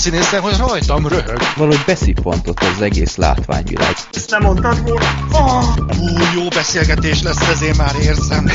színészen, 0.00 0.40
hogy 0.40 0.56
rajtam 0.58 1.06
röhög. 1.06 1.38
Valahogy 1.56 1.82
beszippantott 1.86 2.60
az 2.60 2.82
egész 2.82 3.16
látványvilág. 3.16 3.94
Ezt 4.12 4.30
nem 4.30 4.42
mondtad 4.42 4.82
volna? 4.82 5.06
Oh, 5.32 5.64
ú, 5.98 6.06
jó 6.34 6.48
beszélgetés 6.48 7.22
lesz, 7.22 7.48
ezért 7.48 7.76
már 7.76 7.94
érzem. 8.02 8.50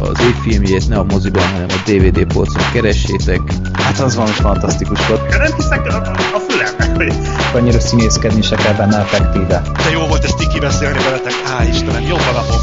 Az 0.00 0.20
év 0.20 0.34
filmjét 0.42 0.88
ne 0.88 0.98
a 0.98 1.04
moziban, 1.04 1.42
hanem 1.52 1.66
a 1.68 1.90
DVD 1.90 2.32
polcon 2.32 2.62
keressétek. 2.72 3.40
Hát 3.72 3.98
az 3.98 4.14
valami 4.14 4.34
fantasztikus 4.34 5.06
volt. 5.06 5.28
Nem 5.28 5.54
hiszek 5.56 5.86
a, 5.86 5.96
a 6.34 6.40
fülemnek, 6.48 6.96
hogy 6.96 7.12
Annyira 7.54 7.80
színészkedni 7.80 8.42
se 8.42 8.56
kell 8.56 8.74
benne 8.74 8.98
effektíve. 8.98 9.62
De 9.84 9.90
jó 9.90 10.06
volt 10.06 10.24
ezt 10.24 10.36
Tiki 10.36 10.58
beszélni 10.58 10.98
veletek. 10.98 11.32
Á, 11.58 11.64
Istenem, 11.64 12.12
a 12.12 12.32
napom. 12.32 12.60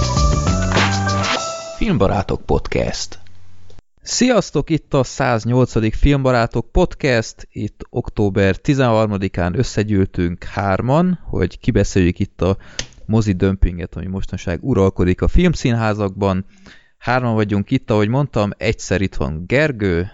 Filmbarátok 1.77 2.41
Podcast. 2.45 3.20
Sziasztok, 4.07 4.70
itt 4.70 4.93
a 4.93 5.03
108. 5.03 5.95
Filmbarátok 5.98 6.71
Podcast. 6.71 7.48
Itt 7.52 7.81
október 7.89 8.55
13-án 8.63 9.57
összegyűltünk 9.57 10.43
hárman, 10.43 11.20
hogy 11.23 11.59
kibeszéljük 11.59 12.20
itt 12.20 12.41
a 12.41 12.57
mozi 13.05 13.31
dömpinget, 13.31 13.95
ami 13.95 14.05
mostanság 14.05 14.63
uralkodik 14.63 15.21
a 15.21 15.27
filmszínházakban. 15.27 16.45
Hárman 16.97 17.33
vagyunk 17.33 17.71
itt, 17.71 17.89
ahogy 17.89 18.07
mondtam, 18.07 18.49
egyszer 18.57 19.02
itt 19.02 19.16
van 19.16 19.44
Gergő, 19.47 20.08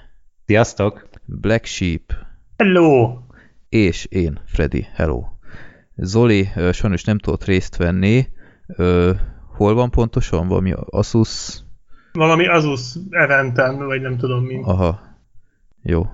Sziasztok! 0.45 1.09
Black 1.25 1.65
Sheep 1.65 2.13
hello! 2.57 3.17
és 3.69 4.05
én, 4.05 4.39
Freddy. 4.45 4.87
Hello. 4.93 5.23
Zoli 5.95 6.49
sajnos 6.71 7.03
nem 7.03 7.17
tudott 7.17 7.45
részt 7.45 7.75
venni. 7.75 8.27
Hol 9.55 9.73
van 9.73 9.89
pontosan? 9.89 10.47
Valami 10.47 10.73
Asus? 10.85 11.59
Valami 12.13 12.47
Asus 12.47 12.95
eventen, 13.09 13.85
vagy 13.85 14.01
nem 14.01 14.17
tudom 14.17 14.43
mi. 14.43 14.59
Aha. 14.63 14.99
Jó. 15.83 16.05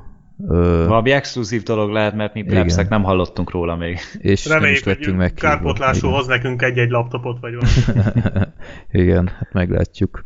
Ö, 0.47 0.85
Valami 0.87 1.11
exkluzív 1.11 1.63
dolog 1.63 1.91
lehet, 1.91 2.15
mert 2.15 2.33
mi 2.33 2.43
plebszek 2.43 2.89
nem 2.89 3.03
hallottunk 3.03 3.51
róla 3.51 3.75
még. 3.75 3.99
és 4.19 4.43
nem 4.45 4.53
Reméljük, 4.57 4.79
is 4.79 4.85
lettünk 4.85 5.05
hogy 5.05 5.15
meg. 5.15 5.33
kárpótlású 5.33 6.07
hoz 6.09 6.27
nekünk 6.27 6.61
egy-egy 6.61 6.89
laptopot, 6.89 7.39
vagy 7.39 7.53
valami. 7.55 8.21
Igen, 8.91 9.27
hát 9.27 9.53
meglátjuk. 9.53 10.23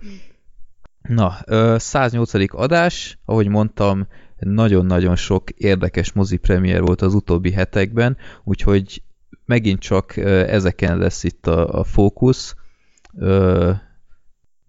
Na, 1.01 1.33
ö, 1.45 1.75
108. 1.77 2.33
adás, 2.53 3.17
ahogy 3.25 3.47
mondtam, 3.47 4.07
nagyon-nagyon 4.39 5.15
sok 5.15 5.49
érdekes 5.49 6.11
mozi 6.11 6.37
premier 6.37 6.81
volt 6.81 7.01
az 7.01 7.13
utóbbi 7.13 7.51
hetekben, 7.51 8.17
úgyhogy 8.43 9.01
megint 9.45 9.79
csak 9.79 10.17
ezeken 10.47 10.97
lesz 10.97 11.23
itt 11.23 11.47
a, 11.47 11.79
a 11.79 11.83
fókusz. 11.83 12.55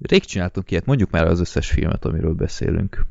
Rég 0.02 0.24
csináltunk 0.24 0.70
ilyet, 0.70 0.86
mondjuk 0.86 1.10
már 1.10 1.26
az 1.26 1.40
összes 1.40 1.70
filmet, 1.70 2.04
amiről 2.04 2.34
beszélünk. 2.34 3.06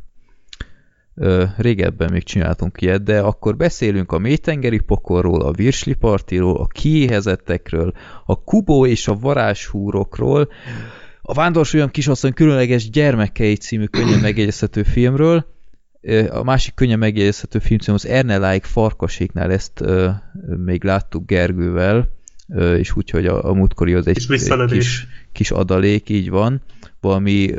Ö, 1.16 1.44
régebben 1.58 2.12
még 2.12 2.24
csináltunk 2.24 2.82
ilyet, 2.82 3.04
de 3.04 3.20
akkor 3.20 3.58
beszélünk 3.58 4.12
a 4.12 4.18
mélytengeri 4.18 4.80
pokorról, 4.80 5.42
a 5.42 5.52
virsli 5.52 5.94
partiról, 5.94 6.58
a 6.58 6.68
kiéhezettekről, 6.68 7.94
a 8.26 8.44
Kubó 8.44 8.86
és 8.86 9.08
a 9.08 9.16
varázshúrokról, 9.16 10.50
a 11.22 11.34
Vándorsulyam 11.34 11.90
kisasszony 11.90 12.34
különleges 12.34 12.90
gyermekei 12.90 13.56
című 13.56 13.86
könnyen 13.86 14.20
megjegyezhető 14.20 14.84
filmről, 14.84 15.46
a 16.30 16.44
másik 16.44 16.74
könnyen 16.74 17.00
megjegyezhető 17.00 17.60
film 17.60 17.80
az 17.86 18.06
Erneláig 18.06 18.64
Farkaséknál, 18.64 19.52
ezt 19.52 19.82
ö, 19.82 20.10
még 20.66 20.84
láttuk 20.84 21.26
Gergővel, 21.26 22.10
és 22.78 22.96
úgyhogy 22.96 23.26
a, 23.26 23.50
a 23.50 23.54
múltkori 23.54 23.94
az 23.94 24.08
egy, 24.08 24.28
kis, 24.68 25.08
kis 25.32 25.52
adalék, 25.52 26.10
így 26.10 26.30
van. 26.30 26.62
Valami 27.02 27.50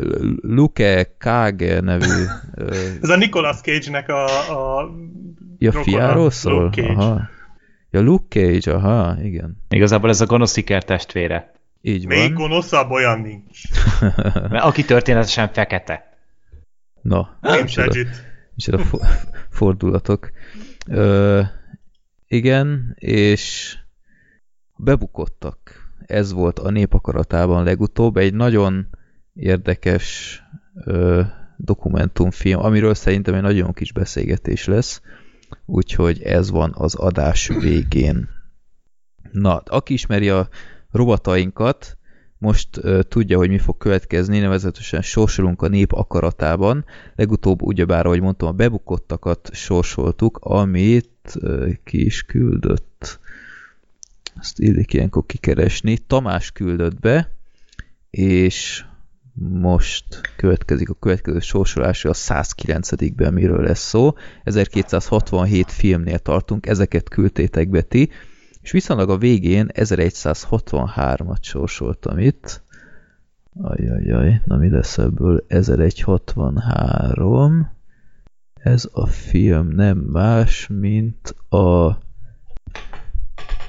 Luke 0.40 1.14
Kage 1.18 1.80
nevű 1.80 2.04
Ez 3.02 3.08
a 3.08 3.16
Nicolas 3.16 3.60
Cage-nek 3.60 4.08
a, 4.08 4.24
a 4.78 4.90
ja, 5.58 5.72
fiáról 5.72 6.30
szól? 6.30 6.62
Luke 6.62 6.82
Cage. 6.82 6.94
Aha. 6.94 7.20
Ja, 7.90 8.00
Luke 8.00 8.40
Cage, 8.40 8.74
aha, 8.74 9.22
igen. 9.22 9.56
Igazából 9.68 10.10
ez 10.10 10.20
a 10.20 10.26
gonosz 10.26 10.56
iker 10.56 10.84
testvére. 10.84 11.52
Így 11.80 12.06
Még 12.06 12.18
van. 12.34 12.34
gonoszabb 12.48 12.90
olyan 12.90 13.20
nincs. 13.20 13.60
Mert 14.50 14.64
aki 14.64 14.84
történetesen 14.84 15.48
fekete. 15.52 16.16
Na, 17.02 17.38
Nem 17.40 17.60
micsoda- 17.60 17.92
segít. 17.92 18.08
micsoda 18.54 18.78
fo- 18.78 19.04
fordulatok. 19.50 20.30
Ö, 20.86 21.40
igen, 22.26 22.94
és 22.98 23.74
bebukottak. 24.76 25.56
Ez 26.06 26.32
volt 26.32 26.58
a 26.58 26.70
népakaratában 26.70 27.64
legutóbb. 27.64 28.16
Egy 28.16 28.34
nagyon 28.34 28.86
érdekes 29.34 30.38
ö, 30.74 31.22
dokumentumfilm, 31.56 32.60
amiről 32.60 32.94
szerintem 32.94 33.34
egy 33.34 33.42
nagyon 33.42 33.72
kis 33.72 33.92
beszélgetés 33.92 34.66
lesz. 34.66 35.00
Úgyhogy 35.66 36.22
ez 36.22 36.50
van 36.50 36.72
az 36.74 36.94
adás 36.94 37.48
végén. 37.48 38.28
Na, 39.32 39.56
aki 39.56 39.92
ismeri 39.92 40.28
a 40.28 40.48
rovatainkat, 40.90 41.96
most 42.38 42.76
uh, 42.76 43.00
tudja, 43.00 43.36
hogy 43.36 43.48
mi 43.48 43.58
fog 43.58 43.76
következni, 43.76 44.38
nevezetesen 44.38 45.02
sorsolunk 45.02 45.62
a 45.62 45.68
nép 45.68 45.92
akaratában. 45.92 46.84
Legutóbb 47.14 47.62
ugyebár, 47.62 48.06
ahogy 48.06 48.20
mondtam, 48.20 48.48
a 48.48 48.52
bebukottakat 48.52 49.50
sorsoltuk, 49.52 50.38
amit 50.40 51.34
uh, 51.34 51.72
ki 51.84 52.04
is 52.04 52.22
küldött. 52.22 53.20
Azt 54.38 54.58
illik 54.58 54.92
ilyenkor 54.92 55.26
kikeresni. 55.26 55.98
Tamás 55.98 56.52
küldött 56.52 57.00
be, 57.00 57.30
és 58.10 58.84
most 59.34 60.20
következik 60.36 60.90
a 60.90 60.94
következő 60.94 61.38
sorsolás, 61.38 62.04
a 62.04 62.12
109-ben 62.12 63.32
miről 63.32 63.62
lesz 63.62 63.88
szó. 63.88 64.12
1267 64.44 65.70
filmnél 65.70 66.18
tartunk, 66.18 66.66
ezeket 66.66 67.08
küldtétek 67.08 67.68
be 67.68 67.82
ti, 67.82 68.10
és 68.60 68.70
viszonylag 68.70 69.10
a 69.10 69.18
végén 69.18 69.68
1163-at 69.72 71.40
sorsoltam 71.40 72.18
itt. 72.18 72.62
Ajajaj, 73.60 74.42
na 74.44 74.56
mi 74.56 74.70
lesz 74.70 74.98
ebből? 74.98 75.44
1163. 75.48 77.70
Ez 78.54 78.88
a 78.92 79.06
film 79.06 79.68
nem 79.68 79.98
más, 79.98 80.66
mint 80.66 81.34
a 81.48 81.98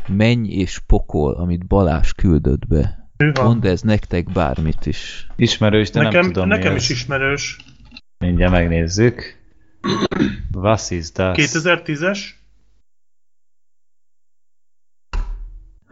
Menny 0.08 0.46
és 0.46 0.80
Pokol, 0.80 1.34
amit 1.34 1.68
Balázs 1.68 2.12
küldött 2.12 2.68
be. 2.68 3.03
Hűha. 3.24 3.44
Mondd 3.44 3.66
ez 3.66 3.82
nektek 3.82 4.32
bármit 4.32 4.86
is. 4.86 5.28
Ismerős, 5.36 5.90
de 5.90 6.02
Nekem, 6.02 6.22
nem 6.22 6.32
tudom 6.32 6.48
nekem 6.48 6.72
mi 6.72 6.78
is 6.78 6.84
ez. 6.90 6.90
ismerős. 6.90 7.58
Mindjárt 8.18 8.52
megnézzük. 8.52 9.42
Was 10.52 10.90
is 10.92 11.12
das? 11.12 11.38
2010-es? 11.42 12.20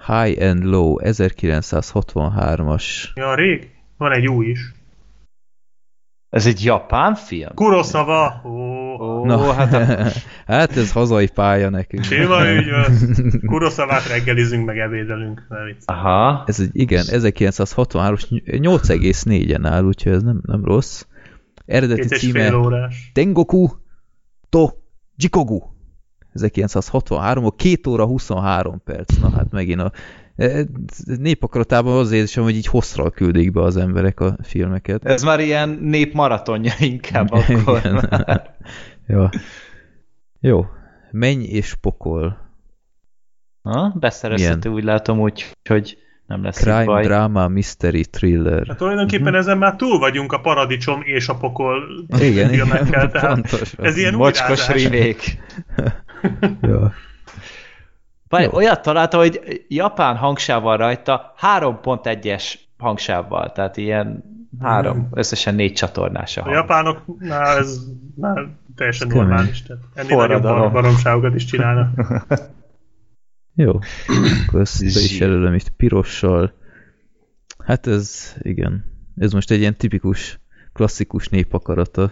High 0.07 0.41
and 0.41 0.63
Low, 0.63 0.95
1963-as. 1.03 2.83
Ja, 3.13 3.35
rég? 3.35 3.69
Van 3.97 4.11
egy 4.11 4.27
új 4.27 4.45
is. 4.47 4.59
Ez 6.31 6.45
egy 6.45 6.63
japán 6.63 7.15
film? 7.15 7.53
Kuroszava! 7.55 8.41
Ó, 8.45 8.71
Ó, 9.01 9.25
Na, 9.25 9.53
hát 9.53 9.73
a... 9.73 10.11
hát 10.53 10.77
ez 10.77 10.91
hazai 10.91 11.27
pálya 11.27 11.69
nekünk. 11.69 12.03
Sima 12.03 12.49
ügy 12.49 12.69
van. 12.69 13.15
Kuroszavát 13.49 14.07
reggelizünk, 14.07 14.65
meg 14.65 14.77
ebédelünk. 14.77 15.45
Ne 15.49 15.63
vicc. 15.63 15.83
Aha. 15.85 16.43
Ez 16.45 16.59
egy, 16.59 16.69
igen, 16.73 17.03
1963-as 17.07 18.41
8,4-en 18.45 19.65
áll, 19.65 19.83
úgyhogy 19.83 20.11
ez 20.11 20.23
nem, 20.23 20.41
nem 20.45 20.65
rossz. 20.65 21.05
Eredeti 21.65 22.07
Két 22.07 22.19
címe. 22.19 22.89
Tengoku 23.13 23.67
to 24.49 24.69
Jikogu. 25.15 25.59
1963 26.33 27.45
a 27.45 27.51
2 27.51 27.89
óra 27.89 28.05
23 28.05 28.81
perc. 28.83 29.17
Na 29.17 29.29
hát 29.29 29.51
megint 29.51 29.79
a 29.79 29.91
népakaratában 31.05 31.97
az 31.97 32.11
érzésem, 32.11 32.43
hogy 32.43 32.55
így 32.55 32.65
hosszra 32.67 33.09
küldik 33.09 33.51
be 33.51 33.61
az 33.61 33.77
emberek 33.77 34.19
a 34.19 34.35
filmeket. 34.43 35.05
Ez 35.05 35.23
már 35.23 35.39
ilyen 35.39 35.69
népmaratonja 35.69 36.73
inkább 36.79 37.31
akkor. 37.33 37.79
Igen. 37.79 38.09
Jó. 39.07 39.25
Jó. 40.39 40.65
Menj 41.11 41.43
és 41.43 41.73
pokol. 41.81 42.37
Ha? 43.61 43.93
Beszerezhető, 43.99 44.69
úgy 44.69 44.83
látom, 44.83 45.19
úgy, 45.19 45.51
hogy 45.69 45.97
nem 46.27 46.43
lesz 46.43 46.57
Crime, 46.61 46.83
baj. 46.83 47.03
drama, 47.03 47.47
mystery, 47.47 48.05
thriller. 48.05 48.67
Hát 48.67 48.77
tulajdonképpen 48.77 49.35
ezen 49.35 49.57
már 49.57 49.75
túl 49.75 49.99
vagyunk 49.99 50.31
a 50.31 50.39
paradicsom 50.39 51.01
és 51.05 51.27
a 51.27 51.35
pokol 51.35 51.83
Igen, 52.19 52.49
filmekkel, 52.49 52.87
igen, 52.87 53.11
tehát 53.11 53.33
pontosan. 53.33 53.85
ez 53.85 53.97
ilyen 53.97 54.13
Mocskos 54.13 54.69
újrázás. 54.69 54.83
remake. 54.83 55.23
Jó. 56.71 56.79
Várj, 58.31 58.43
Jó. 58.45 58.51
olyat 58.53 58.81
találtam, 58.81 59.19
hogy 59.19 59.65
japán 59.67 60.15
hangsáv 60.15 60.61
van 60.61 60.77
rajta, 60.77 61.33
3.1-es 61.41 62.53
hangsávval, 62.77 63.51
tehát 63.51 63.77
ilyen 63.77 64.23
három, 64.59 64.97
Mm. 64.97 65.03
összesen 65.11 65.55
négy 65.55 65.73
csatornás 65.73 66.37
a 66.37 66.41
A 66.41 66.43
hang. 66.43 66.55
japánoknál 66.55 67.57
ez 67.57 67.79
már 68.15 68.47
teljesen 68.75 69.07
Kemény. 69.07 69.25
normális. 69.27 69.61
Tehát 69.63 69.83
ennél 69.93 70.15
nagyobb 70.17 70.29
Forradalom. 70.29 70.59
bar- 70.59 70.71
baromságokat 70.73 71.35
is 71.35 71.45
csinálnak. 71.45 71.89
Jó. 73.55 73.79
Akkor 74.47 74.59
ezt 74.61 74.79
be 74.81 74.85
is 74.99 75.19
jelölöm 75.19 75.53
itt 75.53 75.69
pirossal. 75.69 76.53
Hát 77.65 77.87
ez, 77.87 78.35
igen. 78.41 78.83
Ez 79.17 79.31
most 79.31 79.51
egy 79.51 79.59
ilyen 79.59 79.75
tipikus, 79.77 80.39
klasszikus 80.73 81.27
népakarata, 81.29 82.11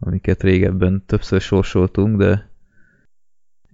amiket 0.00 0.42
régebben 0.42 1.02
többször 1.06 1.40
sorsoltunk, 1.40 2.16
de 2.18 2.50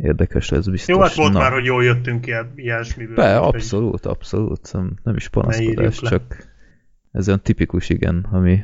érdekes 0.02 0.48
lesz 0.48 0.66
biztos. 0.66 0.94
Jó, 0.94 1.00
hát 1.00 1.14
volt 1.14 1.32
Na. 1.32 1.38
már, 1.38 1.52
hogy 1.52 1.64
jól 1.64 1.84
jöttünk 1.84 2.26
ilyen, 2.26 2.52
ilyesmiből. 2.54 3.14
Be, 3.14 3.36
abszolút, 3.38 4.06
abszolút. 4.06 4.72
Nem- 5.04 5.16
is 5.16 5.28
panaszkodás, 5.28 6.00
csak 6.00 6.46
ez 7.12 7.26
olyan 7.26 7.42
tipikus, 7.42 7.88
igen, 7.88 8.26
ami 8.30 8.60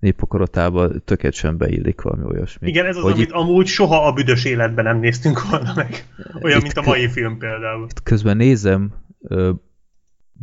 népakaratában 0.00 1.02
tökéletesen 1.04 1.56
beillik 1.56 2.00
valami 2.00 2.24
olyasmi. 2.24 2.68
Igen, 2.68 2.86
ez 2.86 2.96
az, 2.96 3.02
Hogy 3.02 3.12
amit 3.12 3.26
itt, 3.26 3.32
amúgy 3.32 3.66
soha 3.66 4.06
a 4.06 4.12
büdös 4.12 4.44
életben 4.44 4.84
nem 4.84 4.98
néztünk 4.98 5.48
volna 5.50 5.72
meg. 5.74 6.06
Olyan, 6.42 6.56
Itt 6.56 6.62
mint 6.62 6.76
a 6.76 6.82
mai 6.82 7.08
film 7.08 7.38
például. 7.38 7.86
itt 7.90 8.02
közben 8.02 8.36
nézem, 8.36 8.92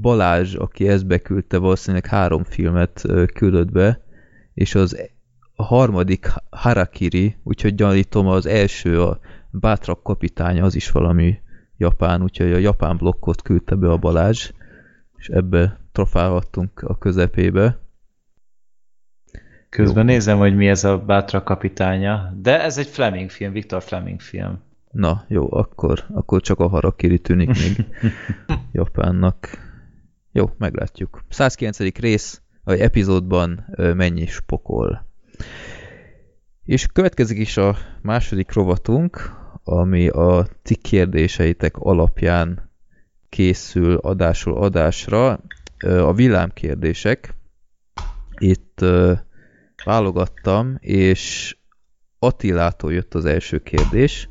Balázs, 0.02 0.56
aki 0.56 0.88
ezt 0.88 1.08
beküldte, 1.08 1.58
valószínűleg 1.58 2.06
három 2.06 2.44
filmet 2.44 3.06
küldött 3.34 3.72
be, 3.72 4.04
és 4.54 4.76
az 4.76 4.98
e- 4.98 5.10
a 5.56 5.64
harmadik 5.64 6.28
Harakiri, 6.50 7.36
úgyhogy 7.44 7.76
gyanítom 7.76 8.28
az 8.28 8.46
első, 8.46 9.02
a 9.02 9.20
Bátrak 9.52 10.04
kapitánya, 10.04 10.64
az 10.64 10.76
is 10.76 10.92
valami 10.92 11.40
japán, 11.78 12.24
úgyhogy 12.24 12.52
a 12.52 12.58
japán 12.58 12.98
blokkot 12.98 13.42
küldte 13.42 13.76
be 13.76 13.90
a 13.90 13.98
Balázs, 13.98 14.52
és 15.18 15.28
ebbe 15.28 15.80
trofálhattunk 15.92 16.82
a 16.82 16.98
közepébe. 16.98 17.80
Közben 19.70 20.06
nézem, 20.06 20.38
hogy 20.38 20.56
mi 20.56 20.68
ez 20.68 20.84
a 20.84 20.98
Bátra 20.98 21.44
kapitánya, 21.44 22.34
de 22.42 22.62
ez 22.62 22.78
egy 22.78 22.88
Fleming 22.88 23.30
film, 23.30 23.52
Viktor 23.52 23.84
Fleming 23.84 24.22
film. 24.22 24.60
Na, 24.92 25.26
jó, 25.28 25.54
akkor, 25.54 26.06
akkor 26.14 26.42
csak 26.42 26.60
a 26.60 26.68
Harakiri 26.68 27.20
tűnik 27.20 27.48
még 27.48 27.86
Japánnak. 28.72 29.50
Jó, 30.32 30.50
meglátjuk. 30.58 31.24
109. 31.30 31.80
rész, 32.00 32.42
vagy 32.64 32.80
epizódban 32.80 33.66
mennyi 33.78 34.26
spokol. 34.26 35.06
És 36.64 36.88
következik 36.88 37.38
is 37.38 37.58
a 37.58 37.76
második 38.02 38.54
rovatunk, 38.54 39.41
ami 39.64 40.08
a 40.08 40.48
ti 40.62 40.76
kérdéseitek 40.76 41.78
alapján 41.78 42.70
készül 43.30 43.96
adásról 43.96 44.64
adásra. 44.64 45.40
A 45.80 46.14
villámkérdések. 46.14 47.34
Itt 48.38 48.86
válogattam, 49.84 50.76
és 50.80 51.56
Attilától 52.20 52.94
jött 52.94 53.14
az 53.14 53.26
első 53.26 53.60
kérdés. 53.60 54.30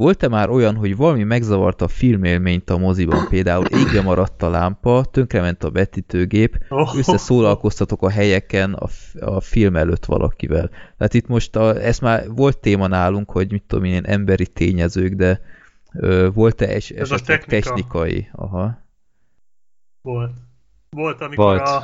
Volt-e 0.00 0.28
már 0.28 0.50
olyan, 0.50 0.76
hogy 0.76 0.96
valami 0.96 1.22
megzavarta 1.22 1.84
a 1.84 1.88
filmélményt 1.88 2.70
a 2.70 2.78
moziban, 2.78 3.28
például 3.28 3.64
égve 3.64 4.02
maradt 4.02 4.42
a 4.42 4.48
lámpa, 4.50 5.04
tönkrement 5.10 5.64
a 5.64 5.70
vetítőgép, 5.70 6.58
Oh. 6.68 6.96
összeszólalkoztatok 6.96 8.02
a 8.02 8.10
helyeken 8.10 8.72
a, 8.74 8.86
a 9.20 9.40
film 9.40 9.76
előtt 9.76 10.04
valakivel. 10.04 10.68
Tehát 10.68 11.14
itt 11.14 11.26
most, 11.26 11.56
a, 11.56 11.82
ez 11.82 11.98
már 11.98 12.28
volt 12.28 12.58
téma 12.58 12.86
nálunk, 12.86 13.30
hogy 13.30 13.50
mit 13.52 13.62
tudom 13.66 13.84
én, 13.84 14.04
emberi 14.04 14.46
tényezők, 14.46 15.12
de 15.14 15.40
ö, 15.92 16.28
volt-e 16.34 16.66
es, 16.68 16.90
Ez 16.90 17.10
a 17.10 17.14
esetleg 17.14 17.38
technika. 17.38 17.66
technikai? 17.66 18.28
Aha. 18.32 18.78
Volt. 20.02 20.32
Volt, 20.90 21.20
amikor 21.20 21.44
Volt. 21.44 21.60
A, 21.66 21.82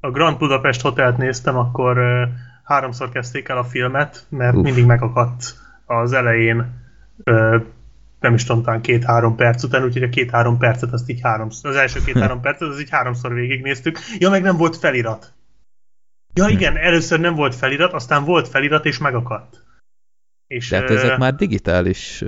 a 0.00 0.10
Grand 0.10 0.38
Budapest 0.38 0.80
Hotelt 0.80 1.16
néztem, 1.16 1.56
akkor 1.56 1.98
uh, 1.98 2.28
háromszor 2.64 3.08
kezdték 3.08 3.48
el 3.48 3.58
a 3.58 3.64
filmet, 3.64 4.26
mert 4.28 4.56
Uff. 4.56 4.62
mindig 4.64 4.86
megakadt 4.86 5.54
az 5.86 6.12
elején, 6.12 6.78
nem 8.20 8.34
is 8.34 8.44
tudom, 8.44 8.62
talán 8.62 8.80
két-három 8.80 9.36
perc 9.36 9.62
után, 9.62 9.84
úgyhogy 9.84 10.02
a 10.02 10.08
két-három 10.08 10.58
percet 10.58 10.92
azt 10.92 11.08
így 11.08 11.20
háromszor, 11.20 11.70
az 11.70 11.76
első 11.76 12.00
két-három 12.04 12.40
percet 12.40 12.68
az 12.68 12.80
így 12.80 12.90
háromszor 12.90 13.34
végignéztük. 13.34 13.98
Ja, 14.18 14.30
meg 14.30 14.42
nem 14.42 14.56
volt 14.56 14.76
felirat. 14.76 15.34
Ja 16.34 16.48
igen, 16.48 16.76
először 16.76 17.20
nem 17.20 17.34
volt 17.34 17.54
felirat, 17.54 17.92
aztán 17.92 18.24
volt 18.24 18.48
felirat 18.48 18.84
és 18.84 18.98
megakadt. 18.98 19.64
És, 20.46 20.68
De 20.68 20.76
hát 20.76 20.90
ezek 20.90 21.18
már 21.18 21.34
digitális, 21.34 22.22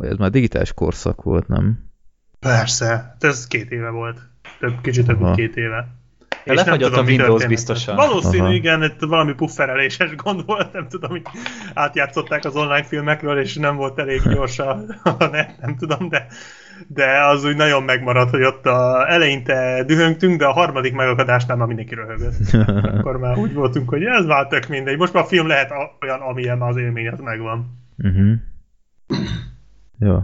ez 0.00 0.16
már 0.16 0.30
digitális 0.30 0.72
korszak 0.72 1.22
volt, 1.22 1.48
nem? 1.48 1.90
Persze, 2.38 2.86
hát 2.86 3.24
ez 3.24 3.46
két 3.46 3.70
éve 3.70 3.90
volt. 3.90 4.20
Több, 4.58 4.80
kicsit 4.80 5.06
több, 5.06 5.20
mint 5.20 5.36
két 5.36 5.56
éve. 5.56 5.88
De 6.44 6.54
lefagyott 6.54 6.94
a 6.94 7.02
mi 7.02 7.08
Windows 7.10 7.46
biztosan. 7.46 7.96
Valószínű, 7.96 8.42
Aha. 8.42 8.52
igen, 8.52 8.82
itt 8.82 9.00
valami 9.00 9.34
puffereléses 9.34 10.14
gond 10.24 10.46
volt, 10.46 10.72
nem 10.72 10.88
tudom, 10.88 11.10
hogy 11.10 11.22
átjátszották 11.74 12.44
az 12.44 12.56
online 12.56 12.84
filmekről, 12.84 13.40
és 13.40 13.54
nem 13.54 13.76
volt 13.76 13.98
elég 13.98 14.20
gyors 14.22 14.58
a, 14.58 14.70
a 15.18 15.26
net, 15.26 15.54
nem 15.60 15.76
tudom, 15.76 16.08
de, 16.08 16.26
de 16.88 17.24
az 17.24 17.44
úgy 17.44 17.56
nagyon 17.56 17.82
megmaradt, 17.82 18.30
hogy 18.30 18.42
ott 18.42 18.66
a, 18.66 19.06
eleinte 19.08 19.84
dühöngtünk, 19.86 20.38
de 20.38 20.46
a 20.46 20.52
harmadik 20.52 20.94
megakadásnál 20.94 21.56
már 21.56 21.66
mindenki 21.66 21.94
röhögött. 21.94 22.34
Akkor 22.98 23.16
már 23.16 23.38
úgy 23.38 23.54
voltunk, 23.54 23.88
hogy 23.88 24.04
ez 24.04 24.24
már 24.24 24.46
tök 24.46 24.68
mindegy. 24.68 24.98
Most 24.98 25.12
már 25.12 25.22
a 25.22 25.26
film 25.26 25.46
lehet 25.46 25.70
a, 25.70 25.96
olyan, 26.02 26.20
amilyen 26.20 26.62
az 26.62 26.76
élmény, 26.76 27.08
az 27.08 27.20
megvan. 27.20 27.82
Uh-huh. 27.98 28.32
Jó. 29.98 30.18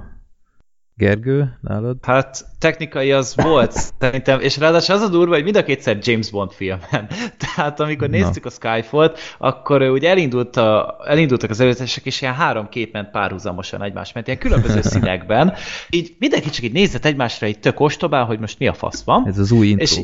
Gergő, 1.00 1.58
nálad? 1.60 1.96
Hát 2.02 2.44
technikai 2.58 3.12
az 3.12 3.34
volt, 3.36 3.72
szerintem, 4.00 4.40
és 4.40 4.56
ráadásul 4.58 4.94
az 4.94 5.00
a 5.02 5.08
durva, 5.08 5.34
hogy 5.34 5.42
mind 5.44 5.56
a 5.56 5.62
kétszer 5.64 5.98
James 6.00 6.30
Bond 6.30 6.52
filmen. 6.52 7.08
Tehát 7.54 7.80
amikor 7.80 8.08
Na. 8.08 8.16
néztük 8.16 8.44
a 8.46 8.50
Skyfall-t, 8.50 9.18
akkor 9.38 9.82
ugye 9.82 10.08
elindult 10.08 10.56
a, 10.56 10.96
elindultak 11.06 11.50
az 11.50 11.60
előzetesek, 11.60 12.04
és 12.04 12.20
ilyen 12.20 12.34
három 12.34 12.68
kép 12.68 12.92
ment 12.92 13.10
párhuzamosan 13.10 13.82
egymás 13.82 14.12
ment, 14.12 14.26
ilyen 14.26 14.38
különböző 14.38 14.80
színekben. 14.92 15.54
Így 15.90 16.16
mindenki 16.18 16.50
csak 16.50 16.64
így 16.64 16.72
nézett 16.72 17.04
egymásra, 17.04 17.46
így 17.46 17.58
tök 17.58 17.80
ostobán, 17.80 18.24
hogy 18.24 18.38
most 18.38 18.58
mi 18.58 18.66
a 18.68 18.72
fasz 18.74 19.02
van. 19.04 19.26
Ez 19.26 19.38
az 19.38 19.50
új 19.52 19.66
intro. 19.66 19.82
És- 19.82 20.00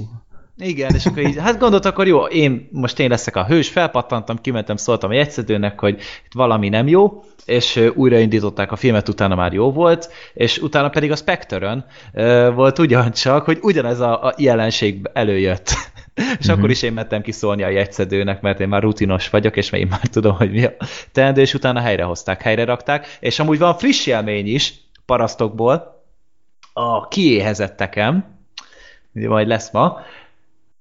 Igen, 0.58 0.94
és 0.94 1.06
akkor 1.06 1.22
így, 1.22 1.36
hát 1.38 1.58
gondolt, 1.58 1.84
akkor 1.84 2.06
jó, 2.06 2.24
én 2.24 2.68
most 2.72 2.98
én 2.98 3.08
leszek 3.08 3.36
a 3.36 3.46
hős, 3.46 3.68
felpattantam, 3.68 4.40
kimentem, 4.40 4.76
szóltam 4.76 5.10
a 5.10 5.14
jegyszedőnek, 5.14 5.80
hogy 5.80 5.94
itt 6.24 6.32
valami 6.34 6.68
nem 6.68 6.88
jó, 6.88 7.24
és 7.44 7.90
újraindították 7.94 8.72
a 8.72 8.76
filmet, 8.76 9.08
utána 9.08 9.34
már 9.34 9.52
jó 9.52 9.72
volt, 9.72 10.12
és 10.34 10.58
utána 10.58 10.88
pedig 10.88 11.10
a 11.10 11.16
Spectre-ön 11.16 11.84
volt 12.54 12.78
ugyancsak, 12.78 13.44
hogy 13.44 13.58
ugyanez 13.62 14.00
a, 14.00 14.24
a 14.24 14.34
jelenség 14.36 15.10
előjött. 15.12 15.70
és 16.40 16.48
akkor 16.48 16.70
is 16.70 16.82
én 16.82 16.92
mentem 16.92 17.22
kiszólni 17.22 17.62
a 17.62 17.68
jegyszedőnek, 17.68 18.40
mert 18.40 18.60
én 18.60 18.68
már 18.68 18.82
rutinos 18.82 19.30
vagyok, 19.30 19.56
és 19.56 19.70
én 19.70 19.86
már 19.86 20.00
tudom, 20.00 20.36
hogy 20.36 20.50
mi 20.50 20.64
a 20.64 20.72
teendő, 21.12 21.40
és 21.40 21.54
utána 21.54 21.80
helyrehozták, 21.80 22.42
helyre 22.42 22.64
rakták, 22.64 23.16
és 23.20 23.38
amúgy 23.38 23.58
van 23.58 23.78
friss 23.78 24.06
élmény 24.06 24.46
is, 24.46 24.74
parasztokból, 25.06 26.04
a 26.72 27.08
kiéhezettekem, 27.08 28.38
majd 29.12 29.46
lesz 29.46 29.70
ma, 29.70 30.00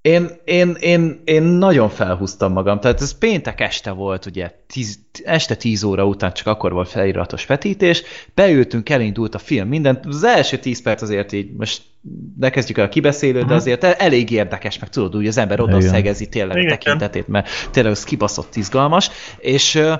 én, 0.05 0.29
én, 0.43 0.75
én, 0.79 1.21
én 1.23 1.43
nagyon 1.43 1.89
felhúztam 1.89 2.51
magam, 2.51 2.79
tehát 2.79 3.01
ez 3.01 3.17
péntek 3.17 3.61
este 3.61 3.91
volt, 3.91 4.25
ugye, 4.25 4.51
tíz, 4.67 4.99
este 5.23 5.55
10 5.55 5.83
óra 5.83 6.05
után 6.05 6.33
csak 6.33 6.47
akkor 6.47 6.71
volt 6.73 6.89
feliratos 6.89 7.45
vetítés, 7.45 8.03
beültünk, 8.33 8.89
elindult 8.89 9.35
a 9.35 9.37
film, 9.37 9.67
minden, 9.67 9.99
az 10.07 10.23
első 10.23 10.57
10 10.57 10.81
perc 10.81 11.01
azért 11.01 11.31
így, 11.31 11.51
most 11.57 11.81
ne 12.39 12.49
kezdjük 12.49 12.77
el 12.77 12.85
a 12.85 12.89
kibeszélőt, 12.89 13.41
de 13.41 13.47
Mhm. 13.47 13.55
azért 13.55 13.83
elég 13.83 14.31
érdekes, 14.31 14.79
meg 14.79 14.89
tudod, 14.89 15.15
úgy 15.15 15.27
az 15.27 15.37
ember 15.37 15.59
oda 15.59 15.77
Igen. 15.77 15.89
szegezi 15.89 16.27
tényleg 16.29 16.57
a 16.57 16.59
Igen. 16.59 16.79
tekintetét, 16.79 17.27
mert 17.27 17.49
tényleg 17.71 17.91
az 17.91 18.03
kibaszott 18.03 18.55
izgalmas, 18.55 19.09
és 19.37 19.75
uh, 19.75 19.93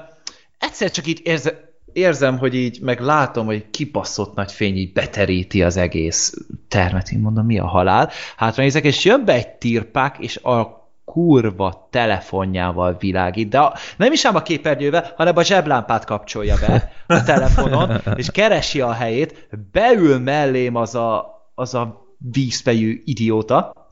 egyszer 0.60 0.92
csak 0.92 1.08
így 1.08 1.22
érze, 1.24 1.74
érzem, 1.96 2.38
hogy 2.38 2.56
így 2.56 2.80
meg 2.82 3.00
látom, 3.00 3.46
hogy 3.46 3.70
kibaszott 3.70 4.36
nagy 4.36 4.52
fény 4.52 4.76
így 4.76 4.94
beteríti 4.94 5.64
az 5.64 5.78
egész 5.78 6.34
termet, 6.68 7.12
én 7.12 7.20
mondom, 7.20 7.46
mi 7.46 7.60
a 7.60 7.68
halál. 7.68 8.10
Hátra 8.38 8.64
nézek, 8.64 8.84
és 8.84 9.06
jön 9.06 9.26
be 9.26 9.34
egy 9.34 9.48
tirpák, 9.48 10.18
és 10.20 10.38
a 10.38 10.84
kurva 11.06 11.88
telefonjával 11.92 12.96
világít, 13.00 13.50
de 13.50 13.60
a, 13.60 13.74
nem 13.98 14.12
is 14.12 14.26
ám 14.26 14.36
a 14.36 14.42
képernyővel, 14.42 15.14
hanem 15.18 15.38
a 15.38 15.44
zseblámpát 15.44 16.06
kapcsolja 16.06 16.56
be 16.68 16.92
a 17.08 17.24
telefonon, 17.24 18.02
és 18.16 18.32
keresi 18.32 18.82
a 18.82 18.92
helyét, 18.92 19.48
beül 19.72 20.20
mellém 20.20 20.76
az 20.76 20.96
a, 20.96 21.26
az 21.56 21.74
a 21.74 22.06
vízfejű 22.18 23.02
idióta, 23.06 23.85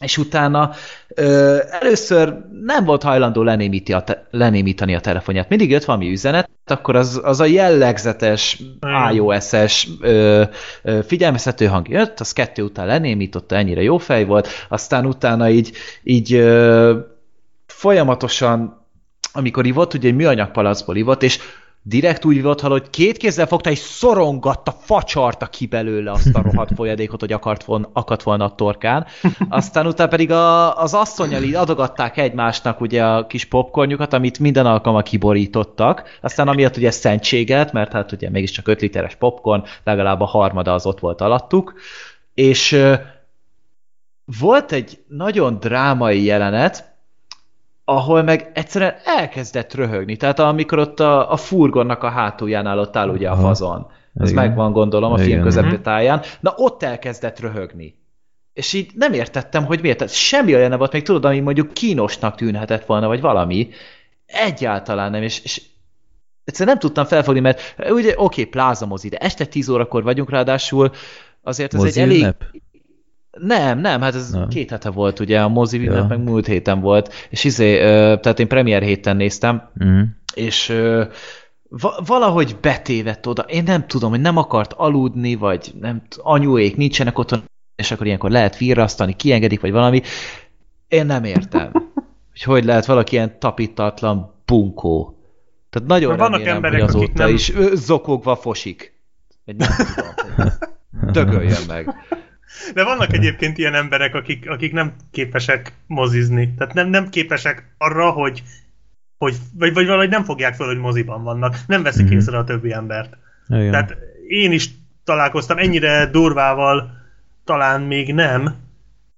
és 0.00 0.18
utána 0.18 0.70
ö, 1.08 1.58
először 1.70 2.34
nem 2.62 2.84
volt 2.84 3.02
hajlandó 3.02 3.42
lenémíti 3.42 3.92
a 3.92 4.00
te, 4.00 4.26
lenémítani 4.30 4.94
a 4.94 5.00
telefonját. 5.00 5.48
Mindig 5.48 5.70
jött 5.70 5.84
valami 5.84 6.10
üzenet, 6.10 6.50
akkor 6.64 6.96
az, 6.96 7.20
az 7.24 7.40
a 7.40 7.44
jellegzetes 7.44 8.62
iOS-es 9.12 9.88
ö, 10.00 10.42
ö, 10.82 10.98
figyelmeztető 11.06 11.66
hang 11.66 11.88
jött, 11.88 12.20
az 12.20 12.32
kettő 12.32 12.62
után 12.62 12.86
lenémította, 12.86 13.56
ennyire 13.56 13.82
jó 13.82 13.98
fej 13.98 14.24
volt, 14.24 14.48
aztán 14.68 15.06
utána 15.06 15.50
így, 15.50 15.72
így 16.02 16.34
ö, 16.34 16.98
folyamatosan, 17.66 18.86
amikor 19.32 19.66
ivott, 19.66 19.94
ugye 19.94 20.08
egy 20.08 20.14
műanyag 20.14 20.50
palacból 20.50 20.96
ivott, 20.96 21.22
és 21.22 21.38
direkt 21.82 22.24
úgy 22.24 22.42
volt, 22.42 22.60
hogy 22.60 22.90
két 22.90 23.16
kézzel 23.16 23.46
fogta 23.46 23.70
és 23.70 23.78
szorongatta, 23.78 24.70
facsarta 24.70 25.46
ki 25.46 25.66
belőle 25.66 26.10
azt 26.10 26.34
a 26.34 26.42
rohadt 26.42 26.74
folyadékot, 26.74 27.20
hogy 27.20 27.32
akart 27.32 27.64
volna, 27.64 27.88
akadt 27.92 28.22
volna 28.22 28.44
a 28.44 28.54
torkán. 28.54 29.06
Aztán 29.48 29.86
utána 29.86 30.08
pedig 30.10 30.30
a, 30.30 30.76
az 30.76 30.94
asszonyal 30.94 31.42
így 31.42 31.54
adogatták 31.54 32.16
egymásnak 32.16 32.80
ugye 32.80 33.04
a 33.04 33.26
kis 33.26 33.44
popcornjukat, 33.44 34.12
amit 34.12 34.38
minden 34.38 34.66
alkalommal 34.66 35.02
kiborítottak. 35.02 36.18
Aztán 36.20 36.48
amiatt 36.48 36.76
ugye 36.76 36.90
szentséget, 36.90 37.72
mert 37.72 37.92
hát 37.92 38.12
ugye 38.12 38.30
mégiscsak 38.30 38.68
5 38.68 38.80
literes 38.80 39.14
popcorn, 39.14 39.64
legalább 39.84 40.20
a 40.20 40.24
harmada 40.26 40.74
az 40.74 40.86
ott 40.86 41.00
volt 41.00 41.20
alattuk. 41.20 41.74
És 42.34 42.86
volt 44.40 44.72
egy 44.72 44.98
nagyon 45.08 45.58
drámai 45.60 46.24
jelenet, 46.24 46.90
ahol 47.90 48.22
meg 48.22 48.50
egyszerűen 48.54 48.94
elkezdett 49.04 49.74
röhögni. 49.74 50.16
Tehát 50.16 50.38
amikor 50.38 50.78
ott 50.78 51.00
a, 51.00 51.32
a 51.32 51.36
furgonnak 51.36 52.02
a 52.02 52.08
hátuljánál 52.08 52.78
ott 52.78 52.96
áll 52.96 53.08
ugye 53.08 53.28
a 53.30 53.36
fazon. 53.36 53.86
Ez 54.14 54.32
megvan 54.32 54.72
gondolom 54.72 55.12
a 55.12 55.16
film 55.16 55.28
Igen. 55.28 55.42
közepetáján. 55.42 56.22
Na 56.40 56.54
ott 56.56 56.82
elkezdett 56.82 57.40
röhögni. 57.40 57.98
És 58.52 58.72
így 58.72 58.90
nem 58.94 59.12
értettem, 59.12 59.64
hogy 59.64 59.80
miért. 59.80 59.98
Tehát 59.98 60.12
semmi 60.12 60.54
olyan 60.54 60.68
nem 60.68 60.78
volt, 60.78 60.92
még 60.92 61.02
tudod, 61.02 61.24
ami 61.24 61.40
mondjuk 61.40 61.72
kínosnak 61.72 62.34
tűnhetett 62.34 62.84
volna, 62.84 63.06
vagy 63.06 63.20
valami. 63.20 63.68
Egyáltalán 64.26 65.10
nem, 65.10 65.22
és, 65.22 65.40
és 65.44 65.62
egyszerűen 66.44 66.76
nem 66.76 66.86
tudtam 66.86 67.04
felfogni, 67.04 67.40
mert 67.40 67.74
ugye 67.90 68.14
oké, 68.16 68.44
plázamozi, 68.44 69.08
de 69.08 69.16
este 69.16 69.44
10 69.44 69.68
órakor 69.68 70.02
vagyunk 70.02 70.30
ráadásul, 70.30 70.90
azért 71.42 71.74
ez 71.74 71.80
Mozi 71.80 72.00
egy 72.00 72.06
elég... 72.06 72.20
ünnep? 72.20 72.44
Nem, 73.46 73.78
nem, 73.78 74.00
hát 74.00 74.14
ez 74.14 74.30
Nem. 74.30 74.48
két 74.48 74.70
hete 74.70 74.90
volt 74.90 75.20
ugye, 75.20 75.40
a 75.40 75.48
mozi 75.48 75.78
ünnep 75.78 75.94
Ja. 75.94 76.06
meg 76.06 76.18
múlt 76.22 76.46
héten 76.46 76.80
volt, 76.80 77.12
és 77.30 77.44
izé, 77.44 77.76
tehát 78.16 78.38
én 78.40 78.48
premier 78.48 78.82
héten 78.82 79.16
néztem, 79.16 79.70
Mhm. 79.74 80.00
és 80.34 80.74
valahogy 82.06 82.56
betévedt 82.60 83.26
oda, 83.26 83.42
én 83.42 83.62
nem 83.62 83.86
tudom, 83.86 84.10
hogy 84.10 84.20
nem 84.20 84.36
akart 84.36 84.72
aludni, 84.72 85.34
vagy 85.34 85.72
nem 85.80 86.02
anyuék 86.16 86.76
nincsenek 86.76 87.18
otthon, 87.18 87.42
és 87.76 87.90
akkor 87.90 88.06
ilyenkor 88.06 88.30
lehet 88.30 88.58
virrasztani, 88.58 89.16
kiengedik, 89.16 89.60
vagy 89.60 89.70
valami. 89.72 90.00
Én 90.88 91.06
nem 91.06 91.24
értem, 91.24 91.70
hogy 92.30 92.42
hogy 92.42 92.64
lehet 92.64 92.86
valaki 92.86 93.14
ilyen 93.14 93.38
tapítatlan 93.38 94.34
bunkó. 94.44 95.18
Tehát 95.70 95.88
nagyon 95.88 96.16
vannak 96.16 96.32
remélem, 96.38 96.54
emberek, 96.56 96.80
hogy 96.80 96.88
akik 96.90 97.02
azóta 97.02 97.22
nem- 97.24 97.34
is 97.34 97.52
zokogva 97.74 98.36
fosik. 98.36 98.98
Vagy 99.44 99.56
nem 99.56 99.68
tudom. 99.76 100.52
Dögöljön 101.12 101.62
meg. 101.68 101.94
De 102.74 102.84
vannak 102.84 103.12
egyébként 103.12 103.58
ilyen 103.58 103.74
emberek, 103.74 104.14
akik, 104.14 104.50
akik 104.50 104.72
nem 104.72 104.92
képesek 105.10 105.72
mozizni. 105.86 106.54
Tehát 106.54 106.74
nem, 106.74 106.88
nem 106.88 107.08
képesek 107.08 107.74
arra, 107.78 108.10
hogy, 108.10 108.42
hogy 109.18 109.36
vagy, 109.58 109.72
vagy 109.72 109.86
valahogy 109.86 110.08
nem 110.08 110.24
fogják 110.24 110.54
fel, 110.54 110.66
hogy 110.66 110.78
moziban 110.78 111.22
vannak. 111.22 111.56
Nem 111.66 111.82
veszik 111.82 112.06
Mhm. 112.06 112.14
észre 112.14 112.38
a 112.38 112.44
többi 112.44 112.72
embert. 112.72 113.16
Igen. 113.48 113.70
Tehát 113.70 113.96
én 114.28 114.52
is 114.52 114.68
találkoztam 115.04 115.58
ennyire 115.58 116.06
durvával, 116.06 116.90
talán 117.44 117.80
még 117.80 118.14
nem, 118.14 118.54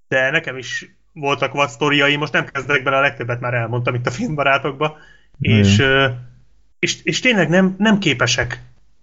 de 0.08 0.30
nekem 0.30 0.56
is 0.56 0.96
voltak 1.12 1.52
vad 1.52 1.68
sztoriai, 1.68 2.16
most 2.16 2.32
nem 2.32 2.44
kezdek 2.44 2.82
bele, 2.82 2.96
a 2.96 3.00
legtöbbet 3.00 3.40
már 3.40 3.54
elmondtam 3.54 3.94
itt 3.94 4.06
a 4.06 4.10
filmbarátokba, 4.10 4.96
és, 5.38 5.82
és, 6.78 7.02
és 7.02 7.20
tényleg 7.20 7.48
nem, 7.48 7.74
nem 7.78 7.98
képesek 7.98 8.60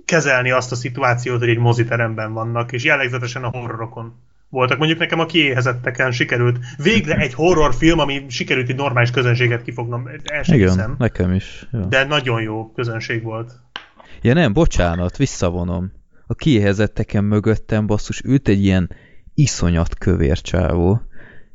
kezelni 0.10 0.52
azt 0.52 0.72
a 0.72 0.76
szituációt, 0.76 1.40
hogy 1.40 1.50
egy 1.50 1.58
moziteremben 1.58 2.34
vannak, 2.34 2.72
és 2.72 2.84
jellegzetesen 2.84 3.44
a 3.44 3.50
horrorokon 3.50 4.14
voltak. 4.50 4.78
Mondjuk 4.78 5.00
nekem 5.00 5.20
a 5.20 5.26
kiéhezetteken 5.26 6.12
sikerült 6.12 6.58
végre 6.78 7.16
egy 7.16 7.34
horrorfilm, 7.34 8.00
ami 8.00 8.26
sikerült 8.30 8.70
egy 8.70 8.76
normális 8.76 9.12
közönséget 9.12 9.62
kifognom, 9.62 10.08
el 10.24 10.44
sem 10.44 10.56
Igen, 10.56 10.68
hiszem. 10.70 10.96
nekem 10.98 11.34
is. 11.34 11.68
Ja. 11.72 11.80
De 11.80 12.04
nagyon 12.04 12.42
jó 12.42 12.72
közönség 12.72 13.24
volt. 13.24 13.52
ja 14.22 14.34
nem, 14.34 14.54
bocsánat, 14.54 15.18
visszavonom. 15.18 15.92
A 16.28 16.36
kiéhezetteken 16.36 17.24
mögöttem 17.24 17.88
basszus 17.88 18.22
ült 18.22 18.48
egy 18.48 18.64
ilyen 18.64 18.90
iszonyat 19.34 19.98
kövér 19.98 20.42
csávó, 20.42 21.02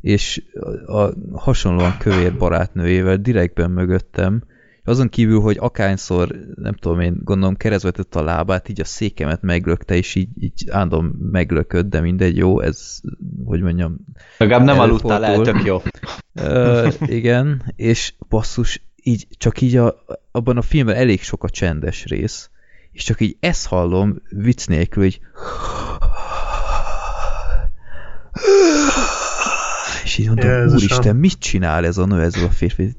és 0.01 0.43
a, 0.87 0.97
a 0.97 1.13
hasonlóan 1.35 1.97
kövér 1.99 2.37
barátnőjével 2.37 3.17
direktben 3.17 3.71
mögöttem, 3.71 4.43
azon 4.85 5.09
kívül, 5.09 5.41
hogy 5.41 5.57
akányszor, 5.61 6.29
nem 6.55 6.75
tudom 6.75 7.01
én, 7.01 7.21
gondolom 7.23 7.57
keresztvetett 7.57 8.15
a 8.15 8.23
lábát, 8.23 8.69
így 8.69 8.81
a 8.81 8.85
székemet 8.85 9.43
meglökte, 9.43 9.97
és 9.97 10.15
így, 10.15 10.29
így 10.39 10.65
ándom 10.71 11.07
meglökött, 11.07 11.89
de 11.89 12.01
mindegy, 12.01 12.37
jó, 12.37 12.61
ez, 12.61 13.01
hogy 13.45 13.61
mondjam, 13.61 13.97
Legalább 14.39 14.67
nem 14.67 14.79
aludtál 14.79 15.25
el, 15.25 15.41
tök 15.41 15.65
jó. 15.65 15.83
Ö, 16.35 16.89
igen, 17.01 17.73
és 17.77 18.15
basszus, 18.29 18.83
így, 19.03 19.27
csak 19.31 19.61
így 19.61 19.77
a, 19.77 20.05
abban 20.31 20.57
a 20.57 20.63
filmben 20.63 20.97
elég 20.97 21.23
sok 21.23 21.45
a 21.45 21.51
csendes 21.51 22.05
rész, 22.05 22.51
és 22.93 23.03
csak 23.03 23.21
így 23.21 23.37
ezt 23.41 23.67
hallom 23.67 24.23
vicc 24.31 24.67
nélkül, 24.67 25.03
hogy 25.03 25.21
és 30.05 30.19
így 30.19 30.27
mondom, 30.27 30.51
Jézusom. 30.51 30.77
úristen, 30.77 31.17
mit 31.17 31.39
csinál 31.39 31.85
ez 31.85 31.99
a 31.99 32.07
nő 32.07 32.21
ezzel 32.21 32.45
a 32.45 32.51
férfi? 32.51 32.95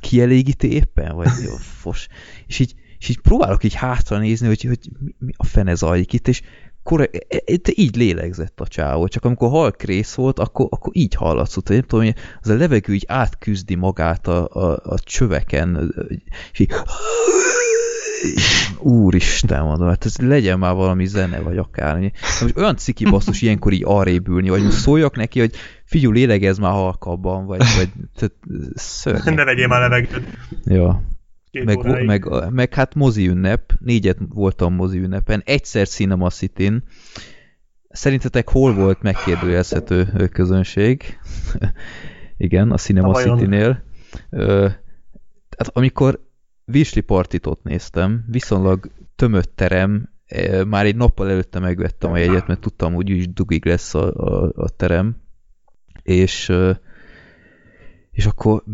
Kielégíti 0.00 0.72
éppen? 0.72 1.16
Vagy 1.16 1.28
jó, 1.44 1.54
fos. 1.80 2.06
És 2.46 2.58
így, 2.58 2.74
és 2.98 3.08
így 3.08 3.20
próbálok 3.20 3.64
így 3.64 3.74
hátra 3.74 4.18
nézni, 4.18 4.46
hogy, 4.46 4.62
hogy 4.62 4.78
mi, 5.18 5.32
a 5.36 5.44
fene 5.44 5.74
zajlik 5.74 6.12
itt, 6.12 6.28
és 6.28 6.42
korrekt, 6.82 7.34
e- 7.34 7.72
így 7.74 7.96
lélegzett 7.96 8.60
a 8.60 8.66
csávó, 8.66 9.08
csak 9.08 9.24
amikor 9.24 9.50
halk 9.50 9.82
rész 9.82 10.14
volt, 10.14 10.38
akkor, 10.38 10.66
akkor 10.70 10.92
így 10.96 11.14
hallatszott, 11.14 11.66
hogy 11.66 11.76
nem 11.76 11.86
tudom, 11.86 12.04
hogy 12.04 12.14
az 12.42 12.48
a 12.48 12.54
levegő 12.54 12.94
így 12.94 13.04
átküzdi 13.08 13.74
magát 13.74 14.26
a, 14.26 14.48
a, 14.48 14.80
a 14.82 14.98
csöveken, 14.98 15.94
és 16.52 16.58
így 16.58 16.72
Úristen, 18.78 19.62
mondom, 19.62 19.88
hát 19.88 20.04
ez 20.04 20.16
legyen 20.16 20.58
már 20.58 20.74
valami 20.74 21.06
zene, 21.06 21.40
vagy 21.40 21.56
akármi. 21.56 22.12
Most 22.40 22.56
olyan 22.56 22.76
ciki 22.76 23.04
basszus 23.04 23.42
ilyenkor 23.42 23.72
így 23.72 23.82
arrébb 23.84 24.28
ülni, 24.28 24.48
vagy 24.48 24.62
most 24.62 24.76
szóljak 24.76 25.16
neki, 25.16 25.38
hogy 25.38 25.54
figyelj, 25.84 26.12
lélegez 26.12 26.58
már 26.58 26.72
halkabban, 26.72 27.46
vagy, 27.46 27.62
vagy 27.76 27.88
tehát, 28.14 28.34
szörnyű. 28.74 29.34
Ne 29.34 29.44
vegyél 29.44 29.66
már 29.66 29.80
levegőt. 29.80 30.38
Ja. 30.64 31.02
Két 31.50 31.64
Meg, 31.64 31.78
óráig. 31.78 32.06
meg, 32.06 32.50
meg 32.50 32.74
hát 32.74 32.94
mozi 32.94 33.28
ünnep, 33.28 33.72
négyet 33.78 34.18
voltam 34.28 34.74
mozi 34.74 34.98
ünnepen, 34.98 35.42
egyszer 35.44 35.88
Cinema 35.88 36.30
city 36.30 36.72
Szerintetek 37.92 38.48
hol 38.48 38.74
volt 38.74 39.02
megkérdőjelezhető 39.02 40.28
közönség? 40.32 41.18
Igen, 42.36 42.70
a 42.70 42.76
Cinema? 42.76 43.14
City-nél. 43.14 43.82
Tehát 44.30 45.70
amikor 45.72 46.20
Virsli 46.70 47.00
Partit 47.00 47.46
ott 47.46 47.62
néztem, 47.62 48.24
viszonylag 48.28 48.90
tömött 49.16 49.52
terem, 49.56 50.08
ö, 50.28 50.64
már 50.64 50.84
egy 50.84 50.96
nappal 50.96 51.30
előtte 51.30 51.58
megvettem 51.58 52.12
a 52.12 52.16
jegyet, 52.16 52.46
mert 52.46 52.60
tudtam, 52.60 52.94
hogy 52.94 53.12
úgyis 53.12 53.32
dugig 53.32 53.66
lesz 53.66 53.94
a, 53.94 54.12
a, 54.14 54.52
a 54.54 54.68
terem, 54.68 55.16
és 56.02 56.52
és 58.10 58.26
akkor 58.26 58.64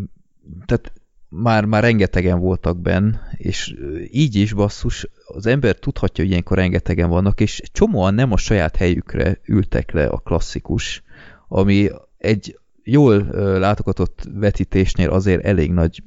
tehát 0.65 0.93
már, 1.29 1.65
már 1.65 1.83
rengetegen 1.83 2.39
voltak 2.39 2.81
benn, 2.81 3.15
és 3.37 3.75
így 4.11 4.35
is 4.35 4.53
basszus, 4.53 5.09
az 5.27 5.47
ember 5.47 5.77
tudhatja, 5.77 6.23
hogy 6.25 6.33
ilyenkor 6.33 6.57
rengetegen 6.57 7.09
vannak, 7.09 7.41
és 7.41 7.61
csomóan 7.73 8.15
nem 8.15 8.33
a 8.33 8.37
saját 8.37 8.77
helyükre 8.77 9.41
ültek 9.45 9.93
le 9.93 10.07
a 10.07 10.19
klasszikus, 10.19 11.03
ami 11.49 11.91
egy 12.19 12.59
jól 12.89 13.27
látogatott 13.59 14.29
vetítésnél 14.35 15.11
azért 15.11 15.45
elég 15.45 15.73
nagy 15.73 16.03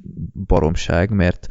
baromság, 0.46 1.10
mert 1.10 1.46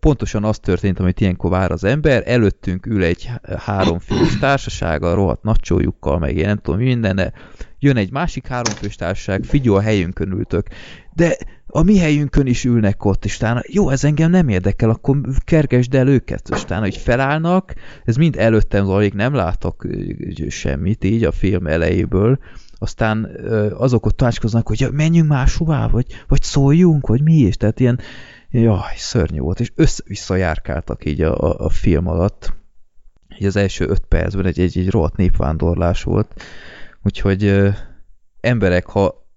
pontosan 0.00 0.44
az 0.44 0.58
történt, 0.58 0.98
amit 0.98 1.20
ilyenkor 1.20 1.50
vár 1.50 1.70
az 1.70 1.84
ember, 1.84 2.22
előttünk 2.26 2.86
ül 2.86 3.04
egy 3.04 3.24
há- 3.24 3.58
háromfős 3.58 4.38
társasága, 4.38 5.14
rohadt 5.14 5.42
nacsójukkal, 5.42 6.18
meg 6.18 6.36
én 6.36 6.46
nem 6.46 6.56
tudom 6.56 6.80
mi 6.80 6.86
mindenne, 6.86 7.32
jön 7.78 7.96
egy 7.96 8.12
másik 8.12 8.46
háromfős 8.46 8.96
társaság, 8.96 9.44
figyelj, 9.44 9.76
a 9.76 9.80
helyünkön 9.80 10.32
ültök, 10.32 10.66
de 11.14 11.36
a 11.66 11.82
mi 11.82 11.98
helyünkön 11.98 12.46
is 12.46 12.64
ülnek 12.64 13.04
ott, 13.04 13.24
és 13.24 13.36
utána, 13.36 13.62
jó, 13.66 13.88
ez 13.88 14.04
engem 14.04 14.30
nem 14.30 14.48
érdekel, 14.48 14.90
akkor 14.90 15.20
kergesd 15.44 15.94
el 15.94 16.08
őket, 16.08 16.48
és 16.54 16.62
utána, 16.62 16.82
hogy 16.82 16.96
felállnak, 16.96 17.74
ez 18.04 18.16
mind 18.16 18.36
előttem 18.36 18.84
zajlik, 18.84 19.14
nem 19.14 19.34
látok 19.34 19.86
semmit 20.48 21.04
így 21.04 21.24
a 21.24 21.32
film 21.32 21.66
elejéből, 21.66 22.38
aztán 22.82 23.24
azok 23.76 24.06
ott 24.06 24.16
tanácskoznak, 24.16 24.66
hogy 24.68 24.80
ja, 24.80 24.90
menjünk 24.90 25.28
máshová, 25.28 25.88
vagy, 25.88 26.06
vagy 26.28 26.42
szóljunk, 26.42 27.06
vagy 27.06 27.22
mi 27.22 27.34
is, 27.34 27.56
tehát 27.56 27.80
ilyen, 27.80 27.98
jaj, 28.50 28.94
szörnyű 28.96 29.38
volt, 29.38 29.60
és 29.60 29.72
össze-vissza 29.74 30.36
járkáltak 30.36 31.04
így 31.04 31.20
a, 31.20 31.38
a, 31.38 31.64
a 31.64 31.68
film 31.68 32.06
alatt, 32.06 32.52
így 33.38 33.46
az 33.46 33.56
első 33.56 33.88
öt 33.88 34.04
percben 34.08 34.46
egy, 34.46 34.60
egy, 34.60 34.78
egy 34.78 34.90
rohadt 34.90 35.16
népvándorlás 35.16 36.02
volt, 36.02 36.42
úgyhogy 37.02 37.44
ö, 37.44 37.68
emberek, 38.40 38.86
ha 38.86 39.28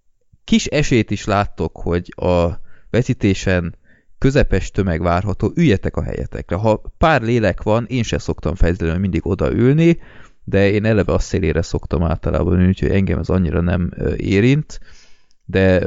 kis 0.44 0.66
esélyt 0.66 1.12
is 1.12 1.26
láttok, 1.26 1.78
hogy 1.78 2.14
a 2.16 2.60
vetítésen 2.90 3.76
közepes 4.18 4.72
tömeg 4.72 5.02
várható, 5.02 5.52
üljetek 5.56 5.96
a 5.98 6.04
helyetekre. 6.04 6.56
Ha 6.56 6.82
pár 6.98 7.22
lélek 7.22 7.64
van, 7.64 7.86
én 7.86 8.04
se 8.04 8.18
szoktam 8.18 8.56
feltétlenül 8.56 9.00
mindig 9.00 9.28
odaülni, 9.28 10.00
de 10.48 10.70
én 10.70 10.86
eleve 10.86 11.14
a 11.14 11.20
szélére 11.20 11.62
szoktam 11.62 12.04
általában 12.04 12.54
ülni, 12.54 12.68
úgyhogy 12.68 12.90
engem 12.90 13.20
ez 13.20 13.30
annyira 13.30 13.62
nem 13.62 13.92
érint, 14.16 14.80
de 15.46 15.80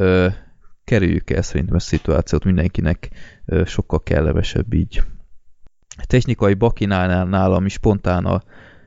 kerüljük 0.85 1.31
el 1.31 1.43
szerintem 1.43 1.75
a 1.77 1.81
szituációt, 1.81 2.45
mindenkinek 2.45 3.09
sokkal 3.65 4.03
kellemesebb 4.03 4.73
így. 4.73 5.03
Technikai 6.07 6.55
bakinál 6.55 7.25
nálam 7.25 7.65
is 7.65 7.73
spontán 7.73 8.25
a 8.25 8.43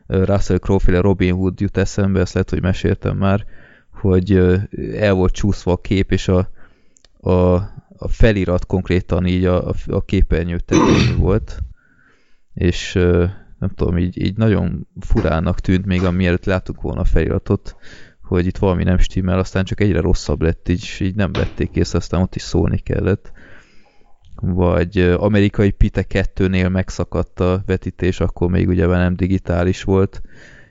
Russell 0.08 0.58
Crowe-féle 0.58 1.00
Robin 1.00 1.34
Hood 1.34 1.60
jut 1.60 1.78
eszembe, 1.78 2.20
ezt 2.20 2.34
lehet, 2.34 2.50
hogy 2.50 2.62
meséltem 2.62 3.18
már, 3.18 3.46
hogy 3.94 4.32
el 4.96 5.14
volt 5.14 5.34
csúszva 5.34 5.72
a 5.72 5.82
kép, 5.82 6.12
és 6.12 6.28
a, 6.28 6.50
a, 7.20 7.54
a 7.98 8.08
felirat 8.08 8.66
konkrétan 8.66 9.26
így 9.26 9.46
a, 9.46 9.74
a, 9.88 10.06
képernyő 10.06 10.60
tetején 10.60 11.18
volt, 11.18 11.60
és 12.54 13.00
nem 13.62 13.70
tudom, 13.70 13.98
így, 13.98 14.22
így 14.22 14.38
nagyon 14.38 14.88
furának 15.00 15.60
tűnt 15.60 15.86
még, 15.86 16.04
amielőtt 16.04 16.46
láttuk 16.46 16.82
volna 16.82 17.00
a 17.00 17.06
feliratot, 17.06 17.76
hogy 18.22 18.46
itt 18.46 18.58
valami 18.58 18.84
nem 18.84 18.98
stimmel, 18.98 19.40
aztán 19.40 19.64
csak 19.66 19.82
egyre 19.82 20.00
rosszabb 20.00 20.42
lett, 20.42 20.70
így, 20.70 20.96
így 21.00 21.16
nem 21.16 21.32
vették 21.32 21.76
észre, 21.76 21.98
aztán 21.98 22.22
ott 22.22 22.36
is 22.36 22.42
szólni 22.42 22.78
kellett. 22.78 23.32
Vagy 24.36 25.00
amerikai 25.00 25.72
Pite 25.72 26.06
2-nél 26.10 26.72
megszakadt 26.72 27.40
a 27.40 27.64
vetítés, 27.66 28.20
akkor 28.20 28.50
még 28.50 28.68
ugye 28.68 28.86
nem 28.86 29.16
digitális 29.16 29.84
volt, 29.84 30.22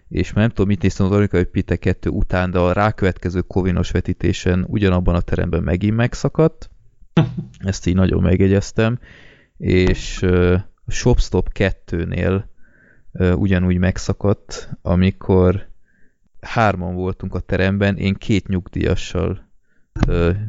és 0.09 0.33
már 0.33 0.45
nem 0.45 0.49
tudom, 0.55 0.67
mit 0.67 0.83
néztem 0.83 1.07
az 1.07 1.13
amerikai 1.13 1.45
Pite 1.45 1.77
2 1.77 2.11
után, 2.11 2.51
de 2.51 2.59
a 2.59 2.73
rákövetkező 2.73 3.41
Kovinos 3.41 3.91
vetítésen 3.91 4.65
ugyanabban 4.69 5.15
a 5.15 5.21
teremben 5.21 5.63
megint 5.63 5.97
megszakadt, 5.97 6.71
ezt 7.59 7.87
így 7.87 7.95
nagyon 7.95 8.23
megjegyeztem, 8.23 8.99
és 9.57 10.23
a 10.87 10.93
Shopstop 10.93 11.49
2-nél 11.55 12.43
ugyanúgy 13.13 13.79
megszakadt, 13.79 14.71
amikor 14.83 15.69
hárman 16.41 16.95
voltunk 16.95 17.35
a 17.35 17.41
teremben, 17.41 17.97
én 17.97 18.15
két 18.15 18.49
nyugdíjassal 18.49 19.49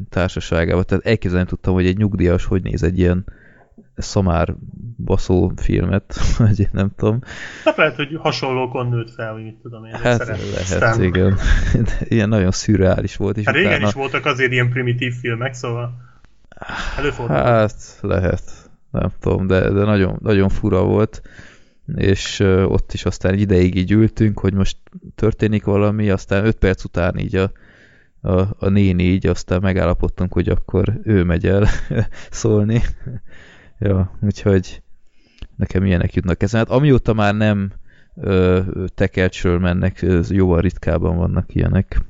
társaságában, 0.08 0.84
tehát 0.86 1.06
elképzelni 1.06 1.46
tudtam, 1.46 1.74
hogy 1.74 1.86
egy 1.86 1.96
nyugdíjas 1.96 2.44
hogy 2.44 2.62
néz 2.62 2.82
egy 2.82 2.98
ilyen 2.98 3.24
szamár 3.96 4.54
baszó 5.04 5.52
filmet, 5.56 6.14
vagy 6.38 6.68
nem 6.72 6.90
tudom. 6.96 7.20
Hát 7.64 7.76
lehet, 7.76 7.96
hogy 7.96 8.16
hasonlókon 8.20 8.88
nőtt 8.88 9.10
fel, 9.10 9.32
hogy 9.32 9.42
mit 9.42 9.56
tudom 9.62 9.84
én. 9.84 9.94
Hát 9.94 10.26
lehet, 10.80 10.98
igen. 10.98 11.36
ilyen 12.00 12.28
nagyon 12.28 12.50
szürreális 12.50 13.16
volt. 13.16 13.36
És 13.36 13.44
hát 13.44 13.54
utána... 13.54 13.68
régen 13.68 13.88
is 13.88 13.94
voltak 13.94 14.24
azért 14.26 14.52
ilyen 14.52 14.70
primitív 14.70 15.14
filmek, 15.14 15.54
szóval 15.54 15.92
előfordul. 16.98 17.36
Hát 17.36 17.98
lehet, 18.00 18.70
nem 18.90 19.10
tudom, 19.20 19.46
de, 19.46 19.60
de 19.70 19.84
nagyon, 19.84 20.18
nagyon 20.22 20.48
fura 20.48 20.84
volt 20.84 21.22
és 21.94 22.40
ott 22.66 22.92
is 22.92 23.04
aztán 23.04 23.32
egy 23.32 23.40
ideig 23.40 23.74
így 23.74 23.90
ültünk, 23.90 24.38
hogy 24.38 24.54
most 24.54 24.76
történik 25.14 25.64
valami, 25.64 26.10
aztán 26.10 26.44
öt 26.44 26.56
perc 26.56 26.84
után 26.84 27.18
így 27.18 27.36
a, 27.36 27.52
a, 28.20 28.40
a 28.58 28.68
néni 28.68 29.02
így 29.02 29.26
aztán 29.26 29.60
megállapodtunk, 29.60 30.32
hogy 30.32 30.48
akkor 30.48 31.00
ő 31.02 31.24
megy 31.24 31.46
el 31.46 31.66
szólni. 32.30 32.82
ja, 33.78 34.18
úgyhogy 34.20 34.82
nekem 35.56 35.84
ilyenek 35.84 36.14
jutnak 36.14 36.42
ezen. 36.42 36.60
Hát 36.60 36.70
amióta 36.70 37.12
már 37.12 37.34
nem 37.34 37.72
tekercsről 38.94 39.58
mennek, 39.58 40.06
jóval 40.28 40.60
ritkában 40.60 41.16
vannak 41.16 41.54
ilyenek. 41.54 42.00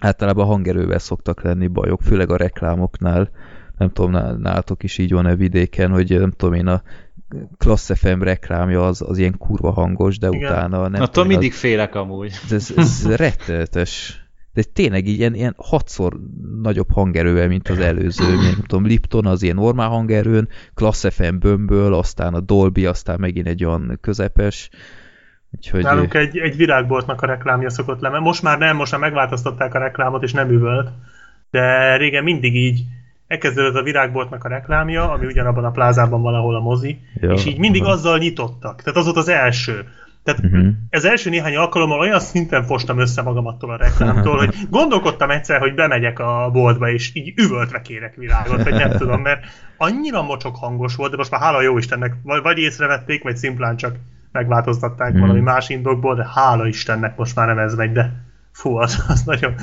Általában 0.00 0.46
hangerővel 0.46 0.98
szoktak 0.98 1.42
lenni 1.42 1.66
bajok, 1.66 2.02
főleg 2.02 2.30
a 2.30 2.36
reklámoknál. 2.36 3.30
Nem 3.78 3.90
tudom, 3.90 4.10
nálatok 4.40 4.82
is 4.82 4.98
így 4.98 5.12
van-e 5.12 5.36
vidéken, 5.36 5.90
hogy 5.90 6.18
nem 6.18 6.30
tudom 6.30 6.54
én, 6.54 6.66
a 6.66 6.82
Klassz 7.58 7.98
FM 7.98 8.20
reklámja 8.20 8.86
az, 8.86 9.02
az 9.02 9.18
ilyen 9.18 9.38
kurva 9.38 9.70
hangos, 9.70 10.18
de 10.18 10.28
Igen. 10.28 10.50
utána 10.50 10.88
nem 10.88 11.02
Attól 11.02 11.24
mindig 11.24 11.52
az, 11.52 11.58
félek 11.58 11.94
amúgy. 11.94 12.32
Ez, 12.50 12.72
ez 12.76 13.06
rettenetes. 13.16 14.22
De 14.52 14.62
tényleg 14.72 15.06
ilyen, 15.06 15.34
ilyen 15.34 15.54
hatszor 15.56 16.20
nagyobb 16.62 16.90
hangerővel, 16.92 17.48
mint 17.48 17.68
az 17.68 17.78
előző. 17.78 18.34
Nem 18.34 18.62
tudom, 18.66 18.86
Lipton 18.86 19.26
az 19.26 19.42
ilyen 19.42 19.56
normál 19.56 19.88
hangerőn, 19.88 20.48
Klassz 20.74 21.14
FM 21.14 21.38
bömböl, 21.38 21.94
aztán 21.94 22.34
a 22.34 22.40
Dolby, 22.40 22.86
aztán 22.86 23.20
megint 23.20 23.46
egy 23.46 23.64
olyan 23.64 23.98
közepes. 24.00 24.70
Úgyhogy... 25.50 25.82
Nálunk 25.82 26.14
egy, 26.14 26.38
egy 26.38 26.56
virágboltnak 26.56 27.22
a 27.22 27.26
reklámja 27.26 27.70
szokott 27.70 28.00
le. 28.00 28.18
Most 28.18 28.42
már 28.42 28.58
nem, 28.58 28.76
most 28.76 28.92
már 28.92 29.00
megváltoztatták 29.00 29.74
a 29.74 29.78
reklámot, 29.78 30.22
és 30.22 30.32
nem 30.32 30.50
üvölt. 30.50 30.90
De 31.50 31.96
régen 31.96 32.24
mindig 32.24 32.54
így 32.56 32.84
elkezdődött 33.26 33.74
a 33.74 33.82
virágboltnak 33.82 34.44
a 34.44 34.48
reklámja, 34.48 35.10
ami 35.10 35.26
ugyanabban 35.26 35.64
a 35.64 35.70
plázában 35.70 36.22
valahol 36.22 36.56
a 36.56 36.60
mozi, 36.60 37.00
ja, 37.20 37.32
és 37.32 37.44
így 37.44 37.58
mindig 37.58 37.82
aha. 37.82 37.92
azzal 37.92 38.18
nyitottak. 38.18 38.82
Tehát 38.82 38.98
az 38.98 39.04
volt 39.04 39.16
az 39.16 39.28
első. 39.28 39.84
Tehát 40.24 40.40
uh-huh. 40.44 40.66
ez 40.90 41.04
első 41.04 41.30
néhány 41.30 41.56
alkalommal 41.56 41.98
olyan 41.98 42.20
szinten 42.20 42.64
fostam 42.64 42.98
össze 42.98 43.22
magam 43.22 43.46
attól 43.46 43.70
a 43.70 43.76
reklámtól, 43.76 44.36
hogy 44.36 44.54
gondolkodtam 44.70 45.30
egyszer, 45.30 45.60
hogy 45.60 45.74
bemegyek 45.74 46.18
a 46.18 46.50
boltba, 46.52 46.90
és 46.90 47.10
így 47.14 47.32
üvöltve 47.36 47.80
kérek 47.80 48.14
virágot, 48.14 48.62
vagy 48.62 48.74
nem 48.74 48.90
tudom, 48.90 49.20
mert 49.20 49.44
annyira 49.76 50.22
mocsok 50.22 50.56
hangos 50.56 50.96
volt, 50.96 51.10
de 51.10 51.16
most 51.16 51.30
már 51.30 51.40
hála 51.40 51.60
jó 51.60 51.78
Istennek, 51.78 52.16
vagy, 52.22 52.42
vagy 52.42 52.58
észrevették, 52.58 53.22
vagy 53.22 53.36
szimplán 53.36 53.76
csak 53.76 53.96
megváltoztatták 54.32 55.08
uh-huh. 55.08 55.20
valami 55.20 55.40
más 55.40 55.68
indokból, 55.68 56.14
de 56.14 56.28
hála 56.34 56.66
Istennek 56.66 57.16
most 57.16 57.36
már 57.36 57.46
nem 57.46 57.58
ez 57.58 57.74
megy, 57.74 57.92
de 57.92 58.12
fú, 58.52 58.76
az, 58.76 59.04
az 59.08 59.22
nagyon, 59.22 59.54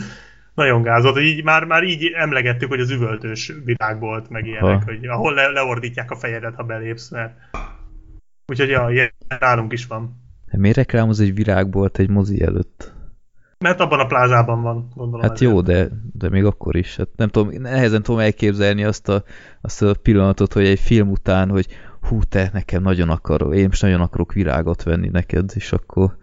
nagyon 0.62 0.82
gázott, 0.82 1.19
így 1.19 1.43
már, 1.43 1.63
már 1.63 1.84
így 1.84 2.12
emlegettük, 2.15 2.69
hogy 2.69 2.80
az 2.80 2.91
üvöltős 2.91 3.54
világbolt, 3.63 4.30
meg 4.30 4.47
ilyenek, 4.47 4.84
ha. 4.84 4.91
hogy 4.91 5.06
ahol 5.06 5.34
le, 5.34 5.47
leordítják 5.47 6.12
a 6.12 6.15
fejedet, 6.15 6.56
ha 6.56 6.63
belépsz, 6.63 7.10
mert 7.10 7.34
úgyhogy 8.47 8.69
ja, 8.69 8.89
ilyen 8.89 9.12
nálunk 9.39 9.74
is 9.74 9.86
van. 9.86 10.19
De 10.52 10.58
miért 10.58 10.76
reklámoz 10.76 11.19
egy 11.19 11.34
virágbolt 11.34 12.00
egy 12.00 12.10
mozi 12.10 12.41
előtt? 12.41 12.93
Mert 13.58 13.80
abban 13.80 14.00
a 14.00 14.06
plázában 14.06 14.62
van, 14.62 14.91
gondolom. 14.95 15.21
Hát 15.21 15.39
jó, 15.39 15.62
de, 15.62 15.88
de 16.13 16.30
még 16.30 16.45
akkor 16.45 16.76
is. 16.76 16.95
Hát 16.95 17.08
nem 17.15 17.28
tudom, 17.28 17.62
nehezen 17.62 18.04
tudom 18.04 18.19
elképzelni 18.19 18.84
azt 18.84 19.10
a, 19.10 19.24
azt 19.62 19.82
a 19.82 19.93
pillanatot, 20.02 20.54
hogy 20.54 20.65
egy 20.65 20.80
film 20.80 21.10
után, 21.10 21.50
hogy 21.50 21.67
hú, 22.02 22.24
te 22.24 22.50
nekem 22.54 22.82
nagyon 22.82 23.10
akarok, 23.10 23.56
én 23.56 23.67
most 23.67 23.82
nagyon 23.82 24.02
akarok 24.02 24.34
virágot 24.34 24.84
venni 24.84 25.10
neked, 25.10 25.52
és 25.54 25.71
akkor 25.71 26.17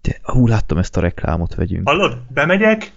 te, 0.00 0.16
hú, 0.22 0.46
láttam 0.46 0.78
ezt 0.78 0.96
a 0.96 1.00
reklámot, 1.00 1.54
vegyünk. 1.54 1.88
Hallod? 1.88 2.18
Bemegyek, 2.28 2.92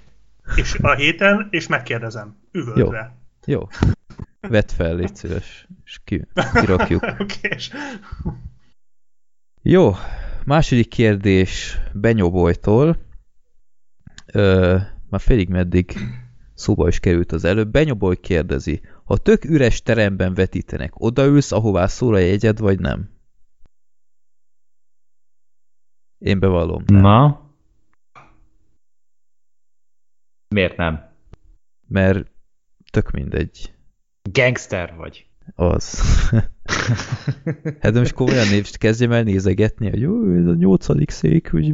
és 0.56 0.78
a 0.82 0.96
héten, 0.96 1.48
és 1.50 1.68
megkérdezem, 1.68 2.38
üvöltve. 2.52 3.16
Jó. 3.46 3.54
Jó. 3.54 3.68
Vedd 4.40 4.68
fel, 4.68 4.96
légy 4.96 5.16
szíves, 5.16 5.68
és 5.84 6.00
ki, 6.04 6.28
kirakjuk. 6.54 7.04
okay. 7.24 7.58
Jó, 9.62 9.92
második 10.46 10.88
kérdés 10.88 11.78
Benyobolytól. 11.94 12.98
Ö, 14.34 14.78
már 15.10 15.22
félig 15.22 15.50
meddig 15.50 15.94
szóba 16.54 16.88
is 16.88 17.00
került 17.00 17.32
az 17.32 17.44
előbb. 17.44 17.72
Benyoboly 17.72 18.20
kérdezi, 18.20 18.82
ha 19.04 19.18
tök 19.18 19.46
üres 19.46 19.82
teremben 19.82 20.34
vetítenek, 20.34 20.92
odaülsz, 20.96 21.52
ahová 21.52 21.88
szól 21.88 22.14
a 22.14 22.18
jegyed, 22.18 22.60
vagy 22.60 22.80
nem? 22.80 23.10
Én 26.18 26.40
bevallom. 26.40 26.84
Nem. 26.86 27.02
Na? 27.02 27.41
Miért 30.52 30.78
nem? 30.78 31.10
Mert 31.88 32.32
tök 32.92 33.12
mindegy. 33.12 33.74
Gangster 34.32 34.94
vagy. 34.98 35.26
Az. 35.56 36.02
hát 37.82 37.92
de 37.92 38.00
most 38.00 38.14
komolyan 38.14 38.48
név, 38.48 38.70
kezdjem 38.78 39.12
el 39.12 39.24
nézegetni, 39.24 39.90
hogy 39.90 40.00
jó, 40.00 40.34
ez 40.34 40.46
a 40.46 40.54
nyolcadik 40.54 41.10
szék, 41.10 41.52
hogy... 41.52 41.74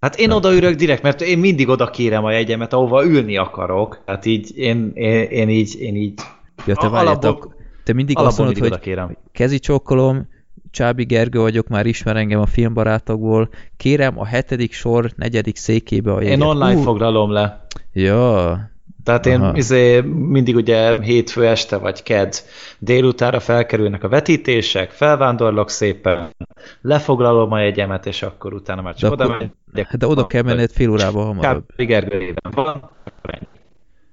Hát 0.00 0.18
én 0.18 0.30
odaülök 0.30 0.74
direkt, 0.74 1.02
mert 1.02 1.20
én 1.20 1.38
mindig 1.38 1.68
oda 1.68 1.90
kérem 1.90 2.24
a 2.24 2.30
jegyemet, 2.30 2.72
ahova 2.72 3.04
ülni 3.04 3.36
akarok. 3.36 4.02
Hát 4.06 4.24
így, 4.24 4.56
én, 4.56 4.90
én, 4.94 5.22
én 5.22 5.48
így, 5.48 5.80
én 5.80 5.96
így... 5.96 6.20
Ja, 6.66 6.74
te, 6.74 6.86
alapok, 6.86 7.54
te 7.84 7.92
mindig 7.92 8.18
azt 8.18 8.38
mondod, 8.38 8.58
hogy 8.58 8.78
kérem. 8.78 9.16
kezi 9.32 9.58
csókolom, 9.58 10.28
Csábi 10.70 11.04
Gergő 11.04 11.40
vagyok, 11.40 11.68
már 11.68 11.86
ismer 11.86 12.16
engem 12.16 12.40
a 12.40 12.46
filmbarátokból. 12.46 13.48
Kérem 13.76 14.18
a 14.18 14.26
hetedik 14.26 14.72
sor 14.72 15.10
negyedik 15.16 15.56
székébe 15.56 16.12
a 16.12 16.20
jegyet. 16.20 16.36
Én 16.36 16.42
online 16.42 16.74
uh. 16.74 16.82
foglalom 16.82 17.30
le. 17.30 17.66
Ja. 17.92 18.70
Tehát 19.04 19.26
én 19.26 19.50
izé, 19.54 20.00
mindig 20.00 20.56
ugye 20.56 21.02
hétfő 21.02 21.46
este 21.46 21.76
vagy 21.76 22.02
ked 22.02 22.34
délutára 22.78 23.40
felkerülnek 23.40 24.04
a 24.04 24.08
vetítések, 24.08 24.90
felvándorlok 24.90 25.70
szépen, 25.70 26.34
lefoglalom 26.80 27.52
a 27.52 27.60
jegyemet, 27.60 28.06
és 28.06 28.22
akkor 28.22 28.54
utána 28.54 28.82
már 28.82 28.94
csak 28.94 29.08
de 29.08 29.14
oda 29.14 29.24
akkor, 29.24 29.50
megyek. 29.72 29.96
De 29.96 30.06
oda 30.06 30.26
kell 30.26 30.42
menned 30.42 30.70
fél 30.70 30.90
órával 30.90 31.24
hamarabb. 31.24 31.64
Gergőjében 31.76 32.52
van. 32.54 32.90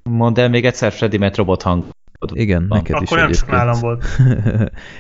Mondd 0.04 0.40
el 0.40 0.50
még 0.50 0.66
egyszer 0.66 0.92
Freddy, 0.92 1.18
mert 1.18 1.36
robot 1.36 1.62
hang. 1.62 1.84
Igen, 2.34 2.66
van. 2.68 2.78
neked 2.78 2.96
akkor 2.96 3.04
is 3.04 3.12
Akkor 3.12 3.18
nem 3.18 3.32
csak 3.32 3.50
nálam 3.50 3.80
volt. 3.80 4.06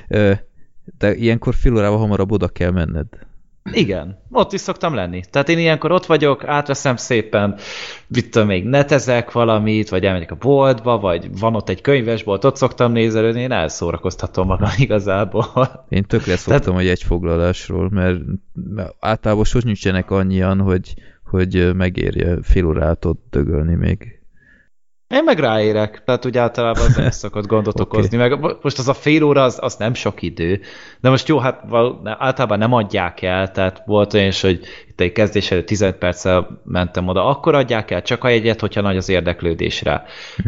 De 0.98 1.16
ilyenkor 1.16 1.54
fél 1.54 1.74
órával 1.74 1.98
hamarabb 1.98 2.32
oda 2.32 2.48
kell 2.48 2.72
menned. 2.72 3.08
Igen, 3.72 4.20
ott 4.32 4.54
is 4.54 4.62
szoktam 4.62 4.94
lenni. 4.94 5.24
Tehát 5.30 5.50
én 5.50 5.58
ilyenkor 5.58 5.92
ott 5.92 6.06
vagyok, 6.06 6.44
átveszem 6.44 6.96
szépen, 6.96 7.56
mit 8.08 8.46
még 8.46 8.66
netezek 8.66 9.32
valamit, 9.32 9.90
vagy 9.90 10.04
elmegyek 10.04 10.32
a 10.32 10.36
boltba, 10.36 11.00
vagy 11.00 11.40
van 11.40 11.56
ott 11.56 11.70
egy 11.70 11.82
könyvesbolt, 11.82 12.44
ott 12.44 12.56
szoktam 12.56 12.92
nézelődni, 12.92 13.42
én 13.42 13.52
elszórakoztatom 13.52 14.48
magam 14.48 14.70
igazából. 14.88 15.86
Én 15.90 16.04
tökre 16.04 16.36
szoktam 16.38 16.62
Tehát... 16.62 16.82
egy 16.82 16.88
egyfoglalásról, 16.88 17.90
mert, 17.90 18.20
mert 18.70 18.96
általában 19.00 19.44
sosem 19.44 19.62
nincsenek 19.66 20.12
annyian, 20.12 20.60
hogy, 20.60 20.94
hogy 21.26 21.76
megérje 21.76 22.38
fél 22.42 22.66
órát 22.66 23.06
ott 23.06 23.26
dögölni 23.30 23.76
még. 23.76 24.20
Én 25.08 25.24
meg 25.24 25.40
ráérek, 25.40 26.04
tehát 26.04 26.26
úgy 26.26 26.38
általában 26.38 26.86
az 26.86 26.96
nem 26.96 27.10
szokott 27.26 27.46
gondot 27.46 27.80
okay. 27.80 27.86
okozni, 27.86 28.18
meg 28.18 28.40
most 28.62 28.78
az 28.80 28.88
a 28.88 28.94
fél 28.94 29.24
óra, 29.24 29.44
az, 29.44 29.58
az 29.62 29.76
nem 29.76 29.94
sok 29.94 30.22
idő, 30.22 30.62
de 31.00 31.10
most 31.10 31.28
jó, 31.28 31.38
hát 31.38 31.64
általában 32.04 32.58
nem 32.58 32.74
adják 32.74 33.22
el, 33.22 33.52
tehát 33.52 33.82
volt 33.86 34.14
olyan 34.14 34.28
is, 34.28 34.42
hogy 34.42 34.60
egy 35.04 35.12
kezdés 35.12 35.52
előtt 35.52 35.66
15 35.66 35.96
perccel 35.96 36.62
mentem 36.64 37.08
oda, 37.08 37.26
akkor 37.28 37.56
adják 37.56 37.92
el 37.92 38.02
csak 38.02 38.24
a 38.24 38.28
jegyet, 38.30 38.60
hogyha 38.60 38.82
nagy 38.82 38.98
az 38.98 39.10
érdeklődés 39.10 39.82
rá. 39.84 40.04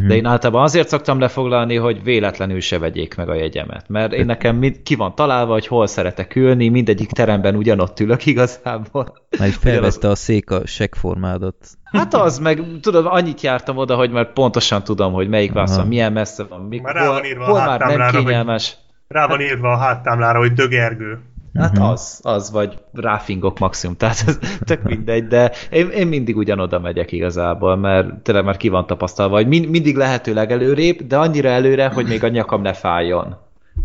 De 0.07 0.15
én 0.15 0.25
általában 0.25 0.63
azért 0.63 0.87
szoktam 0.87 1.19
lefoglalni, 1.19 1.75
hogy 1.75 2.03
véletlenül 2.03 2.59
se 2.59 2.79
vegyék 2.79 3.15
meg 3.15 3.29
a 3.29 3.33
jegyemet, 3.33 3.89
mert 3.89 4.13
én 4.13 4.25
nekem 4.25 4.55
mind, 4.55 4.81
ki 4.83 4.95
van 4.95 5.15
találva, 5.15 5.51
hogy 5.53 5.67
hol 5.67 5.87
szeretek 5.87 6.35
ülni, 6.35 6.67
mindegyik 6.69 7.11
teremben 7.11 7.55
ugyanott 7.55 7.99
ülök 7.99 8.25
igazából. 8.25 9.13
Már 9.39 9.49
felvette 9.49 10.09
a 10.09 10.15
szék 10.15 10.51
a 10.51 10.65
seggformádat. 10.65 11.55
Hát 11.83 12.13
az, 12.13 12.39
meg 12.39 12.61
tudod, 12.81 13.05
annyit 13.05 13.41
jártam 13.41 13.77
oda, 13.77 13.95
hogy 13.95 14.11
már 14.11 14.33
pontosan 14.33 14.83
tudom, 14.83 15.13
hogy 15.13 15.29
melyik 15.29 15.53
vászon 15.53 15.87
milyen 15.87 16.13
messze 16.13 16.43
van, 16.43 16.61
mikor, 16.61 16.93
Már 16.93 17.03
rá 17.03 17.07
van 17.07 17.25
írva 17.25 17.43
a 17.43 17.47
hol 17.47 17.57
már 17.57 17.67
nem 17.67 17.89
háttámlára, 17.89 18.17
hogy- 18.17 18.25
kényelmes. 18.25 18.77
Rá 19.07 19.27
van 19.27 19.41
írva 19.41 19.71
a 19.71 19.77
háttámlára, 19.77 20.39
hogy 20.39 20.53
dögergő. 20.53 21.19
Hát 21.57 21.77
az, 21.77 22.19
az, 22.23 22.51
vagy 22.51 22.77
ráfingok 22.93 23.59
maximum, 23.59 23.97
tehát 23.97 24.23
ez 24.27 24.39
tök 24.65 24.83
mindegy, 24.83 25.27
de 25.27 25.51
én, 25.71 25.89
én 25.89 26.07
mindig 26.07 26.37
ugyanoda 26.37 26.79
megyek 26.79 27.11
igazából, 27.11 27.75
mert 27.75 28.13
tényleg 28.15 28.43
már 28.43 28.57
ki 28.57 28.69
van 28.69 28.85
tapasztalva, 28.85 29.35
hogy 29.35 29.47
mind, 29.47 29.69
mindig 29.69 29.95
lehetőleg 29.95 30.51
előrébb, 30.51 31.01
de 31.01 31.17
annyira 31.17 31.49
előre, 31.49 31.87
hogy 31.87 32.07
még 32.07 32.23
a 32.23 32.27
nyakam 32.27 32.61
ne 32.61 32.73
fájjon. 32.73 33.37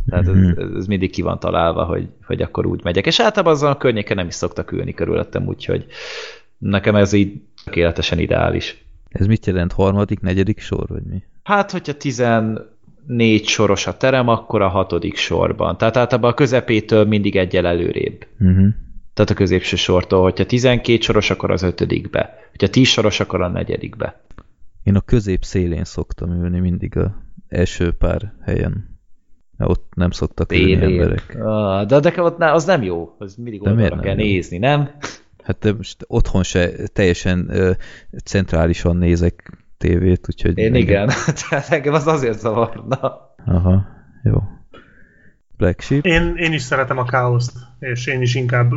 Tehát 0.06 0.28
ez, 0.28 0.66
ez 0.76 0.87
mindig 0.87 1.11
ki 1.11 1.22
van 1.22 1.38
találva, 1.38 1.85
hogy, 1.85 2.08
hogy 2.26 2.42
akkor 2.42 2.66
úgy 2.66 2.80
megyek. 2.85 3.06
És 3.06 3.20
általában 3.20 3.52
azon 3.52 3.70
a 3.70 3.76
környéken 3.76 4.16
nem 4.16 4.26
is 4.26 4.35
szoktak 4.35 4.72
ülni 4.72 4.94
körülöttem, 4.94 5.46
úgyhogy 5.46 5.87
nekem 6.58 6.94
ez 6.96 7.12
így 7.12 7.42
tökéletesen 7.64 8.18
ideális. 8.18 8.85
Ez 9.08 9.26
mit 9.26 9.46
jelent? 9.46 9.72
Harmadik, 9.72 10.20
negyedik 10.20 10.61
sor, 10.61 10.88
vagy 10.88 11.02
mi? 11.02 11.22
Hát, 11.42 11.70
hogyha 11.70 11.92
14 13.07 13.47
soros 13.47 13.87
a 13.87 13.97
terem, 13.97 14.29
akkor 14.29 14.62
a 14.62 14.69
hatodik 14.69 15.17
sorban. 15.17 15.77
Tehát 15.79 15.97
általában 15.97 16.31
a 16.31 16.35
közepétől 16.35 17.05
mindig 17.05 17.37
egyel 17.37 17.67
előrébb. 17.67 18.27
Uh-huh. 18.41 18.67
Tehát 19.15 19.31
a 19.31 19.35
középső 19.35 19.77
sortól, 19.77 20.23
hogyha 20.23 20.47
12 20.47 21.01
soros, 21.01 21.31
akkor 21.31 21.51
az 21.51 21.62
ötödikbe. 21.62 22.35
Hogyha 22.51 22.69
10 22.69 22.88
soros, 22.88 23.21
akkor 23.21 23.41
a 23.41 23.49
negyedikbe. 23.49 24.25
Én 24.83 24.95
a 24.97 25.01
közép 25.01 25.45
szélén 25.45 25.85
szoktam 25.85 26.31
ülni 26.31 26.59
mindig 26.59 26.97
a 26.97 27.23
első 27.49 27.93
pár 27.93 28.33
helyen. 28.43 29.01
Mert 29.57 29.71
ott 29.71 29.93
nem 29.95 30.11
szoktak 30.11 30.53
ülni 30.53 30.73
emberek. 30.73 31.37
Ah, 31.41 31.87
de 31.87 31.99
nekem 31.99 32.25
ott 32.25 32.41
az 32.41 32.65
nem 32.65 32.83
jó. 32.83 33.15
Az 33.19 33.35
mindig 33.35 33.62
De 33.62 33.71
oldalra 33.71 33.95
nem 33.95 34.05
kell 34.05 34.19
jó? 34.19 34.25
nézni, 34.25 34.59
nem? 34.59 34.91
Hát 35.43 35.59
de 35.59 35.73
most 35.73 36.05
otthon 36.07 36.43
se 36.43 36.71
teljesen 36.93 37.47
ö, 37.51 37.71
centrálisan 38.25 38.97
nézek 38.97 39.62
tévét, 39.83 40.27
úgyhogy... 40.29 40.59
Én 40.59 40.75
igen. 40.75 41.11
Tehát 41.49 41.71
engem 41.71 41.95
az 41.95 42.07
azért 42.07 42.38
zavarna. 42.38 42.99
Aha, 43.47 43.87
jó. 44.23 44.42
Black 45.57 45.81
Sheep? 45.81 46.05
Én, 46.05 46.35
én 46.37 46.53
is 46.53 46.62
szeretem 46.62 46.99
a 46.99 47.05
káoszt, 47.05 47.53
és 47.79 48.07
én 48.07 48.21
is 48.21 48.35
inkább... 48.35 48.73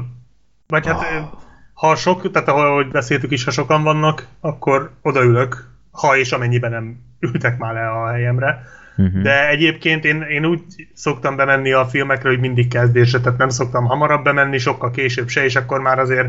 Vagy 0.67 0.87
hát, 0.87 1.03
ha 1.73 1.95
sok, 1.95 2.31
tehát 2.31 2.47
ahogy 2.47 2.87
beszéltük 2.91 3.31
is, 3.31 3.43
ha 3.43 3.51
sokan 3.51 3.83
vannak, 3.83 4.27
akkor 4.39 4.91
odaülök, 5.01 5.69
ha 5.91 6.17
és 6.17 6.31
amennyiben 6.31 6.71
nem 6.71 6.97
ültek 7.19 7.57
már 7.57 7.73
le 7.73 7.89
a 7.89 8.07
helyemre. 8.07 8.63
Uh-huh. 8.97 9.21
De 9.21 9.49
egyébként 9.49 10.05
én, 10.05 10.21
én 10.21 10.45
úgy 10.45 10.61
szoktam 10.93 11.35
bemenni 11.35 11.71
a 11.71 11.85
filmekre, 11.85 12.29
hogy 12.29 12.39
mindig 12.39 12.67
kezdésre, 12.67 13.19
tehát 13.19 13.37
nem 13.37 13.49
szoktam 13.49 13.85
hamarabb 13.85 14.23
bemenni, 14.23 14.57
sokkal 14.57 14.91
később 14.91 15.27
se, 15.27 15.43
és 15.43 15.55
akkor 15.55 15.79
már 15.79 15.99
azért 15.99 16.27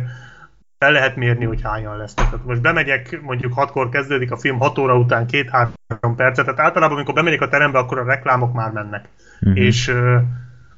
el 0.78 0.92
lehet 0.92 1.16
mérni, 1.16 1.44
hogy 1.44 1.62
hányan 1.62 1.96
lesznek. 1.96 2.30
Tehát 2.30 2.46
most 2.46 2.60
bemegyek, 2.60 3.20
mondjuk 3.22 3.52
6-kor 3.56 3.88
kezdődik 3.88 4.32
a 4.32 4.36
film, 4.36 4.58
6 4.58 4.78
óra 4.78 4.98
után 4.98 5.26
2-3 5.30 5.68
percet, 6.16 6.44
tehát 6.44 6.60
általában, 6.60 6.94
amikor 6.94 7.14
bemegyek 7.14 7.40
a 7.40 7.48
terembe, 7.48 7.78
akkor 7.78 7.98
a 7.98 8.04
reklámok 8.04 8.52
már 8.52 8.70
mennek. 8.70 9.08
Mhm. 9.40 9.56
És 9.56 9.88
uh, 9.88 10.20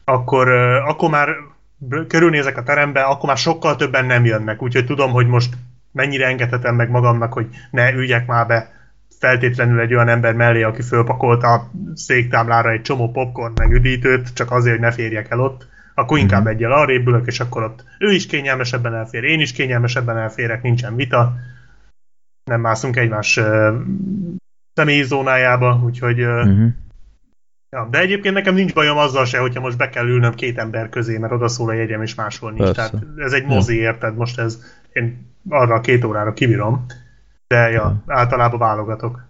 akkor, 0.05 0.49
uh, 0.49 0.89
akkor 0.89 1.11
már 1.11 1.29
körülnézek 2.09 2.57
a 2.57 2.63
terembe, 2.63 3.03
akkor 3.03 3.29
már 3.29 3.37
sokkal 3.37 3.77
többen 3.77 4.05
nem 4.05 4.25
jönnek, 4.25 4.63
úgyhogy 4.63 4.87
tudom, 4.87 5.11
hogy 5.11 5.27
most 5.27 5.55
mennyire 5.93 6.27
engedhetem 6.27 6.75
meg 6.75 6.91
magamnak, 6.91 7.33
hogy 7.33 7.47
ne 7.71 7.93
üljek 7.93 8.27
már 8.27 8.47
be 8.47 8.77
feltétlenül 9.19 9.81
egy 9.81 9.95
olyan 9.95 10.09
ember 10.09 10.35
mellé, 10.35 10.63
aki 10.63 10.83
fölpakolta 10.83 11.53
a 11.53 11.71
széktámlára 11.95 12.71
egy 12.71 12.83
csomó 12.83 13.11
popcorn 13.11 13.53
meg 13.57 13.73
üdítőt, 13.73 14.35
csak 14.35 14.51
azért, 14.51 14.75
hogy 14.75 14.85
ne 14.85 14.93
férjek 14.93 15.31
el 15.31 15.41
ott, 15.41 15.67
akkor 15.99 16.19
inkább 16.19 16.47
egyel 16.47 16.73
arrébb 16.73 17.07
ülök, 17.07 17.27
és 17.27 17.41
akkor 17.41 17.63
ott 17.63 17.85
ő 17.99 18.13
is 18.13 18.27
kényelmesebben 18.27 18.95
elfér, 18.95 19.25
én 19.25 19.41
is 19.41 19.53
kényelmesebben 19.53 20.17
elférek, 20.17 20.63
nincsen 20.63 20.97
vita, 20.97 21.35
nem 22.45 22.61
mászunk 22.61 22.97
egymás 22.97 23.37
uh, 23.37 23.75
személyi 24.75 25.03
zónájába, 25.03 25.81
úgyhogy 25.85 26.21
uh, 26.21 26.27
Uh-huh. 26.29 26.69
Ja, 27.71 27.89
de 27.91 27.99
egyébként 27.99 28.35
nekem 28.35 28.55
nincs 28.55 28.75
bajom 28.75 28.97
azzal 28.97 29.25
se, 29.25 29.39
hogyha 29.39 29.61
most 29.61 29.77
be 29.77 29.89
kell 29.89 30.07
ülnöm 30.07 30.35
két 30.35 30.59
ember 30.59 30.89
közé, 30.89 31.19
mert 31.19 31.33
oda 31.33 31.49
szól 31.49 31.69
a 31.69 31.73
jegyem, 31.73 32.03
és 32.03 32.15
máshol 32.15 32.51
nincs. 32.51 32.75
Persze. 32.75 32.91
Tehát 32.91 33.07
ez 33.17 33.33
egy 33.33 33.45
mozi, 33.45 33.77
érted? 33.77 34.17
Most 34.17 34.39
ez, 34.39 34.63
én 34.93 35.35
arra 35.49 35.75
a 35.75 35.81
két 35.81 36.05
órára 36.05 36.33
kibírom. 36.33 36.87
De 37.47 37.71
ja, 37.71 38.03
általában 38.07 38.59
válogatok. 38.59 39.27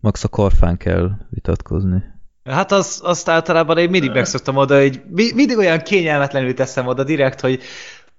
Max 0.00 0.24
a 0.24 0.28
karfán 0.28 0.76
kell 0.76 1.10
vitatkozni. 1.30 2.02
Hát 2.48 2.72
az, 2.72 3.00
azt 3.04 3.28
általában 3.28 3.78
én 3.78 3.90
mindig 3.90 4.10
megszoktam 4.10 4.56
oda, 4.56 4.80
hogy 4.80 5.00
mi, 5.10 5.30
mindig 5.34 5.56
olyan 5.56 5.78
kényelmetlenül 5.78 6.54
teszem 6.54 6.86
oda 6.86 7.04
direkt, 7.04 7.40
hogy 7.40 7.62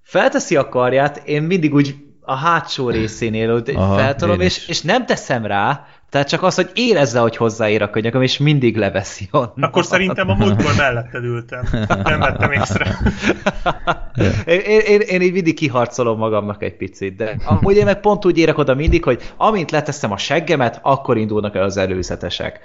felteszi 0.03 0.55
a 0.55 0.69
karját, 0.69 1.21
én 1.25 1.43
mindig 1.43 1.73
úgy 1.73 1.95
a 2.21 2.35
hátsó 2.35 2.89
részénél 2.89 3.63
Aha, 3.75 3.95
feltolom, 3.95 4.39
és, 4.39 4.67
és 4.67 4.81
nem 4.81 5.05
teszem 5.05 5.45
rá, 5.45 5.85
tehát 6.09 6.27
csak 6.27 6.43
az, 6.43 6.55
hogy 6.55 6.69
érezze, 6.73 7.19
hogy 7.19 7.35
hozzáér 7.35 7.81
a 7.81 7.89
könyököm, 7.89 8.21
és 8.21 8.37
mindig 8.37 8.77
leveszi 8.77 9.27
onnan. 9.31 9.53
Akkor 9.61 9.85
szerintem 9.85 10.29
a 10.29 10.33
múltkor 10.33 10.75
melletted 10.77 11.23
ültem. 11.23 11.63
Nem 12.03 12.19
vettem 12.19 12.51
észre. 12.51 12.97
én, 14.45 14.79
én, 14.79 14.99
én, 14.99 15.21
így 15.21 15.33
mindig 15.33 15.55
kiharcolom 15.55 16.17
magamnak 16.17 16.63
egy 16.63 16.75
picit, 16.75 17.15
de 17.15 17.35
amúgy 17.45 17.75
én 17.75 17.85
meg 17.85 17.99
pont 17.99 18.25
úgy 18.25 18.37
érek 18.37 18.57
oda 18.57 18.75
mindig, 18.75 19.03
hogy 19.03 19.33
amint 19.37 19.71
leteszem 19.71 20.11
a 20.11 20.17
seggemet, 20.17 20.79
akkor 20.83 21.17
indulnak 21.17 21.55
el 21.55 21.63
az 21.63 21.77
előzetesek. 21.77 22.59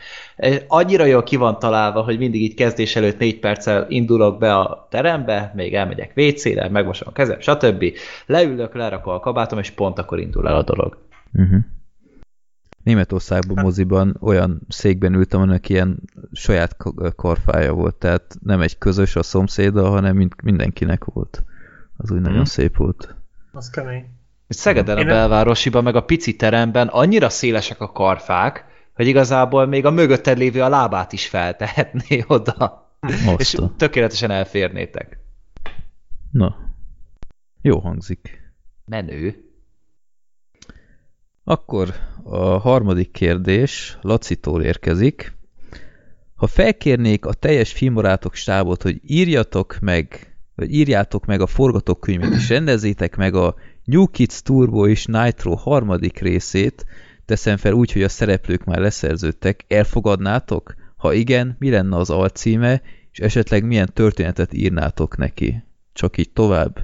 Annyira 0.66 1.04
jól 1.04 1.22
ki 1.22 1.36
van 1.36 1.58
találva, 1.58 2.02
hogy 2.02 2.18
mindig 2.18 2.42
így 2.42 2.54
kezdés 2.54 2.96
előtt 2.96 3.18
négy 3.18 3.38
perccel 3.38 3.86
indulok 3.88 4.38
be 4.38 4.54
a 4.54 4.86
terembe, 4.90 5.52
még 5.54 5.74
elmegyek 5.74 6.12
WC-re, 6.16 6.68
megmosom 6.68 7.08
a 7.10 7.12
kezem, 7.12 7.40
stb. 7.40 7.84
Leülök, 8.26 8.74
lerakom 8.74 9.14
a 9.14 9.20
kabátom, 9.20 9.58
és 9.58 9.70
pont 9.70 9.98
akkor 9.98 10.18
indul 10.18 10.48
el 10.48 10.56
a 10.56 10.62
dolog. 10.62 10.98
Uh-huh. 11.32 11.58
Németországban 12.84 13.64
moziban 13.64 14.16
olyan 14.20 14.60
székben 14.68 15.14
ültem, 15.14 15.40
aminek 15.40 15.68
ilyen 15.68 15.98
saját 16.32 16.76
karfája 17.16 17.72
volt, 17.72 17.94
tehát 17.94 18.36
nem 18.42 18.60
egy 18.60 18.78
közös 18.78 19.16
a 19.16 19.22
szomszéda, 19.22 19.88
hanem 19.88 20.16
mind, 20.16 20.32
mindenkinek 20.42 21.04
volt. 21.04 21.44
Az 21.96 22.10
úgy 22.10 22.20
nagyon 22.20 22.44
szép 22.44 22.76
volt. 22.76 23.14
Az 23.52 23.70
kemény. 23.70 24.04
Szegeden 24.48 24.98
a 24.98 25.04
belvárosiban, 25.04 25.82
meg 25.82 25.96
a 25.96 26.04
pici 26.04 26.36
teremben 26.36 26.88
annyira 26.88 27.28
szélesek 27.28 27.80
a 27.80 27.92
karfák, 27.92 28.64
hogy 28.94 29.06
igazából 29.06 29.66
még 29.66 29.84
a 29.84 29.90
mögötted 29.90 30.38
lévő 30.38 30.62
a 30.62 30.68
lábát 30.68 31.12
is 31.12 31.28
feltehetné 31.28 32.24
oda. 32.28 32.88
És 33.36 33.54
Azt 33.54 33.58
a... 33.58 33.72
tökéletesen 33.76 34.30
elférnétek. 34.30 35.18
Na, 36.30 36.56
jó 37.60 37.78
hangzik. 37.78 38.52
Menő. 38.84 39.43
Akkor 41.44 41.94
a 42.22 42.46
harmadik 42.58 43.10
kérdés 43.10 43.98
Lacitól 44.00 44.62
érkezik. 44.62 45.36
Ha 46.34 46.46
felkérnék 46.46 47.26
a 47.26 47.32
teljes 47.32 47.72
filmbarátok 47.72 48.34
stábot, 48.34 48.82
hogy 48.82 49.00
írjatok 49.02 49.76
meg, 49.80 50.36
vagy 50.54 50.74
írjátok 50.74 51.24
meg 51.26 51.40
a 51.40 51.46
forgatókönyvet, 51.46 52.32
és 52.34 52.48
rendezzétek 52.48 53.16
meg 53.16 53.34
a 53.34 53.54
New 53.84 54.06
Kids 54.06 54.42
Turbo 54.42 54.86
és 54.86 55.04
Nitro 55.04 55.54
harmadik 55.54 56.18
részét, 56.18 56.86
teszem 57.24 57.56
fel 57.56 57.72
úgy, 57.72 57.92
hogy 57.92 58.02
a 58.02 58.08
szereplők 58.08 58.64
már 58.64 58.78
leszerződtek, 58.78 59.64
elfogadnátok? 59.68 60.74
Ha 60.96 61.12
igen, 61.12 61.56
mi 61.58 61.70
lenne 61.70 61.96
az 61.96 62.10
alcíme, 62.10 62.82
és 63.12 63.18
esetleg 63.18 63.64
milyen 63.64 63.90
történetet 63.92 64.52
írnátok 64.52 65.16
neki? 65.16 65.64
Csak 65.92 66.16
így 66.16 66.30
tovább? 66.30 66.78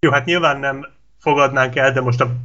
Jó, 0.00 0.10
hát 0.10 0.24
nyilván 0.24 0.60
nem 0.60 0.95
fogadnánk 1.26 1.76
el, 1.76 1.92
de 1.92 2.00
most 2.00 2.20
a 2.20 2.36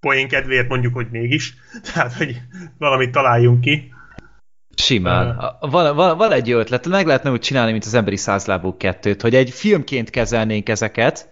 poén 0.00 0.28
kedvéért 0.28 0.68
mondjuk, 0.68 0.94
hogy 0.94 1.06
mégis. 1.10 1.54
Tehát, 1.92 2.12
hogy 2.12 2.40
valamit 2.78 3.10
találjunk 3.10 3.60
ki. 3.60 3.92
Simán. 4.76 5.56
Van, 5.60 5.96
van, 5.96 6.16
van 6.16 6.32
egy 6.32 6.50
ötlet, 6.50 6.88
meg 6.88 7.06
lehetne 7.06 7.30
úgy 7.30 7.40
csinálni, 7.40 7.72
mint 7.72 7.84
az 7.84 7.94
emberi 7.94 8.16
százlábú 8.16 8.76
kettőt, 8.76 9.22
hogy 9.22 9.34
egy 9.34 9.50
filmként 9.50 10.10
kezelnénk 10.10 10.68
ezeket, 10.68 11.28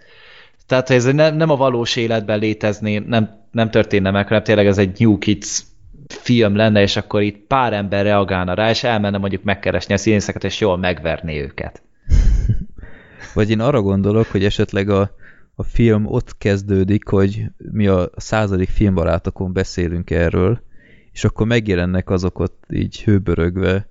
tehát 0.67 0.87
hogy 0.87 0.97
ez 0.97 1.05
nem, 1.05 1.37
nem 1.37 1.51
a 1.51 1.57
valós 1.57 1.97
életben 1.97 2.39
létezné, 2.39 2.99
nem, 2.99 3.47
nem 3.51 3.71
történne 3.71 4.11
meg, 4.11 4.29
hanem 4.29 4.43
tényleg 4.43 4.67
ez 4.67 4.79
egy 4.79 4.97
New 4.99 5.19
Kids 5.19 5.63
film 6.09 6.57
lenne, 6.57 6.81
és 6.83 6.97
akkor 6.97 7.23
itt 7.23 7.47
pár 7.47 7.73
ember 7.73 8.05
reagálna 8.05 8.55
rá, 8.55 8.71
és 8.71 8.85
elmenne 8.85 9.19
mondjuk 9.19 9.43
megkeresni 9.43 9.95
a 9.95 9.97
színészeket, 9.97 10.45
és 10.45 10.61
jól 10.61 10.77
megverné 10.77 11.41
őket. 11.41 11.83
Vagy 13.35 13.51
én 13.51 13.61
arra 13.61 13.81
gondolok, 13.81 14.27
hogy 14.27 14.45
esetleg 14.45 14.89
a, 14.89 15.16
a 15.59 15.63
film 15.63 16.07
ott 16.07 16.39
kezdődik, 16.39 17.09
hogy 17.09 17.45
mi 17.57 17.87
a 17.87 18.11
századik 18.17 18.69
filmbarátokon 18.69 19.53
beszélünk 19.53 20.11
erről, 20.11 20.63
és 21.13 21.25
akkor 21.25 21.47
megjelennek 21.47 22.11
azok 22.11 22.39
ott 22.39 22.65
így 22.69 23.03
hőbörögve. 23.03 23.89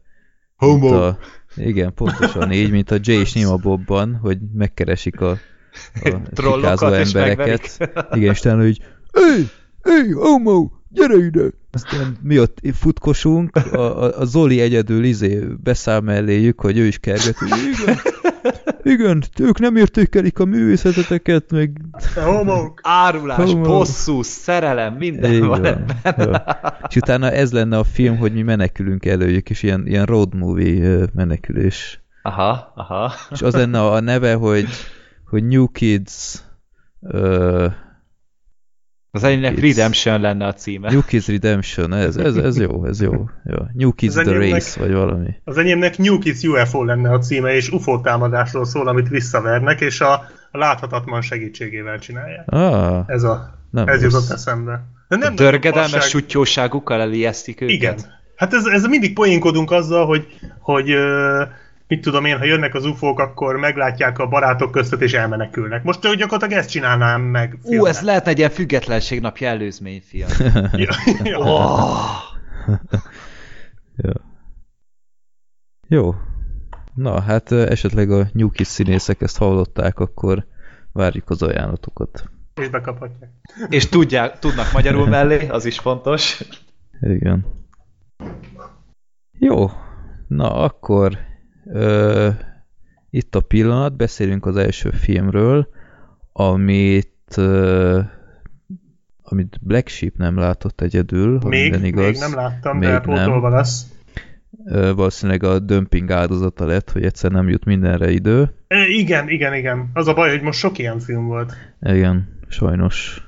Homo. 0.55 0.87
A, 0.87 1.17
igen, 1.55 1.93
pontosan 1.93 2.51
így, 2.51 2.71
mint 2.71 2.91
a 2.91 2.97
Jay 3.01 3.19
és 3.19 3.33
Nima 3.33 3.55
Bobban, 3.55 4.15
hogy 4.15 4.37
megkeresik 4.53 5.21
a 5.21 5.37
a 6.03 6.99
is 6.99 7.13
embereket. 7.13 7.77
Igen, 8.11 8.31
és 8.31 8.39
utána 8.39 8.65
így, 8.65 8.83
Éj, 9.13 9.45
éj, 9.83 10.11
homo, 10.11 10.69
gyere 10.89 11.15
ide! 11.15 11.49
Aztán 11.71 12.17
mi 12.21 12.39
ott 12.39 12.59
futkosunk, 12.73 13.55
a, 13.55 14.03
a, 14.03 14.19
a 14.19 14.25
Zoli 14.25 14.59
egyedül 14.59 15.03
izé 15.03 15.39
beszáll 15.63 15.99
melléjük, 15.99 16.61
hogy 16.61 16.77
ő 16.77 16.85
is 16.85 16.97
kerget. 16.97 17.35
Igen, 17.41 17.97
igen, 18.83 19.23
ők 19.39 19.59
nem 19.59 19.75
értékelik 19.75 20.39
a 20.39 20.45
művészeteteket, 20.45 21.51
meg... 21.51 21.81
Homok! 22.15 22.79
Árulás, 22.83 23.51
Homo. 23.51 23.63
bosszú, 23.63 24.21
szerelem, 24.21 24.93
minden 24.93 25.33
Így 25.33 25.43
van 25.43 25.65
ebben. 25.65 25.97
Ja. 26.03 26.43
És 26.87 26.95
utána 26.95 27.31
ez 27.31 27.51
lenne 27.51 27.77
a 27.77 27.83
film, 27.83 28.17
hogy 28.17 28.33
mi 28.33 28.41
menekülünk 28.41 29.05
előjük, 29.05 29.49
és 29.49 29.63
ilyen, 29.63 29.87
ilyen 29.87 30.05
road 30.05 30.35
movie 30.35 31.07
menekülés. 31.13 31.99
Aha, 32.21 32.71
aha. 32.75 33.13
És 33.29 33.41
az 33.41 33.53
lenne 33.53 33.81
a 33.81 33.99
neve, 33.99 34.33
hogy, 34.33 34.67
hogy 35.29 35.43
New 35.43 35.67
Kids 35.67 36.43
uh, 36.99 37.71
Az 39.15 39.23
enyémnek 39.23 39.59
Redemption 39.59 40.21
lenne 40.21 40.45
a 40.45 40.53
címe. 40.53 40.91
New 40.91 41.01
Kids 41.07 41.27
Redemption, 41.27 41.93
ez, 41.93 42.15
ez, 42.17 42.35
ez 42.35 42.59
jó, 42.59 42.85
ez 42.85 43.01
jó. 43.01 43.11
jó. 43.45 43.55
New 43.73 43.91
Kids 43.93 44.15
Az 44.15 44.21
The 44.23 44.31
enyémnek- 44.33 44.51
Race, 44.53 44.79
vagy 44.79 44.93
valami. 44.93 45.29
Az 45.43 45.57
enyémnek 45.57 45.97
New 45.97 46.17
Kids 46.19 46.43
UFO 46.43 46.83
lenne 46.83 47.11
a 47.11 47.19
címe, 47.19 47.55
és 47.55 47.69
UFO 47.69 48.01
támadásról 48.01 48.65
szól, 48.65 48.87
amit 48.87 49.09
visszavernek, 49.09 49.81
és 49.81 50.01
a, 50.01 50.11
a 50.51 50.57
láthatatlan 50.57 51.21
segítségével 51.21 51.99
csinálják. 51.99 52.43
Ah, 52.51 53.03
Ez, 53.07 53.23
a, 53.23 53.59
nem 53.71 53.87
ez 53.87 54.01
jutott 54.01 54.29
eszembe. 54.29 54.83
De 55.07 55.15
A 55.15 55.19
nem 55.19 55.35
dörgedelmes 55.35 55.91
fasság. 55.91 56.09
sutyóságukkal 56.09 57.01
elijesztik 57.01 57.61
őket. 57.61 57.75
Igen. 57.75 57.95
Hát 58.35 58.53
ez, 58.53 58.65
ez 58.65 58.85
mindig 58.85 59.13
poénkodunk 59.13 59.71
azzal, 59.71 60.05
hogy, 60.05 60.27
hogy 60.59 60.91
ö, 60.91 61.41
mit 61.87 62.01
tudom 62.01 62.25
én, 62.25 62.37
ha 62.37 62.43
jönnek 62.43 62.73
az 62.73 62.85
ufók, 62.85 63.19
akkor 63.19 63.55
meglátják 63.55 64.19
a 64.19 64.27
barátok 64.27 64.71
között 64.71 65.01
és 65.01 65.13
elmenekülnek. 65.13 65.83
Most 65.83 66.01
gyakorlatilag 66.01 66.51
ezt 66.51 66.69
csinálnám 66.69 67.21
meg. 67.21 67.57
Ú, 67.61 67.69
filmben. 67.69 67.91
ez 67.91 68.01
lehetne 68.01 68.29
egy 68.31 68.37
ilyen 68.37 68.49
függetlenség 68.49 69.21
napja 69.21 69.47
előzmény, 69.47 70.01
fiam. 70.05 70.29
Ja, 70.71 70.93
ja. 71.23 71.37
Oh. 71.37 72.33
Ja. 73.95 74.13
Jó. 75.87 76.15
Na, 76.93 77.21
hát 77.21 77.51
esetleg 77.51 78.11
a 78.11 78.27
New 78.33 78.49
Kids 78.49 78.69
színészek 78.69 79.21
ezt 79.21 79.37
hallották, 79.37 79.99
akkor 79.99 80.45
várjuk 80.91 81.29
az 81.29 81.41
ajánlatokat. 81.41 82.29
És 82.55 82.69
bekaphatják. 82.69 83.31
És 83.69 83.89
tudják, 83.89 84.39
tudnak 84.39 84.71
magyarul 84.73 85.07
mellé, 85.07 85.47
az 85.47 85.65
is 85.65 85.79
fontos. 85.79 86.43
Igen. 87.01 87.45
Jó. 89.39 89.69
Na, 90.27 90.53
akkor 90.53 91.17
ö, 91.65 92.29
itt 93.09 93.35
a 93.35 93.39
pillanat, 93.39 93.95
beszélünk 93.95 94.45
az 94.45 94.57
első 94.57 94.89
filmről, 94.89 95.67
amit 96.31 97.37
ö, 97.37 97.99
amit 99.27 99.57
Black 99.61 99.87
Sheep 99.87 100.13
nem 100.17 100.37
látott 100.37 100.81
egyedül, 100.81 101.39
ha 101.41 101.47
Még, 101.47 101.61
minden 101.61 101.85
igaz. 101.85 102.03
még 102.05 102.15
nem 102.19 102.33
láttam, 102.35 102.77
Még 102.77 102.87
de 102.89 102.93
nem. 102.93 103.01
pótolva 103.01 103.49
lesz. 103.49 103.85
Ö, 104.65 104.93
valószínűleg 104.93 105.43
a 105.43 105.59
dömping 105.59 106.11
áldozata 106.11 106.65
lett, 106.65 106.91
hogy 106.91 107.03
egyszer 107.05 107.31
nem 107.31 107.49
jut 107.49 107.65
mindenre 107.65 108.11
idő. 108.11 108.53
E, 108.67 108.87
igen, 108.87 109.29
igen, 109.29 109.53
igen. 109.53 109.89
Az 109.93 110.07
a 110.07 110.13
baj, 110.13 110.29
hogy 110.29 110.41
most 110.41 110.59
sok 110.59 110.77
ilyen 110.77 110.99
film 110.99 111.25
volt. 111.25 111.53
Igen, 111.81 112.39
sajnos. 112.47 113.23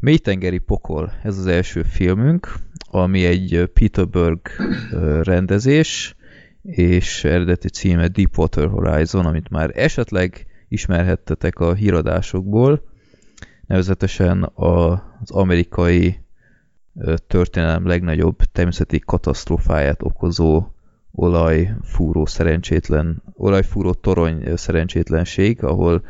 Mélytengeri 0.00 0.58
pokol, 0.58 1.12
ez 1.22 1.38
az 1.38 1.46
első 1.46 1.82
filmünk, 1.82 2.54
ami 2.90 3.24
egy 3.24 3.54
ö, 3.54 3.66
Peter 3.66 4.08
Berg 4.08 4.40
ö, 4.92 5.20
rendezés, 5.22 6.14
és 6.66 7.24
eredeti 7.24 7.68
címe 7.68 8.08
Deepwater 8.08 8.68
Horizon, 8.68 9.26
amit 9.26 9.48
már 9.48 9.70
esetleg 9.74 10.46
ismerhettetek 10.68 11.58
a 11.58 11.74
híradásokból, 11.74 12.82
nevezetesen 13.66 14.50
az 14.54 15.30
amerikai 15.30 16.18
történelem 17.26 17.86
legnagyobb 17.86 18.36
természeti 18.52 18.98
katasztrófáját 18.98 20.02
okozó 20.02 20.66
olajfúró 21.12 22.26
szerencsétlen, 22.26 23.22
olajfúró 23.32 23.92
torony 23.92 24.56
szerencsétlenség, 24.56 25.64
ahol 25.64 26.02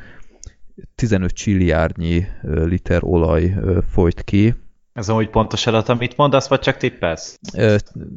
15 0.94 1.32
csilliárdnyi 1.32 2.26
liter 2.42 3.04
olaj 3.04 3.54
folyt 3.88 4.22
ki, 4.22 4.54
Ez 4.96 5.08
amúgy 5.08 5.28
pontos 5.28 5.66
adat, 5.66 5.88
amit 5.88 6.16
mondasz, 6.16 6.48
vagy 6.48 6.60
csak 6.60 6.76
tippelsz? 6.76 7.38
Ö, 7.54 7.76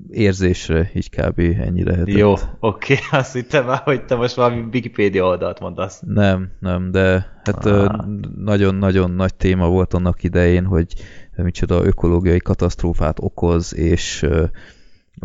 érzésre 0.10 0.92
így 0.94 1.10
kb. 1.10 1.40
ennyi 1.40 1.84
lehetett. 1.84 2.16
Jó, 2.16 2.34
oké, 2.60 2.96
azt 3.12 3.34
hittem 3.34 3.66
már, 3.66 3.82
hogy 3.84 4.06
te 4.06 4.16
most 4.16 4.36
valami 4.36 4.66
Wikipedia 4.74 5.26
oldalt 5.26 5.60
mondasz. 5.60 6.02
Nem, 6.06 6.52
nem, 6.60 6.92
de 6.92 7.40
hát 7.44 7.66
ö, 7.66 7.86
Ah. 7.86 8.06
nagyon-nagyon 8.36 9.12
nagy 9.12 9.36
téma 9.36 9.68
volt 9.68 9.94
annak 9.94 10.24
idején, 10.24 10.66
hogy 10.66 10.94
micsoda 11.36 11.84
ökológiai 11.86 12.40
katasztrófát 12.40 13.18
okoz, 13.20 13.76
és 13.76 14.26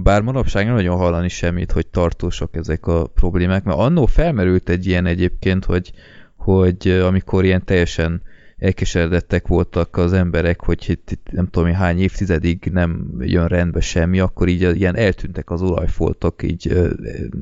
bár 0.02 0.22
manapság 0.22 0.66
nem 0.66 0.74
nagyon 0.74 0.96
hallani 0.96 1.28
semmit, 1.28 1.72
hogy 1.72 1.86
tartósak 1.86 2.56
ezek 2.56 2.86
a 2.86 3.06
problémák, 3.06 3.64
mert 3.64 3.78
annó 3.78 4.06
felmerült 4.06 4.68
egy 4.68 4.86
ilyen 4.86 5.06
egyébként, 5.06 5.64
hogy, 5.64 5.92
hogy 6.36 6.88
amikor 6.88 7.44
ilyen 7.44 7.64
teljesen 7.64 8.22
elkeseredettek 8.64 9.46
voltak 9.46 9.96
az 9.96 10.12
emberek, 10.12 10.60
hogy 10.60 10.84
itt, 10.88 11.10
itt 11.10 11.26
nem 11.30 11.46
tudom 11.46 11.72
hány 11.72 12.00
évtizedig 12.00 12.68
nem 12.72 13.14
jön 13.20 13.46
rendbe 13.46 13.80
semmi, 13.80 14.20
akkor 14.20 14.48
így 14.48 14.60
ilyen 14.60 14.96
eltűntek 14.96 15.50
az 15.50 15.62
olajfoltok, 15.62 16.42
így 16.42 16.90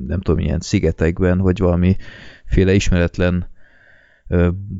nem 0.07 0.21
tudom, 0.21 0.39
ilyen 0.39 0.61
szigetekben, 0.61 1.39
vagy 1.39 1.59
valamiféle 1.59 2.75
ismeretlen 2.75 3.51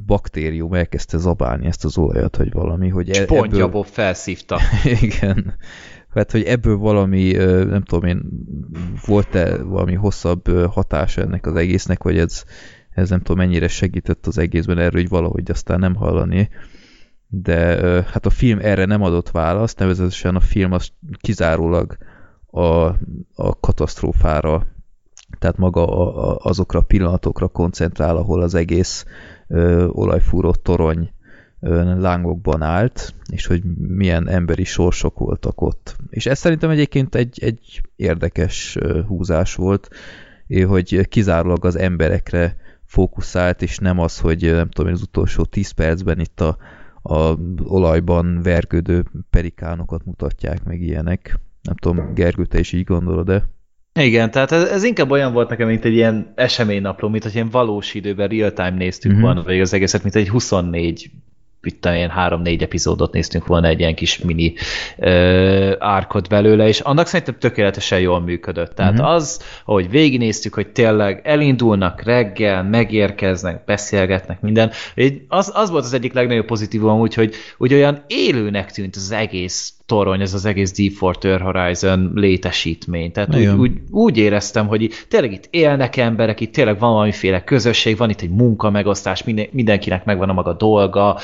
baktérium 0.07 0.75
elkezdte 0.75 1.19
zabálni 1.19 1.67
ezt 1.67 1.85
az 1.85 1.99
olajat, 1.99 2.37
vagy 2.37 2.53
valami, 2.53 2.89
hogy 2.89 3.11
e- 3.11 3.23
Spontja 3.23 3.69
Bob 3.69 3.87
felszívta. 3.87 4.59
igen. 5.01 5.55
Hát, 6.15 6.31
hogy 6.31 6.43
ebből 6.43 6.77
valami, 6.77 7.33
nem 7.69 7.83
tudom 7.83 8.05
én, 8.05 8.23
volt-e 9.07 9.63
valami 9.63 9.95
hosszabb 9.95 10.49
hatása 10.71 11.21
ennek 11.21 11.47
az 11.47 11.57
egésznek, 11.57 12.03
vagy 12.03 12.19
ez, 12.19 12.45
ez 12.95 13.11
nem 13.11 13.19
tudom 13.19 13.37
mennyire 13.37 13.69
segített 13.69 14.27
az 14.27 14.39
egészben 14.39 14.79
erről, 14.79 15.01
hogy 15.01 15.09
valahogy 15.09 15.51
aztán 15.51 15.79
nem 15.79 15.95
hallani. 15.95 16.49
De 17.27 17.77
hát 18.03 18.27
a 18.27 18.31
film 18.31 18.59
erre 18.63 18.85
nem 18.85 19.03
adott 19.03 19.31
választ, 19.31 19.79
nevezetesen 19.79 20.37
a 20.37 20.41
film 20.41 20.73
az 20.73 20.93
kizárólag 21.21 21.97
a, 22.47 22.85
a 23.35 23.61
katasztrófára, 23.61 24.67
tehát 25.39 25.57
maga 25.57 25.87
a, 25.87 26.31
a, 26.31 26.39
azokra 26.43 26.79
a 26.79 26.83
pillanatokra 26.83 27.49
koncentrál, 27.49 28.17
ahol 28.17 28.43
az 28.43 28.55
egész 28.55 29.05
ö, 29.49 29.87
olajfúró 29.87 30.55
torony 30.55 31.13
ö, 31.61 32.01
lángokban 32.01 32.63
állt, 32.63 33.15
és 33.31 33.47
hogy 33.47 33.63
milyen 33.77 34.29
emberi 34.29 34.65
sorsok 34.65 35.19
voltak 35.19 35.61
ott. 35.61 35.97
És 36.11 36.27
ez 36.27 36.39
szerintem 36.39 36.71
egyébként 36.71 37.15
egy, 37.15 37.39
egy 37.43 37.81
érdekes 37.97 38.79
húzás 39.07 39.55
volt, 39.55 39.89
hogy 40.67 41.09
kizárólag 41.09 41.65
az 41.65 41.77
emberekre 41.77 42.57
fókuszált, 42.93 43.63
és 43.63 43.79
nem 43.79 43.99
az, 43.99 44.19
hogy 44.19 44.43
nem 44.43 44.71
tudom, 44.71 44.93
az 44.93 45.03
utolsó 45.03 45.45
10 45.45 45.71
percben 45.71 46.21
itt 46.21 46.41
a, 46.41 46.57
a 47.03 47.35
olajban 47.65 48.43
vergődő 48.43 49.05
perikánokat 49.31 50.05
mutatják, 50.05 50.65
meg 50.65 50.81
ilyenek. 50.81 51.39
Nem 51.63 51.75
tudom, 51.77 52.15
Gergő, 52.15 52.45
te 52.45 52.59
is 52.59 52.73
így 52.73 52.85
gondolod, 52.85 53.27
de... 53.27 53.43
Igen, 54.01 54.31
tehát 54.31 54.53
ez, 54.53 54.63
ez 54.63 54.85
inkább 54.85 55.11
olyan 55.11 55.33
volt 55.33 55.49
nekem, 55.49 55.69
mint 55.69 55.85
egy 55.85 55.93
ilyen 55.93 56.33
eseménynapló, 56.35 57.09
mint 57.09 57.23
hogy 57.23 57.35
ilyen 57.35 57.51
valós 57.51 57.95
időben 57.95 58.29
real-time 58.29 58.71
néztük 58.71 59.11
Mhm. 59.11 59.21
uh-huh. 59.21 59.35
volna, 59.35 59.49
vagy 59.49 59.61
az 59.61 59.73
egészet, 59.73 60.03
mint 60.03 60.15
egy 60.15 60.29
24 60.29 61.11
tudom, 61.71 61.97
ilyen 61.97 62.11
három-négy 62.11 62.63
epizódot 62.63 63.13
néztünk 63.13 63.47
volna 63.47 63.67
egy 63.67 63.81
ilyen 63.81 63.95
kis 63.95 64.19
mini 64.19 64.55
ö, 64.99 65.75
árkot 65.79 66.29
belőle, 66.29 66.69
és 66.69 66.81
annak 66.81 67.07
szerintem 67.07 67.39
tökéletesen 67.39 68.01
jól 68.01 68.21
működött. 68.21 68.75
Tehát 68.75 68.93
uh-huh. 68.93 69.09
az, 69.09 69.41
ahogy 69.65 69.91
végignéztük, 69.91 70.55
hogy 70.55 70.69
tényleg 70.69 71.21
elindulnak 71.25 72.03
reggel, 72.03 72.63
megérkeznek, 72.63 73.65
beszélgetnek, 73.65 74.41
minden, 74.41 74.71
az, 75.29 75.51
az 75.55 75.71
volt 75.71 75.85
az 75.85 75.93
egyik 75.93 76.13
legnagyobb 76.13 76.47
pozitívum, 76.47 77.01
úgyhogy 77.01 77.35
úgy 77.59 77.73
olyan 77.73 78.05
élőnek 78.07 78.71
tűnt 78.71 78.97
az 78.97 79.11
egész 79.11 79.75
torony, 79.93 80.21
ez 80.21 80.35
az 80.35 80.45
egész 80.45 80.73
Deepwater 80.73 81.41
Horizon 81.41 82.11
létesítmény. 82.15 83.13
Tehát 83.13 83.35
úgy, 83.35 83.41
Igen. 83.41 83.59
úgy, 83.59 83.73
úgy 83.91 84.19
éreztem, 84.19 84.67
hogy 84.67 84.83
itt, 84.83 85.07
tényleg 85.09 85.33
itt 85.33 85.49
élnek 85.51 85.97
emberek, 85.97 86.41
itt 86.41 86.53
tényleg 86.53 86.79
van 86.79 86.93
valamiféle 86.93 87.45
közösség, 87.45 87.97
van 87.97 88.11
itt 88.11 88.21
egy 88.21 88.31
munkamegosztás, 88.31 89.25
minden, 89.25 89.47
mindenkinek 89.51 90.05
megvan 90.05 90.29
a 90.29 90.33
maga 90.33 90.53
dolga, 90.53 91.19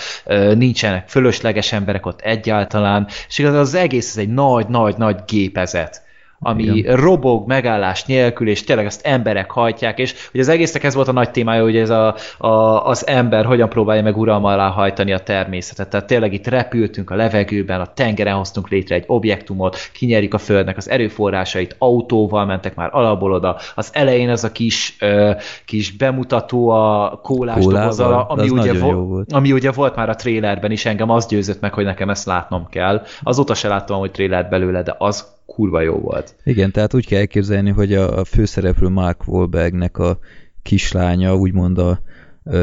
nincsenek 0.54 1.08
fölösleges 1.08 1.72
emberek 1.72 2.06
ott 2.06 2.20
egyáltalán, 2.20 3.06
és 3.28 3.38
igazán 3.38 3.58
az 3.58 3.74
egész 3.74 4.10
ez 4.10 4.16
egy 4.16 4.28
nagy-nagy-nagy 4.28 5.16
gépezet, 5.26 6.02
ami 6.40 6.62
Igen. 6.62 6.96
robog 6.96 7.46
megállás 7.46 8.04
nélkül, 8.04 8.48
és 8.48 8.64
tényleg 8.64 8.86
ezt 8.86 9.06
emberek 9.06 9.50
hajtják, 9.50 9.98
és 9.98 10.14
hogy 10.30 10.40
az 10.40 10.48
egésznek 10.48 10.84
ez 10.84 10.94
volt 10.94 11.08
a 11.08 11.12
nagy 11.12 11.30
témája, 11.30 11.62
hogy 11.62 11.76
ez 11.76 11.90
a, 11.90 12.14
a, 12.38 12.48
az 12.86 13.06
ember 13.06 13.44
hogyan 13.44 13.68
próbálja 13.68 14.02
meg 14.02 14.16
uralma 14.16 14.52
alá 14.52 14.68
hajtani 14.68 15.12
a 15.12 15.18
természetet. 15.18 15.88
Tehát 15.88 16.06
tényleg 16.06 16.32
itt 16.32 16.46
repültünk 16.46 17.10
a 17.10 17.14
levegőben, 17.14 17.80
a 17.80 17.92
tengeren 17.94 18.34
hoztunk 18.34 18.68
létre 18.68 18.94
egy 18.94 19.04
objektumot, 19.06 19.76
kinyerjük 19.92 20.34
a 20.34 20.38
Földnek 20.38 20.76
az 20.76 20.90
erőforrásait, 20.90 21.76
autóval 21.78 22.46
mentek 22.46 22.74
már 22.74 22.88
alapból 22.92 23.32
oda. 23.32 23.56
Az 23.74 23.90
elején 23.92 24.28
ez 24.28 24.44
a 24.44 24.52
kis, 24.52 24.96
ö, 25.00 25.30
kis 25.64 25.96
bemutató 25.96 26.68
a 26.68 27.20
kólás 27.22 27.64
dobozzal, 27.64 28.26
ami 28.28 28.48
ugye, 28.48 28.72
vo- 28.72 29.08
volt. 29.08 29.32
ami 29.32 29.52
ugye 29.52 29.70
volt 29.70 29.96
már 29.96 30.08
a 30.08 30.14
trailerben 30.14 30.70
is, 30.70 30.86
engem 30.86 31.10
az 31.10 31.26
győzött 31.26 31.60
meg, 31.60 31.74
hogy 31.74 31.84
nekem 31.84 32.10
ezt 32.10 32.26
látnom 32.26 32.66
kell. 32.70 33.02
Azóta 33.22 33.54
se 33.54 33.68
láttam, 33.68 33.98
hogy 33.98 34.10
trailert 34.10 34.48
belőle, 34.48 34.82
de 34.82 34.94
az 34.98 35.36
kurva 35.54 35.80
jó 35.80 35.94
volt. 35.94 36.36
Igen, 36.44 36.72
tehát 36.72 36.94
úgy 36.94 37.06
kell 37.06 37.18
elképzelni, 37.18 37.70
hogy 37.70 37.94
a, 37.94 38.18
a 38.18 38.24
főszereplő 38.24 38.88
Mark 38.88 39.28
Wahlbergnek 39.28 39.98
a 39.98 40.18
kislánya 40.62 41.36
úgymond 41.36 41.78
a, 41.78 42.00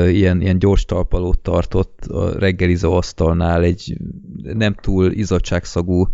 ilyen, 0.07 0.41
ilyen 0.41 0.59
gyors 0.59 0.85
talpalót 0.85 1.39
tartott 1.39 2.05
a 2.05 2.39
reggelizó 2.39 2.93
asztalnál 2.93 3.63
egy 3.63 3.97
nem 4.43 4.73
túl 4.73 5.11
izzadságszagú 5.11 6.07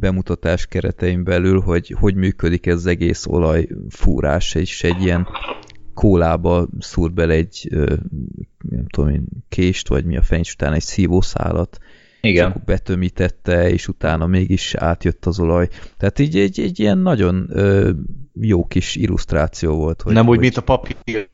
bemutatás 0.00 0.66
keretein 0.66 1.24
belül, 1.24 1.60
hogy 1.60 1.94
hogy 1.98 2.14
működik 2.14 2.66
ez 2.66 2.74
az 2.74 2.86
egész 2.86 3.26
olajfúrás, 3.26 4.54
és 4.54 4.84
egy 4.84 5.02
ilyen 5.02 5.26
kólába 5.94 6.68
szúr 6.78 7.12
bele 7.12 7.34
egy 7.34 7.68
nem 8.70 8.86
tudom 8.86 9.10
én, 9.10 9.24
kést, 9.48 9.88
vagy 9.88 10.04
mi 10.04 10.16
a 10.16 10.22
fencs 10.22 10.52
után 10.52 10.72
egy 10.72 10.82
szívószálat, 10.82 11.78
és 12.20 12.30
Igen. 12.30 12.50
akkor 12.50 12.62
betömítette, 12.62 13.70
és 13.70 13.88
utána 13.88 14.26
mégis 14.26 14.74
átjött 14.74 15.26
az 15.26 15.40
olaj. 15.40 15.68
Tehát 15.96 16.18
így 16.18 16.38
egy, 16.38 16.60
egy 16.60 16.80
ilyen 16.80 16.98
nagyon 16.98 17.46
ö, 17.50 17.90
jó 18.40 18.66
kis 18.66 18.96
illusztráció 18.96 19.74
volt. 19.74 20.02
Hogy, 20.02 20.12
Nem 20.12 20.22
úgy, 20.22 20.28
hogy, 20.28 20.38
mint 20.38 20.56
a 20.56 20.62
papír 20.62 21.28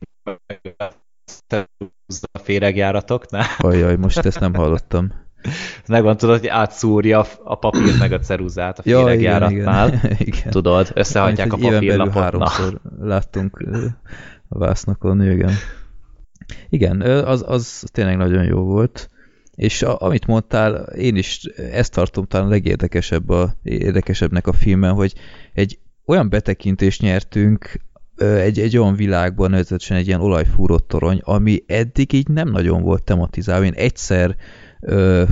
a 2.33 2.38
féregjáratoknál. 2.38 3.46
Ajaj, 3.59 3.96
most 3.96 4.18
ezt 4.18 4.40
nem 4.40 4.55
hallottam. 4.55 5.12
Megvan, 5.88 6.16
tudod, 6.16 6.38
hogy 6.38 6.49
átszúrja 6.49 7.25
a 7.44 7.55
papírt 7.55 7.99
meg 7.99 8.12
a 8.12 8.18
ceruzát 8.18 8.79
a 8.79 8.83
Ja, 8.85 8.99
igen, 8.99 9.07
féregjáratnál. 9.07 9.88
igen. 9.88 10.16
igen. 10.29 10.51
Tudod, 10.51 10.90
összehagyják 10.94 11.53
a 11.53 11.57
papírlapot. 11.57 12.12
Háromszor 12.12 12.81
láttunk 13.01 13.66
a 14.49 14.59
vásznakon, 14.59 15.22
igen. 15.22 15.53
Igen, 16.68 17.01
ö, 17.01 17.27
az, 17.27 17.44
az 17.46 17.85
tényleg 17.92 18.16
nagyon 18.16 18.44
jó 18.44 18.61
volt. 18.61 19.11
És 19.57 19.83
a, 19.83 20.01
amit 20.01 20.27
mondtál, 20.27 20.75
én 20.83 21.16
is 21.16 21.45
ezt 21.73 21.92
tartom 21.92 22.25
talán 22.25 22.49
legérdekesebb 22.49 23.29
a, 23.29 23.55
érdekesebbnek 23.62 24.47
a 24.47 24.53
filmen, 24.53 24.92
hogy 24.92 25.14
egy 25.53 25.79
olyan 26.05 26.29
betekintést 26.29 27.01
nyertünk 27.01 27.81
egy, 28.16 28.59
egy 28.59 28.77
olyan 28.77 28.95
világban, 28.95 29.51
nevezetesen 29.51 29.97
egy 29.97 30.07
ilyen 30.07 30.21
olajfúró 30.21 30.79
torony, 30.79 31.21
ami 31.25 31.62
eddig 31.66 32.12
így 32.12 32.29
nem 32.29 32.51
nagyon 32.51 32.83
volt 32.83 33.03
tematizálva. 33.03 33.64
Én 33.64 33.73
egyszer 33.73 34.37
ö, 34.81 35.25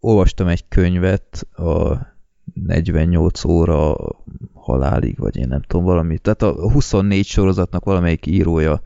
olvastam 0.00 0.46
egy 0.46 0.68
könyvet 0.68 1.46
a 1.52 1.96
48 2.54 3.44
óra 3.44 3.96
halálig, 4.54 5.18
vagy 5.18 5.36
én 5.36 5.48
nem 5.48 5.62
tudom, 5.62 5.84
valami. 5.84 6.18
Tehát 6.18 6.42
a 6.42 6.70
24 6.70 7.26
sorozatnak 7.26 7.84
valamelyik 7.84 8.26
írója 8.26 8.80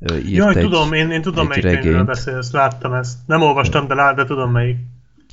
írt 0.00 0.28
Jaj, 0.28 0.56
egy, 0.56 0.62
tudom, 0.62 0.92
én, 0.92 1.10
én 1.10 1.22
tudom, 1.22 1.50
egy 1.50 1.62
melyik 1.62 1.82
regényt. 1.82 2.06
beszélsz, 2.06 2.52
láttam 2.52 2.92
ezt. 2.92 3.18
Nem 3.26 3.42
olvastam, 3.42 3.86
de 3.86 3.94
lát, 3.94 4.16
de 4.16 4.24
tudom 4.24 4.50
melyik. 4.50 4.76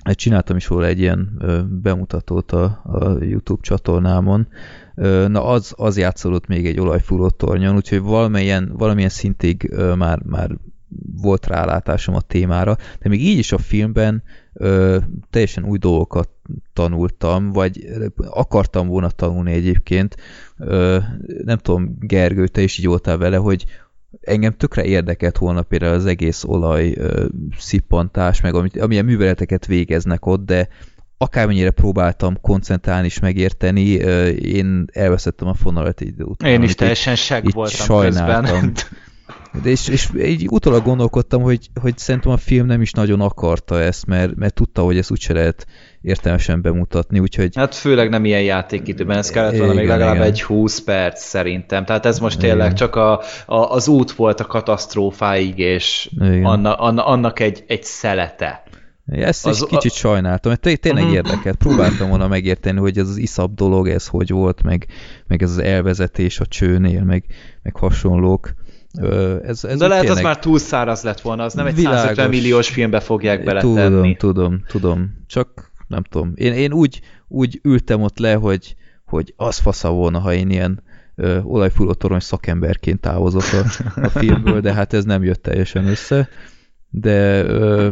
Hát 0.04 0.16
Csináltam 0.16 0.56
is 0.56 0.68
róla 0.68 0.86
egy 0.86 1.00
ilyen 1.00 1.42
bemutatót 1.82 2.52
a, 2.52 2.64
a 2.84 3.24
YouTube 3.24 3.62
csatornámon. 3.62 4.48
Na 5.28 5.46
az, 5.46 5.74
az 5.78 5.98
játszódott 5.98 6.48
még 6.48 6.66
egy 6.66 6.80
olajfúró 6.80 7.30
tornyon, 7.30 7.76
úgyhogy 7.76 8.02
valamilyen, 8.02 8.72
valamilyen 8.78 9.10
szintig 9.10 9.74
már, 9.96 10.20
már 10.24 10.50
volt 11.22 11.48
rálátásom 11.48 12.16
a 12.16 12.22
témára, 12.22 12.78
de 13.00 13.10
még 13.10 13.26
így 13.26 13.38
is 13.38 13.52
a 13.52 13.58
filmben 13.58 14.24
ö, 14.54 14.98
teljesen 15.30 15.64
új 15.64 15.78
dolgokat 15.78 16.30
tanultam, 16.74 17.52
vagy 17.52 17.86
akartam 18.30 18.88
volna 18.88 19.10
tanulni 19.10 19.52
egyébként. 19.52 20.16
Ö, 20.58 20.98
nem 21.44 21.58
tudom, 21.58 21.98
Gergő, 22.00 22.48
te 22.48 22.62
is 22.62 22.78
így 22.78 22.86
voltál 22.88 23.18
vele, 23.18 23.38
hogy 23.38 23.66
engem 24.22 24.54
tökre 24.58 24.84
érdekelt 24.84 25.38
volna 25.38 25.62
például 25.62 25.94
az 25.94 26.06
egész 26.06 26.44
olaj 26.44 26.94
ö, 26.96 27.26
szippantás, 27.58 28.42
meg 28.42 28.54
amit, 28.54 28.82
amilyen 28.82 29.06
műveleteket 29.06 29.66
végeznek 29.66 30.26
ott, 30.26 30.46
de 30.46 30.68
akármennyire 31.18 31.72
próbáltam 31.72 32.42
koncentrálni 32.42 33.06
és 33.06 33.20
megérteni, 33.20 34.02
ö, 34.02 34.28
én 34.28 34.86
elveszettem 34.92 35.48
a 35.48 35.54
fonalat 35.54 36.02
idő 36.02 36.24
után. 36.24 36.52
Én 36.52 36.62
is 36.62 36.76
teljesen 36.76 37.16
seg 37.16 37.52
voltam 37.52 37.86
sajnáltam. 37.86 38.44
közben. 38.44 38.74
De 39.64 39.70
és, 39.70 39.88
és 39.88 40.10
így 40.18 40.48
utólag 40.50 40.84
gondolkodtam, 40.84 41.42
hogy, 41.42 41.70
hogy 41.82 41.98
szerintem 41.98 42.32
a 42.32 42.38
film 42.38 42.66
nem 42.66 42.82
is 42.82 42.92
nagyon 42.92 43.22
akarta 43.22 43.82
ezt, 43.82 44.06
mert, 44.06 44.36
mert 44.36 44.54
tudta, 44.54 44.82
hogy 44.82 44.98
ezt 44.98 45.12
úgyse 45.12 45.34
lehet 45.34 45.68
értelmesen 46.08 46.62
bemutatni, 46.62 47.20
úgyhogy 47.20 47.56
Hát 47.56 47.76
főleg 47.76 48.10
nem 48.10 48.26
ilyen 48.26 48.42
játékidőben, 48.44 49.18
ez 49.18 49.30
kellett 49.30 49.58
volna 49.58 49.74
még 49.74 49.84
Igen, 49.84 49.98
legalább 49.98 50.16
igen. 50.16 50.28
egy 50.28 50.44
20 50.44 50.80
perc 50.82 51.22
szerintem. 51.24 51.86
Tehát 51.86 52.06
ez 52.06 52.20
most 52.20 52.38
Igen. 52.38 52.50
tényleg 52.50 52.74
csak 52.74 52.96
a, 52.96 53.22
a, 53.46 53.56
az 53.56 53.88
út 53.88 54.12
volt 54.12 54.40
a 54.40 54.46
katasztrófáig, 54.46 55.58
és 55.58 56.10
Igen. 56.20 56.46
anna, 56.46 56.74
anna, 56.74 57.06
annak 57.06 57.40
egy, 57.40 57.64
egy 57.68 57.84
szelete. 57.84 58.64
Ezt 59.06 59.46
Az- 59.46 59.58
is 59.62 59.68
kicsit 59.70 59.92
sajnáltam, 59.94 60.52
mert 60.52 60.64
té- 60.64 60.80
tényleg 60.82 61.04
Mhm. 61.04 61.14
érdekelt. 61.14 61.56
Próbáltam 61.56 62.10
volna 62.10 62.28
megérteni, 62.28 62.80
hogy 62.80 62.98
ez 62.98 63.10
az 63.10 63.18
iszap 63.18 63.54
dolog, 63.54 63.88
ez 63.90 64.08
hogy 64.08 64.30
volt, 64.30 64.64
meg, 64.64 64.86
meg 65.28 65.42
ez 65.42 65.50
az 65.50 65.58
elvezetés 65.58 66.40
a 66.40 66.46
csőnél, 66.46 67.04
meg, 67.04 67.24
meg 67.64 67.76
hasonlók. 67.76 68.54
Ez, 69.44 69.64
ez 69.64 69.78
De 69.78 69.88
lehet 69.88 70.02
az 70.04 70.06
tényleg- 70.06 70.24
már 70.24 70.40
túl 70.40 70.60
száraz 70.60 71.04
lett 71.04 71.22
volna, 71.22 71.44
az 71.44 71.54
nem 71.54 71.66
egy 71.66 71.76
Világos. 71.76 72.00
150 72.00 72.30
milliós 72.30 72.70
filmbe 72.70 73.00
fogják 73.00 73.38
Tudom, 73.44 73.74
beletenni. 73.76 74.16
tudom, 74.16 74.62
tudom. 74.68 75.16
Csak 75.28 75.67
nem 75.88 76.04
tudom. 76.04 76.34
Én, 76.36 76.54
én 76.54 76.74
úgy, 76.74 77.02
úgy 77.28 77.60
ültem 77.64 78.02
ott 78.02 78.18
le, 78.18 78.34
hogy, 78.34 78.76
hogy 79.06 79.34
az 79.36 79.58
fasza 79.58 79.90
volna, 79.90 80.20
ha 80.20 80.34
én 80.34 80.50
ilyen 80.50 80.84
ö, 81.16 81.42
olajfúró 81.42 81.94
torony 81.94 82.20
szakemberként 82.20 83.00
távozok 83.00 83.44
a, 83.54 83.86
a 84.02 84.10
filmből, 84.10 84.62
de 84.62 84.74
hát 84.74 84.94
ez 84.94 85.04
nem 85.04 85.24
jött 85.24 85.44
teljesen 85.44 85.86
össze. 85.86 86.30
De 86.90 87.44
ö, 87.44 87.90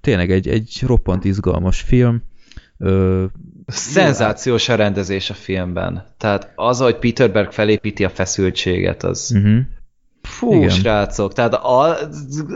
tényleg 0.00 0.30
egy, 0.30 0.48
egy 0.48 0.82
roppant 0.86 1.24
izgalmas 1.24 1.80
film. 1.80 2.22
Ö, 2.78 3.24
Szenzációs 3.66 4.68
a 4.68 4.74
rendezés 4.74 5.30
a 5.30 5.34
filmben. 5.34 6.14
Tehát 6.16 6.52
az, 6.54 6.78
hogy 6.78 6.98
Peter 6.98 7.32
Berg 7.32 7.50
felépíti 7.50 8.04
a 8.04 8.08
feszültséget, 8.08 9.02
az... 9.02 9.32
uh-huh. 9.34 9.58
Fú, 10.42 10.54
Igen. 10.54 10.68
Srácok, 10.68 11.32
tehát 11.32 11.54
a, 11.54 11.96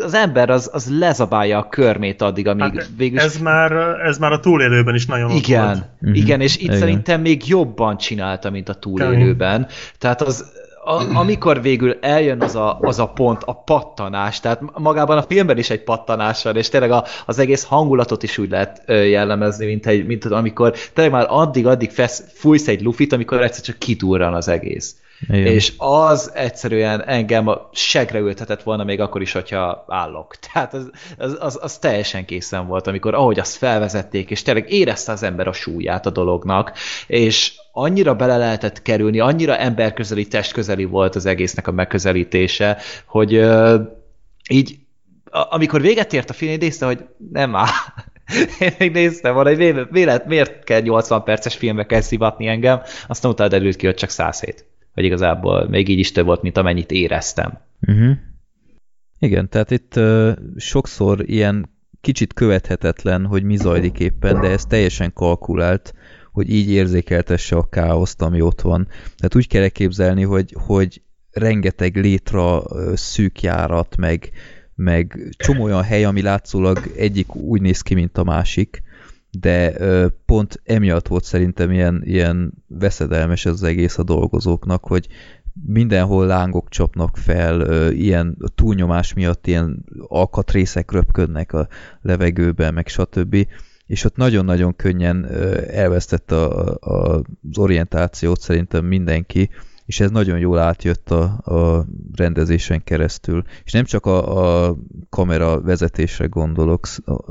az 0.00 0.14
ember 0.14 0.50
az, 0.50 0.70
az 0.72 0.98
lezabálja 0.98 1.58
a 1.58 1.68
körmét 1.68 2.22
addig, 2.22 2.46
amíg 2.46 2.62
Hát 2.62 2.88
végül 2.96 3.18
ez, 3.18 3.38
már, 3.38 3.72
ez 4.06 4.18
már 4.18 4.32
a 4.32 4.40
túlélőben 4.40 4.94
is 4.94 5.06
nagyon 5.06 5.30
ott 5.30 5.36
Igen, 5.36 5.64
volt. 5.64 5.84
Mhm. 5.98 6.14
igen, 6.14 6.40
és 6.40 6.56
itt 6.56 6.62
Igen. 6.62 6.78
szerintem 6.78 7.20
még 7.20 7.48
jobban 7.48 7.96
csinálta, 7.96 8.50
mint 8.50 8.68
a 8.68 8.74
túlélőben. 8.74 9.66
Tehát 9.98 10.22
az, 10.22 10.44
a, 10.84 11.16
amikor 11.16 11.62
végül 11.62 11.96
eljön 12.00 12.42
az 12.42 12.56
a, 12.56 12.78
az 12.80 12.98
a 12.98 13.08
pont, 13.08 13.42
a 13.44 13.52
pattanás, 13.52 14.40
tehát 14.40 14.60
magában 14.78 15.18
a 15.18 15.22
filmben 15.22 15.58
is 15.58 15.70
egy 15.70 15.82
pattanás 15.82 16.42
van, 16.42 16.56
és 16.56 16.68
tényleg 16.68 16.90
a, 16.90 17.04
az 17.26 17.38
egész 17.38 17.64
hangulatot 17.64 18.22
is 18.22 18.38
úgy 18.38 18.50
lehet 18.50 18.82
jellemezni, 18.86 19.66
mint, 19.66 19.86
egy, 19.86 20.06
mint 20.06 20.24
amikor 20.24 20.74
tényleg 20.92 21.12
már 21.14 21.26
addig-addig 21.28 21.90
fesz, 21.90 22.24
fújsz 22.34 22.68
egy 22.68 22.82
lufit, 22.82 23.12
amikor 23.12 23.42
egyszer 23.42 23.64
csak 23.64 23.78
kidurran 23.78 24.34
az 24.34 24.48
egész. 24.48 24.96
Igen. 25.28 25.46
És 25.46 25.72
az 25.76 26.30
egyszerűen 26.34 27.04
engem 27.04 27.48
a 27.48 27.68
segre 27.72 28.18
ültetett 28.18 28.62
volna 28.62 28.84
még 28.84 29.00
akkor 29.00 29.22
is, 29.22 29.32
hogyha 29.32 29.84
állok. 29.88 30.36
Tehát 30.52 30.74
az, 30.74 30.90
az, 31.18 31.36
az, 31.40 31.58
az 31.62 31.78
teljesen 31.78 32.24
készen 32.24 32.66
volt, 32.66 32.86
amikor 32.86 33.14
ahogy 33.14 33.38
azt 33.38 33.56
felvezették, 33.56 34.30
és 34.30 34.42
tényleg 34.42 34.70
érezte 34.72 35.12
az 35.12 35.22
ember 35.22 35.48
a 35.48 35.52
súlyát 35.52 36.06
a 36.06 36.10
dolognak, 36.10 36.72
és 37.06 37.52
annyira 37.72 38.14
bele 38.14 38.36
lehetett 38.36 38.82
kerülni, 38.82 39.20
annyira 39.20 39.56
emberközeli, 39.56 40.26
testközeli 40.26 40.84
volt 40.84 41.14
az 41.14 41.26
egésznek 41.26 41.66
a 41.66 41.72
megközelítése, 41.72 42.78
hogy 43.06 43.34
ö, 43.34 43.80
így 44.48 44.78
amikor 45.30 45.80
véget 45.80 46.12
ért 46.12 46.30
a 46.30 46.32
film, 46.32 46.50
én 46.50 46.58
néztem, 46.58 46.88
hogy 46.88 47.04
nem 47.32 47.56
áll. 47.56 47.68
Én 48.58 48.74
még 48.78 48.92
néztem 48.92 49.34
volna, 49.34 49.48
hogy 49.54 49.86
vélet, 49.90 50.26
miért 50.26 50.64
kell 50.64 50.80
80 50.80 51.22
perces 51.22 51.56
filmbe 51.56 51.86
kell 51.86 52.00
szivatni 52.00 52.46
engem, 52.46 52.80
aztán 53.06 53.30
utána 53.30 53.50
derült 53.50 53.76
ki, 53.76 53.86
hogy 53.86 53.94
csak 53.94 54.10
107. 54.10 54.64
Vagy 54.96 55.04
igazából 55.04 55.68
még 55.68 55.88
így 55.88 55.98
is 55.98 56.12
több 56.12 56.26
volt, 56.26 56.42
mint 56.42 56.56
amennyit 56.56 56.90
éreztem. 56.90 57.58
Uh-huh. 57.80 58.16
Igen, 59.18 59.48
tehát 59.48 59.70
itt 59.70 59.96
uh, 59.96 60.36
sokszor 60.56 61.28
ilyen 61.28 61.70
kicsit 62.00 62.32
követhetetlen, 62.32 63.26
hogy 63.26 63.42
mi 63.42 63.56
zajlik 63.56 63.98
éppen, 63.98 64.40
de 64.40 64.48
ez 64.48 64.64
teljesen 64.64 65.12
kalkulált, 65.12 65.94
hogy 66.32 66.50
így 66.50 66.70
érzékeltesse 66.70 67.56
a 67.56 67.68
káoszt, 67.68 68.22
ami 68.22 68.40
ott 68.40 68.60
van. 68.60 68.88
Tehát 68.88 69.34
úgy 69.34 69.48
kell 69.48 69.62
elképzelni, 69.62 70.22
hogy, 70.22 70.56
hogy 70.66 71.02
rengeteg 71.30 71.96
létra 71.96 72.62
ö, 72.68 72.92
szűk 72.94 73.42
járat, 73.42 73.96
meg, 73.96 74.30
meg 74.74 75.34
csomó 75.36 75.64
olyan 75.64 75.82
hely, 75.82 76.04
ami 76.04 76.22
látszólag 76.22 76.78
egyik 76.96 77.34
úgy 77.34 77.60
néz 77.60 77.80
ki, 77.80 77.94
mint 77.94 78.18
a 78.18 78.24
másik, 78.24 78.82
de 79.40 79.80
ö, 79.80 80.06
pont 80.26 80.60
emiatt 80.64 81.06
volt 81.08 81.24
szerintem 81.24 81.70
ilyen, 81.70 82.02
ilyen 82.04 82.52
veszedelmes 82.66 83.46
az 83.46 83.62
egész 83.62 83.98
a 83.98 84.02
dolgozóknak, 84.02 84.84
hogy 84.84 85.08
mindenhol 85.66 86.26
lángok 86.26 86.68
csapnak 86.68 87.16
fel, 87.16 87.60
ö, 87.60 87.90
ilyen 87.90 88.36
túlnyomás 88.54 89.14
miatt 89.14 89.46
ilyen 89.46 89.84
alkatrészek 90.06 90.90
röpködnek 90.92 91.52
a 91.52 91.68
levegőben, 92.02 92.74
meg 92.74 92.88
stb. 92.88 93.46
És 93.86 94.04
ott 94.04 94.16
nagyon-nagyon 94.16 94.76
könnyen 94.76 95.26
elvesztett 95.70 96.32
a, 96.32 96.74
a, 96.80 97.14
az 97.50 97.58
orientációt 97.58 98.40
szerintem 98.40 98.84
mindenki, 98.84 99.50
és 99.86 100.00
ez 100.00 100.10
nagyon 100.10 100.38
jól 100.38 100.58
átjött 100.58 101.10
a, 101.10 101.22
a 101.44 101.86
rendezésen 102.16 102.84
keresztül. 102.84 103.42
És 103.64 103.72
nem 103.72 103.84
csak 103.84 104.06
a, 104.06 104.66
a 104.68 104.76
kamera 105.10 105.60
vezetésre 105.60 106.26
gondolok, 106.26 106.86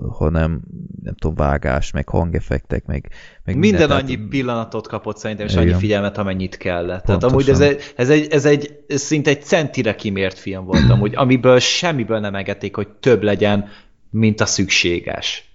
hanem 0.09 0.61
nem 1.03 1.15
tudom, 1.15 1.35
vágás, 1.35 1.91
meg 1.91 2.09
hangeffektek, 2.09 2.85
meg, 2.85 3.11
meg 3.43 3.57
Minden 3.57 3.79
minden, 3.79 3.97
annyi 3.97 4.15
tehát- 4.15 4.29
pillanatot 4.29 4.87
kapott 4.87 5.17
szerintem, 5.17 5.45
és 5.45 5.51
Igen. 5.53 5.63
annyi 5.67 5.73
figyelmet, 5.79 6.17
amennyit 6.17 6.57
kellett. 6.57 7.03
Tehát 7.03 7.21
Pontosan. 7.21 7.29
amúgy 7.29 7.49
ez 7.49 7.59
egy, 7.59 7.93
ez 7.95 8.09
egy, 8.09 8.27
ez 8.29 8.45
egy 8.45 8.83
szinte 8.87 9.29
egy 9.29 9.43
centire 9.43 9.95
kimért 9.95 10.39
film 10.39 10.65
volt 10.65 10.89
amúgy, 10.89 11.15
amiből 11.15 11.59
semmiből 11.59 12.19
nem 12.19 12.35
engedték, 12.35 12.75
hogy 12.75 12.87
több 12.87 13.23
legyen, 13.23 13.67
mint 14.09 14.41
a 14.41 14.45
szükséges. 14.45 15.53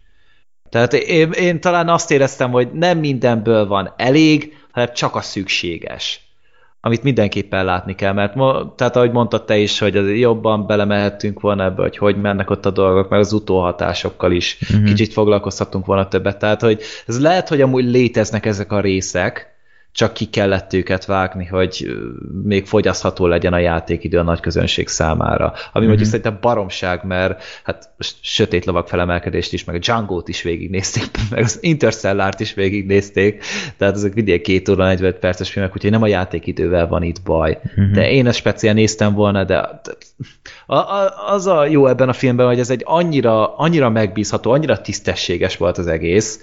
Tehát 0.68 0.92
én, 0.92 1.30
én 1.30 1.60
talán 1.60 1.88
azt 1.88 2.10
éreztem, 2.10 2.50
hogy 2.50 2.72
nem 2.72 2.98
mindenből 2.98 3.66
van 3.66 3.94
elég, 3.96 4.54
hanem 4.70 4.92
csak 4.94 5.14
a 5.14 5.20
szükséges. 5.20 6.28
Amit 6.82 7.02
mindenképpen 7.02 7.64
látni 7.64 7.94
kell, 7.94 8.12
mert 8.12 8.34
ma, 8.34 8.74
tehát 8.76 8.96
ahogy 8.96 9.12
mondtad 9.12 9.44
te 9.44 9.56
is, 9.56 9.78
hogy 9.78 9.96
az 9.96 10.10
jobban 10.10 10.66
belemehettünk 10.66 11.40
volna 11.40 11.64
ebbe, 11.64 11.82
hogy 11.82 11.96
hogy 11.96 12.20
mennek 12.20 12.50
ott 12.50 12.66
a 12.66 12.70
dolgok, 12.70 13.08
meg 13.08 13.20
az 13.20 13.32
utóhatásokkal 13.32 14.32
is 14.32 14.58
Mhm. 14.60 14.72
uh-huh. 14.72 14.88
kicsit 14.88 15.12
foglalkoztatunk 15.12 15.86
volna 15.86 16.08
többet. 16.08 16.38
Tehát, 16.38 16.60
hogy 16.60 16.80
ez 17.06 17.20
lehet, 17.20 17.48
hogy 17.48 17.60
amúgy 17.60 17.84
léteznek 17.84 18.46
ezek 18.46 18.72
a 18.72 18.80
részek, 18.80 19.54
csak 19.92 20.12
ki 20.12 20.24
kellett 20.24 20.72
őket 20.72 21.04
vágni, 21.04 21.46
hogy 21.46 21.90
még 22.44 22.66
fogyasztható 22.66 23.26
legyen 23.26 23.52
a 23.52 23.58
játékidő 23.58 24.18
a 24.18 24.22
nagy 24.22 24.40
közönség 24.40 24.88
számára. 24.88 25.44
Ami 25.44 25.56
uh-huh. 25.66 25.86
mondjuk 25.86 26.08
szerintem 26.08 26.38
baromság, 26.40 27.04
mert 27.04 27.42
hát 27.64 27.90
sötét 28.20 28.64
lovak 28.64 28.88
felemelkedést 28.88 29.52
is, 29.52 29.64
meg 29.64 29.76
a 29.76 29.78
Django-t 29.78 30.28
is 30.28 30.42
végignézték, 30.42 31.10
meg 31.30 31.42
az 31.42 31.58
Interstellárt 31.60 32.40
is 32.40 32.54
végignézték, 32.54 33.44
tehát 33.76 33.94
ezek 33.94 34.14
mindig 34.14 34.40
két 34.40 34.68
óra 34.68 34.84
45 34.84 35.18
perces 35.18 35.50
filmek, 35.50 35.74
úgyhogy 35.74 35.90
nem 35.90 36.02
a 36.02 36.06
játékidővel 36.06 36.86
van 36.86 37.02
itt 37.02 37.22
baj. 37.22 37.58
Uh-huh. 37.64 37.90
De 37.90 38.10
én 38.10 38.26
ezt 38.26 38.38
speciál 38.38 38.74
néztem 38.74 39.14
volna, 39.14 39.44
de 39.44 39.80
a, 40.66 40.74
a, 40.74 41.12
az 41.26 41.46
a 41.46 41.66
jó 41.66 41.86
ebben 41.86 42.08
a 42.08 42.12
filmben, 42.12 42.46
hogy 42.46 42.58
ez 42.58 42.70
egy 42.70 42.82
annyira, 42.84 43.56
annyira 43.56 43.90
megbízható, 43.90 44.50
annyira 44.50 44.80
tisztességes 44.80 45.56
volt 45.56 45.78
az 45.78 45.86
egész, 45.86 46.40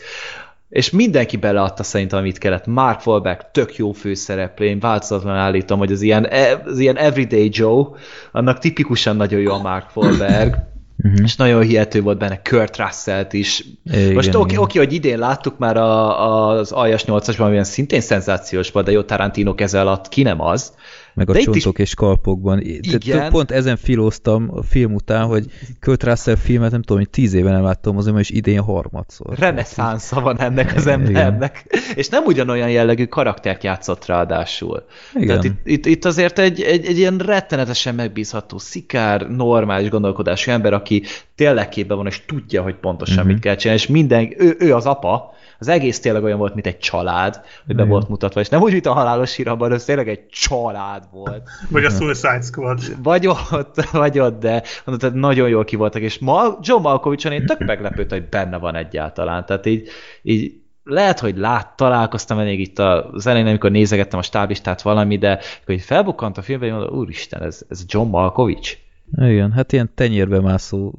és 0.69 0.89
mindenki 0.89 1.37
beleadta 1.37 1.83
szerintem, 1.83 2.19
amit 2.19 2.37
kellett. 2.37 2.65
Mark 2.65 3.05
Wahlberg 3.05 3.51
tök 3.51 3.75
jó 3.75 3.91
főszereplő, 3.91 4.65
én 4.65 4.79
változatlanul 4.79 5.39
állítom, 5.39 5.79
hogy 5.79 5.91
az 5.91 6.01
ilyen, 6.01 6.29
az 6.65 6.79
ilyen 6.79 6.97
Everyday 6.97 7.49
Joe, 7.51 7.85
annak 8.31 8.59
tipikusan 8.59 9.15
nagyon 9.15 9.39
jó 9.39 9.51
a 9.51 9.61
Mark 9.61 9.95
Wahlberg, 9.95 10.55
Mhm. 10.97 11.23
és 11.23 11.35
nagyon 11.35 11.61
hihető 11.61 12.01
volt 12.01 12.17
benne 12.17 12.41
Kurt 12.41 12.77
Russell-t 12.77 13.33
is. 13.33 13.63
Igen, 13.83 14.13
Most 14.13 14.35
oké, 14.35 14.51
igen. 14.51 14.63
oké, 14.63 14.77
hogy 14.77 14.93
idén 14.93 15.19
láttuk 15.19 15.57
már 15.57 15.77
a, 15.77 16.49
az 16.49 16.71
Aljas 16.71 17.03
8-asban, 17.07 17.39
amilyen 17.39 17.63
szintén 17.63 18.01
szenzációs 18.01 18.71
volt, 18.71 18.85
de 18.85 18.91
jó 18.91 19.01
Tarantino 19.01 19.55
keze 19.55 19.79
alatt 19.79 20.09
ki 20.09 20.21
nem 20.21 20.41
az. 20.41 20.73
Meg 21.17 21.29
a 21.29 21.33
De 21.33 21.39
itt 21.39 21.47
is- 21.55 21.63
csontok 21.63 21.79
és 21.79 21.93
kalpokban. 21.93 22.61
Igen. 22.61 22.99
Igen. 23.05 23.29
Pont 23.31 23.51
ezen 23.51 23.77
filóztam 23.77 24.49
a 24.53 24.63
film 24.63 24.93
után, 24.93 25.25
hogy 25.25 25.45
Kurt 25.79 26.03
Russell 26.03 26.35
filmet 26.35 26.71
nem 26.71 26.81
tudom, 26.81 26.97
hogy 26.97 27.09
tíz 27.09 27.33
éve 27.33 27.51
nem 27.51 27.63
láttam, 27.63 27.97
azért 27.97 28.19
is 28.19 28.29
idén 28.29 28.61
harmadszor. 28.61 29.37
reneszánsza 29.37 30.21
van 30.21 30.39
ennek 30.39 30.75
az 30.75 30.81
Igen. 30.85 30.99
embernek. 31.01 31.65
És 31.95 32.09
nem 32.09 32.23
ugyanolyan 32.25 32.69
jellegű 32.69 33.05
karaktert 33.05 33.63
játszott 33.63 34.05
ráadásul. 34.05 34.83
Igen. 35.13 35.27
Tehát 35.27 35.43
itt, 35.43 35.59
itt, 35.63 35.85
itt 35.85 36.05
azért 36.05 36.39
egy, 36.39 36.61
egy, 36.61 36.85
egy 36.85 36.97
ilyen 36.97 37.17
rettenetesen 37.17 37.95
megbízható, 37.95 38.57
szikár, 38.57 39.29
normális 39.29 39.89
gondolkodású 39.89 40.51
ember, 40.51 40.73
aki 40.73 41.03
tényleg 41.35 41.69
képben 41.69 41.97
van, 41.97 42.07
és 42.07 42.25
tudja, 42.25 42.61
hogy 42.61 42.75
pontosan 42.75 43.23
Mhm. 43.23 43.27
mit 43.33 43.39
kell 43.41 43.55
csinálni, 43.55 43.81
és 43.81 43.87
minden, 43.87 44.33
ő, 44.37 44.55
ő 44.59 44.75
az 44.75 44.85
apa, 44.85 45.35
az 45.59 45.67
egész 45.67 45.99
tényleg 45.99 46.23
olyan 46.23 46.37
volt, 46.37 46.53
mint 46.53 46.67
egy 46.67 46.77
család, 46.77 47.33
hogy 47.35 47.75
be 47.75 47.81
Igen. 47.81 47.87
volt 47.87 48.09
mutatva, 48.09 48.39
és 48.39 48.49
nem 48.49 48.61
úgy, 48.61 48.71
mint 48.71 48.85
a 48.85 48.93
halálos 48.93 49.35
hírabban, 49.35 49.71
ez 49.73 49.83
tényleg 49.83 50.09
egy 50.09 50.27
család 50.27 51.03
volt. 51.11 51.49
Vagy 51.69 51.85
a 51.85 51.89
Suicide 51.89 52.41
Squad. 52.41 53.03
Vagy 53.03 53.27
ott, 53.27 53.89
vagy 53.91 54.19
ott, 54.19 54.39
de 54.39 54.63
mondod, 54.85 55.09
tehát 55.09 55.15
nagyon 55.15 55.49
jól 55.49 55.63
kivoltak, 55.65 56.01
és 56.01 56.19
ma 56.19 56.57
John 56.61 56.81
Malkovich-on 56.81 57.31
én 57.31 57.45
tök 57.45 57.65
meglepődtem, 57.65 58.19
hogy 58.19 58.29
benne 58.29 58.57
van 58.57 58.75
egyáltalán. 58.75 59.45
Tehát 59.45 59.65
így, 59.65 59.89
így 60.21 60.53
lehet, 60.83 61.19
hogy 61.19 61.37
lát, 61.37 61.75
találkoztam 61.75 62.37
még 62.37 62.59
itt 62.59 62.79
az 62.79 63.27
elején, 63.27 63.47
amikor 63.47 63.71
nézegettem 63.71 64.19
a 64.19 64.21
stáblistát 64.21 64.81
valami, 64.81 65.17
de 65.17 65.39
így 65.67 65.81
felbukkant 65.81 66.37
a 66.37 66.41
filmben, 66.41 66.69
hogy 66.69 66.79
mondom, 66.79 66.99
úristen, 66.99 67.41
ez, 67.41 67.61
ez 67.69 67.83
John 67.87 68.09
Malkovich? 68.09 68.77
Igen, 69.17 69.51
hát 69.51 69.71
ilyen 69.71 69.91
tenyérbe 69.95 70.41
mászó 70.41 70.93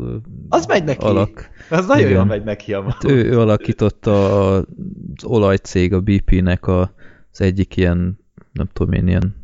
Az 0.49 0.67
megy 0.67 0.85
neki. 0.85 1.05
alak. 1.05 1.51
Az 1.71 1.87
nagyon 1.87 2.03
Igen. 2.05 2.17
jól 2.17 2.25
megy 2.25 2.45
neki 2.45 2.73
a 2.73 2.83
Hát 2.83 3.05
ő, 3.05 3.25
ő 3.25 3.41
alakította 3.41 4.55
az 4.55 4.65
olajcég, 5.25 5.93
a 5.93 6.01
BP-nek 6.01 6.67
a, 6.67 6.93
az 7.33 7.41
egyik 7.41 7.77
ilyen, 7.77 8.19
nem 8.53 8.69
tudom 8.73 8.93
én, 8.93 9.09
ilyen, 9.09 9.37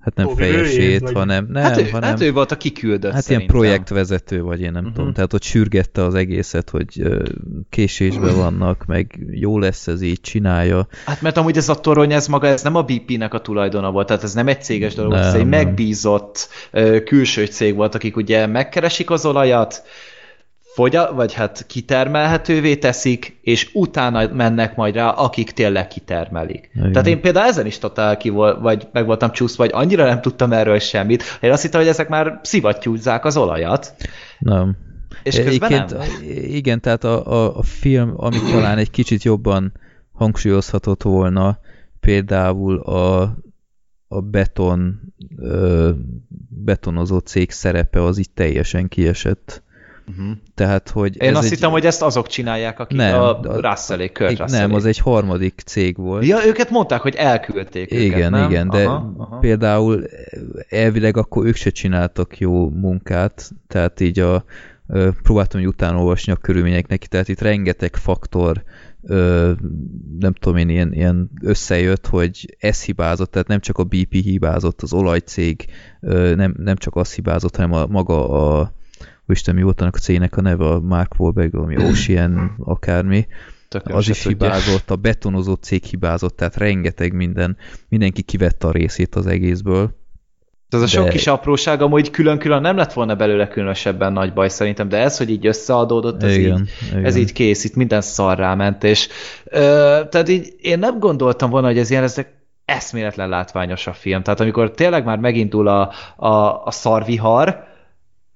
hát 0.00 0.14
nem 0.14 0.28
fejesét, 0.28 1.00
vagy- 1.00 1.12
hanem, 1.14 1.46
nem, 1.50 1.62
hát, 1.62 1.78
ő, 1.80 1.88
hanem, 1.88 2.08
hát 2.10 2.20
ő 2.20 2.32
volt 2.32 2.52
a 2.52 2.56
kiküldött 2.56 3.02
Hát 3.12 3.28
ilyen 3.28 3.40
szerintem. 3.40 3.56
projektvezető, 3.56 4.42
vagy 4.42 4.60
én 4.60 4.72
nem 4.72 4.84
Mhm. 4.84 4.92
tudom. 4.92 5.12
Tehát 5.12 5.32
ott 5.32 5.42
sürgette 5.42 6.04
az 6.04 6.14
egészet, 6.14 6.70
hogy 6.70 7.02
késésben 7.70 8.34
vannak, 8.36 8.84
meg 8.86 9.18
jó 9.30 9.58
lesz 9.58 9.86
ez 9.86 10.02
így, 10.02 10.20
csinálja. 10.20 10.86
Hát 11.04 11.20
mert 11.22 11.36
amúgy 11.36 11.56
ez 11.56 11.68
a 11.68 11.80
torony, 11.80 12.12
ez 12.12 12.26
maga, 12.26 12.46
ez 12.46 12.62
nem 12.62 12.74
a 12.74 12.82
BP-nek 12.82 13.34
a 13.34 13.40
tulajdona 13.40 13.90
volt, 13.90 14.06
tehát 14.06 14.22
ez 14.22 14.34
nem 14.34 14.48
egy 14.48 14.62
céges 14.62 14.94
dolog, 14.94 15.12
Nem, 15.12 15.22
ez 15.22 15.34
egy 15.34 15.46
megbízott 15.46 16.48
külső 17.04 17.46
cég 17.46 17.74
volt, 17.74 17.94
akik 17.94 18.16
ugye 18.16 18.46
megkeresik 18.46 19.10
az 19.10 19.26
olajat, 19.26 19.82
fogya, 20.78 21.12
vagy 21.14 21.32
hát 21.32 21.64
kitermelhetővé 21.66 22.76
teszik, 22.76 23.38
és 23.42 23.70
utána 23.72 24.28
mennek 24.32 24.76
majd 24.76 24.94
rá, 24.94 25.08
akik 25.08 25.50
tényleg 25.50 25.88
kitermelik. 25.88 26.70
Igen. 26.74 26.92
Tehát 26.92 27.08
én 27.08 27.20
például 27.20 27.46
ezen 27.46 27.66
is 27.66 27.78
totál 27.78 28.16
ki 28.16 28.28
volt, 28.28 28.60
vagy 28.60 28.88
meg 28.92 29.06
voltam 29.06 29.30
csúszva, 29.30 29.64
vagy 29.64 29.72
annyira 29.74 30.04
nem 30.04 30.20
tudtam 30.20 30.52
erről 30.52 30.78
semmit. 30.78 31.22
Én 31.40 31.52
azt 31.52 31.62
hittem, 31.62 31.80
hogy 31.80 31.88
ezek 31.88 32.08
már 32.08 32.40
szivattyúzzák 32.42 33.24
az 33.24 33.36
olajat, 33.36 33.94
Nem. 34.38 34.76
és 35.22 35.40
közben 35.40 35.70
nem. 35.70 35.86
Egyébként, 36.00 36.54
Igen, 36.54 36.80
tehát 36.80 37.04
a, 37.04 37.32
a, 37.32 37.56
a 37.56 37.62
film, 37.62 38.12
ami 38.16 38.36
talán 38.52 38.78
egy 38.78 38.90
kicsit 38.90 39.22
jobban 39.22 39.72
hangsúlyozhatott 40.12 41.02
volna, 41.02 41.58
például 42.00 42.78
a, 42.78 43.36
a 44.08 44.20
beton 44.20 45.00
ö, 45.36 45.90
betonozó 46.48 47.18
cég 47.18 47.50
szerepe 47.50 48.02
az 48.02 48.18
itt 48.18 48.34
teljesen 48.34 48.88
kiesett. 48.88 49.62
Uh-huh. 50.08 50.36
Tehát, 50.54 50.88
hogy 50.90 51.22
Én 51.22 51.28
ez 51.28 51.36
azt 51.36 51.44
egy, 51.44 51.50
hittem, 51.50 51.70
hogy 51.70 51.86
ezt 51.86 52.02
azok 52.02 52.26
csinálják, 52.26 52.80
akik 52.80 52.96
Nem, 52.96 53.20
a 53.20 53.40
Russellék, 53.42 54.12
Kurt 54.12 54.28
Nem, 54.38 54.46
Russellék. 54.46 54.76
az 54.76 54.84
egy 54.84 54.98
harmadik 54.98 55.62
cég 55.64 55.96
volt. 55.96 56.26
Ja, 56.26 56.46
őket 56.46 56.70
mondták, 56.70 57.00
hogy 57.00 57.14
elküldték 57.14 57.92
őket, 57.92 58.04
Igen, 58.04 58.30
nem? 58.30 58.50
igen, 58.50 58.68
de 58.68 58.84
Aha, 58.84 59.14
aha. 59.16 59.38
például 59.38 60.04
elvileg 60.68 61.16
akkor 61.16 61.46
ők 61.46 61.56
se 61.56 61.70
csináltak 61.70 62.38
jó 62.38 62.68
munkát, 62.68 63.50
tehát 63.68 64.00
így 64.00 64.18
a 64.18 64.44
próbáltam 65.22 65.60
így 65.60 65.66
utána 65.66 65.98
olvasni 65.98 66.32
a 66.32 66.36
körülményeknek, 66.36 67.06
tehát 67.06 67.28
itt 67.28 67.40
rengeteg 67.40 67.96
faktor 67.96 68.62
ö, 69.02 69.52
nem 70.18 70.32
tudom 70.32 70.56
én, 70.56 70.68
ilyen, 70.68 70.92
ilyen 70.92 71.30
összejött, 71.42 72.06
hogy 72.06 72.56
ez 72.58 72.82
hibázott, 72.82 73.30
tehát 73.30 73.48
nem 73.48 73.60
csak 73.60 73.78
a 73.78 73.84
BP 73.84 74.12
hibázott, 74.12 74.82
az 74.82 74.92
olajcég 74.92 75.64
ö, 76.00 76.34
nem, 76.34 76.54
nem 76.58 76.76
csak 76.76 76.96
az 76.96 77.14
hibázott, 77.14 77.56
hanem 77.56 77.72
a 77.72 77.86
maga 77.86 78.28
a 78.28 78.72
Isten, 79.32 79.54
mi 79.54 79.62
volt 79.62 79.80
annak 79.80 79.94
a 79.94 79.98
cégnek 79.98 80.36
a 80.36 80.40
neve, 80.40 80.64
a 80.66 80.80
Mark 80.80 81.12
Wahlberg, 81.18 81.54
ami 81.54 81.76
Ocean, 81.76 82.54
akármi, 82.64 83.26
Tököm 83.68 83.96
az 83.96 84.08
is 84.08 84.22
tudja. 84.22 84.46
hibázott, 84.46 84.90
a 84.90 84.96
betonozó 84.96 85.54
cég 85.54 85.84
hibázott, 85.84 86.36
tehát 86.36 86.56
rengeteg 86.56 87.12
minden, 87.12 87.56
mindenki 87.88 88.22
kivette 88.22 88.66
a 88.66 88.70
részét 88.70 89.14
az 89.14 89.26
egészből. 89.26 89.96
Ez 90.68 90.82
a 90.82 90.86
sok 90.86 91.04
de- 91.04 91.10
kis 91.10 91.26
apróság 91.26 91.82
amúgy 91.82 92.10
külön-külön 92.10 92.60
nem 92.60 92.76
lett 92.76 92.92
volna 92.92 93.14
belőle 93.14 93.48
különösebben 93.48 94.12
nagy 94.12 94.32
baj 94.32 94.48
szerintem, 94.48 94.88
de 94.88 94.96
ez, 94.96 95.16
hogy 95.18 95.30
így 95.30 95.46
összeadódott, 95.46 96.22
ez, 96.22 96.36
Igen, 96.36 96.60
így, 96.60 96.88
igen. 96.90 97.04
ez 97.04 97.16
így 97.16 97.32
kész, 97.32 97.64
itt 97.64 97.74
minden 97.74 98.00
szarrá 98.00 98.54
ment, 98.54 98.84
és 98.84 99.08
ö, 99.44 99.58
tehát 100.10 100.28
így 100.28 100.54
én 100.60 100.78
nem 100.78 100.98
gondoltam 100.98 101.50
volna, 101.50 101.66
hogy 101.66 101.78
ez 101.78 101.90
ilyen, 101.90 102.02
ez 102.02 102.20
eszméletlen 102.64 103.28
látványos 103.28 103.86
a 103.86 103.92
film. 103.92 104.22
Tehát 104.22 104.40
amikor 104.40 104.70
tényleg 104.70 105.04
már 105.04 105.18
megindul 105.18 105.68
a, 105.68 105.92
a, 106.16 106.64
a 106.64 106.70
szarvihar, 106.70 107.66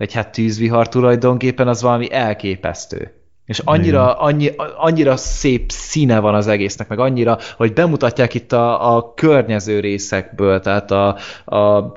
vagy 0.03 0.13
hát 0.13 0.33
tűzvihar 0.33 0.89
tulajdonképpen, 0.89 1.69
az 1.69 1.83
valami 1.83 2.13
elképesztő. 2.13 3.15
És 3.47 3.59
annyira, 3.65 4.19
annyi, 4.19 4.51
annyira 4.77 5.17
szép 5.17 5.71
színe 5.71 6.19
van 6.19 6.35
az 6.35 6.47
egésznek, 6.47 6.89
meg 6.89 6.99
annyira, 6.99 7.39
hogy 7.57 7.73
bemutatják 7.73 8.35
itt 8.35 8.53
a, 8.53 8.97
a 8.97 9.15
környező 9.15 9.81
részekből, 9.81 10.61
tehát 10.61 10.91
a, 10.91 11.17
a 11.45 11.93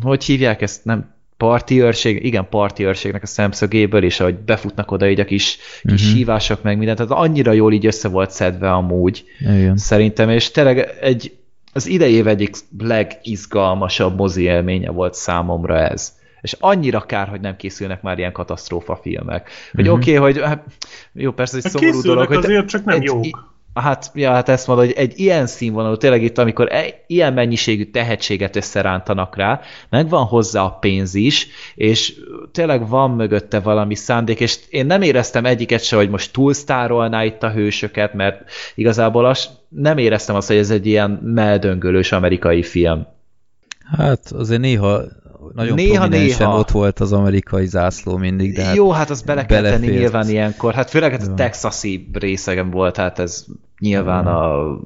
hogy 0.00 0.24
hívják 0.24 0.62
ezt, 0.62 0.84
nem 0.84 1.14
parti 1.36 1.82
őrség, 1.82 2.24
igen, 2.24 2.48
parti 2.48 2.84
őrségnek 2.84 3.22
a 3.22 3.26
szemszögéből, 3.26 4.04
és 4.04 4.20
ahogy 4.20 4.34
befutnak 4.38 4.90
oda 4.90 5.08
így 5.08 5.20
a 5.20 5.24
kis, 5.24 5.58
kis 5.82 6.06
Mhm. 6.06 6.16
hívások 6.16 6.62
meg 6.62 6.76
mindent, 6.76 6.98
tehát 6.98 7.12
annyira 7.12 7.52
jól 7.52 7.72
így 7.72 7.86
össze 7.86 8.08
volt 8.08 8.30
szedve 8.30 8.72
amúgy, 8.72 9.24
Igen. 9.40 9.76
szerintem, 9.76 10.30
és 10.30 10.50
tényleg 10.50 10.96
egy, 11.00 11.36
az 11.72 11.86
idei 11.86 12.12
év 12.12 12.26
egyik 12.26 12.56
legizgalmasabb 12.78 14.16
mozi 14.16 14.42
élménye 14.42 14.90
volt 14.90 15.14
számomra 15.14 15.78
ez. 15.78 16.14
És 16.46 16.56
annyira 16.60 17.00
kár, 17.00 17.28
hogy 17.28 17.40
nem 17.40 17.56
készülnek 17.56 18.02
már 18.02 18.18
ilyen 18.18 18.32
katasztrófa 18.32 18.96
filmek. 19.02 19.50
Hogy 19.72 19.84
Mhm. 19.84 19.92
oké, 19.94 20.16
okay, 20.16 20.32
hogy 20.32 20.42
hát, 20.44 20.64
jó, 21.12 21.32
persze 21.32 21.56
egy 21.56 21.62
Hát 21.62 21.72
szomorú 21.72 22.00
dolog, 22.00 22.26
hogy 22.26 22.36
azért, 22.36 22.68
csak 22.68 22.84
nem 22.84 22.96
egy- 22.96 23.02
jók. 23.02 23.54
Hát, 23.74 24.10
ja, 24.14 24.30
hát 24.32 24.48
ezt 24.48 24.66
mondod, 24.66 24.84
hogy 24.86 24.94
egy 24.94 25.18
ilyen 25.18 25.46
színvonalú, 25.46 25.96
tényleg 25.96 26.22
itt, 26.22 26.38
amikor 26.38 26.72
e, 26.72 26.84
ilyen 27.06 27.32
mennyiségű 27.32 27.84
tehetséget 27.90 28.56
összerántanak 28.56 29.36
rá, 29.36 29.60
megvan 29.90 30.24
hozzá 30.24 30.62
a 30.62 30.70
pénz 30.70 31.14
is, 31.14 31.46
és 31.74 32.14
tényleg 32.52 32.88
van 32.88 33.10
mögötte 33.10 33.60
valami 33.60 33.94
szándék, 33.94 34.40
és 34.40 34.58
én 34.68 34.86
nem 34.86 35.02
éreztem 35.02 35.44
egyiket 35.44 35.84
se, 35.84 35.96
hogy 35.96 36.10
most 36.10 36.32
túlsztárolná 36.32 37.24
itt 37.24 37.42
a 37.42 37.50
hősöket, 37.50 38.14
mert 38.14 38.50
igazából 38.74 39.24
az, 39.26 39.48
nem 39.68 39.98
éreztem 39.98 40.34
azt, 40.36 40.48
hogy 40.48 40.56
ez 40.56 40.70
egy 40.70 40.86
ilyen 40.86 41.10
meldöngölős 41.10 42.12
amerikai 42.12 42.62
film. 42.62 43.06
Hát 43.96 44.30
azért 44.32 44.60
néha 44.60 45.02
nagyon 45.54 45.74
Néha, 45.74 46.06
néha, 46.06 46.58
ott 46.58 46.70
volt 46.70 47.00
az 47.00 47.12
amerikai 47.12 47.66
zászló 47.66 48.16
mindig, 48.16 48.54
de 48.54 48.64
hát 48.64 48.74
Jó, 48.74 48.90
hát 48.90 49.10
az 49.10 49.22
bele 49.22 49.46
kell 49.46 49.62
tenni 49.62 49.86
nyilván 49.86 50.28
ilyenkor. 50.28 50.74
Hát 50.74 50.90
főleg 50.90 51.10
hát 51.10 51.22
a 51.22 51.34
texasi 51.34 52.10
részegen 52.12 52.70
volt, 52.70 52.96
hát 52.96 53.18
ez 53.18 53.44
nyilván, 53.78 54.26
a, 54.26 54.76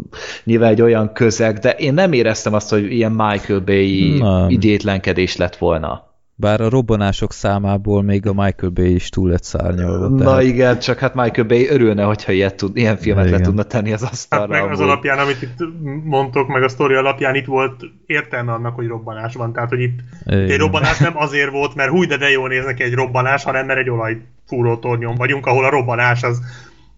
nyilván 0.44 0.70
egy 0.70 0.82
olyan 0.82 1.12
közeg, 1.12 1.58
de 1.58 1.70
én 1.70 1.94
nem 1.94 2.12
éreztem 2.12 2.54
azt, 2.54 2.70
hogy 2.70 2.92
ilyen 2.92 3.12
Michael 3.12 3.60
Bay 3.60 4.22
idétlenkedés 4.48 5.36
lett 5.36 5.56
volna. 5.56 6.09
Bár 6.40 6.60
a 6.60 6.68
robbanások 6.68 7.32
számából 7.32 8.02
még 8.02 8.26
a 8.26 8.32
Michael 8.32 8.72
Bay 8.72 8.94
is 8.94 9.08
túl 9.08 9.28
lett 9.30 9.42
szárnyalva. 9.44 10.08
Na 10.08 10.24
tehát- 10.24 10.42
igen, 10.42 10.78
csak 10.78 10.98
hát 10.98 11.14
Michael 11.14 11.46
Bay 11.46 11.68
örülne, 11.68 12.02
hogyha 12.02 12.32
ilyet 12.32 12.54
tud, 12.56 12.76
ilyen 12.76 12.96
filmet 12.96 13.24
le 13.24 13.30
Igen. 13.30 13.42
tudna 13.42 13.62
tenni 13.62 13.92
az 13.92 14.02
Hát 14.02 14.12
asztalra. 14.12 14.62
meg 14.62 14.70
az 14.72 14.80
alapján, 14.80 15.18
amit 15.18 15.42
itt 15.42 15.56
mondtok, 16.04 16.48
meg 16.48 16.62
a 16.62 16.68
sztori 16.68 16.94
alapján 16.94 17.34
itt 17.34 17.46
volt 17.46 17.84
értelme 18.06 18.52
annak, 18.52 18.74
hogy 18.74 18.86
robbanás 18.86 19.34
van. 19.34 19.52
Tehát, 19.52 19.68
hogy 19.68 19.80
itt 19.80 19.98
Igen. 20.26 20.50
egy 20.50 20.58
robbanás 20.58 20.98
nem 20.98 21.16
azért 21.16 21.50
volt, 21.50 21.74
mert 21.74 21.90
húj, 21.90 22.06
de 22.06 22.16
de 22.16 22.30
jól 22.30 22.48
néz 22.48 22.64
neki 22.64 22.82
egy 22.82 22.94
robbanás, 22.94 23.44
hanem 23.44 23.66
mert 23.66 23.78
egy 23.78 23.90
olajfúró 23.90 24.76
tornyon 24.76 25.14
vagyunk, 25.14 25.46
ahol 25.46 25.64
a 25.64 25.70
robbanás 25.70 26.22
az 26.22 26.40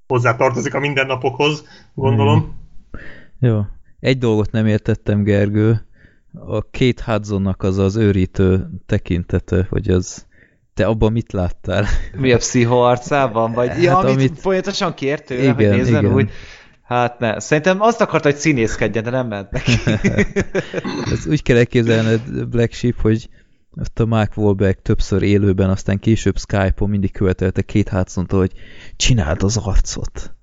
hozzá 0.07 0.37
tartozik 0.37 0.75
a 0.75 0.81
mindennapokhoz, 0.81 1.65
gondolom. 1.95 2.55
Jó. 3.41 3.61
Egy 4.01 4.19
dolgot 4.19 4.51
nem 4.51 4.67
értettem, 4.67 5.23
Gergő. 5.23 5.87
A 6.33 6.71
két 6.71 7.01
Hudsonnak 7.01 7.63
az 7.63 7.79
az 7.79 7.97
őrítő 7.97 8.69
tekintete, 8.87 9.67
hogy 9.71 9.89
az... 9.89 10.27
Te 10.75 10.87
abban 10.87 11.13
mit 11.13 11.33
láttál? 11.33 11.87
Mi 12.17 12.33
a 12.33 12.37
pszicho 12.37 12.77
arcában? 12.77 13.53
Vagy, 13.53 13.83
ja, 13.83 13.95
Hát, 13.95 14.05
amit, 14.05 14.15
amit- 14.15 14.41
folyamatosan 14.41 14.95
kért 14.95 15.27
tőle, 15.27 15.53
hogy 15.53 15.61
Igen, 15.61 15.77
nézzen 15.77 16.05
igen. 16.05 16.15
úgy. 16.15 16.31
Hát 16.83 17.19
ne. 17.19 17.41
Szerintem 17.41 17.81
azt 17.81 18.01
akarta, 18.01 18.29
hogy 18.31 18.39
színészkedjen, 18.39 19.03
de 19.03 19.11
nem 19.11 19.29
ment 19.29 19.51
neki. 19.51 19.73
Ez 21.13 21.27
úgy 21.27 21.43
kell 21.43 21.57
elképzelned, 21.57 22.47
Black 22.49 22.73
Sheep, 22.73 23.01
hogy 23.01 23.29
ott 23.71 24.01
a 24.01 24.07
Mark 24.07 24.37
Wahlberg 24.37 24.83
többször 24.83 25.23
élőben, 25.23 25.71
aztán 25.71 25.99
később 25.99 26.39
Skype-on 26.39 26.91
mindig 26.91 27.13
követelte 27.13 27.63
két 27.63 27.89
Hudson-tól, 27.89 28.41
hogy 28.41 28.53
csináld 28.97 29.43
az 29.43 29.57
arcot. 29.57 30.35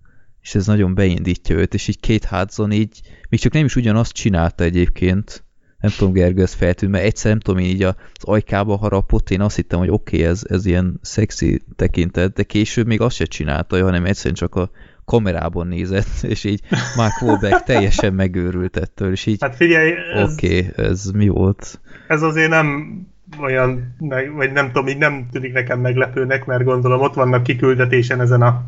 És 0.41 0.55
ez 0.55 0.65
nagyon 0.65 0.93
beindítja 0.95 1.55
őt, 1.55 1.73
és 1.73 1.87
így 1.87 1.99
két 1.99 2.25
Hudson 2.25 2.71
így, 2.71 3.01
még 3.29 3.39
csak 3.39 3.53
nem 3.53 3.65
is 3.65 3.75
ugyanazt 3.75 4.11
csinálta 4.11 4.63
egyébként, 4.63 5.43
nem 5.79 5.91
tudom, 5.97 6.13
Gergő, 6.13 6.41
ez 6.41 6.53
feltűnt, 6.53 6.91
mert 6.91 7.03
egyszer 7.03 7.31
nem 7.31 7.39
tudom, 7.39 7.59
én 7.61 7.69
így 7.69 7.83
az 7.83 7.95
ajkába 8.19 8.77
harapott, 8.77 9.29
én 9.29 9.41
azt 9.41 9.55
hittem, 9.55 9.79
hogy 9.79 9.89
oké, 9.89 10.17
okay, 10.17 10.29
ez, 10.29 10.41
ez 10.49 10.65
ilyen 10.65 10.99
szexi 11.01 11.61
tekintet, 11.75 12.33
de 12.33 12.43
később 12.43 12.87
még 12.87 13.01
azt 13.01 13.15
se 13.15 13.25
csinálta, 13.25 13.83
hanem 13.83 14.05
egyszerűen 14.05 14.35
csak 14.35 14.55
a 14.55 14.69
kamerában 15.05 15.67
nézett, 15.67 16.23
és 16.33 16.43
így 16.43 16.61
Mark 16.95 17.21
Wahlberg 17.21 17.63
teljesen 17.71 18.13
megőrült 18.13 18.77
ettől, 18.77 19.11
és 19.11 19.25
így 19.25 19.41
Hát 19.41 19.55
figyelj, 19.55 19.93
Oké, 20.23 20.67
okay, 20.67 20.85
ez 20.85 21.05
mi 21.05 21.27
volt? 21.27 21.79
ez 22.07 22.21
azért 22.21 22.49
nem 22.49 22.99
olyan, 23.39 23.95
vagy 24.35 24.51
nem 24.51 24.65
tudom, 24.65 24.87
így 24.87 24.97
nem 24.97 25.27
tűnik 25.31 25.53
nekem 25.53 25.79
meglepőnek, 25.79 26.45
mert 26.45 26.63
gondolom 26.63 27.01
ott 27.01 27.13
vannak 27.13 27.43
kiküldetésen 27.43 28.21
ezen 28.21 28.41
a 28.41 28.65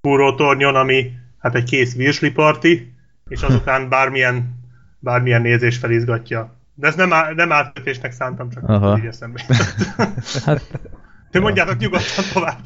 fúró 0.00 0.34
tornyon, 0.34 0.74
ami 0.74 1.10
hát 1.38 1.54
egy 1.54 1.64
kész 1.64 1.96
virsli 1.96 2.30
parti, 2.30 2.94
és 3.28 3.42
azután 3.48 3.88
bármilyen, 3.88 4.55
bármilyen 5.06 5.42
nézés 5.42 5.76
felizgatja. 5.76 6.54
De 6.74 6.86
ez 6.86 6.94
nem, 6.94 7.12
á, 7.12 7.30
nem 7.34 7.52
átkötésnek 7.52 8.12
szántam, 8.12 8.50
csak 8.50 8.68
Aha. 8.68 8.98
így 8.98 9.06
eszembe. 9.06 9.42
Hát, 10.44 10.78
Ti 11.30 11.38
mondjátok 11.38 11.78
nyugodtan 11.78 12.24
tovább. 12.32 12.58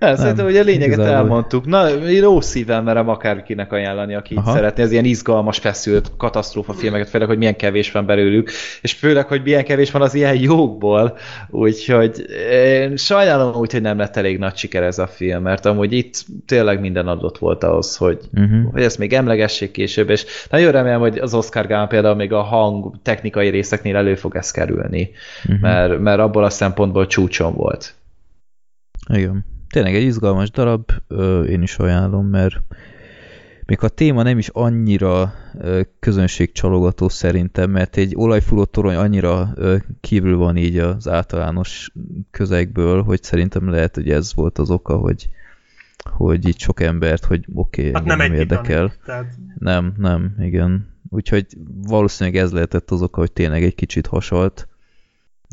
Ja, 0.00 0.16
szerintem, 0.16 0.44
hogy 0.44 0.56
a 0.56 0.62
lényeget 0.62 0.86
igazából. 0.86 1.14
elmondtuk. 1.14 1.66
Na, 1.66 1.88
én 1.88 2.22
jó 2.22 2.40
szívvel 2.40 2.82
merem 2.82 3.08
akárkinek 3.08 3.72
ajánlani, 3.72 4.14
aki 4.14 4.34
Aha. 4.34 4.52
szeretné 4.52 4.82
az 4.82 4.92
ilyen 4.92 5.04
izgalmas, 5.04 5.58
feszült 5.58 6.10
katasztrófa 6.16 6.72
filmeket, 6.72 7.08
főleg, 7.08 7.28
hogy 7.28 7.38
milyen 7.38 7.56
kevés 7.56 7.92
van 7.92 8.06
belőlük, 8.06 8.50
és 8.80 8.92
főleg, 8.92 9.26
hogy 9.26 9.40
milyen 9.44 9.64
kevés 9.64 9.90
van 9.90 10.02
az 10.02 10.14
ilyen 10.14 10.40
jókból, 10.40 11.16
úgyhogy 11.50 12.24
én 12.52 12.96
sajnálom 12.96 13.54
úgy, 13.54 13.72
hogy 13.72 13.82
nem 13.82 13.98
lett 13.98 14.16
elég 14.16 14.38
nagy 14.38 14.56
siker 14.56 14.82
ez 14.82 14.98
a 14.98 15.06
film, 15.06 15.42
mert 15.42 15.66
amúgy 15.66 15.92
itt 15.92 16.24
tényleg 16.46 16.80
minden 16.80 17.08
adott 17.08 17.38
volt 17.38 17.64
ahhoz, 17.64 17.96
hogy, 17.96 18.18
uh-huh. 18.34 18.72
hogy 18.72 18.82
ezt 18.82 18.98
még 18.98 19.12
emlegessék 19.12 19.70
később, 19.70 20.10
és 20.10 20.24
nagyon 20.50 20.72
remélem, 20.72 21.00
hogy 21.00 21.18
az 21.18 21.34
Oscar 21.34 21.66
Gálán 21.66 21.88
például 21.88 22.14
még 22.14 22.32
a 22.32 22.42
hang 22.42 22.94
technikai 23.02 23.48
részeknél 23.48 23.96
elő 23.96 24.14
fog 24.14 24.36
ez 24.36 24.50
kerülni, 24.50 25.10
uh-huh. 25.44 25.60
mert, 25.60 25.98
mert 25.98 26.18
abból 26.18 26.44
a 26.44 26.50
szempontból 26.50 27.06
csúcson 27.06 27.54
volt. 27.54 27.94
Igen. 29.08 29.52
Tényleg 29.74 29.94
egy 29.94 30.02
izgalmas 30.02 30.50
darab, 30.50 30.90
én 31.48 31.62
is 31.62 31.76
ajánlom, 31.76 32.26
mert 32.26 32.60
még 33.66 33.82
a 33.82 33.88
téma 33.88 34.22
nem 34.22 34.38
is 34.38 34.48
annyira 34.48 35.34
közönségcsalogató 35.98 37.08
szerintem, 37.08 37.70
mert 37.70 37.96
egy 37.96 38.12
olajfúró 38.16 38.64
torony 38.64 38.94
annyira 38.94 39.54
kívül 40.00 40.36
van 40.36 40.56
így 40.56 40.78
az 40.78 41.08
általános 41.08 41.92
közegből, 42.30 43.02
hogy 43.02 43.22
szerintem 43.22 43.70
lehet, 43.70 43.94
hogy 43.94 44.10
ez 44.10 44.34
volt 44.34 44.58
az 44.58 44.70
oka, 44.70 44.96
hogy, 44.96 45.28
hogy 46.10 46.48
így 46.48 46.58
sok 46.58 46.80
embert, 46.80 47.24
hogy 47.24 47.46
oké, 47.54 47.80
okay, 47.88 47.92
Hát 47.92 48.04
nem 48.04 48.18
nem 48.18 48.32
érdekel. 48.32 48.92
Tehát 49.04 49.34
Nem, 49.58 49.94
nem, 49.96 50.34
igen. 50.38 50.88
Úgyhogy 51.10 51.46
valószínűleg 51.82 52.42
ez 52.42 52.52
lehetett 52.52 52.90
az 52.90 53.02
oka, 53.02 53.20
hogy 53.20 53.32
tényleg 53.32 53.62
egy 53.62 53.74
kicsit 53.74 54.06
hasalt. 54.06 54.68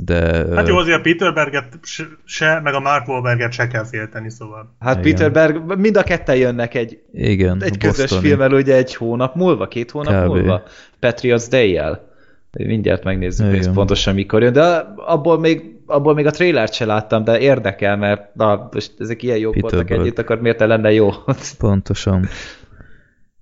De... 0.05 0.45
Hát 0.55 0.67
jó, 0.67 0.77
azért 0.77 0.97
a 0.97 1.01
Peter 1.01 1.33
Berget 1.33 1.79
se- 2.25 2.59
meg 2.63 2.73
a 2.73 2.79
Mark 2.79 3.07
Wahlberget 3.07 3.51
se 3.51 3.67
kell 3.67 3.85
félteni, 3.85 4.29
szóval. 4.29 4.75
Hát 4.79 5.05
Igen. 5.05 5.15
Peter 5.15 5.31
Berg, 5.31 5.79
mind 5.79 5.97
a 5.97 6.03
ketten 6.03 6.35
jönnek 6.35 6.73
egy 6.73 6.99
igen, 7.13 7.63
egy 7.63 7.77
közös 7.77 7.97
bostoni. 7.97 8.27
filmmel 8.27 8.51
ugye 8.51 8.75
egy 8.75 8.95
hónap 8.95 9.35
múlva, 9.35 9.67
két 9.67 9.91
hónap 9.91 10.23
Kb. 10.23 10.27
múlva. 10.27 10.63
Patriots 10.99 11.47
Day-jel. 11.47 12.09
Mindjárt 12.57 13.03
megnézzük, 13.03 13.49
hogy 13.49 13.69
pontosan 13.69 14.13
mikor 14.13 14.41
jön, 14.41 14.53
de 14.53 14.93
abból 14.95 15.39
még, 15.39 15.75
abból 15.85 16.13
még 16.13 16.25
a 16.25 16.31
trailert 16.31 16.73
se 16.73 16.85
láttam, 16.85 17.23
de 17.23 17.39
érdekel, 17.39 17.97
mert 17.97 18.35
na, 18.35 18.69
most 18.71 18.93
ezek 18.99 19.23
ilyen 19.23 19.37
jók 19.37 19.53
Peter 19.53 19.69
voltak 19.71 19.87
Berg. 19.87 20.01
együtt, 20.01 20.19
akkor 20.19 20.41
miért 20.41 20.59
ne 20.59 20.65
lenne 20.65 20.91
jó? 20.91 21.09
Pontosan. 21.57 22.27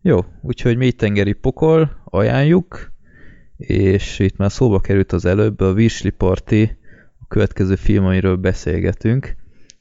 Jó, 0.01 0.19
úgyhogy 0.41 0.77
mélytengeri 0.77 1.33
pokol, 1.33 1.91
ajánljuk, 2.05 2.91
és 3.67 4.19
itt 4.19 4.37
már 4.37 4.51
szóba 4.51 4.79
került 4.79 5.11
az 5.11 5.25
előbb, 5.25 5.59
a 5.59 5.73
Virsli 5.73 6.09
Party, 6.09 6.63
a 7.19 7.27
következő 7.27 7.75
film, 7.75 8.05
amiről 8.05 8.35
beszélgetünk. 8.35 9.35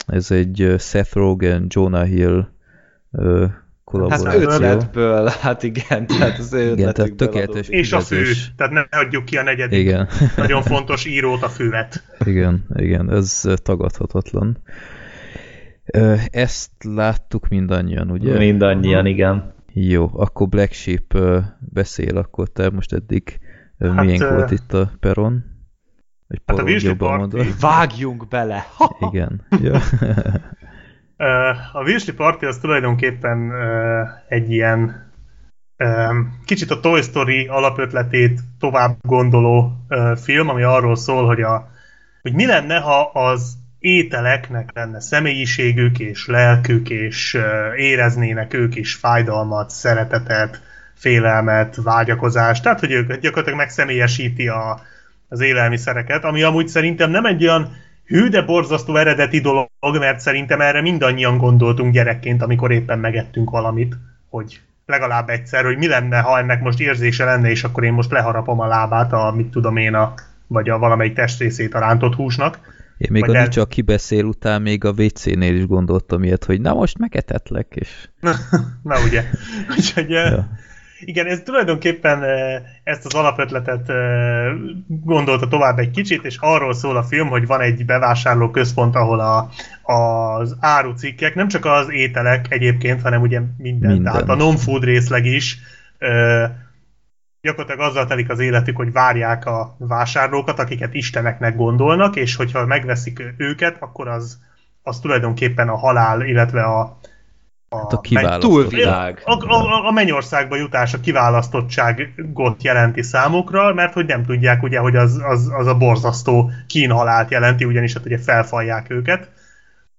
Ez 0.07 0.31
egy 0.31 0.75
Seth 0.79 1.15
Rogen, 1.15 1.67
Jonah 1.69 2.07
Hill 2.07 2.49
ö, 3.13 3.47
Hát 3.49 3.85
kollaboráció. 3.85 4.41
ötletből, 4.51 5.27
hát 5.41 5.63
igen, 5.63 6.07
tehát 6.07 6.39
az 6.39 6.53
Igen, 6.55 6.93
tehát 6.95 7.15
tökéletes. 7.15 7.69
És 7.69 7.93
a 7.93 8.01
fő, 8.01 8.25
tehát 8.57 8.73
ne 8.73 8.83
hagyjuk 8.91 9.25
ki 9.25 9.37
a 9.37 9.43
negyedik. 9.43 9.79
Igen, 9.79 10.09
Nagyon 10.37 10.63
fontos 10.63 11.05
írót, 11.07 11.43
a 11.43 11.49
fővet. 11.49 12.03
igen, 12.25 12.67
igen, 12.75 13.11
ez 13.13 13.45
tagadhatatlan. 13.63 14.59
Ezt 16.31 16.71
láttuk 16.85 17.49
mindannyian, 17.49 18.11
ugye? 18.11 18.39
Mindannyian, 18.39 19.07
igen. 19.07 19.53
Jó, 19.73 20.11
akkor 20.15 20.49
Black 20.49 20.73
Sheep 20.73 21.19
beszél, 21.59 22.17
akkor 22.17 22.49
te 22.49 22.71
most 22.71 22.93
eddig 22.93 23.39
hát, 23.79 24.05
miénk 24.05 24.23
ö, 24.23 24.35
volt 24.35 24.51
itt 24.51 24.73
a 24.73 24.91
peron? 25.01 25.45
Vagy 26.27 26.43
Hát 26.47 26.59
a 26.59 26.95
Party. 26.97 27.19
mondod. 27.19 27.61
Vágjunk 27.61 28.29
bele! 28.29 28.67
Igen. 29.11 29.47
Ja. 29.61 29.81
A 31.73 31.85
Virsli 31.85 32.13
Party 32.13 32.45
az 32.45 32.59
tulajdonképpen 32.59 33.53
egy 34.29 34.51
ilyen 34.51 35.11
kicsit 36.45 36.71
a 36.71 36.81
Toy 36.81 37.03
Story 37.03 37.47
alapötletét 37.47 38.41
tovább 38.59 38.97
gondoló 39.01 39.73
film, 40.17 40.49
ami 40.49 40.63
arról 40.63 40.97
szól, 40.97 41.27
hogy, 41.27 41.41
a, 41.41 41.71
hogy 42.23 42.35
mi 42.35 42.47
lenne, 42.47 42.79
ha 42.79 43.01
az 43.01 43.57
ételeknek 43.79 44.71
lenne 44.75 45.01
személyiségük 45.01 45.99
és 45.99 46.27
lelkük, 46.27 46.91
és 46.91 47.39
éreznének 47.77 48.55
ők 48.55 48.75
is 48.75 48.95
fájdalmat, 48.95 49.71
szeretetet, 49.71 50.63
félelmet, 50.99 51.77
vágyakozást, 51.83 52.63
tehát 52.63 52.81
hogy 52.81 52.93
ők 52.93 53.15
gyakorlatilag 53.15 53.59
megszemélyesíti 53.59 54.49
a, 54.49 54.81
az 55.29 55.41
élelmiszereket, 55.41 56.25
ami 56.25 56.43
amúgy 56.43 56.69
szerintem 56.69 57.11
nem 57.11 57.25
egy 57.25 57.43
olyan 57.43 57.77
hű, 58.05 58.29
de 58.29 58.43
borzasztó 58.43 58.97
eredeti 58.97 59.41
dolog, 59.41 59.99
mert 59.99 60.21
szerintem 60.21 60.61
erre 60.61 60.81
mindannyian 60.81 61.39
gondoltunk 61.39 61.93
gyerekként, 61.93 62.43
amikor 62.43 62.73
éppen 62.73 62.99
megettünk 62.99 63.51
valamit, 63.51 63.97
hogy 64.31 64.61
legalább 64.87 65.29
egyszer, 65.29 65.65
hogy 65.65 65.77
mi 65.77 65.87
lenne, 65.87 66.19
ha 66.19 66.39
ennek 66.39 66.61
most 66.61 66.81
érzése 66.81 67.25
lenne, 67.25 67.51
és 67.51 67.65
akkor 67.65 67.85
én 67.85 67.93
most 67.93 68.11
leharapom 68.11 68.61
a 68.61 68.67
lábát, 68.67 69.13
a, 69.13 69.33
mit 69.37 69.51
tudom 69.51 69.77
én, 69.77 69.95
a, 69.95 70.15
vagy 70.47 70.69
a 70.69 70.79
valamelyik 70.79 71.15
testrészét 71.15 71.75
a 71.75 71.79
rántott 71.79 72.15
húsnak. 72.15 72.59
Én 72.99 73.09
még 73.11 73.21
Vagy 73.21 73.31
a 73.31 73.35
el- 73.35 73.43
nincs, 73.43 73.57
aki 73.57 73.83
beszél 73.83 74.25
után 74.25 74.63
még 74.63 74.85
a 74.85 74.91
WC-nél 74.91 75.55
is 75.55 75.67
gondoltam 75.67 76.25
ilyet, 76.25 76.45
hogy 76.45 76.61
na 76.61 76.75
most 76.75 76.99
megetetlek, 76.99 77.67
és... 77.75 78.09
Na 78.83 79.03
ugye. 79.07 79.25
Úgyhogy 79.77 80.11
ja. 80.11 80.49
Igen, 81.01 81.27
ez 81.27 81.41
tulajdonképpen 81.45 82.25
ezt 82.85 83.05
az 83.05 83.15
alapötletet 83.15 83.93
gondolta 84.87 85.49
tovább 85.49 85.79
egy 85.79 85.91
kicsit, 85.91 86.25
és 86.25 86.37
arról 86.41 86.75
szól 86.75 86.97
a 86.97 87.03
film, 87.03 87.29
hogy 87.29 87.47
van 87.47 87.61
egy 87.61 87.85
bevásárló 87.85 88.51
központ, 88.51 88.95
ahol 88.95 89.21
a, 89.21 89.49
az 89.93 90.57
árucikkek, 90.61 91.35
nem 91.35 91.49
csak 91.49 91.65
az 91.65 91.91
ételek 91.91 92.47
egyébként, 92.49 93.03
hanem 93.03 93.21
ugye 93.21 93.41
minden, 93.57 93.93
Minden. 93.93 94.13
tehát 94.13 94.29
a 94.29 94.35
non-food 94.35 94.85
részleg 94.85 95.25
is 95.25 95.59
gyakorlatilag 97.41 97.89
azzal 97.89 98.07
telik 98.07 98.31
az 98.31 98.39
életük, 98.39 98.77
hogy 98.77 98.93
várják 98.93 99.47
a 99.47 99.77
vásárlókat, 99.79 100.59
akiket 100.59 100.95
isteneknek 100.95 101.57
gondolnak, 101.57 102.17
és 102.17 102.37
hogyha 102.37 102.67
megveszik 102.67 103.35
őket, 103.37 103.77
akkor 103.81 104.09
az, 104.09 104.39
az 104.83 104.99
tulajdonképpen 105.01 105.69
a 105.69 105.77
halál, 105.77 106.23
illetve 106.23 106.63
a, 106.63 106.99
Hát 107.71 107.83
a 107.83 107.87
men- 107.93 108.01
kiválasztott. 108.03 108.51
túlvilág. 108.51 109.23
a, 109.25 109.55
a, 109.55 109.87
a 109.87 109.91
mennyországba 109.91 110.57
jutás, 110.57 110.95
a 110.95 111.01
kiválasztottságot 111.01 112.63
jelenti 112.63 113.03
számukra, 113.03 113.75
mert 113.75 113.93
hogy 113.93 114.07
nem 114.07 114.25
tudják 114.25 114.63
ugye, 114.63 114.79
hogy 114.79 114.97
az, 114.97 115.21
az, 115.25 115.51
az 115.59 115.67
a 115.67 115.77
borzasztó 115.77 116.51
kínhalált 116.67 117.31
jelenti, 117.31 117.65
ugyanis 117.65 117.93
hát 117.93 118.05
ugye 118.05 118.19
felfalják 118.19 118.91
őket, 118.91 119.31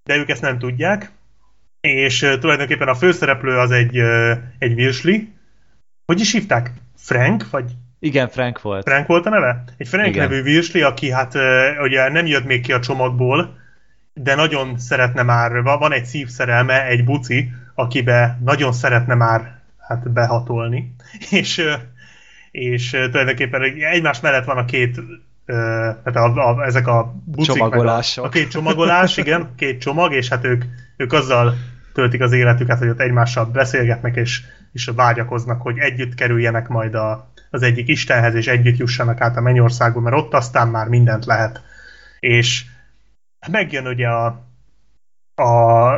de 0.03 0.15
ők 0.15 0.29
ezt 0.29 0.41
nem 0.41 0.57
tudják, 0.59 1.11
és 1.81 2.21
uh, 2.21 2.37
tulajdonképpen 2.39 2.87
a 2.87 2.95
főszereplő 2.95 3.57
az 3.57 3.71
egy, 3.71 3.99
uh, 3.99 4.31
egy 4.57 4.75
virsli, 4.75 5.33
hogy 6.05 6.19
is 6.19 6.31
hívták? 6.31 6.71
Frank? 6.97 7.49
Vagy 7.49 7.71
Igen, 7.99 8.29
Frank 8.29 8.61
volt. 8.61 8.89
Frank 8.89 9.07
volt 9.07 9.25
a 9.25 9.29
neve? 9.29 9.63
Egy 9.77 9.87
Frank 9.87 10.07
Igen. 10.07 10.29
nevű 10.29 10.41
virsli, 10.41 10.81
aki 10.81 11.11
hát 11.11 11.35
uh, 11.35 11.41
ugye 11.81 12.09
nem 12.09 12.25
jött 12.25 12.45
még 12.45 12.61
ki 12.61 12.73
a 12.73 12.79
csomagból, 12.79 13.57
de 14.23 14.35
nagyon 14.35 14.77
szeretne 14.77 15.23
már, 15.23 15.61
va- 15.61 15.79
van 15.79 15.93
egy 15.93 16.05
szívszerelme, 16.05 16.85
egy 16.85 17.03
buci, 17.03 17.51
akibe 17.73 18.39
nagyon 18.43 18.71
szeretne 18.71 19.15
már 19.15 19.59
hát 19.77 20.11
behatolni. 20.11 20.95
És, 21.39 21.61
és 22.51 22.89
tulajdonképpen 22.89 23.61
egymás 23.79 24.19
mellett 24.19 24.45
van 24.45 24.57
a 24.57 24.65
két, 24.65 24.99
tehát 25.45 26.15
a, 26.15 26.49
a, 26.49 26.65
ezek 26.65 26.87
a 26.87 27.13
bucik, 27.25 27.55
Csomagolások. 27.55 28.23
A, 28.23 28.27
a 28.27 28.29
két 28.29 28.49
csomagolás, 28.49 29.17
igen, 29.23 29.53
két 29.55 29.81
csomag, 29.81 30.13
és 30.13 30.29
hát 30.29 30.45
ők, 30.45 30.63
ők 30.97 31.13
azzal 31.13 31.53
töltik 31.93 32.21
az 32.21 32.31
életüket, 32.31 32.77
hogy 32.77 32.89
ott 32.89 32.99
egymással 32.99 33.45
beszélgetnek, 33.45 34.15
és, 34.15 34.41
és 34.73 34.91
vágyakoznak, 34.95 35.61
hogy 35.61 35.77
együtt 35.77 36.15
kerüljenek 36.15 36.67
majd 36.67 36.95
a, 36.95 37.31
az 37.49 37.61
egyik 37.61 37.87
Istenhez, 37.87 38.35
és 38.35 38.47
együtt 38.47 38.77
jussanak 38.77 39.21
át 39.21 39.37
a 39.37 39.41
mennyországba, 39.41 39.99
mert 39.99 40.15
ott 40.15 40.33
aztán 40.33 40.67
már 40.67 40.87
mindent 40.87 41.25
lehet. 41.25 41.61
És 42.19 42.65
megjön 43.47 43.87
ugye 43.87 44.07
a, 44.07 44.25
a, 45.35 45.93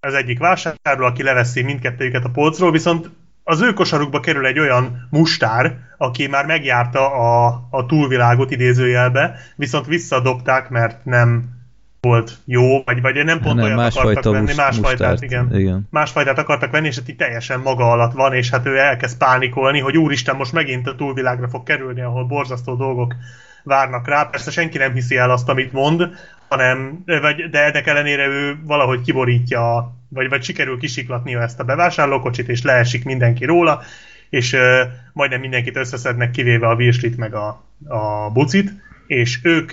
az 0.00 0.14
egyik 0.14 0.38
vásárló, 0.38 1.04
aki 1.04 1.22
leveszi 1.22 1.62
mindkettőjüket 1.62 2.24
a 2.24 2.30
polcról, 2.30 2.70
viszont 2.70 3.10
az 3.44 3.60
ő 3.60 3.72
kosarukba 3.72 4.20
kerül 4.20 4.46
egy 4.46 4.58
olyan 4.58 5.08
mustár, 5.10 5.78
aki 5.96 6.26
már 6.26 6.46
megjárta 6.46 7.12
a, 7.12 7.66
a 7.70 7.86
túlvilágot 7.86 8.50
idézőjelbe, 8.50 9.38
viszont 9.56 9.86
visszadobták, 9.86 10.68
mert 10.68 11.04
nem 11.04 11.58
volt 12.00 12.38
jó, 12.44 12.82
vagy, 12.82 13.00
vagy 13.00 13.24
nem 13.24 13.40
pont 13.40 13.54
Nem, 13.54 13.64
olyat 13.64 13.96
akartak 13.96 14.32
venni, 14.32 14.44
mus- 14.44 14.56
másfajtát, 14.56 15.10
mustárt. 15.10 15.22
igen 15.22 15.60
igen. 15.60 15.88
másfajtát 15.90 16.38
akartak 16.38 16.70
venni, 16.70 16.86
és 16.86 16.98
hát 16.98 17.08
így 17.08 17.16
teljesen 17.16 17.60
maga 17.60 17.90
alatt 17.90 18.12
van, 18.12 18.32
és 18.32 18.50
hát 18.50 18.66
ő 18.66 18.78
elkezd 18.78 19.18
pánikolni, 19.18 19.80
hogy 19.80 19.96
úristen, 19.96 20.36
most 20.36 20.52
megint 20.52 20.86
a 20.86 20.94
túlvilágra 20.94 21.48
fog 21.48 21.62
kerülni, 21.62 22.00
ahol 22.00 22.24
borzasztó 22.24 22.74
dolgok 22.74 23.14
várnak 23.62 24.08
rá. 24.08 24.24
Persze 24.24 24.50
senki 24.50 24.78
nem 24.78 24.92
hiszi 24.92 25.16
el 25.16 25.30
azt, 25.30 25.48
amit 25.48 25.72
mond, 25.72 26.08
hanem, 26.50 27.02
vagy, 27.04 27.50
de 27.50 27.64
ennek 27.64 27.86
ellenére 27.86 28.26
ő 28.26 28.58
valahogy 28.64 29.00
kiborítja, 29.00 29.94
vagy, 30.08 30.28
vagy 30.28 30.42
sikerül 30.42 30.78
kisiklatnia 30.78 31.40
ezt 31.40 31.60
a 31.60 31.64
bevásárlókocsit, 31.64 32.48
és 32.48 32.62
leesik 32.62 33.04
mindenki 33.04 33.44
róla, 33.44 33.82
és 34.30 34.52
ö, 34.52 34.82
majdnem 35.12 35.40
mindenkit 35.40 35.76
összeszednek, 35.76 36.30
kivéve 36.30 36.68
a 36.68 36.76
virslit 36.76 37.16
meg 37.16 37.34
a, 37.34 37.64
a 37.88 38.30
bucit, 38.32 38.72
és 39.06 39.40
ők, 39.42 39.72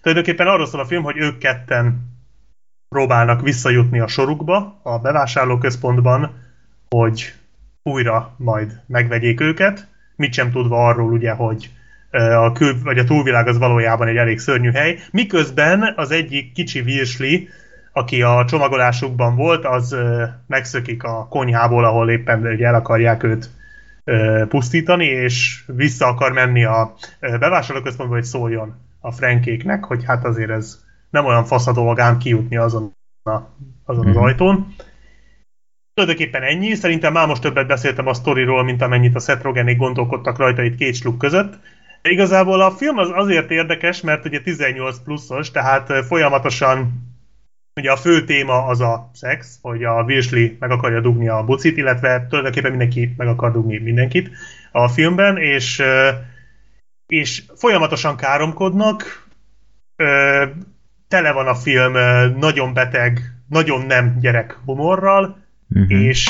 tulajdonképpen 0.00 0.46
arról 0.46 0.66
szól 0.66 0.80
a 0.80 0.86
film, 0.86 1.02
hogy 1.02 1.16
ők 1.16 1.38
ketten 1.38 2.14
próbálnak 2.88 3.42
visszajutni 3.42 4.00
a 4.00 4.06
sorukba, 4.06 4.80
a 4.82 4.98
bevásárlóközpontban, 4.98 6.42
hogy 6.88 7.34
újra 7.82 8.34
majd 8.38 8.80
megvegyék 8.86 9.40
őket, 9.40 9.88
mit 10.16 10.32
sem 10.32 10.50
tudva 10.50 10.86
arról 10.86 11.12
ugye, 11.12 11.32
hogy 11.32 11.70
a, 12.10 12.52
kül, 12.52 12.82
vagy 12.82 12.98
a 12.98 13.04
túlvilág 13.04 13.48
az 13.48 13.58
valójában 13.58 14.08
egy 14.08 14.16
elég 14.16 14.38
szörnyű 14.38 14.70
hely, 14.70 14.98
miközben 15.10 15.92
az 15.96 16.10
egyik 16.10 16.52
kicsi 16.52 16.82
virsli, 16.82 17.48
aki 17.92 18.22
a 18.22 18.44
csomagolásukban 18.48 19.36
volt, 19.36 19.64
az 19.64 19.96
megszökik 20.46 21.02
a 21.02 21.26
konyhából, 21.28 21.84
ahol 21.84 22.10
éppen 22.10 22.46
ugye 22.46 22.66
el 22.66 22.74
akarják 22.74 23.22
őt 23.22 23.50
pusztítani, 24.48 25.04
és 25.04 25.64
vissza 25.66 26.06
akar 26.06 26.32
menni 26.32 26.64
a 26.64 26.94
bevásárlóközpontba, 27.20 28.14
hogy 28.14 28.24
szóljon 28.24 28.74
a 29.00 29.12
Frankéknek, 29.12 29.84
hogy 29.84 30.04
hát 30.04 30.24
azért 30.24 30.50
ez 30.50 30.84
nem 31.10 31.24
olyan 31.24 31.44
fasz 31.44 31.66
a 31.66 31.72
dolog 31.72 32.00
ám 32.00 32.18
kijutni 32.18 32.56
azon, 32.56 32.92
a, 33.22 33.30
azon 33.84 34.06
az 34.06 34.14
Mhm. 34.14 34.24
ajtón. 34.24 34.74
Tulajdonképpen 35.94 36.42
ennyi, 36.42 36.74
szerintem 36.74 37.12
már 37.12 37.26
most 37.26 37.42
többet 37.42 37.66
beszéltem 37.66 38.06
a 38.06 38.14
sztoriról, 38.14 38.64
mint 38.64 38.82
amennyit 38.82 39.14
a 39.14 39.18
Seth 39.18 39.42
Rogenék 39.42 39.76
gondolkodtak 39.76 40.38
rajta 40.38 40.62
itt 40.62 40.76
két 40.76 40.94
sluk 40.94 41.18
között. 41.18 41.58
Igazából 42.10 42.60
a 42.60 42.70
film 42.70 42.98
az 42.98 43.10
azért 43.12 43.50
érdekes, 43.50 44.00
mert 44.00 44.24
ugye 44.24 44.40
18 44.40 44.98
pluszos, 44.98 45.50
tehát 45.50 45.92
folyamatosan 46.06 47.04
ugye 47.80 47.90
a 47.90 47.96
fő 47.96 48.24
téma 48.24 48.64
az 48.64 48.80
a 48.80 49.10
szex, 49.14 49.58
hogy 49.62 49.84
a 49.84 50.04
Virsli 50.04 50.56
meg 50.60 50.70
akarja 50.70 51.00
dugni 51.00 51.28
a 51.28 51.44
bucit, 51.44 51.76
illetve 51.76 52.26
tulajdonképpen 52.28 52.70
mindenki 52.70 53.14
meg 53.16 53.28
akar 53.28 53.52
dugni 53.52 53.78
mindenkit 53.78 54.30
a 54.72 54.88
filmben, 54.88 55.36
és, 55.36 55.82
és 57.06 57.42
folyamatosan 57.54 58.16
káromkodnak, 58.16 59.26
tele 61.08 61.32
van 61.32 61.46
a 61.46 61.54
film 61.54 61.92
nagyon 62.38 62.74
beteg, 62.74 63.20
nagyon 63.48 63.86
nem 63.86 64.18
gyerek 64.20 64.58
humorral, 64.64 65.44
Uh-huh. 65.74 66.02
és 66.02 66.28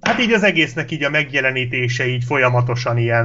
hát 0.00 0.20
így 0.20 0.32
az 0.32 0.42
egésznek 0.42 0.90
így 0.90 1.04
a 1.04 1.10
megjelenítése 1.10 2.06
így 2.06 2.24
folyamatosan 2.24 2.98
ilyen, 2.98 3.24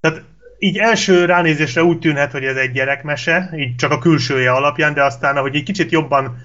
tehát 0.00 0.22
így 0.64 0.78
első 0.78 1.24
ránézésre 1.24 1.84
úgy 1.84 1.98
tűnhet, 1.98 2.32
hogy 2.32 2.44
ez 2.44 2.56
egy 2.56 2.72
gyerekmese, 2.72 3.50
így 3.56 3.76
csak 3.76 3.90
a 3.90 3.98
külsője 3.98 4.52
alapján, 4.52 4.94
de 4.94 5.04
aztán, 5.04 5.36
ahogy 5.36 5.56
egy 5.56 5.62
kicsit 5.62 5.90
jobban 5.90 6.36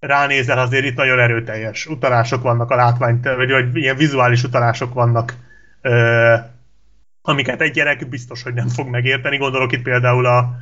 ránézel, 0.00 0.58
azért 0.58 0.84
itt 0.84 0.96
nagyon 0.96 1.18
erőteljes 1.18 1.86
utalások 1.86 2.42
vannak 2.42 2.70
a 2.70 2.74
látvány, 2.76 3.20
vagy, 3.22 3.50
vagy 3.50 3.76
ilyen 3.76 3.96
vizuális 3.96 4.42
utalások 4.42 4.94
vannak, 4.94 5.34
ö, 5.80 6.34
amiket 7.22 7.60
egy 7.60 7.70
gyerek 7.70 8.08
biztos, 8.08 8.42
hogy 8.42 8.54
nem 8.54 8.68
fog 8.68 8.88
megérteni. 8.88 9.36
Gondolok 9.36 9.72
itt 9.72 9.82
például 9.82 10.26
a, 10.26 10.56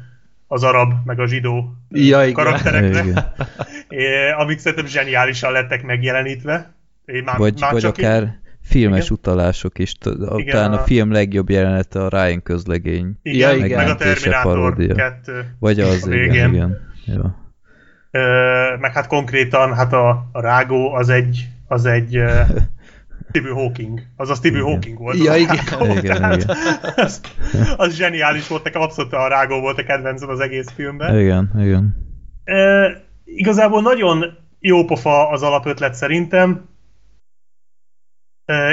az 0.47 0.63
arab, 0.63 0.93
meg 1.05 1.21
a 1.21 1.27
zsidó 1.27 1.75
Ja, 1.89 2.23
igen. 2.23 2.33
karakterekre, 2.33 3.03
Igen. 3.03 3.33
é, 3.89 4.31
amik 4.31 4.59
szerintem 4.59 4.87
zseniálisan 4.87 5.53
lettek 5.53 5.83
megjelenítve. 5.83 6.75
É, 7.05 7.21
Már, 7.21 7.37
Vagy, 7.37 7.61
már 7.61 7.73
vagy 7.73 7.81
csak 7.81 7.99
akár 7.99 8.39
filmes 8.63 9.05
Igen. 9.05 9.13
utalások 9.19 9.79
is. 9.79 9.95
Igen, 10.05 10.47
Talán 10.47 10.73
a 10.73 10.81
a- 10.81 10.85
film 10.85 11.13
legjobb 11.13 11.51
jelenete 11.51 12.05
a 12.05 12.09
Ryan 12.09 12.43
közlegény. 12.43 13.19
igen, 13.23 13.59
Ja, 13.59 13.65
igen. 13.65 13.79
meg 13.79 13.89
a 13.89 13.95
Terminátor 13.95 14.53
paródia. 14.53 14.95
2. 14.95 15.45
Vagy 15.59 15.81
az, 15.81 16.07
a 16.07 16.15
igen, 16.15 16.31
végén. 16.31 16.49
igen. 16.55 16.77
Jó. 17.05 17.23
Ö, 18.11 18.21
meg 18.81 18.93
hát 18.93 19.07
konkrétan 19.07 19.75
hát 19.75 19.93
a, 19.93 20.09
a 20.33 20.41
rágó 20.41 20.93
az 20.95 21.09
egy, 21.09 21.49
az 21.69 21.85
egy 21.87 22.11
Stephen 23.29 23.53
Hawking. 23.53 24.01
Az 24.17 24.31
a 24.31 24.35
Stephen 24.35 24.59
Igen. 24.61 24.71
Hawking 24.71 24.99
volt. 24.99 25.25
Ja, 25.25 25.35
igen. 25.37 25.57
rágó, 25.71 25.85
Igen, 25.85 26.17
tehát 26.17 26.43
igen. 26.43 26.57
Az, 26.97 27.21
az 27.77 27.95
zseniális 27.95 28.49
volt, 28.49 28.65
nekem 28.65 28.81
abszolút 28.81 29.13
a 29.13 29.29
rágó 29.29 29.61
volt 29.61 29.79
a 29.79 29.83
kedvencem 29.85 30.29
az 30.29 30.41
egész 30.41 30.71
filmben. 30.75 31.19
Igen, 31.19 31.51
igen. 31.59 31.97
E, 32.45 32.87
igazából 33.25 33.83
nagyon 33.83 34.25
jó 34.61 34.85
pofa 34.85 35.29
az 35.29 35.43
alapötlet 35.43 35.95
szerintem, 35.95 36.69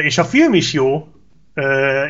és 0.03 0.17
a 0.17 0.23
film 0.23 0.53
is 0.53 0.73
jó. 0.73 1.07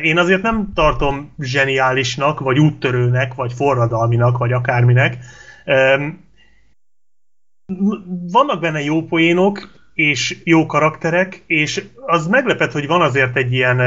Én 0.02 0.18
azért 0.18 0.42
nem 0.42 0.72
tartom 0.74 1.32
zseniálisnak, 1.38 2.40
vagy 2.40 2.58
úttörőnek, 2.58 3.34
vagy 3.34 3.52
forradalminak, 3.52 4.38
vagy 4.38 4.52
akárminek. 4.52 5.18
Vannak 8.32 8.60
benne 8.60 8.80
jó 8.80 9.02
poénok, 9.02 9.78
és 9.94 10.36
jó 10.44 10.66
karakterek, 10.66 11.42
és 11.46 11.84
az 12.06 12.26
meglepett, 12.26 12.72
hogy 12.72 12.86
van 12.86 13.00
azért 13.00 13.36
egy 13.36 13.52
ilyen, 13.52 13.80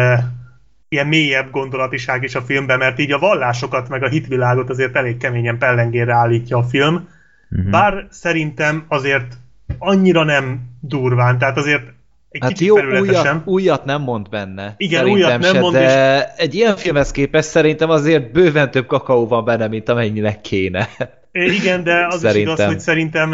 ilyen 0.89 1.07
mélyebb 1.07 1.51
gondolatiság 1.51 2.23
is 2.23 2.35
a 2.35 2.41
filmben, 2.41 2.77
mert 2.77 2.99
így 2.99 3.11
a 3.11 3.19
vallásokat 3.19 3.89
meg 3.89 4.03
a 4.03 4.09
hitvilágot 4.09 4.69
azért 4.69 4.95
elég 4.95 5.17
keményen 5.17 5.57
pellengérre 5.57 6.13
állítja 6.13 6.57
a 6.57 6.63
film, 6.63 7.07
uh-huh. 7.49 7.69
bár 7.69 8.07
szerintem 8.09 8.85
azért 8.87 9.37
annyira 9.77 10.23
nem 10.23 10.59
durván, 10.79 11.37
tehát 11.37 11.57
azért 11.57 11.93
egy 12.31 12.41
hát 12.41 12.59
jó, 12.59 12.79
újat, 12.79 13.41
újat 13.45 13.85
nem 13.85 14.01
mond 14.01 14.29
benne. 14.29 14.73
Igen, 14.77 15.05
újat 15.05 15.39
nem 15.39 15.53
se, 15.53 15.59
mond, 15.59 15.73
de 15.73 16.17
és... 16.17 16.43
egy 16.43 16.55
ilyen 16.55 16.75
filmhez 16.75 17.11
képest 17.11 17.47
szerintem 17.47 17.89
azért 17.89 18.31
bőven 18.31 18.71
több 18.71 18.87
kakaó 18.87 19.27
van 19.27 19.45
benne, 19.45 19.67
mint 19.67 19.89
amennyinek 19.89 20.41
kéne. 20.41 20.87
Igen, 21.31 21.83
de 21.83 22.05
az 22.09 22.19
szerintem. 22.19 22.53
is 22.53 22.59
igaz, 22.59 22.65
hogy 22.65 22.79
szerintem 22.79 23.29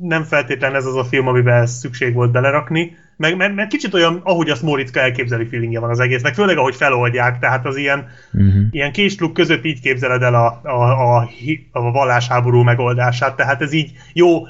nem 0.00 0.22
feltétlen 0.22 0.74
ez 0.74 0.84
az 0.84 0.96
a 0.96 1.04
film, 1.04 1.26
amiben 1.26 1.66
szükség 1.66 2.14
volt 2.14 2.32
belerakni, 2.32 2.96
meg, 3.16 3.36
mert, 3.36 3.54
mert 3.54 3.70
kicsit 3.70 3.94
olyan, 3.94 4.20
ahogy 4.24 4.50
azt 4.50 4.62
Moritzka 4.62 5.00
elképzeli 5.00 5.46
feelingje 5.46 5.80
van 5.80 5.90
az 5.90 6.00
egésznek, 6.00 6.34
főleg 6.34 6.58
ahogy 6.58 6.74
feloldják, 6.74 7.38
tehát 7.38 7.66
az 7.66 7.76
ilyen, 7.76 8.06
uh-huh. 8.32 8.62
ilyen 8.70 8.92
késluk 8.92 9.32
között 9.32 9.64
így 9.64 9.80
képzeled 9.80 10.22
el 10.22 10.34
a, 10.34 10.60
a, 10.62 11.18
a, 11.18 11.28
a 11.70 11.90
vallásháború 11.90 12.62
megoldását, 12.62 13.36
tehát 13.36 13.62
ez 13.62 13.72
így 13.72 13.92
jó, 14.12 14.42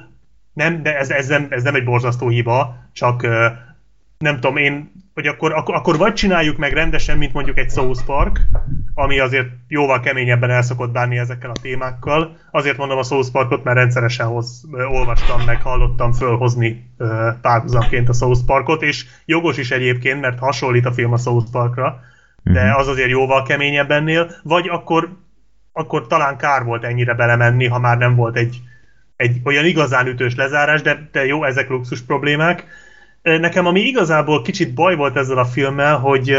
nem, 0.53 0.83
de 0.83 0.99
ez, 0.99 1.11
ez, 1.11 1.29
nem, 1.29 1.47
ez 1.51 1.63
nem 1.63 1.75
egy 1.75 1.85
borzasztó 1.85 2.29
hiba, 2.29 2.77
csak 2.93 3.27
nem 4.19 4.35
tudom, 4.35 4.57
én, 4.57 4.93
hogy 5.15 5.27
akkor, 5.27 5.53
akkor, 5.53 5.75
akkor 5.75 5.97
vagy 5.97 6.13
csináljuk 6.13 6.57
meg 6.57 6.73
rendesen, 6.73 7.19
mint 7.19 7.33
mondjuk 7.33 7.59
egy 7.59 7.71
South 7.71 8.05
Park, 8.05 8.41
ami 8.95 9.19
azért 9.19 9.49
jóval 9.69 10.01
keményebben 10.01 10.51
el 10.51 10.63
szokott 10.63 10.91
bánni 10.91 11.19
ezekkel 11.19 11.51
a 11.51 11.61
témákkal. 11.63 12.37
Azért 12.51 12.77
mondom 12.77 12.99
a 12.99 13.03
South 13.03 13.31
Parkot, 13.31 13.65
mert 13.65 13.77
rendszeresen 13.77 14.27
hoz, 14.27 14.65
olvastam 14.93 15.43
meg, 15.47 15.63
hallottam 15.63 16.13
fölhozni 16.13 16.91
párhuzamként 17.41 18.09
a 18.09 18.13
South 18.13 18.41
Parkot, 18.47 18.83
és 18.83 19.07
jogos 19.25 19.57
is 19.57 19.71
egyébként, 19.71 20.21
mert 20.21 20.39
hasonlít 20.39 20.87
a 20.87 20.93
film 20.93 21.13
a 21.13 21.19
South 21.19 21.51
Parkra, 21.51 22.01
de 22.43 22.65
mhm. 22.65 22.79
az 22.79 22.89
azért 22.89 23.11
jóval 23.11 23.43
keményebb 23.43 23.91
ennél, 23.91 24.31
vagy 24.43 24.69
akkor, 24.69 25.17
akkor 25.73 26.07
talán 26.07 26.37
kár 26.37 26.65
volt 26.65 26.85
ennyire 26.85 27.15
belemenni, 27.15 27.67
ha 27.67 27.79
már 27.79 27.99
nem 27.99 28.15
volt 28.15 28.37
egy, 28.37 28.61
egy 29.21 29.41
olyan 29.45 29.65
igazán 29.65 30.07
ütős 30.07 30.35
lezárás, 30.35 30.83
de, 30.83 31.09
de 31.13 31.27
jó, 31.27 31.45
ezek 31.45 31.69
luxus 31.69 32.01
problémák. 32.01 32.67
Nekem 33.23 33.67
ami 33.67 33.81
igazából 33.81 34.43
kicsit 34.43 34.75
baj 34.75 34.97
volt 34.97 35.17
ezzel 35.17 35.39
a 35.39 35.45
filmmel, 35.45 35.97
hogy 35.97 36.37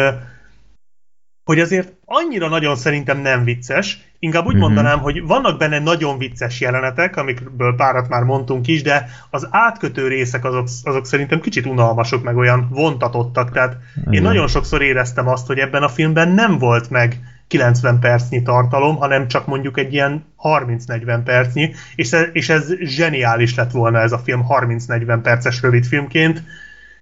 hogy 1.44 1.60
azért 1.60 1.94
annyira 2.06 2.48
nagyon 2.48 2.76
szerintem 2.76 3.20
nem 3.20 3.44
vicces, 3.44 4.00
inkább 4.20 4.46
úgy 4.46 4.52
mm-hmm. 4.52 4.62
mondanám, 4.62 5.00
hogy 5.00 5.24
vannak 5.24 5.58
benne 5.58 5.80
nagyon 5.80 6.18
vicces 6.18 6.62
jelenetek, 6.62 7.18
amikből 7.18 7.76
párat 7.76 8.10
már 8.10 8.24
mondtunk 8.24 8.68
is, 8.68 8.82
de 8.82 9.10
az 9.30 9.48
átkötő 9.52 10.08
részek 10.08 10.46
azok, 10.46 10.68
azok 10.84 11.06
szerintem 11.06 11.40
kicsit 11.40 11.66
unalmasok, 11.66 12.24
meg 12.24 12.38
olyan 12.38 12.68
vontatottak, 12.70 13.52
tehát 13.52 13.78
mm-hmm. 14.00 14.12
én 14.12 14.22
nagyon 14.22 14.48
sokszor 14.48 14.82
éreztem 14.82 15.28
azt, 15.28 15.48
hogy 15.48 15.58
ebben 15.58 15.84
a 15.84 15.90
filmben 15.90 16.30
nem 16.30 16.58
volt 16.58 16.90
meg 16.90 17.20
90 17.52 18.00
percnyi 18.00 18.42
tartalom, 18.42 18.96
hanem 18.96 19.28
csak 19.28 19.46
mondjuk 19.46 19.78
egy 19.78 19.94
ilyen 19.94 20.26
30-40 20.44 21.22
percnyi, 21.24 21.74
és 21.96 22.12
ez, 22.12 22.28
és 22.32 22.50
ez 22.50 22.74
zseniális 22.80 23.56
lett 23.56 23.72
volna 23.72 24.00
ez 24.00 24.12
a 24.12 24.18
film 24.18 24.46
30-40 24.50 25.20
perces 25.24 25.62
rövid 25.62 25.86
filmként, 25.86 26.44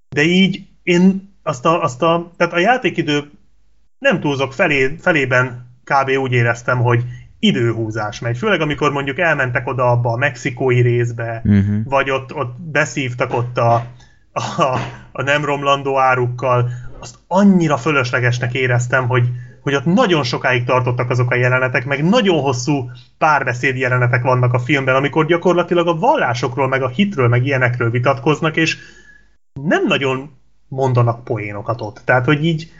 de 0.09 0.21
így 0.21 0.63
én 0.83 1.33
azt 1.43 1.65
a, 1.65 1.83
azt 1.83 2.01
a, 2.01 2.31
tehát 2.37 2.53
a 2.53 2.59
játékidő 2.59 3.29
nem 3.99 4.19
túlzok 4.19 4.53
felé, 4.53 4.95
felében 4.99 5.67
kb. 5.83 6.09
úgy 6.09 6.31
éreztem, 6.31 6.77
hogy 6.77 7.03
időhúzás 7.39 8.19
megy. 8.19 8.37
Főleg 8.37 8.61
amikor 8.61 8.91
mondjuk 8.91 9.19
elmentek 9.19 9.67
oda 9.67 9.91
abba 9.91 10.11
a 10.11 10.17
mexikói 10.17 10.81
részbe, 10.81 11.41
uh-huh. 11.43 11.83
vagy 11.83 12.09
ott, 12.09 12.35
ott 12.35 12.61
beszívtak 12.61 13.33
ott 13.33 13.57
a, 13.57 13.73
a, 14.33 14.79
a 15.11 15.21
nem 15.21 15.45
romlandó 15.45 15.99
árukkal, 15.99 16.69
azt 16.99 17.15
annyira 17.27 17.77
fölöslegesnek 17.77 18.53
éreztem, 18.53 19.07
hogy, 19.07 19.27
hogy 19.61 19.75
ott 19.75 19.85
nagyon 19.85 20.23
sokáig 20.23 20.63
tartottak 20.63 21.09
azok 21.09 21.31
a 21.31 21.35
jelenetek, 21.35 21.85
meg 21.85 22.03
nagyon 22.03 22.41
hosszú 22.41 22.89
párbeszéd 23.17 23.77
jelenetek 23.77 24.23
vannak 24.23 24.53
a 24.53 24.59
filmben, 24.59 24.95
amikor 24.95 25.25
gyakorlatilag 25.25 25.87
a 25.87 25.97
vallásokról, 25.97 26.67
meg 26.67 26.81
a 26.81 26.87
hitről, 26.87 27.27
meg 27.27 27.45
ilyenekről 27.45 27.89
vitatkoznak, 27.89 28.55
és 28.55 28.77
nem 29.61 29.85
nagyon 29.87 30.31
mondanak 30.67 31.23
poénokat 31.23 31.81
ott. 31.81 32.01
Tehát, 32.05 32.25
hogy 32.25 32.45
így 32.45 32.71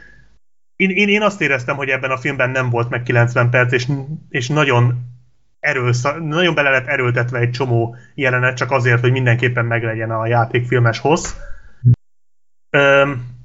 én, 0.76 0.90
én, 0.90 1.08
én 1.08 1.22
azt 1.22 1.42
éreztem, 1.42 1.76
hogy 1.76 1.90
ebben 1.90 2.12
a 2.12 2.18
filmben 2.18 2.50
nem 2.50 2.70
volt 2.70 2.90
meg 2.90 3.04
90 3.04 3.50
perc, 3.50 3.72
és, 3.72 3.88
és 4.30 4.48
nagyon 4.48 5.10
erősz, 5.60 6.04
nagyon 6.20 6.54
bele 6.54 6.70
lett 6.70 6.88
erőltetve 6.88 7.40
egy 7.40 7.52
csomó 7.52 7.96
jelenet, 8.16 8.58
csak 8.58 8.72
azért, 8.72 9.02
hogy 9.02 9.12
mindenképpen 9.12 9.66
meglegyen 9.66 10.12
a 10.12 10.28
játékfilmes 10.28 11.00
hossz. 11.00 11.34
Öm, 12.70 13.39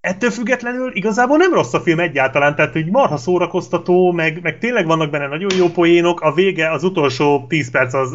ettől 0.00 0.30
függetlenül 0.30 0.90
igazából 0.94 1.36
nem 1.36 1.52
rossz 1.52 1.74
a 1.74 1.80
film 1.80 2.00
egyáltalán, 2.00 2.54
tehát 2.54 2.72
hogy 2.72 2.86
marha 2.86 3.16
szórakoztató, 3.16 4.12
meg, 4.12 4.38
meg 4.42 4.58
tényleg 4.58 4.86
vannak 4.86 5.10
benne 5.10 5.26
nagyon 5.26 5.50
jó 5.56 5.68
poénok, 5.68 6.20
a 6.20 6.32
vége, 6.32 6.70
az 6.70 6.84
utolsó 6.84 7.46
10 7.48 7.70
perc 7.70 7.94
az 7.94 8.10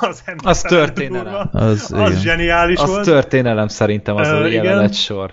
az, 0.00 0.22
az 0.36 0.60
történelem. 0.60 1.48
Az, 1.52 1.92
az 1.92 2.20
zseniális 2.20 2.78
az 2.78 2.88
volt. 2.88 3.00
Az 3.00 3.06
történelem 3.06 3.68
szerintem 3.68 4.16
az 4.16 4.28
uh, 4.28 4.34
a 4.34 4.46
jelenet 4.46 4.94
sor. 4.94 5.32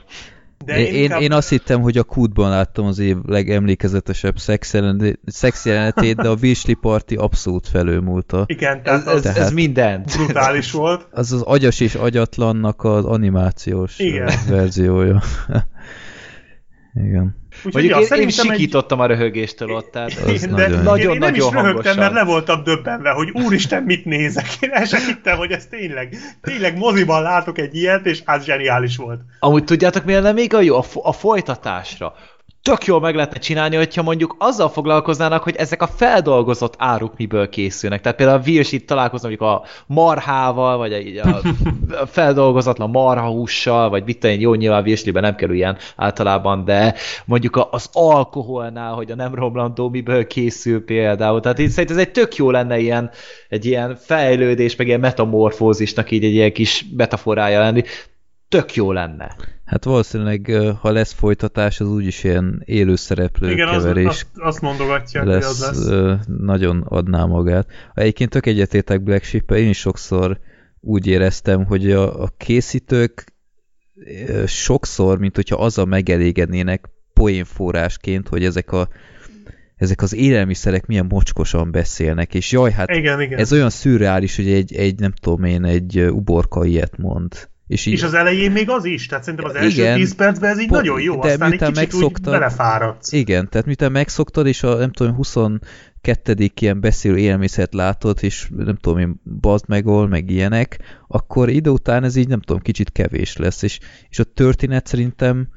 De 0.66 0.80
én, 0.80 0.94
én, 0.94 1.04
inkább... 1.04 1.22
én 1.22 1.32
azt 1.32 1.50
hittem, 1.50 1.82
hogy 1.82 1.98
a 1.98 2.04
kútban 2.04 2.50
láttam 2.50 2.86
az 2.86 3.00
év 3.00 3.18
legemlékezetesebb 3.26 4.38
szex 5.26 5.66
jelenetét, 5.66 6.16
de 6.16 6.28
a 6.28 6.36
Beasley 6.36 6.76
Party 6.82 7.16
abszolút 7.16 7.68
felőmúlta. 7.68 8.44
Igen, 8.48 8.84
tehát 8.84 9.08
ez, 9.08 9.26
ez, 9.26 9.38
ez 9.38 9.52
minden. 9.52 10.06
Brutális 10.18 10.72
volt. 10.72 11.08
Az 11.12 11.32
az 11.32 11.42
agyas 11.42 11.80
és 11.80 11.96
agyatlannak 11.96 12.84
az 12.84 13.06
animációs 13.06 14.00
Igen. 14.00 14.32
verziója. 14.50 15.22
Igen. 17.04 17.36
Úgyhogy 17.64 17.84
ja, 17.84 17.98
én, 17.98 18.22
én 18.22 18.30
sikítottam 18.30 19.02
egy... 19.02 19.06
a 19.06 19.14
röhögéstől 19.14 19.72
ott, 19.72 19.92
tehát 19.92 20.14
az 20.14 20.44
én, 20.44 20.50
nagyon, 20.50 20.84
nagyon, 20.84 21.14
én, 21.14 21.20
nagyon 21.20 21.20
nem 21.20 21.36
is 21.36 21.50
röhögtem, 21.50 21.98
mert 21.98 22.14
le 22.14 22.24
voltam 22.24 22.64
döbbenve, 22.64 23.10
hogy 23.10 23.30
úristen, 23.34 23.84
mit 23.84 24.06
nézek. 24.06 24.46
Én 24.60 24.70
el 24.72 24.86
sem 24.86 25.02
hittem, 25.06 25.38
hogy 25.38 25.52
ez 25.52 25.66
tényleg, 25.66 26.18
tényleg 26.42 26.78
moziban 26.78 27.22
látok 27.22 27.58
egy 27.58 27.76
ilyet, 27.76 28.06
és 28.06 28.22
az 28.26 28.46
zseniális 28.46 28.98
volt. 28.98 29.22
Amúgy 29.40 29.64
tudjátok, 29.64 30.06
mi 30.06 30.14
lenne 30.14 30.32
még 30.32 30.54
a 30.54 30.62
jó? 30.62 30.78
A, 30.78 30.84
a 30.94 31.12
folytatásra 31.12 32.14
tök 32.66 32.86
jól 32.86 33.00
meg 33.00 33.16
lehetne 33.16 33.40
csinálni, 33.40 33.76
hogyha 33.76 34.02
mondjuk 34.02 34.36
azzal 34.40 34.70
foglalkoznának, 34.70 35.44
hogy 35.44 35.56
ezek 35.56 35.82
a 35.82 35.88
feldolgozott 35.88 36.74
áruk 36.78 37.18
miből 37.18 37.50
készülnek. 37.50 38.02
Tehát 38.02 38.18
például 38.18 38.40
a 38.40 38.44
Virs 38.44 38.72
itt 38.72 38.88
találkozna 38.88 39.28
mondjuk 39.28 39.50
a 39.50 39.64
marhával, 39.86 40.78
vagy 40.78 41.22
a, 41.24 41.28
a 42.02 42.06
feldolgozatlan 42.18 42.90
marhahússal, 42.90 43.90
vagy 43.90 44.04
mit 44.06 44.20
tenni, 44.20 44.40
jó, 44.40 44.54
nyilván 44.54 44.84
Virsliben 44.84 45.22
nem 45.22 45.36
kerül 45.36 45.56
ilyen 45.56 45.78
általában, 45.96 46.66
de 46.66 46.96
mondjuk 47.26 47.68
az 47.72 47.90
alkoholnál, 47.94 48.94
hogy 48.94 49.12
a 49.12 49.16
nem 49.16 49.36
romlandó 49.36 49.90
miből 49.90 50.28
készül 50.28 50.86
például. 50.86 51.40
Tehát 51.40 51.60
itt 51.60 51.70
szerintem 51.70 51.98
ez 51.98 52.04
egy 52.06 52.12
tök 52.12 52.36
jó 52.36 52.52
lenne 52.52 52.80
ilyen, 52.80 53.10
egy 53.50 53.66
ilyen 53.66 53.96
fejlődés, 53.96 54.76
meg 54.76 54.88
ilyen 54.88 55.00
metamorfózisnak 55.00 56.12
így 56.12 56.24
egy 56.24 56.34
ilyen 56.34 56.54
kis 56.54 56.86
metaforája 56.98 57.60
lenni. 57.60 57.84
Tök 58.50 58.74
jó 58.74 58.92
lenne. 58.92 59.36
Hát 59.66 59.84
valószínűleg, 59.84 60.52
ha 60.80 60.92
lesz 60.92 61.12
folytatás, 61.12 61.80
az 61.80 61.88
úgyis 61.88 62.24
ilyen 62.24 62.62
élő 62.66 62.96
szereplő 62.96 63.52
Igen, 63.52 63.70
keverés. 63.70 64.06
Az, 64.06 64.12
azt, 64.12 64.28
azt 64.34 64.62
mondogatja, 64.62 65.24
lesz, 65.24 65.60
hogy 65.60 65.68
az 65.68 65.88
lesz. 65.88 66.26
Nagyon 66.28 66.82
adná 66.82 67.26
magát. 67.26 67.68
Egyébként 67.94 68.30
tök 68.30 68.46
egyetétek 68.46 69.04
Black 69.04 69.24
sheep 69.24 69.52
én 69.52 69.70
is 69.70 69.80
sokszor 69.80 70.40
úgy 70.80 71.08
éreztem, 71.08 71.66
hogy 71.66 71.92
a, 71.92 72.24
a 72.24 72.34
készítők 72.38 73.34
sokszor, 74.46 75.18
mint 75.18 75.36
hogyha 75.36 75.56
azzal 75.56 75.86
megelégednének 75.86 76.90
poénforrásként, 77.14 78.28
hogy 78.28 78.46
ezek 78.46 78.72
a 78.72 78.90
ezek 79.76 80.02
az 80.02 80.14
élelmiszerek 80.14 80.86
milyen 80.86 81.06
mocskosan 81.10 81.72
beszélnek, 81.72 82.34
és 82.34 82.52
jaj, 82.52 82.72
hát 82.72 82.90
igen, 82.90 83.22
igen. 83.22 83.40
ez 83.40 83.54
olyan 83.54 83.70
szürreális, 83.70 84.36
hogy 84.36 84.52
egy, 84.52 84.76
egy, 84.76 85.00
nem 85.00 85.12
tudom 85.12 85.44
én, 85.44 85.66
egy 85.66 86.00
uborka 86.00 86.66
ilyet 86.66 86.98
mond. 86.98 87.50
És, 87.68 87.86
így, 87.86 87.94
és 87.94 88.04
az 88.04 88.14
elején 88.14 88.52
még 88.52 88.70
az 88.70 88.86
is, 88.86 89.06
tehát 89.06 89.24
szerintem 89.24 89.50
az 89.50 89.56
első 89.56 89.82
igen, 89.82 89.98
10 89.98 90.16
percben 90.16 90.52
ez 90.52 90.60
így 90.60 90.68
po, 90.68 90.76
nagyon 90.76 91.02
jó, 91.02 91.20
de 91.20 91.28
aztán 91.28 91.52
egy 91.52 91.60
kicsit 91.60 91.76
megszoktad, 91.76 92.34
úgy 92.34 92.40
belefáradsz. 92.40 93.12
Igen, 93.12 93.50
tehát 93.50 93.66
miután 93.66 93.92
megszoktad, 93.92 94.48
és 94.48 94.64
a 94.64 94.76
nem 94.76 94.92
tudom, 94.92 95.16
22. 95.16 96.52
ilyen 96.60 96.80
beszélő 96.80 97.18
élelmiszert 97.18 97.74
látod, 97.74 98.18
és 98.22 98.50
nem 98.56 98.76
tudom 98.76 99.00
én, 99.00 99.22
bazd 99.42 99.64
megol, 99.68 100.08
meg 100.08 100.30
ilyenek, 100.30 100.80
akkor 101.08 101.50
ide 101.50 101.70
után 101.70 102.04
ez 102.04 102.16
így 102.16 102.28
nem 102.28 102.42
tudom, 102.42 102.62
kicsit 102.62 102.92
kevés 102.92 103.38
lesz, 103.38 103.62
és, 103.62 103.80
és 104.10 104.20
a 104.20 104.24
történet 104.24 104.88
szerintem 104.88 105.48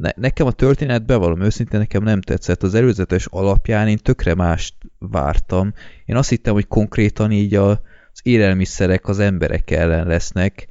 ne, 0.00 0.10
nekem 0.16 0.46
a 0.46 0.52
történet 0.52 1.06
bevallom 1.06 1.40
őszintén, 1.40 1.78
nekem 1.78 2.02
nem 2.02 2.20
tetszett. 2.20 2.62
Az 2.62 2.74
előzetes 2.74 3.26
alapján 3.26 3.88
én 3.88 3.96
tökre 3.96 4.34
mást 4.34 4.74
vártam. 4.98 5.72
Én 6.04 6.16
azt 6.16 6.28
hittem, 6.28 6.52
hogy 6.54 6.66
konkrétan 6.66 7.30
így 7.30 7.54
a, 7.54 7.80
élelmiszerek 8.22 9.08
az 9.08 9.18
emberek 9.18 9.70
ellen 9.70 10.06
lesznek. 10.06 10.68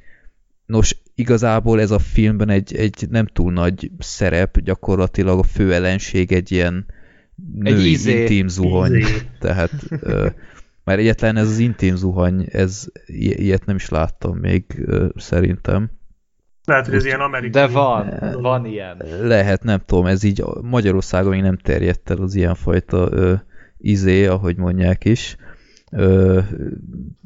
Nos, 0.66 0.96
igazából 1.14 1.80
ez 1.80 1.90
a 1.90 1.98
filmben 1.98 2.48
egy, 2.48 2.76
egy 2.76 3.06
nem 3.10 3.26
túl 3.26 3.52
nagy 3.52 3.90
szerep, 3.98 4.58
gyakorlatilag 4.60 5.38
a 5.38 5.42
fő 5.42 5.74
ellenség 5.74 6.32
egy 6.32 6.52
ilyen 6.52 6.86
női 7.54 7.72
egy 7.72 7.86
izé. 7.86 8.20
intim 8.20 8.48
zuhany. 8.48 8.94
Izé. 8.94 9.16
Tehát 9.38 9.70
ö, 10.00 10.26
már 10.84 10.98
egyetlen 10.98 11.36
ez 11.36 11.48
az 11.48 11.58
intim 11.58 11.96
zuhany, 11.96 12.46
ez 12.50 12.84
ilyet 13.06 13.64
nem 13.64 13.76
is 13.76 13.88
láttam 13.88 14.36
még 14.36 14.64
ö, 14.86 15.06
szerintem. 15.16 15.90
Lehet, 16.64 16.86
hogy 16.86 16.94
ez 16.94 17.04
ilyen 17.04 17.20
amerikai. 17.20 17.50
De 17.50 17.66
van, 17.66 18.18
van 18.40 18.66
ilyen. 18.66 19.02
Lehet, 19.20 19.62
nem 19.62 19.82
tudom, 19.86 20.06
ez 20.06 20.22
így 20.22 20.44
Magyarországon 20.62 21.30
még 21.30 21.42
nem 21.42 21.56
terjedt 21.56 22.10
el 22.10 22.16
az 22.16 22.34
ilyenfajta 22.34 23.08
ö, 23.10 23.34
izé, 23.78 24.26
ahogy 24.26 24.56
mondják 24.56 25.04
is. 25.04 25.36
Ö, 25.96 26.40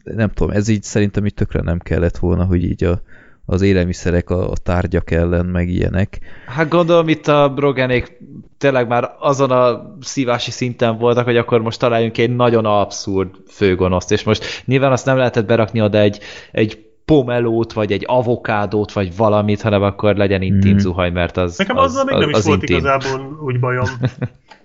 nem 0.04 0.28
tudom, 0.28 0.56
ez 0.56 0.68
így 0.68 0.82
szerintem 0.82 1.26
így 1.26 1.34
tökre 1.34 1.60
nem 1.60 1.78
kellett 1.78 2.16
volna, 2.16 2.44
hogy 2.44 2.64
így 2.64 2.84
a, 2.84 3.00
az 3.44 3.62
élelmiszerek 3.62 4.30
a, 4.30 4.50
a 4.50 4.56
tárgyak 4.62 5.10
ellen, 5.10 5.46
meg 5.46 5.68
ilyenek. 5.68 6.18
Hát 6.46 6.68
gondolom 6.68 7.08
itt 7.08 7.26
a 7.26 7.52
Brogenék 7.54 8.18
tényleg 8.58 8.88
már 8.88 9.14
azon 9.18 9.50
a 9.50 9.96
szívási 10.00 10.50
szinten 10.50 10.98
voltak, 10.98 11.24
hogy 11.24 11.36
akkor 11.36 11.60
most 11.60 11.78
találjunk 11.78 12.18
egy 12.18 12.36
nagyon 12.36 12.64
abszurd 12.64 13.30
főgonoszt, 13.48 14.12
és 14.12 14.22
most 14.22 14.62
nyilván 14.64 14.92
azt 14.92 15.06
nem 15.06 15.16
lehetett 15.16 15.46
berakni 15.46 15.80
oda 15.80 15.98
egy, 15.98 16.18
egy 16.52 16.85
pomelót, 17.06 17.72
vagy 17.72 17.92
egy 17.92 18.04
avokádót, 18.06 18.92
vagy 18.92 19.16
valamit, 19.16 19.60
hanem 19.62 19.82
akkor 19.82 20.16
legyen 20.16 20.42
intim 20.42 20.74
mm. 20.74 20.78
zuhaj, 20.78 21.10
mert 21.10 21.36
az 21.36 21.58
Nekem 21.58 21.76
az, 21.76 21.90
azzal 21.90 22.04
még 22.04 22.14
az, 22.14 22.20
nem 22.20 22.28
is 22.30 22.36
az 22.36 22.44
volt 22.46 22.60
intim. 22.62 22.76
igazából 22.76 23.38
úgy 23.44 23.60
bajom. 23.60 23.86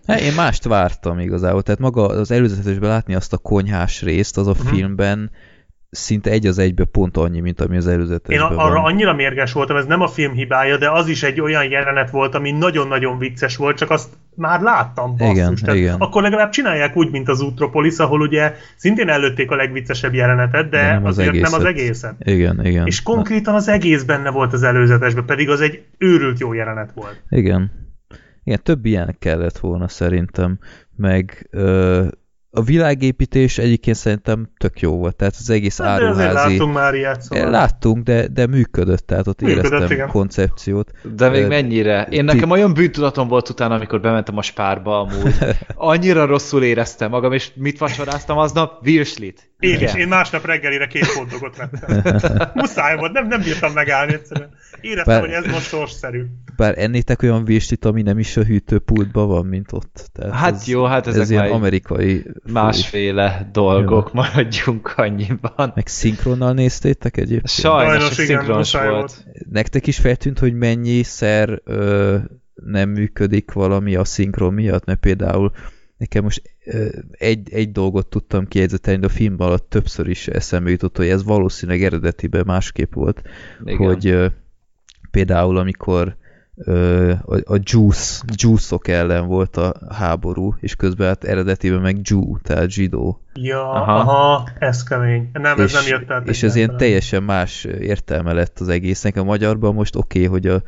Hát 0.07 0.19
én 0.19 0.33
mást 0.33 0.63
vártam 0.63 1.19
igazából, 1.19 1.61
tehát 1.61 1.79
maga 1.79 2.05
az 2.05 2.31
előzetesben 2.31 2.89
látni 2.89 3.15
azt 3.15 3.33
a 3.33 3.37
konyhás 3.37 4.01
részt, 4.01 4.37
az 4.37 4.47
a 4.47 4.53
Mhm. 4.59 4.67
filmben 4.67 5.31
szinte 5.91 6.29
egy 6.29 6.45
az 6.47 6.57
egybe 6.57 6.83
pont 6.85 7.17
annyi, 7.17 7.39
mint 7.39 7.61
ami 7.61 7.77
az 7.77 7.85
Én 7.87 7.93
előzetesben 7.93 8.51
a- 8.57 8.63
arra 8.65 8.73
van. 8.81 8.83
annyira 8.91 9.13
mérges 9.13 9.53
voltam, 9.53 9.75
ez 9.75 9.85
nem 9.85 10.01
a 10.01 10.07
film 10.07 10.33
hibája, 10.33 10.77
de 10.77 10.89
az 10.91 11.07
is 11.07 11.23
egy 11.23 11.41
olyan 11.41 11.69
jelenet 11.69 12.09
volt, 12.09 12.35
ami 12.35 12.51
nagyon-nagyon 12.51 13.17
vicces 13.17 13.55
volt, 13.57 13.77
csak 13.77 13.89
azt 13.89 14.09
már 14.35 14.61
láttam, 14.61 15.15
basszus. 15.17 15.35
Igen, 15.35 15.55
Tehát 15.55 15.75
igen. 15.75 15.95
Akkor 15.99 16.21
legalább 16.21 16.49
csinálják 16.49 16.95
úgy, 16.97 17.11
mint 17.11 17.29
az 17.29 17.41
Utropolis, 17.41 17.97
ahol 17.97 18.21
ugye 18.21 18.53
szintén 18.75 19.09
előtték 19.09 19.51
a 19.51 19.55
legviccesebb 19.55 20.13
jelenetet, 20.13 20.69
de, 20.69 20.81
De 20.81 20.91
nem 20.91 21.05
az 21.05 21.17
azért 21.17 21.33
nem 21.41 21.53
az 21.53 21.63
egészet. 21.63 22.15
egészet. 22.15 22.15
Igen, 22.19 22.65
igen. 22.65 22.85
És 22.85 23.01
konkrétan 23.03 23.55
az 23.55 23.67
egész 23.67 24.03
benne 24.03 24.29
volt 24.29 24.53
az 24.53 24.63
előzetesben, 24.63 25.25
pedig 25.25 25.49
az 25.49 25.61
egy 25.61 25.83
őrült 25.97 26.39
jó 26.39 26.53
jelenet 26.53 26.91
volt. 26.93 27.21
Igen. 27.29 27.71
Igen, 28.43 28.59
több 28.63 28.85
ilyen 28.85 29.15
kellett 29.19 29.57
volna 29.57 29.87
szerintem, 29.87 30.59
meg 30.95 31.47
ö, 31.51 32.05
a 32.54 32.62
világépítés 32.62 33.58
egyébként 33.58 33.97
szerintem 33.97 34.49
tök 34.58 34.80
jó 34.80 34.97
volt, 34.97 35.16
tehát 35.16 35.36
az 35.39 35.49
egész 35.49 35.78
Hát, 35.78 35.88
áruházi... 35.88 36.34
láttunk 36.34 36.74
már 36.74 36.93
ilyet, 36.93 37.22
szóval. 37.22 37.49
Láttunk, 37.49 38.04
de, 38.04 38.28
de 38.28 38.47
működött, 38.47 39.08
tehát 39.08 39.28
ott 39.28 39.41
Működött, 39.41 39.66
éreztem 39.66 39.91
igen. 39.91 40.08
koncepciót. 40.08 40.91
De 41.16 41.30
még 41.30 41.43
Ö, 41.43 41.47
mennyire? 41.47 42.08
Én 42.10 42.26
ti- 42.26 42.34
nekem 42.34 42.49
olyan 42.49 42.74
bűntudatom 42.74 43.28
volt 43.28 43.49
utána, 43.49 43.76
amikor 43.76 44.02
bementem 44.02 44.38
a 44.38 44.41
spárba 44.41 44.99
amúgy. 44.99 45.36
Annyira 45.76 46.26
rosszul 46.26 46.64
éreztem 46.64 47.10
magam, 47.10 47.34
és 47.34 47.52
mit 47.56 47.78
vacsoráztam 47.78 48.38
aznap? 48.38 48.84
Virslit. 48.84 49.51
Én 49.62 49.74
Igen. 49.74 49.84
is, 49.84 49.93
én 49.93 50.07
másnap 50.07 50.45
reggelire 50.45 50.88
két 50.88 51.05
hotdogot 51.05 51.55
vettem. 51.57 52.01
Muszáj 52.53 52.97
volt, 52.97 53.12
nem, 53.12 53.28
nem 53.28 53.41
bírtam 53.41 53.74
megállni 53.74 54.14
egyszerűen. 54.14 54.49
Éreztem, 54.82 55.14
Bár- 55.22 55.36
hogy 55.36 55.45
ez 55.45 55.51
most 55.53 55.68
sorsszerű. 55.68 56.26
Bár 56.55 56.78
ennétek 56.78 57.22
olyan 57.22 57.45
virslit, 57.45 57.86
ami 57.86 58.01
nem 58.01 58.20
is 58.20 58.38
a 58.38 58.43
hűtőpultban 58.43 59.28
van, 59.28 59.45
mint 59.45 59.72
ott. 59.72 60.09
Tehát 60.14 60.34
Hát 60.34 60.53
ez, 60.53 60.68
jó, 60.68 60.84
hát 60.86 61.07
ezek 61.07 61.22
ez 61.22 61.30
ilyen 61.30 61.51
amerikai... 61.51 62.26
Másféle 62.51 63.49
dolgok, 63.51 64.14
maradjunk 64.14 64.93
annyiban. 64.95 65.72
Meg 65.76 65.88
szinkronnal 65.88 66.53
néztétek 66.53 67.18
egyébként? 67.18 67.49
Sajnos, 67.49 67.91
Sajnos 67.91 68.16
hogy 68.16 68.26
igen, 68.26 68.38
szinkronos 68.38 68.74
muszáj 68.74 68.89
volt. 68.89 69.26
Nektek 69.49 69.88
is 69.88 69.97
feltűnt, 69.97 70.39
hogy 70.39 70.53
mennyiszer 70.53 71.62
ö, 71.64 72.18
nem 72.53 72.89
működik 72.89 73.51
valami 73.51 73.95
a 73.95 74.03
szinkron 74.03 74.53
miatt? 74.53 74.86
Mert 74.86 74.99
például 74.99 75.51
nekem 76.02 76.24
most 76.24 76.41
egy, 77.12 77.54
egy 77.54 77.72
dolgot 77.72 78.08
tudtam 78.08 78.47
kijegyzetelni, 78.47 78.99
de 78.99 79.06
a 79.06 79.10
film 79.10 79.36
alatt 79.38 79.70
többször 79.70 80.08
is 80.08 80.28
eszembe 80.28 80.70
jutott, 80.70 80.97
hogy 80.97 81.08
ez 81.08 81.24
valószínűleg 81.24 81.84
eredetiben 81.84 82.43
másképp 82.45 82.93
volt, 82.93 83.22
Igen. 83.64 83.78
hogy 83.78 84.32
például 85.12 85.58
amikor 85.58 86.16
a, 87.26 87.54
a 87.54 87.60
juice, 87.64 88.24
juice-ok 88.36 88.88
ellen 88.88 89.28
volt 89.28 89.58
a 89.58 89.74
háború, 89.89 90.56
és 90.60 90.76
közben 90.76 91.08
hát 91.08 91.24
eredetiben 91.24 91.82
meg 91.82 91.99
Jew, 92.04 92.38
tehát 92.38 92.70
zsidó. 92.70 93.22
Ja, 93.34 93.72
Aha. 93.72 93.99
aha, 93.99 94.49
ez 94.60 94.84
kemény. 94.84 95.30
Nem, 95.34 95.60
ez 95.60 95.66
és, 95.66 95.74
nem 95.74 95.99
jött 95.99 96.12
át. 96.12 96.28
és 96.28 96.43
ez 96.43 96.56
ilyen 96.56 96.78
teljesen 96.78 97.24
más 97.24 97.64
értelme 97.64 98.34
lett 98.34 98.60
az 98.60 98.68
egésznek. 98.68 99.16
A 99.16 99.24
magyarban 99.24 99.74
most 99.74 99.95
oké, 99.95 100.26
okay, 100.26 100.32
hogy 100.32 100.47
a, 100.47 100.62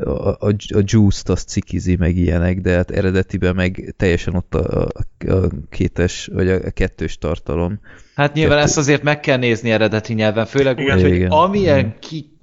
a, 0.00 0.28
a, 0.28 0.54
a 0.74 0.82
juice-t 0.84 1.28
azt 1.28 1.48
cikizi, 1.48 1.96
meg 1.96 2.16
ilyenek, 2.16 2.60
de 2.60 2.74
hát 2.74 2.90
eredetiben 2.90 3.54
meg 3.54 3.94
teljesen 3.96 4.34
ott 4.34 4.54
a, 4.54 4.82
a, 4.82 5.30
a 5.30 5.48
kétes, 5.70 6.30
vagy 6.32 6.48
a 6.48 6.70
kettős 6.70 7.18
tartalom. 7.18 7.80
Hát 8.14 8.32
nyilván 8.34 8.56
Kettő. 8.56 8.68
ezt 8.68 8.78
azért 8.78 9.02
meg 9.02 9.20
kell 9.20 9.36
nézni 9.38 9.70
eredeti 9.70 10.14
nyelven, 10.14 10.46
főleg 10.46 10.78
úgy, 10.78 11.02
hogy 11.02 11.26
amilyen 11.28 11.96
ki 11.98 12.35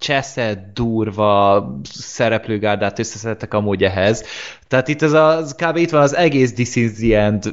cseszett, 0.00 0.70
durva 0.74 1.64
szereplőgárdát 1.92 2.98
összeszedtek 2.98 3.54
amúgy 3.54 3.82
ehhez. 3.84 4.24
Tehát 4.68 4.88
itt 4.88 5.02
ez 5.02 5.12
az, 5.12 5.54
kb. 5.54 5.76
itt 5.76 5.90
van 5.90 6.02
az 6.02 6.16
egész 6.16 6.54
This 6.54 6.76
is 6.76 6.92
the 6.92 7.20
End 7.20 7.52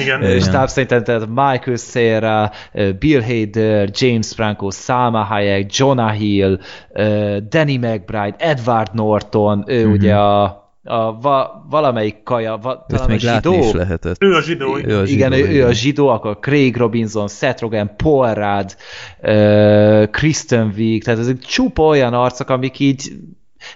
Igen. 0.00 0.40
stáb 0.40 0.68
szerintem, 0.68 1.04
tehát 1.04 1.26
Michael 1.26 1.76
Cera, 1.76 2.50
Bill 2.98 3.22
Hader, 3.22 3.88
James 3.92 4.28
Franco, 4.34 4.70
Salma 4.70 5.22
Hayek, 5.22 5.76
Jonah 5.76 6.12
Hill, 6.12 6.58
Danny 7.48 7.78
McBride, 7.78 8.34
Edward 8.38 8.94
Norton, 8.94 9.64
ő 9.66 9.84
Mhm. 9.84 9.92
ugye 9.92 10.14
a, 10.16 10.62
a 10.84 11.20
va, 11.20 11.64
valamelyik 11.70 12.22
kaja, 12.22 12.58
va, 12.62 12.70
Ezt 12.72 12.86
talán 12.86 13.04
a 13.04 13.08
még 13.08 13.20
látni 13.20 13.52
zsidó? 13.54 13.66
is 13.66 13.72
lehetett. 13.72 14.22
Ő 14.22 14.34
a 14.34 14.42
zsidó. 14.42 14.76
Ő 14.76 14.98
a 14.98 15.04
igen, 15.04 15.32
zsidó, 15.32 15.46
ő, 15.46 15.48
ő 15.48 15.54
igen. 15.54 15.68
a 15.68 15.72
zsidó, 15.72 16.08
akkor 16.08 16.38
Craig 16.40 16.76
Robinson, 16.76 17.28
Seth 17.28 17.62
Rogen, 17.62 17.96
Paul 17.96 18.34
Rudd, 18.34 18.70
uh, 19.22 20.10
Kristen 20.10 20.72
Wiig, 20.76 21.04
tehát 21.04 21.20
ezek 21.20 21.38
csupa 21.38 21.82
olyan 21.82 22.14
arcok, 22.14 22.48
amik 22.48 22.78
így 22.78 23.12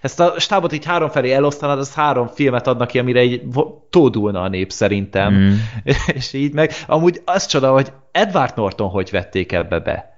ezt 0.02 0.20
a 0.20 0.34
stábot 0.38 0.72
így 0.72 0.84
három 0.84 1.08
felé 1.08 1.30
elosztanad, 1.32 1.78
az 1.78 1.94
három 1.94 2.26
filmet 2.26 2.66
adnak 2.66 2.88
ki, 2.88 2.98
amire 2.98 3.22
így 3.22 3.42
tódulna 3.90 4.42
a 4.42 4.48
nép 4.48 4.72
szerintem. 4.72 5.34
Mm. 5.34 5.52
És 6.16 6.32
így 6.32 6.52
meg, 6.52 6.72
amúgy 6.86 7.22
az 7.24 7.46
csoda, 7.46 7.72
hogy 7.72 7.92
Edward 8.12 8.56
Norton 8.56 8.88
hogy 8.88 9.08
vették 9.10 9.52
ebbe 9.52 9.78
be. 9.78 10.16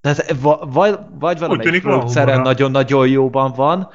Tehát 0.00 0.34
va- 0.40 0.64
vagy, 0.72 0.98
vagy 1.18 1.38
valamelyik 1.38 1.82
produceren 1.82 2.40
nagyon-nagyon 2.40 3.08
jóban 3.08 3.52
van, 3.56 3.88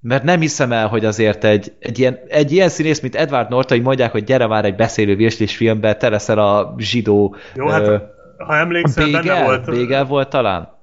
mert 0.00 0.22
nem 0.22 0.40
hiszem 0.40 0.72
el, 0.72 0.88
hogy 0.88 1.04
azért 1.04 1.44
egy, 1.44 1.72
egy, 1.78 1.98
ilyen, 1.98 2.18
egy 2.28 2.52
ilyen 2.52 2.68
színész, 2.68 3.00
mint 3.00 3.14
Edward 3.14 3.48
Norton, 3.48 3.76
hogy 3.76 3.86
mondják, 3.86 4.12
hogy 4.12 4.24
gyere 4.24 4.46
már 4.46 4.64
egy 4.64 4.76
beszélő 4.76 5.16
virslis 5.16 5.56
filmbe, 5.56 5.96
te 5.96 6.08
leszel 6.08 6.38
a 6.38 6.74
zsidó 6.78 7.36
Jó, 7.54 7.66
hát 7.66 7.86
ö, 7.86 7.96
ha 8.38 8.56
emlékszel, 8.56 9.04
benne 9.04 9.20
Bégel, 9.20 9.44
volt. 9.44 9.70
Bégel 9.70 10.04
volt 10.04 10.28
talán? 10.28 10.76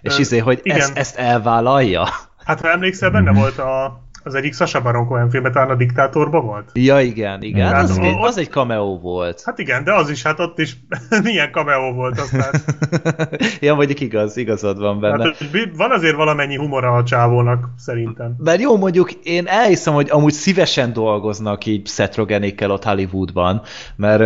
És 0.00 0.16
Ö, 0.16 0.20
izé, 0.20 0.38
hogy 0.38 0.60
igen. 0.62 0.78
ezt, 0.78 0.96
ezt 0.96 1.18
elvállalja? 1.18 2.08
Hát 2.44 2.60
ha 2.60 2.70
emlékszel, 2.70 3.10
benne 3.10 3.32
volt 3.32 3.58
a, 3.58 4.00
az 4.22 4.34
egyik 4.34 4.54
Sasha 4.54 4.80
Baron 4.80 5.06
Cohen 5.06 5.30
filmben, 5.30 5.52
talán 5.52 5.70
a 5.70 5.74
diktátorban 5.74 6.46
volt. 6.46 6.70
Ja, 6.74 7.00
igen, 7.00 7.42
igen. 7.42 7.74
Az, 7.74 7.98
egy, 7.98 8.14
ott- 8.14 8.26
az 8.26 8.38
egy 8.38 8.48
cameo 8.50 8.98
volt. 8.98 9.42
Hát 9.44 9.58
igen, 9.58 9.84
de 9.84 9.94
az 9.94 10.10
is, 10.10 10.22
hát 10.22 10.40
ott 10.40 10.58
is 10.58 10.76
milyen 11.22 11.50
cameo 11.52 11.92
volt 11.92 12.18
aztán. 12.20 12.50
ja, 13.60 13.74
mondjuk 13.74 14.00
igaz, 14.00 14.36
igazad 14.36 14.78
van 14.78 15.00
benne. 15.00 15.24
Hát, 15.24 15.36
van 15.76 15.90
azért 15.90 16.16
valamennyi 16.16 16.56
humora 16.56 16.92
a 16.92 17.02
csávónak, 17.04 17.68
szerintem. 17.78 18.34
Mert 18.38 18.60
jó, 18.60 18.76
mondjuk 18.76 19.12
én 19.12 19.46
elhiszem, 19.46 19.94
hogy 19.94 20.10
amúgy 20.10 20.32
szívesen 20.32 20.92
dolgoznak 20.92 21.66
így 21.66 21.86
Seth 21.88 22.16
Rogenékkel 22.16 22.70
ott 22.70 22.84
Hollywoodban, 22.84 23.62
mert 23.96 24.20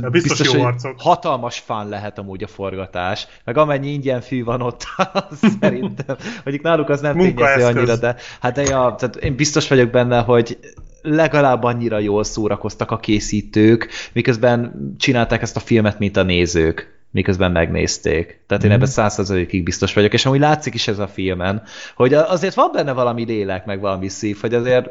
Ja, 0.00 0.10
biztos 0.10 0.40
jó 0.46 0.52
hogy 0.52 0.60
arcok. 0.60 0.94
hatalmas 0.98 1.58
fán 1.58 1.88
lehet 1.88 2.18
amúgy 2.18 2.42
a 2.42 2.46
forgatás, 2.46 3.26
meg 3.44 3.56
amennyi 3.56 3.88
ingyen 3.92 4.20
fű 4.20 4.44
van 4.44 4.60
ott, 4.62 4.86
az 5.12 5.38
szerintem, 5.60 6.16
mondjuk 6.44 6.62
náluk 6.62 6.88
az 6.88 7.00
nem 7.00 7.16
tényező 7.16 7.64
annyira, 7.64 7.96
de 7.96 8.16
hát 8.40 8.54
de 8.54 8.62
ja, 8.62 8.94
tehát 8.98 9.16
én 9.28 9.36
biztos 9.36 9.68
vagyok 9.68 9.90
benne, 9.90 10.20
hogy 10.20 10.58
legalább 11.02 11.62
annyira 11.62 11.98
jól 11.98 12.24
szórakoztak 12.24 12.90
a 12.90 12.98
készítők, 12.98 13.88
miközben 14.12 14.92
csinálták 14.98 15.42
ezt 15.42 15.56
a 15.56 15.60
filmet, 15.60 15.98
mint 15.98 16.16
a 16.16 16.22
nézők 16.22 16.97
miközben 17.18 17.52
megnézték. 17.52 18.40
Tehát 18.46 18.62
én 18.62 18.68
Mhm. 18.70 18.78
ebben 18.78 18.92
százszerzalékig 18.92 19.62
biztos 19.62 19.94
vagyok, 19.94 20.12
és 20.12 20.26
amúgy 20.26 20.40
látszik 20.40 20.74
is 20.74 20.88
ez 20.88 20.98
a 20.98 21.08
filmen, 21.08 21.62
hogy 21.94 22.14
azért 22.14 22.54
van 22.54 22.70
benne 22.72 22.92
valami 22.92 23.24
lélek, 23.24 23.64
meg 23.64 23.80
valami 23.80 24.08
szív, 24.08 24.40
hogy 24.40 24.54
azért 24.54 24.88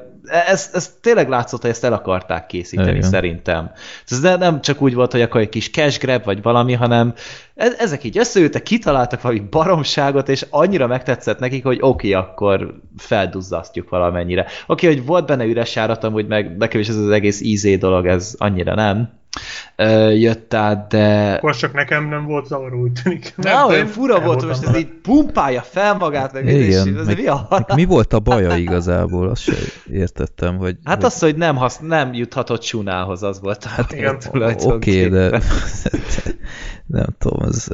ez, 0.47 0.69
ez 0.73 0.95
tényleg 1.01 1.29
látszott, 1.29 1.61
hogy 1.61 1.69
ezt 1.69 1.83
el 1.83 1.93
akarták 1.93 2.45
készíteni 2.45 2.89
Igen. 2.97 3.09
szerintem. 3.09 3.71
Ez 4.07 4.19
ne- 4.19 4.35
nem 4.35 4.61
csak 4.61 4.81
úgy 4.81 4.93
volt, 4.93 5.11
hogy 5.11 5.21
akkor 5.21 5.41
egy 5.41 5.49
kis 5.49 5.69
cash 5.71 5.99
grab, 5.99 6.23
vagy 6.23 6.41
valami, 6.41 6.73
hanem 6.73 7.13
e- 7.55 7.75
ezek 7.77 8.03
így 8.03 8.17
összeültek, 8.17 8.63
kitaláltak 8.63 9.21
valami 9.21 9.39
baromságot, 9.39 10.29
és 10.29 10.45
annyira 10.49 10.87
megtetszett 10.87 11.39
nekik, 11.39 11.63
hogy 11.63 11.77
oké, 11.81 12.13
okay, 12.13 12.23
akkor 12.23 12.73
felduzzasztjuk 12.97 13.89
valamennyire. 13.89 14.41
Oké, 14.67 14.85
okay, 14.87 14.97
hogy 14.97 15.05
volt 15.05 15.25
benne 15.25 15.45
üres 15.45 15.75
járat, 15.75 16.03
amúgy 16.03 16.27
meg 16.27 16.57
nekem 16.57 16.79
is 16.79 16.87
ez 16.87 16.95
az 16.95 17.09
egész 17.09 17.41
ízé 17.41 17.75
dolog, 17.75 18.05
ez 18.05 18.35
annyira 18.37 18.75
nem. 18.75 19.09
Jött 20.13 20.53
át, 20.53 20.87
de... 20.87 21.33
Akkor 21.33 21.55
csak 21.55 21.73
nekem 21.73 22.07
nem 22.07 22.25
volt 22.25 22.45
zavaró, 22.45 22.81
úgy 22.81 22.91
tűnik. 23.03 23.33
Na, 23.35 23.65
olyan 23.65 23.85
én 23.85 23.91
fura 23.91 24.13
volt, 24.13 24.25
voltam 24.25 24.47
most 24.47 24.63
ez 24.63 24.77
így 24.77 24.87
pumpálja 25.01 25.61
fel 25.61 25.97
magát, 25.97 26.33
meg 26.33 26.47
Igen, 26.47 26.97
ez 26.97 27.05
meg- 27.05 27.17
mi 27.17 27.27
a? 27.27 27.65
Mi 27.75 27.85
volt 27.85 28.13
a 28.13 28.19
baja 28.19 28.55
igazából? 28.55 29.29
Azt 29.29 29.41
sem 29.41 29.55
értettem, 29.91 30.57
hogy... 30.57 30.77
Hát 30.83 30.95
hogy... 30.95 31.05
az, 31.05 31.19
hogy 31.19 31.35
nem, 31.35 31.55
hasz, 31.55 31.79
nem 31.79 32.13
juthatott 32.13 32.63
Sunához, 32.63 33.23
az 33.23 33.39
volt 33.41 33.63
a 33.63 33.67
hát 33.67 33.91
igen, 33.91 34.17
Oké, 34.33 35.05
okay, 35.05 35.09
de 35.09 35.29
nem 36.87 37.07
tudom, 37.17 37.47
ez, 37.47 37.67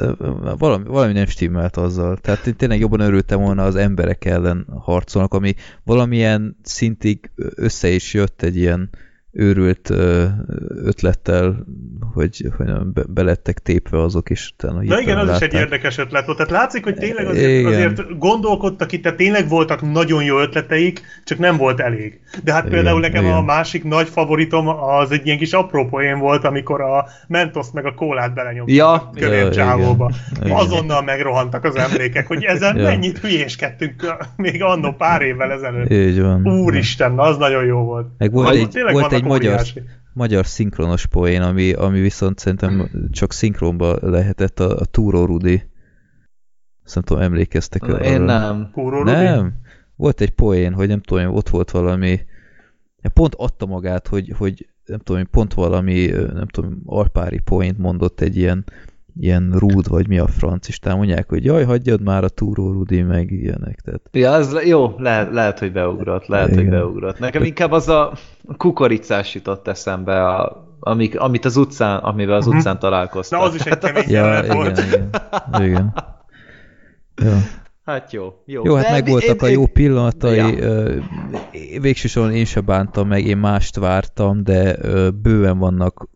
valami, 0.58 0.84
valami 0.86 1.12
nem 1.12 1.26
stimmelt 1.26 1.76
azzal. 1.76 2.16
Tehát 2.16 2.46
én 2.46 2.56
tényleg 2.56 2.78
jobban 2.78 3.00
örültem 3.00 3.40
volna 3.40 3.64
az 3.64 3.76
emberek 3.76 4.24
ellen 4.24 4.66
harcolnak, 4.80 5.34
ami 5.34 5.54
valamilyen 5.84 6.56
szintig 6.62 7.30
össze 7.54 7.88
is 7.88 8.14
jött 8.14 8.42
egy 8.42 8.56
ilyen 8.56 8.90
őrült 9.34 9.90
ötlettel, 10.84 11.64
hogy, 12.12 12.48
hogy 12.56 12.66
be, 12.92 13.02
belettek 13.08 13.58
tépve 13.58 14.02
azok 14.02 14.30
is. 14.30 14.54
Utána 14.58 14.82
Na 14.82 15.00
igen, 15.00 15.18
az 15.18 15.28
is 15.28 15.34
egy 15.34 15.40
látták. 15.40 15.60
érdekes 15.60 15.98
ötlet 15.98 16.26
volt. 16.26 16.36
Tehát 16.36 16.52
látszik, 16.52 16.84
hogy 16.84 16.94
tényleg 16.94 17.26
azért, 17.26 17.50
Igen. 17.50 17.72
azért 17.72 18.18
gondolkodtak 18.18 18.92
itt, 18.92 19.02
tehát 19.02 19.18
tényleg 19.18 19.48
voltak 19.48 19.92
nagyon 19.92 20.24
jó 20.24 20.40
ötleteik, 20.40 21.02
csak 21.24 21.38
nem 21.38 21.56
volt 21.56 21.80
elég. 21.80 22.20
De 22.44 22.52
hát 22.52 22.60
Igen, 22.66 22.74
például 22.74 23.00
nekem 23.00 23.24
igen. 23.24 23.36
a 23.36 23.42
másik 23.42 23.84
nagy 23.84 24.08
favoritom 24.08 24.68
az 24.68 25.10
egy 25.10 25.26
ilyen 25.26 25.38
kis 25.38 25.52
apró 25.52 25.86
poén 25.88 26.18
volt, 26.18 26.44
amikor 26.44 26.80
a 26.80 27.06
Mentos 27.28 27.66
meg 27.72 27.84
a 27.86 27.94
kólát 27.94 28.34
belenyomták 28.34 28.74
Ja, 28.74 28.92
a 28.92 29.10
kövér 29.14 29.48
csávóba. 29.48 30.10
Azonnal 30.48 31.02
megrohantak 31.02 31.64
az 31.64 31.76
emlékek, 31.76 32.26
hogy 32.26 32.44
ezen 32.44 32.76
Ja. 32.76 32.82
mennyit 32.82 33.18
hülyéskedtünk 33.18 34.16
még 34.36 34.62
annó 34.62 34.92
pár 34.92 35.22
évvel 35.22 35.52
ezelőtt. 35.52 35.90
Így 35.90 36.20
van. 36.20 36.46
Úristen, 36.48 37.12
na, 37.12 37.22
az 37.22 37.36
nagyon 37.36 37.64
jó 37.64 37.78
volt. 37.78 38.06
Meg 38.18 38.32
volt 38.32 38.54
egy, 38.54 38.68
tényleg 38.68 38.92
volt 38.92 39.10
vannak 39.10 39.23
egy 39.24 39.30
magyar, 39.30 39.52
óriási. 39.52 39.82
magyar 40.12 40.46
szinkronos 40.46 41.06
poén, 41.06 41.42
ami, 41.42 41.72
ami 41.72 42.00
viszont 42.00 42.38
szerintem 42.38 42.90
csak 43.10 43.32
szinkronba 43.32 43.98
lehetett 44.00 44.60
a, 44.60 44.78
a 44.78 44.84
Túró 44.84 45.24
Rudi. 45.24 45.62
Azt 46.84 46.94
nem 46.94 47.04
tudom, 47.04 47.22
emlékeztek 47.22 47.82
arra? 47.82 48.04
Én 48.04 48.20
nem. 48.20 48.70
Kúró 48.72 48.98
Rudi? 48.98 49.10
Nem. 49.10 49.52
Volt 49.96 50.20
egy 50.20 50.30
poén, 50.30 50.72
hogy 50.72 50.88
nem 50.88 51.00
tudom, 51.00 51.34
ott 51.34 51.48
volt 51.48 51.70
valami, 51.70 52.20
pont 53.12 53.34
adta 53.34 53.66
magát, 53.66 54.08
hogy, 54.08 54.32
hogy 54.36 54.68
nem 54.84 54.98
tudom, 54.98 55.30
pont 55.30 55.54
valami, 55.54 56.06
nem 56.32 56.46
tudom, 56.46 56.82
alpári 56.84 57.38
poént 57.38 57.78
mondott 57.78 58.20
egy 58.20 58.36
ilyen, 58.36 58.64
ilyen 59.20 59.54
rúd, 59.58 59.88
vagy 59.88 60.08
mi 60.08 60.18
a 60.18 60.26
franc, 60.26 60.78
tám 60.78 60.96
mondják, 60.96 61.28
hogy 61.28 61.44
jaj, 61.44 61.64
hagyjad 61.64 62.02
már 62.02 62.24
a 62.24 62.28
túró 62.28 62.72
Rudi, 62.72 63.02
meg 63.02 63.30
ilyenek. 63.30 63.80
Tehát, 63.80 64.00
Ja, 64.12 64.32
az 64.32 64.52
le- 64.52 64.66
jó, 64.66 64.94
lehet, 64.98 65.32
lehet, 65.32 65.58
hogy 65.58 65.72
beugrott, 65.72 66.26
lehet, 66.26 66.48
Igen. 66.48 66.58
hogy 66.58 66.68
beugrott. 66.68 67.18
Nekem 67.18 67.42
inkább 67.42 67.72
az 67.72 67.88
a 67.88 68.12
kukoricás 68.56 69.34
jutott 69.34 69.68
eszembe, 69.68 70.26
a, 70.26 70.62
amik, 70.80 71.20
amit 71.20 71.44
az 71.44 71.56
utcán, 71.56 71.98
amivel 71.98 72.36
az 72.36 72.46
Mhm. 72.46 72.56
utcán 72.56 72.78
találkoztak. 72.78 73.38
Na, 73.40 73.44
az 73.46 73.54
is 73.54 73.64
egy 73.64 73.78
kemény 73.78 74.08
ja, 74.18 74.38
igen, 74.42 74.56
volt. 74.56 74.78
igen, 74.78 75.10
igen. 75.62 75.92
Ja. 77.22 77.36
Hát 77.84 78.12
jó, 78.12 78.32
jó. 78.46 78.62
Jó, 78.64 78.74
hát 78.74 78.90
megvoltak 78.90 79.42
a 79.42 79.46
jó 79.46 79.66
pillanatai, 79.66 80.36
Ja. 80.56 81.00
végső 81.80 82.08
soron 82.08 82.32
én 82.32 82.44
se 82.44 82.60
bántam 82.60 83.08
meg, 83.08 83.26
én 83.26 83.36
mást 83.36 83.76
vártam, 83.76 84.42
de 84.44 84.76
bőven 85.10 85.58
vannak 85.58 86.08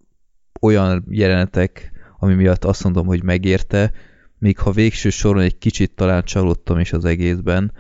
olyan 0.61 1.05
jelenetek, 1.09 1.93
ami 2.19 2.35
miatt 2.35 2.65
azt 2.65 2.85
mondom, 2.85 3.07
hogy 3.07 3.23
megérte, 3.23 3.93
még 4.39 4.59
ha 4.59 4.71
végső 4.71 5.11
soron 5.11 5.43
egy 5.43 5.59
kicsit 5.59 5.95
talán 5.95 6.23
csalódtam 6.23 6.79
is 6.79 6.93
az 6.93 7.05
egészben, 7.05 7.73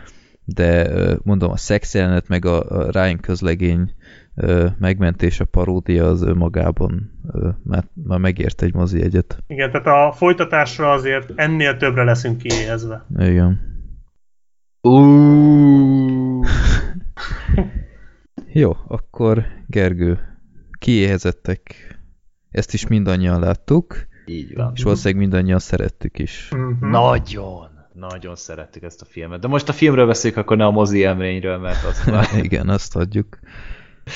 de 0.44 0.88
mondom, 1.22 1.50
a 1.50 1.56
szex 1.56 1.94
jelenet, 1.94 2.28
meg 2.28 2.44
a, 2.44 2.90
Ryan 2.90 3.20
közlegény 3.20 3.94
megmentés, 4.78 5.40
a 5.40 5.44
paródia 5.44 6.06
az 6.06 6.22
önmagában 6.22 7.20
ö, 7.32 7.48
már, 7.64 7.84
már 7.92 8.18
megért 8.18 8.62
egy 8.62 8.74
mozi 8.74 9.02
egyet. 9.02 9.42
Igen, 9.46 9.70
tehát 9.70 9.86
a 9.86 10.12
folytatásra 10.12 10.90
azért 10.90 11.32
ennél 11.34 11.76
többre 11.76 12.04
leszünk 12.04 12.38
kiéhezve. 12.38 13.06
Igen. 13.18 13.60
Ú, 14.80 16.42
Jó, 18.52 18.76
akkor 18.88 19.44
Gergő, 19.66 20.18
kiéhezettek. 20.78 21.60
Ezt 22.50 22.74
is 22.74 22.86
mindannyian 22.86 23.40
láttuk, 23.40 24.06
így 24.28 24.54
van. 24.54 24.72
és 24.74 24.82
valószínűleg 24.82 25.20
mindannyian 25.20 25.58
szerettük 25.58 26.18
is. 26.18 26.48
Mhm. 26.50 26.90
Nagyon, 26.90 27.68
nagyon 27.92 28.36
szerettük 28.36 28.82
ezt 28.82 29.02
a 29.02 29.04
filmet. 29.04 29.40
De 29.40 29.48
most 29.48 29.68
a 29.68 29.72
filmről 29.72 30.06
beszéljük, 30.06 30.38
akkor 30.38 30.56
ne 30.56 30.64
a 30.64 30.70
mozi 30.70 30.98
élményről, 30.98 31.58
mert 31.58 31.84
az 31.84 32.04
már, 32.12 32.26
Igen, 32.42 32.68
azt 32.68 32.96
adjuk. 32.96 33.38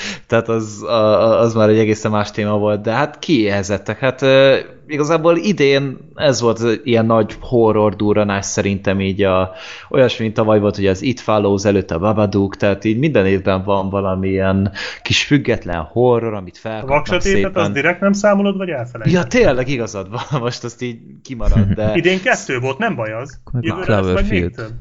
tehát 0.27 0.49
az, 0.49 0.83
a- 0.83 1.39
az 1.39 1.53
már 1.53 1.69
egy 1.69 1.77
egészen 1.77 2.11
más 2.11 2.31
téma 2.31 2.57
volt, 2.57 2.81
de 2.81 2.91
hát 2.91 3.19
kiéhezettek. 3.19 3.99
Hát 3.99 4.21
ö, 4.21 4.57
igazából 4.87 5.37
idén 5.37 5.97
ez 6.15 6.41
volt 6.41 6.59
az 6.59 6.79
ilyen 6.83 7.05
nagy 7.05 7.35
horror 7.39 7.95
durranás 7.95 8.45
szerintem 8.45 9.01
így 9.01 9.21
a, 9.23 9.51
olyasmi, 9.89 10.23
mint 10.23 10.35
tavaly 10.35 10.59
volt, 10.59 10.75
hogy 10.75 10.87
az 10.87 11.01
It 11.01 11.19
Follows 11.19 11.65
előtt 11.65 11.91
a 11.91 11.99
Babadook, 11.99 12.55
tehát 12.57 12.83
így 12.85 12.97
minden 12.99 13.25
évben 13.25 13.63
van 13.63 13.89
valamilyen 13.89 14.71
kis 15.01 15.23
független 15.23 15.81
horror, 15.81 16.33
amit 16.33 16.55
A 16.55 16.59
felkapnak 16.59 16.89
vaksötétet 17.07 17.45
az 17.45 17.53
szépen. 17.55 17.73
direkt 17.73 17.99
nem 17.99 18.13
számolod, 18.13 18.57
vagy 18.57 18.69
elfelejted? 18.69 19.13
Ja, 19.13 19.23
tényleg 19.27 19.67
igazad 19.67 20.09
van, 20.09 20.41
most 20.41 20.63
azt 20.63 20.81
így 20.81 20.97
kimaradt, 21.23 21.73
de... 21.73 21.91
Idén 21.95 22.21
kettő 22.21 22.59
volt, 22.59 22.77
nem 22.77 22.95
baj 22.95 23.13
az. 23.13 23.39
A 23.43 23.57
Jövőre 23.61 23.95
lesz 23.99 24.11
majd 24.13 24.29
még 24.29 24.55
több. 24.55 24.71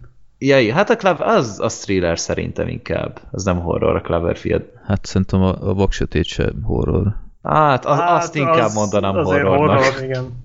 Ja, 0.45 0.75
hát 0.75 0.91
a 0.91 0.97
Clever, 0.97 1.27
az, 1.27 1.59
az 1.61 1.79
thriller 1.79 2.19
szerintem 2.19 2.69
inkább. 2.69 3.21
Az 3.31 3.45
nem 3.45 3.61
horror, 3.61 3.97
a 3.97 4.01
Cloverfield. 4.01 4.63
Hát 4.87 5.05
szerintem 5.07 5.43
a, 5.43 5.69
a 5.69 5.75
vaksötét 5.75 6.25
sem 6.25 6.63
horror. 6.63 7.07
Hát, 7.43 7.85
az, 7.87 7.99
Hát, 7.99 8.11
azt 8.23 8.35
inkább 8.35 8.65
az- 8.65 8.75
mondanám 8.75 9.17
azért 9.17 9.47
horrornak. 9.47 9.83
horror, 9.85 10.03
igen. 10.09 10.41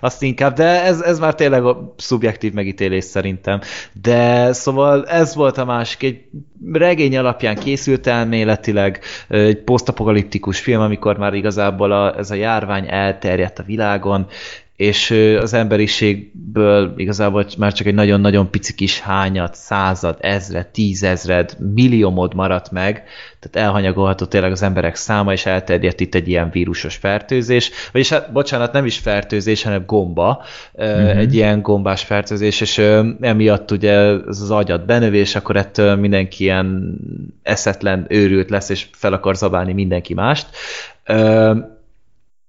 Azt 0.00 0.22
inkább, 0.22 0.54
de 0.54 0.82
ez, 0.84 1.00
ez 1.00 1.18
már 1.18 1.34
tényleg 1.34 1.64
a 1.64 1.94
szubjektív 1.96 2.52
megítélés 2.52 3.04
szerintem. 3.04 3.60
De 4.02 4.52
szóval 4.52 5.06
ez 5.06 5.34
volt 5.34 5.58
a 5.58 5.64
másik, 5.64 6.02
egy 6.02 6.24
regény 6.72 7.16
alapján 7.16 7.54
készült 7.56 8.06
elméletileg, 8.06 9.00
egy 9.28 9.62
posztapokaliptikus 9.62 10.60
film, 10.60 10.80
amikor 10.80 11.16
már 11.18 11.34
igazából 11.34 11.92
a, 11.92 12.18
ez 12.18 12.30
a 12.30 12.34
járvány 12.34 12.86
elterjedt 12.88 13.58
a 13.58 13.62
világon, 13.62 14.26
és 14.76 15.10
az 15.40 15.52
emberiségből 15.52 16.92
igazából 16.96 17.46
már 17.58 17.72
csak 17.72 17.86
egy 17.86 17.94
nagyon-nagyon 17.94 18.50
pici 18.50 18.74
kis 18.74 19.00
hányat, 19.00 19.54
század, 19.54 20.16
ezred, 20.20 20.66
tízezred, 20.66 21.56
milliómod 21.74 22.34
maradt 22.34 22.70
meg, 22.70 23.04
tehát 23.40 23.68
elhanyagolható 23.68 24.24
tényleg 24.24 24.50
az 24.50 24.62
emberek 24.62 24.94
száma, 24.94 25.32
és 25.32 25.46
elterjedt 25.46 26.00
itt 26.00 26.14
egy 26.14 26.28
ilyen 26.28 26.50
vírusos 26.50 26.96
fertőzés, 26.96 27.70
vagyis 27.92 28.08
hát, 28.08 28.32
bocsánat, 28.32 28.72
nem 28.72 28.86
is 28.86 28.98
fertőzés, 28.98 29.62
hanem 29.62 29.84
gomba, 29.86 30.42
uh-huh. 30.72 31.18
egy 31.18 31.34
ilyen 31.34 31.62
gombás 31.62 32.02
fertőzés, 32.02 32.60
és 32.60 32.78
emiatt 33.20 33.70
ugye 33.70 33.92
ez 34.28 34.40
az 34.40 34.50
agyat 34.50 34.86
benövés, 34.86 35.34
akkor 35.34 35.56
ettől 35.56 35.94
mindenki 35.94 36.42
ilyen 36.42 36.98
eszetlen, 37.42 38.06
őrült 38.08 38.50
lesz, 38.50 38.68
és 38.68 38.86
fel 38.92 39.12
akar 39.12 39.36
zabálni 39.36 39.72
mindenki 39.72 40.14
mást. 40.14 40.46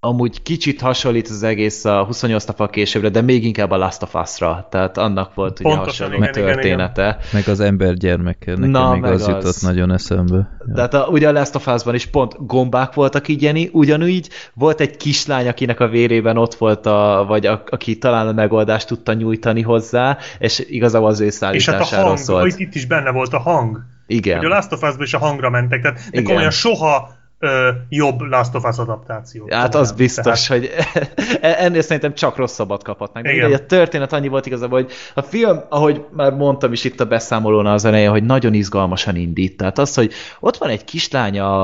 Amúgy 0.07 0.41
kicsit 0.41 0.81
hasonlít 0.81 1.27
az 1.27 1.43
egész 1.43 1.85
a 1.85 2.03
28 2.03 2.45
nappal 2.45 2.69
későbbre, 2.69 3.09
de 3.09 3.21
még 3.21 3.45
inkább 3.45 3.71
a 3.71 3.77
Last 3.77 4.01
of 4.01 4.13
Us-ra, 4.13 4.67
tehát 4.71 4.97
annak 4.97 5.33
volt 5.33 5.59
ugye 5.59 5.75
hasonló 5.75 6.15
igen, 6.15 6.29
igen, 6.29 6.45
története. 6.45 7.17
Meg 7.33 7.47
az 7.47 7.59
ember 7.59 7.93
gyermeke, 7.93 8.51
nekem 8.51 8.69
Na, 8.69 8.91
még 8.91 9.01
meg 9.01 9.11
az 9.11 9.21
az. 9.21 9.27
jutott 9.27 9.61
nagyon 9.61 9.91
eszembe. 9.91 10.57
Tehát 10.75 10.93
a, 10.93 11.07
ugye 11.07 11.27
a 11.27 11.31
Last 11.31 11.55
of 11.55 11.67
Us-ban 11.67 11.95
is 11.95 12.05
pont 12.05 12.45
gombák 12.45 12.93
voltak 12.93 13.27
így, 13.27 13.41
Jenny, 13.41 13.69
ugyanúgy 13.71 14.29
volt 14.53 14.79
egy 14.79 14.97
kislány, 14.97 15.47
akinek 15.47 15.79
a 15.79 15.87
vérében 15.87 16.37
ott 16.37 16.55
volt, 16.55 16.85
a, 16.85 17.25
vagy 17.27 17.45
a, 17.45 17.63
aki 17.69 17.97
talán 17.97 18.27
a 18.27 18.31
megoldást 18.31 18.87
tudta 18.87 19.13
nyújtani 19.13 19.61
hozzá, 19.61 20.17
és 20.39 20.59
igazából 20.67 21.09
az 21.09 21.19
ő 21.19 21.25
És 21.25 21.39
hát 21.39 21.51
a 21.51 21.59
szállításáról 21.63 22.05
hang, 22.05 22.17
szólt. 22.17 22.51
itt, 22.51 22.59
itt 22.59 22.75
is 22.75 22.85
benne 22.85 23.11
volt 23.11 23.33
a 23.33 23.39
hang. 23.39 23.81
Igen. 24.07 24.37
Ugye 24.37 24.47
a 24.47 24.49
Last 24.49 24.71
of 24.71 24.81
Us-ban 24.81 25.03
is 25.03 25.13
a 25.13 25.17
hangra 25.17 25.49
mentek, 25.49 25.81
tehát 25.81 25.97
de 25.97 26.03
Igen. 26.09 26.23
komolyan 26.23 26.51
soha 26.51 27.15
ö, 27.39 27.69
jobb 27.89 28.19
Last 28.19 28.55
of 28.55 28.63
Us 28.63 28.77
adaptáció. 28.77 29.47
Hát 29.49 29.75
az 29.75 29.91
biztos, 29.91 30.47
hogy 30.47 30.69
ennél 31.41 31.81
szerintem 31.81 32.13
csak 32.13 32.35
rosszabbat 32.35 32.83
kaphatnak. 32.83 33.23
De 33.23 33.55
a 33.55 33.65
történet 33.65 34.13
annyi 34.13 34.27
volt 34.27 34.45
igazából, 34.45 34.81
hogy 34.81 34.91
a 35.13 35.21
film, 35.21 35.59
ahogy 35.69 36.05
már 36.11 36.33
mondtam 36.33 36.71
is 36.71 36.83
itt 36.83 36.99
a 36.99 37.05
beszámolónál 37.05 37.73
az 37.73 37.85
elején, 37.85 38.09
hogy 38.09 38.23
nagyon 38.23 38.53
izgalmasan 38.53 39.15
indít. 39.15 39.57
Tehát 39.57 39.77
az, 39.77 39.95
hogy 39.95 40.13
ott 40.39 40.57
van 40.57 40.69
egy 40.69 40.83
kislány 40.83 41.39
a, 41.39 41.63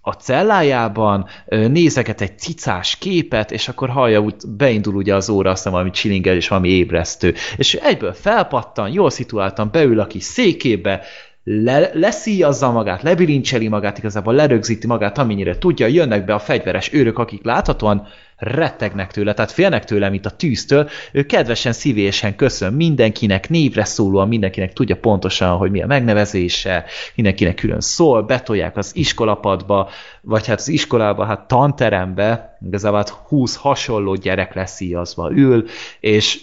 a 0.00 0.12
cellájában, 0.12 1.26
nézeget 1.46 2.20
egy 2.20 2.38
cicás 2.38 2.96
képet, 2.96 3.50
és 3.50 3.68
akkor 3.68 3.88
hallja, 3.88 4.20
úgy 4.20 4.34
beindul 4.48 4.94
ugye 4.94 5.14
az 5.14 5.28
óra, 5.28 5.48
azt 5.48 5.56
hiszem 5.56 5.72
valami 5.72 5.90
csilingel 5.90 6.34
és 6.34 6.48
valami 6.48 6.68
ébresztő. 6.68 7.34
És 7.56 7.74
ő 7.74 7.78
egyből 7.82 8.12
felpattan, 8.12 8.88
jól 8.88 9.10
szituáltan, 9.10 9.68
beül 9.72 10.00
a 10.00 10.06
kis 10.06 10.24
székébe, 10.24 11.02
le, 11.48 11.90
leszíjazza 11.92 12.70
magát, 12.70 13.02
lebilincseli 13.02 13.68
magát, 13.68 13.98
igazából 13.98 14.34
lerögzíti 14.34 14.86
magát, 14.86 15.18
amennyire 15.18 15.58
tudja, 15.58 15.86
jönnek 15.86 16.24
be 16.24 16.34
a 16.34 16.38
fegyveres 16.38 16.92
őrök, 16.92 17.18
akik 17.18 17.44
láthatóan 17.44 18.06
rettegnek 18.36 19.12
tőle, 19.12 19.34
tehát 19.34 19.52
félnek 19.52 19.84
tőle, 19.84 20.08
mint 20.08 20.26
a 20.26 20.30
tűztől, 20.30 20.88
ő 21.12 21.22
kedvesen, 21.22 21.72
szívélyesen 21.72 22.36
köszön 22.36 22.72
mindenkinek, 22.72 23.48
névre 23.48 23.84
szólóan 23.84 24.28
mindenkinek 24.28 24.72
tudja 24.72 24.96
pontosan, 24.96 25.56
hogy 25.56 25.70
mi 25.70 25.82
a 25.82 25.86
megnevezése, 25.86 26.84
mindenkinek 27.14 27.54
külön 27.54 27.80
szól, 27.80 28.22
betolják 28.22 28.76
az 28.76 28.96
iskolapadba, 28.96 29.88
vagy 30.20 30.46
hát 30.46 30.58
az 30.58 30.68
iskolába, 30.68 31.24
hát 31.24 31.48
tanterembe, 31.48 32.58
igazából 32.66 32.98
hát 32.98 33.08
20 33.08 33.56
hasonló 33.56 34.14
gyerek 34.14 34.54
leszíjazva 34.54 35.30
ül, 35.32 35.64
és 36.00 36.40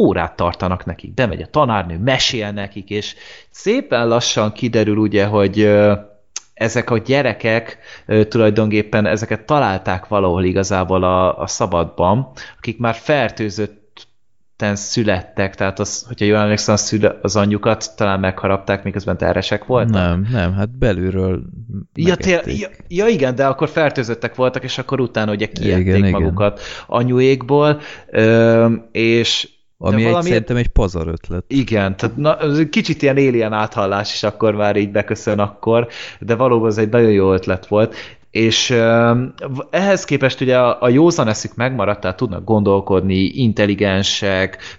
órát 0.00 0.36
tartanak 0.36 0.84
nekik, 0.84 1.14
bemegy 1.14 1.42
a 1.42 1.46
tanárnő, 1.46 1.98
mesél 1.98 2.50
nekik, 2.50 2.90
és 2.90 3.14
szépen 3.50 4.08
lassan 4.08 4.52
kiderül 4.52 4.96
ugye, 4.96 5.24
hogy 5.24 5.70
ezek 6.54 6.90
a 6.90 6.98
gyerekek 6.98 7.78
tulajdonképpen 8.28 9.06
ezeket 9.06 9.46
találták 9.46 10.08
valahol 10.08 10.44
igazából 10.44 11.04
a, 11.04 11.38
a 11.38 11.46
szabadban, 11.46 12.32
akik 12.58 12.78
már 12.78 12.94
fertőzött 12.94 13.78
születtek, 14.74 15.54
tehát 15.54 15.78
az, 15.78 16.04
hogyha 16.06 16.24
jól 16.24 16.38
emlékszem, 16.38 16.76
az, 17.22 17.36
anyjukat 17.36 17.96
talán 17.96 18.20
megharapták, 18.20 18.84
miközben 18.84 19.16
terhesek 19.16 19.64
voltak? 19.64 19.92
Nem, 19.92 20.26
nem, 20.30 20.52
hát 20.52 20.78
belülről 20.78 21.42
ja, 21.94 22.16
tél, 22.16 22.40
ja, 22.46 22.68
ja, 22.88 23.06
igen, 23.06 23.34
de 23.34 23.46
akkor 23.46 23.68
fertőzöttek 23.68 24.34
voltak, 24.34 24.62
és 24.62 24.78
akkor 24.78 25.00
utána 25.00 25.32
ugye 25.32 25.46
kiették 25.46 25.96
igen, 25.96 26.10
magukat 26.10 26.58
igen. 26.58 26.84
anyuékból, 26.86 27.80
és 28.92 29.48
ami 29.82 30.02
valami... 30.02 30.18
egy, 30.18 30.24
szerintem 30.24 30.56
egy 30.56 30.68
pazar 30.68 31.08
ötlet. 31.08 31.44
Igen, 31.46 31.96
tehát 31.96 32.16
na, 32.16 32.36
kicsit 32.70 33.02
ilyen 33.02 33.16
alien 33.16 33.52
áthallás 33.52 34.12
is 34.12 34.22
akkor 34.22 34.54
már 34.54 34.76
így 34.76 34.90
beköszön 34.90 35.38
akkor, 35.38 35.88
de 36.18 36.34
valóban 36.34 36.68
ez 36.68 36.78
egy 36.78 36.88
nagyon 36.88 37.10
jó 37.10 37.32
ötlet 37.32 37.66
volt, 37.66 37.94
és 38.30 38.70
ehhez 39.70 40.04
képest 40.04 40.40
ugye 40.40 40.58
a, 40.58 40.76
a 40.80 40.88
józan 40.88 41.28
eszük 41.28 41.54
megmaradt, 41.54 42.00
tehát 42.00 42.16
tudnak 42.16 42.44
gondolkodni, 42.44 43.22
intelligensek, 43.24 44.78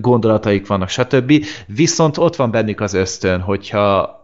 gondolataik 0.00 0.66
vannak, 0.66 0.88
stb. 0.88 1.44
Viszont 1.66 2.18
ott 2.18 2.36
van 2.36 2.50
bennük 2.50 2.80
az 2.80 2.94
ösztön, 2.94 3.40
hogyha 3.40 4.14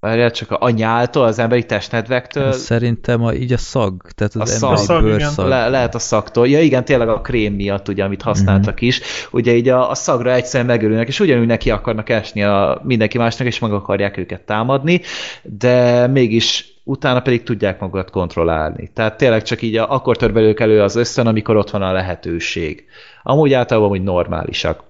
Várjál, 0.00 0.30
csak 0.30 0.50
a 0.50 0.70
nyáltól, 0.70 1.24
az 1.24 1.38
emberi 1.38 1.64
testnedvektől. 1.64 2.52
Szerintem 2.52 3.24
a, 3.24 3.32
így 3.32 3.52
a 3.52 3.56
szag, 3.56 4.02
tehát 4.14 4.34
az 4.34 4.50
a 4.50 4.54
emberi 4.54 4.84
szag, 4.84 5.02
bőrszag. 5.02 5.48
Le, 5.48 5.68
lehet 5.68 5.94
a 5.94 5.98
szagtól. 5.98 6.48
Ja 6.48 6.60
igen, 6.60 6.84
tényleg 6.84 7.08
a 7.08 7.20
krém 7.20 7.54
miatt, 7.54 7.88
ugye, 7.88 8.04
amit 8.04 8.22
használtak 8.22 8.74
mm-hmm. 8.74 8.86
is. 8.86 9.00
Ugye 9.30 9.54
így 9.54 9.68
a, 9.68 9.90
a 9.90 9.94
szagra 9.94 10.32
egyszerűen 10.32 10.68
megörülnek, 10.68 11.08
és 11.08 11.20
ugyanúgy 11.20 11.46
neki 11.46 11.70
akarnak 11.70 12.08
esni 12.08 12.42
a 12.42 12.80
mindenki 12.84 13.18
másnak, 13.18 13.46
és 13.46 13.58
meg 13.58 13.72
akarják 13.72 14.16
őket 14.16 14.40
támadni, 14.40 15.00
de 15.42 16.06
mégis 16.06 16.74
utána 16.84 17.20
pedig 17.20 17.42
tudják 17.42 17.80
magukat 17.80 18.10
kontrollálni. 18.10 18.90
Tehát 18.94 19.16
tényleg 19.16 19.42
csak 19.42 19.62
így 19.62 19.76
a, 19.76 19.92
akkor 19.92 20.16
tör 20.16 20.32
belőlük 20.32 20.60
elő 20.60 20.82
az 20.82 20.96
összön, 20.96 21.26
amikor 21.26 21.56
ott 21.56 21.70
van 21.70 21.82
a 21.82 21.92
lehetőség. 21.92 22.84
Amúgy 23.22 23.52
általában 23.52 23.88
hogy 23.88 24.02
normálisak. 24.02 24.82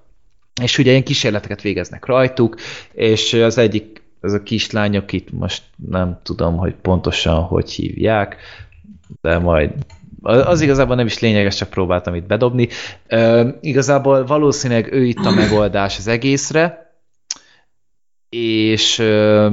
És 0.63 0.79
ugye 0.79 0.91
ilyen 0.91 1.03
kísérleteket 1.03 1.63
végeznek 1.63 2.07
rajtuk, 2.07 2.57
és 2.93 3.33
az 3.33 3.59
egyik 3.59 4.05
ez 4.27 4.33
a 4.33 4.43
kislány, 4.43 4.97
akit 4.97 5.33
most 5.33 5.63
nem 5.89 6.21
tudom, 6.23 6.57
hogy 6.57 6.75
pontosan 6.75 7.43
hogy 7.43 7.71
hívják, 7.71 8.37
de 9.21 9.39
majd 9.39 9.73
az 10.23 10.61
igazából 10.61 10.97
nem 10.97 11.07
is 11.07 11.19
lényeges, 11.19 11.57
csak 11.57 11.71
próbáltam 11.71 12.15
itt 12.15 12.27
bedobni. 12.27 12.69
Uh, 13.11 13.49
igazából 13.61 14.25
valószínűleg 14.25 14.93
ő 14.93 15.05
itt 15.05 15.25
a 15.25 15.31
megoldás 15.31 15.99
az 15.99 16.07
egészre, 16.07 16.95
és 18.29 18.99
uh, 18.99 19.53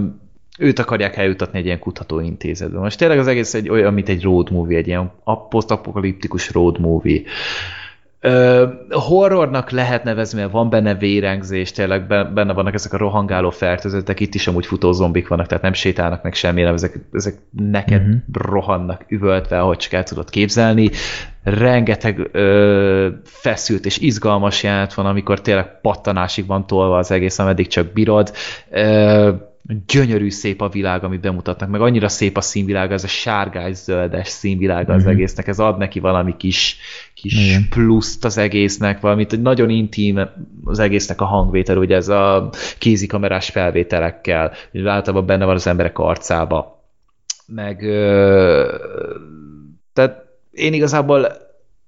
őt 0.57 0.79
akarják 0.79 1.17
eljutatni 1.17 1.59
egy 1.59 1.65
ilyen 1.65 1.79
kutatóintézetbe. 1.79 2.79
Most 2.79 2.97
tényleg 2.97 3.19
az 3.19 3.27
egész 3.27 3.53
egy 3.53 3.69
olyan, 3.69 3.93
mint 3.93 4.09
egy 4.09 4.23
road 4.23 4.51
movie, 4.51 4.77
egy 4.77 4.87
ilyen 4.87 5.11
posztapokaliptikus 5.49 6.51
road 6.51 6.79
movie. 6.79 7.21
Horrornak 8.89 9.69
lehet 9.69 10.03
nevezni, 10.03 10.39
mert 10.39 10.51
van 10.51 10.69
benne 10.69 10.95
vérengzés, 10.95 11.71
tényleg 11.71 12.07
benne 12.07 12.53
vannak 12.53 12.73
ezek 12.73 12.93
a 12.93 12.97
rohangáló 12.97 13.49
fertőzöttek, 13.49 14.19
itt 14.19 14.33
is 14.33 14.47
amúgy 14.47 14.65
futó 14.65 14.91
zombik 14.91 15.27
vannak, 15.27 15.47
tehát 15.47 15.63
nem 15.63 15.73
sétálnak 15.73 16.23
meg 16.23 16.33
semmire, 16.33 16.69
ezek, 16.69 16.99
ezek 17.11 17.35
neked 17.51 18.01
uh-huh. 18.01 18.15
rohannak 18.33 19.05
üvöltve, 19.07 19.59
ahogy 19.59 19.77
csak 19.77 19.93
el 19.93 20.03
tudod 20.03 20.29
képzelni. 20.29 20.89
Rengeteg 21.43 22.29
ö, 22.31 23.07
feszült 23.23 23.85
és 23.85 23.97
izgalmas 23.97 24.63
jelent 24.63 24.93
van, 24.93 25.05
amikor 25.05 25.41
tényleg 25.41 25.81
pattanásig 25.81 26.45
van 26.45 26.67
tolva 26.67 26.97
az 26.97 27.11
egész, 27.11 27.39
ameddig 27.39 27.67
csak 27.67 27.93
bírod. 27.93 28.33
Ö, 28.69 29.31
gyönyörű 29.87 30.29
szép 30.29 30.61
a 30.61 30.69
világ, 30.69 31.03
amit 31.03 31.21
bemutatnak, 31.21 31.69
meg 31.69 31.81
annyira 31.81 32.07
szép 32.07 32.37
a 32.37 32.41
színvilág, 32.41 32.91
ez 32.91 33.03
a 33.03 33.07
sárgás-zöldes 33.07 34.27
színvilág 34.27 34.89
az 34.89 35.01
mm-hmm. 35.01 35.11
egésznek, 35.11 35.47
ez 35.47 35.59
ad 35.59 35.77
neki 35.77 35.99
valami 35.99 36.37
kis, 36.37 36.77
kis 37.13 37.47
Igen. 37.47 37.67
pluszt 37.69 38.25
az 38.25 38.37
egésznek, 38.37 38.99
valamit, 38.99 39.29
hogy 39.29 39.41
nagyon 39.41 39.69
intim 39.69 40.19
az 40.63 40.79
egésznek 40.79 41.21
a 41.21 41.25
hangvétel, 41.25 41.77
ugye 41.77 41.95
ez 41.95 42.07
a 42.07 42.49
kézikamerás 42.77 43.49
felvételekkel, 43.49 44.53
hogy 44.71 44.87
általában 44.87 45.25
benne 45.25 45.45
van 45.45 45.55
az 45.55 45.67
emberek 45.67 45.99
arcába. 45.99 46.83
Meg 47.45 47.83
ö, 47.83 48.77
tehát 49.93 50.25
én 50.51 50.73
igazából 50.73 51.27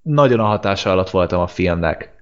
nagyon 0.02 0.40
a 0.40 0.46
hatása 0.46 0.92
alatt 0.92 1.10
voltam 1.10 1.40
a 1.40 1.48
filmnek. 1.48 2.15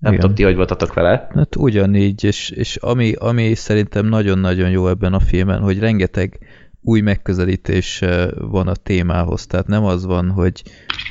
Nem 0.00 0.14
tudom, 0.14 0.34
ti 0.34 0.42
hogy 0.42 0.56
voltatok 0.56 0.94
vele. 0.94 1.28
Hát 1.34 1.56
ugyanígy, 1.56 2.24
és, 2.24 2.50
és 2.50 2.76
ami, 2.76 3.12
ami 3.12 3.54
szerintem 3.54 4.06
nagyon-nagyon 4.06 4.70
jó 4.70 4.88
ebben 4.88 5.12
a 5.12 5.20
filmen, 5.20 5.60
hogy 5.60 5.78
rengeteg 5.78 6.38
új 6.80 7.00
megközelítés 7.00 8.04
van 8.34 8.68
a 8.68 8.74
témához. 8.74 9.46
Tehát 9.46 9.66
nem 9.66 9.84
az 9.84 10.04
van, 10.04 10.30
hogy, 10.30 10.62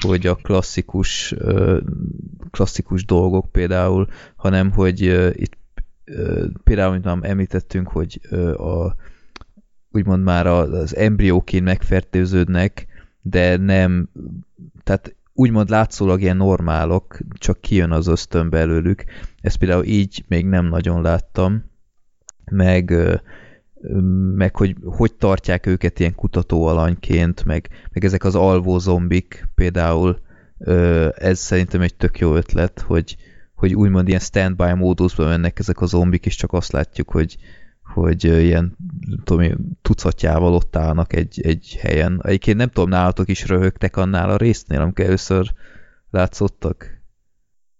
hogy 0.01 0.27
a 0.27 0.35
klasszikus, 0.35 1.35
klasszikus 2.51 3.05
dolgok 3.05 3.51
például, 3.51 4.07
hanem 4.35 4.71
hogy 4.71 5.01
itt 5.33 5.57
például, 6.63 6.99
amit 7.03 7.25
említettünk, 7.25 7.87
hogy 7.87 8.19
a, 8.57 8.95
úgymond 9.91 10.23
már 10.23 10.47
az 10.47 10.95
embrióként 10.95 11.63
megfertőződnek, 11.63 12.87
de 13.21 13.57
nem, 13.57 14.09
tehát 14.83 15.15
úgymond 15.39 15.69
látszólag 15.69 16.21
ilyen 16.21 16.37
normálok, 16.37 17.17
csak 17.33 17.61
kijön 17.61 17.91
az 17.91 18.07
ösztön 18.07 18.49
belőlük. 18.49 19.03
Ezt 19.41 19.57
például 19.57 19.83
így 19.83 20.23
még 20.27 20.45
nem 20.45 20.65
nagyon 20.65 21.01
láttam, 21.01 21.63
meg, 22.51 22.93
meg 24.35 24.55
hogy 24.55 24.75
hogy 24.83 25.13
tartják 25.13 25.65
őket 25.65 25.99
ilyen 25.99 26.15
kutatóalanyként, 26.15 27.45
meg, 27.45 27.69
meg 27.93 28.05
ezek 28.05 28.23
az 28.23 28.35
alvó 28.35 28.77
zombik 28.77 29.47
például, 29.55 30.19
ez 31.15 31.39
szerintem 31.39 31.81
egy 31.81 31.95
tök 31.95 32.19
jó 32.19 32.35
ötlet, 32.35 32.79
hogy, 32.79 33.17
hogy 33.55 33.75
úgymond 33.75 34.07
ilyen 34.07 34.19
standby 34.19 34.73
módusban 34.73 35.27
mennek 35.27 35.59
ezek 35.59 35.81
a 35.81 35.85
zombik, 35.85 36.25
és 36.25 36.35
csak 36.35 36.53
azt 36.53 36.71
látjuk, 36.71 37.11
hogy, 37.11 37.37
hogy 37.93 38.23
ilyen 38.23 38.77
tudom, 39.23 39.51
tucatjával 39.81 40.53
ott 40.53 40.75
állnak 40.75 41.13
egy, 41.13 41.41
egy 41.43 41.77
helyen. 41.81 42.21
Egyébként 42.23 42.57
nem 42.57 42.69
tudom, 42.69 42.89
nálatok 42.89 43.29
is 43.29 43.47
röhögtek 43.47 43.97
annál 43.97 44.29
a 44.29 44.37
résznél, 44.37 44.81
amikor 44.81 45.05
először 45.05 45.53
látszottak? 46.11 47.01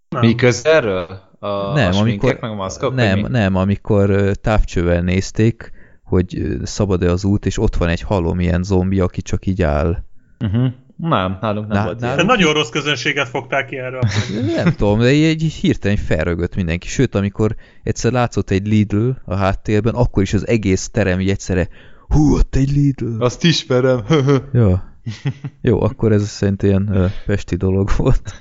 Nem. 0.10 0.22
Mi 0.22 0.36
közelről? 0.36 1.28
A, 1.40 1.74
nem, 1.74 1.92
a 1.94 1.98
amikor, 1.98 2.38
meg 2.42 2.52
a 2.52 2.56
maszkok? 2.56 2.94
Nem, 2.94 3.20
nem, 3.20 3.56
amikor 3.56 4.32
távcsővel 4.42 5.02
nézték, 5.02 5.72
hogy 6.04 6.58
szabad-e 6.64 7.12
az 7.12 7.24
út, 7.24 7.46
és 7.46 7.58
ott 7.58 7.76
van 7.76 7.90
egy 7.90 8.02
halom 8.02 8.40
ilyen 8.40 8.64
zombi, 8.64 9.00
aki 9.00 9.22
csak 9.22 9.46
így 9.46 9.62
áll. 9.62 10.04
Uh 10.40 10.52
-huh. 10.52 10.72
Nem, 11.02 11.38
nálunk 11.42 11.68
nem 11.68 11.78
Ná, 11.78 11.84
volt. 11.84 12.00
Nálunk... 12.00 12.28
Nagyon 12.28 12.54
rossz 12.54 12.70
közönséget 12.70 13.28
fogták 13.28 13.66
ki 13.66 13.78
erre. 13.78 14.00
nem 14.56 14.74
tudom, 14.74 15.00
de 15.00 15.06
egy 15.06 15.42
hirtelen 15.42 15.98
felrögött 15.98 16.56
mindenki. 16.56 16.88
Sőt, 16.88 17.16
amikor 17.16 17.56
egyszer 17.84 18.12
látszott 18.12 18.50
egy 18.50 18.68
Lidl 18.68 19.10
a 19.26 19.36
háttérben, 19.36 19.94
akkor 19.94 20.24
is 20.24 20.34
az 20.34 20.48
egész 20.48 20.90
terem 20.90 21.20
így 21.20 21.30
egyszerre 21.30 21.68
hú, 22.08 22.36
ott 22.36 22.56
egy 22.56 22.72
Lidl. 22.72 23.24
Azt 23.24 23.44
ismerem. 23.44 24.04
ja. 24.54 24.88
Jó, 25.62 25.82
akkor 25.82 26.12
ez 26.12 26.28
szerintem 26.28 26.70
ilyen 26.70 26.90
uh, 26.90 27.12
pesti 27.26 27.56
dolog 27.56 27.90
volt. 27.98 28.40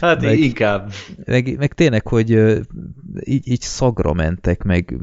Hát 0.00 0.20
meg, 0.20 0.38
inkább. 0.38 0.92
Meg, 1.24 1.56
meg 1.58 1.72
tényleg, 1.72 2.06
hogy 2.06 2.34
uh, 2.34 2.60
így, 3.24 3.48
így 3.48 3.60
szagra 3.60 4.12
mentek, 4.12 4.62
meg, 4.62 4.96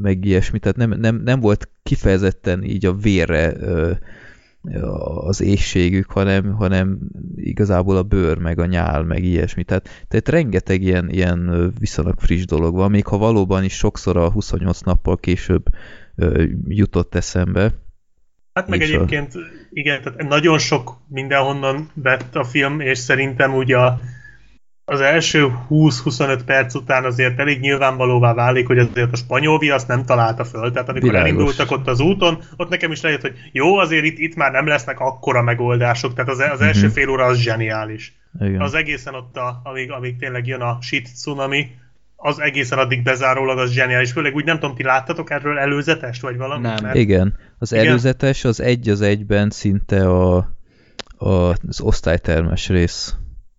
meg 0.00 0.24
ilyesmi, 0.24 0.58
tehát 0.58 0.76
nem, 0.76 0.90
nem, 0.90 1.20
nem 1.24 1.40
volt 1.40 1.68
kifejezetten 1.82 2.64
így 2.64 2.86
a 2.86 2.94
vérre 2.94 3.52
uh, 3.52 3.90
az 5.26 5.40
éjségük, 5.40 6.10
hanem, 6.10 6.52
hanem 6.54 6.98
igazából 7.36 7.96
a 7.96 8.02
bőr, 8.02 8.38
meg 8.38 8.58
a 8.58 8.66
nyál, 8.66 9.02
meg 9.02 9.24
ilyesmi. 9.24 9.64
Tehát, 9.64 9.88
tehát 10.08 10.28
rengeteg 10.28 10.82
ilyen, 10.82 11.10
ilyen 11.10 11.72
viszonylag 11.78 12.18
friss 12.18 12.44
dolog 12.44 12.74
van, 12.74 12.90
még 12.90 13.06
ha 13.06 13.18
valóban 13.18 13.64
is 13.64 13.74
sokszor 13.76 14.16
a 14.16 14.30
28 14.30 14.80
nappal 14.80 15.16
később 15.16 15.64
jutott 16.68 17.14
eszembe. 17.14 17.72
Hát 18.52 18.68
meg 18.68 18.80
egyébként, 18.80 19.34
a... 19.34 19.38
igen, 19.70 20.02
tehát 20.02 20.28
nagyon 20.28 20.58
sok 20.58 20.96
mindenhonnan 21.08 21.90
vett 21.94 22.36
a 22.36 22.44
film, 22.44 22.80
és 22.80 22.98
szerintem 22.98 23.54
úgy 23.54 23.72
a 23.72 24.00
az 24.88 25.00
első 25.00 25.52
20-25 25.70 26.40
perc 26.46 26.74
után 26.74 27.04
azért 27.04 27.38
elég 27.38 27.60
nyilvánvalóvá 27.60 28.34
válik, 28.34 28.66
hogy 28.66 28.78
azért 28.78 29.12
a 29.12 29.16
spanyol 29.16 29.58
viasz 29.58 29.86
nem 29.86 30.04
találta 30.04 30.44
föl. 30.44 30.72
Tehát 30.72 30.88
amikor 30.88 31.08
Világos. 31.08 31.30
elindultak 31.30 31.70
ott 31.70 31.88
az 31.88 32.00
úton, 32.00 32.38
ott 32.56 32.68
nekem 32.68 32.90
is 32.92 33.00
lejött, 33.00 33.20
hogy 33.20 33.34
jó, 33.52 33.76
azért 33.76 34.04
itt, 34.04 34.18
itt 34.18 34.34
már 34.34 34.52
nem 34.52 34.66
lesznek 34.66 35.00
akkora 35.00 35.42
megoldások. 35.42 36.14
Tehát 36.14 36.30
az, 36.30 36.38
az 36.52 36.60
első 36.60 36.86
Mhm. 36.86 36.94
fél 36.94 37.08
óra 37.08 37.24
az 37.24 37.38
zseniális. 37.38 38.16
Igen. 38.40 38.60
Az 38.60 38.74
egészen 38.74 39.14
ott, 39.14 39.36
a, 39.36 39.60
amíg, 39.64 39.90
amíg 39.90 40.16
tényleg 40.18 40.46
jön 40.46 40.60
a 40.60 40.78
shit 40.80 41.08
tsunami, 41.14 41.66
az 42.16 42.40
egészen 42.40 42.78
addig 42.78 43.02
bezárólag 43.02 43.58
az 43.58 43.70
zseniális. 43.70 44.12
Főleg 44.12 44.34
úgy 44.34 44.44
nem 44.44 44.58
tudom, 44.58 44.74
ti 44.76 44.82
láttatok 44.82 45.30
erről 45.30 45.58
előzetest, 45.58 46.22
vagy 46.22 46.36
valami? 46.36 46.62
Nem. 46.62 46.90
Igen. 46.92 47.34
Az 47.58 47.72
Igen. 47.72 47.86
előzetes 47.86 48.44
az 48.44 48.60
egy 48.60 48.88
az 48.88 49.00
egyben 49.00 49.50
szinte 49.50 50.08
a, 50.08 50.36
a, 51.16 51.28
az 51.68 51.80
osztálytermes 51.80 52.68
rész. 52.68 53.14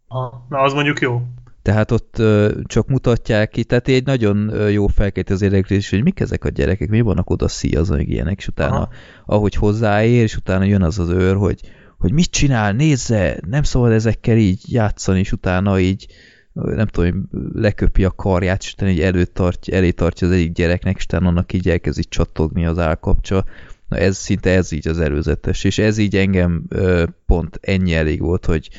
Ha, 0.07 0.45
Na, 0.49 0.59
az 0.59 0.73
mondjuk 0.73 0.99
jó. 0.99 1.21
Tehát 1.61 1.91
ott 1.91 2.19
ö, 2.19 2.51
csak 2.63 2.87
mutatják 2.87 3.49
ki, 3.49 3.63
tehát 3.63 3.87
egy 3.87 4.05
nagyon 4.05 4.49
ö, 4.53 4.67
jó 4.67 4.87
felkelti 4.87 5.33
az 5.33 5.41
érdeklődés, 5.41 5.89
hogy 5.89 6.03
mik 6.03 6.19
ezek 6.19 6.43
a 6.45 6.49
gyerekek, 6.49 6.89
mi 6.89 7.01
vannak 7.01 7.29
oda 7.29 7.47
szíjazva, 7.47 7.95
meg 7.95 8.09
ilyenek, 8.09 8.37
és 8.37 8.47
utána, 8.47 8.75
Aha. 8.75 8.89
ahogy 9.25 9.55
hozzáér, 9.55 10.23
és 10.23 10.35
utána 10.35 10.63
jön 10.63 10.81
az 10.81 10.99
az 10.99 11.09
őr, 11.09 11.35
hogy, 11.35 11.61
hogy 11.97 12.11
mit 12.11 12.31
csinál, 12.31 12.71
nézze, 12.71 13.39
nem 13.49 13.63
szabad 13.63 13.91
ezekkel 13.91 14.37
így 14.37 14.73
játszani, 14.73 15.19
és 15.19 15.31
utána 15.31 15.79
így 15.79 16.07
nem 16.53 16.87
tudom, 16.87 17.29
leköpi 17.53 18.03
a 18.03 18.11
karját, 18.11 18.61
és 18.61 18.73
utána 18.73 18.91
így 18.91 19.01
előtt 19.01 19.33
tartja, 19.33 19.75
elé 19.75 19.91
tartja 19.91 20.27
az 20.27 20.33
egyik 20.33 20.51
gyereknek, 20.51 20.97
és 20.97 21.03
utána 21.03 21.27
annak 21.27 21.53
így 21.53 21.69
elkezd 21.69 21.99
így 21.99 22.07
csattogni 22.07 22.65
az 22.65 22.77
állkapcsa. 22.77 23.45
Na 23.87 23.97
ez 23.97 24.17
szinte 24.17 24.49
ez 24.49 24.71
így 24.71 24.87
az 24.87 24.99
előzetes, 24.99 25.63
és 25.63 25.77
ez 25.77 25.97
így 25.97 26.15
engem 26.15 26.63
ö, 26.69 27.03
pont 27.25 27.59
ennyi 27.61 27.93
elég 27.93 28.21
volt, 28.21 28.45
hogy, 28.45 28.69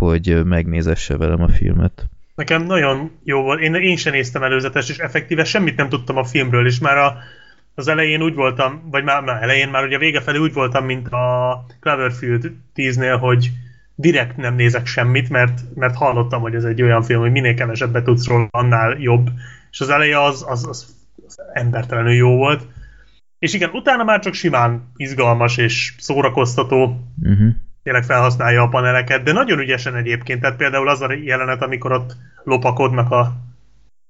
hogy 0.00 0.44
megnézesse 0.44 1.16
velem 1.16 1.42
a 1.42 1.48
filmet. 1.48 2.08
Nekem 2.34 2.62
nagyon 2.62 3.10
jó 3.24 3.42
volt. 3.42 3.60
Én, 3.60 3.74
én 3.74 3.96
sem 3.96 4.12
néztem 4.12 4.42
előzetes, 4.42 4.88
és 4.88 4.98
effektíve 4.98 5.44
semmit 5.44 5.76
nem 5.76 5.88
tudtam 5.88 6.16
a 6.16 6.24
filmről, 6.24 6.66
és 6.66 6.78
már 6.78 6.96
a, 6.96 7.16
az 7.74 7.88
elején 7.88 8.22
úgy 8.22 8.34
voltam, 8.34 8.88
vagy 8.90 9.04
már, 9.04 9.22
már 9.22 9.42
elején, 9.42 9.68
már 9.68 9.84
ugye 9.84 9.98
vége 9.98 10.20
felé 10.20 10.38
úgy 10.38 10.52
voltam, 10.52 10.84
mint 10.84 11.08
a 11.08 11.64
Cloverfield 11.80 12.52
10-nél, 12.74 13.16
hogy 13.20 13.50
direkt 13.94 14.36
nem 14.36 14.54
nézek 14.54 14.86
semmit, 14.86 15.28
mert, 15.28 15.60
mert 15.74 15.96
hallottam, 15.96 16.40
hogy 16.40 16.54
ez 16.54 16.64
egy 16.64 16.82
olyan 16.82 17.02
film, 17.02 17.20
hogy 17.20 17.30
minél 17.30 17.54
kevesebbet 17.54 18.04
tudsz 18.04 18.26
róla, 18.26 18.48
annál 18.50 18.96
jobb. 18.98 19.30
És 19.70 19.80
az 19.80 19.88
eleje 19.88 20.22
az, 20.22 20.44
az, 20.48 20.66
az, 20.66 20.94
az 21.26 21.40
embertelenül 21.52 22.12
jó 22.12 22.36
volt. 22.36 22.66
És 23.38 23.54
igen, 23.54 23.70
utána 23.72 24.04
már 24.04 24.20
csak 24.20 24.34
simán 24.34 24.92
izgalmas 24.96 25.56
és 25.56 25.94
szórakoztató, 25.98 27.04
Uh-huh. 27.22 27.54
Tényleg 27.82 28.04
felhasználja 28.04 28.62
a 28.62 28.68
paneleket, 28.68 29.22
de 29.22 29.32
nagyon 29.32 29.58
ügyesen 29.58 29.94
egyébként, 29.94 30.40
tehát 30.40 30.56
például 30.56 30.88
az 30.88 31.00
a 31.00 31.12
jelenet, 31.12 31.62
amikor 31.62 31.92
ott 31.92 32.16
lopakodnak 32.44 33.10
a, 33.10 33.32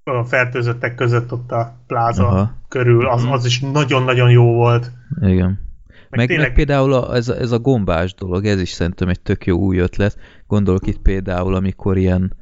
a 0.05 0.24
fertőzöttek 0.24 0.94
között 0.94 1.32
ott 1.32 1.51
a 1.52 1.76
pláza 1.86 2.26
Aha. 2.28 2.56
Körül, 2.68 3.06
az, 3.09 3.22
Mhm. 3.22 3.32
az 3.32 3.44
is 3.44 3.60
nagyon-nagyon 3.60 4.30
jó 4.30 4.52
volt. 4.55 4.90
Igen. 5.20 5.68
Meg 6.09 6.18
Meg, 6.18 6.28
tényleg- 6.28 6.47
meg 6.47 6.56
például 6.56 6.92
a, 6.92 7.14
ez, 7.14 7.28
a, 7.28 7.36
ez 7.36 7.51
a 7.52 7.59
gombás 7.59 8.14
dolog, 8.14 8.44
ez 8.47 8.60
is 8.60 8.70
szerintem 8.70 9.09
egy 9.09 9.20
tök 9.20 9.47
jó 9.47 9.59
új 9.59 9.78
ötlet. 9.78 10.16
Gondolok 10.47 10.86
itt 10.86 10.98
például, 11.02 11.55
amikor 11.55 11.97
ilyen, 11.97 12.32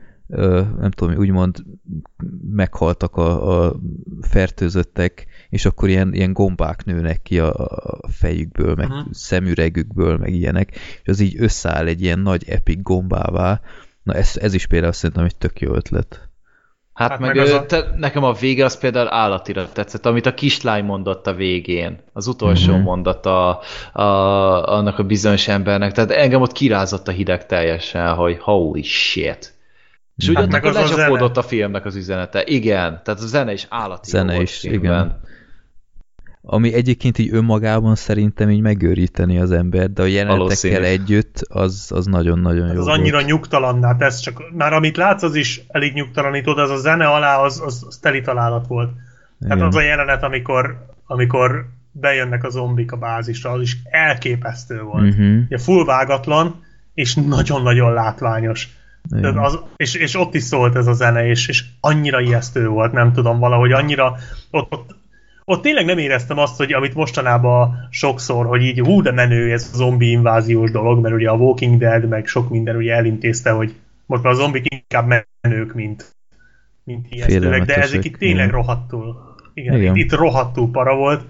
nem 0.78 0.90
tudom, 0.90 1.16
úgymond 1.16 1.56
meghaltak 2.50 3.16
a, 3.16 3.64
a 3.66 3.74
fertőzöttek, 4.20 5.26
és 5.48 5.64
akkor 5.64 5.88
ilyen, 5.88 6.14
ilyen 6.14 6.32
gombák 6.32 6.84
nőnek 6.84 7.22
ki 7.22 7.38
a, 7.38 7.54
a 8.02 8.08
fejükből, 8.10 8.74
meg 8.74 8.88
Mhm. 8.88 8.98
szemüregükből, 9.10 10.16
meg 10.16 10.32
ilyenek, 10.34 10.70
és 11.02 11.08
az 11.08 11.20
így 11.20 11.34
összeáll 11.38 11.86
egy 11.86 12.02
ilyen 12.02 12.18
nagy 12.18 12.48
epic 12.48 12.82
gombává. 12.82 13.60
Na 14.02 14.14
ez, 14.14 14.36
ez 14.40 14.54
is 14.54 14.66
például 14.66 14.92
szerintem 14.92 15.24
egy 15.24 15.36
tök 15.36 15.60
jó 15.60 15.74
ötlet. 15.74 16.28
Hát, 16.92 17.10
Hát 17.10 17.18
meg, 17.18 17.28
meg 17.34 17.44
az 17.44 17.50
ő, 17.50 17.54
a- 17.54 17.66
te, 17.66 17.94
nekem 17.96 18.24
a 18.24 18.32
vége 18.32 18.64
az 18.64 18.78
például 18.78 19.08
állatira 19.12 19.68
tetszett, 19.72 20.06
amit 20.06 20.26
a 20.26 20.34
kislány 20.34 20.84
mondott 20.84 21.26
a 21.26 21.34
végén, 21.34 21.98
az 22.12 22.26
utolsó 22.26 22.72
Mhm. 22.74 22.82
mondat 22.82 23.26
a, 23.26 23.60
a, 23.92 24.02
annak 24.76 24.98
a 24.98 25.02
bizonyos 25.04 25.48
embernek, 25.48 25.92
tehát 25.92 26.10
engem 26.10 26.40
ott 26.40 26.52
kirázott 26.52 27.08
a 27.08 27.12
hideg 27.12 27.46
teljesen, 27.46 28.14
hogy 28.14 28.38
holy 28.40 28.82
shit. 28.82 29.56
És 30.18 30.28
úgy 30.28 30.34
Hát 30.34 30.44
ott 30.44 30.52
akkor 30.54 30.68
az 30.68 30.76
a 30.76 30.80
lecsapódott 30.80 31.34
zene. 31.34 31.46
a 31.46 31.48
filmnek 31.48 31.84
az 31.84 31.96
üzenete. 31.96 32.42
Igen, 32.46 33.00
tehát 33.04 33.20
a 33.20 33.26
zene 33.26 33.52
is 33.52 33.66
állati 33.70 34.10
Zene 34.10 34.32
volt 34.32 34.42
is, 34.48 34.58
filmben. 34.58 34.80
igen. 35.06 35.20
Ami 36.42 36.74
egyébként 36.74 37.18
így 37.18 37.34
önmagában 37.34 37.94
szerintem 37.94 38.50
így 38.50 38.60
megőríteni 38.60 39.38
az 39.38 39.50
ember, 39.52 39.90
de 39.90 40.02
a 40.02 40.06
jelenetekkel 40.06 40.84
együtt 40.84 41.40
az 41.48 41.90
az 41.94 42.06
nagyon-nagyon 42.06 42.64
Hát 42.66 42.74
jó 42.74 42.80
az 42.80 42.86
volt. 42.86 42.98
annyira 42.98 43.20
nyugtalanná 43.20 43.96
tesz, 43.96 44.20
csak 44.20 44.42
már 44.56 44.72
amit 44.72 44.96
látsz, 44.96 45.22
az 45.22 45.34
is 45.34 45.60
elég 45.68 45.92
nyugtalanító, 45.92 46.54
de 46.54 46.62
az 46.62 46.70
a 46.70 46.76
zene 46.76 47.06
alá, 47.06 47.38
az, 47.38 47.60
az, 47.64 47.84
az 47.86 47.96
teli 47.96 48.20
találat 48.20 48.66
volt. 48.66 48.90
Tehát 49.40 49.56
Igen. 49.56 49.68
az 49.68 49.74
a 49.74 49.80
jelenet, 49.82 50.22
amikor, 50.22 50.86
amikor 51.06 51.66
bejönnek 51.92 52.44
a 52.44 52.50
zombik 52.50 52.92
a 52.92 52.96
bázisra, 52.96 53.50
az 53.50 53.60
is 53.60 53.76
elképesztő 53.90 54.80
volt. 54.82 55.16
Mhm. 55.16 55.38
Ugye 55.46 55.58
full 55.58 55.84
vágatlan, 55.84 56.64
és 56.94 57.14
nagyon-nagyon 57.14 57.92
látványos. 57.92 58.68
Igen. 59.16 59.38
Az, 59.38 59.58
és, 59.76 59.94
és 59.94 60.14
ott 60.14 60.34
is 60.34 60.42
szólt 60.42 60.76
ez 60.76 60.86
a 60.86 60.92
zene, 60.92 61.26
és, 61.26 61.48
és 61.48 61.64
annyira 61.80 62.20
ijesztő 62.20 62.68
volt, 62.68 62.92
nem 62.92 63.12
tudom, 63.12 63.38
valahogy 63.38 63.72
annyira, 63.72 64.16
ott, 64.50 64.72
ott, 64.72 64.96
ott 65.44 65.62
tényleg 65.62 65.84
nem 65.84 65.98
éreztem 65.98 66.38
azt, 66.38 66.56
hogy 66.56 66.72
amit 66.72 66.94
mostanában 66.94 67.88
sokszor, 67.90 68.46
hogy 68.46 68.62
így 68.62 68.80
hú, 68.80 69.02
de 69.02 69.12
menő 69.12 69.52
ez 69.52 69.70
a 69.72 69.76
zombi 69.76 70.10
inváziós 70.10 70.70
dolog, 70.70 71.00
mert 71.00 71.14
ugye 71.14 71.28
a 71.28 71.36
Walking 71.36 71.78
Dead, 71.78 72.08
meg 72.08 72.26
sok 72.26 72.50
minden 72.50 72.76
ugye 72.76 72.94
elintézte, 72.94 73.50
hogy 73.50 73.74
most 74.06 74.22
már 74.22 74.32
a 74.32 74.36
zombik 74.36 74.74
inkább 74.74 75.24
menők, 75.40 75.74
mint, 75.74 76.16
mint 76.84 77.06
ijesztőek, 77.10 77.64
de 77.64 77.76
ezek 77.76 78.04
itt 78.04 78.16
tényleg 78.16 78.50
rohadtul. 78.50 79.34
Igen, 79.54 79.74
Igen. 79.74 79.96
Itt, 79.96 80.04
itt 80.04 80.12
rohadtul 80.12 80.70
para 80.70 80.96
volt. 80.96 81.22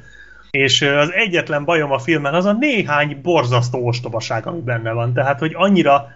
És 0.50 0.82
az 0.82 1.12
egyetlen 1.12 1.64
bajom 1.64 1.92
a 1.92 1.98
filmen 1.98 2.34
az 2.34 2.44
a 2.44 2.52
néhány 2.52 3.20
borzasztó 3.22 3.86
ostobaság, 3.86 4.46
ami 4.46 4.60
benne 4.60 4.92
van. 4.92 5.12
Tehát, 5.12 5.38
hogy 5.38 5.52
annyira 5.55 6.09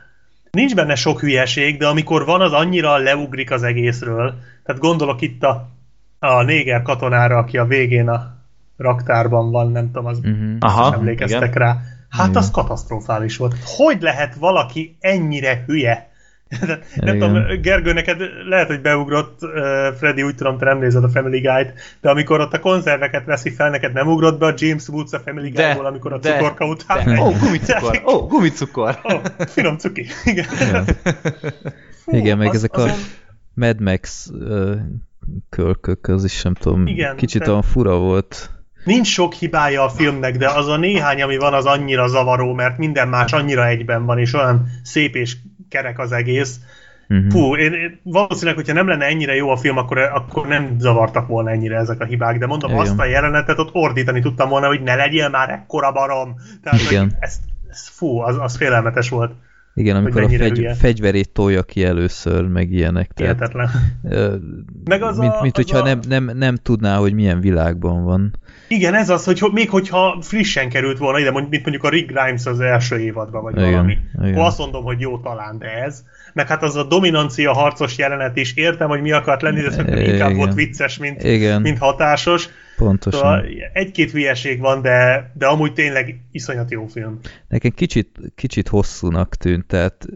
nincs 0.52 0.74
benne 0.74 0.94
sok 0.94 1.20
hülyeség, 1.20 1.78
de 1.78 1.86
amikor 1.86 2.24
van, 2.24 2.40
az 2.40 2.52
annyira 2.52 2.96
leugrik 2.96 3.50
az 3.50 3.62
egészről. 3.62 4.34
Tehát 4.64 4.80
gondolok 4.80 5.20
itt 5.20 5.42
a, 5.42 5.68
a 6.18 6.42
néger 6.42 6.82
katonára, 6.82 7.38
aki 7.38 7.58
a 7.58 7.64
végén 7.64 8.08
a 8.08 8.36
raktárban 8.76 9.50
van, 9.50 9.70
nem 9.70 9.86
tudom, 9.86 10.06
az 10.06 10.18
Mhm. 10.18 10.56
Aha, 10.60 10.94
emlékeztek 10.94 11.42
igen. 11.42 11.52
rá. 11.52 11.80
Hát 12.08 12.28
Igen. 12.28 12.42
az 12.42 12.50
katasztrofális 12.50 13.36
volt. 13.36 13.54
Hogy 13.64 14.00
lehet 14.00 14.34
valaki 14.34 14.96
ennyire 15.00 15.64
hülye? 15.66 16.10
nem 16.96 17.14
Igen. 17.14 17.18
tudom, 17.18 17.60
Gergő, 17.62 17.92
neked 17.92 18.20
lehet, 18.48 18.66
hogy 18.66 18.80
beugrott, 18.80 19.38
uh, 19.42 19.50
Freddy, 19.98 20.22
úgy 20.22 20.34
tudom, 20.34 20.58
te 20.58 20.64
nem 20.64 20.78
nézed 20.78 21.04
a 21.04 21.08
Family 21.08 21.38
Guide, 21.40 21.74
de 22.00 22.10
amikor 22.10 22.40
ott 22.40 22.52
a 22.52 22.60
konzerveket 22.60 23.24
veszi 23.24 23.50
fel, 23.50 23.70
neked 23.70 23.92
nem 23.92 24.08
ugrott 24.08 24.38
be 24.38 24.46
a 24.46 24.54
James 24.56 24.88
Woods 24.88 25.12
a 25.12 25.18
Family 25.18 25.50
De, 25.50 25.62
Guide-ból, 25.62 25.86
amikor 25.86 26.12
a 26.12 26.18
de, 26.18 26.32
cukorka 26.32 26.66
után 26.66 27.04
De. 27.04 27.20
Ó, 27.20 27.24
oh, 27.26 27.38
gumicukor! 27.38 28.02
Ó, 28.06 28.12
oh, 28.12 28.28
gumicukor! 28.28 28.98
Ó, 29.04 29.18
finom 29.46 29.76
cuki. 29.76 30.06
Igen. 30.24 30.44
Igen. 30.60 30.84
Fú, 32.04 32.16
Igen, 32.16 32.38
meg 32.38 32.48
az- 32.48 32.54
ezek 32.54 32.76
a 32.76 32.82
azon- 32.82 32.96
Mad 33.54 33.80
Max 33.80 34.26
uh, 34.32 34.72
kölkök, 35.50 36.06
az 36.08 36.24
is 36.24 36.42
nem 36.42 36.54
tudom, 36.54 36.86
Igen, 36.86 37.16
kicsit 37.16 37.42
de- 37.42 37.48
olyan 37.50 37.62
fura 37.62 37.96
volt. 37.98 38.50
Nincs 38.84 39.06
sok 39.06 39.32
hibája 39.32 39.84
a 39.84 39.88
filmnek, 39.88 40.36
de 40.36 40.48
az 40.48 40.68
a 40.68 40.76
néhány, 40.76 41.22
ami 41.22 41.36
van, 41.36 41.54
az 41.54 41.64
annyira 41.66 42.06
zavaró, 42.06 42.52
mert 42.52 42.78
minden 42.78 43.08
más 43.08 43.32
annyira 43.32 43.66
egyben 43.66 44.04
van, 44.04 44.18
és 44.18 44.34
olyan 44.34 44.66
szép 44.82 45.14
és 45.16 45.36
kerek 45.72 45.98
az 45.98 46.12
egész. 46.12 46.60
Mhm. 47.08 47.28
Fú, 47.28 47.56
én, 47.56 47.72
én 47.72 48.00
valószínűleg, 48.02 48.54
hogyha 48.54 48.72
nem 48.72 48.88
lenne 48.88 49.04
ennyire 49.04 49.34
jó 49.34 49.50
a 49.50 49.56
film, 49.56 49.76
akkor, 49.76 49.98
akkor 49.98 50.46
nem 50.46 50.74
zavartak 50.78 51.26
volna 51.26 51.50
ennyire 51.50 51.76
ezek 51.76 52.00
a 52.00 52.04
hibák, 52.04 52.38
de 52.38 52.46
mondom, 52.46 52.70
Igen. 52.70 52.82
azt 52.82 52.98
a 52.98 53.04
jelenetet 53.04 53.58
ott 53.58 53.74
ordítani 53.74 54.20
tudtam 54.20 54.48
volna, 54.48 54.66
hogy 54.66 54.82
ne 54.82 54.94
legyél 54.94 55.28
már 55.28 55.50
ekkora 55.50 55.92
barom. 55.92 56.34
Tehát, 56.62 56.80
Igen. 56.80 57.02
hogy 57.02 57.12
ez, 57.20 57.40
ez, 57.68 57.88
fú, 57.88 58.18
az, 58.18 58.36
az 58.38 58.56
félelmetes 58.56 59.08
volt. 59.08 59.32
Igen, 59.74 59.96
amikor 59.96 60.22
a 60.22 60.28
fegy, 60.28 60.56
hülye. 60.56 60.74
fegyverét 60.74 61.30
tolja 61.30 61.62
ki 61.62 61.84
először, 61.84 62.46
meg 62.48 62.70
ilyenek. 62.72 63.12
Tehát, 63.12 63.34
Hihetetlen. 63.34 63.68
ö, 64.04 64.36
Meg 64.84 65.02
az 65.02 65.18
mint, 65.18 65.32
a- 65.32 65.42
mint 65.42 65.58
az 65.58 65.64
hogyha 65.64 65.78
a- 65.78 65.84
nem, 65.84 66.00
nem, 66.08 66.30
nem 66.38 66.56
tudná, 66.56 66.96
hogy 66.96 67.12
milyen 67.14 67.40
világban 67.40 68.04
van. 68.04 68.34
Igen, 68.68 68.94
ez 68.94 69.08
az, 69.10 69.24
hogy 69.24 69.38
ho- 69.38 69.52
még 69.52 69.70
hogyha 69.70 70.18
frissen 70.20 70.68
került 70.68 70.98
volna 70.98 71.18
ide, 71.18 71.30
mint 71.30 71.50
mondjuk 71.50 71.84
a 71.84 71.88
Rick 71.88 72.12
Grimes 72.12 72.46
az 72.46 72.60
első 72.60 72.98
évadban, 72.98 73.42
vagy 73.42 73.56
Igen, 73.56 73.70
valami. 73.70 73.96
igen. 74.22 74.38
Azt 74.38 74.58
mondom, 74.58 74.84
hogy 74.84 75.00
jó 75.00 75.18
talán, 75.18 75.58
de 75.58 75.66
ez. 75.66 76.04
Meg 76.32 76.46
hát 76.46 76.62
az 76.62 76.76
a 76.76 76.84
dominancia 76.84 77.52
harcos 77.52 77.98
jelenet 77.98 78.36
is, 78.36 78.54
értem, 78.54 78.88
hogy 78.88 79.00
mi 79.00 79.12
akart 79.12 79.42
lenni, 79.42 79.60
de 79.60 79.70
szerintem 79.70 79.98
inkább 79.98 80.30
Igen. 80.30 80.36
volt 80.36 80.54
vicces, 80.54 80.98
mint, 80.98 81.22
Igen, 81.22 81.62
mint 81.62 81.78
hatásos. 81.78 82.48
pontosan. 82.76 83.20
Szóval 83.20 83.44
egy-két 83.72 84.10
hülyeség 84.10 84.60
van, 84.60 84.82
de, 84.82 85.30
de 85.34 85.46
amúgy 85.46 85.72
tényleg 85.72 86.20
iszonyat 86.30 86.70
jó 86.70 86.86
film. 86.86 87.18
Nekem 87.48 87.70
kicsit, 87.70 88.18
kicsit 88.34 88.68
hosszúnak 88.68 89.34
tűnt, 89.34 89.66
tehát 89.66 90.06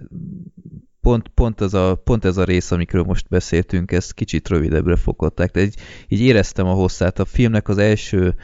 pont, 1.01 1.29
pont, 1.29 1.61
ez 1.61 1.75
a, 1.75 1.95
pont 2.05 2.25
ez 2.25 2.37
a 2.37 2.45
rész, 2.45 2.71
amikről 2.71 3.03
most 3.03 3.29
beszéltünk, 3.29 3.93
ezt 3.93 4.15
kicsit 4.15 4.49
rövidebbre 4.49 4.97
fogották. 4.97 5.51
De 5.51 5.61
így, 5.61 5.75
így 6.09 6.21
éreztem 6.21 6.67
a 6.67 6.73
hosszát. 6.73 7.19
A 7.19 7.25
filmnek 7.25 7.69
az 7.69 7.79
első, 7.79 8.35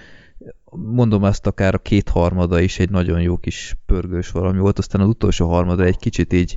mondom 0.70 1.22
azt 1.22 1.46
akár 1.46 1.74
a 1.74 1.78
kétharmada 1.78 2.60
is 2.60 2.78
egy 2.78 2.90
nagyon 2.90 3.20
jó 3.20 3.36
kis 3.36 3.76
pörgős 3.86 4.30
valami 4.30 4.58
volt, 4.58 4.78
aztán 4.78 5.00
az 5.00 5.08
utolsó 5.08 5.48
harmada 5.48 5.84
egy 5.84 5.98
kicsit 5.98 6.32
így, 6.32 6.56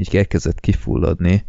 így 0.00 0.16
elkezdett 0.16 0.60
kifulladni. 0.60 1.44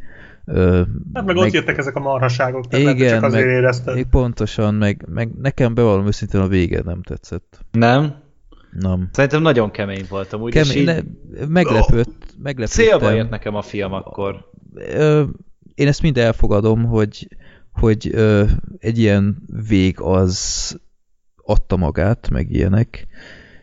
Ö, 0.45 0.81
Hát 1.13 1.25
meg, 1.25 1.35
ott 1.35 1.51
jöttek 1.51 1.77
ezek 1.77 1.95
a 1.95 1.99
marhaságok, 1.99 2.67
tehát 2.67 2.95
igen, 2.95 3.09
csak 3.13 3.23
azért 3.23 3.45
meg, 3.45 3.53
érezted. 3.53 3.93
még 3.95 4.05
pontosan, 4.05 4.73
meg, 4.75 5.05
meg 5.09 5.29
nekem 5.41 5.73
bevallom 5.73 6.07
őszintén 6.07 6.41
a 6.41 6.47
vége 6.47 6.81
nem 6.85 7.01
tetszett. 7.01 7.65
Nem? 7.71 8.15
Nem. 8.79 9.09
Szerintem 9.11 9.41
nagyon 9.41 9.71
kemény 9.71 10.05
voltam, 10.09 10.41
úgy, 10.41 10.51
Kemény, 10.53 10.77
így 10.77 10.85
ne, 10.85 10.97
meglepőtt, 11.47 12.33
meglepődtem. 12.43 12.85
célba 12.85 13.15
ért 13.15 13.29
nekem 13.29 13.55
a 13.55 13.61
film 13.61 13.93
akkor. 13.93 14.49
Ö, 14.75 15.23
én 15.75 15.87
ezt 15.87 16.01
mind 16.01 16.17
elfogadom, 16.17 16.83
hogy, 16.85 17.27
hogy 17.71 18.09
ö, 18.13 18.43
egy 18.77 18.97
ilyen 18.99 19.37
vég 19.67 19.99
az 19.99 20.79
adta 21.35 21.75
magát, 21.75 22.29
meg 22.29 22.51
ilyenek, 22.51 23.07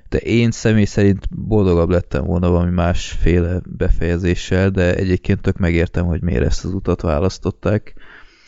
de 0.09 0.18
én 0.18 0.51
személy 0.51 0.85
szerint 0.85 1.28
boldogabb 1.30 1.89
lettem 1.89 2.24
volna 2.24 2.51
valami 2.51 2.70
másféle 2.70 3.60
befejezéssel, 3.64 4.70
de 4.70 4.94
egyébként 4.94 5.40
tök 5.40 5.56
megértem, 5.56 6.06
hogy 6.06 6.22
miért 6.22 6.44
ezt 6.44 6.64
az 6.64 6.74
utat 6.74 7.01
választották. 7.01 7.94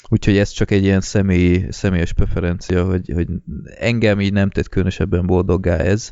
Úgyhogy 0.08 0.36
ez 0.36 0.50
csak 0.50 0.70
egy 0.70 0.82
ilyen 0.82 1.00
személy, 1.00 1.66
személyes 1.68 2.12
preferencia, 2.12 2.84
hogy, 2.84 3.10
hogy 3.14 3.28
engem 3.78 4.20
így 4.20 4.32
nem 4.32 4.50
tett 4.50 4.68
különösebben 4.68 5.26
boldoggá 5.26 5.76
ez, 5.76 6.10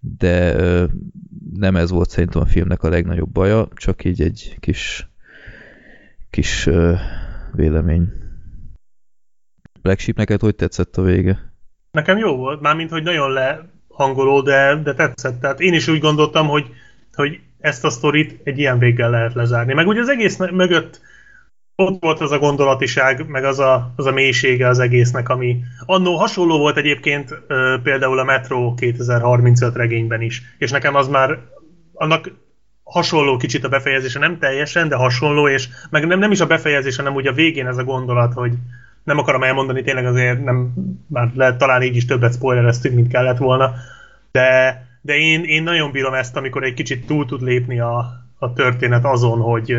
de 0.00 0.56
nem 1.54 1.76
ez 1.76 1.90
volt 1.90 2.10
szerintem 2.10 2.42
a 2.42 2.46
filmnek 2.46 2.82
a 2.82 2.88
legnagyobb 2.88 3.30
baja, 3.30 3.68
csak 3.74 4.04
így 4.04 4.22
egy 4.22 4.56
kis 4.60 5.08
kis 6.30 6.68
vélemény. 7.52 8.12
Black 9.82 9.98
Sheep, 9.98 10.16
neked 10.16 10.40
hogy 10.40 10.54
tetszett 10.54 10.96
a 10.96 11.02
vége? 11.02 11.52
Nekem 11.90 12.18
jó 12.18 12.36
volt, 12.36 12.60
mármint, 12.60 12.90
hogy 12.90 13.02
nagyon 13.02 13.32
lehangoló, 13.96 14.40
de, 14.40 14.80
de 14.82 14.94
tetszett. 14.94 15.40
Tehát 15.40 15.60
én 15.60 15.74
is 15.74 15.88
úgy 15.88 16.00
gondoltam, 16.00 16.48
hogy, 16.48 16.66
hogy 17.12 17.40
ezt 17.60 17.84
a 17.84 17.90
sztorit 17.90 18.40
egy 18.44 18.58
ilyen 18.58 18.78
véggel 18.78 19.10
lehet 19.10 19.34
lezárni. 19.34 19.74
Meg 19.74 19.86
ugye 19.86 20.00
az 20.00 20.08
egész 20.08 20.36
mögött 20.36 21.00
ott 21.76 22.02
volt 22.02 22.20
az 22.20 22.30
a 22.30 22.38
gondolatiság, 22.38 23.28
meg 23.28 23.44
az 23.44 23.58
a, 23.58 23.92
az 23.96 24.06
a 24.06 24.12
mélysége 24.12 24.68
az 24.68 24.78
egésznek, 24.78 25.28
ami 25.28 25.60
annó 25.86 26.16
hasonló 26.16 26.58
volt 26.58 26.76
egyébként 26.76 27.38
például 27.82 28.18
a 28.18 28.24
Metro 28.24 28.74
2035 28.74 29.74
regényben 29.74 30.20
is. 30.20 30.42
És 30.58 30.70
nekem 30.70 30.94
az 30.94 31.08
már 31.08 31.38
annak 31.92 32.30
hasonló 32.82 33.36
kicsit 33.36 33.64
a 33.64 33.68
befejezése, 33.68 34.18
nem 34.18 34.38
teljesen, 34.38 34.88
de 34.88 34.96
hasonló, 34.96 35.48
és 35.48 35.68
meg 35.90 36.06
nem, 36.06 36.18
nem 36.18 36.30
is 36.30 36.40
a 36.40 36.46
befejezése, 36.46 37.02
hanem 37.02 37.16
úgy 37.16 37.26
a 37.26 37.32
végén 37.32 37.66
ez 37.66 37.76
a 37.76 37.84
gondolat, 37.84 38.32
hogy 38.32 38.52
nem 39.06 39.18
akarom 39.18 39.42
elmondani, 39.42 39.82
tényleg 39.82 40.06
azért 40.06 40.44
nem, 40.44 40.72
már 41.06 41.30
lehet 41.34 41.58
talán 41.58 41.82
így 41.82 41.96
is 41.96 42.04
többet 42.04 42.34
spoilereztünk, 42.34 42.94
mint 42.94 43.08
kellett 43.12 43.38
volna, 43.38 43.72
de, 44.32 44.80
de 45.00 45.16
én, 45.16 45.44
én 45.44 45.62
nagyon 45.62 45.90
bírom 45.92 46.14
ezt, 46.14 46.36
amikor 46.36 46.64
egy 46.64 46.74
kicsit 46.74 47.06
túl 47.06 47.26
tud 47.26 47.42
lépni 47.42 47.80
a, 47.80 47.96
a 48.38 48.52
történet 48.52 49.04
azon, 49.04 49.38
hogy 49.40 49.76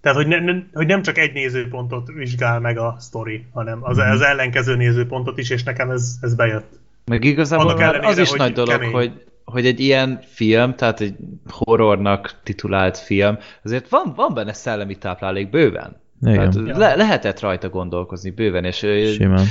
tehát, 0.00 0.18
hogy, 0.18 0.26
ne, 0.26 0.40
ne, 0.40 0.52
hogy 0.72 0.86
nem 0.86 1.02
csak 1.02 1.18
egy 1.18 1.32
nézőpontot 1.32 2.08
vizsgál 2.14 2.60
meg 2.60 2.78
a 2.78 2.96
sztori, 2.98 3.46
hanem 3.52 3.78
az, 3.82 3.96
Mhm. 3.96 4.10
az 4.10 4.20
ellenkező 4.20 4.76
nézőpontot 4.76 5.38
is, 5.38 5.50
és 5.50 5.62
nekem 5.62 5.90
ez, 5.90 6.14
ez 6.20 6.34
bejött. 6.34 6.78
Meg 7.04 7.24
igazából 7.24 7.66
Annak 7.66 7.80
ellenére, 7.80 8.06
az 8.06 8.18
is 8.18 8.28
hogy 8.30 8.38
nagy 8.38 8.52
dolog, 8.52 8.70
kemény. 8.70 8.92
hogy, 8.92 9.24
hogy 9.44 9.66
egy 9.66 9.80
ilyen 9.80 10.20
film, 10.26 10.74
tehát 10.74 11.00
egy 11.00 11.14
horrornak 11.48 12.40
titulált 12.42 12.98
film, 12.98 13.38
azért 13.64 13.88
van, 13.88 14.12
van 14.16 14.34
benne 14.34 14.52
szellemi 14.52 14.96
táplálék 14.96 15.50
bőven. 15.50 16.00
Igen, 16.26 16.50
Tehát 16.50 16.76
le, 16.78 16.94
lehetett 16.96 17.40
rajta 17.40 17.68
gondolkozni 17.68 18.30
bőven, 18.30 18.64
és 18.64 18.76
simán. 19.14 19.46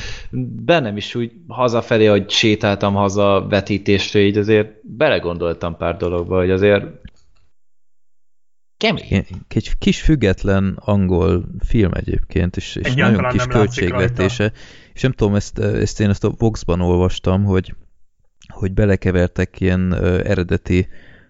bennem 0.66 0.98
is 0.98 1.16
úgy 1.16 1.32
hazafelé, 1.48 2.06
hogy 2.06 2.30
sétáltam 2.30 2.94
haza 2.94 3.46
vetítésre, 3.50 4.20
így 4.20 4.38
azért 4.38 4.70
belegondoltam 4.84 5.78
pár 5.78 5.98
dologba, 5.98 6.38
hogy 6.38 6.52
azért 6.52 6.86
kemény. 8.78 9.04
Én- 9.10 9.26
Egy 9.48 9.78
kis 9.78 10.02
független 10.02 10.78
angol 10.80 11.44
film 11.60 11.92
egyébként, 11.94 12.56
és, 12.58 12.76
és 12.76 12.88
Egyáltalán 12.88 13.22
nagyon 13.22 13.32
kis 13.32 13.46
költségvetése. 13.46 14.52
És 14.94 15.02
nem 15.02 15.12
tudom, 15.12 15.36
ezt, 15.36 15.60
ezt 15.60 16.00
én 16.00 16.10
ezt 16.10 16.24
a 16.24 16.34
Vox-ban 16.38 16.82
olvastam, 16.82 17.44
hogy, 17.44 17.74
hogy 18.48 18.74
belekevertek 18.74 19.60
ilyen 19.60 19.92
ö, 19.92 20.20
eredeti 20.26 20.88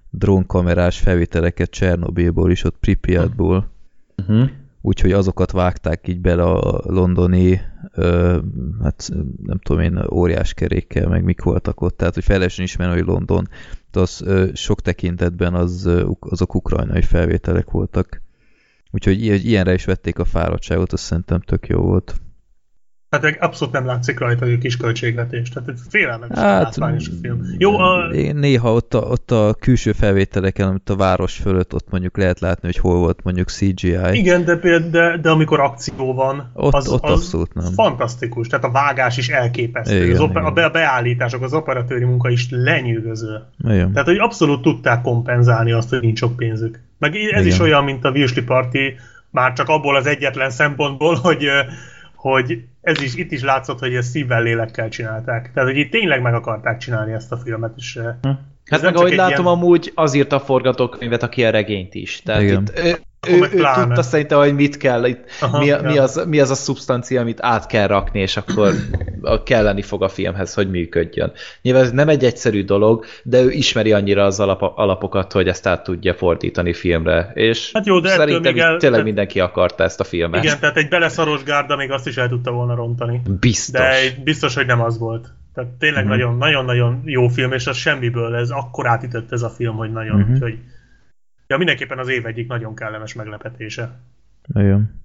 drónkamerás 0.09 0.99
felvételeket 0.99 1.69
Csernobilból 1.69 2.51
is, 2.51 2.63
ott 2.63 2.77
Pripyatból. 2.79 3.71
Uh-huh. 4.17 4.49
Úgyhogy 4.81 5.11
azokat 5.11 5.51
vágták 5.51 6.07
így 6.07 6.21
bele 6.21 6.43
a 6.43 6.81
londoni, 6.83 7.61
ö, 7.93 8.39
hát 8.83 9.09
nem 9.43 9.59
tudom 9.59 9.81
én, 9.81 10.05
óriás 10.11 10.53
kerékkel, 10.53 11.07
meg 11.07 11.23
mik 11.23 11.41
voltak 11.41 11.81
ott, 11.81 11.97
tehát 11.97 12.13
hogy 12.13 12.23
fel 12.23 12.37
lehessen 12.37 12.65
ismerni, 12.65 12.93
hogy 12.93 13.05
London, 13.07 13.47
de 13.91 13.99
az 13.99 14.21
ö, 14.25 14.47
sok 14.53 14.81
tekintetben 14.81 15.53
az, 15.53 15.89
azok 16.19 16.55
ukrajnai 16.55 17.01
felvételek 17.01 17.71
voltak. 17.71 18.21
Úgyhogy 18.91 19.23
ilyenre 19.23 19.73
is 19.73 19.85
vették 19.85 20.19
a 20.19 20.25
fáradtságot, 20.25 20.93
azt 20.93 21.03
szerintem 21.03 21.39
tök 21.39 21.67
jó 21.67 21.81
volt. 21.81 22.21
Hát 23.11 23.37
abszolút 23.39 23.73
nem 23.73 23.85
látszik 23.85 24.19
rajta, 24.19 24.45
hogy 24.45 24.57
kis 24.57 24.77
költségvetés. 24.77 25.49
Tehát 25.49 25.69
ez 25.69 25.81
félelmetes 25.89 26.37
Hát, 26.37 26.63
látványos 26.63 27.07
a 27.07 27.11
film. 27.21 27.41
Jó, 27.57 27.77
a, 27.79 28.09
Én 28.13 28.35
Néha 28.35 28.73
ott 28.73 28.93
a, 28.93 28.97
ott 28.97 29.31
a 29.31 29.55
külső 29.59 29.91
felvételeken, 29.91 30.67
amit 30.67 30.89
a 30.89 30.95
város 30.95 31.35
fölött, 31.37 31.73
ott 31.73 31.89
mondjuk 31.89 32.17
lehet 32.17 32.39
látni, 32.39 32.67
hogy 32.67 32.77
hol 32.77 32.97
volt 32.97 33.23
mondjuk 33.23 33.49
CGI. 33.49 33.97
igen, 34.11 34.45
de, 34.45 34.55
például- 34.57 34.91
de, 34.91 35.17
de 35.21 35.29
amikor 35.29 35.59
akció 35.59 36.13
van, 36.13 36.51
Ott- 36.53 36.73
az, 36.73 36.87
ott 36.87 37.03
az 37.03 37.11
abszolút 37.11 37.53
nem. 37.53 37.71
fantasztikus. 37.73 38.47
Tehát 38.47 38.65
a 38.65 38.71
vágás 38.71 39.17
is 39.17 39.29
elképesztő. 39.29 40.03
Igen, 40.03 40.15
az 40.15 40.21
oper, 40.21 40.37
a, 40.37 40.41
igen. 40.41 40.53
be, 40.53 40.65
a 40.65 40.69
beállítások, 40.69 41.41
az 41.43 41.53
operatőri 41.53 42.03
munka 42.03 42.29
is 42.29 42.47
lenyűgöző. 42.49 43.43
Igen. 43.63 43.91
Tehát, 43.91 44.07
hogy 44.07 44.17
abszolút 44.17 44.61
tudták 44.61 45.01
kompenzálni 45.01 45.71
azt, 45.71 45.89
hogy 45.89 46.01
nincs 46.01 46.17
sok 46.17 46.35
pénzük. 46.35 46.79
Meg 46.99 47.15
ez 47.15 47.21
Igen. 47.21 47.45
is 47.45 47.59
olyan, 47.59 47.83
mint 47.83 48.05
a 48.05 48.11
Virsli 48.11 48.41
Party, 48.43 48.77
már 49.29 49.53
csak 49.53 49.67
abból 49.67 49.95
az 49.95 50.05
egyetlen 50.05 50.49
szempontból, 50.49 51.15
hogy, 51.15 51.45
hogy 52.21 52.61
ez 52.81 53.01
is, 53.01 53.15
itt 53.15 53.31
is 53.31 53.41
látszott, 53.41 53.79
hogy 53.79 53.95
ezt 53.95 54.09
szívvel, 54.09 54.41
lélekkel 54.41 54.89
csinálták. 54.89 55.51
Tehát, 55.53 55.69
hogy 55.69 55.77
itt 55.77 55.91
tényleg 55.91 56.21
meg 56.21 56.33
akarták 56.33 56.77
csinálni 56.77 57.11
ezt 57.13 57.31
a 57.31 57.37
filmet, 57.37 57.73
és 57.77 57.95
ö, 57.95 58.01
Hát 58.01 58.79
Ez 58.79 58.81
nem 58.81 58.81
meg 58.81 58.91
csak 58.91 58.95
ahogy 58.97 59.11
egy 59.11 59.17
látom, 59.17 59.45
ilyen- 59.45 59.57
amúgy 59.57 59.91
az 59.95 60.13
írta 60.13 60.35
a 60.35 60.39
forgatókönyvet, 60.39 61.23
aki 61.23 61.45
a 61.45 61.49
regényt 61.49 61.93
is. 61.93 62.21
Tehát 62.21 62.41
Igen. 62.41 62.61
itt, 62.61 63.05
ő, 63.29 63.35
ő, 63.41 63.47
pláne. 63.49 63.85
tudta 63.85 64.01
szerintem, 64.01 64.37
hogy 64.39 64.55
mit 64.55 64.77
kell, 64.77 65.05
itt, 65.05 65.23
Aha, 65.41 65.59
mi, 65.59 65.65
ja. 65.65 65.81
mi, 65.81 65.97
az, 65.97 66.23
mi 66.27 66.39
az 66.39 66.49
a 66.49 66.55
szubstancia, 66.55 67.21
amit 67.21 67.37
át 67.41 67.65
kell 67.67 67.87
rakni, 67.87 68.19
és 68.19 68.37
akkor 68.37 68.73
kelleni 69.45 69.81
fog 69.81 70.03
a 70.03 70.09
filmhez, 70.09 70.53
hogy 70.53 70.69
működjön. 70.69 71.31
Nyilván 71.61 71.83
ez 71.83 71.91
nem 71.91 72.09
egy 72.09 72.23
egyszerű 72.23 72.63
dolog, 72.65 73.05
de 73.23 73.41
ő 73.41 73.49
ismeri 73.51 73.91
annyira 73.93 74.25
az 74.25 74.39
alap, 74.39 74.61
alapokat, 74.61 75.31
hogy 75.31 75.47
ezt 75.47 75.67
át 75.67 75.83
tudja 75.83 76.13
fordítani 76.13 76.73
filmre, 76.73 77.31
és 77.33 77.69
Hát 77.73 77.85
jó, 77.85 77.99
de 77.99 78.09
szerintem 78.09 78.53
még 78.53 78.61
el- 78.61 78.77
tényleg 78.77 78.99
de- 78.99 79.05
mindenki 79.05 79.39
akarta 79.39 79.83
ezt 79.83 79.99
a 79.99 80.03
filmet. 80.03 80.43
igen, 80.43 80.59
tehát 80.59 80.77
egy 80.77 80.87
beleszaros 80.89 81.43
gárda 81.43 81.75
még 81.75 81.91
azt 81.91 82.07
is 82.07 82.17
el 82.17 82.29
tudta 82.29 82.51
volna 82.51 82.75
rontani. 82.75 83.21
Biztos. 83.39 83.81
De 83.81 84.21
biztos, 84.23 84.55
hogy 84.55 84.65
nem 84.65 84.81
az 84.81 84.97
volt. 84.97 85.27
Tehát 85.53 85.69
tényleg 85.69 86.03
Mhm. 86.03 86.11
nagyon, 86.11 86.37
nagyon-nagyon 86.37 87.01
jó 87.05 87.27
film, 87.27 87.51
és 87.51 87.67
az 87.67 87.77
semmiből, 87.77 88.35
ez 88.35 88.49
akkor 88.49 88.87
átütött 88.87 89.31
ez 89.31 89.41
a 89.41 89.49
film, 89.49 89.75
hogy 89.75 89.91
nagyon, 89.91 90.19
Mhm. 90.19 90.31
úgyhogy 90.33 90.57
ja, 91.51 91.57
mindenképpen 91.57 91.99
az 91.99 92.09
év 92.09 92.25
egyik 92.25 92.47
nagyon 92.47 92.75
kellemes 92.75 93.13
meglepetése. 93.13 93.99
Igen. 94.53 95.03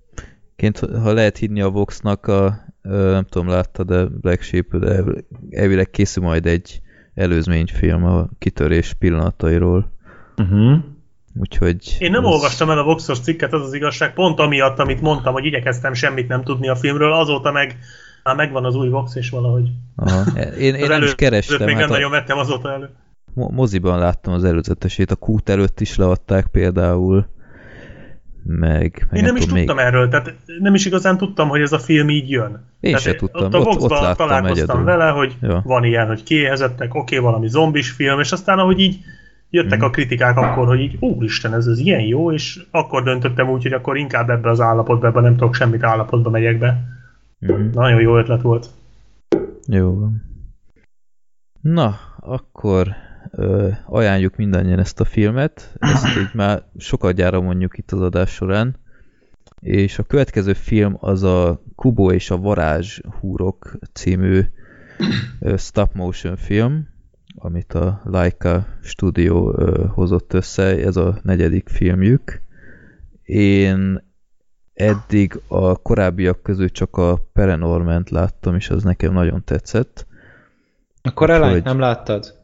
Ként, 0.57 0.79
ha 0.79 1.13
lehet 1.13 1.37
hinni 1.37 1.61
a 1.61 1.69
Voxnak, 1.69 2.27
a, 2.27 2.65
nem 2.83 3.25
tudom, 3.25 3.49
látta, 3.49 3.85
de 3.85 4.05
Black 4.05 4.43
Sheep, 4.43 4.77
de 4.77 5.05
elvileg 5.51 5.91
készül 5.91 6.23
majd 6.23 6.47
egy 6.47 6.81
előzményfilm 7.15 8.05
a 8.05 8.29
kitörés 8.39 8.95
pillanatairól. 8.99 9.93
Uh-huh. 10.37 10.79
Úgyhogy... 11.35 11.97
Én 11.99 12.11
nem 12.11 12.25
ez- 12.25 12.33
olvastam 12.33 12.71
el 12.71 12.79
a 12.79 12.85
Voxos 12.85 13.21
cikket, 13.21 13.53
az 13.53 13.63
az 13.63 13.75
igazság, 13.75 14.15
pont 14.15 14.39
amiatt, 14.39 14.79
amit 14.79 15.01
mondtam, 15.01 15.33
hogy 15.33 15.45
igyekeztem 15.45 15.93
semmit 15.93 16.29
nem 16.29 16.43
tudni 16.43 16.69
a 16.69 16.77
filmről, 16.77 17.13
azóta 17.13 17.53
meg 17.53 17.79
már 18.23 18.37
megvan 18.37 18.65
az 18.65 18.75
új 18.75 18.89
Vox, 18.89 19.15
és 19.15 19.31
valahogy. 19.31 19.69
Aha. 19.97 20.41
Én, 20.59 20.75
én 20.75 20.89
nem 20.89 21.03
is 21.03 21.15
kerestem, 21.15 21.67
még 21.67 21.75
nem 21.75 21.77
hát 21.77 21.91
a 21.91 21.93
nagyon 21.93 22.11
vettem 22.11 22.39
azóta 22.39 22.73
elő. 22.73 22.91
Mo- 23.37 23.51
moziban 23.51 23.99
láttam 23.99 24.33
az 24.33 24.45
előzetesét, 24.45 25.11
a 25.11 25.17
kút 25.17 25.49
előtt 25.49 25.81
is 25.81 25.97
leadták 25.97 26.47
például, 26.47 27.27
meg, 28.43 29.07
meg 29.11 29.19
Én 29.21 29.25
nem 29.27 29.37
is 29.37 29.43
tudom, 29.43 29.57
tudtam 29.59 29.79
erről, 29.79 30.09
tehát 30.09 30.35
nem 30.61 30.75
is 30.75 30.87
igazán 30.87 31.17
tudtam, 31.17 31.49
hogy 31.49 31.61
ez 31.61 31.73
a 31.73 31.79
film 31.79 32.09
így 32.11 32.31
jön. 32.31 32.51
Én 32.81 32.91
tehát 32.93 33.01
se 33.01 33.15
tudtam, 33.15 33.45
Ott, 33.45 33.55
a 33.55 33.59
ott- 33.59 33.81
ott 33.81 33.91
láttam 33.91 34.15
találkoztam 34.27 34.79
egyedül. 34.79 34.85
vele, 34.85 35.11
hogy 35.11 35.37
Ja. 35.41 35.63
van 35.65 35.85
ilyen, 35.85 36.07
hogy 36.07 36.23
kiéhezettek, 36.23 36.95
oké, 36.95 37.17
okay, 37.17 37.19
valami 37.31 37.49
zombis 37.49 37.91
film, 37.91 38.21
és 38.21 38.33
aztán 38.33 38.59
ahogy 38.59 38.79
így 38.81 38.99
jöttek 39.51 39.79
Mhm. 39.79 39.87
a 39.87 39.91
kritikák 39.91 40.37
akkor, 40.37 40.67
hogy 40.67 40.81
így, 40.81 40.97
úristen, 41.01 41.55
ez, 41.55 41.67
ez 41.67 41.79
ilyen 41.79 42.01
jó, 42.01 42.33
és 42.33 42.61
akkor 42.71 43.03
döntöttem 43.03 43.49
úgy, 43.49 43.63
hogy 43.63 43.73
akkor 43.73 43.97
inkább 43.97 44.31
ebbe 44.31 44.51
az 44.51 44.61
állapotba, 44.61 45.07
ebbe 45.07 45.21
nem 45.21 45.37
tudok 45.37 45.55
semmit 45.55 45.83
állapotba 45.83 46.31
megyek 46.31 46.59
be. 46.59 46.85
Mhm. 47.39 47.69
Nagyon 47.73 48.01
jó 48.01 48.19
ötlet 48.19 48.43
volt. 48.43 48.67
Jó 49.67 49.99
van. 49.99 50.23
Na, 51.61 51.95
akkor 52.21 52.87
ö, 53.37 53.69
ajánljuk 53.87 54.37
mindannyian 54.37 54.79
ezt 54.79 55.01
a 55.01 55.05
filmet. 55.05 55.77
Ezt 55.79 56.07
így 56.19 56.31
már 56.35 56.63
sokat 56.79 57.15
gyára 57.15 57.41
mondjuk 57.41 57.79
itt 57.79 57.93
az 57.93 58.01
adás 58.01 58.31
során. 58.31 58.77
És 59.61 59.99
a 59.99 60.03
következő 60.03 60.53
film 60.53 60.97
az 61.01 61.23
a 61.23 61.63
Kubo 61.75 62.11
és 62.13 62.31
a 62.31 62.37
varázs 62.37 63.01
húrok 63.21 63.79
című 63.93 64.41
ö, 65.41 65.57
stop 65.57 65.95
motion 65.95 66.37
film, 66.37 66.89
amit 67.37 67.73
a 67.73 68.01
Laika 68.05 68.67
stúdió 68.83 69.55
ö, 69.59 69.87
hozott 69.89 70.33
össze. 70.33 70.63
Ez 70.65 70.97
a 70.97 71.19
negyedik 71.23 71.69
filmjük. 71.69 72.41
Én 73.25 74.05
eddig 74.75 75.41
a 75.49 75.77
korábbiak 75.77 76.43
közül 76.43 76.71
csak 76.71 76.97
a 76.97 77.19
Paranorment 77.33 78.11
láttam, 78.11 78.55
és 78.55 78.71
az 78.71 78.83
nekem 78.83 79.13
nagyon 79.13 79.45
tetszett. 79.45 80.07
Akkor 81.03 81.31
elányt 81.31 81.53
Hogy- 81.53 81.65
nem 81.65 81.79
láttad? 81.79 82.35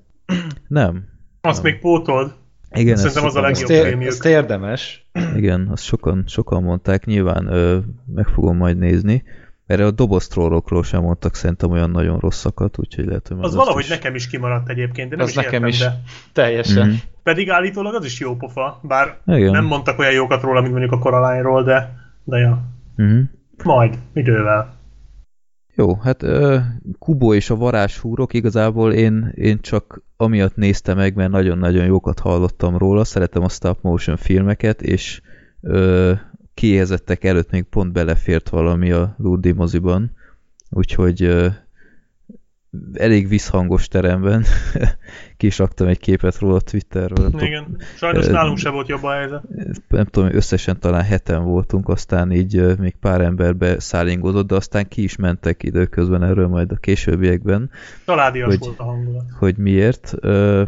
Nem. 0.69 1.05
Azt 1.41 1.63
még 1.63 1.79
pótold. 1.81 2.33
Igen, 2.75 2.97
Szerintem 2.97 3.25
ezt 3.25 3.37
az 3.37 3.43
a 3.43 3.47
legjobb. 3.47 3.81
Prémium. 3.81 4.09
azt 4.09 4.25
érdemes. 4.25 5.07
igen, 5.37 5.69
azt 5.73 5.83
sokan, 5.85 6.25
sokan 6.27 6.63
mondták, 6.63 7.05
nyilván 7.05 7.47
ö, 7.47 7.79
meg 8.15 8.27
fogom 8.29 8.57
majd 8.57 8.79
nézni. 8.79 9.23
Erre 9.67 9.85
a 9.87 9.91
doboztrollokról 9.91 10.83
sem 10.83 11.03
mondtak 11.03 11.35
szerintem 11.35 11.71
olyan 11.71 11.91
nagyon 11.91 12.19
rosszakat, 12.19 12.79
úgyhogy 12.79 13.05
lehet, 13.07 13.29
hogy 13.29 13.37
Az 13.41 13.55
valahogy 13.55 13.83
is... 13.83 13.89
nekem 13.89 14.15
is 14.15 14.27
kimaradt 14.29 14.69
egyébként, 14.69 15.11
de 15.11 15.17
nem 15.17 15.25
Az 15.25 15.31
is 15.31 15.37
nekem 15.37 15.53
értem, 15.53 15.69
is. 15.69 15.79
de 15.79 16.01
Teljesen. 16.33 16.87
Mhm. 16.87 16.97
pedig 17.23 17.51
állítólag 17.51 17.95
az 17.95 18.05
is 18.05 18.21
jó 18.21 18.37
pofa, 18.37 18.81
bár 18.83 19.19
Igen. 19.27 19.51
nem 19.51 19.65
mondtak 19.65 19.99
olyan 19.99 20.13
jókat 20.13 20.43
róla, 20.43 20.61
mint 20.61 20.73
mondjuk 20.73 20.93
a 20.93 20.99
Coraline-ról, 20.99 21.63
de, 21.65 21.95
de 22.25 22.39
ja. 22.39 22.63
Mhm. 22.97 23.21
Majd, 23.65 23.99
idővel. 24.15 24.75
Jó, 25.75 25.95
hát 25.95 26.25
Kubo 26.99 27.35
és 27.35 27.51
a 27.51 27.57
varázshúrok 27.57 28.35
igazából 28.35 28.93
én, 28.93 29.33
én 29.35 29.61
csak 29.61 30.03
amiatt 30.17 30.57
néztem 30.57 30.97
meg, 30.97 31.15
mert 31.15 31.31
nagyon-nagyon 31.31 31.85
jókat 31.85 32.19
hallottam 32.19 32.77
róla, 32.77 33.05
szeretem 33.05 33.43
a 33.43 33.49
stop 33.49 33.83
motion 33.83 34.17
filmeket, 34.17 34.83
és 34.83 35.21
ö, 35.61 36.13
kiéhezettek 36.55 37.25
előtt 37.25 37.51
még 37.51 37.63
pont 37.63 37.93
belefért 37.93 38.49
valami 38.49 38.91
a 38.91 39.15
Lurdi 39.19 39.53
moziban, 39.53 40.11
úgyhogy 40.71 41.23
ö, 41.23 41.49
elég 42.93 43.29
visszhangos 43.29 43.89
teremben 43.89 44.45
ki 45.37 45.47
is 45.47 45.59
raktam 45.59 45.87
egy 45.87 45.99
képet 45.99 46.39
róla 46.39 46.61
Twitterről. 46.61 47.23
nem 47.23 47.31
tudom, 47.31 47.47
Igen. 47.47 47.77
Sajnos 47.97 48.27
Ö, 48.27 48.31
nálunk 48.31 48.59
se 48.59 48.69
volt 48.71 48.89
jobb 48.89 49.03
a 49.03 49.13
helyzet. 49.13 49.43
nem 49.89 50.05
tudom, 50.05 50.29
összesen 50.35 50.81
talán 50.81 51.03
heten 51.03 51.45
voltunk, 51.45 51.89
aztán 51.89 52.33
így 52.33 52.79
még 52.79 52.95
pár 53.01 53.21
emberbe 53.21 53.81
szállingozott, 53.81 54.47
de 54.47 54.55
aztán 54.55 54.89
ki 54.89 55.03
is 55.03 55.17
mentek 55.17 55.63
időközben 55.63 56.23
erről 56.23 56.49
majd 56.49 56.73
a 56.73 56.77
későbbiekben, 56.77 57.71
Családias 58.07 58.47
hogy- 58.49 58.59
volt 58.59 58.79
a 58.79 58.85
hangulat. 58.85 59.25
hogy 59.39 59.57
miért. 59.57 60.13
Ö, 60.21 60.63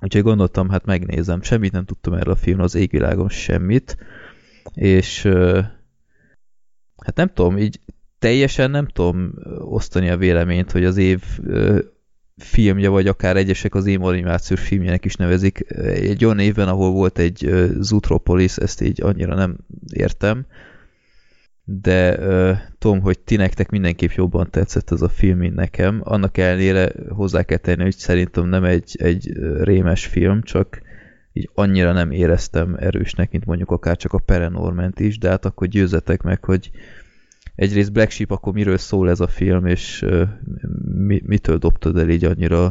Úgyhogy 0.00 0.22
gondoltam, 0.22 0.68
hát 0.68 0.84
megnézem. 0.84 1.42
Semmit 1.42 1.72
nem 1.72 1.84
tudtam 1.84 2.12
erről 2.14 2.32
a 2.32 2.36
filmről, 2.36 2.64
az 2.64 2.74
égvilágon 2.74 3.28
semmit. 3.28 3.96
És 4.74 5.24
ö, 5.24 5.60
hát 7.04 7.16
nem 7.16 7.28
tudom, 7.28 7.58
így 7.58 7.80
teljesen 8.22 8.70
nem 8.70 8.86
tudom 8.86 9.34
osztani 9.58 10.08
a 10.08 10.16
véleményt, 10.16 10.70
hogy 10.70 10.84
az 10.84 10.96
év 10.96 11.22
filmje, 12.36 12.88
vagy 12.88 13.06
akár 13.06 13.36
egyesek 13.36 13.74
az 13.74 13.86
év 13.86 14.04
animációs 14.04 14.60
filmjének 14.60 15.04
is 15.04 15.14
nevezik. 15.14 15.64
Egy 15.84 16.24
olyan 16.24 16.38
évben, 16.38 16.68
ahol 16.68 16.90
volt 16.90 17.18
egy 17.18 17.50
Zootropolis, 17.78 18.56
ezt 18.56 18.80
így 18.80 19.02
annyira 19.02 19.34
nem 19.34 19.56
értem. 19.92 20.46
De 21.64 22.18
ö, 22.18 22.52
tudom, 22.78 23.00
hogy 23.00 23.18
ti 23.18 23.36
nektek 23.36 23.70
mindenképp 23.70 24.10
jobban 24.10 24.50
tetszett 24.50 24.90
ez 24.90 25.02
a 25.02 25.08
film, 25.08 25.38
mint 25.38 25.54
nekem. 25.54 26.00
Annak 26.04 26.38
ellenére 26.38 26.92
hozzá 27.08 27.42
kell 27.42 27.58
tenni, 27.58 27.82
hogy 27.82 27.96
szerintem 27.96 28.48
nem 28.48 28.64
egy, 28.64 28.96
egy 28.98 29.32
rémes 29.62 30.06
film, 30.06 30.42
csak 30.42 30.82
így 31.32 31.50
annyira 31.54 31.92
nem 31.92 32.10
éreztem 32.10 32.76
erősnek, 32.80 33.30
mint 33.30 33.44
mondjuk 33.44 33.70
akár 33.70 33.96
csak 33.96 34.12
a 34.12 34.18
Paranorment 34.18 35.00
is, 35.00 35.18
de 35.18 35.28
hát 35.28 35.44
akkor 35.44 35.66
győzetek 35.66 36.22
meg, 36.22 36.44
hogy 36.44 36.70
egyrészt 37.62 37.92
Black 37.92 38.10
Sheep, 38.10 38.30
akkor 38.30 38.52
miről 38.52 38.76
szól 38.76 39.10
ez 39.10 39.20
a 39.20 39.26
film, 39.26 39.66
és 39.66 40.04
mi, 40.94 41.22
mitől 41.26 41.56
dobtad 41.58 41.98
el 41.98 42.08
így 42.08 42.24
annyira 42.24 42.64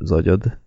az 0.00 0.12
agyad? 0.12 0.58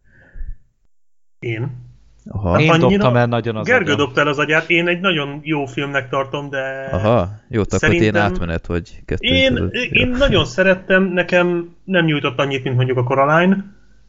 Én. 1.40 1.86
Aha, 2.30 2.60
Én 2.62 2.70
annyira- 2.70 2.90
dobtam 2.90 3.16
el 3.16 3.26
nagyon 3.28 3.56
az 3.56 3.68
Gergő 3.68 3.84
agyam. 3.86 3.98
dobta 3.98 4.22
el 4.22 4.28
az 4.28 4.38
agyát, 4.40 4.70
én 4.70 4.88
egy 4.88 5.00
nagyon 5.00 5.40
jó 5.44 5.66
filmnek 5.66 6.10
tartom, 6.10 6.50
de... 6.50 6.90
aha, 6.92 7.30
jó, 7.50 7.62
akkor 7.62 7.80
Szerintem... 7.80 8.16
Én 8.16 8.22
átmenet 8.22 8.66
vagy 8.66 9.02
kettő 9.06 9.28
Én, 9.28 9.54
között. 9.54 9.74
én 9.74 10.08
nagyon 10.08 10.46
szerettem, 10.46 11.04
nekem 11.04 11.76
nem 11.84 12.06
nyújtott 12.06 12.40
annyit, 12.40 12.64
mint 12.64 12.76
mondjuk 12.76 12.98
a 12.98 13.04
Coraline. 13.04 13.66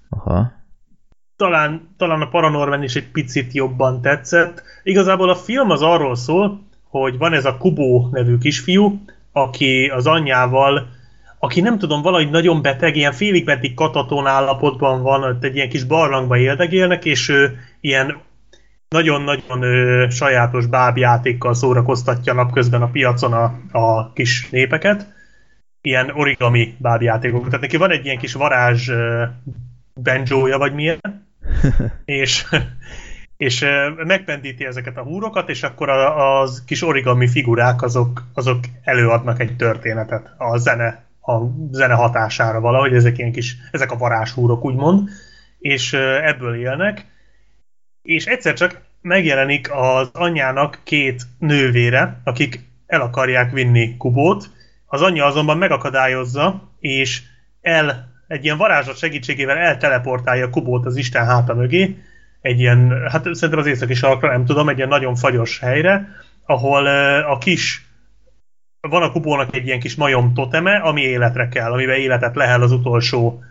Aha, 0.09 0.53
Talán, 1.37 1.95
talán 1.97 2.21
a 2.21 2.29
Paranorman 2.29 2.83
is 2.83 2.97
egy 2.97 3.11
picit 3.11 3.53
jobban 3.53 4.01
tetszett. 4.01 4.63
Igazából 4.83 5.29
a 5.31 5.35
film 5.35 5.71
az 5.71 5.83
arról 5.83 6.17
szól, 6.17 6.67
hogy 6.83 7.19
van 7.19 7.33
ez 7.33 7.45
a 7.45 7.57
Kubo 7.57 8.09
nevű 8.13 8.39
kisfiú, 8.39 9.01
aki 9.43 9.87
az 9.95 10.07
anyjával, 10.07 10.89
aki 11.39 11.61
nem 11.61 11.79
tudom, 11.79 12.03
valahogy 12.03 12.31
nagyon 12.31 12.63
beteg, 12.63 12.97
ilyen 12.97 13.13
félig 13.13 13.45
meddig 13.45 13.75
kataton 13.75 14.27
állapotban 14.27 15.03
van, 15.03 15.23
ott 15.23 15.45
egy 15.45 15.55
ilyen 15.55 15.69
kis 15.69 15.85
barlangba 15.85 16.37
éldegélnek, 16.37 17.05
és 17.05 17.29
ő 17.29 17.59
ilyen 17.81 18.17
nagyon-nagyon 18.89 19.63
ö, 19.63 20.07
sajátos 20.11 20.67
bábjátékkal 20.67 21.55
szórakoztatja 21.55 22.33
napközben 22.33 22.83
a 22.83 22.91
piacon 22.91 23.33
a, 23.33 23.45
a 23.79 24.13
kis 24.13 24.51
népeket. 24.51 25.07
Ilyen 25.81 26.11
origami 26.11 26.75
bábjátékok. 26.79 27.45
Tehát 27.45 27.61
neki 27.61 27.77
van 27.77 27.91
egy 27.91 28.05
ilyen 28.05 28.19
kis 28.19 28.33
varázs 28.33 28.89
ö, 28.89 29.25
banjója, 30.03 30.59
vagy 30.59 30.75
milyen, 30.75 31.27
és, 32.05 32.45
és 33.39 33.65
megpendíti 33.97 34.65
ezeket 34.65 34.97
a 34.97 35.03
húrokat, 35.03 35.49
és 35.49 35.63
akkor 35.63 35.89
a, 35.89 36.41
az 36.41 36.65
kis 36.67 36.83
origami 36.83 37.29
figurák 37.29 37.83
azok, 37.83 38.25
azok 38.35 38.59
előadnak 38.83 39.41
egy 39.41 39.57
történetet 39.57 40.35
a 40.39 40.57
zene, 40.57 41.05
a 41.21 41.37
zene 41.71 41.95
hatására 41.95 42.61
valahogy, 42.61 42.95
ezek 42.95 43.19
ilyen 43.19 43.33
kis, 43.33 43.57
ezek 43.73 43.93
a 43.93 43.97
varázshúrok 43.97 44.65
úgymond, 44.65 45.09
és 45.59 45.93
ebből 46.23 46.55
élnek, 46.55 47.07
és 48.03 48.27
egyszer 48.27 48.55
csak 48.55 48.81
megjelenik 49.01 49.71
az 49.73 50.11
anyjának 50.13 50.81
két 50.85 51.23
nővére, 51.39 52.21
akik 52.25 52.61
el 52.87 53.01
akarják 53.01 53.53
vinni 53.53 53.97
Kubót, 53.97 54.51
az 54.87 55.03
anyja 55.03 55.25
azonban 55.25 55.59
megakadályozza, 55.59 56.73
és 56.81 57.23
el 57.61 58.15
egy 58.27 58.45
ilyen 58.45 58.57
varázslat 58.57 58.97
segítségével 58.97 59.57
elteleportálja 59.57 60.51
Kubót 60.51 60.87
az 60.87 60.97
Isten 60.97 61.27
háta 61.27 61.55
mögé, 61.55 61.97
egy 62.41 62.61
ilyen, 62.61 63.09
hát 63.11 63.35
szerintem 63.35 63.59
az 63.59 63.67
északi 63.67 63.95
sarkra, 63.95 64.31
nem 64.31 64.45
tudom, 64.45 64.69
egy 64.69 64.77
ilyen 64.77 64.89
nagyon 64.89 65.15
fagyos 65.15 65.59
helyre, 65.59 66.09
ahol 66.47 66.87
a 67.23 67.39
kis 67.39 67.87
van 68.81 69.03
a 69.03 69.13
Kubónak 69.13 69.57
egy 69.57 69.67
ilyen 69.67 69.81
kis 69.81 69.95
majom 69.95 70.35
toteme, 70.35 70.77
ami 70.77 71.01
életre 71.01 71.49
kell, 71.49 71.73
amiben 71.73 71.97
életet 71.97 72.35
lehel 72.35 72.63
az 72.63 72.73
utolsó 72.73 73.43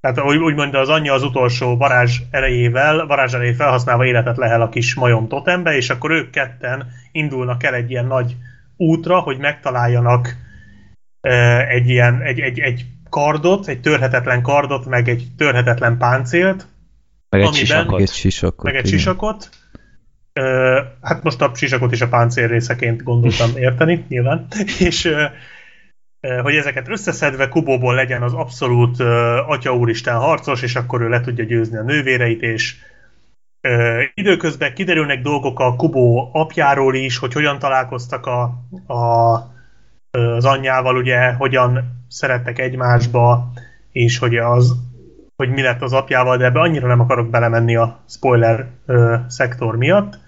tehát 0.00 0.30
úgy, 0.30 0.36
úgymond 0.36 0.74
az 0.74 0.88
anyja 0.88 1.12
az 1.12 1.22
utolsó 1.22 1.76
varázs 1.76 2.20
erejével, 2.30 3.06
varázs 3.06 3.34
erejét 3.34 3.56
felhasználva 3.56 4.06
életet 4.06 4.36
lehel 4.36 4.62
a 4.62 4.68
kis 4.68 4.94
majom 4.94 5.28
totembe, 5.28 5.76
és 5.76 5.90
akkor 5.90 6.10
ők 6.10 6.30
ketten 6.30 6.86
indulnak 7.12 7.62
el 7.62 7.74
egy 7.74 7.90
ilyen 7.90 8.06
nagy 8.06 8.36
útra, 8.76 9.18
hogy 9.18 9.38
megtaláljanak 9.38 10.36
egy 11.68 11.88
ilyen, 11.88 12.22
egy, 12.22 12.40
egy, 12.40 12.58
egy 12.58 12.86
kardot, 13.10 13.66
egy 13.66 13.80
törhetetlen 13.80 14.42
kardot, 14.42 14.86
meg 14.86 15.08
egy 15.08 15.26
törhetetlen 15.36 15.98
páncélt, 15.98 16.66
Meg 17.28 17.40
egy 17.40 17.46
amiben- 17.46 17.56
sisakot. 17.66 18.00
egy 18.00 18.12
sisakot. 18.12 18.64
meg 18.64 18.74
egy 18.76 18.86
igen. 18.86 18.98
sisakot. 18.98 19.48
Ö, 20.32 20.80
hát 21.02 21.22
most 21.22 21.42
a 21.42 21.50
sisakot 21.54 21.92
is 21.92 22.00
a 22.00 22.08
páncél 22.08 22.46
részeként 22.48 23.02
gondoltam 23.02 23.56
érteni, 23.66 24.04
nyilván. 24.08 24.46
És 24.78 25.04
ö, 25.04 25.24
hogy 26.42 26.54
ezeket 26.54 26.88
összeszedve 26.88 27.48
Kubóból 27.48 27.94
legyen 27.94 28.22
az 28.22 28.32
abszolút 28.32 29.00
ö, 29.00 29.36
Atya 29.46 29.76
Úristen 29.76 30.16
harcos, 30.16 30.62
és 30.62 30.76
akkor 30.76 31.00
ő 31.00 31.08
le 31.08 31.20
tudja 31.20 31.44
győzni 31.44 31.76
a 31.76 31.82
nővéreit, 31.82 32.42
és 32.42 32.74
ö, 33.60 34.02
időközben 34.14 34.74
kiderülnek 34.74 35.22
dolgok 35.22 35.60
a 35.60 35.76
Kubó 35.76 36.30
apjáról 36.32 36.94
is, 36.94 37.18
hogy 37.18 37.32
hogyan 37.32 37.58
találkoztak 37.58 38.26
a, 38.26 38.42
a, 38.94 39.34
az 40.10 40.44
anyjával, 40.44 40.96
ugye, 40.96 41.32
hogyan 41.32 42.04
szerettek 42.08 42.58
egymásba, 42.58 43.52
és 43.92 44.18
hogy 44.18 44.36
az 44.36 44.76
hogy 45.36 45.50
mi 45.50 45.62
lett 45.62 45.82
az 45.82 45.92
apjával, 45.92 46.36
de 46.36 46.44
ebbe 46.44 46.60
annyira 46.60 46.86
nem 46.86 47.00
akarok 47.00 47.30
belemenni 47.30 47.76
a 47.76 48.04
spoiler 48.08 48.66
ö, 48.86 49.16
szektor 49.28 49.76
miatt. 49.76 50.18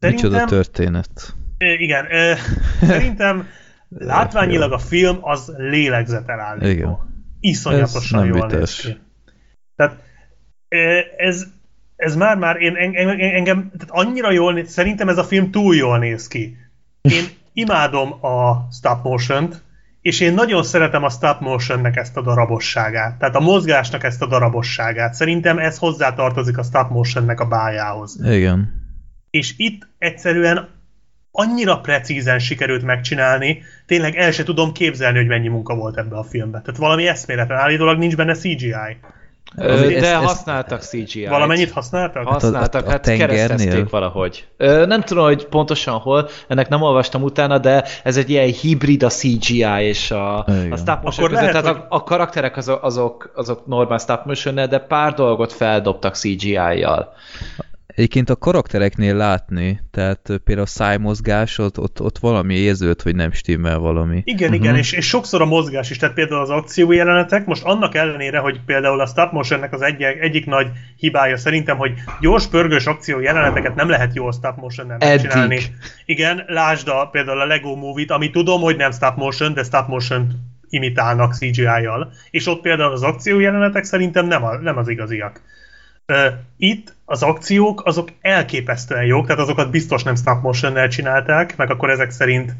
Micsoda 0.00 0.44
történet. 0.44 1.34
Igen, 1.58 2.06
ö, 2.10 2.32
szerintem 2.86 3.46
látványilag 3.88 4.72
a 4.72 4.78
film 4.78 5.18
az 5.20 5.52
lélegzetelállító. 5.56 6.66
Igen. 6.66 6.98
Iszonyatosan 7.40 8.20
Ez 8.20 8.36
jól 8.36 8.46
néz 8.46 8.76
ki. 8.76 9.00
Tehát 9.76 9.96
ez, 11.16 11.46
ez 11.96 12.16
már-már 12.16 12.56
én, 12.56 12.76
engem, 12.76 13.08
engem 13.08 13.70
tehát 13.78 14.06
annyira 14.06 14.30
jól 14.30 14.52
néz, 14.52 14.70
szerintem 14.70 15.08
ez 15.08 15.18
a 15.18 15.24
film 15.24 15.50
túl 15.50 15.74
jól 15.74 15.98
néz 15.98 16.28
ki. 16.28 16.56
Én 17.00 17.24
imádom 17.64 18.24
a 18.24 18.68
stop 18.70 19.02
motion-t, 19.04 19.62
és 20.02 20.20
én 20.20 20.34
nagyon 20.34 20.62
szeretem 20.62 21.04
a 21.04 21.10
stop 21.10 21.40
motionnek 21.40 21.96
ezt 21.96 22.16
a 22.16 22.22
darabosságát. 22.22 23.18
Tehát 23.18 23.34
a 23.34 23.40
mozgásnak 23.40 24.04
ezt 24.04 24.22
a 24.22 24.26
darabosságát. 24.26 25.14
Szerintem 25.14 25.58
ez 25.58 25.78
hozzátartozik 25.78 26.58
a 26.58 26.62
stop 26.62 26.90
motionnek 26.90 27.40
a 27.40 27.48
bájához. 27.48 28.18
Igen. 28.24 28.80
És 29.30 29.54
itt 29.56 29.88
egyszerűen 29.98 30.68
annyira 31.30 31.80
precízen 31.80 32.38
sikerült 32.38 32.82
megcsinálni, 32.82 33.62
tényleg 33.86 34.16
el 34.16 34.30
se 34.30 34.42
tudom 34.42 34.72
képzelni, 34.72 35.18
hogy 35.18 35.26
mennyi 35.26 35.48
munka 35.48 35.74
volt 35.74 35.98
ebbe 35.98 36.16
a 36.16 36.24
filmbe. 36.24 36.60
Tehát 36.60 36.80
valami 36.80 37.06
eszméletlen, 37.06 37.58
állítólag 37.58 37.98
nincs 37.98 38.16
benne 38.16 38.34
CGI. 38.34 38.96
De 39.56 39.64
ezt- 39.64 39.94
ezt- 40.04 40.14
használtak 40.24 40.80
CGI-t. 40.82 41.28
Valamennyit 41.28 41.70
használtak? 41.70 42.26
Használtak, 42.26 42.84
a- 42.84 42.86
a 42.86 42.90
hát 42.90 43.02
tengernél? 43.02 43.36
keresztezték 43.46 43.90
valahogy. 43.90 44.46
Ö, 44.56 44.86
nem 44.86 45.00
tudom, 45.02 45.24
hogy 45.24 45.46
pontosan 45.46 45.94
hol, 45.98 46.28
ennek 46.48 46.68
nem 46.68 46.82
olvastam 46.82 47.22
utána, 47.22 47.58
de 47.58 47.84
ez 48.04 48.16
egy 48.16 48.30
ilyen 48.30 48.46
hibrid 48.52 49.02
a 49.02 49.08
CGI 49.08 49.64
és 49.82 50.10
a, 50.10 50.44
Igen. 50.48 50.72
a 50.72 50.76
stop 50.76 51.02
motion 51.02 51.26
Akkor 51.26 51.28
között. 51.28 51.32
lehet, 51.32 51.52
Tehát 51.52 51.66
hogy- 51.76 51.84
a, 51.88 51.94
a 51.96 52.02
karakterek 52.04 52.56
azok, 52.56 52.84
azok, 52.84 53.32
azok 53.34 53.66
normál 53.66 53.98
stop 53.98 54.24
motion 54.24 54.54
de 54.54 54.78
pár 54.78 55.14
dolgot 55.14 55.52
feldobtak 55.52 56.14
CGI-jal. 56.14 57.12
Egyébként 57.94 58.30
a 58.30 58.36
karaktereknél 58.36 59.16
látni, 59.16 59.80
tehát 59.90 60.20
például 60.44 60.66
a 60.66 60.70
szájmozgás, 60.70 61.58
ott, 61.58 61.78
ott, 61.78 62.00
ott 62.00 62.18
valami 62.18 62.54
érződ, 62.54 63.02
hogy 63.02 63.14
nem 63.14 63.32
stimmel 63.32 63.78
valami. 63.78 64.22
Igen, 64.24 64.48
Mhm. 64.50 64.62
igen, 64.62 64.76
és, 64.76 64.92
és 64.92 65.06
sokszor 65.06 65.40
a 65.40 65.44
mozgás 65.44 65.90
is, 65.90 65.96
tehát 65.96 66.14
például 66.14 66.40
az 66.40 66.50
akció 66.50 66.92
jelenetek, 66.92 67.46
most 67.46 67.62
annak 67.64 67.94
ellenére, 67.94 68.38
hogy 68.38 68.60
például 68.66 69.00
a 69.00 69.06
stop 69.06 69.32
motionnek 69.32 69.72
az 69.72 69.82
egy, 69.82 70.02
egyik 70.02 70.46
nagy 70.46 70.66
hibája 70.96 71.36
szerintem, 71.36 71.76
hogy 71.76 71.92
gyors 72.20 72.46
pörgős 72.46 72.86
akció 72.86 73.20
jeleneteket 73.20 73.74
nem 73.74 73.88
lehet 73.88 74.14
jól 74.14 74.32
stop 74.32 74.56
motion 74.56 74.92
Eddig. 74.92 75.08
megcsinálni. 75.08 75.60
Igen, 76.04 76.44
lásd 76.46 76.88
a, 76.88 77.08
például 77.12 77.40
a 77.40 77.46
Lego 77.46 77.74
Movie-t, 77.74 78.10
ami 78.10 78.30
tudom, 78.30 78.60
hogy 78.60 78.76
nem 78.76 78.90
stop 78.92 79.16
motion, 79.16 79.54
de 79.54 79.62
stop 79.62 79.88
motion 79.88 80.28
imitálnak 80.68 81.34
CGI-jal. 81.34 82.12
És 82.30 82.46
ott 82.46 82.60
például 82.60 82.92
az 82.92 83.02
akció 83.02 83.40
jelenetek 83.40 83.84
szerintem 83.84 84.26
nem, 84.26 84.44
a, 84.44 84.56
nem 84.58 84.76
az 84.76 84.88
igaziak. 84.88 85.40
Itt 86.56 86.94
az 87.04 87.22
akciók 87.22 87.86
azok 87.86 88.08
elképesztően 88.20 89.04
jók, 89.04 89.26
tehát 89.26 89.42
azokat 89.42 89.70
biztos 89.70 90.02
nem 90.02 90.14
stop 90.14 90.42
motion 90.42 90.88
csinálták, 90.88 91.56
meg 91.56 91.70
akkor 91.70 91.90
ezek 91.90 92.10
szerint 92.10 92.54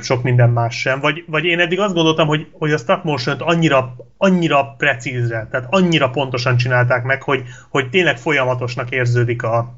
sok 0.00 0.22
minden 0.22 0.50
más 0.50 0.80
sem. 0.80 1.00
Vagy, 1.00 1.24
vagy 1.26 1.44
én 1.44 1.60
eddig 1.60 1.80
azt 1.80 1.94
gondoltam, 1.94 2.26
hogy, 2.26 2.46
hogy 2.52 2.72
a 2.72 2.76
stop 2.76 3.04
motion 3.04 3.40
annyira, 3.40 3.96
annyira 4.16 4.74
precízre, 4.78 5.48
tehát 5.50 5.66
annyira 5.70 6.10
pontosan 6.10 6.56
csinálták 6.56 7.04
meg, 7.04 7.22
hogy, 7.22 7.42
hogy 7.70 7.90
tényleg 7.90 8.18
folyamatosnak 8.18 8.90
érződik 8.90 9.42
a, 9.42 9.74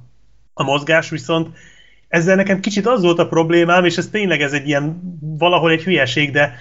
a 0.53 0.63
mozgás, 0.63 1.11
viszont 1.11 1.49
ezzel 2.09 2.37
nekem 2.37 2.61
kicsit 2.61 2.87
az 2.87 3.03
volt 3.03 3.19
a 3.19 3.29
problémám, 3.29 3.85
és 3.85 3.97
ez 3.97 4.09
tényleg 4.09 4.43
ez 4.43 4.53
egy 4.53 4.69
ilyen 4.69 5.01
valahol 5.21 5.71
egy 5.71 5.83
hülyeség, 5.83 6.31
de 6.31 6.55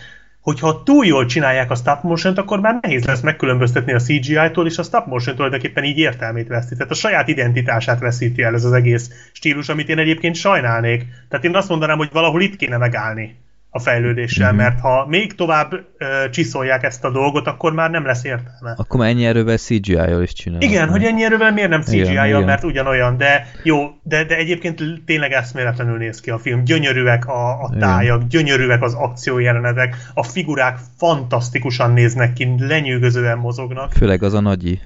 hogyha 0.49 0.83
túl 0.83 1.05
jól 1.05 1.25
csinálják 1.25 1.71
a 1.71 1.75
stop 1.75 2.03
motion 2.03 2.35
akkor 2.35 2.59
már 2.59 2.77
nehéz 2.81 3.05
lesz 3.05 3.21
megkülönböztetni 3.21 3.93
a 3.93 3.99
CGI-tól, 3.99 4.65
és 4.65 4.77
a 4.77 4.83
stop 4.83 5.05
motion 5.05 5.35
tulajdonképpen 5.35 5.83
így 5.83 5.97
értelmét 5.97 6.47
veszti. 6.47 6.75
Tehát 6.75 6.91
a 6.91 6.95
saját 6.95 7.27
identitását 7.27 7.99
veszíti 7.99 8.41
el 8.41 8.53
ez 8.53 8.63
az 8.63 8.71
egész 8.71 9.29
stílus, 9.31 9.69
amit 9.69 9.89
én 9.89 9.97
egyébként 9.97 10.35
sajnálnék. 10.35 11.05
Tehát 11.29 11.45
én 11.45 11.55
azt 11.55 11.69
mondanám, 11.69 11.97
hogy 11.97 12.09
valahol 12.11 12.41
itt 12.41 12.55
kéne 12.55 12.77
megállni 12.77 13.35
a 13.71 13.79
fejlődéssel, 13.79 14.47
Mhm. 14.49 14.57
mert 14.57 14.79
ha 14.79 15.05
még 15.07 15.35
tovább 15.35 15.73
ö, 15.97 16.29
csiszolják 16.29 16.83
ezt 16.83 17.03
a 17.03 17.11
dolgot, 17.11 17.47
akkor 17.47 17.73
már 17.73 17.89
nem 17.89 18.05
lesz 18.05 18.23
értelme. 18.23 18.73
Akkor 18.77 18.99
már 18.99 19.09
ennyi 19.09 19.25
erővel 19.25 19.57
CGI-jal 19.57 20.21
is 20.21 20.33
csinálnak. 20.33 20.69
Igen, 20.69 20.89
hogy 20.89 21.03
ennyi 21.03 21.23
erővel 21.23 21.51
miért 21.53 21.69
nem 21.69 21.81
Igen, 21.87 22.03
CGI-jal, 22.05 22.25
igen. 22.27 22.43
mert 22.43 22.63
ugyanolyan, 22.63 23.17
de 23.17 23.47
jó, 23.63 23.89
de, 24.03 24.23
de 24.23 24.35
egyébként 24.35 24.81
tényleg 25.05 25.31
eszméletlenül 25.31 25.97
néz 25.97 26.19
ki 26.19 26.29
a 26.29 26.37
film. 26.37 26.63
Gyönyörűek 26.63 27.25
a, 27.27 27.51
a 27.63 27.67
Igen. 27.67 27.79
tájak, 27.79 28.23
gyönyörűek 28.27 28.81
az 28.81 28.93
akciójelenetek, 28.93 29.95
a 30.13 30.23
figurák 30.23 30.77
fantasztikusan 30.97 31.91
néznek 31.91 32.33
ki, 32.33 32.55
lenyűgözően 32.59 33.37
mozognak. 33.37 33.91
Főleg 33.91 34.23
az 34.23 34.33
a 34.33 34.39
nagyi. 34.39 34.79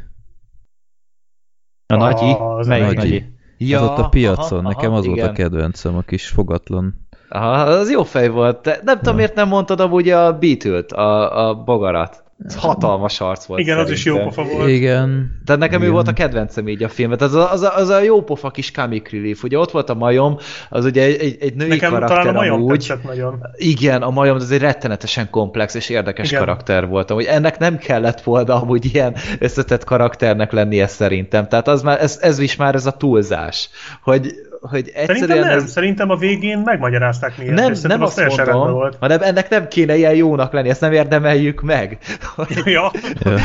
A 1.87 1.95
nagyi? 1.95 2.31
Az 2.57 2.67
Melyik 2.67 2.85
nagyi. 2.85 2.95
nagyi? 2.97 3.25
Ja, 3.57 3.81
az 3.81 3.89
ott 3.89 3.97
a 4.05 4.09
piacon, 4.09 4.59
aha, 4.65 4.67
nekem 4.67 4.91
az 4.93 5.05
volt 5.05 5.17
a 5.19 5.21
igen. 5.21 5.33
kedvencem, 5.33 5.95
a 5.95 6.01
kis 6.01 6.27
fogatlan. 6.27 7.07
Aha, 7.35 7.61
az 7.61 7.91
jó 7.91 8.03
fej 8.03 8.27
volt. 8.27 8.61
De 8.61 8.79
nem 8.83 8.97
tudom, 8.97 9.15
miért 9.15 9.35
nem 9.35 9.47
mondtad 9.47 9.79
amúgy 9.79 10.09
a 10.09 10.37
beetle 10.37 10.79
a, 10.79 11.47
a 11.47 11.55
bogarat. 11.55 12.23
Ez 12.45 12.55
hatalmas 12.55 13.21
arc 13.21 13.45
volt 13.45 13.59
Igen, 13.59 13.77
az 13.77 13.89
is 13.91 14.05
jó 14.05 14.15
szerintem. 14.15 14.43
pofa 14.43 14.57
volt. 14.57 14.69
Igen. 14.69 15.39
Tehát 15.45 15.61
nekem 15.61 15.79
ő 15.79 15.83
Igen. 15.83 15.93
volt 15.93 16.07
a 16.07 16.13
kedvencem 16.13 16.67
így 16.67 16.83
a 16.83 16.89
filmet. 16.89 17.21
Az 17.21 17.33
a, 17.33 17.51
az 17.51 17.61
a, 17.61 17.75
az 17.75 17.89
a 17.89 18.01
jó 18.01 18.21
pofa 18.23 18.49
kis 18.49 18.71
comic 18.71 19.11
relief. 19.11 19.43
Ugye 19.43 19.57
ott 19.57 19.71
volt 19.71 19.89
a 19.89 19.93
majom, 19.93 20.37
az 20.69 20.85
ugye 20.85 21.03
egy, 21.03 21.19
egy, 21.21 21.37
egy 21.39 21.55
női 21.55 21.67
Nekem 21.67 21.91
karakter 21.91 22.17
talán 22.17 22.35
a 22.35 22.37
majom 22.37 22.55
amúgy. 22.55 22.93
nagyon. 23.03 23.39
Igen, 23.55 24.01
a 24.01 24.09
majom 24.09 24.35
az 24.35 24.51
egy 24.51 24.59
rettenetesen 24.61 25.29
komplex 25.29 25.73
és 25.73 25.89
érdekes. 25.89 26.27
Igen. 26.27 26.39
karakter 26.39 26.87
volt. 26.87 27.11
Amúgy 27.11 27.25
ennek 27.25 27.57
nem 27.57 27.77
kellett 27.77 28.21
volna 28.21 28.61
amúgy 28.61 28.85
ilyen 28.93 29.15
összetett 29.39 29.83
karakternek 29.83 30.51
lennie 30.51 30.87
szerintem. 30.87 31.47
Tehát 31.47 31.67
az 31.67 31.81
már, 31.81 32.01
ez, 32.01 32.19
ez 32.21 32.39
is 32.39 32.55
már 32.55 32.75
ez 32.75 32.85
a 32.85 32.91
túlzás. 32.91 33.69
Hogy, 34.03 34.31
hogy 34.69 34.85
Szerintem 34.85 35.15
egyszerűen 35.15 35.47
nem, 35.47 35.57
ez... 35.57 35.71
szerintem 35.71 36.09
a 36.09 36.15
végén 36.15 36.57
megmagyarázták 36.57 37.37
miért. 37.37 37.53
Nem, 37.53 37.73
szerintem 37.73 37.89
nem 37.89 38.01
az 38.01 38.17
azt 38.17 38.35
rendben 38.35 38.57
mondom, 38.57 38.75
volt. 38.75 38.97
hanem 38.99 39.21
ennek 39.21 39.49
nem 39.49 39.67
kéne 39.67 39.95
ilyen 39.95 40.15
jónak 40.15 40.53
lenni, 40.53 40.69
ezt 40.69 40.81
nem 40.81 40.91
érdemeljük 40.91 41.61
meg, 41.61 41.97
hogy, 42.35 42.61
ja. 42.65 42.91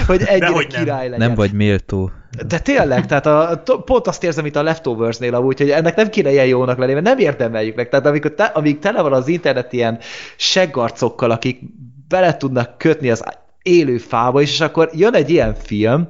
hogy 0.06 0.22
ennyire 0.26 0.46
Dehogy 0.46 0.66
nem. 0.72 0.82
király 0.82 1.08
legyen. 1.08 1.26
Nem 1.26 1.36
vagy 1.36 1.52
méltó. 1.52 2.10
De 2.46 2.58
tényleg, 2.58 3.06
tehát 3.06 3.26
a, 3.26 3.62
pont 3.84 4.06
azt 4.06 4.24
érzem 4.24 4.46
itt 4.46 4.56
a 4.56 4.62
Leftovers-nél 4.62 5.34
amúgy, 5.34 5.58
hogy 5.58 5.70
ennek 5.70 5.96
nem 5.96 6.08
kéne 6.08 6.30
ilyen 6.30 6.46
jónak 6.46 6.78
lenni, 6.78 6.92
mert 6.92 7.04
nem 7.04 7.18
érdemeljük 7.18 7.74
meg. 7.74 7.88
Tehát 7.88 8.06
amikor 8.06 8.34
te, 8.34 8.44
amíg 8.44 8.78
tele 8.78 9.02
van 9.02 9.12
az 9.12 9.28
internet 9.28 9.72
ilyen 9.72 9.98
seggarcokkal, 10.36 11.30
akik 11.30 11.60
bele 12.08 12.36
tudnak 12.36 12.78
kötni 12.78 13.10
az 13.10 13.24
élő 13.62 13.98
fába 13.98 14.40
is, 14.40 14.50
és 14.50 14.60
akkor 14.60 14.90
jön 14.92 15.14
egy 15.14 15.30
ilyen 15.30 15.54
film, 15.54 16.08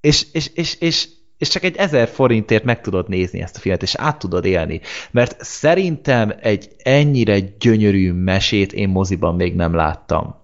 és, 0.00 0.26
és, 0.32 0.50
és, 0.54 0.74
és, 0.80 1.08
és 1.42 1.48
csak 1.48 1.62
egy 1.62 1.76
ezer 1.76 2.08
forintért 2.08 2.64
meg 2.64 2.80
tudod 2.80 3.08
nézni 3.08 3.40
ezt 3.42 3.56
a 3.56 3.60
filmet, 3.60 3.82
és 3.82 3.94
át 3.94 4.18
tudod 4.18 4.44
élni. 4.44 4.80
Mert 5.10 5.36
szerintem 5.44 6.32
egy 6.40 6.68
ennyire 6.82 7.38
gyönyörű 7.38 8.12
mesét 8.12 8.72
én 8.72 8.88
moziban 8.88 9.34
még 9.34 9.54
nem 9.54 9.74
láttam. 9.74 10.34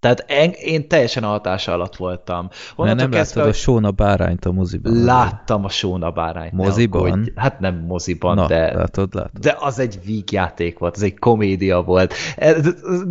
Tehát 0.00 0.24
en, 0.28 0.50
én 0.50 0.88
teljesen 0.88 1.24
a 1.24 1.26
hatása 1.26 1.72
alatt 1.72 1.96
voltam. 1.96 2.48
Mert 2.76 2.96
nem 2.96 3.10
kezdve, 3.10 3.40
láttad 3.40 3.54
a 3.54 3.58
Sóna 3.58 3.90
bárányt 3.90 4.44
a 4.44 4.52
moziban. 4.52 5.04
Láttam 5.04 5.64
a 5.64 5.68
Sóna 5.68 6.10
bárányt. 6.10 6.52
ne 6.52 6.64
Moziban? 6.64 7.10
aggódj. 7.10 7.30
Hát 7.34 7.60
nem 7.60 7.84
moziban, 7.86 8.34
Na, 8.34 8.46
de... 8.46 8.74
látod, 8.74 9.14
látod. 9.14 9.40
De 9.40 9.56
az 9.60 9.78
egy 9.78 9.98
vígjáték 10.04 10.78
volt, 10.78 10.96
az 10.96 11.02
egy 11.02 11.18
komédia 11.18 11.82
volt. 11.82 12.14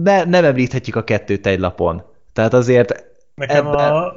Ne, 0.03 0.23
nem 0.23 0.45
említhetjük 0.45 0.95
a 0.95 1.03
kettőt 1.03 1.47
egy 1.47 1.59
lapon. 1.59 2.03
Tehát 2.33 2.53
azért 2.53 3.05
Nekem 3.35 3.67
ebben- 3.67 3.91
a, 3.91 4.13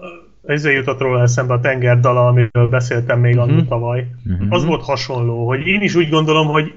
ezzel 0.46 0.72
jutott 0.72 1.00
róla 1.00 1.22
eszembe 1.22 1.54
a 1.54 1.60
tengerdala, 1.60 2.26
amiről 2.26 2.68
beszéltem 2.68 3.20
még 3.20 3.32
Mhm. 3.34 3.42
annól 3.42 3.66
tavaly. 3.66 4.06
Mhm. 4.24 4.52
Az 4.52 4.64
volt 4.64 4.82
hasonló, 4.84 5.46
hogy 5.46 5.66
én 5.66 5.80
is 5.82 5.94
úgy 5.94 6.08
gondolom, 6.08 6.46
hogy, 6.46 6.74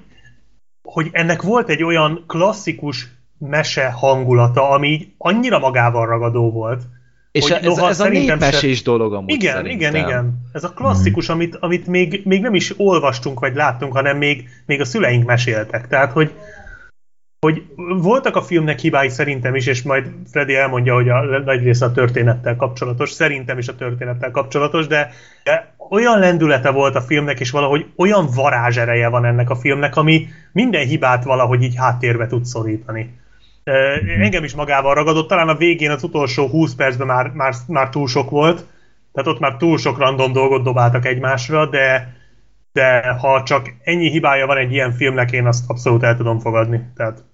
hogy 0.84 1.10
ennek 1.12 1.42
volt 1.42 1.70
egy 1.70 1.84
olyan 1.84 2.24
klasszikus 2.28 3.08
mese 3.40 3.90
hangulata, 3.90 4.70
ami 4.70 4.88
így 4.88 5.08
annyira 5.18 5.60
magával 5.60 6.06
ragadó 6.06 6.52
volt. 6.52 6.82
és 7.32 7.44
hogy 7.44 7.52
ez, 7.52 7.64
noha 7.76 7.90
ez 7.90 8.00
a 8.00 8.04
szerintem 8.04 8.40
se- 8.52 8.82
dolog 8.84 9.14
amúgy 9.14 9.30
Igen, 9.32 9.56
szerintem. 9.56 9.96
igen, 9.96 10.08
igen. 10.08 10.42
Ez 10.54 10.64
a 10.64 10.70
klasszikus, 10.70 11.30
amit, 11.30 11.56
amit 11.56 11.88
még, 11.88 12.22
még 12.26 12.42
nem 12.42 12.56
is 12.56 12.74
olvastunk, 12.78 13.40
vagy 13.40 13.56
láttunk, 13.56 13.94
hanem 13.94 14.18
még, 14.18 14.50
még 14.66 14.82
a 14.82 14.86
szüleink 14.86 15.26
meséltek. 15.26 15.88
Tehát, 15.88 16.12
hogy, 16.12 16.32
hogy 17.40 17.64
voltak 18.02 18.36
a 18.36 18.42
filmnek 18.42 18.80
hibái 18.80 19.10
szerintem 19.10 19.56
is, 19.56 19.66
és 19.66 19.82
majd 19.84 20.06
Freddy 20.32 20.56
elmondja, 20.56 20.94
hogy 20.94 21.10
a 21.10 21.22
nagy 21.22 21.64
része 21.64 21.86
a 21.86 21.92
történettel 21.92 22.56
kapcsolatos, 22.56 23.12
szerintem 23.12 23.58
is 23.58 23.68
a 23.68 23.76
történettel 23.76 24.32
kapcsolatos, 24.32 24.88
de, 24.88 25.10
de 25.44 25.74
olyan 25.90 26.20
lendülete 26.20 26.70
volt 26.70 26.96
a 26.96 27.02
filmnek, 27.02 27.40
és 27.40 27.52
valahogy 27.52 27.86
olyan 27.96 28.28
varázsereje 28.36 29.08
van 29.08 29.26
ennek 29.26 29.50
a 29.50 29.56
filmnek, 29.56 29.96
ami 29.96 30.28
minden 30.52 30.86
hibát 30.86 31.24
valahogy 31.24 31.64
így 31.64 31.76
háttérbe 31.76 32.28
tud 32.28 32.46
szorítani. 32.46 33.20
Engem 34.20 34.44
is 34.44 34.56
magával 34.56 34.94
ragadott, 34.94 35.28
talán 35.28 35.50
a 35.50 35.56
végén 35.56 35.92
az 35.92 36.04
utolsó 36.04 36.48
20 36.48 36.76
percben 36.76 37.08
már, 37.08 37.28
már, 37.28 37.54
már 37.68 37.90
túl 37.90 38.08
sok 38.08 38.30
volt, 38.30 38.66
tehát 39.14 39.30
ott 39.30 39.40
már 39.40 39.56
túl 39.56 39.78
sok 39.78 39.98
random 39.98 40.32
dolgot 40.32 40.64
dobáltak 40.64 41.06
egymásra, 41.06 41.66
de, 41.66 42.17
de 42.78 43.10
ha 43.20 43.44
csak 43.44 43.74
ennyi 43.84 44.10
hibája 44.10 44.46
van 44.46 44.58
egy 44.58 44.72
ilyen 44.72 44.92
filmnek, 44.92 45.32
én 45.32 45.46
azt 45.46 45.64
abszolút 45.70 46.04
el 46.04 46.18
tudom 46.18 46.40
fogadni. 46.40 46.82
Tehát 46.96 47.26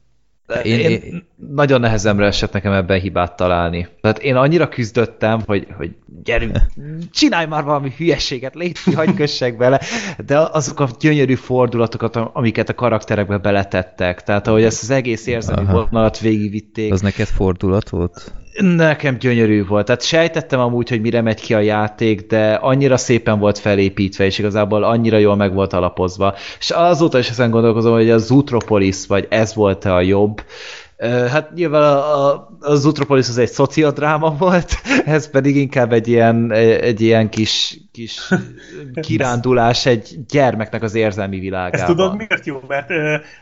Én, 0.63 0.79
Én- 0.79 0.89
én, 0.89 1.25
nagyon 1.53 1.79
nehezemre 1.79 2.25
esett 2.25 2.53
nekem 2.53 2.73
ebben 2.73 2.99
hibát 2.99 3.35
találni. 3.35 3.87
Tehát 4.01 4.17
én 4.19 4.35
annyira 4.35 4.67
küzdöttem, 4.69 5.41
hogy, 5.45 5.67
hogy 5.77 5.95
gyerünk, 6.23 6.57
csinálj 7.11 7.45
már 7.45 7.63
valami 7.63 7.91
hülyeséget, 7.97 8.55
légy 8.55 8.77
hagyj 8.95 9.13
kössek 9.13 9.57
bele, 9.57 9.79
de 10.25 10.37
azok 10.37 10.79
a 10.79 10.89
gyönyörű 10.99 11.35
fordulatokat, 11.35 12.15
amiket 12.15 12.69
a 12.69 12.73
karakterekbe 12.73 13.37
beletettek, 13.37 14.23
tehát 14.23 14.47
ahogy 14.47 14.63
ezt 14.63 14.83
az 14.83 14.89
egész 14.89 15.27
érzelmi 15.27 15.71
vonalat 15.71 16.19
végigvitték, 16.19 16.91
Az 16.91 17.01
neked 17.01 17.27
fordulat 17.27 17.89
volt? 17.89 18.33
Nekem 18.59 19.17
gyönyörű 19.17 19.65
volt. 19.65 19.85
Tehát 19.85 20.01
sejtettem 20.01 20.59
amúgy, 20.59 20.89
hogy 20.89 21.01
mire 21.01 21.21
megy 21.21 21.41
ki 21.41 21.53
a 21.53 21.59
játék, 21.59 22.27
de 22.27 22.53
annyira 22.53 22.97
szépen 22.97 23.39
volt 23.39 23.59
felépítve, 23.59 24.25
és 24.25 24.39
igazából 24.39 24.83
annyira 24.83 25.17
jól 25.17 25.35
meg 25.35 25.53
volt 25.53 25.73
alapozva. 25.73 26.35
És 26.59 26.69
azóta 26.69 27.19
is 27.19 27.29
ezen 27.29 27.49
gondolkozom, 27.49 27.93
hogy 27.93 28.09
a 28.09 28.17
Zootropolis, 28.17 29.07
vagy 29.07 29.27
ez 29.29 29.55
volt-e 29.55 29.93
a 29.93 30.01
jobb. 30.01 30.43
Hát 31.31 31.53
nyilván 31.53 31.81
a, 31.81 32.27
a, 32.27 32.49
a 32.59 32.75
Zootropolis 32.75 33.27
az 33.27 33.37
egy 33.37 33.49
szociodráma 33.49 34.35
volt, 34.39 34.73
ez 35.05 35.29
pedig 35.29 35.55
inkább 35.55 35.93
egy 35.93 36.07
ilyen, 36.07 36.51
egy 36.81 37.01
ilyen 37.01 37.29
kis, 37.29 37.77
kis 37.91 38.19
kirándulás 39.07 39.85
egy 39.85 40.15
gyermeknek 40.27 40.83
az 40.83 40.95
érzelmi 40.95 41.39
világában. 41.39 41.79
ezt 41.79 41.85
tudod 41.85 42.15
miért 42.15 42.45
jó? 42.45 42.61
Mert 42.67 42.89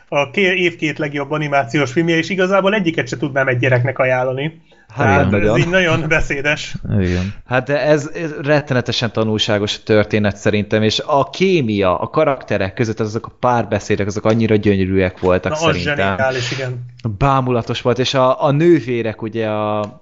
a 0.08 0.38
év 0.38 0.76
két 0.76 0.98
legjobb 0.98 1.30
animációs 1.30 1.92
filmje, 1.92 2.16
és 2.16 2.30
igazából 2.30 2.74
egyiket 2.74 3.08
se 3.08 3.16
tudnám 3.16 3.48
egy 3.48 3.58
gyereknek 3.58 3.98
ajánlani. 3.98 4.60
Hát, 4.94 5.16
nem 5.16 5.24
ez 5.24 5.30
nagyon. 5.30 5.58
így 5.58 5.68
nagyon 5.68 6.04
beszédes. 6.08 6.74
Igen. 7.00 7.34
Hát 7.46 7.66
de 7.66 7.80
ez, 7.80 8.10
ez 8.14 8.34
rettenetesen 8.42 9.12
tanulságos 9.12 9.76
a 9.76 9.82
történet 9.84 10.36
szerintem, 10.36 10.82
és 10.82 11.02
a 11.06 11.30
kémia, 11.30 11.98
a 11.98 12.06
karakterek 12.06 12.74
között 12.74 13.00
azok 13.00 13.26
a 13.26 13.36
párbeszédek, 13.40 14.06
azok 14.06 14.24
annyira 14.24 14.56
gyönyörűek 14.56 15.20
voltak 15.20 15.52
Na, 15.52 15.58
az 15.58 15.62
szerintem. 15.62 15.96
zseniális, 15.96 16.50
igen. 16.52 16.84
Bámulatos 17.18 17.80
volt, 17.80 17.98
és 17.98 18.14
a, 18.14 18.44
a 18.44 18.50
nővérek, 18.50 19.22
ugye 19.22 19.48
a, 19.48 20.01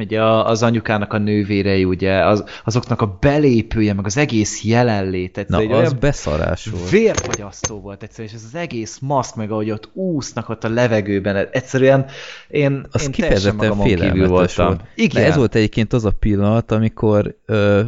ugye 0.00 0.22
a- 0.22 0.46
az 0.46 0.62
anyukának 0.62 1.12
a 1.12 1.18
nővérei, 1.18 1.84
ugye, 1.84 2.26
az, 2.26 2.44
azoknak 2.64 3.00
a 3.00 3.16
belépője, 3.20 3.92
meg 3.92 4.04
az 4.04 4.16
egész 4.16 4.62
jelenlét, 4.64 5.34
Na, 5.34 5.40
egyszerűen 5.40 5.78
egy 5.80 5.84
az 5.86 5.92
beszarás 5.92 6.66
volt. 6.66 6.90
vérfogyasztó 6.90 7.80
volt 7.80 8.02
egyszerűen, 8.02 8.28
és 8.28 8.34
ez 8.40 8.44
az 8.46 8.54
egész 8.54 8.98
maszk, 8.98 9.34
meg 9.36 9.50
ahogy 9.50 9.70
ott 9.70 9.90
úsznak 9.92 10.48
ott 10.48 10.64
a 10.64 10.68
levegőben, 10.68 11.48
egyszerűen 11.52 12.06
én, 12.48 12.72
Az 12.90 13.02
én 13.02 13.10
teljesen 13.10 13.10
kifejezetten 13.12 13.56
magamon 13.56 13.86
kívül 13.86 14.00
félelmetes 14.00 14.28
voltam. 14.30 14.66
volt. 14.66 14.80
Igen. 14.94 15.22
De 15.22 15.28
ez 15.28 15.36
volt 15.36 15.54
egyébként 15.54 15.92
az 15.92 16.04
a 16.04 16.10
pillanat, 16.10 16.70
amikor 16.72 17.36
ö, 17.46 17.82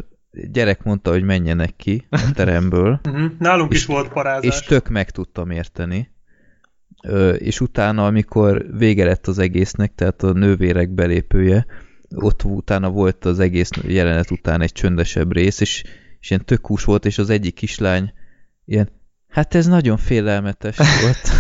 gyerek 0.52 0.82
mondta, 0.82 1.10
hogy 1.10 1.22
menjenek 1.22 1.76
ki 1.76 2.06
a 2.10 2.30
teremből, 2.34 3.01
Uh-huh. 3.09 3.30
Nálunk 3.39 3.72
És- 3.72 3.78
is 3.78 3.86
volt 3.86 4.09
parázás. 4.09 4.44
és 4.44 4.60
tök 4.66 4.89
meg 4.89 5.10
tudtam 5.10 5.51
érteni. 5.51 6.10
Ö, 7.05 7.30
és 7.30 7.60
utána, 7.60 8.06
amikor 8.06 8.66
vége 8.78 9.05
lett 9.05 9.26
az 9.26 9.39
egésznek, 9.39 9.94
tehát 9.94 10.22
a 10.22 10.32
nővérek 10.32 10.90
belépője, 10.90 11.66
ott 12.14 12.44
utána 12.44 12.90
volt 12.90 13.24
az 13.24 13.39
egész 13.39 13.70
jelenet 13.86 14.30
után 14.30 14.60
egy 14.60 14.72
csöndesebb 14.72 15.32
rész, 15.32 15.60
és, 15.60 15.84
és 16.20 16.30
ilyen 16.30 16.44
tök 16.44 16.66
hús 16.66 16.84
volt, 16.84 17.05
és 17.05 17.18
az 17.18 17.30
egyik 17.30 17.55
kislány 17.55 18.12
ilyen, 18.64 18.89
hát 19.28 19.55
ez 19.55 19.66
nagyon 19.66 19.97
félelmetes 19.97 20.76
volt. 20.76 21.30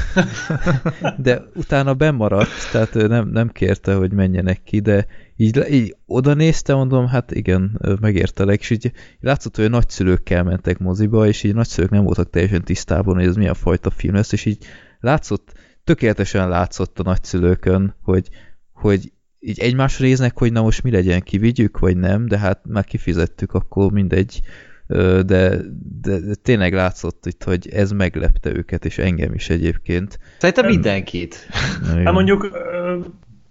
de 1.24 1.42
utána 1.54 1.94
bemaradt, 1.94 2.70
tehát 2.72 2.94
ő 2.94 3.06
nem, 3.06 3.28
nem 3.28 3.48
kérte, 3.48 3.94
hogy 3.94 4.12
menjenek 4.12 4.62
ki, 4.62 4.80
de 4.80 5.06
így, 5.36 5.70
így 5.70 5.96
oda 6.06 6.34
nézte, 6.34 6.74
mondom, 6.74 7.06
hát 7.06 7.30
igen, 7.30 7.80
megértelek, 8.00 8.60
és 8.60 8.70
így 8.70 8.92
látszott, 9.20 9.56
hogy 9.56 9.64
a 9.64 9.68
nagyszülőkkel 9.68 10.42
mentek 10.42 10.78
moziba, 10.78 11.26
és 11.26 11.42
így 11.42 11.54
nagyszülők 11.54 11.90
nem 11.90 12.04
voltak 12.04 12.30
teljesen 12.30 12.64
tisztában, 12.64 13.14
hogy 13.14 13.26
ez 13.26 13.36
milyen 13.36 13.54
fajta 13.54 13.90
film 13.90 14.14
lesz, 14.14 14.32
és 14.32 14.44
így 14.44 14.64
látszott, 15.00 15.52
tökéletesen 15.84 16.48
látszott 16.48 16.98
a 16.98 17.02
nagyszülőkön, 17.02 17.94
hogy, 18.02 18.28
hogy 18.72 19.12
így 19.44 19.60
egymásra 19.60 20.04
néznek, 20.04 20.38
hogy 20.38 20.52
na 20.52 20.62
most 20.62 20.82
mi 20.82 20.90
legyen, 20.90 21.20
kivigyük, 21.20 21.78
vagy 21.78 21.96
nem, 21.96 22.26
de 22.26 22.38
hát 22.38 22.60
már 22.66 22.84
kifizettük, 22.84 23.52
akkor 23.52 23.92
mindegy. 23.92 24.40
De, 24.86 25.22
de, 25.24 26.18
de 26.20 26.34
tényleg 26.42 26.72
látszott 26.72 27.26
itt, 27.26 27.44
hogy 27.44 27.68
ez 27.68 27.90
meglepte 27.90 28.54
őket, 28.54 28.84
és 28.84 28.98
engem 28.98 29.34
is 29.34 29.50
egyébként. 29.50 30.18
Szerintem 30.38 30.66
mindenkit. 30.66 31.48
Hát 32.04 32.12
mondjuk, 32.12 32.50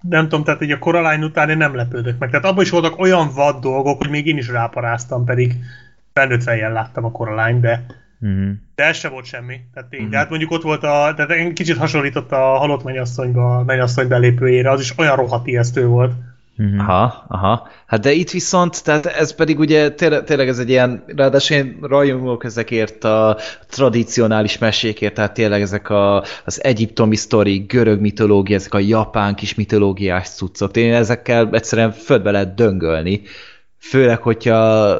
nem 0.01 0.23
tudom, 0.23 0.43
tehát 0.43 0.61
így 0.61 0.71
a 0.71 0.79
Coraline 0.79 1.25
után 1.25 1.49
én 1.49 1.57
nem 1.57 1.75
lepődök 1.75 2.19
meg. 2.19 2.29
Tehát 2.29 2.45
abban 2.45 2.63
is 2.63 2.69
voltak 2.69 2.99
olyan 2.99 3.29
vad 3.35 3.61
dolgok, 3.61 3.97
hogy 3.97 4.09
még 4.09 4.27
én 4.27 4.37
is 4.37 4.47
ráparáztam, 4.47 5.25
pedig 5.25 5.55
felnőtt 6.13 6.43
fejjel 6.43 6.71
láttam 6.71 7.05
a 7.05 7.11
Coraline, 7.11 7.59
de, 7.59 7.85
Mhm. 8.21 8.51
de 8.75 8.83
ez 8.83 8.97
se 8.97 9.09
volt 9.09 9.25
semmi. 9.25 9.59
Tehát, 9.73 9.89
tény. 9.89 10.09
de 10.09 10.17
hát 10.17 10.29
mondjuk 10.29 10.51
ott 10.51 10.61
volt 10.61 10.83
a, 10.83 11.13
tehát 11.15 11.31
én 11.31 11.53
kicsit 11.53 11.77
hasonlított 11.77 12.31
a 12.31 12.57
halott 12.57 12.83
mennyasszonyba, 12.83 13.57
a 13.57 13.63
mennyasszony 13.63 14.07
belépőjére, 14.07 14.71
az 14.71 14.79
is 14.79 14.97
olyan 14.97 15.15
rohadt 15.15 15.47
ijesztő 15.47 15.85
volt. 15.85 16.11
Mhm. 16.55 16.79
Aha, 16.79 17.25
aha. 17.27 17.67
Hát 17.85 17.99
de 17.99 18.11
itt 18.11 18.29
viszont, 18.29 18.83
tehát 18.83 19.05
ez 19.05 19.35
pedig 19.35 19.59
ugye 19.59 19.91
tényleg, 19.91 20.23
tényleg 20.23 20.47
ez 20.47 20.59
egy 20.59 20.69
ilyen, 20.69 21.03
ráadásul 21.15 21.57
én 21.57 21.77
rajongok 21.81 22.43
ezekért 22.43 23.03
a 23.03 23.37
tradicionális 23.69 24.57
mesékért, 24.57 25.13
tehát 25.13 25.33
tényleg 25.33 25.61
ezek 25.61 25.89
a, 25.89 26.23
az 26.45 26.63
egyiptomi 26.63 27.15
sztori, 27.15 27.57
görög 27.57 27.99
mitológia, 27.99 28.55
ezek 28.55 28.73
a 28.73 28.79
japán 28.79 29.35
kis 29.35 29.55
mitológiás 29.55 30.29
cuccok. 30.29 30.75
Én 30.75 30.93
ezekkel 30.93 31.49
egyszerűen 31.51 31.91
földbe 31.91 32.31
lehet 32.31 32.55
döngölni. 32.55 33.21
Főleg, 33.77 34.21
hogyha 34.21 34.97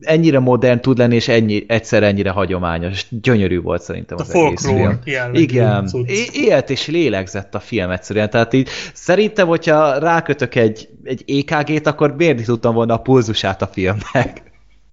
ennyire 0.00 0.38
modern 0.38 0.80
tud 0.80 0.98
lenni, 0.98 1.14
és 1.14 1.28
ennyi, 1.28 1.64
egyszer 1.68 2.02
ennyire 2.02 2.30
hagyományos. 2.30 3.06
Gyönyörű 3.10 3.60
volt 3.60 3.82
szerintem 3.82 4.16
A 4.18 4.20
az 4.20 4.34
egész 4.34 4.66
film. 4.66 4.98
Igen, 5.32 5.88
élt 6.32 6.70
és 6.70 6.86
lélegzett 6.86 7.54
a 7.54 7.60
film 7.60 7.90
egyszerűen. 7.90 8.30
Tehát 8.30 8.52
így 8.52 8.68
szerintem, 8.92 9.46
hogyha 9.46 9.98
rákötök 9.98 10.54
egy, 10.54 10.88
egy 11.04 11.24
EKG-t, 11.46 11.86
akkor 11.86 12.14
mérni 12.16 12.42
tudtam 12.42 12.74
volna 12.74 12.94
a 12.94 12.98
pulzusát 12.98 13.62
a 13.62 13.66
filmnek. 13.66 14.42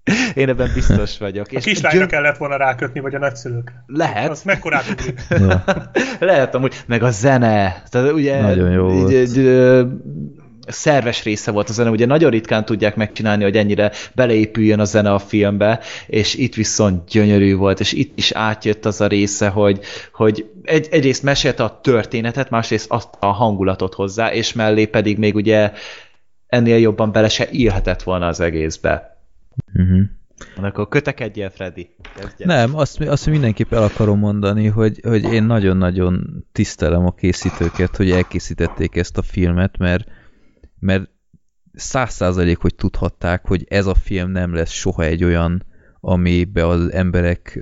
Én 0.35 0.49
ebben 0.49 0.71
biztos 0.73 1.17
vagyok. 1.17 1.45
A 1.55 1.59
kislányra 1.59 2.05
kellett 2.05 2.37
volna 2.37 2.57
rákötni, 2.57 2.99
vagy 2.99 3.15
a 3.15 3.19
nagyszülők. 3.19 3.71
Lehet. 3.85 4.29
Az 4.29 4.43
mekkorát 4.43 4.89
ugrik. 4.89 5.19
Ja. 5.29 5.63
Lehet 6.29 6.55
amúgy, 6.55 6.73
meg 6.87 7.03
a 7.03 7.09
zene. 7.11 7.83
Tehát 7.89 8.11
ugye 8.11 8.41
Nagyon 8.41 8.71
jó 8.71 8.91
így- 8.91 8.99
volt. 9.01 9.11
így, 9.11 9.37
szerves 10.71 11.23
része 11.23 11.51
volt 11.51 11.69
a 11.69 11.73
zene, 11.73 11.89
ugye 11.89 12.05
nagyon 12.05 12.31
ritkán 12.31 12.65
tudják 12.65 12.95
megcsinálni, 12.95 13.43
hogy 13.43 13.57
ennyire 13.57 13.91
beleépüljön 14.15 14.79
a 14.79 14.85
zene 14.85 15.13
a 15.13 15.19
filmbe, 15.19 15.79
és 16.07 16.35
itt 16.35 16.55
viszont 16.55 17.09
gyönyörű 17.09 17.55
volt, 17.55 17.79
és 17.79 17.93
itt 17.93 18.17
is 18.17 18.31
átjött 18.31 18.85
az 18.85 19.01
a 19.01 19.07
része, 19.07 19.47
hogy, 19.47 19.79
hogy 20.13 20.49
egy, 20.63 20.87
egyrészt 20.91 21.23
mesélte 21.23 21.63
a 21.63 21.79
történetet, 21.81 22.49
másrészt 22.49 22.91
azt 22.91 23.09
a 23.19 23.25
hangulatot 23.25 23.93
hozzá, 23.93 24.33
és 24.33 24.53
mellé 24.53 24.85
pedig 24.85 25.17
még 25.17 25.35
ugye 25.35 25.71
ennél 26.47 26.77
jobban 26.77 27.11
bele 27.11 27.29
se 27.29 27.47
írhetett 27.51 28.03
volna 28.03 28.27
az 28.27 28.39
egészbe. 28.39 29.17
Mhm. 29.73 30.01
Akkor 30.55 30.87
kötekedjél, 30.87 31.49
Freddy. 31.49 31.89
Kezdjen. 32.15 32.47
Nem, 32.47 32.75
azt, 32.75 33.01
azt 33.01 33.25
mindenképp 33.25 33.73
el 33.73 33.83
akarom 33.83 34.19
mondani, 34.19 34.67
hogy, 34.67 34.99
hogy 35.03 35.23
én 35.23 35.43
nagyon-nagyon 35.43 36.45
tisztelem 36.51 37.05
a 37.05 37.11
készítőket, 37.11 37.95
hogy 37.95 38.11
elkészítették 38.11 38.95
ezt 38.95 39.17
a 39.17 39.21
filmet, 39.21 39.77
mert 39.77 40.07
mert 40.81 41.09
száz 41.73 42.13
százalék, 42.13 42.57
hogy 42.57 42.75
tudhatták, 42.75 43.47
hogy 43.47 43.65
ez 43.69 43.85
a 43.85 43.95
film 43.95 44.31
nem 44.31 44.53
lesz 44.53 44.71
soha 44.71 45.03
egy 45.03 45.23
olyan, 45.23 45.65
amibe 45.99 46.67
az 46.67 46.91
emberek 46.91 47.59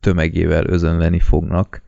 tömegével 0.00 0.66
özönleni 0.66 1.20
fognak, 1.20 1.82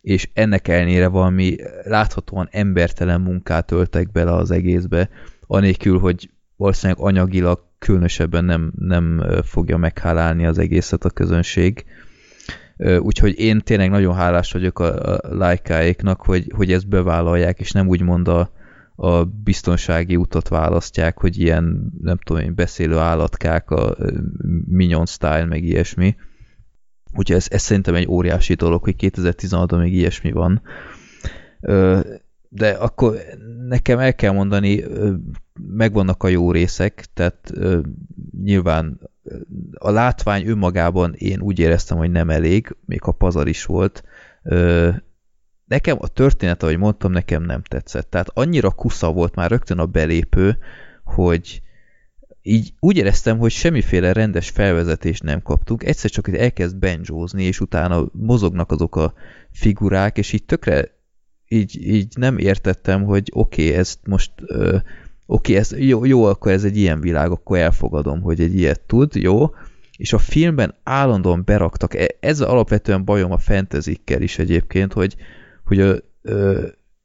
és 0.00 0.28
ennek 0.32 0.68
ellenére 0.68 1.06
valami 1.06 1.56
láthatóan 1.82 2.48
embertelen 2.50 3.20
munkát 3.20 3.70
öltek 3.70 4.12
bele 4.12 4.32
az 4.32 4.50
egészbe, 4.50 5.08
anélkül, 5.46 5.98
hogy 5.98 6.30
valószínűleg 6.56 7.02
anyagilag 7.02 7.64
különösebben 7.78 8.44
nem, 8.44 8.72
nem 8.78 9.24
fogja 9.44 9.76
meghálálni 9.76 10.46
az 10.46 10.58
egészet 10.58 11.04
a 11.04 11.10
közönség. 11.10 11.84
Úgyhogy 12.98 13.38
én 13.38 13.60
tényleg 13.60 13.90
nagyon 13.90 14.14
hálás 14.14 14.52
vagyok 14.52 14.78
a, 14.78 15.14
a 15.14 15.36
lájkáéknak, 15.36 16.22
hogy, 16.22 16.52
hogy 16.54 16.72
ezt 16.72 16.88
bevállalják, 16.88 17.60
és 17.60 17.70
nem 17.70 17.88
úgymond 17.88 18.28
a, 18.28 18.50
a 18.96 19.24
biztonsági 19.24 20.16
utat 20.16 20.48
választják, 20.48 21.18
hogy 21.20 21.38
ilyen, 21.40 21.92
nem 22.00 22.16
tudom 22.16 22.42
én, 22.42 22.54
beszélő 22.54 22.96
állatkák, 22.96 23.70
a 23.70 23.96
Minion 24.66 25.06
Style, 25.06 25.44
meg 25.44 25.64
ilyesmi. 25.64 26.16
Úgyhogy 27.16 27.36
ez, 27.36 27.46
ez 27.50 27.62
szerintem 27.62 27.94
egy 27.94 28.08
óriási 28.08 28.54
dolog, 28.54 28.82
hogy 28.82 28.94
2016-ban 28.98 29.78
még 29.78 29.94
ilyesmi 29.94 30.32
van. 30.32 30.62
De 32.48 32.70
akkor 32.70 33.16
nekem 33.68 33.98
el 33.98 34.14
kell 34.14 34.32
mondani, 34.32 34.84
megvannak 35.68 36.22
a 36.22 36.28
jó 36.28 36.52
részek, 36.52 37.06
tehát 37.14 37.52
nyilván 38.42 39.00
a 39.74 39.90
látvány 39.90 40.46
önmagában 40.46 41.14
én 41.14 41.40
úgy 41.40 41.58
éreztem, 41.58 41.96
hogy 41.96 42.10
nem 42.10 42.30
elég, 42.30 42.76
még 42.84 43.02
ha 43.02 43.12
pazar 43.12 43.48
is 43.48 43.64
volt. 43.64 44.04
Nekem 45.74 45.96
a 46.00 46.08
történet, 46.08 46.62
ahogy 46.62 46.78
mondtam, 46.78 47.12
nekem 47.12 47.42
nem 47.42 47.62
tetszett. 47.62 48.10
Tehát 48.10 48.30
annyira 48.34 48.70
kusza 48.70 49.12
volt 49.12 49.34
már 49.34 49.50
rögtön 49.50 49.78
a 49.78 49.86
belépő, 49.86 50.58
hogy 51.04 51.62
így 52.42 52.72
úgy 52.80 52.96
éreztem, 52.96 53.38
hogy 53.38 53.50
semmiféle 53.50 54.12
rendes 54.12 54.50
felvezetést 54.50 55.22
nem 55.22 55.42
kaptunk, 55.42 55.84
egyszer 55.84 56.10
csak 56.10 56.26
itt 56.26 56.34
elkezd 56.34 56.76
benjózni, 56.76 57.42
és 57.42 57.60
utána 57.60 58.08
mozognak 58.12 58.70
azok 58.70 58.96
a 58.96 59.14
figurák, 59.52 60.18
és 60.18 60.32
így 60.32 60.44
tökre 60.44 60.90
így, 61.48 61.86
így 61.86 62.12
nem 62.16 62.38
értettem, 62.38 63.04
hogy 63.04 63.30
oké, 63.32 63.66
okay, 63.66 63.78
ezt 63.78 63.98
most 64.06 64.32
ö, 64.46 64.76
oké, 65.26 65.56
ez 65.56 65.78
jó, 65.78 66.04
jó, 66.04 66.24
akkor 66.24 66.52
ez 66.52 66.64
egy 66.64 66.76
ilyen 66.76 67.00
világ, 67.00 67.30
akkor 67.30 67.58
elfogadom, 67.58 68.20
hogy 68.20 68.40
egy 68.40 68.54
ilyet 68.54 68.80
tud, 68.80 69.14
jó, 69.14 69.54
és 69.96 70.12
a 70.12 70.18
filmben 70.18 70.74
állandóan 70.82 71.42
beraktak, 71.44 71.94
e- 71.94 72.16
ez 72.20 72.40
alapvetően 72.40 73.04
bajom 73.04 73.32
a 73.32 73.38
fentezikkel 73.38 74.22
is 74.22 74.38
egyébként, 74.38 74.92
hogy, 74.92 75.16
hogy 75.64 75.80
a, 75.80 75.94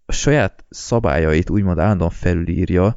a 0.06 0.12
saját 0.12 0.66
szabályait 0.70 1.50
úgymond 1.50 1.80
állandóan 1.80 2.10
felülírja, 2.10 2.96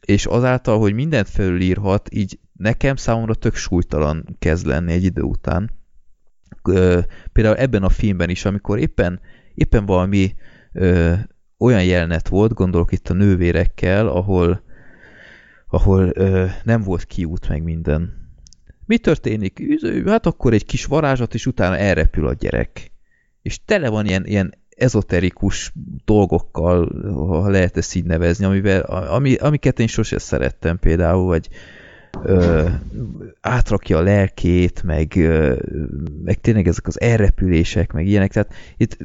és 0.00 0.26
azáltal, 0.26 0.78
hogy 0.78 0.92
mindent 0.94 1.28
felülírhat, 1.28 2.08
így 2.12 2.38
nekem 2.52 2.96
számomra 2.96 3.34
tök 3.34 3.54
súlytalan 3.54 4.36
kezd 4.38 4.66
lenni 4.66 4.92
egy 4.92 5.04
idő 5.04 5.22
után. 5.22 5.70
Például 7.32 7.56
ebben 7.56 7.82
a 7.82 7.88
filmben 7.88 8.30
is, 8.30 8.44
amikor 8.44 8.78
éppen, 8.78 9.20
éppen 9.54 9.86
valami 9.86 10.34
ö, 10.72 11.14
olyan 11.58 11.84
jelenet 11.84 12.28
volt, 12.28 12.52
gondolok 12.52 12.92
itt 12.92 13.08
a 13.08 13.14
nővérekkel, 13.14 14.08
ahol, 14.08 14.62
ahol 15.68 16.10
ö, 16.14 16.46
nem 16.64 16.82
volt 16.82 17.04
kiút 17.04 17.48
meg 17.48 17.62
minden. 17.62 18.30
Mi 18.86 18.98
történik? 18.98 19.62
Hát 20.06 20.26
akkor 20.26 20.52
egy 20.52 20.64
kis 20.64 20.84
varázslat, 20.84 21.34
és 21.34 21.46
utána 21.46 21.76
elrepül 21.76 22.26
a 22.26 22.32
gyerek. 22.32 22.92
És 23.42 23.64
tele 23.64 23.88
van 23.88 24.06
ilyen, 24.06 24.26
ilyen 24.26 24.54
ezoterikus 24.78 25.72
dolgokkal, 26.04 26.88
ha 27.14 27.48
lehet 27.48 27.76
ezt 27.76 27.94
így 27.94 28.04
nevezni, 28.04 28.44
amivel, 28.44 28.80
ami, 28.80 29.34
amiket 29.34 29.80
én 29.80 29.86
sose 29.86 30.18
szerettem 30.18 30.78
például, 30.78 31.24
vagy 31.24 31.48
ö, 32.22 32.68
átrakja 33.40 33.98
a 33.98 34.02
lelkét, 34.02 34.82
meg, 34.82 35.12
ö, 35.16 35.56
meg 36.24 36.40
tényleg 36.40 36.68
ezek 36.68 36.86
az 36.86 37.00
elrepülések, 37.00 37.92
meg 37.92 38.06
ilyenek, 38.06 38.32
tehát 38.32 38.54
itt 38.76 38.96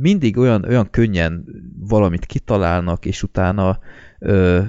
mindig 0.00 0.36
olyan, 0.36 0.64
olyan 0.64 0.90
könnyen 0.90 1.44
valamit 1.78 2.26
kitalálnak, 2.26 3.04
és 3.04 3.22
utána 3.22 3.78
ö, 4.18 4.60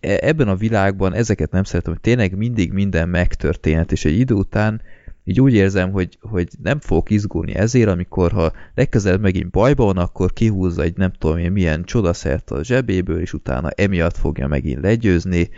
e, 0.00 0.18
ebben 0.20 0.48
a 0.48 0.56
világban 0.56 1.14
ezeket 1.14 1.50
nem 1.50 1.64
szeretem, 1.64 1.92
hogy 1.92 2.02
tényleg 2.02 2.36
mindig 2.36 2.72
minden 2.72 3.08
megtörténhet, 3.08 3.92
és 3.92 4.04
egy 4.04 4.18
idő 4.18 4.34
után 4.34 4.80
így 5.28 5.40
úgy 5.40 5.54
érzem, 5.54 5.90
hogy, 5.90 6.18
hogy 6.20 6.48
nem 6.62 6.80
fogok 6.80 7.10
izgulni 7.10 7.54
ezért, 7.54 7.88
amikor 7.88 8.32
ha 8.32 8.52
legközelebb 8.74 9.20
megint 9.20 9.50
bajba 9.50 9.84
van, 9.84 9.96
akkor 9.96 10.32
kihúzza 10.32 10.82
egy 10.82 10.96
nem 10.96 11.12
tudom 11.12 11.38
én 11.38 11.52
milyen 11.52 11.84
csodaszert 11.84 12.50
a 12.50 12.64
zsebéből, 12.64 13.20
és 13.20 13.32
utána 13.32 13.70
emiatt 13.70 14.16
fogja 14.16 14.46
megint 14.46 14.82
legyőzni, 14.82 15.50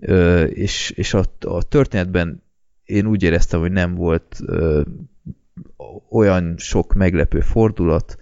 ö, 0.00 0.42
és, 0.42 0.90
és 0.90 1.14
a, 1.14 1.24
a 1.40 1.62
történetben 1.62 2.42
én 2.84 3.06
úgy 3.06 3.22
éreztem, 3.22 3.60
hogy 3.60 3.72
nem 3.72 3.94
volt 3.94 4.40
ö, 4.46 4.82
olyan 6.10 6.54
sok 6.56 6.94
meglepő 6.94 7.40
fordulat, 7.40 8.16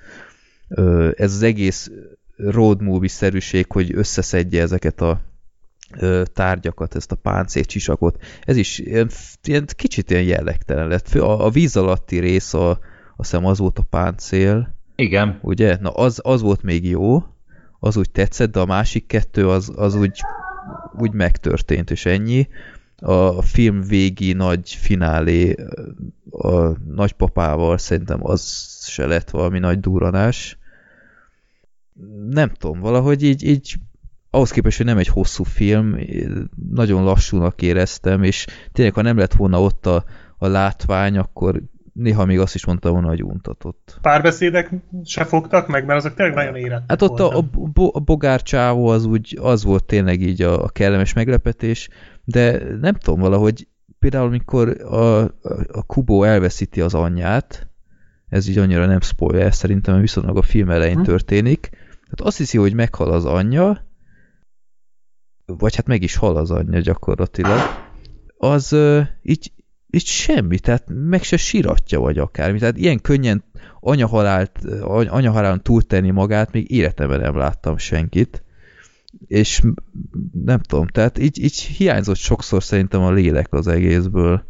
ö, 0.69 1.11
ez 1.17 1.35
az 1.35 1.43
egész 1.43 1.91
road 2.37 2.83
movie-szerűség, 2.83 3.73
hogy 3.73 3.95
összeszedje 3.95 4.63
ezeket 4.63 5.01
a 5.01 5.21
tárgyakat, 6.33 6.95
ezt 6.95 7.13
a 7.13 7.17
páncélcsisakot. 7.17 8.23
Ez 8.45 8.57
is 8.57 8.79
ilyen, 8.79 9.11
ilyen 9.43 9.67
kicsit 9.77 10.11
ilyen 10.11 10.23
jellegtelen 10.23 10.89
lett. 10.89 11.15
A, 11.15 11.45
a 11.45 11.51
víz 11.51 11.77
alatti 11.77 12.19
rész, 12.19 12.55
a, 12.55 12.71
azt 13.17 13.31
hiszem 13.31 13.47
az 13.47 13.59
volt 13.59 13.79
a 13.79 13.87
páncél. 13.91 14.75
Igen. 14.97 15.39
Ugye? 15.43 15.77
Na 15.81 15.91
az, 15.91 16.21
az 16.23 16.41
volt 16.41 16.63
még 16.63 16.85
jó, 16.85 17.25
az 17.79 17.97
úgy 17.97 18.11
tetszett, 18.11 18.53
de 18.53 18.61
a 18.61 18.67
másik 18.67 19.07
kettő 19.07 19.49
az, 19.49 19.73
az 19.77 19.95
úgy, 19.95 20.21
úgy 20.99 21.13
megtörtént, 21.13 21.91
és 21.91 22.07
ennyi. 22.07 22.49
A 22.97 23.43
film 23.43 23.83
végi 23.83 24.33
nagy 24.33 24.71
finálé 24.71 25.55
a 26.31 26.79
nagypapával 26.95 27.79
szerintem 27.79 28.27
az 28.27 28.43
se 28.87 29.07
lett 29.07 29.31
valami 29.31 29.59
nagy 29.59 29.81
duranás. 29.81 30.59
Nem 32.31 32.49
tudom, 32.49 32.81
valahogy 32.81 33.23
így, 33.23 33.45
így 33.45 33.75
ahhoz 34.35 34.51
képest, 34.51 34.77
hogy 34.77 34.87
nem 34.87 34.99
egy 34.99 35.09
hosszú 35.09 35.45
film, 35.45 35.99
nagyon 36.71 37.05
lassúnak 37.05 37.63
éreztem, 37.63 38.23
és 38.23 38.47
tényleg, 38.73 38.95
ha 38.95 39.03
nem 39.03 39.17
lett 39.17 39.33
volna 39.33 39.63
ott 39.63 39.87
a, 39.87 40.05
a 40.39 40.47
látvány, 40.47 41.19
akkor 41.19 41.63
néha 41.93 42.25
még 42.25 42.39
azt 42.39 42.55
is 42.55 42.67
mondtam 42.67 42.93
volna, 42.93 43.09
hogy 43.09 43.23
untatott. 43.23 43.99
Párbeszédek 44.01 44.71
se 45.05 45.25
fogtak 45.25 45.69
meg, 45.69 45.85
mert 45.85 45.99
azok 45.99 46.15
tényleg 46.15 46.35
nagyon 46.35 46.57
érettek 46.57 46.85
Hát 46.89 47.03
ott 47.03 47.21
a, 47.21 47.39
a, 47.39 47.45
a 47.93 48.01
bogár 48.01 48.43
csávó 48.43 48.87
az 48.87 49.05
úgy, 49.05 49.39
az 49.43 49.65
volt 49.65 49.85
tényleg 49.85 50.21
így 50.21 50.43
a, 50.43 50.65
a 50.65 50.69
kellemes 50.69 51.13
meglepetés, 51.13 51.89
de 52.25 52.63
nem 52.81 52.95
tudom 52.95 53.21
valahogy, 53.21 53.69
például 53.99 54.27
amikor 54.27 54.69
a, 54.81 55.23
a 55.73 55.83
Kubo 55.87 56.23
elveszíti 56.23 56.81
az 56.81 56.95
anyját, 56.95 57.67
ez 58.29 58.49
így 58.49 58.59
annyira 58.59 58.87
nem 58.87 59.01
spoiler, 59.01 59.55
szerintem 59.55 60.01
viszont 60.01 60.39
a 60.39 60.43
film 60.43 60.71
elején 60.71 60.97
hm. 60.97 61.03
történik, 61.03 61.69
tehát 62.05 62.21
azt 62.21 62.37
hiszi, 62.37 62.59
hogy 62.59 62.75
meghal 62.75 63.13
az 63.13 63.25
anyja, 63.25 63.91
vagy 65.59 65.75
hát 65.77 65.87
meg 65.87 66.03
is 66.03 66.17
hal 66.17 66.37
az 66.37 66.51
anyja 66.51 66.81
gyakorlatilag, 66.81 67.59
az 68.39 68.77
így, 69.23 69.53
így 69.91 70.07
semmi, 70.07 70.59
tehát 70.59 70.85
meg 70.89 71.23
se 71.23 71.37
siratja 71.37 72.01
vagy 72.01 72.19
akármi. 72.19 72.59
Tehát 72.59 72.77
ilyen 72.77 73.01
könnyen 73.01 73.45
anyahalált, 73.81 74.65
anyahalálon 75.09 75.63
túltenni 75.63 76.11
magát 76.11 76.53
még 76.53 76.71
életemben 76.71 77.21
nem 77.21 77.37
láttam 77.37 77.77
senkit. 77.77 78.43
És 79.27 79.63
nem 80.45 80.61
tudom, 80.61 80.87
tehát 80.87 81.19
így, 81.19 81.45
így 81.45 81.61
hiányzott 81.61 82.17
sokszor 82.17 82.63
szerintem 82.63 83.01
a 83.03 83.13
lélek 83.13 83.53
az 83.53 83.67
egészből. 83.67 84.45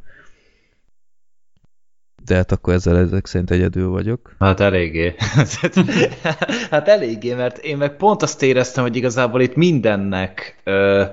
De 2.25 2.35
hát 2.35 2.53
akkor 2.53 2.75
ezzel 2.75 2.97
ezek 2.97 3.27
szerint 3.27 3.51
egyedül 3.51 3.89
vagyok. 3.89 4.35
Hát 4.39 4.61
eléggé. 4.61 5.15
hát 6.71 6.89
eléggé, 6.89 7.35
mert 7.35 7.59
én 7.59 7.77
meg 7.77 7.97
pont 7.97 8.23
azt 8.23 8.43
éreztem, 8.43 8.85
hogy 8.85 8.97
igazából 8.97 9.41
itt 9.41 9.55
mindennek 9.55 10.61
ö, 10.65 11.05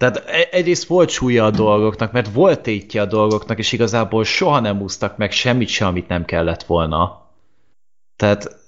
tehát 0.00 0.22
e- 0.26 0.48
egyrészt 0.50 0.86
volt 0.86 1.08
súlya 1.08 1.44
a 1.44 1.50
dolgoknak, 1.50 2.12
mert 2.12 2.32
volt 2.32 2.60
tétje 2.60 3.00
a 3.00 3.06
dolgoknak, 3.06 3.58
és 3.58 3.72
igazából 3.72 4.24
soha 4.24 4.60
nem 4.60 4.80
úsztak 4.80 5.16
meg 5.16 5.32
semmit 5.32 5.68
sem, 5.68 5.88
amit 5.88 6.08
nem 6.08 6.24
kellett 6.24 6.62
volna. 6.62 7.26
Tehát, 8.16 8.58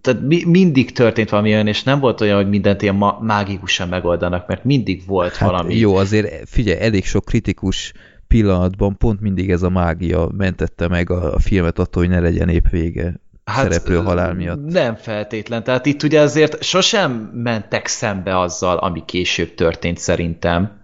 tehát 0.00 0.20
mi, 0.20 0.44
mindig 0.44 0.92
történt 0.92 1.30
valami 1.30 1.52
olyan, 1.52 1.66
és 1.66 1.82
nem 1.82 2.00
volt 2.00 2.20
olyan, 2.20 2.36
hogy 2.36 2.48
mindent 2.48 2.82
ilyen 2.82 2.94
ma 2.94 3.18
mágikusan 3.20 3.88
megoldanak, 3.88 4.46
mert 4.46 4.64
mindig 4.64 5.06
volt 5.06 5.36
hát 5.36 5.50
valami. 5.50 5.76
Jó, 5.76 5.96
azért 5.96 6.48
figyelj, 6.48 6.80
elég 6.80 7.04
sok 7.04 7.24
kritikus 7.24 7.92
pillanatban 8.32 8.96
pont 8.96 9.20
mindig 9.20 9.50
ez 9.50 9.62
a 9.62 9.70
mágia 9.70 10.28
mentette 10.36 10.88
meg 10.88 11.10
a, 11.10 11.34
a 11.34 11.38
filmet 11.38 11.78
attól, 11.78 12.02
hogy 12.02 12.12
ne 12.12 12.20
legyen 12.20 12.48
épp 12.48 12.68
vége 12.70 13.20
hát, 13.44 13.62
szereplő 13.62 13.96
halál 13.96 14.34
miatt. 14.34 14.64
Nem 14.64 14.94
feltétlen. 14.94 15.64
Tehát 15.64 15.86
itt 15.86 16.02
ugye 16.02 16.20
azért 16.20 16.62
sosem 16.62 17.30
mentek 17.34 17.86
szembe 17.86 18.38
azzal, 18.38 18.76
ami 18.76 19.02
később 19.04 19.54
történt 19.54 19.98
szerintem. 19.98 20.80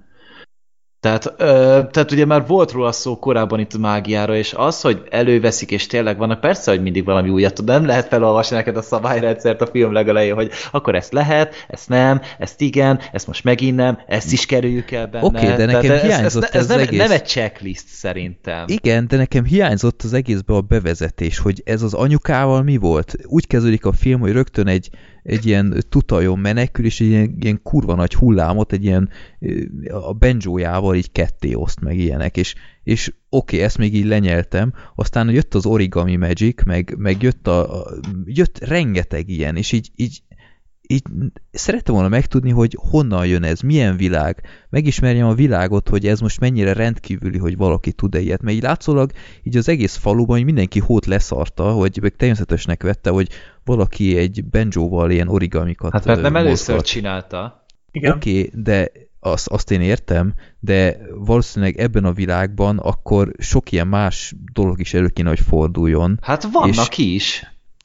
Tehát, 1.00 1.34
ö, 1.36 1.80
tehát 1.90 2.12
ugye 2.12 2.24
már 2.24 2.46
volt 2.46 2.72
róla 2.72 2.92
szó 2.92 3.18
korábban 3.18 3.60
itt 3.60 3.72
a 3.72 3.78
mágiára, 3.78 4.36
és 4.36 4.54
az, 4.56 4.80
hogy 4.80 5.02
előveszik, 5.10 5.70
és 5.70 5.86
tényleg 5.86 6.18
vannak, 6.18 6.40
persze, 6.40 6.70
hogy 6.70 6.82
mindig 6.82 7.04
valami 7.04 7.28
újat 7.28 7.62
nem 7.64 7.86
lehet 7.86 8.08
felolvasni 8.08 8.56
neked 8.56 8.76
a 8.76 8.82
szabályrendszert 8.82 9.60
a 9.60 9.66
film 9.66 9.92
legelején, 9.92 10.34
hogy 10.34 10.50
akkor 10.70 10.94
ezt 10.94 11.12
lehet, 11.12 11.54
ezt 11.68 11.88
nem, 11.88 12.20
ezt 12.38 12.60
igen, 12.60 13.00
ezt 13.12 13.26
most 13.26 13.44
megint 13.44 13.76
nem, 13.76 13.98
ezt 14.06 14.32
is 14.32 14.46
kerüljük 14.46 14.90
el 14.90 15.06
benne. 15.06 15.24
Oké, 15.24 15.44
okay, 15.44 15.56
de 15.56 15.64
nekem 15.64 15.80
Tehát 15.80 16.02
hiányzott 16.02 16.42
ez, 16.42 16.48
ez, 16.48 16.54
ez, 16.54 16.62
ez 16.62 16.68
nem, 16.68 16.78
egész... 16.78 16.98
nem 16.98 17.10
egy 17.10 17.26
checklist 17.26 17.86
szerintem. 17.86 18.64
Igen, 18.66 19.06
de 19.08 19.16
nekem 19.16 19.44
hiányzott 19.44 20.02
az 20.02 20.12
egészbe 20.12 20.54
a 20.54 20.60
bevezetés, 20.60 21.38
hogy 21.38 21.62
ez 21.64 21.82
az 21.82 21.94
anyukával 21.94 22.62
mi 22.62 22.76
volt. 22.76 23.14
Úgy 23.24 23.46
kezdődik 23.46 23.84
a 23.84 23.92
film, 23.92 24.20
hogy 24.20 24.32
rögtön 24.32 24.66
egy 24.66 24.90
egy 25.28 25.46
ilyen 25.46 25.84
tutajon 25.88 26.38
menekül, 26.38 26.84
és 26.84 27.00
egy 27.00 27.06
ilyen, 27.06 27.36
ilyen 27.40 27.62
kurva 27.62 27.94
nagy 27.94 28.14
hullámot 28.14 28.72
egy 28.72 28.84
ilyen 28.84 29.08
a 29.90 30.12
benjójával 30.12 30.96
így 30.96 31.12
ketté 31.12 31.54
oszt 31.54 31.80
meg 31.80 31.98
ilyenek, 31.98 32.36
és, 32.36 32.54
és 32.82 33.12
oké, 33.28 33.54
okay, 33.54 33.66
ezt 33.66 33.78
még 33.78 33.94
így 33.94 34.04
lenyeltem, 34.04 34.72
aztán 34.94 35.30
jött 35.30 35.54
az 35.54 35.66
Origami 35.66 36.16
Magic, 36.16 36.64
meg, 36.64 36.94
meg 36.98 37.22
jött, 37.22 37.46
a, 37.46 37.80
a, 37.80 37.90
jött 38.24 38.58
rengeteg 38.58 39.28
ilyen, 39.28 39.56
és 39.56 39.72
így, 39.72 39.90
így 39.96 40.22
így 40.90 41.02
szerettem 41.50 41.94
volna 41.94 42.08
megtudni, 42.08 42.50
hogy 42.50 42.76
honnan 42.90 43.26
jön 43.26 43.42
ez, 43.42 43.60
milyen 43.60 43.96
világ, 43.96 44.42
megismerjem 44.68 45.26
a 45.26 45.34
világot, 45.34 45.88
hogy 45.88 46.06
ez 46.06 46.20
most 46.20 46.40
mennyire 46.40 46.72
rendkívüli, 46.72 47.38
hogy 47.38 47.56
valaki 47.56 47.92
tud-e 47.92 48.20
ilyet, 48.20 48.42
mert 48.42 48.56
így 48.56 48.62
látszólag 48.62 49.10
így 49.42 49.56
az 49.56 49.68
egész 49.68 49.96
faluban 49.96 50.40
mindenki 50.40 50.78
hót 50.78 51.06
leszarta, 51.06 51.72
hogy 51.72 51.98
meg 52.02 52.16
természetesnek 52.16 52.82
vette, 52.82 53.10
hogy 53.10 53.28
valaki 53.64 54.16
egy 54.16 54.44
benjóval 54.44 55.10
ilyen 55.10 55.28
origamikat 55.28 55.92
Hát 55.92 56.04
mert 56.04 56.20
nem 56.20 56.32
mozgat. 56.32 56.46
először 56.46 56.82
csinálta. 56.82 57.66
Oké, 57.92 58.08
okay, 58.08 58.50
de 58.54 58.90
azt, 59.20 59.48
azt 59.48 59.70
én 59.70 59.80
értem, 59.80 60.34
de 60.60 60.98
valószínűleg 61.14 61.78
ebben 61.78 62.04
a 62.04 62.12
világban 62.12 62.78
akkor 62.78 63.32
sok 63.38 63.72
ilyen 63.72 63.86
más 63.86 64.34
dolog 64.52 64.80
is 64.80 64.94
elő 64.94 65.08
kéne, 65.08 65.28
hogy 65.28 65.40
forduljon. 65.40 66.18
Hát 66.22 66.48
vannak 66.52 66.98
és, 66.98 67.14
is. 67.14 67.42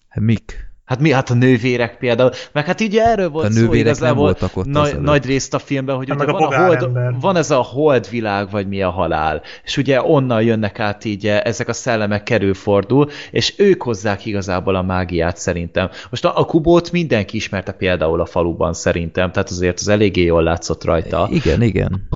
Hát 0.07 0.23
mik? 0.23 0.72
Hát 0.93 1.01
mi? 1.01 1.11
Hát 1.11 1.29
a 1.29 1.33
nővérek 1.33 1.97
például. 1.97 2.31
Meg 2.51 2.65
hát 2.65 2.81
ugye 2.81 3.03
erről 3.03 3.29
volt 3.29 3.45
a 3.45 3.51
szó 3.51 3.59
nővérek 3.59 3.85
igazából 3.85 4.15
nem 4.15 4.23
voltak 4.23 4.57
ott 4.57 4.65
nagy, 4.65 4.99
nagy 4.99 5.25
részt 5.25 5.53
a 5.53 5.59
filmben, 5.59 5.95
hogy 5.95 6.09
hát 6.09 6.21
ugye 6.21 6.31
van, 6.31 6.41
a 6.43 6.65
hold, 6.65 6.89
van 7.21 7.35
ez 7.35 7.51
a 7.51 7.61
hold 7.61 8.09
világ, 8.09 8.49
vagy 8.51 8.67
mi 8.67 8.81
a 8.81 8.89
halál. 8.89 9.41
És 9.63 9.77
ugye 9.77 10.01
onnan 10.01 10.41
jönnek 10.41 10.79
át 10.79 11.05
így 11.05 11.27
eh, 11.27 11.39
ezek 11.43 11.67
a 11.67 11.73
szellemek 11.73 12.23
kerülfordul, 12.23 13.09
és 13.31 13.53
ők 13.57 13.83
hozzák 13.83 14.25
igazából 14.25 14.75
a 14.75 14.81
mágiát 14.81 15.37
szerintem. 15.37 15.89
Most 16.09 16.25
a, 16.25 16.39
a 16.39 16.45
kubót 16.45 16.91
mindenki 16.91 17.35
ismerte 17.35 17.71
például 17.71 18.21
a 18.21 18.25
faluban 18.25 18.73
szerintem, 18.73 19.31
tehát 19.31 19.49
azért 19.49 19.79
az 19.79 19.87
eléggé 19.87 20.23
jól 20.23 20.43
látszott 20.43 20.83
rajta. 20.83 21.27
Igen, 21.31 21.61
igen. 21.61 22.07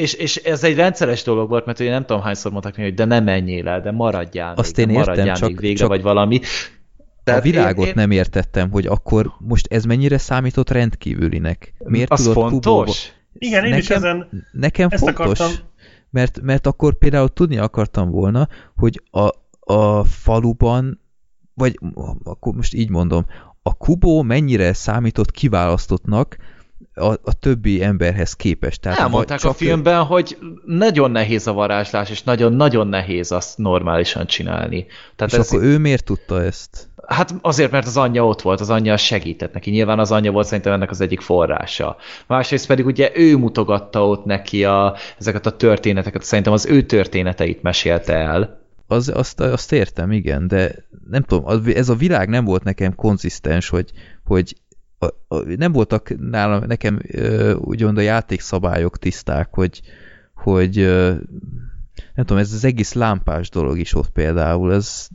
És, 0.00 0.14
és 0.14 0.36
ez 0.36 0.64
egy 0.64 0.76
rendszeres 0.76 1.22
dolog 1.22 1.48
volt, 1.48 1.66
mert 1.66 1.80
ugye 1.80 1.90
nem 1.90 2.04
tudom 2.04 2.22
hányszor 2.22 2.52
mondták 2.52 2.76
hogy 2.76 2.94
de 2.94 3.04
nem 3.04 3.24
menjél 3.24 3.68
el, 3.68 3.80
de 3.80 3.90
maradjál 3.90 4.54
Azt 4.56 4.76
még, 4.76 4.88
én 4.88 4.94
értem, 4.94 5.10
maradjál 5.10 5.36
csak, 5.36 5.48
még 5.48 5.60
végre, 5.60 5.78
csak... 5.78 5.88
vagy 5.88 6.02
valami. 6.02 6.40
Tehát 7.24 7.40
a 7.40 7.42
világot 7.42 7.84
én, 7.84 7.88
én... 7.88 7.92
nem 7.96 8.10
értettem, 8.10 8.70
hogy 8.70 8.86
akkor 8.86 9.32
most 9.38 9.72
ez 9.72 9.84
mennyire 9.84 10.18
számított 10.18 10.70
rendkívülinek. 10.70 11.74
Miért 11.78 12.10
az 12.10 12.20
tudott 12.22 12.34
fontos? 12.34 12.62
Kubóba... 12.62 12.92
Igen, 13.32 13.64
én 13.64 13.70
nekem, 13.70 13.78
is 13.78 13.90
ezen 13.90 14.46
Nekem 14.52 14.88
fontos, 14.88 15.08
akartam. 15.10 15.50
mert, 16.10 16.40
mert 16.42 16.66
akkor 16.66 16.98
például 16.98 17.28
tudni 17.28 17.58
akartam 17.58 18.10
volna, 18.10 18.48
hogy 18.76 19.02
a, 19.10 19.28
a 19.74 20.04
faluban, 20.04 21.00
vagy 21.54 21.78
akkor 22.22 22.54
most 22.54 22.74
így 22.74 22.90
mondom, 22.90 23.26
a 23.62 23.74
Kubó 23.74 24.22
mennyire 24.22 24.72
számított 24.72 25.30
kiválasztottnak, 25.30 26.36
a, 26.94 27.12
a 27.12 27.32
többi 27.40 27.82
emberhez 27.82 28.32
képest. 28.32 28.80
Tehát 28.80 28.98
Elmondták 28.98 29.38
csak 29.38 29.50
a 29.50 29.54
filmben, 29.54 30.00
ő... 30.00 30.04
hogy 30.04 30.38
nagyon 30.64 31.10
nehéz 31.10 31.46
a 31.46 31.52
varázslás, 31.52 32.10
és 32.10 32.22
nagyon-nagyon 32.22 32.86
nehéz 32.86 33.32
azt 33.32 33.58
normálisan 33.58 34.26
csinálni. 34.26 34.86
Tehát 35.16 35.32
és 35.32 35.38
ez 35.38 35.52
akkor 35.52 35.64
ő 35.64 35.78
miért 35.78 36.04
tudta 36.04 36.42
ezt? 36.42 36.89
Hát 37.14 37.34
azért, 37.40 37.70
mert 37.70 37.86
az 37.86 37.96
anyja 37.96 38.26
ott 38.26 38.42
volt, 38.42 38.60
az 38.60 38.70
anyja 38.70 38.96
segített 38.96 39.52
neki. 39.52 39.70
Nyilván 39.70 39.98
az 39.98 40.12
anyja 40.12 40.32
volt 40.32 40.46
szerintem 40.46 40.72
ennek 40.72 40.90
az 40.90 41.00
egyik 41.00 41.20
forrása. 41.20 41.96
Másrészt 42.26 42.66
pedig 42.66 42.86
ugye 42.86 43.10
ő 43.14 43.36
mutogatta 43.36 44.08
ott 44.08 44.24
neki 44.24 44.64
a, 44.64 44.96
ezeket 45.18 45.46
a 45.46 45.56
történeteket, 45.56 46.22
szerintem 46.22 46.52
az 46.52 46.66
ő 46.66 46.82
történeteit 46.82 47.62
mesélte 47.62 48.12
el. 48.12 48.60
Az, 48.86 49.08
azt, 49.08 49.40
azt 49.40 49.72
értem, 49.72 50.12
igen, 50.12 50.48
de 50.48 50.74
nem 51.10 51.22
tudom, 51.22 51.62
ez 51.74 51.88
a 51.88 51.94
világ 51.94 52.28
nem 52.28 52.44
volt 52.44 52.64
nekem 52.64 52.94
konzisztens, 52.94 53.68
hogy, 53.68 53.90
hogy 54.24 54.56
a, 54.98 55.06
a, 55.06 55.42
nem 55.56 55.72
voltak 55.72 56.30
nálam, 56.30 56.62
nekem 56.66 57.00
úgymond 57.58 57.98
a 57.98 58.00
játékszabályok 58.00 58.98
tiszták, 58.98 59.48
hogy, 59.50 59.80
hogy 60.34 60.76
nem 62.14 62.24
tudom, 62.24 62.38
ez 62.38 62.52
az 62.52 62.64
egész 62.64 62.92
lámpás 62.92 63.50
dolog 63.50 63.78
is 63.78 63.94
ott 63.94 64.10
például, 64.10 64.72
ez 64.72 65.08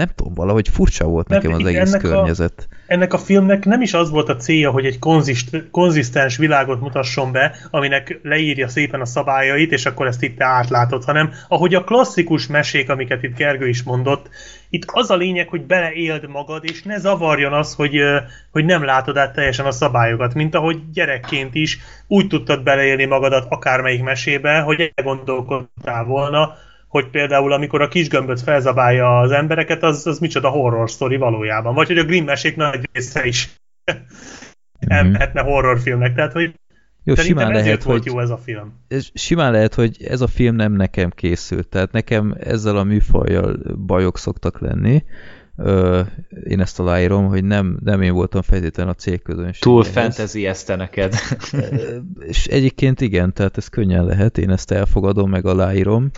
nem 0.00 0.10
tudom, 0.14 0.34
valahogy 0.34 0.68
furcsa 0.68 1.04
volt 1.04 1.28
Mert 1.28 1.42
nekem 1.42 1.58
az 1.58 1.66
egész 1.66 1.88
ennek 1.88 2.00
környezet. 2.00 2.68
A, 2.70 2.74
ennek 2.86 3.12
a 3.12 3.18
filmnek 3.18 3.64
nem 3.64 3.80
is 3.80 3.94
az 3.94 4.10
volt 4.10 4.28
a 4.28 4.36
célja, 4.36 4.70
hogy 4.70 4.84
egy 4.84 4.98
konzist, 4.98 5.70
konzisztens 5.70 6.36
világot 6.36 6.80
mutasson 6.80 7.32
be, 7.32 7.56
aminek 7.70 8.20
leírja 8.22 8.68
szépen 8.68 9.00
a 9.00 9.04
szabályait, 9.04 9.72
és 9.72 9.86
akkor 9.86 10.06
ezt 10.06 10.22
itt 10.22 10.36
te 10.36 10.44
átlátod, 10.44 11.04
hanem 11.04 11.32
ahogy 11.48 11.74
a 11.74 11.84
klasszikus 11.84 12.46
mesék, 12.46 12.90
amiket 12.90 13.22
itt 13.22 13.36
Gergő 13.36 13.68
is 13.68 13.82
mondott, 13.82 14.28
itt 14.70 14.84
az 14.86 15.10
a 15.10 15.16
lényeg, 15.16 15.48
hogy 15.48 15.66
beleéld 15.66 16.28
magad, 16.28 16.64
és 16.64 16.82
ne 16.82 16.98
zavarjon 16.98 17.52
az, 17.52 17.74
hogy, 17.74 18.00
hogy 18.50 18.64
nem 18.64 18.84
látod 18.84 19.16
át 19.16 19.34
teljesen 19.34 19.66
a 19.66 19.70
szabályokat, 19.70 20.34
mint 20.34 20.54
ahogy 20.54 20.90
gyerekként 20.92 21.54
is 21.54 21.78
úgy 22.06 22.26
tudtad 22.26 22.62
beleélni 22.62 23.04
magadat 23.04 23.46
akármelyik 23.48 24.02
mesébe, 24.02 24.60
hogy 24.60 24.92
elgondolkodtál 24.94 26.04
volna, 26.04 26.54
hogy 26.90 27.10
például 27.10 27.52
amikor 27.52 27.82
a 27.82 27.88
kisgömböt 27.88 28.40
felzabálja 28.40 29.18
az 29.18 29.30
embereket, 29.30 29.82
az, 29.82 30.06
az 30.06 30.18
micsoda 30.18 30.48
horror 30.48 30.90
sztori 30.90 31.16
valójában. 31.16 31.74
Vagy 31.74 31.86
hogy 31.86 31.98
a 31.98 32.04
Grimm 32.04 32.24
mesék 32.24 32.56
nagy 32.56 32.88
része 32.92 33.26
is 33.26 33.48
elmehetne 34.78 35.40
horrorfilmnek. 35.40 36.14
Tehát, 36.14 36.32
hogy 36.32 36.54
jó, 37.04 37.14
simán 37.14 37.52
lehet, 37.52 37.82
hogy 37.82 38.04
jó 38.04 38.20
ez 38.20 38.30
a 38.30 38.36
film. 38.36 38.72
Ez, 38.88 39.08
simán 39.14 39.52
lehet, 39.52 39.74
hogy 39.74 39.96
ez 40.04 40.20
a 40.20 40.26
film 40.26 40.54
nem 40.54 40.72
nekem 40.72 41.10
készült. 41.10 41.68
Tehát 41.68 41.92
nekem 41.92 42.34
ezzel 42.40 42.76
a 42.76 42.84
műfajjal 42.84 43.58
bajok 43.86 44.18
szoktak 44.18 44.60
lenni. 44.60 45.04
Ö, 45.56 46.00
én 46.44 46.60
ezt 46.60 46.80
aláírom, 46.80 47.26
hogy 47.26 47.44
nem, 47.44 47.78
nem 47.84 48.02
én 48.02 48.12
voltam 48.12 48.42
feltétlenül 48.42 48.92
a 48.92 48.94
célközönség. 48.94 49.62
Túl 49.62 49.84
fantasy 49.84 50.46
ezt 50.46 50.76
neked. 50.76 51.14
és 52.18 52.46
egyébként 52.46 53.00
igen, 53.00 53.32
tehát 53.32 53.56
ez 53.56 53.68
könnyen 53.68 54.04
lehet, 54.04 54.38
én 54.38 54.50
ezt 54.50 54.70
elfogadom, 54.70 55.30
meg 55.30 55.46
aláírom 55.46 56.10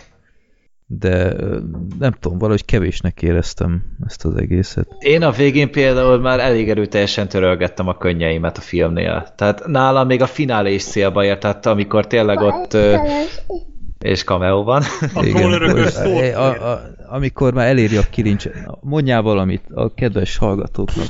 de 0.87 1.33
nem 1.99 2.11
tudom, 2.19 2.37
valahogy 2.37 2.65
kevésnek 2.65 3.21
éreztem 3.21 3.83
ezt 4.07 4.25
az 4.25 4.35
egészet. 4.35 4.87
Én 4.99 5.23
a 5.23 5.31
végén 5.31 5.71
például 5.71 6.19
már 6.19 6.39
elég 6.39 6.69
erőteljesen 6.69 7.27
törölgettem 7.27 7.87
a 7.87 7.97
könnyeimet 7.97 8.57
a 8.57 8.61
filmnél. 8.61 9.33
Tehát 9.35 9.65
nálam 9.65 10.07
még 10.07 10.21
a 10.21 10.27
finálé 10.27 10.73
is 10.73 10.83
célba 10.83 11.23
ért, 11.23 11.39
tehát 11.39 11.65
amikor 11.65 12.07
tényleg 12.07 12.39
ott 12.39 12.77
és 14.03 14.23
cameo 14.23 14.63
van. 14.63 14.83
A 15.13 15.23
Igen, 15.25 16.35
a, 16.35 16.71
a, 16.71 16.81
amikor 17.09 17.53
már 17.53 17.67
eléri 17.67 17.97
a 17.97 18.03
kilincs. 18.09 18.45
Mondjál 18.81 19.21
valamit 19.21 19.63
a 19.73 19.93
kedves 19.93 20.37
hallgatóknak. 20.37 21.07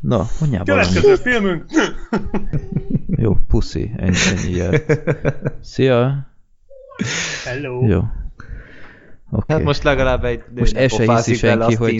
Na, 0.00 0.26
mondjál 0.40 0.64
valamit. 0.64 0.88
Következő 0.88 1.14
filmünk! 1.14 1.64
Jó, 3.06 3.36
puszi, 3.48 3.90
ennyi, 3.96 4.16
ennyi 4.36 4.78
Szia! 5.60 6.34
Hello! 7.44 7.86
Jó. 7.86 8.02
Okay. 9.30 9.56
Hát 9.56 9.64
most 9.64 9.82
legalább 9.82 10.24
egy 10.24 10.42
most 10.54 10.76
el 10.76 10.88
se 10.88 11.14
hiszi 11.14 11.34
senki, 11.34 11.74
hogy... 11.74 11.92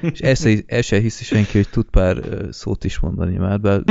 és 0.00 0.20
el 0.20 0.34
se, 0.34 0.50
el 0.66 0.82
se 0.82 1.00
hiszi 1.00 1.24
senki, 1.24 1.56
hogy 1.56 1.68
tud 1.68 1.86
pár 1.90 2.16
szót 2.50 2.84
is 2.84 2.98
mondani 2.98 3.36
már, 3.36 3.60
de... 3.60 3.82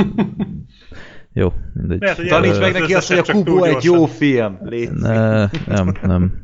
Jó, 1.32 1.52
mindegy. 1.72 2.00
Lehet, 2.00 2.26
Taníts 2.28 2.58
meg 2.58 2.72
neki 2.72 2.94
azt, 2.94 3.08
hogy 3.08 3.18
a 3.18 3.32
Kubo 3.32 3.62
egy 3.62 3.84
jó 3.84 4.06
film. 4.06 4.58
Légy 4.62 4.90
ne, 4.90 5.46
nem, 5.66 5.92
nem. 6.02 6.42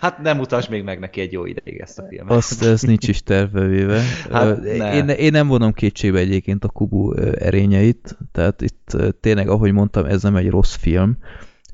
Hát 0.00 0.22
nem 0.22 0.38
utasd 0.38 0.70
még 0.70 0.82
meg 0.82 0.98
neki 0.98 1.20
egy 1.20 1.32
jó 1.32 1.46
ideig 1.46 1.80
ezt 1.80 1.98
a 1.98 2.04
filmet. 2.08 2.32
Azt 2.32 2.62
ez 2.62 2.82
nincs 2.82 3.08
is 3.08 3.22
tervevéve. 3.22 4.00
Hát 4.30 4.64
én, 4.64 5.08
én 5.08 5.32
nem 5.32 5.48
vonom 5.48 5.72
kétségbe 5.72 6.18
egyébként 6.18 6.64
a 6.64 6.68
Kubu 6.68 7.12
erényeit, 7.38 8.18
tehát 8.32 8.60
itt 8.60 8.96
tényleg, 9.20 9.48
ahogy 9.48 9.72
mondtam, 9.72 10.04
ez 10.04 10.22
nem 10.22 10.36
egy 10.36 10.50
rossz 10.50 10.74
film, 10.74 11.18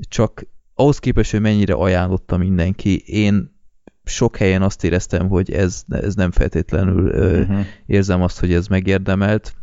csak 0.09 0.47
ahhoz 0.81 0.99
képest, 0.99 1.31
hogy 1.31 1.41
mennyire 1.41 1.75
ajánlotta 1.75 2.37
mindenki, 2.37 3.03
én 3.07 3.59
sok 4.05 4.37
helyen 4.37 4.63
azt 4.63 4.85
éreztem, 4.85 5.29
hogy 5.29 5.53
ez, 5.53 5.83
ez 5.89 6.15
nem 6.15 6.31
feltétlenül 6.31 7.05
uh-huh. 7.05 7.67
érzem 7.87 8.23
azt, 8.23 8.41
hogy 8.41 8.53
ez 8.53 8.67
megérdemelt. 8.67 9.55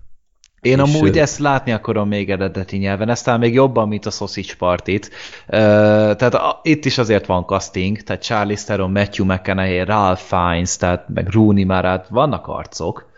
Én 0.62 0.80
és 0.80 0.96
amúgy 0.96 1.18
ezt 1.18 1.40
látni 1.40 1.72
akarom 1.72 2.08
még 2.08 2.30
eredeti 2.30 2.78
nyelven, 2.78 3.10
ezt 3.10 3.24
talán 3.26 3.40
még 3.40 3.54
jobban, 3.54 3.88
mint 3.88 4.06
a 4.06 4.10
Sausage 4.10 4.54
Partit. 4.58 5.06
Uh, 5.06 5.52
tehát 6.16 6.34
a, 6.34 6.60
itt 6.64 6.86
is 6.86 6.98
azért 6.98 7.26
van 7.26 7.44
casting, 7.44 8.02
tehát 8.02 8.24
Charlie 8.24 8.56
Theron, 8.56 8.92
Matthew 8.92 9.26
McConaughey, 9.26 9.84
Ralph 9.84 10.22
Fiennes, 10.22 10.78
tehát 10.78 11.06
meg 11.14 11.30
Rooney 11.30 11.64
Mara, 11.64 12.06
vannak 12.10 12.48
arcok. 12.48 13.10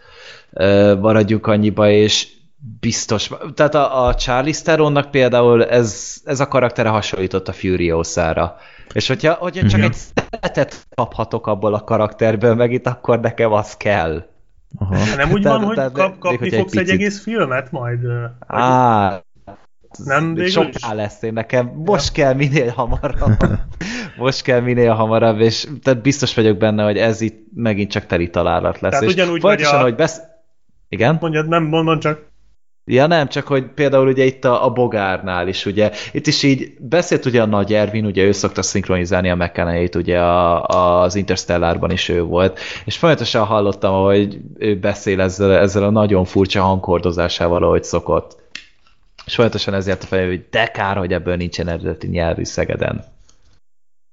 Uh, 0.52 1.00
maradjuk 1.00 1.48
annyiba, 1.48 1.90
és 1.90 2.28
biztos. 2.80 3.32
Tehát 3.54 3.76
a, 3.76 4.06
a 4.06 4.16
Charlie 4.16 4.54
Theronnak 4.64 5.12
például 5.12 5.66
ez, 5.66 6.16
ez 6.26 6.40
a 6.40 6.48
karaktere 6.48 6.90
hasonlított 6.90 7.48
a 7.48 7.52
Furiosára. 7.52 8.56
És 8.94 9.08
hogyha, 9.08 9.34
hogyha 9.34 9.68
csak 9.68 9.82
egy 9.82 9.94
szeretet 9.94 10.88
kaphatok 10.96 11.48
abból 11.48 11.74
a 11.74 11.84
karakterből, 11.84 12.56
meg 12.56 12.72
itt 12.72 12.88
akkor 12.88 13.20
nekem 13.20 13.52
az 13.52 13.78
kell. 13.78 14.26
Aha. 14.78 15.16
Nem 15.16 15.32
úgy 15.32 15.44
van, 15.44 15.64
hogy 15.64 15.76
kap, 15.92 16.18
kapni 16.20 16.38
még, 16.40 16.54
fogsz 16.54 16.76
egy, 16.76 16.80
picit... 16.80 16.80
egy 16.80 16.90
egész 16.90 17.24
filmet 17.24 17.72
majd? 17.72 18.00
Á, 18.48 19.22
nem 20.06 20.46
soká 20.46 20.94
lesz 20.94 21.22
én 21.22 21.34
nekem. 21.34 21.72
Most 21.86 22.18
ja. 22.18 22.24
kell 22.24 22.34
minél 22.34 22.70
hamarabb. 22.70 23.38
Most 24.18 24.42
kell 24.42 24.60
minél 24.60 24.94
hamarabb, 24.94 25.40
és 25.40 25.68
tehát 25.84 26.02
biztos 26.02 26.36
vagyok 26.36 26.58
benne, 26.58 26.84
hogy 26.84 26.98
ez 26.98 27.22
itt 27.22 27.48
megint 27.56 27.92
csak 27.92 28.06
teli 28.06 28.30
találat 28.30 28.80
lesz. 28.80 28.92
Tehát 28.92 29.06
és 29.06 29.14
ugyanúgy 29.14 29.42
vagy 29.42 29.62
a... 29.62 29.82
hogy 29.82 29.96
besz... 29.96 30.22
Igen? 30.90 31.18
Mondjad, 31.22 31.48
nem, 31.48 31.64
mondod 31.64 32.00
csak. 32.00 32.29
Ja 32.92 33.08
nem, 33.08 33.28
csak 33.28 33.48
hogy 33.48 33.66
például 33.66 34.08
ugye 34.08 34.24
itt 34.24 34.46
a, 34.46 34.66
a 34.66 34.70
Bogárnál 34.70 35.48
is, 35.48 35.66
ugye, 35.66 35.92
itt 36.12 36.28
is 36.28 36.44
így 36.44 36.74
beszélt 36.80 37.26
ugye 37.26 37.42
a 37.42 37.46
Nagy 37.46 37.74
Ervin, 37.74 38.06
ugye 38.06 38.24
ő 38.24 38.32
szokta 38.32 38.62
szinkronizálni 38.62 39.30
a 39.30 39.36
mckenna 39.36 39.88
ugye 39.96 40.20
a, 40.20 40.66
a, 40.66 41.02
az 41.02 41.16
Interstellárban 41.16 41.92
is 41.92 42.10
ő 42.10 42.24
volt, 42.24 42.60
és 42.86 42.98
folyamatosan 42.98 43.46
hallottam, 43.46 44.04
hogy 44.04 44.40
ő 44.58 44.80
beszél 44.80 45.22
ezzel, 45.22 45.52
ezzel 45.52 45.84
a 45.84 45.90
nagyon 45.90 46.26
furcsa 46.26 46.62
hangkordozásával, 46.62 47.64
ahogy 47.64 47.84
szokott. 47.84 48.38
És 49.26 49.36
folyamatosan 49.36 49.74
ezért 49.74 50.04
a 50.04 50.06
fejem, 50.06 50.28
hogy 50.28 50.46
de 50.50 50.66
kár, 50.66 50.98
hogy 50.98 51.14
ebből 51.14 51.36
nincsen 51.36 51.68
eredeti 51.68 52.08
nyelvű 52.08 52.44
Szegeden. 52.44 53.04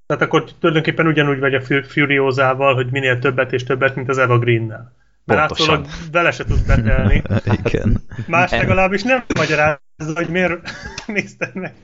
Tehát 0.07 0.23
akkor 0.23 0.45
tulajdonképpen 0.61 1.07
ugyanúgy 1.07 1.39
vagy 1.39 1.55
a 1.55 1.63
Furiózával, 1.89 2.75
hogy 2.75 2.87
minél 2.91 3.19
többet 3.19 3.53
és 3.53 3.65
többet, 3.65 3.95
mint 3.95 4.09
az 4.09 4.19
Eva 4.19 4.39
Green-nel. 4.39 4.96
Mert 5.27 5.41
látszólag 5.41 5.87
vele 6.13 6.31
se 6.31 6.45
tudsz 6.45 6.61
betelni. 6.61 7.23
Igen. 7.65 8.01
Más 8.27 8.51
legalábbis 8.51 9.03
nem 9.03 9.25
magyarázza, 9.37 10.15
hogy 10.15 10.29
miért 10.29 10.71
nézted 11.07 11.55
meg. 11.55 11.75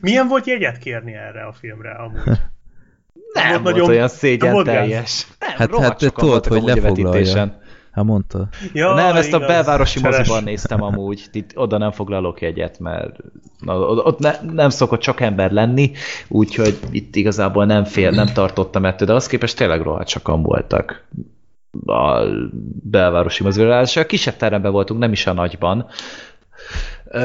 Milyen 0.00 0.28
volt 0.28 0.46
jegyet 0.46 0.78
kérni 0.78 1.14
erre 1.14 1.42
a 1.42 1.52
filmre 1.52 1.90
amúgy? 1.90 2.38
Nem 3.32 3.50
volt, 3.50 3.62
volt 3.62 3.62
nagyon, 3.62 3.88
olyan 3.88 4.08
szégyen 4.08 4.64
teljes. 4.64 5.26
Nem, 5.38 5.50
hát, 5.50 5.76
hát 5.76 5.98
te 5.98 6.10
tudod, 6.10 6.46
hogy 6.46 6.62
lefoglalja. 6.62 7.58
Hát 7.90 8.04
mondta. 8.04 8.48
Ja, 8.72 8.94
nem, 8.94 9.16
ezt 9.16 9.28
igaz, 9.28 9.42
a 9.42 9.46
belvárosi 9.46 10.00
cseles. 10.00 10.16
moziban 10.16 10.42
néztem 10.42 10.82
amúgy. 10.82 11.28
Itt 11.32 11.50
oda 11.54 11.78
nem 11.78 11.90
foglalok 11.90 12.40
jegyet, 12.40 12.78
mert 12.78 13.16
na, 13.58 13.78
ott 13.78 14.18
ne, 14.18 14.32
nem 14.52 14.68
szokott 14.68 15.00
csak 15.00 15.20
ember 15.20 15.50
lenni, 15.50 15.90
úgyhogy 16.28 16.78
itt 16.90 17.16
igazából 17.16 17.64
nem 17.64 17.84
fél, 17.84 18.10
nem 18.10 18.26
tartottam 18.26 18.84
ettől, 18.84 19.06
de 19.06 19.14
az 19.14 19.26
képest 19.26 19.56
tényleg 19.56 19.80
rohadt 19.80 20.08
sokan 20.08 20.42
voltak 20.42 21.08
a 21.86 22.24
belvárosi 22.82 23.42
mozgóra, 23.42 23.80
és 23.80 23.96
a 23.96 24.06
kisebb 24.06 24.36
teremben 24.36 24.72
voltunk, 24.72 25.00
nem 25.00 25.12
is 25.12 25.26
a 25.26 25.32
nagyban. 25.32 25.86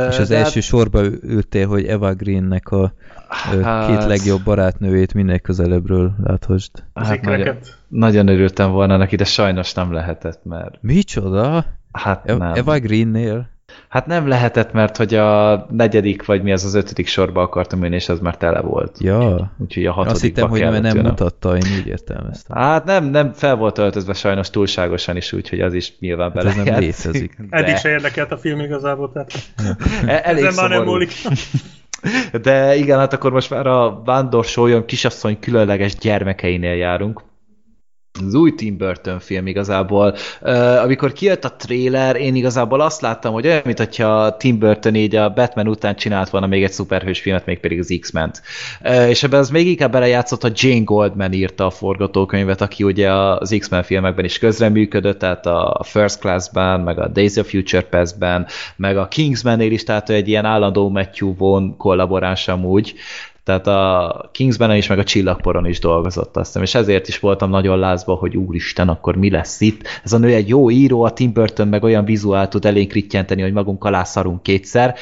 És 0.10 0.20
az 0.20 0.28
De 0.28 0.38
első 0.38 0.60
hát... 0.60 0.64
sorba 0.64 1.04
ültél, 1.22 1.68
hogy 1.68 1.86
Eva 1.86 2.14
Greennek 2.14 2.68
a 2.70 2.94
hát... 3.28 3.88
két 3.88 4.06
legjobb 4.06 4.44
barátnőjét 4.44 5.14
minél 5.14 5.40
közelebbről 5.40 6.16
láthasd. 6.24 6.72
Hát 6.94 7.22
nagyon, 7.22 7.58
nagyon 7.88 8.28
örültem 8.28 8.72
volna 8.72 8.98
neki, 8.98 9.16
de 9.16 9.24
sajnos 9.24 9.74
nem 9.74 9.94
lehetett, 9.94 10.44
mert... 10.44 10.78
Micsoda? 10.82 11.66
Hát 11.92 12.30
e- 12.30 12.36
nem. 12.36 12.54
Eva 12.54 12.80
Greennél? 12.80 13.50
Hát 13.89 14.06
nem 14.06 14.27
lehetett, 14.27 14.72
mert 14.72 14.97
hogy 14.97 15.15
a 15.15 15.65
negyedik, 15.72 16.26
vagy 16.26 16.43
mi 16.43 16.52
az 16.52 16.65
az 16.65 16.73
ötödik 16.73 17.07
sorba 17.07 17.41
akartam 17.41 17.84
ülni, 17.84 17.95
és 17.95 18.10
az 18.10 18.19
már 18.19 18.38
tele 18.38 18.61
volt. 18.61 18.97
Ja. 18.99 19.52
Úgyhogy 19.57 19.85
a 19.85 19.91
hatodikba 19.91 20.11
Azt 20.11 20.22
hittem, 20.22 20.49
hogy 20.49 20.60
nem 20.60 20.73
jönnem. 20.73 21.06
mutatta, 21.06 21.57
én 21.57 21.64
úgy 21.80 21.88
értelmeztem. 21.88 22.57
Hát 22.57 22.85
nem, 22.85 23.06
nem 23.06 23.31
fel 23.34 23.56
volt 23.56 23.77
öltözve 23.77 24.14
sajnos 24.14 24.49
túlságosan 24.49 25.15
is, 25.15 25.34
úgyhogy 25.34 25.61
az 25.61 25.73
is 25.73 25.93
nyilván 25.99 26.31
bele 26.34 26.49
hát 26.49 26.57
ez 26.57 26.65
nem 26.65 26.80
létezik. 26.80 27.38
De... 27.49 27.57
Eddig 27.57 27.77
se 27.77 27.89
érdekelt 27.89 28.31
a 28.31 28.38
film 28.38 28.60
igazából, 28.60 29.11
tehát 29.11 29.31
e 30.06 30.22
elég 30.23 30.47
már 30.56 30.69
nem 30.69 30.84
múlik. 30.84 31.11
De 32.41 32.76
igen, 32.76 32.99
hát 32.99 33.14
akkor 33.14 33.31
most 33.31 33.49
már 33.49 33.68
a 33.68 34.02
vándor 34.06 34.45
sólyom 34.45 34.85
kisasszony 34.85 35.39
különleges 35.39 35.95
gyermekeinél 35.95 36.76
járunk. 36.76 37.23
Az 38.26 38.34
új 38.34 38.56
Tim 38.56 38.78
Burton 38.78 39.20
film 39.20 39.48
igazából. 39.48 40.16
Uh, 40.42 40.84
amikor 40.84 41.14
kijött 41.14 41.46
a 41.46 41.56
trailer, 41.56 42.16
én 42.16 42.36
igazából 42.36 42.82
azt 42.82 43.02
láttam, 43.02 43.34
hogy 43.34 43.46
olyan, 43.46 43.62
mint 43.66 43.78
hogyha 43.78 44.38
Tim 44.38 44.60
Burton 44.60 44.96
így 44.96 45.16
a 45.16 45.30
Batman 45.30 45.68
után 45.68 45.96
csinált 45.96 46.30
volna 46.30 46.48
még 46.48 46.64
egy 46.64 46.72
szuperhős 46.72 47.20
filmet, 47.20 47.46
még 47.46 47.60
pedig 47.60 47.80
az 47.80 47.98
X-ment. 48.00 48.42
Uh, 48.84 49.10
és 49.10 49.24
ebben 49.24 49.40
az 49.40 49.50
még 49.50 49.68
inkább 49.68 49.92
belejátszott, 49.92 50.44
a 50.44 50.52
Jane 50.54 50.84
Goldman 50.84 51.34
írta 51.34 51.66
a 51.66 51.70
forgatókönyvet, 51.70 52.62
aki 52.62 52.84
ugye 52.84 53.14
az 53.14 53.56
X-Men 53.60 53.84
filmekben 53.84 54.26
is 54.26 54.38
közreműködött, 54.38 55.20
tehát 55.20 55.46
a 55.46 55.82
First 55.84 56.20
Class-ben, 56.20 56.80
meg 56.80 57.00
a 57.00 57.08
Days 57.08 57.36
of 57.36 57.50
Future 57.50 57.82
Past-ben, 57.84 58.48
meg 58.76 58.98
a 58.98 59.08
Kingsman-nél 59.08 59.72
is, 59.72 59.84
tehát 59.84 60.10
egy 60.10 60.28
ilyen 60.28 60.46
állandó 60.46 60.90
Matthew 60.90 61.36
Vaughn 61.36 61.78
kollaboráns 61.78 62.48
amúgy. 62.48 62.96
Tehát 63.46 63.68
a 63.68 64.30
Kingsben 64.32 64.76
is, 64.76 64.88
meg 64.88 65.00
a 65.00 65.04
Csillagporon 65.04 65.66
is 65.66 65.80
dolgozott, 65.80 66.38
azt 66.38 66.46
hiszem, 66.46 66.62
és 66.62 66.76
ezért 66.76 67.08
is 67.08 67.20
voltam 67.20 67.50
nagyon 67.50 67.80
lázba, 67.80 68.14
hogy 68.14 68.38
úristen, 68.38 68.90
akkor 68.90 69.16
mi 69.16 69.30
lesz 69.30 69.62
itt. 69.62 69.82
Ez 70.04 70.14
a 70.14 70.18
nő 70.18 70.34
egy 70.34 70.48
jó 70.48 70.70
író, 70.72 71.04
a 71.04 71.14
Tim 71.14 71.34
Burton 71.34 71.68
meg 71.68 71.84
olyan 71.84 72.06
vizuált 72.06 72.50
tud 72.50 72.66
elénk 72.66 72.94
rittyenteni, 72.94 73.42
hogy 73.42 73.54
magunk 73.54 73.84
alá 73.84 74.04
szarunk 74.04 74.44
kétszer. 74.44 74.96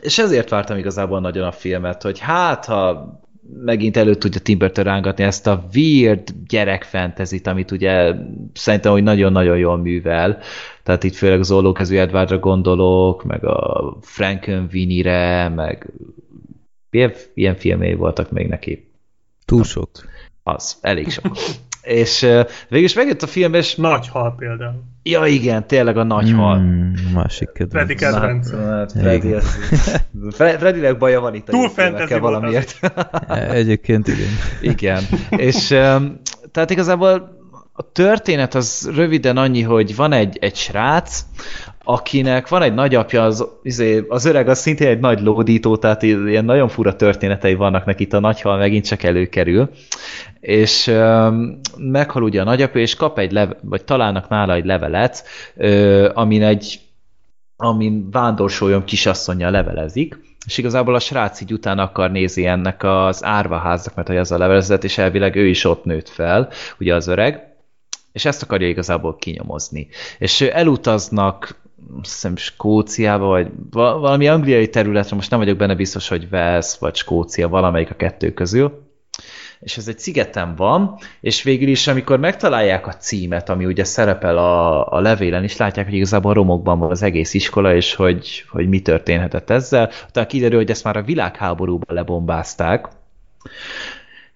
És 0.00 0.18
ezért 0.18 0.48
vártam 0.48 0.78
igazából 0.78 1.20
nagyon 1.20 1.46
a 1.46 1.52
filmet, 1.52 2.02
hogy 2.02 2.18
hát, 2.18 2.64
ha 2.64 3.08
megint 3.64 3.96
elő 3.96 4.14
tudja 4.14 4.40
Tim 4.40 4.58
Burton 4.58 4.84
rángatni 4.84 5.24
ezt 5.24 5.46
a 5.46 5.64
weird 5.74 6.34
gyerekfentezit, 6.48 7.46
amit 7.46 7.70
ugye 7.70 8.14
szerintem, 8.52 8.92
hogy 8.92 9.02
nagyon-nagyon 9.02 9.56
jól 9.56 9.76
művel. 9.76 10.38
Tehát 10.82 11.04
itt 11.04 11.14
főleg 11.14 11.40
az 11.40 11.50
Ollókezű 11.50 11.96
Edwardra 11.96 12.38
gondolok, 12.38 13.24
meg 13.24 13.44
a 13.44 13.96
Frankenweenie-re, 14.00 15.48
meg 15.48 15.92
Ilyen, 16.96 17.12
ilyen 17.34 17.56
filmjei 17.56 17.94
voltak 17.94 18.30
még 18.30 18.48
neki. 18.48 18.90
Túl 19.44 19.64
sok. 19.64 19.90
Az, 20.42 20.76
elég 20.80 21.10
sok. 21.10 21.36
és 21.82 22.22
uh, 22.22 22.48
végül 22.68 22.86
is 22.86 22.94
megjött 22.94 23.22
a 23.22 23.26
film, 23.26 23.54
és... 23.54 23.74
Nagy 23.74 24.08
hal 24.08 24.34
például. 24.38 24.82
Ja, 25.02 25.26
igen, 25.26 25.66
tényleg 25.66 25.96
a 25.96 26.02
nagy 26.02 26.28
hmm, 26.28 26.38
hal. 26.38 26.58
Másik 27.14 27.52
kedvenc. 27.52 27.72
Freddy 27.72 27.94
kedvenc. 27.94 28.50
Hát, 28.50 28.92
Freddy, 28.92 29.34
Freddynek 30.58 30.98
baja 30.98 31.20
van 31.20 31.34
itt 31.34 31.44
Túl 31.44 31.68
fantasy 31.68 32.18
valamiért. 32.18 32.78
Egyébként 33.60 34.08
igen. 34.08 34.28
igen. 34.60 35.02
És 35.30 35.70
um, 35.70 36.20
tehát 36.52 36.70
igazából 36.70 37.35
a 37.78 37.92
történet 37.92 38.54
az 38.54 38.90
röviden 38.94 39.36
annyi, 39.36 39.62
hogy 39.62 39.96
van 39.96 40.12
egy, 40.12 40.36
egy 40.40 40.56
srác, 40.56 41.20
akinek 41.84 42.48
van 42.48 42.62
egy 42.62 42.74
nagyapja, 42.74 43.24
az, 43.24 43.46
izé, 43.62 44.04
az 44.08 44.24
öreg 44.24 44.48
az 44.48 44.58
szintén 44.58 44.88
egy 44.88 45.00
nagy 45.00 45.20
lódító, 45.20 45.76
tehát 45.76 46.02
ilyen 46.02 46.44
nagyon 46.44 46.68
fura 46.68 46.96
történetei 46.96 47.54
vannak 47.54 47.84
neki, 47.84 48.02
itt 48.02 48.12
a 48.12 48.20
nagyhal 48.20 48.56
megint 48.56 48.86
csak 48.86 49.02
előkerül, 49.02 49.70
és 50.40 50.86
um, 50.86 51.60
meghal 51.76 52.22
ugye 52.22 52.40
a 52.40 52.44
nagyapja, 52.44 52.80
és 52.80 52.94
kap 52.94 53.18
egy 53.18 53.32
leve, 53.32 53.56
vagy 53.62 53.84
találnak 53.84 54.28
nála 54.28 54.54
egy 54.54 54.64
levelet, 54.64 55.24
uh, 55.56 56.10
amin 56.14 56.42
egy 56.42 56.80
amin 57.56 58.10
vándorsoljon 58.10 58.84
kisasszonya 58.84 59.50
levelezik, 59.50 60.18
és 60.46 60.58
igazából 60.58 60.94
a 60.94 60.98
srác 60.98 61.40
így 61.40 61.52
utána 61.52 61.82
akar 61.82 62.10
nézni 62.10 62.46
ennek 62.46 62.82
az 62.84 63.24
árvaháznak, 63.24 63.94
mert 63.94 64.08
hogy 64.08 64.16
ez 64.16 64.30
a 64.30 64.38
levelezet, 64.38 64.84
és 64.84 64.98
elvileg 64.98 65.36
ő 65.36 65.46
is 65.46 65.64
ott 65.64 65.84
nőtt 65.84 66.08
fel, 66.08 66.48
ugye 66.78 66.94
az 66.94 67.06
öreg, 67.06 67.55
és 68.16 68.24
ezt 68.24 68.42
akarja 68.42 68.68
igazából 68.68 69.16
kinyomozni. 69.16 69.88
És 70.18 70.40
elutaznak 70.40 71.60
hiszem 72.02 72.36
Skóciába, 72.36 73.26
vagy 73.26 73.48
valami 73.70 74.28
angliai 74.28 74.68
területre, 74.68 75.16
most 75.16 75.30
nem 75.30 75.38
vagyok 75.38 75.56
benne 75.56 75.74
biztos, 75.74 76.08
hogy 76.08 76.28
Wales 76.30 76.78
vagy 76.78 76.94
Skócia, 76.94 77.48
valamelyik 77.48 77.90
a 77.90 77.94
kettő 77.94 78.32
közül, 78.32 78.88
és 79.60 79.76
ez 79.76 79.88
egy 79.88 79.98
szigeten 79.98 80.54
van, 80.54 80.98
és 81.20 81.42
végül 81.42 81.68
is, 81.68 81.86
amikor 81.86 82.18
megtalálják 82.18 82.86
a 82.86 82.96
címet, 82.96 83.48
ami 83.48 83.64
ugye 83.64 83.84
szerepel 83.84 84.38
a, 84.38 84.86
a 84.92 85.00
levélen 85.00 85.44
is, 85.44 85.56
látják, 85.56 85.86
hogy 85.86 85.94
igazából 85.94 86.34
romokban 86.34 86.78
van 86.78 86.90
az 86.90 87.02
egész 87.02 87.34
iskola, 87.34 87.74
és 87.74 87.94
hogy, 87.94 88.44
hogy 88.48 88.68
mi 88.68 88.80
történhetett 88.80 89.50
ezzel. 89.50 89.90
Utána 90.08 90.26
kiderül, 90.26 90.58
hogy 90.58 90.70
ezt 90.70 90.84
már 90.84 90.96
a 90.96 91.02
világháborúban 91.02 91.94
lebombázták, 91.96 92.88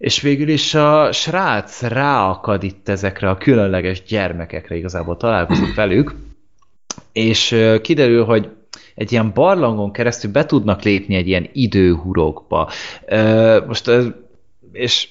és 0.00 0.20
végül 0.20 0.48
is 0.48 0.74
a 0.74 1.12
srác 1.12 1.82
ráakad 1.82 2.62
itt 2.62 2.88
ezekre 2.88 3.30
a 3.30 3.36
különleges 3.36 4.02
gyermekekre, 4.02 4.76
igazából 4.76 5.16
találkozik 5.16 5.74
velük, 5.74 6.14
és 7.12 7.56
kiderül, 7.82 8.24
hogy 8.24 8.48
egy 8.94 9.12
ilyen 9.12 9.32
barlangon 9.34 9.92
keresztül 9.92 10.30
be 10.30 10.46
tudnak 10.46 10.82
lépni 10.82 11.14
egy 11.14 11.26
ilyen 11.28 11.48
időhurokba. 11.52 12.70
Most, 13.66 13.90
és 14.72 15.08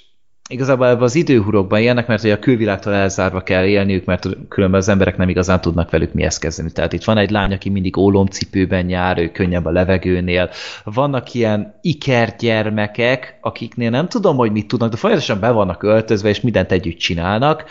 igazából 0.51 0.87
ebben 0.87 1.01
az 1.01 1.15
időhurokban 1.15 1.79
élnek, 1.79 2.07
mert 2.07 2.21
hogy 2.21 2.31
a 2.31 2.39
külvilágtól 2.39 2.93
elzárva 2.93 3.41
kell 3.41 3.65
élniük, 3.65 4.05
mert 4.05 4.27
különben 4.47 4.79
az 4.79 4.89
emberek 4.89 5.17
nem 5.17 5.29
igazán 5.29 5.61
tudnak 5.61 5.89
velük 5.89 6.13
mihez 6.13 6.37
kezdeni. 6.37 6.71
Tehát 6.71 6.93
itt 6.93 7.03
van 7.03 7.17
egy 7.17 7.29
lány, 7.29 7.53
aki 7.53 7.69
mindig 7.69 7.97
ólomcipőben 7.97 8.89
jár, 8.89 9.17
ő 9.17 9.31
könnyebb 9.31 9.65
a 9.65 9.71
levegőnél. 9.71 10.49
Vannak 10.83 11.33
ilyen 11.33 11.79
ikergyermekek, 11.81 13.37
akiknél 13.41 13.89
nem 13.89 14.07
tudom, 14.07 14.37
hogy 14.37 14.51
mit 14.51 14.67
tudnak, 14.67 14.89
de 14.89 14.97
folyamatosan 14.97 15.39
be 15.39 15.51
vannak 15.51 15.83
öltözve, 15.83 16.29
és 16.29 16.41
mindent 16.41 16.71
együtt 16.71 16.97
csinálnak, 16.97 17.63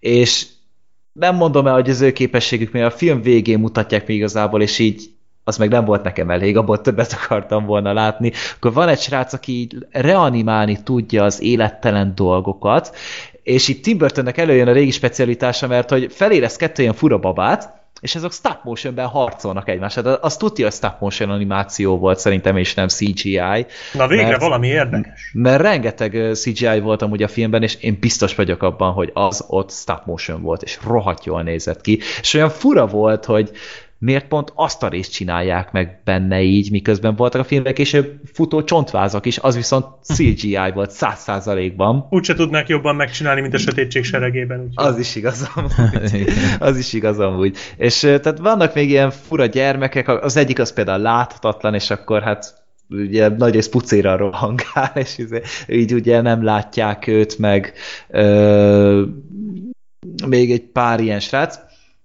és 0.00 0.46
nem 1.12 1.36
mondom 1.36 1.66
el, 1.66 1.74
hogy 1.74 1.90
az 1.90 2.00
ő 2.00 2.12
képességük, 2.12 2.72
mert 2.72 2.92
a 2.92 2.96
film 2.96 3.22
végén 3.22 3.58
mutatják 3.58 4.06
még 4.06 4.16
igazából, 4.16 4.62
és 4.62 4.78
így 4.78 5.10
az 5.48 5.56
meg 5.56 5.68
nem 5.68 5.84
volt 5.84 6.02
nekem 6.02 6.30
elég, 6.30 6.56
abból 6.56 6.80
többet 6.80 7.18
akartam 7.22 7.64
volna 7.64 7.92
látni. 7.92 8.32
Akkor 8.56 8.72
van 8.72 8.88
egy 8.88 9.00
srác, 9.00 9.32
aki 9.32 9.52
így 9.52 9.76
reanimálni 9.90 10.82
tudja 10.82 11.24
az 11.24 11.42
élettelen 11.42 12.12
dolgokat, 12.14 12.96
és 13.42 13.68
itt 13.68 13.82
Tim 13.82 13.98
Burtonnek 13.98 14.38
előjön 14.38 14.68
a 14.68 14.72
régi 14.72 14.90
specialitása, 14.90 15.66
mert 15.66 15.90
hogy 15.90 16.12
felérez 16.12 16.56
kettő 16.56 16.82
ilyen 16.82 16.94
fura 16.94 17.18
babát, 17.18 17.76
és 18.00 18.14
ezek 18.14 18.32
stop 18.32 18.58
motionben 18.64 19.06
harcolnak 19.06 19.68
egymással. 19.68 20.02
De 20.02 20.16
azt 20.20 20.38
tudja, 20.38 20.64
hogy 20.64 20.74
stop 20.74 21.00
motion 21.00 21.30
animáció 21.30 21.98
volt 21.98 22.18
szerintem, 22.18 22.56
és 22.56 22.74
nem 22.74 22.88
CGI. 22.88 23.66
Na 23.92 24.06
végre 24.06 24.26
mert, 24.26 24.40
valami 24.40 24.66
érdekes. 24.66 25.30
Mert 25.32 25.62
rengeteg 25.62 26.34
CGI 26.34 26.80
volt 26.80 27.02
amúgy 27.02 27.22
a 27.22 27.28
filmben, 27.28 27.62
és 27.62 27.74
én 27.74 27.96
biztos 28.00 28.34
vagyok 28.34 28.62
abban, 28.62 28.92
hogy 28.92 29.10
az 29.14 29.44
ott 29.48 29.70
stop 29.70 30.04
motion 30.04 30.42
volt, 30.42 30.62
és 30.62 30.78
rohadt 30.86 31.24
jól 31.24 31.42
nézett 31.42 31.80
ki. 31.80 31.98
És 32.20 32.34
olyan 32.34 32.50
fura 32.50 32.86
volt, 32.86 33.24
hogy 33.24 33.50
miért 33.98 34.28
pont 34.28 34.52
azt 34.54 34.82
a 34.82 34.88
részt 34.88 35.12
csinálják 35.12 35.72
meg 35.72 36.00
benne 36.04 36.40
így, 36.40 36.70
miközben 36.70 37.16
voltak 37.16 37.40
a 37.40 37.44
filmek, 37.44 37.78
és 37.78 38.00
futó 38.32 38.64
csontvázak 38.64 39.26
is, 39.26 39.38
az 39.38 39.56
viszont 39.56 39.86
CGI 40.02 40.70
volt 40.74 40.90
száz 40.90 41.18
százalékban. 41.18 42.06
Úgyse 42.10 42.34
tudnák 42.34 42.68
jobban 42.68 42.96
megcsinálni, 42.96 43.40
mint 43.40 43.54
a 43.54 43.58
sötétség 43.58 44.04
seregében. 44.04 44.60
Úgy. 44.60 44.72
Az 44.74 44.98
is 44.98 45.14
igazam, 45.16 45.66
az 46.58 46.76
is 46.76 46.92
igazam 46.92 47.38
úgy. 47.38 47.56
És 47.76 47.98
tehát 47.98 48.38
vannak 48.38 48.74
még 48.74 48.88
ilyen 48.88 49.10
fura 49.10 49.46
gyermekek, 49.46 50.08
az 50.08 50.36
egyik 50.36 50.58
az 50.58 50.72
például 50.72 51.02
láthatatlan, 51.02 51.74
és 51.74 51.90
akkor 51.90 52.22
hát 52.22 52.66
ugye 52.90 53.28
nagy 53.28 53.52
rész 53.52 53.68
pucéra 53.68 54.16
rohangál, 54.16 54.92
és 54.94 55.18
izé, 55.18 55.42
így 55.66 55.94
ugye 55.94 56.20
nem 56.20 56.44
látják 56.44 57.06
őt, 57.06 57.38
meg 57.38 57.72
ö, 58.08 59.02
még 60.26 60.52
egy 60.52 60.62
pár 60.62 61.00
ilyen 61.00 61.20
srác. 61.20 61.58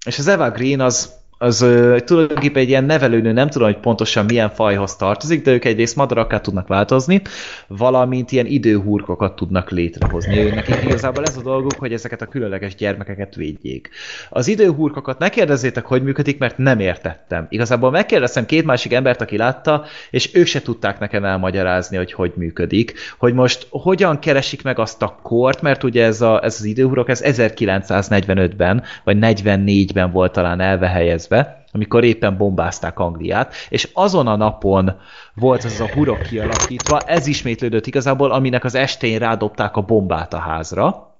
És 0.05 0.19
az 0.19 0.27
Eva 0.27 0.51
Green 0.51 0.79
az 0.79 1.21
az 1.43 1.65
tulajdonképpen 2.05 2.61
egy 2.61 2.69
ilyen 2.69 2.83
nevelőnő, 2.83 3.31
nem 3.31 3.49
tudom, 3.49 3.67
hogy 3.67 3.79
pontosan 3.79 4.25
milyen 4.25 4.49
fajhoz 4.49 4.95
tartozik, 4.95 5.43
de 5.43 5.51
ők 5.51 5.65
egyrészt 5.65 5.95
madarakká 5.95 6.39
tudnak 6.39 6.67
változni, 6.67 7.21
valamint 7.67 8.31
ilyen 8.31 8.45
időhurkokat 8.45 9.35
tudnak 9.35 9.71
létrehozni. 9.71 10.37
Ő, 10.37 10.49
nekik 10.49 10.83
igazából 10.83 11.23
ez 11.23 11.37
a 11.37 11.41
dolguk, 11.41 11.75
hogy 11.77 11.93
ezeket 11.93 12.21
a 12.21 12.25
különleges 12.25 12.75
gyermekeket 12.75 13.35
védjék. 13.35 13.89
Az 14.29 14.47
időhurkokat 14.47 15.19
ne 15.19 15.29
kérdezzétek, 15.29 15.85
hogy 15.85 16.03
működik, 16.03 16.37
mert 16.37 16.57
nem 16.57 16.79
értettem. 16.79 17.45
Igazából 17.49 17.91
megkérdeztem 17.91 18.45
két 18.45 18.65
másik 18.65 18.93
embert, 18.93 19.21
aki 19.21 19.37
látta, 19.37 19.85
és 20.09 20.29
ők 20.33 20.45
se 20.45 20.61
tudták 20.61 20.99
nekem 20.99 21.25
elmagyarázni, 21.25 21.97
hogy 21.97 22.13
hogy 22.13 22.31
működik. 22.35 22.93
Hogy 23.17 23.33
most 23.33 23.67
hogyan 23.69 24.19
keresik 24.19 24.63
meg 24.63 24.79
azt 24.79 25.01
a 25.01 25.19
kort, 25.21 25.61
mert 25.61 25.83
ugye 25.83 26.05
ez, 26.05 26.21
a, 26.21 26.43
ez 26.43 26.55
az 26.59 26.65
időhurok, 26.65 27.09
ez 27.09 27.21
1945-ben, 27.25 28.83
vagy 29.03 29.17
44-ben 29.19 30.11
volt 30.11 30.31
talán 30.31 30.59
elvehelyezve, 30.59 31.32
évbe, 31.33 31.65
amikor 31.71 32.03
éppen 32.03 32.37
bombázták 32.37 32.99
Angliát, 32.99 33.53
és 33.69 33.89
azon 33.93 34.27
a 34.27 34.35
napon 34.35 34.99
volt 35.33 35.65
ez 35.65 35.79
a 35.79 35.89
hurok 35.93 36.21
kialakítva, 36.21 36.99
ez 36.99 37.27
ismétlődött 37.27 37.85
igazából, 37.85 38.31
aminek 38.31 38.63
az 38.63 38.75
estén 38.75 39.19
rádobták 39.19 39.75
a 39.75 39.81
bombát 39.81 40.33
a 40.33 40.37
házra, 40.37 41.17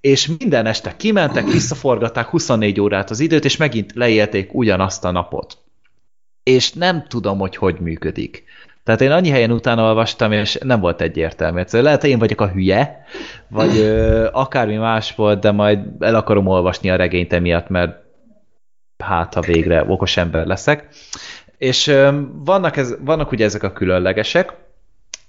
és 0.00 0.30
minden 0.38 0.66
este 0.66 0.96
kimentek, 0.96 1.44
visszaforgatták 1.44 2.26
24 2.26 2.80
órát 2.80 3.10
az 3.10 3.20
időt, 3.20 3.44
és 3.44 3.56
megint 3.56 3.92
leélték 3.94 4.54
ugyanazt 4.54 5.04
a 5.04 5.10
napot. 5.10 5.58
És 6.42 6.72
nem 6.72 7.04
tudom, 7.08 7.38
hogy 7.38 7.56
hogy 7.56 7.76
működik. 7.80 8.44
Tehát 8.84 9.00
én 9.00 9.10
annyi 9.10 9.28
helyen 9.28 9.50
utána 9.50 9.82
olvastam, 9.82 10.32
és 10.32 10.58
nem 10.62 10.80
volt 10.80 11.00
egyértelmű. 11.00 11.62
Lehet, 11.70 12.00
hogy 12.00 12.10
én 12.10 12.18
vagyok 12.18 12.40
a 12.40 12.48
hülye, 12.48 13.04
vagy 13.48 13.76
ö, 13.76 14.28
akármi 14.32 14.76
más 14.76 15.14
volt, 15.14 15.40
de 15.40 15.50
majd 15.50 15.78
el 15.98 16.14
akarom 16.14 16.46
olvasni 16.46 16.90
a 16.90 16.96
regényt 16.96 17.32
emiatt, 17.32 17.68
mert 17.68 18.05
hát 18.98 19.34
ha 19.34 19.40
végre 19.40 19.84
okos 19.88 20.16
ember 20.16 20.46
leszek. 20.46 20.88
És 21.58 21.94
vannak, 22.32 22.76
ez, 22.76 22.94
vannak 23.00 23.32
ugye 23.32 23.44
ezek 23.44 23.62
a 23.62 23.72
különlegesek, 23.72 24.52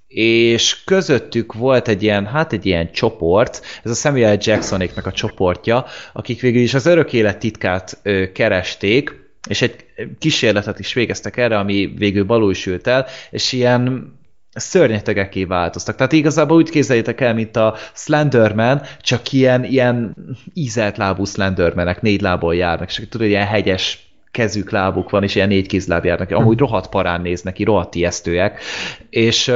és 0.08 0.84
közöttük 0.84 1.54
volt 1.54 1.88
egy 1.88 2.04
ilyen, 2.04 2.26
hát 2.26 2.54
egy 2.54 2.66
ilyen 2.66 2.92
csoport, 2.92 3.62
ez 3.84 3.92
a 3.92 3.94
Samuel 3.94 4.38
Jacksonéknak 4.40 5.06
a 5.06 5.12
csoportja, 5.12 5.86
akik 6.14 6.42
végül 6.42 6.62
is 6.62 6.74
az 6.74 6.86
örök 6.86 7.14
élet 7.14 7.40
titkát 7.40 8.02
keresték, 8.34 9.26
és 9.50 9.62
egy 9.62 9.86
kísérletet 10.20 10.80
is 10.80 10.94
végeztek 10.94 11.38
erre, 11.38 11.58
ami 11.58 11.94
végül 11.98 12.24
balulsült 12.24 12.88
el, 12.88 13.06
és 13.30 13.52
ilyen 13.52 14.14
szörnyetegeké 14.60 15.44
változtak. 15.44 15.96
Tehát 15.96 16.12
igazából 16.12 16.58
úgy 16.58 16.70
képzeljétek 16.70 17.22
el, 17.22 17.34
mint 17.34 17.56
a 17.56 17.76
Slenderman, 17.94 18.82
csak 19.02 19.32
ilyen, 19.32 19.64
ilyen 19.64 20.16
ízelt 20.54 20.98
lábú 20.98 21.26
Slendermanek, 21.26 22.02
négy 22.02 22.22
lából 22.22 22.56
járnak, 22.56 22.88
és 22.90 23.08
tudod, 23.10 23.28
ilyen 23.28 23.48
hegyes 23.48 24.12
kezük, 24.32 24.72
lábuk 24.72 25.10
van, 25.10 25.24
és 25.24 25.36
ilyen 25.36 25.48
négy 25.48 25.68
kézláb 25.68 26.06
járnak. 26.06 26.32
Amúgy 26.32 26.60
rohadt 26.60 26.90
parán 26.90 27.22
néznek 27.22 27.54
ki, 27.54 27.64
rohadt 27.64 27.96
ijesztőek. 27.96 28.62
És 29.10 29.52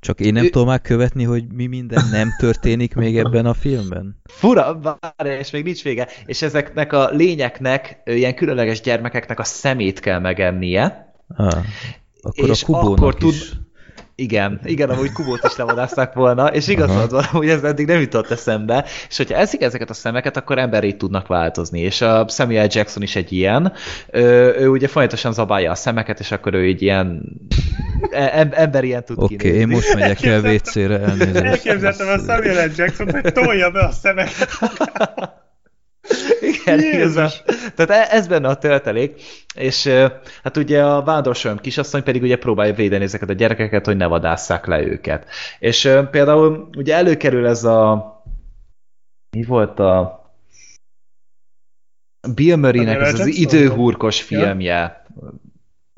csak 0.00 0.20
én 0.20 0.32
nem 0.32 0.44
ő... 0.44 0.48
tudom 0.48 0.68
már 0.68 0.80
követni, 0.80 1.24
hogy 1.24 1.44
mi 1.52 1.66
minden 1.66 2.04
nem 2.10 2.28
történik 2.38 2.94
még 2.94 3.18
ebben 3.18 3.46
a 3.46 3.54
filmben. 3.54 4.20
Fura, 4.24 4.80
várj, 4.80 5.38
és 5.38 5.50
még 5.50 5.64
nincs 5.64 5.82
vége. 5.82 6.08
És 6.26 6.42
ezeknek 6.42 6.92
a 6.92 7.08
lényeknek, 7.10 8.00
ilyen 8.04 8.34
különleges 8.34 8.80
gyermekeknek 8.80 9.38
a 9.38 9.44
szemét 9.44 10.00
kell 10.00 10.18
megennie. 10.18 11.12
Ah, 11.36 11.64
akkor 12.20 12.48
és 12.48 12.62
a 12.62 12.66
kubónak 12.66 12.98
akkor 12.98 13.14
tud... 13.14 13.32
is. 13.32 13.52
Igen, 14.20 14.60
igen, 14.64 14.90
amúgy 14.90 15.12
Kubót 15.12 15.44
is 15.44 15.56
levadászták 15.56 16.12
volna, 16.12 16.46
és 16.46 16.68
igazad 16.68 17.10
van, 17.10 17.24
hogy 17.24 17.48
ez 17.48 17.62
eddig 17.62 17.86
nem 17.86 18.00
jutott 18.00 18.30
eszembe, 18.30 18.84
és 19.08 19.16
hogyha 19.16 19.36
eszik 19.36 19.62
ezeket 19.62 19.90
a 19.90 19.94
szemeket, 19.94 20.36
akkor 20.36 20.58
emberét 20.58 20.98
tudnak 20.98 21.26
változni, 21.26 21.80
és 21.80 22.00
a 22.00 22.28
Samuel 22.28 22.66
Jackson 22.70 23.02
is 23.02 23.16
egy 23.16 23.32
ilyen, 23.32 23.72
ő, 24.10 24.54
ő 24.58 24.68
ugye 24.68 24.88
folyamatosan 24.88 25.32
zabálja 25.32 25.70
a 25.70 25.74
szemeket, 25.74 26.20
és 26.20 26.30
akkor 26.30 26.54
ő 26.54 26.66
így 26.66 26.82
ilyen 26.82 27.22
em, 28.10 28.48
ember 28.52 28.84
ilyen 28.84 29.04
tud 29.04 29.18
Oké, 29.18 29.34
okay, 29.34 29.50
én 29.50 29.68
most 29.68 29.94
megyek 29.94 30.24
el 30.24 30.40
WC-re, 30.40 31.00
elnézést. 31.00 31.44
Elképzeltem 31.44 32.08
a 32.08 32.18
Samuel 32.18 32.70
Jackson, 32.76 33.10
hogy 33.10 33.32
tolja 33.32 33.70
be 33.70 33.80
a 33.80 33.90
szemeket. 33.90 34.48
Igen, 36.40 36.80
igazán. 36.80 37.30
Tehát 37.74 37.90
e- 37.90 38.16
ez 38.16 38.26
benne 38.26 38.48
a 38.48 38.58
töltelék, 38.58 39.20
és 39.54 39.88
hát 40.42 40.56
ugye 40.56 40.84
a 40.84 41.02
vándorsolom 41.02 41.58
kisasszony 41.58 42.02
pedig 42.02 42.22
ugye 42.22 42.36
próbálja 42.36 42.74
védeni 42.74 43.04
ezeket 43.04 43.28
a 43.28 43.32
gyerekeket, 43.32 43.86
hogy 43.86 43.96
ne 43.96 44.06
vadásszák 44.06 44.66
le 44.66 44.80
őket. 44.80 45.26
És 45.58 45.90
például 46.10 46.68
ugye 46.76 46.94
előkerül 46.94 47.46
ez 47.46 47.64
a 47.64 48.16
mi 49.36 49.44
volt 49.44 49.78
a 49.78 50.22
Bill 52.34 52.56
Murray-nek 52.56 53.00
ez 53.00 53.20
az 53.20 53.26
időhúrkos 53.26 54.22
filmje. 54.22 54.74
Ja. 54.74 55.06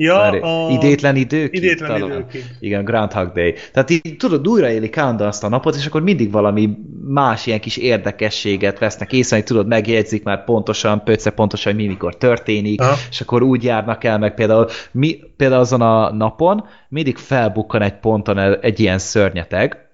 Ja, 0.02 0.20
a... 0.20 0.70
Idétlen 0.70 1.16
idők. 1.16 1.56
Idétlen 1.56 2.02
idők. 2.02 2.44
Igen, 2.60 2.85
Groundhog 2.85 3.32
Day. 3.32 3.55
Tehát 3.72 3.90
így 3.90 4.16
tudod, 4.18 4.48
újraéli 4.48 4.90
Kanda 4.90 5.27
azt 5.27 5.44
a 5.44 5.48
napot, 5.48 5.74
és 5.74 5.86
akkor 5.86 6.02
mindig 6.02 6.31
valami 6.31 6.70
más 7.05 7.47
ilyen 7.47 7.60
kis 7.60 7.77
érdekességet 7.77 8.78
vesznek 8.78 9.12
észre, 9.12 9.36
hogy 9.36 9.44
tudod, 9.44 9.66
megjegyzik 9.66 10.22
már 10.22 10.44
pontosan, 10.44 11.05
pöcce 11.05 11.31
pontosan, 11.31 11.72
hogy 11.72 11.82
mi 11.82 11.89
mikor 11.89 12.16
történik, 12.16 12.81
Aha. 12.81 12.94
és 13.10 13.20
akkor 13.20 13.43
úgy 13.43 13.64
járnak 13.64 14.05
el, 14.05 14.18
meg 14.18 14.35
például, 14.35 14.66
mi, 14.93 15.18
például 15.36 15.60
azon 15.60 15.81
a 15.81 16.12
napon 16.12 16.64
mindig 16.89 17.16
felbukkan 17.16 17.82
egy 17.82 17.98
ponton 17.98 18.39
egy 18.60 18.81
ilyen 18.81 18.98
szörnyeteg, 18.98 19.90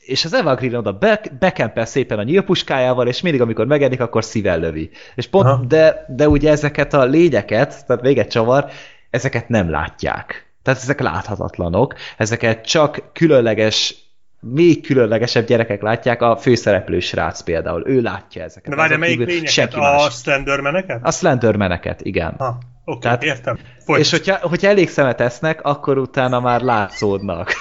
és 0.00 0.24
az 0.24 0.34
Eva 0.34 0.54
Green 0.54 0.74
oda 0.74 0.92
be, 0.92 1.20
bekempel 1.38 1.84
szépen 1.84 2.18
a 2.18 2.22
nyílpuskájával, 2.22 3.06
és 3.06 3.20
mindig, 3.20 3.40
amikor 3.40 3.66
megedik, 3.66 4.00
akkor 4.00 4.24
szível 4.24 4.58
lövi. 4.58 4.90
És 5.14 5.26
pont, 5.26 5.66
de, 5.66 6.06
de 6.08 6.28
ugye 6.28 6.50
ezeket 6.50 6.94
a 6.94 7.04
lényeket, 7.04 7.86
tehát 7.86 8.02
véget 8.02 8.30
csavar, 8.30 8.70
ezeket 9.14 9.48
nem 9.48 9.70
látják. 9.70 10.52
Tehát 10.62 10.82
ezek 10.82 11.00
láthatatlanok, 11.00 11.94
ezeket 12.16 12.66
csak 12.66 13.02
különleges 13.12 13.94
még 14.40 14.86
különlegesebb 14.86 15.46
gyerekek 15.46 15.82
látják, 15.82 16.22
a 16.22 16.36
főszereplő 16.36 17.00
srác 17.00 17.40
például, 17.40 17.82
ő 17.86 18.00
látja 18.00 18.42
ezeket. 18.42 18.70
De 18.70 18.76
várj, 18.76 18.96
melyik 18.96 19.18
lényeket? 19.18 19.74
A 19.74 20.10
Slendermeneket? 20.10 21.00
A 21.02 21.10
Slendermeneket, 21.10 22.00
igen. 22.00 22.34
Ha, 22.38 22.58
oké, 22.84 22.98
Tehát, 22.98 23.22
értem. 23.22 23.58
Folyt. 23.84 24.00
És 24.00 24.10
hogyha, 24.10 24.48
hogyha 24.48 24.68
elég 24.68 24.88
szemet 24.88 25.20
esznek, 25.20 25.62
akkor 25.62 25.98
utána 25.98 26.40
már 26.40 26.60
látszódnak. 26.60 27.50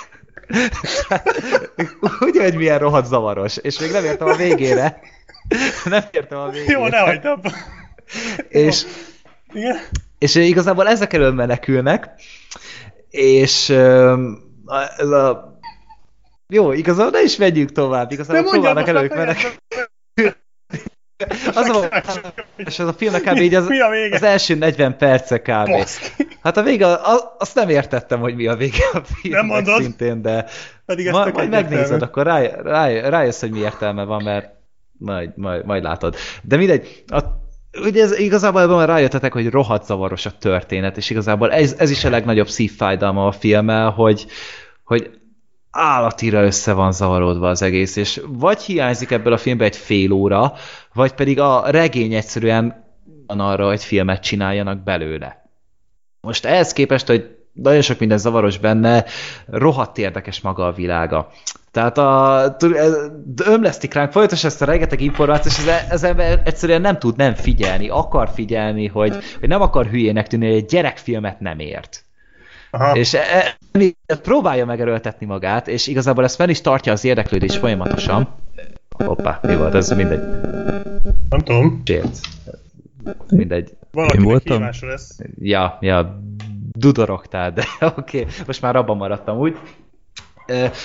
Úgy, 2.26 2.38
hogy 2.38 2.56
milyen 2.56 2.80
rohadt 2.80 3.06
zavaros. 3.06 3.58
És 3.58 3.80
még 3.80 3.92
nem 3.92 4.04
értem 4.04 4.28
a 4.28 4.36
végére. 4.36 5.00
Nem 5.84 6.04
értem 6.12 6.40
a 6.40 6.50
végére. 6.50 6.80
Jó, 6.80 6.88
ne 6.88 6.98
hagyd 6.98 7.28
És, 8.50 8.86
Igen? 9.54 9.78
És 10.24 10.36
igazából 10.36 10.88
ezek 10.88 11.14
elől 11.14 11.32
menekülnek, 11.32 12.10
és 13.10 13.70
ez 14.98 15.10
a 15.10 15.60
jó, 16.48 16.72
igazából 16.72 17.12
ne 17.12 17.22
is 17.22 17.36
megyünk 17.36 17.72
tovább, 17.72 18.12
igazából 18.12 18.52
próbálnak 18.52 18.88
elők 18.88 19.16
menekülni. 19.16 19.58
Az 21.54 21.70
a, 21.70 21.90
és 22.66 22.80
ez 22.80 22.88
a 22.88 22.94
filmnek 22.94 23.22
kb. 23.22 23.38
így 23.38 23.56
az, 23.56 23.68
az 24.12 24.24
első 24.24 24.56
40 24.56 24.98
perce 24.98 25.41
kb. 25.41 25.70
Hát 26.41 26.58
a 26.58 26.64
vége, 26.64 26.88
az, 26.88 27.24
azt 27.38 27.56
nem 27.56 27.70
értettem, 27.70 28.20
hogy 28.20 28.36
mi 28.36 28.48
a 28.48 28.56
vége 28.56 28.90
a 28.94 29.02
filmnek 29.04 29.41
nem 29.41 29.45
mondod? 29.45 29.82
szintén, 29.82 30.22
de 30.22 30.45
Pedig 30.86 31.10
ma, 31.10 31.26
majd 31.34 31.50
megnézed, 31.50 32.02
akkor 32.02 32.26
rá, 32.26 32.40
rá, 32.62 33.10
rájössz, 33.10 33.40
hogy 33.40 33.52
mi 33.52 33.60
értelme 33.60 34.04
van, 34.04 34.24
mert 34.24 34.50
majd, 34.98 35.32
majd, 35.36 35.66
majd 35.66 35.84
látod. 35.84 36.16
De 36.41 36.58
mindegy, 36.58 37.04
a 37.08 37.41
ugye 37.82 38.02
ez 38.02 38.20
igazából 38.20 38.62
ebben 38.62 38.76
már 38.76 38.88
rájöttetek, 38.88 39.34
hogy 39.34 39.50
rohadt 39.50 39.86
zavaros 39.86 40.26
a 40.26 40.38
történet, 40.38 40.98
és 40.98 41.10
igazából 41.10 41.52
ez, 41.52 41.76
ez 41.78 41.90
is 41.90 42.04
a 42.04 42.10
legnagyobb 42.10 42.48
szívfájdalma 42.48 43.28
a 43.28 43.32
filmmel, 43.32 43.90
hogy, 43.90 44.26
hogy 44.84 45.12
állatira 45.72 46.44
össze 46.44 46.74
van 46.74 46.91
zavarodva 46.91 47.50
az 47.50 47.62
egész, 47.62 47.95
és 47.95 48.22
vagy 48.28 48.62
hiányzik 48.62 49.12
ebből 49.12 49.34
a 49.34 49.38
filmből 49.38 49.68
egy 49.68 49.76
fél 49.76 50.12
óra, 50.12 50.54
vagy 50.94 51.14
pedig 51.14 51.40
a 51.40 51.64
regény 51.70 52.14
egyszerűen 52.14 52.86
van 53.28 53.40
arra, 53.40 53.68
hogy 53.68 53.84
filmet 53.84 54.24
csináljanak 54.24 54.84
belőle. 54.84 55.50
Most 56.22 56.45
ehhez 56.45 56.74
képest, 56.74 57.08
hogy 57.08 57.38
nagyon 57.54 57.82
sok 57.82 58.00
minden 58.00 58.18
zavaros 58.18 58.58
benne, 58.58 59.06
rohadt 59.45 59.98
érdekes 59.98 60.41
maga 60.41 60.66
a 60.66 60.72
világa. 60.72 61.32
Tehát 61.74 61.98
a, 61.98 62.56
ömlesztik 63.45 63.94
ránk 63.94 64.12
folyamatosan 64.12 64.50
ezt 64.50 64.62
a 64.62 64.66
rengeteg 64.66 65.02
információt, 65.02 65.54
és 65.54 65.68
ez, 65.68 65.90
ez 65.90 66.04
ember 66.04 66.41
egyszerűen 66.45 66.82
nem 66.82 67.00
tud 67.00 67.18
nem 67.18 67.34
figyelni, 67.34 67.90
akar 67.90 68.30
figyelni, 68.34 68.88
hogy, 68.88 69.16
hogy 69.40 69.50
nem 69.50 69.62
akar 69.62 69.86
hülyének 69.86 70.28
tűnni, 70.28 70.45
hogy 70.45 70.56
egy 70.56 70.66
gyerekfilmet 70.66 71.40
nem 71.40 71.60
ért. 71.60 72.06
Aha. 72.72 72.95
És 72.95 73.14
e, 73.14 73.22
e, 73.72 74.16
próbálja 74.16 74.66
megerőltetni 74.66 75.26
magát, 75.26 75.68
és 75.68 75.88
igazából 75.88 76.24
ez 76.24 76.36
fel 76.36 76.50
is 76.50 76.62
tartja 76.62 76.91
az 76.91 77.04
érdeklődés 77.04 77.58
folyamatosan. 77.58 78.28
Hoppá, 78.90 79.40
mi 79.41 79.56
volt 79.56 79.76
ez? 79.76 79.90
Mindegy. 79.90 80.22
Nem 81.30 81.40
tudom. 81.40 81.82
Sért. 81.86 82.20
Mindegy. 83.30 83.70
Valaki 83.91 84.22
voltam? 84.22 84.62
lesz. 84.82 85.20
Ja, 85.40 85.78
ja, 85.82 86.22
dudorogtál, 86.72 87.52
de 87.52 87.64
oké, 87.98 88.20
okay, 88.20 88.34
most 88.48 88.62
már 88.62 88.76
abban 88.76 88.98
maradtam 88.98 89.38
úgy. 89.38 89.58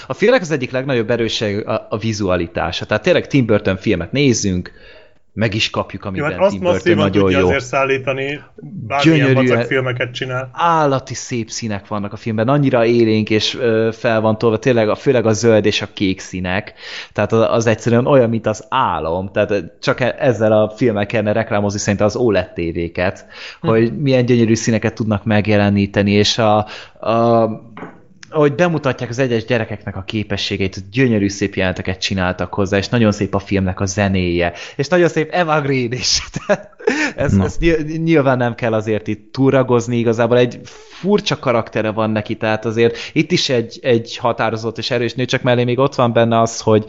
A 0.07 0.13
filmnek 0.13 0.41
az 0.41 0.51
egyik 0.51 0.71
legnagyobb 0.71 1.11
erősség 1.11 1.67
a, 1.67 1.87
a 1.91 1.99
vizualitása. 1.99 2.85
Tehát 2.85 3.03
tényleg 3.03 3.27
Tim 3.27 3.47
Burton 3.47 3.77
filmet 3.77 4.13
nézzünk, 4.13 4.73
meg 5.39 5.55
is 5.55 5.71
kapjuk, 5.71 6.05
amiben 6.05 6.31
jó, 6.31 6.39
hát 6.39 6.51
Tim 6.51 6.61
Burton 6.61 6.97
nagyon 6.97 7.31
jó. 7.31 7.47
azért 7.47 7.65
szállítani, 7.65 8.41
bármilyen 8.87 9.65
filmeket 9.67 10.13
csinál. 10.13 10.51
Állati 10.53 11.15
szép 11.15 11.51
színek 11.51 11.87
vannak 11.87 12.13
a 12.13 12.17
filmben, 12.17 12.49
annyira 12.49 12.85
élénk 12.85 13.31
és 13.31 13.55
ö, 13.55 13.89
fel 13.93 14.21
van 14.21 14.39
tolva, 14.39 14.59
tényleg 14.59 14.89
a, 14.89 14.95
főleg 14.95 15.27
a 15.27 15.33
zöld 15.33 15.67
és 15.67 15.83
a 15.83 15.89
kék 15.93 16.21
színek, 16.21 16.75
tehát 17.13 17.33
az, 17.33 17.47
az 17.51 17.67
egyszerűen 17.67 18.07
olyan, 18.07 18.29
mint 18.29 18.47
az 18.47 18.67
álom, 18.69 19.31
tehát 19.33 19.65
csak 19.81 20.01
e- 20.01 20.17
ezzel 20.19 20.53
a 20.53 20.71
filmmel 20.71 21.07
kellene 21.07 21.33
reklámozni 21.33 21.79
szerint 21.79 22.03
az 22.03 22.17
OLED 22.17 22.53
tévéket, 22.53 23.27
hm. 23.61 23.69
hogy 23.69 23.99
milyen 23.99 24.25
gyönyörű 24.25 24.55
színeket 24.55 24.95
tudnak 24.95 25.25
megjeleníteni, 25.25 26.11
és 26.11 26.39
a, 26.39 26.57
a 27.09 27.49
ahogy 28.31 28.55
bemutatják 28.55 29.11
az 29.11 29.19
egyes 29.19 29.45
gyerekeknek 29.45 29.97
a 29.97 30.03
képességeit, 30.03 30.91
gyönyörű 30.91 31.29
szép 31.29 31.55
jelenteket 31.55 32.01
csináltak 32.01 32.55
hozzá, 32.55 32.77
és 32.77 32.89
nagyon 32.89 33.13
szép 33.13 33.35
a 33.35 33.39
filmnek 33.39 33.81
a 33.81 33.87
zenéje, 33.87 34.53
és 34.77 34.89
nagyon 34.89 35.09
szép 35.09 35.31
Eva 35.33 35.61
Green 35.61 35.93
is. 35.93 36.23
ez, 37.17 37.33
no. 37.33 37.47
nyilván 37.97 38.37
nem 38.37 38.55
kell 38.55 38.73
azért 38.73 39.07
itt 39.07 39.33
túragozni, 39.33 39.97
igazából 39.97 40.39
egy 40.39 40.61
furcsa 41.01 41.39
karaktere 41.39 41.91
van 41.91 42.11
neki, 42.11 42.37
tehát 42.37 42.65
azért 42.65 42.97
itt 43.13 43.33
is 43.33 43.49
egy, 43.49 43.79
egy 43.83 44.17
határozott 44.17 44.79
és 44.79 44.91
erős 44.91 45.15
nő, 45.15 45.25
csak 45.25 45.43
mellé 45.43 45.65
még 45.65 45.79
ott 45.79 45.95
van 45.95 46.13
benne 46.13 46.41
az, 46.41 46.61
hogy, 46.61 46.85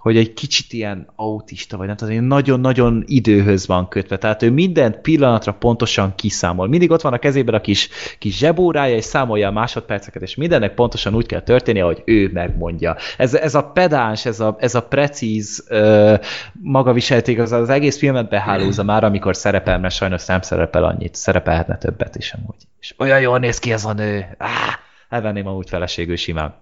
hogy 0.00 0.16
egy 0.16 0.32
kicsit 0.32 0.72
ilyen 0.72 1.08
autista, 1.16 1.76
vagy 1.76 1.86
nem 1.86 1.96
tudom, 1.96 2.24
nagyon-nagyon 2.24 3.02
időhöz 3.06 3.66
van 3.66 3.88
kötve. 3.88 4.18
Tehát 4.18 4.42
ő 4.42 4.50
mindent 4.50 5.00
pillanatra 5.00 5.52
pontosan 5.52 6.14
kiszámol. 6.14 6.68
Mindig 6.68 6.90
ott 6.90 7.00
van 7.00 7.12
a 7.12 7.18
kezében 7.18 7.54
a 7.54 7.60
kis, 7.60 7.88
kis 8.18 8.36
zsebórája, 8.36 8.96
és 8.96 9.04
számolja 9.04 9.48
a 9.48 9.52
másodperceket, 9.52 10.22
és 10.22 10.34
mindennek 10.34 10.74
pontosan 10.74 11.14
úgy 11.14 11.26
kell 11.26 11.40
történnie, 11.40 11.82
ahogy 11.82 12.02
ő 12.04 12.30
megmondja. 12.32 12.96
Ez, 13.16 13.34
ez 13.34 13.54
a 13.54 13.62
pedáns, 13.62 14.26
ez 14.26 14.40
a, 14.40 14.56
ez 14.58 14.74
a 14.74 14.82
precíz 14.82 15.66
uh, 15.70 16.18
magaviselték, 16.52 17.38
az, 17.38 17.52
az 17.52 17.68
egész 17.68 17.98
filmet 17.98 18.28
behálózza 18.28 18.82
már, 18.82 19.04
amikor 19.04 19.36
szerepel, 19.36 19.78
mert 19.78 19.94
sajnos 19.94 20.26
nem 20.26 20.40
szerepel 20.40 20.84
annyit, 20.84 21.14
szerepelhetne 21.14 21.76
többet 21.76 22.16
is 22.16 22.32
amúgy. 22.32 22.66
És 22.80 22.94
olyan 22.98 23.20
jól 23.20 23.38
néz 23.38 23.58
ki 23.58 23.72
ez 23.72 23.84
a 23.84 23.92
nő. 23.92 24.26
Ah, 24.38 24.48
elvenném 25.08 25.46
amúgy 25.46 25.68
feleségül 25.68 26.16
simán. 26.16 26.54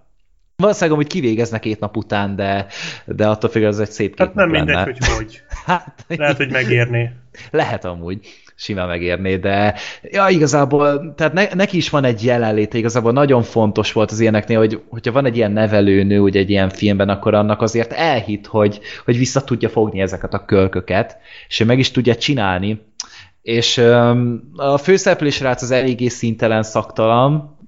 Valószínűleg 0.59 0.91
amúgy 0.91 1.07
kivégeznek 1.07 1.61
két 1.61 1.79
nap 1.79 1.97
után, 1.97 2.35
de, 2.35 2.65
de 3.05 3.27
attól 3.27 3.49
függ, 3.49 3.63
az 3.63 3.79
egy 3.79 3.91
szép 3.91 4.15
két 4.15 4.25
Hát 4.25 4.35
nem 4.35 4.49
mindegy, 4.49 4.75
lenne. 4.75 4.83
hogy 4.83 4.97
hogy. 5.17 5.41
Hát, 5.65 6.05
Lehet, 6.07 6.37
hogy 6.37 6.51
megérné. 6.51 7.09
Lehet 7.51 7.85
amúgy 7.85 8.27
simán 8.55 8.87
megérné, 8.87 9.35
de 9.37 9.75
ja, 10.01 10.27
igazából, 10.29 11.13
tehát 11.15 11.33
ne, 11.33 11.47
neki 11.53 11.77
is 11.77 11.89
van 11.89 12.03
egy 12.03 12.23
jelenléte, 12.23 12.77
igazából 12.77 13.11
nagyon 13.11 13.43
fontos 13.43 13.91
volt 13.91 14.11
az 14.11 14.19
ilyeneknél, 14.19 14.57
hogy 14.57 14.81
hogyha 14.89 15.11
van 15.11 15.25
egy 15.25 15.37
ilyen 15.37 15.51
nevelőnő, 15.51 16.19
ugye 16.19 16.39
egy 16.39 16.49
ilyen 16.49 16.69
filmben, 16.69 17.09
akkor 17.09 17.33
annak 17.33 17.61
azért 17.61 17.91
elhit, 17.91 18.47
hogy, 18.47 18.79
hogy 19.05 19.17
vissza 19.17 19.43
tudja 19.43 19.69
fogni 19.69 20.01
ezeket 20.01 20.33
a 20.33 20.45
kölköket, 20.45 21.17
és 21.47 21.59
ő 21.59 21.65
meg 21.65 21.79
is 21.79 21.91
tudja 21.91 22.15
csinálni, 22.15 22.81
és 23.41 23.77
um, 23.77 24.51
a 24.55 24.77
főszereplés 24.77 25.39
rác 25.39 25.61
az 25.61 25.71
eléggé 25.71 26.07
szintelen, 26.07 26.63
szaktalan, 26.63 27.58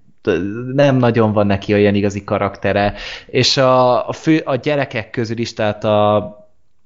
nem 0.73 0.95
nagyon 0.95 1.33
van 1.33 1.47
neki 1.47 1.73
olyan 1.73 1.95
igazi 1.95 2.23
karaktere, 2.23 2.93
és 3.25 3.57
a, 3.57 4.07
a, 4.07 4.13
fő, 4.13 4.37
a 4.37 4.55
gyerekek 4.55 5.09
közül 5.09 5.37
is, 5.37 5.53
tehát 5.53 5.83
a, 5.83 6.15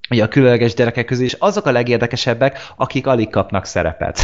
a 0.10 0.28
különleges 0.30 0.74
gyerekek 0.74 1.06
közül 1.06 1.26
is 1.26 1.34
azok 1.34 1.66
a 1.66 1.72
legérdekesebbek, 1.72 2.60
akik 2.76 3.07
alig 3.07 3.30
kapnak 3.30 3.66
szerepet. 3.66 4.20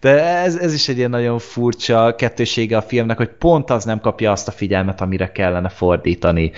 De 0.00 0.24
ez, 0.24 0.56
ez 0.56 0.74
is 0.74 0.88
egy 0.88 0.96
ilyen 0.96 1.10
nagyon 1.10 1.38
furcsa 1.38 2.14
kettősége 2.14 2.76
a 2.76 2.82
filmnek, 2.82 3.16
hogy 3.16 3.28
pont 3.28 3.70
az 3.70 3.84
nem 3.84 4.00
kapja 4.00 4.32
azt 4.32 4.48
a 4.48 4.50
figyelmet, 4.50 5.00
amire 5.00 5.32
kellene 5.32 5.68
fordítani. 5.68 6.52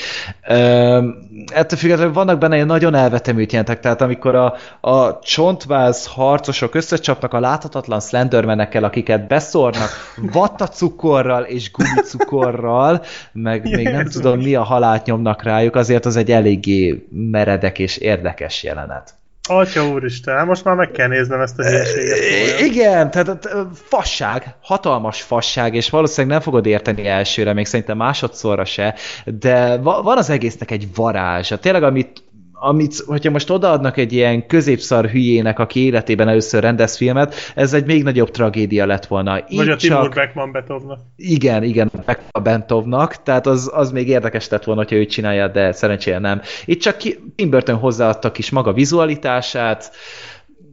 Üm, 0.51 1.16
ettől 1.52 1.78
függetlenül 1.78 2.12
vannak 2.12 2.39
benne 2.39 2.55
ilyen 2.55 2.66
nagyon 2.66 2.94
elvetemült 2.94 3.51
jelentek, 3.51 3.81
tehát 3.81 4.01
amikor 4.01 4.35
a, 4.35 4.55
a 4.81 5.19
csontváz 5.19 6.06
harcosok 6.06 6.74
összecsapnak 6.74 7.32
a 7.32 7.40
láthatatlan 7.40 8.01
Slendermenekkel, 8.01 8.85
akiket 8.85 9.27
beszórnak 9.27 9.90
vattacukorral 10.16 11.43
és 11.43 11.70
gumicukorral, 11.70 13.02
meg 13.32 13.62
még 13.70 13.89
nem 13.89 14.09
tudom 14.09 14.39
mi 14.39 14.55
a 14.55 14.62
halált 14.62 15.06
nyomnak 15.06 15.43
rájuk, 15.43 15.74
azért 15.74 16.06
az 16.06 16.16
egy 16.16 16.31
eléggé 16.31 17.06
meredek 17.11 17.78
és 17.78 17.97
érdekes 17.97 18.62
jelenet. 18.62 19.15
Atya 19.48 19.88
úristen, 19.88 20.36
hát 20.36 20.46
most 20.46 20.64
már 20.64 20.74
meg 20.74 20.90
kell 20.90 21.08
néznem 21.08 21.40
ezt 21.40 21.58
a 21.58 21.64
hülyeséget. 21.64 22.60
Igen, 22.60 23.10
tehát 23.10 23.48
fasság, 23.72 24.54
hatalmas 24.62 25.22
fasság, 25.22 25.74
és 25.74 25.90
valószínűleg 25.90 26.36
nem 26.36 26.40
fogod 26.44 26.66
érteni 26.66 27.06
elsőre, 27.06 27.52
még 27.52 27.66
szerintem 27.66 27.96
másodszorra 27.96 28.64
se, 28.64 28.94
de 29.24 29.76
va- 29.76 30.02
van 30.02 30.18
az 30.18 30.30
egésznek 30.30 30.70
egy 30.70 30.88
varázsa. 30.94 31.58
Tényleg, 31.58 31.82
amit 31.82 32.23
amit, 32.64 33.02
hogyha 33.06 33.30
most 33.30 33.50
odaadnak 33.50 33.96
egy 33.96 34.12
ilyen 34.12 34.46
középszar 34.46 35.06
hülyének, 35.06 35.58
aki 35.58 35.84
életében 35.84 36.28
először 36.28 36.62
rendez 36.62 36.96
filmet, 36.96 37.34
ez 37.54 37.72
egy 37.72 37.84
még 37.86 38.02
nagyobb 38.02 38.30
tragédia 38.30 38.86
lett 38.86 39.06
volna. 39.06 39.38
Így 39.48 39.58
Vagy 39.58 39.68
a 39.68 39.76
Timur 39.76 40.02
csak... 40.02 40.14
Beckman 40.14 40.52
Beethovnak. 40.52 41.00
Igen, 41.16 41.62
igen, 41.62 41.90
a 42.30 42.40
Bentovnak, 42.40 43.22
tehát 43.22 43.46
az, 43.46 43.70
az 43.74 43.90
még 43.90 44.08
érdekes 44.08 44.48
lett 44.48 44.64
volna, 44.64 44.80
hogyha 44.80 44.96
ő 44.96 45.06
csinálja, 45.06 45.48
de 45.48 45.72
szerencsére 45.72 46.18
nem. 46.18 46.40
Itt 46.64 46.80
csak 46.80 46.96
ki, 46.96 47.32
Tim 47.36 47.50
Burton 47.50 47.76
hozzáadta 47.76 48.32
kis 48.32 48.50
maga 48.50 48.72
vizualitását, 48.72 49.90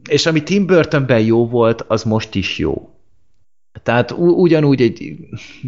és 0.08 0.26
ami 0.26 0.42
Tim 0.42 0.66
Burtonben 0.66 1.20
jó 1.20 1.48
volt, 1.48 1.84
az 1.88 2.02
most 2.02 2.34
is 2.34 2.58
jó. 2.58 2.90
Tehát 3.82 4.10
ugyanúgy 4.18 4.82
egy 4.82 5.16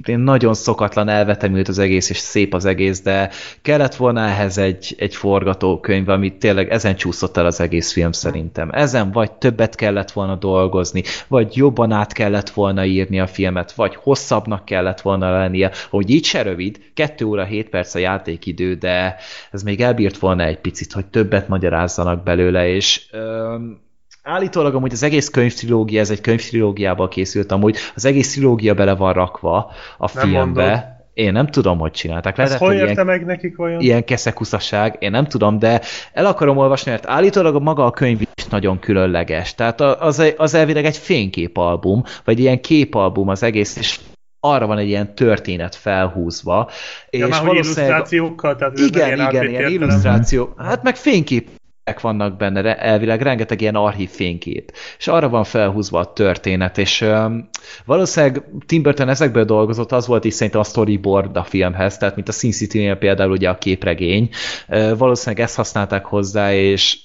egy 0.02 0.18
nagyon 0.18 0.54
szokatlan 0.54 1.08
elvetemült 1.08 1.68
az 1.68 1.78
egész, 1.78 2.10
és 2.10 2.16
szép 2.16 2.54
az 2.54 2.64
egész, 2.64 3.02
de 3.02 3.30
kellett 3.62 3.94
volna 3.94 4.20
ehhez 4.20 4.58
egy, 4.58 4.94
egy 4.98 5.14
forgatókönyv, 5.14 6.08
amit 6.08 6.34
tényleg 6.34 6.70
ezen 6.70 6.96
csúszott 6.96 7.36
el 7.36 7.46
az 7.46 7.60
egész 7.60 7.92
film 7.92 8.12
szerintem. 8.12 8.70
Ezen 8.72 9.10
vagy 9.10 9.32
többet 9.32 9.74
kellett 9.74 10.10
volna 10.10 10.34
dolgozni, 10.34 11.02
vagy 11.28 11.56
jobban 11.56 11.92
át 11.92 12.12
kellett 12.12 12.50
volna 12.50 12.84
írni 12.84 13.20
a 13.20 13.26
filmet, 13.26 13.72
vagy 13.72 13.96
hosszabbnak 13.96 14.64
kellett 14.64 15.00
volna 15.00 15.38
lennie, 15.38 15.70
hogy 15.90 16.10
így 16.10 16.24
se 16.24 16.42
rövid, 16.42 16.80
2 16.94 17.24
óra 17.24 17.44
7 17.44 17.68
perc 17.68 17.94
a 17.94 17.98
játékidő, 17.98 18.74
de 18.74 19.16
ez 19.50 19.62
még 19.62 19.80
elbírt 19.80 20.18
volna 20.18 20.44
egy 20.44 20.58
picit, 20.58 20.92
hogy 20.92 21.06
többet 21.06 21.48
magyarázzanak 21.48 22.22
belőle, 22.22 22.68
és 22.68 23.06
öm, 23.12 23.82
Állítólag 24.26 24.74
amúgy 24.74 24.92
az 24.92 25.02
egész 25.02 25.28
könyvtrilógia, 25.28 26.00
ez 26.00 26.10
egy 26.10 26.20
könyvtrilógiából 26.20 27.08
készült, 27.08 27.52
amúgy 27.52 27.76
az 27.94 28.04
egész 28.04 28.32
trilógia 28.32 28.74
bele 28.74 28.94
van 28.94 29.12
rakva 29.12 29.56
a 29.98 30.10
Nem 30.14 30.28
filmbe. 30.28 30.62
mondod. 30.64 30.82
Én 31.14 31.32
nem 31.32 31.46
tudom, 31.46 31.78
hogy 31.78 31.90
csinálták. 31.90 32.38
Ez 32.38 32.44
Lehet, 32.44 32.60
hol 32.60 32.68
hogy 32.68 32.78
érte 32.78 32.92
ilyen, 32.92 33.06
meg 33.06 33.24
nekik 33.24 33.60
olyan? 33.60 33.80
ilyen 33.80 34.04
keszekuszaság, 34.04 34.96
én 34.98 35.10
nem 35.10 35.26
tudom, 35.26 35.58
de 35.58 35.80
el 36.12 36.26
akarom 36.26 36.56
olvasni, 36.56 36.90
mert 36.90 37.06
állítólag 37.06 37.62
maga 37.62 37.84
a 37.86 37.90
könyv 37.90 38.20
is 38.20 38.46
nagyon 38.46 38.78
különleges. 38.78 39.54
Tehát 39.54 39.80
az, 39.80 40.32
az 40.36 40.54
elvileg 40.54 40.84
egy 40.84 40.96
fényképalbum, 40.96 42.02
vagy 42.24 42.38
ilyen 42.38 42.60
képalbum 42.60 43.28
az 43.28 43.42
egész, 43.42 43.76
és 43.76 44.00
arra 44.40 44.66
van 44.66 44.78
egy 44.78 44.88
ilyen 44.88 45.14
történet 45.14 45.74
felhúzva. 45.74 46.70
Ja, 47.10 47.26
és 47.26 47.32
már 47.32 47.44
valószínűleg 47.44 47.84
illusztrációkkal? 47.86 48.56
Tehát 48.56 48.78
igen, 48.78 49.20
igen, 49.28 49.48
ilyen 49.48 49.70
illusztráció. 49.70 50.54
Hát 50.58 50.82
meg 50.82 50.96
fényképek 50.96 51.62
vannak 52.00 52.36
benne, 52.36 52.78
elvileg 52.78 53.22
rengeteg 53.22 53.60
ilyen 53.60 53.74
archív 53.74 54.10
fénykép. 54.10 54.72
És 54.98 55.08
arra 55.08 55.28
van 55.28 55.44
felhúzva 55.44 55.98
a 55.98 56.12
történet, 56.12 56.78
és 56.78 57.00
um, 57.00 57.48
valószínűleg 57.84 58.44
Tim 58.66 58.82
Burton 58.82 59.08
ezekből 59.08 59.44
dolgozott, 59.44 59.92
az 59.92 60.06
volt 60.06 60.24
is 60.24 60.34
szerintem 60.34 60.60
a 60.60 60.64
storyboard 60.64 61.36
a 61.36 61.44
filmhez, 61.44 61.98
tehát 61.98 62.14
mint 62.14 62.28
a 62.28 62.32
Sin 62.32 62.52
City-nél 62.52 62.96
például 62.96 63.30
ugye 63.30 63.48
a 63.48 63.58
képregény. 63.58 64.28
Uh, 64.68 64.98
valószínűleg 64.98 65.44
ezt 65.44 65.56
használták 65.56 66.04
hozzá, 66.04 66.54
és 66.54 66.98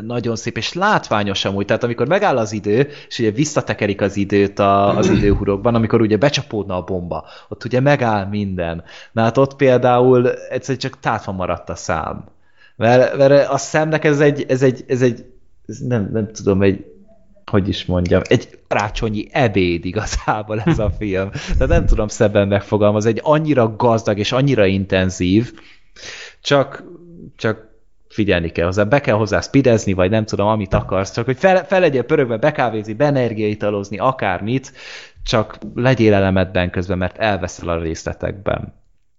nagyon 0.00 0.36
szép, 0.36 0.56
és 0.56 0.72
látványos 0.72 1.44
amúgy, 1.44 1.64
tehát 1.64 1.82
amikor 1.82 2.08
megáll 2.08 2.36
az 2.36 2.52
idő, 2.52 2.88
és 3.08 3.18
ugye 3.18 3.30
visszatekerik 3.30 4.00
az 4.00 4.16
időt 4.16 4.58
a, 4.58 4.96
az 4.96 5.08
időhurokban, 5.08 5.74
amikor 5.74 6.00
ugye 6.00 6.16
becsapódna 6.16 6.76
a 6.76 6.82
bomba, 6.82 7.26
ott 7.48 7.64
ugye 7.64 7.80
megáll 7.80 8.26
minden. 8.26 8.84
Na 9.12 9.22
hát 9.22 9.38
ott 9.38 9.56
például 9.56 10.30
egyszerűen 10.30 10.78
csak 10.78 11.00
tátva 11.00 11.32
maradt 11.32 11.68
a 11.68 11.74
szám. 11.74 12.24
Mert, 12.76 13.16
mert 13.16 13.48
a 13.48 13.56
szemnek 13.56 14.04
ez 14.04 14.20
egy, 14.20 14.44
ez 14.48 14.62
egy, 14.62 14.84
ez 14.88 15.02
egy 15.02 15.24
ez 15.66 15.78
nem, 15.78 16.08
nem 16.12 16.32
tudom, 16.32 16.62
egy 16.62 16.84
hogy 17.50 17.68
is 17.68 17.84
mondjam, 17.84 18.22
egy 18.24 18.58
karácsonyi 18.68 19.28
ebéd 19.30 19.84
igazából 19.84 20.60
ez 20.60 20.78
a 20.78 20.90
film. 20.98 21.30
Tehát 21.30 21.68
nem 21.68 21.86
tudom 21.86 22.08
szebben 22.08 22.48
megfogalmazni, 22.48 23.10
egy 23.10 23.20
annyira 23.22 23.76
gazdag 23.76 24.18
és 24.18 24.32
annyira 24.32 24.66
intenzív, 24.66 25.52
csak, 26.40 26.84
csak 27.36 27.68
figyelni 28.08 28.50
kell 28.50 28.64
hozzá, 28.64 28.82
be 28.84 29.00
kell 29.00 29.14
hozzá 29.14 29.40
spidezni, 29.40 29.92
vagy 29.92 30.10
nem 30.10 30.24
tudom, 30.24 30.46
amit 30.46 30.74
akarsz, 30.74 31.12
csak 31.12 31.24
hogy 31.24 31.36
fel, 31.36 31.66
fel 31.66 31.80
legyél 31.80 32.02
pörögve, 32.02 32.36
bekávézni, 32.36 32.92
benergiaitalozni, 32.92 33.98
akármit, 33.98 34.72
csak 35.22 35.58
legyél 35.74 36.14
elemetben 36.14 36.70
közben, 36.70 36.98
mert 36.98 37.18
elveszel 37.18 37.68
a 37.68 37.80
részletekben. 37.80 38.74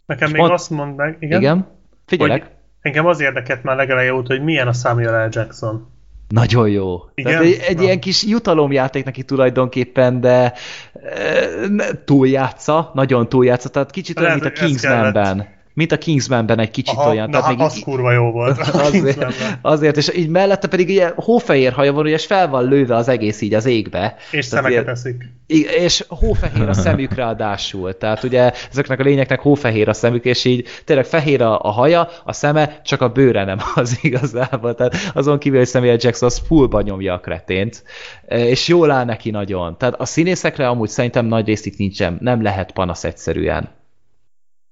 Nekem 0.05 0.27
És 0.27 0.33
még 0.33 0.41
mond- 0.41 0.53
azt 0.53 0.69
mondd 0.69 0.95
meg, 0.95 1.17
igen, 1.19 1.39
Igen? 1.39 1.41
Igen? 1.41 1.67
Figyelek. 2.05 2.41
hogy 2.43 2.51
engem 2.81 3.05
az 3.05 3.19
érdekelt 3.19 3.63
már 3.63 3.75
legeleje 3.75 4.13
óta, 4.13 4.33
hogy 4.33 4.43
milyen 4.43 4.67
a 4.67 4.73
Samuel 4.73 5.25
L. 5.25 5.29
Jackson. 5.31 5.87
Nagyon 6.27 6.69
jó. 6.69 6.99
Igen? 7.15 7.31
Tehát 7.31 7.45
egy, 7.45 7.59
egy 7.67 7.75
Na. 7.75 7.83
ilyen 7.83 7.99
kis 7.99 8.23
jutalomjáték 8.23 9.05
neki 9.05 9.23
tulajdonképpen, 9.23 10.21
de 10.21 10.53
e, 10.93 12.03
túljátsza, 12.05 12.91
nagyon 12.93 13.29
túljátsza, 13.29 13.69
tehát 13.69 13.91
kicsit 13.91 14.19
olyan, 14.19 14.31
mint 14.31 14.45
a 14.45 14.51
Kingsmanben. 14.51 15.56
Mint 15.77 15.91
a 15.91 15.97
Kingsmanben 15.97 16.59
egy 16.59 16.71
kicsit 16.71 16.97
Aha, 16.97 17.09
olyan. 17.09 17.29
na, 17.29 17.39
tehát 17.39 17.59
az 17.61 17.79
kurva 17.83 18.11
jó 18.11 18.31
volt. 18.31 18.59
azért, 18.89 19.25
azért, 19.61 19.97
és 19.97 20.11
így 20.15 20.29
mellette 20.29 20.67
pedig 20.67 20.89
ilyen 20.89 21.13
hófehér 21.15 21.71
haja 21.73 21.93
van, 21.93 22.07
és 22.07 22.25
fel 22.25 22.47
van 22.49 22.67
lőve 22.67 22.95
az 22.95 23.07
egész 23.07 23.41
így 23.41 23.53
az 23.53 23.65
égbe. 23.65 24.15
És 24.31 24.45
szemeket 24.45 24.71
ilyen- 24.71 24.89
eszik. 24.89 25.29
És 25.77 26.05
hófehér 26.07 26.69
a 26.69 26.73
szemük 26.73 27.13
ráadásul. 27.13 27.97
Tehát 27.97 28.23
ugye 28.23 28.51
ezeknek 28.71 28.99
a 28.99 29.03
lényeknek 29.03 29.39
hófehér 29.39 29.89
a 29.89 29.93
szemük, 29.93 30.25
és 30.25 30.45
így 30.45 30.67
tényleg 30.85 31.05
fehér 31.05 31.41
a, 31.41 31.59
a 31.61 31.71
haja, 31.71 32.09
a 32.23 32.33
szeme, 32.33 32.81
csak 32.83 33.01
a 33.01 33.09
bőre 33.09 33.43
nem 33.43 33.57
az 33.75 33.97
igazából. 34.01 34.75
Tehát 34.75 34.95
azon 35.13 35.37
kívül, 35.39 35.57
hogy 35.59 35.67
Samuel 35.67 35.97
Jackson 35.99 36.27
az 36.27 36.41
fullba 36.47 36.81
nyomja 36.81 37.13
a 37.13 37.19
kretént, 37.19 37.83
E, 38.27 38.45
és 38.47 38.67
jól 38.67 38.91
áll 38.91 39.05
neki 39.05 39.29
nagyon. 39.29 39.77
Tehát 39.77 39.95
a 39.99 40.05
színészekre 40.05 40.67
amúgy 40.67 40.89
szerintem 40.89 41.25
nagy 41.25 41.45
részük 41.45 41.77
nincsen, 41.77 42.17
nem 42.21 42.41
lehet 42.41 42.71
panasz 42.71 43.03
egyszerűen. 43.03 43.69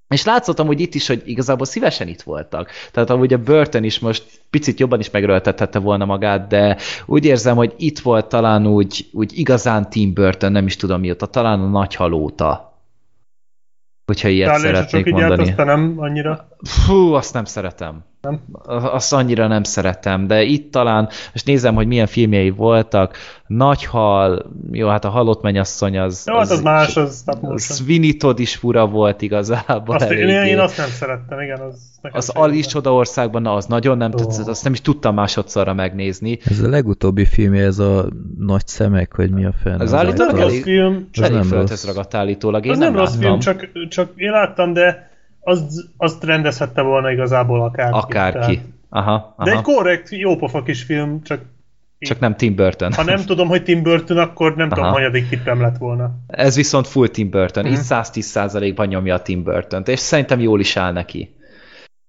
És 0.07 0.25
látszottam, 0.25 0.67
hogy 0.67 0.79
itt 0.79 0.93
is, 0.93 1.07
hogy 1.07 1.21
igazából 1.25 1.65
szívesen 1.65 2.07
itt 2.07 2.21
voltak. 2.21 2.69
Tehát 2.91 3.09
amúgy 3.09 3.33
a 3.33 3.37
Burton 3.37 3.83
is 3.83 3.99
most 3.99 4.23
picit 4.49 4.79
jobban 4.79 4.99
is 4.99 5.09
megröltethette 5.09 5.79
volna 5.79 6.05
magát, 6.05 6.47
de 6.47 6.77
úgy 7.05 7.25
érzem, 7.25 7.55
hogy 7.55 7.73
itt 7.77 7.99
volt 7.99 8.25
talán 8.25 8.67
úgy, 8.67 9.09
úgy 9.11 9.37
igazán 9.37 9.89
Tim 9.89 10.13
Burton, 10.13 10.51
nem 10.51 10.65
is 10.65 10.75
tudom 10.75 10.99
mióta, 10.99 11.25
talán 11.25 11.59
a 11.59 11.67
nagy 11.69 11.95
halóta. 11.95 12.73
Hogyha 14.05 14.27
ilyet 14.27 14.47
Talán 14.47 14.61
csak 14.61 14.73
szeretnék 14.75 15.05
így 15.05 15.17
járt, 15.17 15.27
mondani. 15.27 15.49
aztán 15.49 15.65
nem 15.65 15.95
annyira. 15.97 16.47
Fú, 16.61 17.13
azt 17.13 17.33
nem 17.33 17.45
szeretem. 17.45 18.03
Nem? 18.25 18.39
Azt 18.91 19.13
annyira 19.13 19.47
nem 19.47 19.63
szeretem, 19.63 20.27
de 20.27 20.43
itt 20.43 20.71
talán, 20.71 21.09
most 21.31 21.45
nézem, 21.45 21.75
hogy 21.75 21.87
milyen 21.87 22.07
filmjei 22.07 22.49
voltak, 22.49 23.17
Nagyhal, 23.47 24.51
jó, 24.71 24.87
hát 24.87 25.05
a 25.05 25.09
halott 25.09 25.41
mennyasszony 25.41 25.97
az... 25.99 26.23
Jó, 26.27 26.37
hát 26.37 26.49
az 26.49 26.61
más, 26.61 26.97
az 26.97 27.17
stop 27.21 27.41
motion. 27.41 27.57
Sweeney 27.57 28.17
Todd 28.17 28.39
is 28.39 28.55
fura 28.55 28.87
volt 28.87 29.21
igazából. 29.21 29.95
Azt, 29.95 30.11
én, 30.11 30.27
én 30.29 30.59
azt 30.59 30.77
nem 30.77 30.87
szerettem, 30.87 31.39
igen. 31.39 31.59
Az, 31.59 31.75
Az 32.11 32.29
Alice. 32.29 32.69
Csodaországban, 32.69 33.41
na, 33.41 33.53
az 33.53 33.65
nagyon 33.65 33.97
nem 33.97 34.11
Ó. 34.13 34.15
tetszett, 34.15 34.47
azt 34.47 34.63
nem 34.63 34.73
is 34.73 34.81
tudtam 34.81 35.15
másodszorra 35.15 35.73
megnézni. 35.73 36.39
Ez 36.45 36.59
a 36.59 36.69
legutóbbi 36.69 37.25
filmje, 37.25 37.63
ez 37.65 37.79
a 37.79 38.05
nagy 38.39 38.67
szemek, 38.67 39.15
vagy 39.15 39.31
mi 39.31 39.45
a 39.45 39.53
fenn? 39.63 39.73
Az 39.79 39.81
az 39.81 39.93
állítólag 39.93 40.33
Az 40.33 40.39
rossz 40.39 40.49
elég- 40.51 40.63
film, 40.63 41.07
Az 41.13 41.21
Elég 41.21 41.37
nem 41.37 41.43
földhöz 41.47 41.85
rossz. 41.85 41.95
ragadt 41.95 42.13
állítólag, 42.13 42.65
én 42.65 42.71
az 42.71 42.77
nem, 42.77 42.91
nem 42.91 42.99
rossz 43.01 43.13
láttam. 43.15 43.39
film, 43.39 43.39
csak, 43.39 43.87
csak 43.89 44.11
én 44.15 44.31
láttam, 44.31 44.73
de 44.73 45.09
az, 45.45 45.89
azt 45.97 46.23
rendezhette 46.23 46.81
volna 46.81 47.11
igazából 47.11 47.61
akárki. 47.61 47.97
Akárki. 47.97 48.39
Tehát. 48.55 48.61
Aha, 48.89 49.11
aha. 49.37 49.43
De 49.43 49.51
egy 49.51 49.61
korrekt, 49.61 50.09
jópofa 50.09 50.63
kis 50.63 50.83
film, 50.83 51.21
csak 51.23 51.41
Csak 51.99 52.19
nem 52.19 52.35
Tim 52.35 52.55
Burton. 52.55 52.93
ha 52.93 53.03
nem 53.03 53.25
tudom, 53.25 53.47
hogy 53.47 53.63
Tim 53.63 53.83
Burton, 53.83 54.17
akkor 54.17 54.55
nem 54.55 54.69
tudom, 54.69 54.83
Aha. 54.83 54.93
hanyadik 54.93 55.29
tippem 55.29 55.61
lett 55.61 55.77
volna. 55.77 56.11
Ez 56.27 56.55
viszont 56.55 56.87
full 56.87 57.07
Tim 57.07 57.29
Burton. 57.29 57.65
Itt 57.65 57.71
Mhm. 57.71 57.81
110%-ban 57.81 58.87
nyomja 58.87 59.13
a 59.15 59.21
Tim 59.21 59.43
burton 59.43 59.83
és 59.85 59.99
szerintem 59.99 60.39
jól 60.39 60.59
is 60.59 60.77
áll 60.77 60.91
neki. 60.91 61.35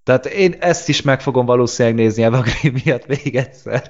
Tehát 0.03 0.27
én 0.27 0.55
ezt 0.61 0.89
is 0.89 1.03
meg 1.03 1.21
fogom 1.21 1.47
valószínűleg 1.47 1.99
nézni 1.99 2.23
Eva 2.23 2.41
Green 2.41 2.81
miatt 2.85 3.07
még 3.07 3.37
egyszer. 3.37 3.83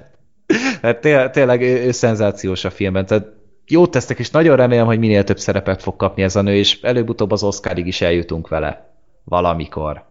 Hát 0.81 0.97
té- 0.99 1.31
tényleg 1.31 1.61
ő, 1.61 1.85
ő 1.85 1.91
szenzációs 1.91 2.65
a 2.65 2.69
filmben. 2.69 3.05
Tehát 3.05 3.25
jót 3.67 3.91
tesztek, 3.91 4.19
és 4.19 4.29
nagyon 4.31 4.55
remélem, 4.55 4.85
hogy 4.85 4.99
minél 4.99 5.23
több 5.23 5.37
szerepet 5.39 5.81
fog 5.81 5.95
kapni 5.95 6.23
ez 6.23 6.35
a 6.35 6.41
nő, 6.41 6.55
és 6.55 6.81
előbb-utóbb 6.81 7.31
az 7.31 7.43
Oscarig 7.43 7.87
is 7.87 8.01
eljutunk 8.01 8.47
vele. 8.47 8.96
Valamikor. 9.29 10.05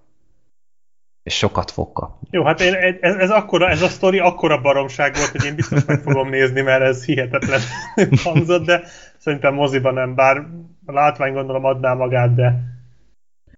És 1.22 1.36
sokat 1.36 1.70
fog 1.70 1.93
kapni. 1.93 2.28
Jó, 2.30 2.44
hát 2.44 2.60
én, 2.60 2.74
ez, 3.01 3.14
ez, 3.16 3.30
akkora, 3.30 3.68
ez 3.68 3.82
a 3.82 3.88
sztori 3.88 4.18
akkora 4.18 4.60
baromság 4.60 5.14
volt, 5.16 5.30
hogy 5.30 5.44
én 5.44 5.55
biztos 5.55 5.84
meg 5.84 6.01
fogom 6.02 6.28
nézni, 6.28 6.60
mert 6.60 6.82
ez 6.82 7.05
hihetetlen 7.05 7.60
hangzott, 8.24 8.64
de 8.64 8.82
szerintem 9.18 9.55
moziban 9.55 9.94
nem, 9.94 10.14
bár 10.14 10.36
a 10.86 10.93
látvány 10.93 11.32
gondolom 11.32 11.64
adná 11.64 11.94
magát, 11.94 12.34
de... 12.34 12.55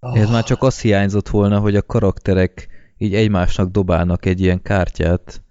Oh, 0.01 0.19
Ez 0.19 0.31
már 0.31 0.45
csak 0.45 0.63
az 0.63 0.81
hiányzott 0.81 1.29
volna, 1.29 1.59
hogy 1.59 1.77
a 1.77 1.83
karakterek 1.83 2.69
így 2.97 3.15
egymásnak 3.15 3.71
dobálnak 3.71 4.27
egy 4.27 4.41
ilyen 4.41 4.63
kártyát, 4.63 5.43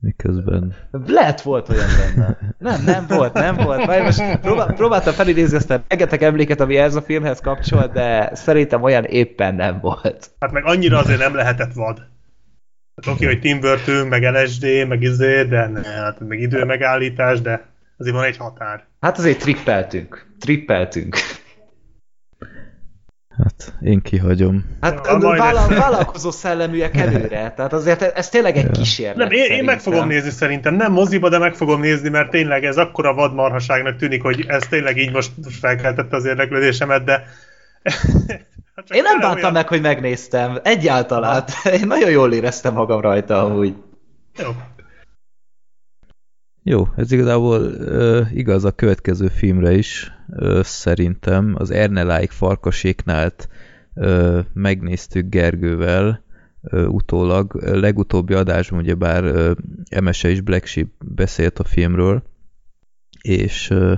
miközben... 0.00 0.74
Lehet 1.06 1.42
volt 1.42 1.68
olyan 1.68 1.88
benne. 1.98 2.38
Nem, 2.58 2.84
nem 2.84 3.06
volt, 3.08 3.32
nem 3.32 3.56
volt. 3.56 3.84
Várj, 3.84 4.02
most 4.02 4.38
próbál, 4.40 4.72
próbáltam 4.72 5.12
felidézni 5.12 5.56
azt 5.56 5.70
a 5.70 5.82
rengeteg 5.88 6.22
emléket, 6.22 6.60
ami 6.60 6.76
ez 6.76 6.94
a 6.94 7.02
filmhez 7.02 7.40
kapcsol, 7.40 7.86
de 7.86 8.34
szerintem 8.34 8.82
olyan 8.82 9.04
éppen 9.04 9.54
nem 9.54 9.78
volt. 9.80 10.30
Hát 10.40 10.52
meg 10.52 10.64
annyira 10.64 10.98
azért 10.98 11.18
nem 11.18 11.34
lehetett 11.34 11.72
vad. 11.72 12.02
Hát 13.02 13.14
oké, 13.14 13.26
hogy 13.26 13.40
Tim 13.40 13.60
Burton, 13.60 14.06
meg 14.06 14.22
LSD, 14.22 14.86
meg 14.88 15.02
izé, 15.02 15.44
de 15.44 15.66
ne, 15.66 15.82
hát 15.82 16.20
meg 16.20 16.40
idő 16.40 16.64
megállítás, 16.64 17.40
de 17.40 17.66
azért 17.96 18.16
van 18.16 18.24
egy 18.24 18.36
határ. 18.36 18.84
Hát 19.00 19.18
azért 19.18 19.38
trippeltünk. 19.38 20.26
Trippeltünk. 20.40 21.16
Hát 23.42 23.72
én 23.80 24.00
kihagyom. 24.02 24.64
Hát 24.80 25.06
Ja, 25.06 25.34
ez- 25.34 25.68
vállalkozó 25.78 26.30
szelleműek 26.30 26.96
előre. 26.96 27.52
Tehát 27.56 27.72
azért 27.72 28.02
ez 28.02 28.28
tényleg 28.28 28.56
egy 28.56 28.70
kísérlet. 28.70 29.16
Nem, 29.16 29.30
én, 29.30 29.50
én 29.50 29.64
meg 29.64 29.80
fogom 29.80 30.06
nézni 30.08 30.30
szerintem, 30.30 30.74
nem 30.74 30.92
moziba, 30.92 31.28
de 31.28 31.38
meg 31.38 31.54
fogom 31.54 31.80
nézni, 31.80 32.08
mert 32.08 32.30
tényleg 32.30 32.64
ez 32.64 32.76
akkora 32.76 33.14
vadmarhaságnak 33.14 33.96
tűnik, 33.96 34.22
hogy 34.22 34.44
ez 34.48 34.62
tényleg 34.68 34.96
így 34.98 35.12
most 35.12 35.30
felkeltette 35.60 36.16
az 36.16 36.24
érdeklődésemet, 36.24 37.04
de... 37.04 37.22
Hát 38.76 38.90
Én 38.90 39.02
nem 39.02 39.18
bántam 39.20 39.38
olyan- 39.40 39.52
meg, 39.52 39.68
hogy 39.68 39.80
megnéztem. 39.80 40.58
Egyáltalán. 40.62 41.44
Én 41.80 41.86
nagyon 41.86 42.10
jól 42.10 42.32
éreztem 42.32 42.72
magam 42.74 43.00
rajta 43.00 43.44
amúgy. 43.44 43.74
Jó. 44.38 44.48
Jó, 46.62 46.88
ez 46.96 47.12
igazából 47.12 47.60
ö, 47.60 48.20
igaz 48.32 48.64
a 48.64 48.70
következő 48.70 49.28
filmre 49.28 49.72
is, 49.72 50.12
ö, 50.28 50.60
szerintem. 50.62 51.54
Az 51.58 51.70
Erneláik 51.70 52.30
farkaséknált 52.30 53.48
ö, 53.94 54.40
megnéztük 54.52 55.28
Gergővel 55.28 56.24
ö, 56.62 56.86
utólag. 56.86 57.54
Legutóbbi 57.54 58.34
adásban 58.34 58.78
ugyebár 58.78 59.24
ö, 59.24 59.52
Emese 59.88 60.28
és 60.28 60.40
Black 60.40 60.66
Sheep 60.66 60.88
beszélt 61.04 61.58
a 61.58 61.64
filmről, 61.64 62.22
és 63.22 63.70
ö, 63.70 63.94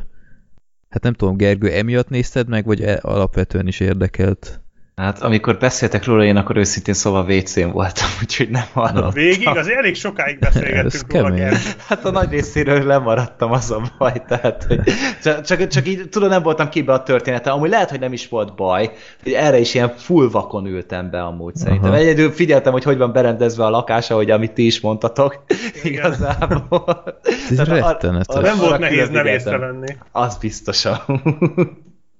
hát 0.89 1.03
nem 1.03 1.13
tudom, 1.13 1.37
Gergő, 1.37 1.71
emiatt 1.71 2.09
nézted 2.09 2.49
meg, 2.49 2.65
vagy 2.65 2.81
e, 2.81 2.99
alapvetően 3.03 3.67
is 3.67 3.81
érdekelt? 3.81 4.61
Hát 4.99 5.23
amikor 5.23 5.57
beszéltek 5.59 6.05
róla, 6.05 6.25
én 6.25 6.37
akkor 6.37 6.57
őszintén 6.57 6.95
szóval 6.95 7.25
WC-n 7.25 7.69
voltam, 7.71 8.09
úgyhogy 8.23 8.49
nem 8.51 8.65
hallottam. 8.73 9.11
Végig, 9.11 9.49
azért 9.49 9.79
elég 9.79 9.95
sokáig 9.97 10.39
beszélgettünk 10.39 11.13
róla, 11.13 11.35
kemény. 11.35 11.53
Hát 11.89 12.05
a 12.05 12.11
nagy 12.11 12.31
részéről 12.31 12.87
lemaradtam 12.87 13.53
az 13.53 13.71
a 13.71 13.83
baj, 13.99 14.23
tehát 14.29 14.65
hogy 14.69 14.81
csak, 15.23 15.41
csak, 15.43 15.67
csak 15.67 15.89
így 15.89 16.09
tudom, 16.09 16.29
nem 16.29 16.43
voltam 16.43 16.69
képbe 16.69 16.93
a 16.93 17.03
története, 17.03 17.51
amúgy 17.51 17.69
lehet, 17.71 17.91
hogy 17.91 18.01
nem 18.01 18.13
is 18.13 18.29
volt 18.29 18.55
baj, 18.55 18.91
hogy 19.23 19.33
erre 19.33 19.59
is 19.59 19.75
ilyen 19.75 19.93
full 19.97 20.29
vakon 20.31 20.67
ültem 20.67 21.11
be 21.11 21.23
amúgy 21.23 21.57
szerintem. 21.57 21.91
Aha. 21.91 21.99
Egyedül 21.99 22.31
figyeltem, 22.31 22.73
hogy 22.73 22.85
hogy 22.85 22.99
van 22.99 23.13
berendezve 23.13 23.65
a 23.65 23.71
lakás, 23.71 24.11
ahogy 24.11 24.31
amit 24.31 24.53
ti 24.53 24.67
is 24.67 24.81
mondtatok, 24.81 25.45
igazából. 25.83 27.03
Ez 27.51 27.59
ar- 27.59 27.69
rettenetes. 27.69 28.37
arra- 28.37 28.47
Nem 28.49 28.59
volt 28.59 28.79
nehéz 28.79 29.09
nem 29.09 29.27
észrevenni. 29.27 29.97
Az 30.13 30.37
biztosan. 30.37 30.99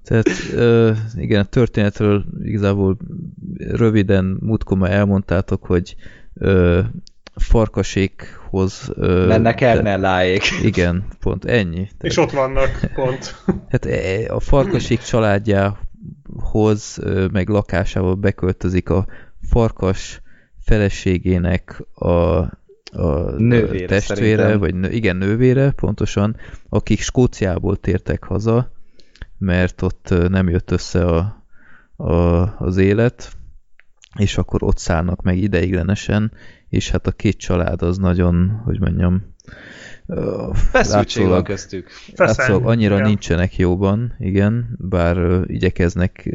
Tehát 0.09 0.29
igen, 1.17 1.41
a 1.41 1.45
történetről 1.45 2.25
igazából 2.43 2.97
röviden 3.59 4.39
múltkor 4.41 4.79
már 4.79 4.93
elmondtátok, 4.93 5.65
hogy 5.65 5.97
farkasékhoz... 7.35 8.91
Ö, 8.95 9.27
Mennek 9.27 9.59
te- 9.59 9.67
Ernelláék. 9.67 10.43
Igen, 10.63 11.05
pont 11.21 11.45
ennyi. 11.45 11.89
És 12.01 12.17
ott 12.17 12.31
vannak, 12.31 12.71
pont. 12.95 13.35
Hát 13.71 13.85
e- 13.85 14.35
a 14.35 14.41
farkasék 14.41 15.01
családjához, 15.01 16.99
meg 17.33 17.49
lakásába 17.49 18.15
beköltözik 18.15 18.91
a 18.91 19.07
farkas 19.43 20.23
feleségének 20.61 21.83
a, 21.95 22.09
a 22.09 23.31
Nővére, 23.37 23.87
testvére, 23.87 24.37
szerintem. 24.37 24.59
vagy 24.59 24.75
nő, 24.75 24.91
igen, 24.91 25.17
nővére, 25.17 25.71
pontosan, 25.71 26.37
akik 26.69 27.01
Skóciából 27.01 27.77
tértek 27.77 28.25
haza, 28.25 28.73
mert 29.39 29.83
ott 29.83 30.15
nem 30.29 30.49
jött 30.49 30.71
össze 30.71 31.05
a, 31.05 31.45
a, 31.97 32.13
az 32.59 32.77
élet, 32.77 33.33
és 34.19 34.39
akkor 34.39 34.63
ott 34.63 34.79
szállnak 34.79 35.23
meg 35.23 35.39
ideiglenesen, 35.39 36.33
és 36.69 36.91
hát 36.91 37.07
a 37.07 37.13
két 37.13 37.39
család 37.39 37.83
az 37.83 37.97
nagyon, 37.97 38.61
hogy 38.65 38.81
mondjam, 38.81 39.37
Feszültség 40.53 41.27
van 41.27 41.45
köztük. 41.45 41.91
Látszólag 42.17 42.67
annyira 42.67 42.95
igen. 42.95 43.07
nincsenek 43.07 43.57
jóban, 43.57 44.15
igen, 44.19 44.77
bár 44.79 45.17
ö, 45.17 45.43
igyekeznek 45.47 46.31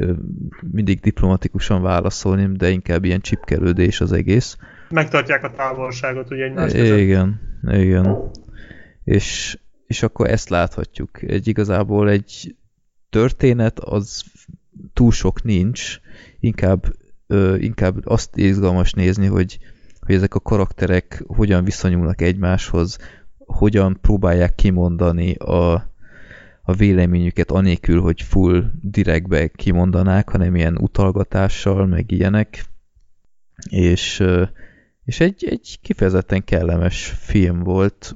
mindig 0.72 1.00
diplomatikusan 1.00 1.82
válaszolni, 1.82 2.58
de 2.58 2.70
inkább 2.70 3.04
ilyen 3.04 3.22
csipkelődés 3.22 4.02
az 4.02 4.12
egész. 4.12 4.58
Megtartják 4.90 5.44
a 5.44 5.52
távolságot 5.52 6.32
ugye 6.32 6.44
egymás 6.44 6.72
között. 6.72 6.98
Igen, 6.98 7.40
igen. 7.64 8.32
És, 9.04 9.58
és 9.88 10.04
akkor 10.04 10.30
ezt 10.30 10.50
láthatjuk. 10.50 11.22
Egy 11.22 11.48
igazából 11.48 12.10
egy 12.10 12.56
történet, 13.14 13.80
az 13.80 14.24
túl 14.94 15.12
sok 15.12 15.44
nincs, 15.44 16.00
inkább, 16.40 16.96
ö, 17.28 17.56
inkább 17.56 18.06
azt 18.06 18.38
izgalmas 18.38 18.94
nézni, 18.94 19.28
hogy, 19.28 19.60
hogy 20.00 20.16
ezek 20.16 20.36
a 20.36 20.40
karakterek 20.40 21.24
hogyan 21.28 21.64
viszonyulnak 21.64 22.22
egymáshoz, 22.22 22.98
hogyan 23.38 23.98
próbálják 24.02 24.56
kimondani 24.56 25.34
a, 25.34 25.74
a 26.62 26.74
véleményüket 26.74 27.52
anélkül, 27.52 28.02
hogy 28.02 28.22
full 28.22 28.72
direktbe 28.82 29.48
kimondanák, 29.48 30.30
hanem 30.30 30.56
ilyen 30.56 30.78
utalgatással, 30.78 31.86
meg 31.86 32.12
ilyenek. 32.12 32.66
És, 33.70 34.24
és 35.06 35.20
egy, 35.20 35.46
egy 35.50 35.80
kifejezetten 35.82 36.44
kellemes 36.44 37.16
film 37.20 37.60
volt, 37.60 38.16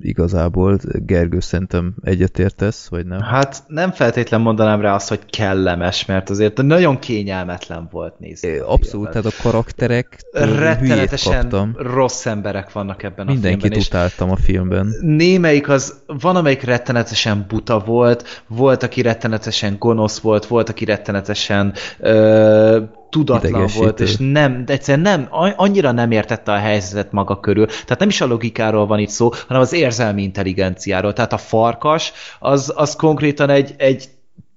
igazából. 0.00 0.78
Gergő 0.92 1.40
szerintem 1.40 1.94
egyetértesz, 2.02 2.88
vagy 2.88 3.06
nem? 3.06 3.20
Hát 3.20 3.62
nem 3.66 3.90
feltétlen 3.90 4.40
mondanám 4.40 4.80
rá 4.80 4.94
azt, 4.94 5.08
hogy 5.08 5.20
kellemes, 5.30 6.04
mert 6.04 6.30
azért 6.30 6.62
nagyon 6.62 6.98
kényelmetlen 6.98 7.88
volt 7.90 8.18
nézni. 8.18 8.56
A 8.58 8.72
Abszolút, 8.72 9.08
tehát 9.08 9.26
a 9.26 9.42
karakterek 9.42 10.20
rettenetesen 10.32 11.76
rossz 11.76 12.26
emberek 12.26 12.72
vannak 12.72 13.02
ebben 13.02 13.26
a 13.26 13.32
Mindenkit 13.32 13.60
filmben, 13.60 13.78
és 13.78 13.86
utáltam 13.86 14.30
a 14.30 14.36
filmben. 14.36 14.94
némelyik 15.00 15.68
az, 15.68 15.94
van 16.06 16.36
amelyik 16.36 16.62
rettenetesen 16.62 17.44
buta 17.48 17.78
volt, 17.78 18.42
volt, 18.46 18.82
aki 18.82 19.02
rettenetesen 19.02 19.76
gonosz 19.78 20.18
volt, 20.18 20.46
volt, 20.46 20.68
aki 20.68 20.84
rettenetesen 20.84 21.72
ö, 21.98 22.80
tudatlan 23.14 23.50
Idegesítő. 23.50 23.82
volt, 23.82 24.00
és 24.00 24.16
nem, 24.18 24.64
egyszerűen 24.66 25.02
nem, 25.02 25.26
annyira 25.56 25.92
nem 25.92 26.10
értette 26.10 26.52
a 26.52 26.56
helyzetet 26.56 27.12
maga 27.12 27.40
körül. 27.40 27.66
Tehát 27.66 27.98
nem 27.98 28.08
is 28.08 28.20
a 28.20 28.26
logikáról 28.26 28.86
van 28.86 28.98
itt 28.98 29.08
szó, 29.08 29.30
hanem 29.46 29.62
az 29.62 29.72
érzelmi 29.72 30.22
intelligenciáról. 30.22 31.12
Tehát 31.12 31.32
a 31.32 31.38
farkas, 31.38 32.12
az, 32.38 32.72
az 32.76 32.96
konkrétan 32.96 33.50
egy, 33.50 33.74
egy 33.76 34.08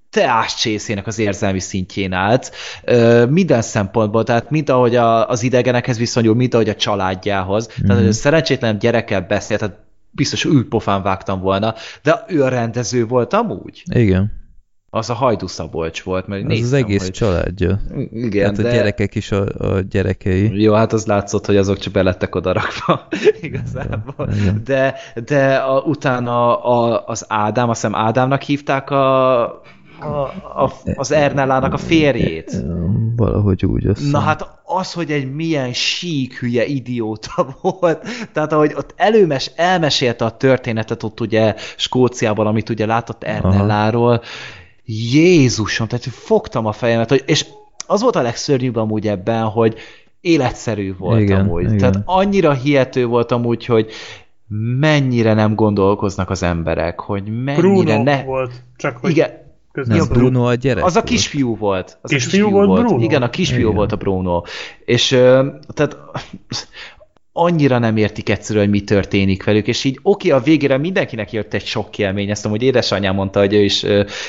teáscsészének 0.09 1.07
az 1.07 1.19
érzelmi 1.19 1.59
szintjén 1.59 2.13
állt, 2.13 2.51
ö, 2.83 3.25
minden 3.25 3.61
szempontból, 3.61 4.23
tehát 4.23 4.49
mint 4.49 4.69
ahogy 4.69 4.95
a, 4.95 5.29
az 5.29 5.43
idegenekhez 5.43 5.97
viszonyul, 5.97 6.35
mint 6.35 6.53
ahogy 6.53 6.69
a 6.69 6.75
családjához. 6.75 7.67
Mm. 7.67 7.85
Tehát, 7.85 8.01
hogy 8.01 8.11
a 8.11 8.13
szerencsétlen 8.13 8.79
gyerekkel 8.79 9.21
beszélt, 9.21 9.59
tehát 9.59 9.77
biztos 10.11 10.43
ülpofán 10.43 11.03
vágtam 11.03 11.41
volna, 11.41 11.73
de 12.03 12.23
ő 12.27 12.43
a 12.43 12.47
rendező 12.47 13.05
volt 13.05 13.33
amúgy. 13.33 13.83
Igen, 13.93 14.36
Az 14.97 15.09
a 15.09 15.13
Hajdú 15.13 15.47
Szabolcs 15.47 16.03
volt, 16.03 16.27
mert 16.27 16.41
az 16.41 16.47
néztem, 16.47 16.65
az 16.65 16.73
egész 16.73 17.01
hogy... 17.01 17.11
családja. 17.11 17.79
Igen, 18.11 18.45
Hát 18.45 18.57
a 18.57 18.61
de... 18.61 18.71
gyerekek 18.71 19.15
is 19.15 19.31
a, 19.31 19.45
a 19.57 19.79
gyerekei. 19.79 20.61
Jó, 20.61 20.73
hát 20.73 20.93
az 20.93 21.05
látszott, 21.05 21.45
hogy 21.45 21.57
azok 21.57 21.77
csak 21.77 21.93
belettek 21.93 22.35
oda 22.35 22.51
rakva, 22.51 23.07
igazából. 23.41 24.29
Igen. 24.41 24.61
De, 24.63 24.95
de 25.25 25.55
a, 25.55 25.79
utána 25.81 26.63
a, 26.63 27.03
az 27.05 27.25
Ádám, 27.27 27.69
azt 27.69 27.81
hiszem 27.81 27.95
Ádámnak 27.95 28.41
hívták 28.41 28.89
a, 28.89 29.41
a, 29.99 30.31
a, 30.63 30.71
az 30.95 31.11
Ernellának 31.11 31.73
a 31.73 31.77
férjét. 31.77 32.63
Valahogy 33.15 33.65
úgy 33.65 33.87
azt 33.87 34.11
Na 34.11 34.19
hát 34.19 34.59
az, 34.63 34.93
hogy 34.93 35.11
egy 35.11 35.33
milyen 35.33 35.73
sík 35.73 36.39
hülye 36.39 36.65
idióta 36.65 37.47
volt, 37.61 38.07
tehát 38.33 38.53
ahogy 38.53 38.73
ott 38.77 38.93
előmes, 38.95 39.51
elmesélte 39.55 40.25
a 40.25 40.37
történetet 40.37 41.03
ott 41.03 41.19
ugye 41.19 41.55
Skóciában, 41.75 42.47
amit 42.47 42.69
ugye 42.69 42.85
látott 42.85 43.23
Ernelláról, 43.23 44.21
Jézusom, 44.89 45.87
tehát 45.87 46.05
fogtam 46.05 46.65
a 46.65 46.71
fejemet, 46.71 47.09
hogy, 47.09 47.23
és 47.25 47.45
az 47.87 48.01
volt 48.01 48.15
a 48.15 48.21
legszörnyűbb 48.21 48.75
amúgy 48.75 49.07
ebben, 49.07 49.43
hogy 49.43 49.75
életszerű 50.21 50.95
volt 50.97 51.19
Igen, 51.21 51.39
amúgy. 51.39 51.63
igen. 51.63 51.77
Tehát 51.77 52.01
annyira 52.05 52.53
hihető 52.53 53.05
volt 53.05 53.31
amúgy, 53.31 53.65
hogy 53.65 53.91
mennyire 54.79 55.33
nem 55.33 55.55
gondolkoznak 55.55 56.29
az 56.29 56.43
emberek, 56.43 56.99
hogy 56.99 57.23
mennyire 57.23 57.55
Bruno 57.61 58.03
ne... 58.03 58.23
volt, 58.23 58.51
csak 58.77 58.97
hogy 58.97 59.09
Igen, 59.09 59.29
szó- 59.73 60.05
Bruno 60.05 60.43
a 60.47 60.53
gyerek 60.53 60.83
az 60.83 60.91
a 60.91 60.93
volt. 60.93 61.05
kisfiú 61.05 61.57
volt. 61.57 61.97
Az 62.01 62.09
Kisfiú 62.09 62.47
a 62.57 62.65
volt 62.65 62.85
Bruno? 62.85 63.03
Igen, 63.03 63.21
a 63.21 63.29
kisfiú 63.29 63.59
Igen. 63.59 63.75
volt 63.75 63.91
a 63.91 63.95
Bruno. 63.95 64.41
És 64.85 65.07
tehát 65.73 65.97
annyira 67.37 67.77
nem 67.77 67.97
értik 67.97 68.29
egyszerűen, 68.29 68.65
hogy 68.65 68.73
mi 68.73 68.81
történik 68.83 69.43
velük, 69.43 69.67
és 69.67 69.83
így 69.83 69.99
oké, 70.01 70.29
a 70.29 70.39
végére 70.39 70.77
mindenkinek 70.77 71.31
jött 71.31 71.53
egy 71.53 71.65
sok 71.65 71.97
élmény, 71.97 72.29
ezt 72.29 72.45
amúgy 72.45 72.61
édesanyám 72.61 73.15
mondta, 73.15 73.39
hogy 73.39 73.53
ő 73.53 73.63
is 73.63 73.85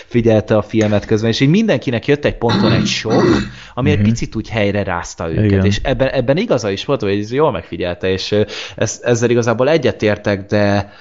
figyelte 0.06 0.56
a 0.56 0.62
filmet 0.62 1.04
közben, 1.04 1.30
és 1.30 1.40
így 1.40 1.48
mindenkinek 1.48 2.06
jött 2.06 2.24
egy 2.24 2.36
ponton 2.36 2.72
egy 2.72 2.86
sok, 2.86 3.24
ami 3.74 3.90
egy 3.90 4.02
picit 4.02 4.34
úgy 4.34 4.48
helyre 4.48 4.82
rázta 4.82 5.30
őket, 5.30 5.44
Igen. 5.44 5.64
és 5.64 5.80
ebben, 5.82 6.08
ebben 6.08 6.36
igaza 6.36 6.70
is 6.70 6.84
volt, 6.84 7.00
hogy 7.00 7.18
ez 7.18 7.32
jól 7.32 7.50
megfigyelte, 7.50 8.10
és 8.10 8.34
ez, 8.76 9.00
ezzel 9.02 9.30
igazából 9.30 9.68
egyetértek, 9.68 10.46
de 10.46 10.92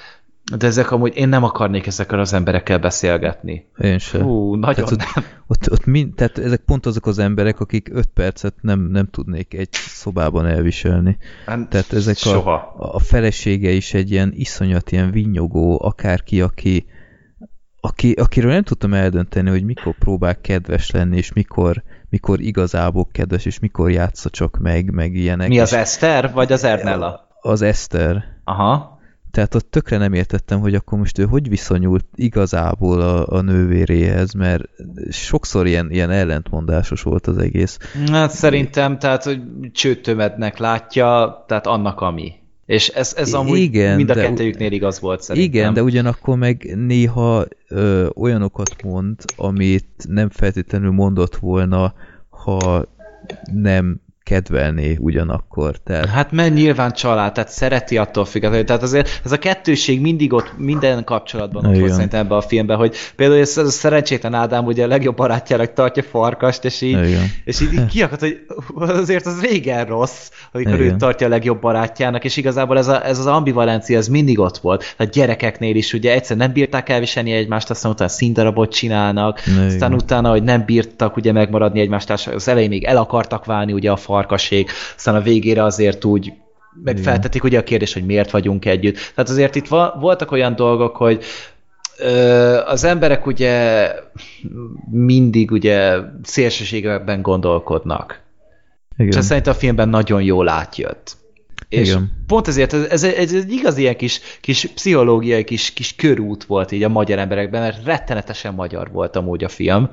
de 0.56 0.66
ezek 0.66 0.90
amúgy 0.90 1.16
én 1.16 1.28
nem 1.28 1.44
akarnék 1.44 1.86
ezekkel 1.86 2.20
az 2.20 2.32
emberekkel 2.32 2.78
beszélgetni. 2.78 3.66
Én 3.78 3.98
sem. 3.98 4.22
Hú, 4.22 4.54
nagyon 4.54 4.84
tehát 4.84 5.14
nem. 5.14 5.24
ott, 5.46 5.60
ott, 5.60 5.70
ott 5.70 5.84
mind, 5.84 6.14
tehát 6.14 6.38
ezek 6.38 6.60
pont 6.60 6.86
azok 6.86 7.06
az 7.06 7.18
emberek, 7.18 7.60
akik 7.60 7.88
öt 7.92 8.06
percet 8.14 8.54
nem, 8.60 8.80
nem 8.80 9.06
tudnék 9.10 9.54
egy 9.54 9.68
szobában 9.72 10.46
elviselni. 10.46 11.16
Hát, 11.46 11.68
Tehát 11.68 11.92
ezek 11.92 12.14
a, 12.14 12.28
Soha. 12.28 12.74
a 12.78 12.98
felesége 12.98 13.70
is 13.70 13.94
egy 13.94 14.10
ilyen 14.10 14.32
iszonyat, 14.34 14.92
ilyen 14.92 15.10
vinyogó, 15.10 15.84
akárki, 15.84 16.40
aki, 16.40 16.86
aki, 17.80 18.12
akiről 18.12 18.52
nem 18.52 18.62
tudtam 18.62 18.94
eldönteni, 18.94 19.50
hogy 19.50 19.64
mikor 19.64 19.94
próbál 19.98 20.40
kedves 20.40 20.90
lenni, 20.90 21.16
és 21.16 21.32
mikor, 21.32 21.82
mikor 22.08 22.40
igazából 22.40 23.08
kedves, 23.12 23.44
és 23.44 23.58
mikor 23.58 23.90
játsza 23.90 24.30
csak 24.30 24.58
meg, 24.58 24.90
meg 24.90 25.14
ilyenek. 25.14 25.48
Mi 25.48 25.60
az 25.60 25.72
és 25.72 25.78
Eszter, 25.78 26.32
vagy 26.32 26.52
az 26.52 26.64
Ernella? 26.64 27.28
Az 27.40 27.62
Eszter. 27.62 28.24
Aha. 28.44 28.97
Tehát 29.30 29.54
ott 29.54 29.70
tökre 29.70 29.96
nem 29.96 30.12
értettem, 30.12 30.60
hogy 30.60 30.74
akkor 30.74 30.98
most 30.98 31.18
ő 31.18 31.24
hogy 31.24 31.48
viszonyult 31.48 32.04
igazából 32.14 33.00
a, 33.00 33.26
a 33.26 33.40
nővéréhez, 33.40 34.32
mert 34.32 34.62
sokszor 35.10 35.66
ilyen, 35.66 35.90
ilyen 35.90 36.10
ellentmondásos 36.10 37.02
volt 37.02 37.26
az 37.26 37.38
egész. 37.38 37.78
Hát 38.10 38.30
szerintem, 38.30 38.98
tehát, 38.98 39.24
hogy 39.24 39.40
csőtömednek 39.72 40.58
látja, 40.58 41.44
tehát 41.46 41.66
annak 41.66 42.00
ami. 42.00 42.32
És 42.66 42.88
ez, 42.88 43.14
ez 43.16 43.34
amúgy 43.34 43.58
Igen, 43.58 43.96
mind 43.96 44.10
a 44.10 44.14
de- 44.14 44.22
kettőjüknél 44.22 44.72
igaz 44.72 45.00
volt 45.00 45.22
szerintem. 45.22 45.60
Igen, 45.60 45.74
de 45.74 45.82
ugyanakkor 45.82 46.36
meg 46.36 46.74
néha 46.76 47.44
ö, 47.68 48.06
olyanokat 48.14 48.82
mond, 48.82 49.14
amit 49.36 49.86
nem 50.08 50.28
feltétlenül 50.28 50.90
mondott 50.90 51.36
volna, 51.36 51.94
ha 52.28 52.84
nem 53.52 54.00
kedvelné 54.28 54.96
ugyanakkor. 55.00 55.76
Tehát, 55.76 56.08
Hát 56.08 56.32
mert 56.32 56.54
nyilván 56.54 56.92
család, 56.92 57.32
tehát 57.32 57.50
szereti 57.50 57.96
attól 57.96 58.24
függetlenül. 58.24 58.64
Tehát 58.64 58.82
azért 58.82 59.20
ez 59.24 59.32
a 59.32 59.38
kettőség 59.38 60.00
mindig 60.00 60.32
ott 60.32 60.52
minden 60.56 61.04
kapcsolatban 61.04 61.66
ott 61.66 61.78
volt 61.78 61.92
szerintem 61.92 62.20
ebben 62.20 62.38
a 62.38 62.40
filmben, 62.40 62.76
hogy 62.76 62.96
például 63.16 63.40
ez, 63.40 63.58
ez 63.58 63.66
a 63.66 63.70
szerencsétlen 63.70 64.34
Ádám 64.34 64.64
ugye 64.64 64.84
a 64.84 64.86
legjobb 64.86 65.16
barátjának 65.16 65.72
tartja 65.72 66.02
farkast, 66.02 66.64
és 66.64 66.80
így, 66.80 67.06
Igen. 67.06 67.30
és 67.44 67.60
így, 67.60 67.72
így 67.72 67.86
kiakadt, 67.86 68.20
hogy 68.20 68.46
azért 68.76 69.26
az 69.26 69.40
régen 69.40 69.84
rossz, 69.84 70.30
amikor 70.52 70.80
Igen. 70.80 70.98
tartja 70.98 71.26
a 71.26 71.30
legjobb 71.30 71.60
barátjának, 71.60 72.24
és 72.24 72.36
igazából 72.36 72.78
ez, 72.78 72.88
a, 72.88 73.06
ez 73.06 73.18
az 73.18 73.26
ambivalencia, 73.26 73.98
ez 73.98 74.08
mindig 74.08 74.38
ott 74.38 74.58
volt. 74.58 74.94
A 74.98 75.04
gyerekeknél 75.04 75.76
is 75.76 75.92
ugye 75.92 76.12
egyszer 76.12 76.36
nem 76.36 76.52
bírták 76.52 76.88
elviselni 76.88 77.32
egymást, 77.32 77.70
aztán 77.70 77.92
utána 77.92 78.10
színdarabot 78.10 78.72
csinálnak, 78.72 79.46
Igen. 79.46 79.66
aztán 79.66 79.94
utána, 79.94 80.30
hogy 80.30 80.42
nem 80.42 80.64
bírtak 80.66 81.16
ugye 81.16 81.32
megmaradni 81.32 81.80
egymást 81.80 82.10
az 82.10 82.48
elején 82.48 82.68
még 82.68 82.84
el 82.84 82.96
akartak 82.96 83.44
válni 83.44 83.72
ugye 83.72 83.90
a 83.90 83.96
farkasék, 84.18 84.70
aztán 84.96 85.14
a 85.14 85.20
végére 85.20 85.64
azért 85.64 86.04
úgy 86.04 86.32
megfeltetik 86.84 87.44
ugye 87.44 87.58
a 87.58 87.62
kérdés, 87.62 87.92
hogy 87.92 88.06
miért 88.06 88.30
vagyunk 88.30 88.64
együtt. 88.64 88.94
Tehát 88.94 89.30
azért 89.30 89.54
itt 89.54 89.66
voltak 90.00 90.30
olyan 90.30 90.54
dolgok, 90.54 90.96
hogy 90.96 91.24
az 92.64 92.84
emberek 92.84 93.26
ugye 93.26 93.88
mindig 94.90 95.50
ugye 95.50 95.96
szélsőségekben 96.22 97.22
gondolkodnak. 97.22 98.20
igen. 98.96 99.06
És 99.06 99.16
ez 99.16 99.26
szerintem 99.26 99.52
a 99.52 99.56
filmben 99.56 99.88
nagyon 99.88 100.22
jól 100.22 100.48
átjött. 100.48 101.16
És 101.68 101.88
Igen. 101.88 102.10
pont 102.26 102.48
ezért 102.48 102.72
ez, 102.72 102.82
ez, 102.82 103.04
ez 103.04 103.32
egy 103.32 103.52
igaz 103.52 103.76
ilyen 103.76 103.96
kis, 103.96 104.20
kis 104.40 104.66
pszichológiai 104.74 105.44
kis, 105.44 105.72
kis 105.72 105.94
körút 105.94 106.44
volt 106.44 106.72
így 106.72 106.82
a 106.82 106.88
magyar 106.88 107.18
emberekben, 107.18 107.60
mert 107.60 107.84
rettenetesen 107.84 108.54
magyar 108.54 108.90
volt 108.92 109.16
amúgy 109.16 109.44
a 109.44 109.48
film. 109.48 109.90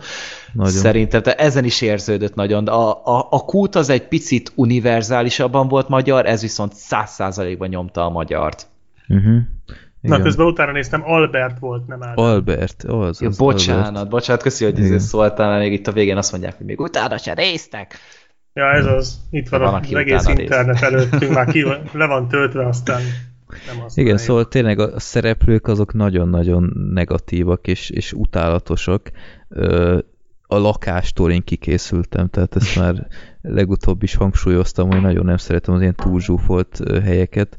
Nagyon. 0.53 0.71
Szerintem 0.71 1.21
de 1.21 1.35
ezen 1.35 1.63
is 1.63 1.81
érződött 1.81 2.35
nagyon. 2.35 2.63
De 2.63 2.71
A, 2.71 2.89
a, 3.05 3.27
a 3.29 3.45
kút 3.45 3.75
az 3.75 3.89
egy 3.89 4.07
picit 4.07 4.51
univerzálisabban 4.55 5.67
volt 5.67 5.89
magyar, 5.89 6.25
ez 6.25 6.41
viszont 6.41 6.73
száz 6.73 7.11
százalékban 7.11 7.67
nyomta 7.69 8.05
a 8.05 8.09
magyart. 8.09 8.67
Uh-huh. 9.07 9.37
Na, 10.01 10.11
Igen. 10.13 10.21
közben 10.21 10.45
utána 10.45 10.71
néztem, 10.71 11.03
Albert 11.05 11.59
volt, 11.59 11.87
nem 11.87 12.03
Ádám. 12.03 12.25
Albert, 12.25 12.83
az, 12.83 13.21
Ja, 13.21 13.27
az 13.27 13.37
bocsánat, 13.37 13.85
Albert. 13.85 14.09
bocsánat, 14.09 14.41
köszi, 14.41 14.63
hogy 14.63 14.73
Igen. 14.73 14.85
ezért 14.85 15.01
szóltál, 15.01 15.49
mert 15.49 15.61
még 15.61 15.71
itt 15.71 15.87
a 15.87 15.91
végén 15.91 16.17
azt 16.17 16.31
mondják, 16.31 16.57
hogy 16.57 16.65
még 16.65 16.79
utána 16.79 17.17
se 17.17 17.33
néztek. 17.33 17.97
Ja, 18.55 18.71
ez 18.71 18.85
az. 18.85 19.19
Itt 19.29 19.49
van 19.49 19.59
Van, 19.59 19.73
az 19.73 19.93
egész 19.93 20.27
internet 20.27 20.81
előttünk, 20.81 21.33
már 21.33 21.45
ki, 21.45 21.65
le 21.91 22.05
van 22.05 22.27
töltve, 22.27 22.67
aztán 22.67 23.01
nem 23.67 23.83
az. 23.83 23.97
Igen, 23.97 24.17
szóval 24.17 24.47
tényleg 24.47 24.79
a 24.79 24.99
szereplők 24.99 25.67
azok 25.67 25.93
nagyon-nagyon 25.93 26.73
negatívak 26.93 27.67
és, 27.67 27.89
és 27.89 28.13
utálatosak. 28.13 29.11
A 30.47 30.57
lakástól 30.57 31.31
én 31.31 31.43
kikészültem, 31.43 32.27
tehát 32.27 32.55
ezt 32.55 32.79
már 32.79 33.07
legutóbb 33.41 34.03
is 34.03 34.15
hangsúlyoztam, 34.15 34.91
hogy 34.91 35.01
nagyon 35.01 35.25
nem 35.25 35.37
szeretem 35.37 35.73
az 35.73 35.81
ilyen 35.81 35.95
túlzsúfolt 35.95 36.79
helyeket, 37.03 37.57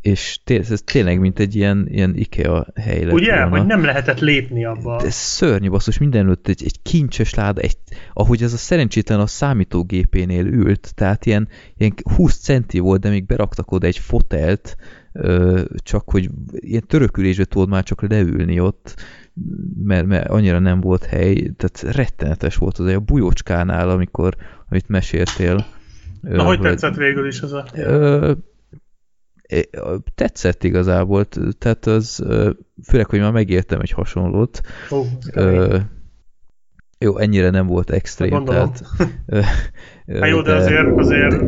és 0.00 0.40
té- 0.44 0.70
ez 0.70 0.80
tényleg 0.84 1.20
mint 1.20 1.38
egy 1.38 1.54
ilyen, 1.54 1.86
ilyen 1.90 2.16
IKEA 2.16 2.66
hely 2.74 3.04
lett 3.04 3.12
Ugye, 3.12 3.36
volna. 3.36 3.48
hogy 3.58 3.66
nem 3.66 3.84
lehetett 3.84 4.18
lépni 4.20 4.64
abba. 4.64 4.96
De 5.00 5.06
ez 5.06 5.14
szörnyű 5.14 5.68
basszus, 5.68 5.98
mindenütt 5.98 6.48
egy, 6.48 6.62
egy 6.64 6.82
kincses 6.82 7.34
láda, 7.34 7.60
egy, 7.60 7.76
ahogy 8.12 8.42
ez 8.42 8.52
a 8.52 8.56
szerencsétlen 8.56 9.20
a 9.20 9.26
számítógépénél 9.26 10.46
ült, 10.46 10.92
tehát 10.94 11.26
ilyen, 11.26 11.48
ilyen 11.76 11.92
20 12.14 12.36
centi 12.38 12.78
volt, 12.78 13.00
de 13.00 13.08
még 13.08 13.26
beraktak 13.26 13.70
oda 13.72 13.86
egy 13.86 13.98
fotelt, 13.98 14.76
ö, 15.12 15.60
csak 15.76 16.10
hogy 16.10 16.28
ilyen 16.52 16.86
törökülésbe 16.86 17.44
tudod 17.44 17.68
már 17.68 17.82
csak 17.82 18.08
leülni 18.08 18.60
ott, 18.60 18.94
mert, 19.84 20.06
mert 20.06 20.28
annyira 20.28 20.58
nem 20.58 20.80
volt 20.80 21.04
hely, 21.04 21.34
tehát 21.56 21.96
rettenetes 21.96 22.56
volt 22.56 22.78
az, 22.78 22.86
a 22.86 22.98
bujócskánál, 23.00 23.90
amikor, 23.90 24.36
amit 24.68 24.88
meséltél. 24.88 25.66
Ö, 26.22 26.36
Na, 26.36 26.42
hogy 26.44 26.56
hogy- 26.58 26.66
tetszett 26.66 26.96
végül 26.96 27.26
is 27.26 27.40
az 27.40 27.52
a... 27.52 27.64
Ö, 27.74 28.32
tetszett 30.14 30.64
igazából, 30.64 31.26
tehát 31.58 31.86
az, 31.86 32.24
főleg, 32.84 33.06
hogy 33.06 33.20
már 33.20 33.32
megértem 33.32 33.80
egy 33.80 33.90
hasonlót, 33.90 34.60
kemény. 35.32 35.58
Ö, 35.58 35.78
jó, 36.98 37.18
ennyire 37.18 37.50
nem 37.50 37.66
volt 37.66 37.90
extrém, 37.90 38.30
Gondolom. 38.30 38.72
tehát... 38.72 38.84
Hát 40.20 40.28
jó, 40.28 40.42
de 40.42 40.54
azért, 40.54 40.98
azért 40.98 41.40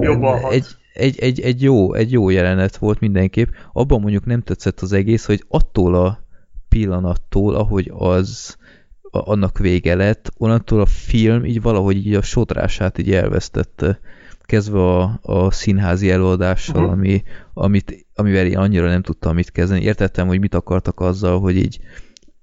jobban 0.00 0.40
hat. 0.40 0.52
egy, 0.52 0.66
egy, 0.92 1.18
egy, 1.18 1.40
egy, 1.40 1.62
jó, 1.62 1.94
egy 1.94 2.12
jó 2.12 2.30
jelenet 2.30 2.76
volt 2.76 3.00
mindenképp. 3.00 3.48
Abban 3.72 4.00
mondjuk 4.00 4.24
nem 4.24 4.40
tetszett 4.42 4.80
az 4.80 4.92
egész, 4.92 5.24
hogy 5.26 5.44
attól 5.48 5.94
a 5.94 6.24
pillanattól, 6.68 7.54
ahogy 7.54 7.92
az 7.94 8.56
a, 9.02 9.30
annak 9.30 9.58
vége 9.58 9.94
lett, 9.94 10.32
onnantól 10.36 10.80
a 10.80 10.86
film 10.86 11.44
így 11.44 11.62
valahogy 11.62 12.06
így 12.06 12.14
a 12.14 12.22
sodrását 12.22 12.98
így 12.98 13.12
elvesztette 13.12 13.98
kezdve 14.46 14.78
a, 14.78 15.18
a 15.22 15.50
színházi 15.50 16.10
előadással, 16.10 16.76
uh-huh. 16.76 16.92
ami, 16.92 17.22
amit, 17.54 18.06
amivel 18.14 18.46
én 18.46 18.56
annyira 18.56 18.88
nem 18.88 19.02
tudtam 19.02 19.34
mit 19.34 19.50
kezdeni. 19.50 19.82
Értettem, 19.82 20.26
hogy 20.26 20.40
mit 20.40 20.54
akartak 20.54 21.00
azzal, 21.00 21.40
hogy 21.40 21.56
így 21.56 21.78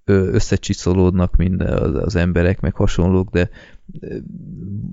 összecsiszolódnak 0.05 1.35
minden 1.35 1.77
az, 1.77 1.95
az 1.95 2.15
emberek, 2.15 2.59
meg 2.59 2.75
hasonlók, 2.75 3.29
de 3.29 3.49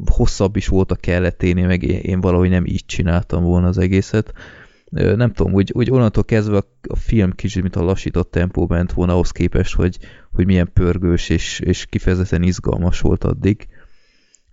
hosszabb 0.06 0.56
is 0.56 0.68
volt 0.68 0.90
a 0.90 0.96
kelleténél, 0.96 1.66
meg 1.66 1.82
én, 1.82 1.98
én 1.98 2.20
valahogy 2.20 2.50
nem 2.50 2.66
így 2.66 2.84
csináltam 2.86 3.44
volna 3.44 3.66
az 3.66 3.78
egészet. 3.78 4.32
Nem 4.90 5.32
tudom, 5.32 5.52
úgy, 5.52 5.72
úgy 5.74 5.90
onnantól 5.90 6.24
kezdve 6.24 6.56
a, 6.56 6.64
a 6.88 6.96
film 6.96 7.32
kicsit, 7.32 7.62
mint 7.62 7.76
a 7.76 7.82
lassított 7.82 8.30
tempó 8.30 8.66
ment 8.68 8.92
volna 8.92 9.12
ahhoz 9.12 9.30
képest, 9.30 9.74
hogy, 9.74 9.98
hogy 10.32 10.46
milyen 10.46 10.70
pörgős 10.72 11.28
és, 11.28 11.60
és 11.60 11.86
kifejezetten 11.86 12.42
izgalmas 12.42 13.00
volt 13.00 13.24
addig. 13.24 13.68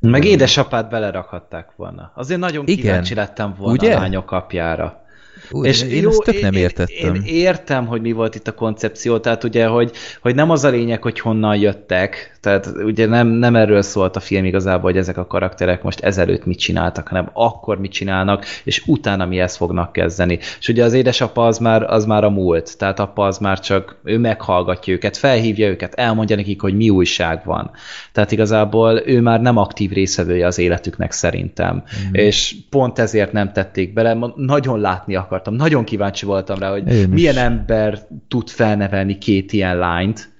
Meg 0.01 0.25
édesapát 0.25 0.89
belerakhatták 0.89 1.69
volna. 1.75 2.11
Azért 2.15 2.39
nagyon 2.39 2.65
Igen. 2.67 2.83
kíváncsi 2.83 3.13
lettem 3.13 3.53
volna 3.57 3.73
Ugye? 3.73 3.95
a 3.95 3.99
lányok 3.99 4.31
apjára. 4.31 5.05
Ú, 5.51 5.65
és 5.65 5.83
én 5.83 6.01
jó, 6.01 6.09
ezt 6.09 6.21
tök 6.23 6.41
nem 6.41 6.53
értettem. 6.53 7.15
Én, 7.15 7.21
én 7.21 7.35
értem, 7.35 7.85
hogy 7.85 8.01
mi 8.01 8.11
volt 8.11 8.35
itt 8.35 8.47
a 8.47 8.53
koncepció, 8.53 9.17
tehát 9.17 9.43
ugye, 9.43 9.67
hogy, 9.67 9.91
hogy 10.21 10.35
nem 10.35 10.49
az 10.49 10.63
a 10.63 10.69
lényeg, 10.69 11.01
hogy 11.01 11.19
honnan 11.19 11.55
jöttek, 11.55 12.36
tehát 12.41 12.69
ugye 12.83 13.05
nem, 13.05 13.27
nem 13.27 13.55
erről 13.55 13.81
szólt 13.81 14.15
a 14.15 14.19
film 14.19 14.45
igazából, 14.45 14.91
hogy 14.91 14.99
ezek 14.99 15.17
a 15.17 15.27
karakterek 15.27 15.83
most 15.83 15.99
ezelőtt 15.99 16.45
mit 16.45 16.59
csináltak, 16.59 17.07
hanem 17.07 17.29
akkor 17.33 17.79
mit 17.79 17.91
csinálnak, 17.91 18.45
és 18.63 18.83
utána 18.85 19.25
mihez 19.25 19.55
fognak 19.55 19.91
kezdeni. 19.91 20.39
És 20.59 20.67
ugye 20.67 20.83
az 20.83 20.93
édesapa 20.93 21.45
az 21.45 21.57
már, 21.57 21.83
az 21.83 22.05
már 22.05 22.23
a 22.23 22.29
múlt, 22.29 22.77
tehát 22.77 22.99
apa 22.99 23.25
az 23.25 23.37
már 23.37 23.59
csak, 23.59 23.95
ő 24.03 24.17
meghallgatja 24.17 24.93
őket, 24.93 25.17
felhívja 25.17 25.67
őket, 25.67 25.93
elmondja 25.93 26.35
nekik, 26.35 26.61
hogy 26.61 26.75
mi 26.75 26.89
újság 26.89 27.41
van. 27.45 27.71
Tehát 28.11 28.31
igazából 28.31 29.01
ő 29.05 29.21
már 29.21 29.41
nem 29.41 29.57
aktív 29.57 29.91
részevője 29.91 30.45
az 30.45 30.57
életüknek 30.57 31.11
szerintem. 31.11 31.75
Mm. 31.75 32.13
És 32.13 32.55
pont 32.69 32.99
ezért 32.99 33.31
nem 33.31 33.51
tették 33.51 33.93
bele, 33.93 34.17
nagyon 34.35 34.79
látni 34.79 35.15
akartam, 35.15 35.53
nagyon 35.53 35.83
kíváncsi 35.83 36.25
voltam 36.25 36.59
rá, 36.59 36.69
hogy 36.71 36.91
Én 36.91 37.09
milyen 37.09 37.33
is. 37.33 37.39
ember 37.39 37.99
tud 38.27 38.49
felnevelni 38.49 39.17
két 39.17 39.53
ilyen 39.53 39.77
lányt, 39.77 40.35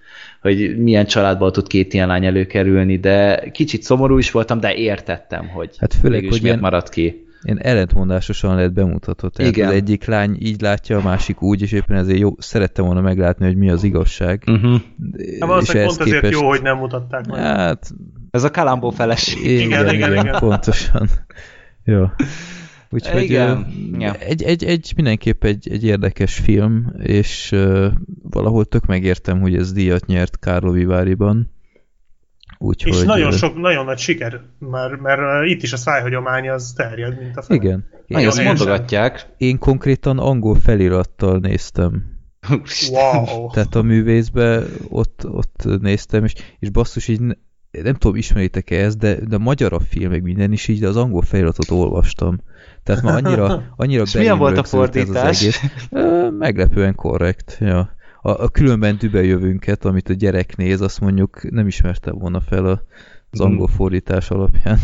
hogy 0.54 0.78
milyen 0.78 1.06
családból 1.06 1.52
tud 1.52 1.68
két 1.68 1.94
ilyen 1.94 2.08
lány 2.08 2.26
előkerülni, 2.26 2.98
de 2.98 3.50
kicsit 3.52 3.84
szomorú 3.84 4.18
is 4.18 4.32
voltam, 4.32 4.60
de 4.60 4.74
értettem, 4.74 5.48
hogy 5.48 5.76
hát 5.80 5.94
főleg, 5.94 6.26
hogy 6.30 6.42
miért 6.42 6.60
maradt 6.60 6.90
ki. 6.90 7.26
Én 7.44 7.58
ellentmondásosan 7.62 8.56
lehet 8.56 8.74
bemutatva. 8.74 9.30
Tehát 9.30 9.52
Igen. 9.52 9.68
az 9.68 9.74
egyik 9.74 10.06
lány 10.06 10.38
így 10.40 10.62
látja, 10.62 10.98
a 10.98 11.02
másik 11.02 11.42
úgy, 11.42 11.62
és 11.62 11.72
éppen 11.72 11.98
ezért 11.98 12.20
jó, 12.20 12.36
szerettem 12.38 12.86
volna 12.86 13.02
meglátni, 13.02 13.46
hogy 13.46 13.56
mi 13.58 13.70
az 13.70 13.84
igazság. 13.84 14.44
Uh-huh. 14.48 14.82
Hát 15.40 15.62
és 15.62 15.72
pont 15.72 15.98
képest... 15.98 16.00
ezért 16.00 16.30
jó, 16.30 16.48
hogy 16.48 16.62
nem 16.62 16.78
mutatták 16.78 17.28
meg. 17.28 17.40
Hát... 17.40 17.92
Ez 18.32 18.44
a 18.44 18.52
Kalambó 18.52 18.90
feleség. 18.90 19.46
Igen, 19.46 19.66
igen, 19.66 19.94
igen, 19.94 20.12
igen, 20.12 20.40
pontosan. 20.40 21.10
jó. 21.84 22.06
Úgyhogy 22.90 23.24
Igen. 23.24 23.68
Ja. 24.00 24.14
Egy, 24.14 24.44
egy, 24.44 24.64
egy, 24.64 24.94
mindenképp 24.96 25.44
egy, 25.44 25.70
egy 25.72 25.84
érdekes 25.84 26.36
film, 26.36 26.94
és 26.98 27.52
uh, 27.52 27.86
valahol 28.22 28.66
tök 28.66 28.86
megértem, 28.86 29.40
hogy 29.40 29.56
ez 29.56 29.74
díjat 29.74 30.06
nyert 30.06 30.40
Kárló 30.40 30.72
Viváriban. 30.72 31.52
Úgyhogy, 32.58 32.94
és 32.94 33.04
nagyon 33.04 33.32
sok, 33.32 33.58
nagyon 33.60 33.86
nagy 33.86 33.98
siker, 33.98 34.42
mert, 34.60 35.02
mert 35.02 35.46
itt 35.46 35.62
is 35.62 35.74
a 35.74 35.78
szájhagyomány 35.78 36.50
az 36.50 36.74
terjed, 36.76 37.20
mint 37.20 37.38
a 37.38 37.42
fel. 37.42 37.56
Igen. 37.56 37.86
Nagyon 38.08 38.28
azt 38.28 38.44
mondogatják. 38.44 39.28
Én 39.38 39.58
konkrétan 39.58 40.20
angol 40.20 40.56
felirattal 40.56 41.38
néztem. 41.40 42.16
Wow. 42.90 43.50
Tehát 43.52 43.76
a 43.76 43.82
művészbe 43.82 44.64
ott, 44.90 45.26
ott 45.26 45.82
néztem, 45.82 46.24
és, 46.24 46.34
és 46.60 46.70
basszus, 46.70 47.08
így 47.08 47.22
nem 47.84 47.94
tudom, 47.94 48.18
ismeritek-e 48.18 48.84
ezt, 48.84 48.98
de, 48.98 49.16
de 49.16 49.38
magyar 49.38 49.74
a 49.74 49.80
film, 49.80 50.10
meg 50.10 50.22
minden 50.22 50.52
is 50.52 50.68
így, 50.68 50.80
de 50.80 50.88
az 50.88 50.98
angol 50.98 51.22
feliratot 51.22 51.72
olvastam. 51.72 52.40
Tehát 52.84 53.02
ma 53.02 53.14
annyira, 53.14 53.64
annyira 53.76 54.04
milyen 54.14 54.38
volt 54.38 54.58
a 54.58 54.64
fordítás? 54.64 55.42
egész. 55.42 55.62
Meglepően 56.38 56.96
korrekt, 56.96 57.58
ja. 57.60 57.96
A, 58.22 58.30
a 58.30 58.50
különben 58.50 58.98
dübejövünket, 58.98 59.86
amit 59.86 60.10
a 60.10 60.14
gyerek 60.14 60.56
néz, 60.56 60.82
azt 60.82 61.00
mondjuk 61.00 61.52
nem 61.52 61.68
ismertem 61.68 62.18
volna 62.18 62.42
fel 62.42 62.66
a, 62.66 62.82
az 63.30 63.40
angol 63.40 63.68
fordítás 63.68 64.30
alapján. 64.30 64.80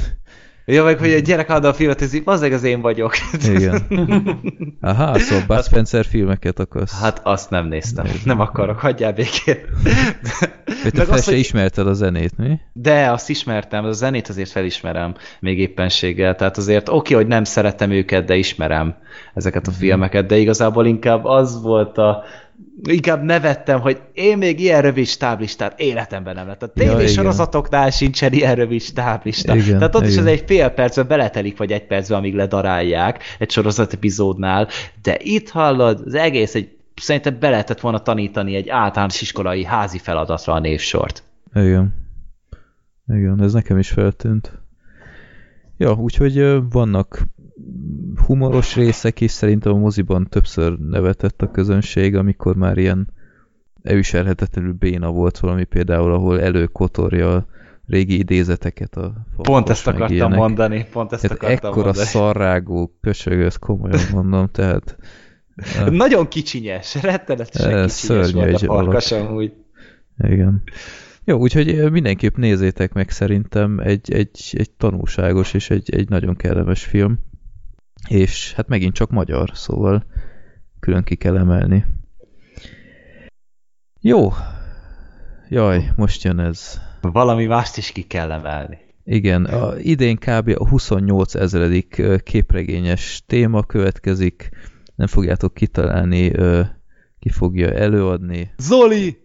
Ja, 0.65 0.83
meg 0.83 0.99
hogy 0.99 1.11
egy 1.11 1.23
gyerek 1.23 1.49
adta 1.49 1.67
a 1.67 1.73
filmet, 1.73 2.01
ez 2.01 2.13
az 2.25 2.41
az 2.41 2.63
én 2.63 2.81
vagyok. 2.81 3.13
Igen. 3.47 3.87
Aha, 4.81 5.19
szóval 5.19 5.43
Bud 5.47 5.63
Spencer 5.63 6.05
filmeket 6.05 6.59
akarsz. 6.59 6.99
Hát 6.99 7.21
azt 7.23 7.49
nem 7.49 7.67
néztem. 7.67 8.05
Nem 8.23 8.39
akarok, 8.39 8.79
hagyjál 8.79 9.13
békén. 9.13 9.57
Te 10.91 11.05
fel 11.05 11.17
se 11.17 11.31
hogy... 11.31 11.39
ismerted 11.39 11.87
a 11.87 11.93
zenét, 11.93 12.37
mi? 12.37 12.59
De, 12.73 13.11
azt 13.11 13.29
ismertem, 13.29 13.85
a 13.85 13.91
zenét 13.91 14.27
azért 14.27 14.49
felismerem 14.49 15.15
még 15.39 15.59
éppenséggel. 15.59 16.35
Tehát 16.35 16.57
azért 16.57 16.89
oké, 16.89 16.97
okay, 16.97 17.15
hogy 17.15 17.27
nem 17.27 17.43
szeretem 17.43 17.91
őket, 17.91 18.25
de 18.25 18.35
ismerem 18.35 18.95
ezeket 19.33 19.67
a 19.67 19.69
mhm. 19.69 19.79
filmeket, 19.79 20.25
de 20.25 20.37
igazából 20.37 20.85
inkább 20.85 21.25
az 21.25 21.61
volt 21.61 21.97
a 21.97 22.23
inkább 22.83 23.23
nevettem, 23.23 23.79
hogy 23.79 24.01
én 24.13 24.37
még 24.37 24.59
ilyen 24.59 24.81
rövid 24.81 25.05
stáblistát 25.05 25.79
életemben 25.79 26.35
nem 26.35 26.47
lett. 26.47 26.63
A 26.63 26.67
tévésorozatoknál 26.67 27.85
ja, 27.85 27.91
sincsen 27.91 28.33
ilyen 28.33 28.55
rövid 28.55 28.81
stáblista. 28.81 29.55
Igen, 29.55 29.77
Tehát 29.77 29.95
ott 29.95 30.01
igen. 30.01 30.13
is 30.13 30.19
az 30.19 30.25
egy 30.25 30.43
fél 30.47 30.69
percben 30.69 31.07
beletelik, 31.07 31.57
vagy 31.57 31.71
egy 31.71 31.85
percben, 31.85 32.17
amíg 32.17 32.35
ledarálják 32.35 33.23
egy 33.39 33.51
sorozat 33.51 33.93
epizódnál, 33.93 34.67
de 35.01 35.17
itt 35.19 35.49
hallod, 35.49 36.01
az 36.05 36.13
egész 36.13 36.55
egy 36.55 36.77
szerintem 36.95 37.39
be 37.39 37.49
lehetett 37.49 37.79
volna 37.79 37.99
tanítani 37.99 38.55
egy 38.55 38.69
általános 38.69 39.21
iskolai 39.21 39.63
házi 39.63 39.97
feladatra 39.97 40.53
a 40.53 40.59
névsort. 40.59 41.23
Igen. 41.53 41.93
Igen, 43.07 43.41
ez 43.41 43.53
nekem 43.53 43.77
is 43.77 43.89
feltűnt. 43.89 44.61
Ja, 45.77 45.93
úgyhogy 45.93 46.61
vannak 46.69 47.21
humoros 48.25 48.75
részek 48.75 49.21
is 49.21 49.31
szerintem 49.31 49.73
a 49.73 49.77
moziban 49.77 50.27
többször 50.29 50.77
nevetett 50.79 51.41
a 51.41 51.51
közönség, 51.51 52.15
amikor 52.15 52.55
már 52.55 52.77
ilyen 52.77 53.07
elviselhetetlenül 53.83 54.73
béna 54.73 55.11
volt 55.11 55.39
valami 55.39 55.63
például, 55.63 56.13
ahol 56.13 56.41
előkotorja 56.41 57.35
a 57.35 57.45
régi 57.87 58.17
idézeteket 58.17 58.95
a 58.95 59.25
Pont 59.35 59.69
ezt 59.69 59.87
akartam 59.87 60.15
ilyenek. 60.15 60.37
mondani, 60.37 60.85
pont 60.91 61.11
ezt 61.11 61.21
tehát 61.21 61.37
akartam 61.37 61.69
ekkora 61.69 61.85
mondani. 61.85 62.07
szarrágó 62.07 62.97
kösög, 63.01 63.39
ezt 63.41 63.59
komolyan 63.59 63.99
mondom, 64.11 64.47
tehát... 64.47 64.97
Nagyon 65.89 66.27
kicsinyes, 66.27 67.01
rettenetesen 67.01 67.87
kicsinyes 67.87 68.31
volt 68.31 68.61
a 68.61 68.65
farkas 68.65 69.11
amúgy. 69.11 69.53
Igen. 70.17 70.63
Jó, 71.25 71.37
úgyhogy 71.37 71.91
mindenképp 71.91 72.35
nézzétek 72.35 72.93
meg 72.93 73.09
szerintem 73.09 73.79
egy, 73.79 74.13
egy, 74.13 74.53
egy 74.57 74.71
tanulságos 74.71 75.53
és 75.53 75.69
egy, 75.69 75.95
egy 75.95 76.09
nagyon 76.09 76.35
kellemes 76.35 76.83
film 76.83 77.19
és 78.09 78.53
hát 78.53 78.67
megint 78.67 78.93
csak 78.93 79.09
magyar, 79.09 79.49
szóval 79.53 80.05
külön 80.79 81.03
ki 81.03 81.15
kell 81.15 81.37
emelni. 81.37 81.85
Jó. 83.99 84.31
Jaj, 85.49 85.91
most 85.95 86.23
jön 86.23 86.39
ez. 86.39 86.81
Valami 87.01 87.45
mást 87.45 87.77
is 87.77 87.91
ki 87.91 88.01
kell 88.01 88.31
emelni. 88.31 88.77
Igen, 89.03 89.45
a, 89.45 89.77
idén 89.77 90.17
kb. 90.17 90.55
a 90.57 90.67
28 90.67 91.35
ezredik 91.35 92.01
képregényes 92.23 93.23
téma 93.27 93.63
következik. 93.63 94.49
Nem 94.95 95.07
fogjátok 95.07 95.53
kitalálni, 95.53 96.31
ki 97.19 97.29
fogja 97.29 97.71
előadni. 97.71 98.53
Zoli! 98.57 99.21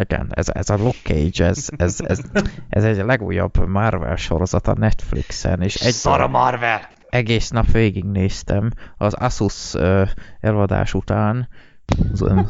Igen, 0.00 0.28
ez, 0.30 0.48
ez 0.48 0.70
a 0.70 0.76
Luke 0.76 0.98
Cage, 1.02 1.44
ez, 1.44 1.68
ez, 1.76 2.00
ez, 2.00 2.20
ez 2.68 2.84
egy 2.84 3.04
legújabb 3.04 3.68
Marvel 3.68 4.16
sorozat 4.16 4.68
a 4.68 4.74
Netflixen. 4.74 5.62
És 5.62 5.74
egy 5.74 5.92
Szara 5.92 6.28
Marvel! 6.28 6.96
Egész 7.10 7.50
nap 7.50 7.70
végignéztem 7.70 8.70
az 8.96 9.14
Asus 9.14 9.74
uh, 9.74 10.08
eladás 10.40 10.94
után. 10.94 11.48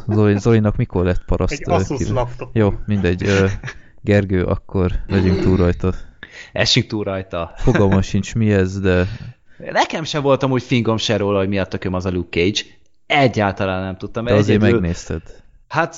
Zoli, 0.07 0.37
Zolinak 0.37 0.75
mikor 0.75 1.05
lett 1.05 1.25
paraszt? 1.25 1.53
Egy 1.53 1.69
Asus 1.69 2.07
laptop. 2.07 2.55
Jó, 2.55 2.73
mindegy. 2.85 3.23
Uh, 3.23 3.49
Gergő, 4.01 4.43
akkor 4.43 4.91
legyünk 5.07 5.41
túl 5.41 5.57
rajta. 5.57 5.93
Essünk 6.51 6.85
túl 6.85 7.03
rajta. 7.03 7.51
Fogalmam 7.55 8.01
sincs 8.01 8.35
mi 8.35 8.51
ez, 8.51 8.79
de... 8.79 9.07
Nekem 9.71 10.03
sem 10.03 10.21
voltam 10.21 10.51
úgy 10.51 10.63
fingom 10.63 10.97
se 10.97 11.17
róla, 11.17 11.37
hogy 11.37 11.47
mi 11.47 11.59
a 11.59 11.65
tököm 11.65 11.93
az 11.93 12.05
a 12.05 12.11
Luke 12.11 12.39
Cage. 12.39 12.61
Egyáltalán 13.07 13.83
nem 13.83 13.97
tudtam. 13.97 14.25
De 14.25 14.33
azért 14.33 14.61
egyedül... 14.61 14.79
megnézted. 14.79 15.21
Hát, 15.69 15.95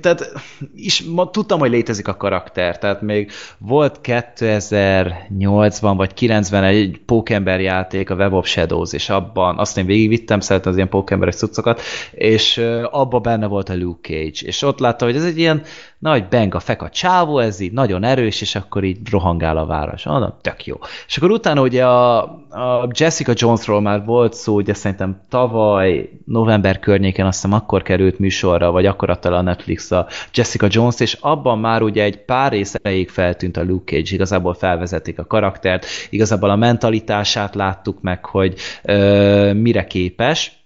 tehát 0.00 0.32
is, 0.74 1.02
ma, 1.02 1.30
tudtam, 1.30 1.58
hogy 1.58 1.70
létezik 1.70 2.08
a 2.08 2.16
karakter, 2.16 2.78
tehát 2.78 3.00
még 3.00 3.30
volt 3.58 4.00
2008-ban 4.02 5.92
vagy 5.96 6.14
90 6.14 6.64
egy 6.64 7.00
Pókember 7.06 7.60
játék, 7.60 8.10
a 8.10 8.14
Web 8.14 8.32
of 8.32 8.46
Shadows, 8.46 8.92
és 8.92 9.08
abban 9.08 9.58
azt 9.58 9.78
én 9.78 9.86
végigvittem, 9.86 10.40
szeretem 10.40 10.70
az 10.70 10.76
ilyen 10.76 10.88
pókemberes 10.88 11.36
cuccokat, 11.36 11.80
és 12.10 12.58
abban 12.90 13.22
benne 13.22 13.46
volt 13.46 13.68
a 13.68 13.76
Luke 13.76 14.08
Cage, 14.08 14.46
és 14.46 14.62
ott 14.62 14.78
látta, 14.78 15.04
hogy 15.04 15.16
ez 15.16 15.24
egy 15.24 15.38
ilyen 15.38 15.62
nagy 15.98 16.28
benga 16.28 16.60
fek 16.60 16.82
a 16.82 16.88
csávó, 16.88 17.38
ez 17.38 17.60
így 17.60 17.72
nagyon 17.72 18.04
erős, 18.04 18.40
és 18.40 18.54
akkor 18.54 18.84
így 18.84 18.98
rohangál 19.10 19.56
a 19.56 19.66
város. 19.66 20.04
Mondom, 20.04 20.34
tök 20.40 20.66
jó. 20.66 20.76
És 21.06 21.16
akkor 21.16 21.30
utána 21.30 21.60
ugye 21.60 21.86
a, 21.86 22.22
a 22.50 22.88
Jessica 22.90 23.32
Jonesról 23.34 23.80
már 23.80 24.04
volt 24.04 24.34
szó, 24.34 24.54
ugye 24.54 24.74
szerintem 24.74 25.20
tavaly, 25.28 26.10
november 26.24 26.78
környéken, 26.78 27.26
azt 27.26 27.42
hiszem 27.42 27.58
akkor 27.58 27.82
került 27.82 28.18
műsorra, 28.18 28.70
vagy 28.70 28.86
akkor 28.86 29.10
adta 29.10 29.34
a 29.36 29.40
Netflix 29.40 29.90
a 29.90 30.06
Jessica 30.34 30.66
Jones, 30.70 31.00
és 31.00 31.16
abban 31.20 31.58
már 31.58 31.82
ugye 31.82 32.02
egy 32.02 32.24
pár 32.24 32.52
rész 32.52 32.74
feltűnt 33.06 33.56
a 33.56 33.64
Luke 33.64 33.94
Cage, 33.94 34.14
igazából 34.14 34.54
felvezetik 34.54 35.18
a 35.18 35.26
karaktert, 35.26 35.86
igazából 36.10 36.50
a 36.50 36.56
mentalitását 36.56 37.54
láttuk 37.54 38.00
meg, 38.00 38.24
hogy 38.24 38.54
ö, 38.82 39.52
mire 39.52 39.84
képes, 39.84 40.64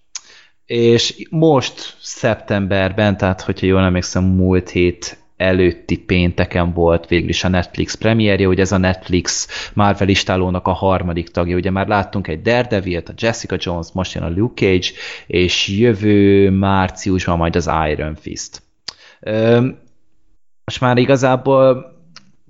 és 0.70 1.26
most 1.30 1.96
szeptemberben, 2.00 3.16
tehát 3.16 3.40
hogyha 3.40 3.66
jól 3.66 3.82
emlékszem, 3.82 4.24
múlt 4.24 4.70
hét 4.70 5.19
előtti 5.40 5.98
pénteken 5.98 6.72
volt 6.72 7.06
végül 7.06 7.28
is 7.28 7.44
a 7.44 7.48
Netflix 7.48 7.94
premierje, 7.94 8.46
hogy 8.46 8.60
ez 8.60 8.72
a 8.72 8.78
Netflix 8.78 9.48
Marvel 9.74 10.08
istálónak 10.08 10.66
a 10.66 10.72
harmadik 10.72 11.28
tagja. 11.28 11.56
Ugye 11.56 11.70
már 11.70 11.86
láttunk 11.86 12.28
egy 12.28 12.42
Daredevil-t, 12.42 13.08
a 13.08 13.12
Jessica 13.16 13.56
Jones, 13.58 13.86
most 13.92 14.14
jön 14.14 14.24
a 14.24 14.28
Luke 14.28 14.66
Cage, 14.66 14.88
és 15.26 15.68
jövő 15.68 16.50
márciusban 16.50 17.36
majd 17.36 17.56
az 17.56 17.70
Iron 17.90 18.14
Fist. 18.14 18.62
Most 20.64 20.80
már 20.80 20.96
igazából 20.96 21.98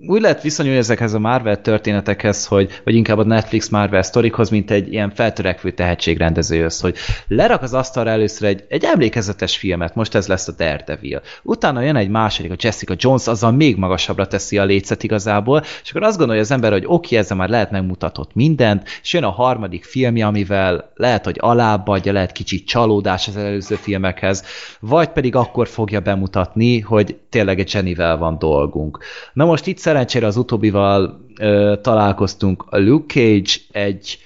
úgy 0.07 0.21
lehet 0.21 0.41
viszonyulni 0.41 0.79
ezekhez 0.79 1.13
a 1.13 1.19
Marvel 1.19 1.61
történetekhez, 1.61 2.45
hogy, 2.45 2.81
vagy 2.83 2.95
inkább 2.95 3.17
a 3.17 3.23
Netflix 3.23 3.69
Marvel 3.69 4.01
sztorikhoz, 4.01 4.49
mint 4.49 4.71
egy 4.71 4.93
ilyen 4.93 5.11
feltörekvő 5.15 5.71
tehetségrendezőhöz, 5.71 6.79
hogy 6.79 6.95
lerak 7.27 7.61
az 7.61 7.73
asztalra 7.73 8.09
először 8.09 8.47
egy, 8.47 8.65
egy 8.69 8.83
emlékezetes 8.83 9.57
filmet, 9.57 9.95
most 9.95 10.15
ez 10.15 10.27
lesz 10.27 10.47
a 10.47 10.51
Daredevil. 10.51 11.21
Utána 11.43 11.81
jön 11.81 11.95
egy 11.95 12.09
második, 12.09 12.51
a 12.51 12.55
Jessica 12.57 12.93
Jones, 12.97 13.27
azzal 13.27 13.51
még 13.51 13.77
magasabbra 13.77 14.27
teszi 14.27 14.57
a 14.57 14.65
lécet 14.65 15.03
igazából, 15.03 15.63
és 15.83 15.89
akkor 15.89 16.03
azt 16.03 16.17
gondolja 16.17 16.41
az 16.41 16.51
ember, 16.51 16.71
hogy 16.71 16.83
oké, 16.85 17.15
ezzel 17.15 17.37
már 17.37 17.49
lehet 17.49 17.71
megmutatott 17.71 18.33
mindent, 18.33 18.87
és 19.01 19.13
jön 19.13 19.23
a 19.23 19.29
harmadik 19.29 19.83
filmje, 19.83 20.25
amivel 20.25 20.91
lehet, 20.95 21.25
hogy 21.25 21.37
alább 21.39 21.87
adja, 21.87 22.11
lehet 22.11 22.31
kicsit 22.31 22.67
csalódás 22.67 23.27
az 23.27 23.37
előző 23.37 23.75
filmekhez, 23.75 24.43
vagy 24.79 25.09
pedig 25.09 25.35
akkor 25.35 25.67
fogja 25.67 25.99
bemutatni, 25.99 26.79
hogy 26.79 27.19
tényleg 27.29 27.59
egy 27.59 27.73
Jennyvel 27.73 28.17
van 28.17 28.37
dolgunk. 28.37 28.99
Na 29.33 29.45
most 29.45 29.67
itt 29.67 29.77
szerencsére 29.91 30.25
az 30.25 30.37
utóbbival 30.37 31.25
ö, 31.39 31.75
találkoztunk. 31.81 32.65
A 32.69 32.77
Luke 32.77 33.13
Cage 33.13 33.51
egy 33.71 34.17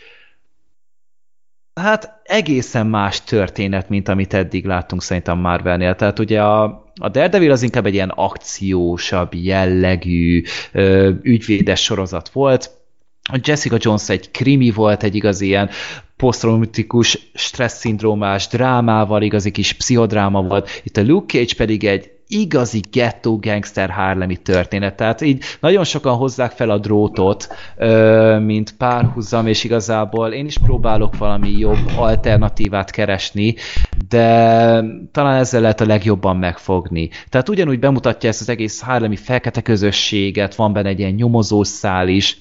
hát 1.81 2.21
egészen 2.23 2.87
más 2.87 3.23
történet, 3.23 3.89
mint 3.89 4.07
amit 4.07 4.33
eddig 4.33 4.65
láttunk 4.65 5.01
szerintem 5.01 5.37
Marvelnél. 5.37 5.95
Tehát 5.95 6.19
ugye 6.19 6.43
a, 6.43 6.63
a 6.99 7.09
Daredevil 7.09 7.51
az 7.51 7.61
inkább 7.61 7.85
egy 7.85 7.93
ilyen 7.93 8.09
akciósabb, 8.09 9.33
jellegű, 9.33 10.43
ö, 10.71 11.11
ügyvédes 11.21 11.83
sorozat 11.83 12.29
volt, 12.29 12.71
a 13.31 13.39
Jessica 13.43 13.77
Jones 13.79 14.09
egy 14.09 14.31
krimi 14.31 14.71
volt, 14.71 15.03
egy 15.03 15.15
igazi 15.15 15.45
ilyen 15.45 15.69
posztraumatikus 16.15 17.29
stressz-szindrómás 17.33 18.47
drámával, 18.47 19.21
igazi 19.21 19.51
kis 19.51 19.73
pszichodráma 19.73 20.41
volt. 20.41 20.81
Itt 20.83 20.97
a 20.97 21.03
Luke 21.03 21.37
Cage 21.37 21.53
pedig 21.57 21.83
egy 21.83 22.14
igazi 22.27 22.81
ghetto 22.91 23.37
gangster 23.39 23.89
Harlemi 23.89 24.35
történet. 24.35 24.95
Tehát 24.95 25.21
így 25.21 25.43
nagyon 25.59 25.83
sokan 25.83 26.15
hozzák 26.15 26.51
fel 26.51 26.69
a 26.69 26.77
drótot, 26.77 27.47
mint 28.39 28.75
párhuzam, 28.77 29.47
és 29.47 29.63
igazából 29.63 30.31
én 30.31 30.45
is 30.45 30.57
próbálok 30.57 31.17
valami 31.17 31.49
jobb 31.49 31.91
alternatívát 31.97 32.91
keresni, 32.91 33.55
de 34.09 34.27
talán 35.11 35.35
ezzel 35.35 35.61
lehet 35.61 35.81
a 35.81 35.85
legjobban 35.85 36.37
megfogni. 36.37 37.09
Tehát 37.29 37.49
ugyanúgy 37.49 37.79
bemutatja 37.79 38.29
ezt 38.29 38.41
az 38.41 38.49
egész 38.49 38.81
Harlemi 38.81 39.15
fekete 39.15 39.61
közösséget, 39.61 40.55
van 40.55 40.73
benne 40.73 40.89
egy 40.89 40.99
ilyen 40.99 41.13
nyomozós 41.13 41.67
szál 41.67 42.07
is, 42.07 42.37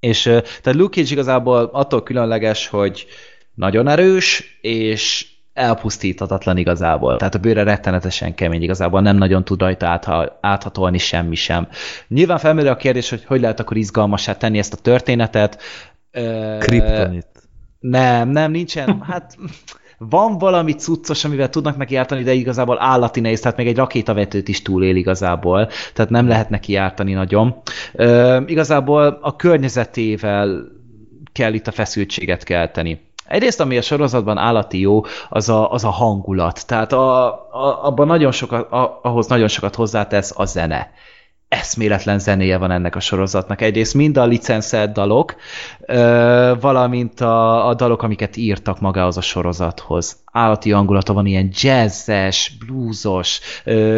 és 0.00 0.22
tehát 0.22 0.74
Luke 0.74 1.00
Cage 1.00 1.12
igazából 1.12 1.70
attól 1.72 2.02
különleges, 2.02 2.68
hogy 2.68 3.06
nagyon 3.54 3.88
erős, 3.88 4.58
és 4.60 5.26
elpusztíthatatlan 5.52 6.56
igazából. 6.56 7.16
Tehát 7.16 7.34
a 7.34 7.38
bőre 7.38 7.62
rettenetesen 7.62 8.34
kemény 8.34 8.62
igazából, 8.62 9.00
nem 9.00 9.16
nagyon 9.16 9.44
tud 9.44 9.60
rajta 9.60 10.00
áthatolni 10.40 10.98
semmi 10.98 11.34
sem. 11.34 11.68
Nyilván 12.08 12.38
felmerül 12.38 12.70
a 12.70 12.76
kérdés, 12.76 13.10
hogy 13.10 13.24
hogy 13.24 13.40
lehet 13.40 13.60
akkor 13.60 13.76
izgalmasá 13.76 14.36
tenni 14.36 14.58
ezt 14.58 14.72
a 14.72 14.76
történetet. 14.76 15.62
Kryptonit. 16.58 17.26
Nem, 17.80 18.28
nem, 18.28 18.50
nincsen. 18.50 19.02
Hát 19.02 19.36
van 19.98 20.38
valami 20.38 20.72
cuccos, 20.72 21.24
amivel 21.24 21.48
tudnak 21.48 21.76
neki 21.76 21.96
ártani, 21.96 22.22
de 22.22 22.32
igazából 22.32 22.80
állati 22.80 23.20
nehéz, 23.20 23.40
tehát 23.40 23.56
még 23.56 23.66
egy 23.66 23.76
rakétavetőt 23.76 24.48
is 24.48 24.62
túlél 24.62 24.96
igazából, 24.96 25.68
tehát 25.94 26.10
nem 26.10 26.28
lehet 26.28 26.50
neki 26.50 26.76
ártani 26.76 27.12
nagyon. 27.12 27.60
Ö, 27.92 28.40
igazából 28.46 29.18
a 29.22 29.36
környezetével 29.36 30.64
kell 31.32 31.52
itt 31.52 31.66
a 31.66 31.70
feszültséget 31.70 32.44
kelteni. 32.44 33.00
Egyrészt, 33.30 33.60
ami 33.60 33.76
a 33.76 33.82
sorozatban 33.82 34.38
állati 34.38 34.80
jó, 34.80 35.04
az 35.28 35.48
a, 35.48 35.72
az 35.72 35.84
a 35.84 35.90
hangulat. 35.90 36.66
Tehát 36.66 36.92
a, 36.92 37.26
a, 37.50 37.84
abban 37.84 38.06
nagyon 38.06 38.32
sokat, 38.32 38.72
a, 38.72 39.00
ahhoz 39.02 39.26
nagyon 39.26 39.48
sokat 39.48 39.74
hozzátesz 39.74 40.32
a 40.36 40.44
zene 40.44 40.90
eszméletlen 41.48 42.18
zenéje 42.18 42.56
van 42.56 42.70
ennek 42.70 42.96
a 42.96 43.00
sorozatnak. 43.00 43.60
Egyrészt 43.60 43.94
mind 43.94 44.16
a 44.16 44.24
licenszelt 44.24 44.92
dalok, 44.92 45.36
valamint 46.60 47.20
a, 47.20 47.68
a 47.68 47.74
dalok, 47.74 48.02
amiket 48.02 48.36
írtak 48.36 48.80
magához 48.80 49.16
a 49.16 49.20
sorozathoz. 49.20 50.16
Állati 50.32 50.70
hangulata 50.70 51.12
van, 51.12 51.26
ilyen 51.26 51.50
jazzes, 51.52 52.52
bluesos, 52.66 53.40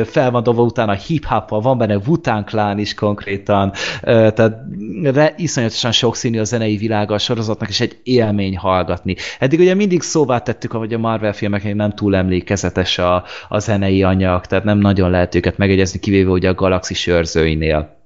fel 0.04 0.30
van 0.30 0.42
dobva 0.42 0.62
utána 0.62 0.92
hip 0.92 1.24
hop 1.24 1.62
van 1.62 1.78
benne 1.78 1.96
Wu-Tang 1.96 2.44
Clan 2.44 2.78
is 2.78 2.94
konkrétan, 2.94 3.72
tehát 4.02 4.56
re, 5.02 5.34
iszonyatosan 5.36 5.92
sokszínű 5.92 6.38
a 6.38 6.44
zenei 6.44 6.76
világa 6.76 7.14
a 7.14 7.18
sorozatnak, 7.18 7.68
és 7.68 7.80
egy 7.80 7.98
élmény 8.02 8.56
hallgatni. 8.56 9.16
Eddig 9.38 9.60
ugye 9.60 9.74
mindig 9.74 10.02
szóvá 10.02 10.38
tettük, 10.38 10.72
hogy 10.72 10.92
a 10.92 10.98
Marvel 10.98 11.32
filmeknél 11.32 11.74
nem 11.74 11.92
túl 11.92 12.16
emlékezetes 12.16 12.98
a, 12.98 13.24
a 13.48 13.58
zenei 13.58 14.02
anyag, 14.02 14.46
tehát 14.46 14.64
nem 14.64 14.78
nagyon 14.78 15.10
lehet 15.10 15.34
őket 15.34 15.58
megegyezni, 15.58 15.98
kivéve 16.00 16.30
ugye 16.30 16.48
a 16.48 16.54
galaxis 16.54 17.06
őrzőinél 17.06 18.00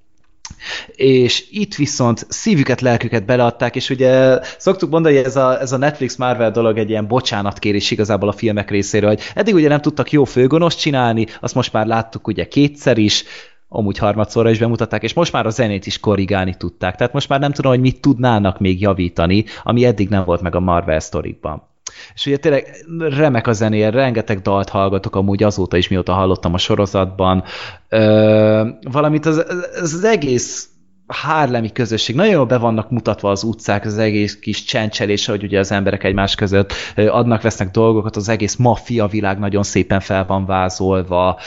és 0.94 1.46
itt 1.50 1.74
viszont 1.74 2.26
szívüket, 2.28 2.80
lelküket 2.80 3.24
beleadták, 3.24 3.76
és 3.76 3.90
ugye 3.90 4.40
szoktuk 4.58 4.90
mondani, 4.90 5.16
hogy 5.16 5.24
ez 5.24 5.36
a, 5.36 5.60
ez 5.60 5.72
a 5.72 5.76
Netflix 5.76 6.16
Marvel 6.16 6.50
dolog 6.50 6.78
egy 6.78 6.90
ilyen 6.90 7.06
bocsánatkérés 7.06 7.90
igazából 7.90 8.28
a 8.28 8.32
filmek 8.32 8.70
részéről, 8.70 9.08
hogy 9.08 9.20
eddig 9.34 9.54
ugye 9.54 9.68
nem 9.68 9.80
tudtak 9.80 10.12
jó 10.12 10.24
főgonoszt 10.24 10.80
csinálni, 10.80 11.26
azt 11.40 11.54
most 11.54 11.72
már 11.72 11.86
láttuk 11.86 12.26
ugye 12.26 12.48
kétszer 12.48 12.98
is, 12.98 13.24
amúgy 13.68 13.98
harmadszorra 13.98 14.50
is 14.50 14.58
bemutatták, 14.58 15.02
és 15.02 15.14
most 15.14 15.32
már 15.32 15.46
a 15.46 15.50
zenét 15.50 15.86
is 15.86 16.00
korrigálni 16.00 16.54
tudták. 16.54 16.96
Tehát 16.96 17.12
most 17.12 17.28
már 17.28 17.40
nem 17.40 17.52
tudom, 17.52 17.72
hogy 17.72 17.80
mit 17.80 18.00
tudnának 18.00 18.58
még 18.58 18.80
javítani, 18.80 19.44
ami 19.62 19.84
eddig 19.84 20.08
nem 20.08 20.24
volt 20.24 20.40
meg 20.40 20.54
a 20.54 20.60
Marvel 20.60 21.00
sztorikban. 21.00 21.75
És 22.14 22.26
ugye 22.26 22.36
tényleg 22.36 22.86
remek 22.98 23.46
a 23.46 23.52
zenéje, 23.52 23.90
rengeteg 23.90 24.40
dalt 24.40 24.68
hallgatok 24.68 25.16
amúgy 25.16 25.42
azóta 25.42 25.76
is, 25.76 25.88
mióta 25.88 26.12
hallottam 26.12 26.54
a 26.54 26.58
sorozatban. 26.58 27.44
Ö, 27.88 28.68
valamint 28.90 29.26
az, 29.26 29.44
az, 29.48 29.92
az 29.92 30.04
egész 30.04 30.68
hárlemi 31.06 31.72
közösség, 31.72 32.14
nagyon 32.14 32.32
jól 32.32 32.46
be 32.46 32.58
vannak 32.58 32.90
mutatva 32.90 33.30
az 33.30 33.42
utcák, 33.42 33.84
az 33.84 33.98
egész 33.98 34.38
kis 34.38 34.64
csencselés, 34.64 35.26
hogy 35.26 35.42
ugye 35.42 35.58
az 35.58 35.72
emberek 35.72 36.04
egymás 36.04 36.34
között 36.34 36.72
adnak, 36.96 37.42
vesznek 37.42 37.70
dolgokat, 37.70 38.16
az 38.16 38.28
egész 38.28 38.56
maffia 38.56 39.06
világ 39.06 39.38
nagyon 39.38 39.62
szépen 39.62 40.00
fel 40.00 40.26
van 40.26 40.46
vázolva, 40.46 41.38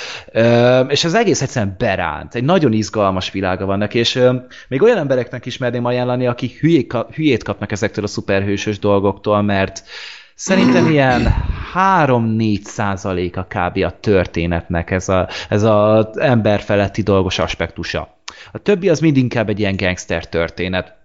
és 0.88 1.03
az 1.03 1.13
egész 1.13 1.41
egyszerűen 1.41 1.76
beránt. 1.77 2.35
Egy 2.35 2.43
nagyon 2.43 2.73
izgalmas 2.73 3.31
világa 3.31 3.65
vannak, 3.65 3.93
és 3.93 4.21
még 4.67 4.81
olyan 4.81 4.97
embereknek 4.97 5.45
is 5.45 5.57
merném 5.57 5.85
ajánlani, 5.85 6.27
akik 6.27 6.59
hülyét 7.13 7.43
kapnak 7.43 7.71
ezektől 7.71 8.03
a 8.03 8.07
szuperhősös 8.07 8.80
dolgoktól, 8.80 9.41
mert 9.41 9.84
Szerintem 10.41 10.90
ilyen 10.90 11.34
3-4 11.76 12.61
százaléka 12.61 13.48
kb. 13.49 13.84
a 13.84 13.99
történetnek 13.99 14.91
ez 14.91 15.10
a, 15.10 15.28
ez 15.49 15.64
az 15.64 16.20
emberfeletti 16.20 17.02
dolgos 17.02 17.40
aspektusa. 17.40 18.18
A 18.52 18.57
többi 18.57 18.90
az 18.90 18.99
mind 18.99 19.18
inkább 19.18 19.49
egy 19.49 19.60
ilyen 19.60 19.76
gangster 19.76 20.30
történet. 20.30 20.95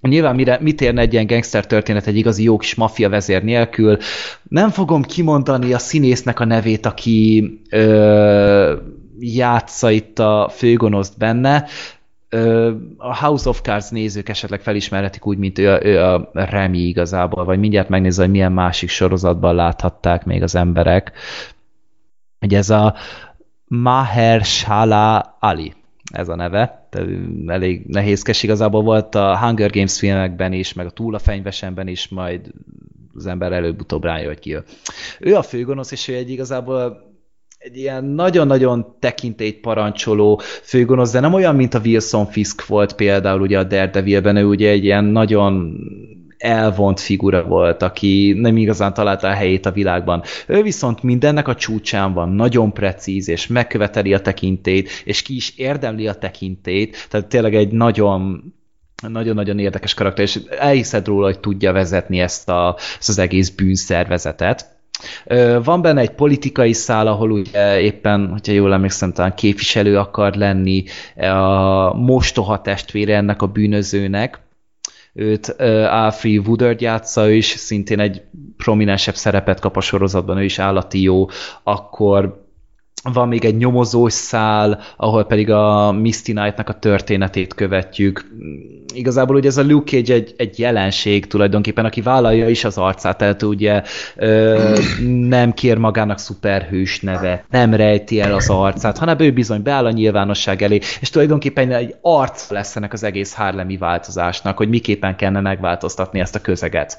Nyilván 0.00 0.34
mire, 0.34 0.58
mit 0.60 0.80
érne 0.80 1.00
egy 1.00 1.12
ilyen 1.12 1.26
gangster 1.26 1.66
történet 1.66 2.06
egy 2.06 2.16
igazi 2.16 2.42
jó 2.42 2.56
kis 2.56 2.74
maffia 2.74 3.08
vezér 3.08 3.42
nélkül. 3.42 3.96
Nem 4.42 4.70
fogom 4.70 5.02
kimondani 5.02 5.72
a 5.72 5.78
színésznek 5.78 6.40
a 6.40 6.44
nevét, 6.44 6.86
aki 6.86 7.50
ö, 7.70 8.76
játsza 9.18 9.90
itt 9.90 10.18
a 10.18 10.50
főgonoszt 10.54 11.18
benne, 11.18 11.66
a 12.96 13.16
House 13.16 13.48
of 13.48 13.60
Cards 13.60 13.88
nézők 13.88 14.28
esetleg 14.28 14.60
felismerhetik 14.60 15.26
úgy, 15.26 15.38
mint 15.38 15.58
ő 15.58 15.70
a, 15.70 15.84
ő 15.84 16.02
a 16.02 16.30
Remy 16.32 16.78
igazából, 16.78 17.44
vagy 17.44 17.58
mindjárt 17.58 17.88
megnézze, 17.88 18.22
hogy 18.22 18.30
milyen 18.30 18.52
másik 18.52 18.88
sorozatban 18.88 19.54
láthatták 19.54 20.24
még 20.24 20.42
az 20.42 20.54
emberek. 20.54 21.12
Ugye 22.40 22.56
ez 22.56 22.70
a 22.70 22.94
Maher 23.64 24.44
Shala 24.44 25.36
Ali, 25.40 25.74
ez 26.12 26.28
a 26.28 26.34
neve, 26.34 26.88
elég 27.46 27.84
nehézkes 27.86 28.42
igazából 28.42 28.82
volt 28.82 29.14
a 29.14 29.38
Hunger 29.38 29.70
Games 29.70 29.98
filmekben 29.98 30.52
is, 30.52 30.72
meg 30.72 30.86
a 30.86 30.90
Túl 30.90 31.14
a 31.14 31.18
fenyvesemben 31.18 31.88
is, 31.88 32.08
majd 32.08 32.50
az 33.14 33.26
ember 33.26 33.52
előbb-utóbb 33.52 34.04
rájön, 34.04 34.26
hogy 34.26 34.38
ki 34.38 34.54
ő. 34.54 34.64
Ő 35.20 35.34
a 35.36 35.42
főgonosz, 35.42 35.92
és 35.92 36.08
ő 36.08 36.14
egy 36.14 36.30
igazából 36.30 37.07
egy 37.68 37.76
ilyen 37.76 38.04
nagyon-nagyon 38.04 38.94
tekintélyt 38.98 39.60
parancsoló 39.60 40.40
főgonosz, 40.62 41.12
de 41.12 41.20
nem 41.20 41.34
olyan, 41.34 41.54
mint 41.54 41.74
a 41.74 41.80
Wilson 41.84 42.26
Fisk 42.26 42.66
volt 42.66 42.94
például 42.94 43.40
ugye 43.40 43.58
a 43.58 43.64
Daredevilben, 43.64 44.36
ő 44.36 44.44
ugye 44.44 44.70
egy 44.70 44.84
ilyen 44.84 45.04
nagyon 45.04 45.76
elvont 46.38 47.00
figura 47.00 47.42
volt, 47.42 47.82
aki 47.82 48.32
nem 48.36 48.56
igazán 48.56 48.94
találta 48.94 49.28
a 49.28 49.32
helyét 49.32 49.66
a 49.66 49.72
világban. 49.72 50.22
Ő 50.46 50.62
viszont 50.62 51.02
mindennek 51.02 51.48
a 51.48 51.54
csúcsán 51.54 52.12
van, 52.12 52.28
nagyon 52.28 52.72
precíz, 52.72 53.28
és 53.28 53.46
megköveteli 53.46 54.14
a 54.14 54.20
tekintét, 54.20 54.90
és 55.04 55.22
ki 55.22 55.34
is 55.34 55.56
érdemli 55.56 56.06
a 56.06 56.14
tekintét, 56.14 57.06
tehát 57.10 57.26
tényleg 57.26 57.54
egy 57.54 57.72
nagyon 57.72 58.42
nagyon-nagyon 59.08 59.58
érdekes 59.58 59.94
karakter, 59.94 60.24
és 60.24 60.40
elhiszed 60.58 61.06
róla, 61.06 61.24
hogy 61.24 61.40
tudja 61.40 61.72
vezetni 61.72 62.20
ezt, 62.20 62.48
a, 62.48 62.76
ezt 62.98 63.08
az 63.08 63.18
egész 63.18 63.48
bűnszervezetet. 63.48 64.77
Van 65.64 65.82
benne 65.82 66.00
egy 66.00 66.10
politikai 66.10 66.72
szál, 66.72 67.06
ahol 67.06 67.30
ugye 67.30 67.80
éppen, 67.80 68.28
hogyha 68.28 68.52
jól 68.52 68.72
emlékszem, 68.72 69.12
talán 69.12 69.34
képviselő 69.34 69.98
akar 69.98 70.34
lenni 70.34 70.84
a 71.16 71.94
mostoha 71.94 72.60
testvére 72.60 73.16
ennek 73.16 73.42
a 73.42 73.46
bűnözőnek. 73.46 74.40
Őt 75.12 75.48
Alfred 75.90 76.46
Woodard 76.46 76.80
játsza, 76.80 77.28
ő 77.28 77.34
is 77.34 77.46
szintén 77.46 78.00
egy 78.00 78.22
prominensebb 78.56 79.14
szerepet 79.14 79.60
kap 79.60 79.76
a 79.76 79.80
sorozatban, 79.80 80.38
ő 80.38 80.44
is 80.44 80.58
állati 80.58 81.02
jó, 81.02 81.26
akkor 81.62 82.47
van 83.02 83.28
még 83.28 83.44
egy 83.44 83.56
nyomozós 83.56 84.12
szál, 84.12 84.80
ahol 84.96 85.24
pedig 85.24 85.50
a 85.50 85.92
Misty 85.92 86.32
Knight-nak 86.32 86.68
a 86.68 86.78
történetét 86.78 87.54
követjük. 87.54 88.26
Igazából 88.94 89.36
ugye 89.36 89.48
ez 89.48 89.56
a 89.56 89.62
Luke 89.62 89.90
Cage 89.90 90.14
egy, 90.14 90.34
egy 90.36 90.58
jelenség 90.58 91.26
tulajdonképpen, 91.26 91.84
aki 91.84 92.00
vállalja 92.00 92.48
is 92.48 92.64
az 92.64 92.78
arcát, 92.78 93.18
tehát 93.18 93.42
ugye 93.42 93.82
ö, 94.16 94.78
nem 95.28 95.52
kér 95.52 95.76
magának 95.76 96.18
szuperhős 96.18 97.00
neve, 97.00 97.44
nem 97.50 97.74
rejti 97.74 98.20
el 98.20 98.34
az 98.34 98.50
arcát, 98.50 98.98
hanem 98.98 99.18
ő 99.18 99.32
bizony 99.32 99.62
beáll 99.62 99.86
a 99.86 99.90
nyilvánosság 99.90 100.62
elé, 100.62 100.80
és 101.00 101.10
tulajdonképpen 101.10 101.72
egy 101.72 101.94
arc 102.00 102.50
lesz 102.50 102.76
ennek 102.76 102.92
az 102.92 103.02
egész 103.02 103.34
Harlemi 103.34 103.76
változásnak, 103.76 104.56
hogy 104.56 104.68
miképpen 104.68 105.16
kellene 105.16 105.40
megváltoztatni 105.40 106.20
ezt 106.20 106.34
a 106.34 106.40
közeget. 106.40 106.98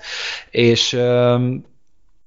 És 0.49 0.93
ö, 0.93 1.35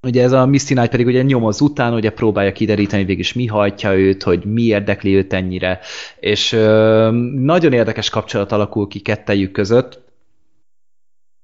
ugye 0.07 0.23
ez 0.23 0.33
a 0.33 0.47
Misty 0.47 0.73
Knight 0.75 0.91
pedig 0.91 1.07
ugye 1.07 1.23
nyomoz 1.23 1.61
után, 1.61 1.95
ugye 1.95 2.11
próbálja 2.11 2.53
kideríteni 2.53 3.05
végig 3.05 3.19
is 3.19 3.33
mi 3.33 3.47
hajtja 3.47 3.95
őt, 3.95 4.23
hogy 4.23 4.45
mi 4.45 4.63
érdekli 4.63 5.15
őt 5.15 5.33
ennyire, 5.33 5.81
és 6.21 6.53
ö, 6.53 7.11
nagyon 7.35 7.73
érdekes 7.73 8.11
kapcsolat 8.11 8.53
alakul 8.53 8.89
ki 8.89 8.99
kettejük 8.99 9.53
között. 9.53 10.01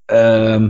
Ö, 0.05 0.65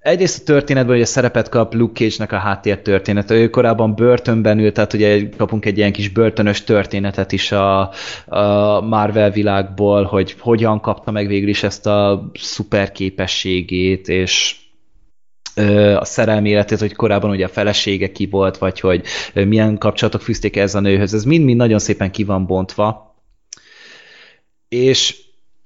egyrészt 0.00 0.40
a 0.40 0.44
történetben 0.44 0.96
ugye 0.96 1.04
szerepet 1.04 1.48
kap 1.48 1.74
Luke 1.74 1.92
Cage-nek 1.92 2.32
a 2.32 2.38
háttér 2.38 2.82
története. 2.82 3.34
Ő 3.34 3.50
korábban 3.50 3.94
börtönben 3.94 4.58
ült, 4.58 4.74
tehát 4.74 4.92
ugye 4.92 5.28
kapunk 5.36 5.64
egy 5.64 5.78
ilyen 5.78 5.92
kis 5.92 6.08
börtönös 6.08 6.64
történetet 6.64 7.32
is 7.32 7.52
a, 7.52 7.80
a 8.26 8.80
Marvel 8.80 9.30
világból, 9.30 10.04
hogy 10.04 10.36
hogyan 10.38 10.80
kapta 10.80 11.10
meg 11.10 11.26
végül 11.26 11.48
is 11.48 11.62
ezt 11.62 11.86
a 11.86 12.30
szuper 12.34 12.92
képességét, 12.92 14.08
és 14.08 14.56
a 15.96 16.04
szerelmi 16.04 16.48
életét, 16.48 16.78
hogy 16.78 16.94
korábban 16.94 17.30
ugye 17.30 17.44
a 17.44 17.48
felesége 17.48 18.12
ki 18.12 18.26
volt, 18.26 18.58
vagy 18.58 18.80
hogy 18.80 19.04
milyen 19.34 19.78
kapcsolatok 19.78 20.22
fűzték 20.22 20.56
ez 20.56 20.74
a 20.74 20.80
nőhöz. 20.80 21.14
Ez 21.14 21.24
mind-mind 21.24 21.58
nagyon 21.58 21.78
szépen 21.78 22.10
ki 22.10 22.24
van 22.24 22.46
bontva. 22.46 23.14
És 24.68 25.16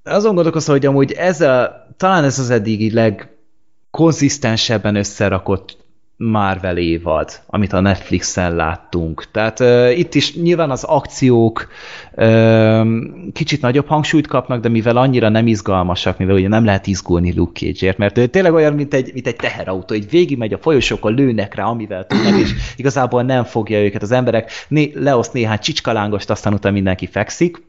azon 0.03 0.35
gondolkoztam, 0.35 0.75
hogy 0.75 0.87
amúgy 0.87 1.13
a, 1.41 1.87
talán 1.97 2.25
ez 2.25 2.39
az 2.39 2.51
eddigi 2.51 2.93
legkonzisztensebben 2.93 4.97
összerakott 4.97 5.84
Marvel 6.17 6.77
évad, 6.77 7.31
amit 7.47 7.73
a 7.73 7.81
Netflixen 7.81 8.55
láttunk. 8.55 9.31
Tehát 9.31 9.61
uh, 9.61 9.99
itt 9.99 10.15
is 10.15 10.35
nyilván 10.37 10.71
az 10.71 10.85
akciók 10.85 11.69
uh, 12.17 12.87
kicsit 13.33 13.61
nagyobb 13.61 13.87
hangsúlyt 13.87 14.27
kapnak, 14.27 14.61
de 14.61 14.69
mivel 14.69 14.97
annyira 14.97 15.29
nem 15.29 15.47
izgalmasak, 15.47 16.19
mivel 16.19 16.35
ugye 16.35 16.49
nem 16.49 16.65
lehet 16.65 16.87
izgulni 16.87 17.35
Luke 17.35 17.61
Cage-ért, 17.61 17.99
mert 17.99 18.31
tényleg 18.31 18.53
olyan, 18.53 18.75
mint 18.75 18.95
egy, 18.95 19.11
mint 19.13 19.27
egy 19.27 19.37
teherautó, 19.37 19.95
hogy 19.95 20.11
végig 20.11 20.39
megy 20.39 20.53
a 20.53 20.59
folyosókon, 20.59 21.15
lőnek 21.15 21.55
rá, 21.55 21.65
amivel 21.65 22.07
tudnak, 22.07 22.39
és 22.39 22.53
igazából 22.77 23.23
nem 23.23 23.45
fogja 23.45 23.85
őket 23.85 24.03
az 24.03 24.11
emberek, 24.11 24.51
né 24.69 24.93
leoszt 24.95 25.33
néhány 25.33 25.59
csicskalángos, 25.59 26.25
aztán 26.25 26.53
utána 26.53 26.75
mindenki 26.75 27.07
fekszik. 27.07 27.63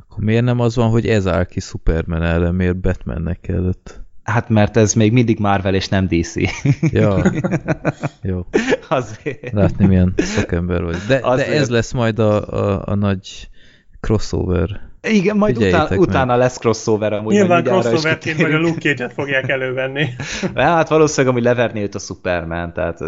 Akkor 0.00 0.24
miért 0.24 0.44
nem 0.44 0.60
az 0.60 0.76
van, 0.76 0.90
hogy 0.90 1.06
ez 1.06 1.26
áll 1.26 1.44
ki 1.44 1.60
Superman 1.60 2.22
ellen, 2.22 2.54
miért 2.54 2.76
Batmannek 2.76 3.40
kellett? 3.40 4.05
Hát 4.26 4.48
mert 4.48 4.76
ez 4.76 4.94
még 4.94 5.12
mindig 5.12 5.38
Marvel 5.38 5.74
és 5.74 5.88
nem 5.88 6.06
DC. 6.06 6.34
Ja, 6.80 7.32
jó. 8.22 8.46
Azért. 8.88 9.52
Látni 9.52 9.86
milyen 9.86 10.14
szakember 10.16 10.82
vagy. 10.82 10.96
De, 11.08 11.20
de 11.20 11.46
ez 11.46 11.70
lesz 11.70 11.92
majd 11.92 12.18
a, 12.18 12.48
a, 12.48 12.82
a 12.84 12.94
nagy 12.94 13.48
crossover. 14.00 14.80
Igen, 15.02 15.36
majd 15.36 15.56
után, 15.56 15.86
meg. 15.90 16.00
utána 16.00 16.36
lesz 16.36 16.58
crossover 16.58 17.12
amúgy. 17.12 17.32
Nyilván 17.32 17.64
crossoverként 17.64 18.38
majd 18.38 18.54
a. 18.54 18.58
Luke 18.58 18.80
Cage-et 18.80 19.12
fogják 19.12 19.48
elővenni. 19.48 20.06
Hát 20.54 20.88
valószínűleg, 20.88 21.36
ami 21.36 21.44
leverné 21.44 21.82
őt 21.82 21.94
a 21.94 21.98
Superman, 21.98 22.72
tehát 22.72 22.98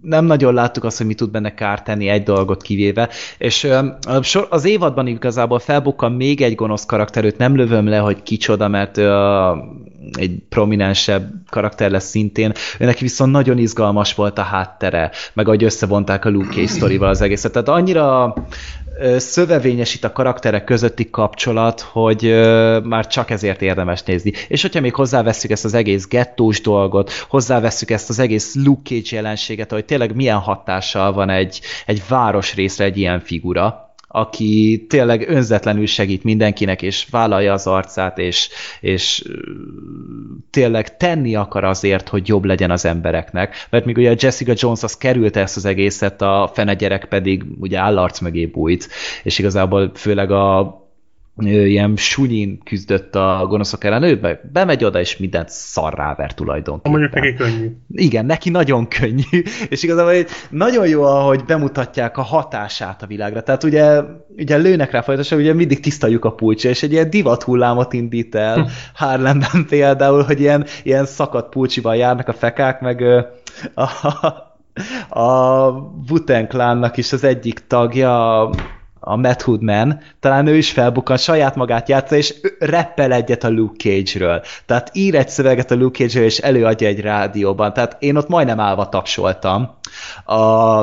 nem 0.00 0.24
nagyon 0.24 0.54
láttuk 0.54 0.84
azt, 0.84 0.96
hogy 0.96 1.06
mi 1.06 1.14
tud 1.14 1.30
benne 1.30 1.54
kárt 1.54 1.84
tenni, 1.84 2.08
egy 2.08 2.22
dolgot 2.22 2.62
kivéve, 2.62 3.08
és 3.38 3.68
az 4.48 4.64
évadban 4.64 5.06
igazából 5.06 5.58
felbukkan 5.58 6.12
még 6.12 6.40
egy 6.42 6.54
gonosz 6.54 6.86
karakter, 6.86 7.24
őt 7.24 7.38
nem 7.38 7.56
lövöm 7.56 7.88
le, 7.88 7.98
hogy 7.98 8.22
kicsoda, 8.22 8.68
mert 8.68 8.96
egy 10.12 10.38
prominensebb 10.48 11.30
karakter 11.50 11.90
lesz 11.90 12.08
szintén, 12.08 12.52
neki 12.78 13.02
viszont 13.02 13.32
nagyon 13.32 13.58
izgalmas 13.58 14.14
volt 14.14 14.38
a 14.38 14.42
háttere, 14.42 15.10
meg 15.32 15.46
ahogy 15.46 15.64
összevonták 15.64 16.24
a 16.24 16.30
Luke 16.30 16.54
Cage 16.54 16.66
sztorival 16.66 17.08
az 17.08 17.20
egészet, 17.20 17.52
tehát 17.52 17.68
annyira 17.68 18.34
szövevényes 19.16 19.94
itt 19.94 20.04
a 20.04 20.12
karakterek 20.12 20.64
közötti 20.64 21.10
kapcsolat, 21.10 21.80
hogy 21.80 22.22
már 22.82 23.06
csak 23.06 23.30
ezért 23.30 23.62
érdemes 23.62 24.02
nézni. 24.02 24.32
És 24.48 24.62
hogyha 24.62 24.80
még 24.80 24.94
hozzáveszünk 24.94 25.52
ezt 25.52 25.64
az 25.64 25.74
egész 25.74 26.08
gettós 26.08 26.60
dolgot, 26.60 27.10
hozzáveszünk 27.28 27.90
ezt 27.90 28.08
az 28.08 28.18
egész 28.18 28.54
Luke 28.54 28.94
Cage 28.94 29.16
jelenséget, 29.16 29.70
hogy 29.70 29.84
tényleg 29.84 30.14
milyen 30.14 30.38
hatással 30.38 31.12
van 31.12 31.30
egy, 31.30 31.60
egy 31.86 32.02
városrészre 32.08 32.84
egy 32.84 32.98
ilyen 32.98 33.20
figura, 33.20 33.91
aki 34.12 34.84
tényleg 34.88 35.28
önzetlenül 35.28 35.86
segít 35.86 36.24
mindenkinek, 36.24 36.82
és 36.82 37.06
vállalja 37.10 37.52
az 37.52 37.66
arcát, 37.66 38.18
és, 38.18 38.48
és 38.80 39.24
tényleg 40.50 40.96
tenni 40.96 41.34
akar 41.34 41.64
azért, 41.64 42.08
hogy 42.08 42.28
jobb 42.28 42.44
legyen 42.44 42.70
az 42.70 42.84
embereknek. 42.84 43.66
Mert 43.70 43.84
még 43.84 43.96
ugye 43.96 44.10
a 44.10 44.16
Jessica 44.18 44.52
Jones 44.56 44.82
az 44.82 44.96
kerülte 44.96 45.40
ezt 45.40 45.56
az 45.56 45.64
egészet, 45.64 46.22
a 46.22 46.50
fene 46.54 46.74
gyerek 46.74 47.04
pedig 47.04 47.44
ugye 47.60 47.78
állarc 47.78 48.20
mögé 48.20 48.46
bújt, 48.46 48.88
és 49.22 49.38
igazából 49.38 49.90
főleg 49.94 50.30
a 50.30 50.80
ilyen 51.40 51.96
sunyin 51.96 52.60
küzdött 52.64 53.14
a 53.14 53.44
gonoszok 53.48 53.84
ellen, 53.84 54.02
ő 54.02 54.20
be, 54.20 54.40
bemegy 54.52 54.84
oda, 54.84 55.00
és 55.00 55.16
mindent 55.16 55.48
szarráver 55.48 56.34
tulajdonképpen. 56.34 56.90
Mondjuk 56.92 57.12
neki 57.12 57.34
könnyű. 57.34 57.76
Igen, 57.92 58.26
neki 58.26 58.50
nagyon 58.50 58.88
könnyű, 58.88 59.42
és 59.68 59.82
igazából 59.82 60.12
nagyon 60.50 60.88
jó, 60.88 61.02
ahogy 61.02 61.44
bemutatják 61.44 62.16
a 62.18 62.22
hatását 62.22 63.02
a 63.02 63.06
világra. 63.06 63.42
Tehát 63.42 63.64
ugye, 63.64 64.00
ugye 64.36 64.56
lőnek 64.56 64.90
rá 64.90 65.00
folyamatosan, 65.00 65.38
ugye 65.38 65.52
mindig 65.52 65.80
tisztaljuk 65.80 66.24
a 66.24 66.32
pulcsa, 66.32 66.68
és 66.68 66.82
egy 66.82 66.92
ilyen 66.92 67.10
divat 67.10 67.42
hullámot 67.42 67.92
indít 67.92 68.34
el 68.34 68.68
Harlemben 68.94 69.66
például, 69.68 70.22
hogy 70.22 70.40
ilyen, 70.40 70.66
ilyen 70.82 71.06
szakadt 71.06 71.52
pulcsival 71.52 71.96
járnak 71.96 72.28
a 72.28 72.32
fekák, 72.32 72.80
meg 72.80 73.02
a, 73.74 73.82
a 75.20 75.70
Wu-Tang 76.08 76.46
klánnak 76.46 76.96
is 76.96 77.12
az 77.12 77.24
egyik 77.24 77.66
tagja, 77.66 78.50
a 79.04 79.16
Matt 79.16 79.42
Hoodman, 79.42 80.00
talán 80.20 80.46
ő 80.46 80.56
is 80.56 80.70
felbukkan, 80.70 81.16
saját 81.16 81.56
magát 81.56 81.88
játsza, 81.88 82.16
és 82.16 82.34
reppel 82.58 83.12
egyet 83.12 83.44
a 83.44 83.50
Luke 83.50 83.76
Cage-ről. 83.76 84.42
Tehát 84.66 84.90
ír 84.92 85.14
egy 85.14 85.28
szöveget 85.28 85.70
a 85.70 85.74
Luke 85.74 85.98
Cage-ről, 85.98 86.24
és 86.24 86.38
előadja 86.38 86.88
egy 86.88 87.00
rádióban. 87.00 87.72
Tehát 87.72 87.96
én 87.98 88.16
ott 88.16 88.28
majdnem 88.28 88.60
állva 88.60 88.88
tapsoltam 88.88 89.70
a 90.24 90.82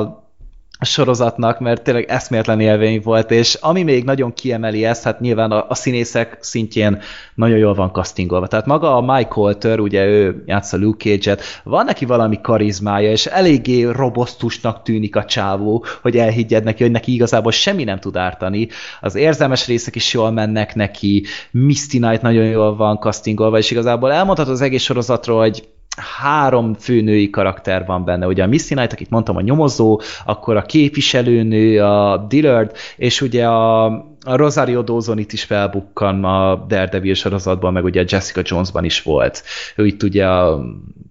sorozatnak, 0.80 1.58
mert 1.58 1.82
tényleg 1.82 2.04
eszméletlen 2.08 2.60
élmény 2.60 3.00
volt, 3.04 3.30
és 3.30 3.54
ami 3.54 3.82
még 3.82 4.04
nagyon 4.04 4.32
kiemeli 4.32 4.84
ezt, 4.84 5.02
hát 5.02 5.20
nyilván 5.20 5.50
a, 5.50 5.64
a 5.68 5.74
színészek 5.74 6.36
szintjén 6.40 7.02
nagyon 7.34 7.58
jól 7.58 7.74
van 7.74 7.92
castingolva. 7.92 8.46
Tehát 8.46 8.66
maga 8.66 8.96
a 8.96 9.00
Mike 9.00 9.30
Holter, 9.32 9.80
ugye 9.80 10.04
ő 10.04 10.42
játsza 10.46 10.76
Luke 10.76 11.10
Cage-et, 11.10 11.42
van 11.64 11.84
neki 11.84 12.04
valami 12.04 12.40
karizmája, 12.40 13.10
és 13.10 13.26
eléggé 13.26 13.84
robosztusnak 13.84 14.82
tűnik 14.82 15.16
a 15.16 15.24
csávó, 15.24 15.84
hogy 16.02 16.16
elhiggyed 16.16 16.64
neki, 16.64 16.82
hogy 16.82 16.92
neki 16.92 17.14
igazából 17.14 17.52
semmi 17.52 17.84
nem 17.84 17.98
tud 17.98 18.16
ártani. 18.16 18.68
Az 19.00 19.14
érzelmes 19.14 19.66
részek 19.66 19.94
is 19.94 20.12
jól 20.12 20.30
mennek 20.30 20.74
neki, 20.74 21.24
Misty 21.50 21.96
Knight 21.96 22.22
nagyon 22.22 22.44
jól 22.44 22.76
van 22.76 22.98
castingolva, 22.98 23.58
és 23.58 23.70
igazából 23.70 24.12
elmondhatod 24.12 24.52
az 24.52 24.60
egész 24.60 24.82
sorozatról, 24.82 25.38
hogy 25.40 25.68
három 25.96 26.74
főnői 26.74 27.30
karakter 27.30 27.86
van 27.86 28.04
benne. 28.04 28.26
Ugye 28.26 28.42
a 28.42 28.46
Missy 28.46 28.74
Knight, 28.74 28.92
akit 28.92 29.10
mondtam, 29.10 29.36
a 29.36 29.40
nyomozó, 29.40 30.00
akkor 30.24 30.56
a 30.56 30.62
képviselőnő, 30.62 31.82
a 31.82 32.26
Dillard, 32.28 32.72
és 32.96 33.20
ugye 33.20 33.46
a, 33.46 33.84
a 34.24 34.36
Rosario 34.36 34.82
Dawson 34.82 35.18
itt 35.18 35.32
is 35.32 35.44
felbukkan 35.44 36.24
a 36.24 36.54
Daredevil 36.54 37.14
sorozatban, 37.14 37.72
meg 37.72 37.84
ugye 37.84 38.00
a 38.00 38.04
Jessica 38.08 38.40
Jonesban 38.44 38.84
is 38.84 39.02
volt. 39.02 39.42
Ő 39.76 39.86
itt 39.86 40.02
ugye 40.02 40.26
a 40.26 40.60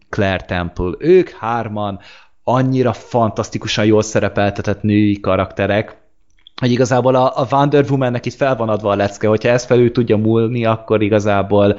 Claire 0.09 0.43
Temple. 0.45 0.91
Ők 0.99 1.29
hárman 1.29 1.99
annyira 2.43 2.93
fantasztikusan 2.93 3.85
jól 3.85 4.01
szerepeltetett 4.01 4.81
női 4.81 5.19
karakterek, 5.19 5.97
hogy 6.59 6.71
igazából 6.71 7.15
a, 7.15 7.31
a 7.35 7.47
Wonder 7.51 7.85
Woman-nek 7.89 8.25
itt 8.25 8.33
fel 8.33 8.55
van 8.55 8.69
adva 8.69 8.91
a 8.91 8.95
lecke, 8.95 9.27
hogyha 9.27 9.49
ezt 9.49 9.65
felül 9.65 9.91
tudja 9.91 10.17
múlni, 10.17 10.65
akkor 10.65 11.01
igazából 11.01 11.77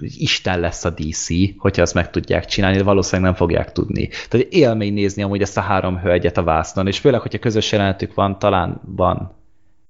Isten 0.00 0.60
lesz 0.60 0.84
a 0.84 0.90
DC, 0.90 1.26
hogyha 1.58 1.82
azt 1.82 1.94
meg 1.94 2.10
tudják 2.10 2.44
csinálni, 2.44 2.76
de 2.76 2.82
valószínűleg 2.82 3.30
nem 3.30 3.38
fogják 3.38 3.72
tudni. 3.72 4.08
Tehát 4.28 4.46
élmény 4.50 4.92
nézni 4.92 5.22
amúgy 5.22 5.42
ezt 5.42 5.56
a 5.56 5.60
három 5.60 5.98
hölgyet 5.98 6.38
a 6.38 6.42
vásznon, 6.42 6.86
és 6.86 6.98
főleg, 6.98 7.20
hogyha 7.20 7.38
közös 7.38 7.72
jelenetük 7.72 8.14
van, 8.14 8.38
talán 8.38 8.80
van 8.84 9.38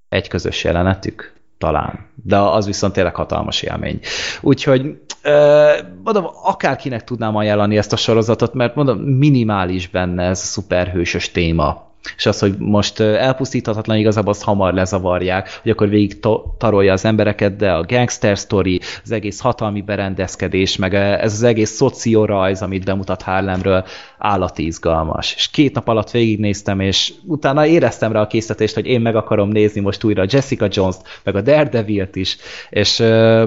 egy 0.08 0.28
közös 0.28 0.64
jelenetük, 0.64 1.32
talán. 1.58 2.06
De 2.24 2.38
az 2.38 2.66
viszont 2.66 2.92
tényleg 2.92 3.14
hatalmas 3.14 3.62
élmény. 3.62 4.00
Úgyhogy 4.40 5.00
ö, 5.22 5.70
mondom, 6.04 6.26
akárkinek 6.44 7.04
tudnám 7.04 7.36
ajánlani 7.36 7.76
ezt 7.76 7.92
a 7.92 7.96
sorozatot, 7.96 8.54
mert 8.54 8.74
mondom, 8.74 8.98
minimális 8.98 9.88
benne 9.88 10.22
ez 10.22 10.40
a 10.40 10.44
szuperhősös 10.44 11.30
téma. 11.30 11.89
És 12.16 12.26
az, 12.26 12.38
hogy 12.38 12.54
most 12.58 13.00
elpusztíthatatlan, 13.00 13.96
igazából 13.96 14.32
azt 14.32 14.42
hamar 14.42 14.74
lezavarják, 14.74 15.58
hogy 15.62 15.70
akkor 15.70 15.88
végig 15.88 16.18
tarolja 16.58 16.92
az 16.92 17.04
embereket, 17.04 17.56
de 17.56 17.72
a 17.72 17.84
gangster 17.84 18.36
story, 18.36 18.80
az 19.04 19.10
egész 19.10 19.40
hatalmi 19.40 19.80
berendezkedés, 19.80 20.76
meg 20.76 20.94
ez 20.94 21.32
az 21.32 21.42
egész 21.42 21.70
szociorajz, 21.70 22.62
amit 22.62 22.84
bemutat 22.84 23.22
Harlemről, 23.22 23.84
állati 24.18 24.66
izgalmas. 24.66 25.34
És 25.34 25.48
két 25.50 25.74
nap 25.74 25.88
alatt 25.88 26.10
végignéztem, 26.10 26.80
és 26.80 27.12
utána 27.26 27.66
éreztem 27.66 28.12
rá 28.12 28.20
a 28.20 28.26
készítést, 28.26 28.74
hogy 28.74 28.86
én 28.86 29.00
meg 29.00 29.16
akarom 29.16 29.48
nézni 29.48 29.80
most 29.80 30.04
újra 30.04 30.24
Jessica 30.28 30.66
Jones-t, 30.70 31.20
meg 31.24 31.36
a 31.36 31.40
Daredevil-t 31.40 32.16
is, 32.16 32.36
és 32.70 32.96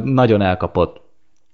nagyon 0.04 0.42
elkapott. 0.42 1.03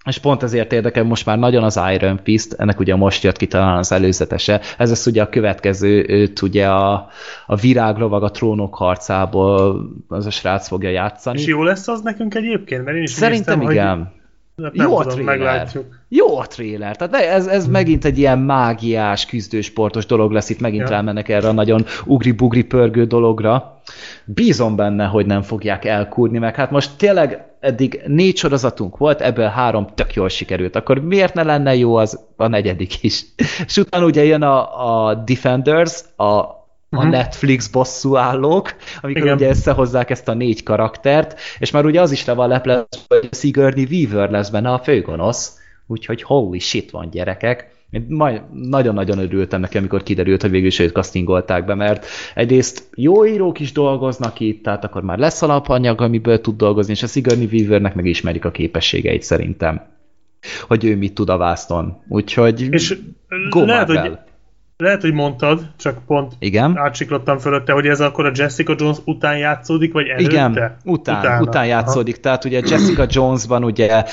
És 0.06 0.18
pont 0.18 0.44
ezért 0.44 0.74
érdekel 0.74 1.04
most 1.04 1.26
már 1.26 1.38
nagyon 1.38 1.64
az 1.64 1.80
Iron 1.94 2.20
Fist, 2.24 2.54
ennek 2.54 2.80
ugye 2.80 2.96
most 2.96 3.24
jött 3.24 3.38
ki 3.38 3.48
talán 3.48 3.78
az 3.78 3.92
előzetese. 3.92 4.62
Ez 4.78 4.92
az 4.92 5.08
ugye 5.08 5.22
a 5.22 5.30
következő, 5.30 6.06
őt 6.08 6.42
ugye 6.42 6.68
a, 6.68 7.08
a 7.46 7.56
viráglovag 7.56 8.24
a 8.24 8.32
trónok 8.32 8.76
harcából 8.76 9.86
az 10.08 10.26
a 10.26 10.30
srác 10.30 10.68
fogja 10.68 10.90
játszani. 10.90 11.40
És 11.40 11.46
jó 11.46 11.64
lesz 11.64 11.88
az 11.88 12.02
nekünk 12.02 12.36
egyébként? 12.36 12.84
Mert 12.84 12.98
én 12.98 13.04
is 13.04 13.12
Szerintem 13.12 13.60
néztem, 13.60 13.76
igen. 13.76 13.98
Hogy... 13.98 14.19
Nem 14.60 14.72
jó 14.74 14.98
a 14.98 15.02
tudom, 15.02 15.16
trailer. 15.18 15.38
meglátjuk. 15.38 15.86
Jó 16.08 16.38
a 16.38 16.48
trailer. 16.48 16.96
Tehát 16.96 17.16
ez, 17.26 17.48
ez 17.48 17.68
megint 17.68 18.06
egy 18.06 18.18
ilyen 18.18 18.40
mágiás, 18.40 19.26
küzdősportos 19.26 20.06
dolog 20.06 20.32
lesz, 20.32 20.50
itt 20.50 20.60
megint 20.60 20.84
Ja. 20.84 20.90
rámennek 20.90 21.30
erre 21.30 21.48
a 21.48 21.52
nagyon 21.52 21.86
ugri-bugri 22.06 22.64
pörgő 22.64 23.06
dologra. 23.06 23.82
Bízom 24.26 24.76
benne, 24.76 25.06
hogy 25.06 25.26
nem 25.26 25.42
fogják 25.42 25.86
elkúrni, 25.86 26.38
meg 26.38 26.56
hát 26.56 26.72
most 26.72 26.98
tényleg 26.98 27.44
eddig 27.60 28.02
négy 28.08 28.38
sorozatunk 28.38 28.98
volt, 28.98 29.22
ebből 29.22 29.48
három 29.48 29.88
tök 29.96 30.14
jól 30.14 30.30
sikerült. 30.30 30.76
Akkor 30.76 31.00
miért 31.00 31.34
ne 31.34 31.44
lenne 31.44 31.76
jó 31.76 31.96
az 31.96 32.20
a 32.36 32.48
negyedik 32.48 33.04
is? 33.04 33.26
És 33.68 33.78
utána 33.78 34.06
ugye 34.06 34.24
jön 34.24 34.42
a, 34.42 35.08
a 35.08 35.14
Defenders, 35.14 36.02
a 36.18 36.44
a 36.90 37.02
Mhm. 37.02 37.10
Netflix 37.10 37.68
bosszúállók, 37.68 38.76
amikor 39.02 39.22
Igen. 39.22 39.36
ugye 39.36 39.50
összehozzák 39.50 40.10
ezt 40.10 40.28
a 40.28 40.34
négy 40.34 40.64
karaktert, 40.64 41.40
és 41.60 41.72
már 41.72 41.86
ugye 41.86 42.02
az 42.02 42.12
is 42.12 42.26
le 42.26 42.34
van 42.34 42.48
leplezve, 42.48 42.86
hogy 43.08 43.30
Sigourney 43.32 43.88
Weaver 43.92 44.30
lesz 44.30 44.50
benne 44.50 44.72
a 44.72 44.80
főgonosz, 44.80 45.58
úgyhogy 45.88 46.22
holy 46.22 46.58
shit 46.58 46.92
van 46.92 47.10
gyerekek. 47.10 47.78
Én 47.92 48.06
majd 48.10 48.42
nagyon-nagyon 48.54 49.18
örültem 49.18 49.60
neki, 49.60 49.78
amikor 49.78 50.04
kiderült, 50.04 50.42
hogy 50.42 50.52
végül 50.52 50.68
is 50.68 50.80
őt 50.80 50.94
castingolták 50.94 51.66
be, 51.66 51.76
mert 51.76 52.06
egyrészt 52.36 52.90
jó 52.96 53.26
írók 53.26 53.60
is 53.60 53.72
dolgoznak 53.72 54.40
itt, 54.40 54.64
tehát 54.64 54.84
akkor 54.84 55.02
már 55.02 55.18
lesz 55.18 55.42
alapanyag, 55.42 56.02
amiből 56.02 56.42
tud 56.42 56.58
dolgozni, 56.58 56.92
és 56.94 57.04
a 57.04 57.08
Sigourney 57.08 57.48
Weavernek 57.52 57.96
meg 57.96 58.06
ismerik 58.06 58.46
a 58.46 58.52
képességeit 58.52 59.24
szerintem, 59.24 59.82
hogy 60.68 60.86
ő 60.86 60.96
mit 60.98 61.14
tud 61.14 61.30
a 61.30 61.38
vászton. 61.38 62.02
Úgyhogy 62.08 62.62
És 62.74 62.98
lehet, 63.52 63.88
hogy, 63.88 64.18
lehet, 64.84 65.02
hogy 65.02 65.14
mondtad, 65.14 65.62
csak 65.78 65.98
pont 66.08 66.34
Igen? 66.40 66.78
átsiklottam 66.78 67.38
fölötte, 67.38 67.72
hogy 67.72 67.86
ez 67.86 68.02
akkor 68.02 68.26
a 68.26 68.32
Jessica 68.34 68.76
Jones 68.78 68.98
után 69.06 69.38
játszódik, 69.38 69.94
vagy 69.94 70.08
előtte? 70.08 70.32
Igen, 70.32 70.52
után, 70.52 70.78
után, 70.84 71.20
Utána. 71.20 71.42
után 71.42 71.66
játszódik. 71.66 72.14
Aha. 72.14 72.24
Tehát 72.24 72.46
ugye 72.46 72.62
Jessica 72.66 73.06
Jonesban 73.10 73.64
ugye 73.64 74.04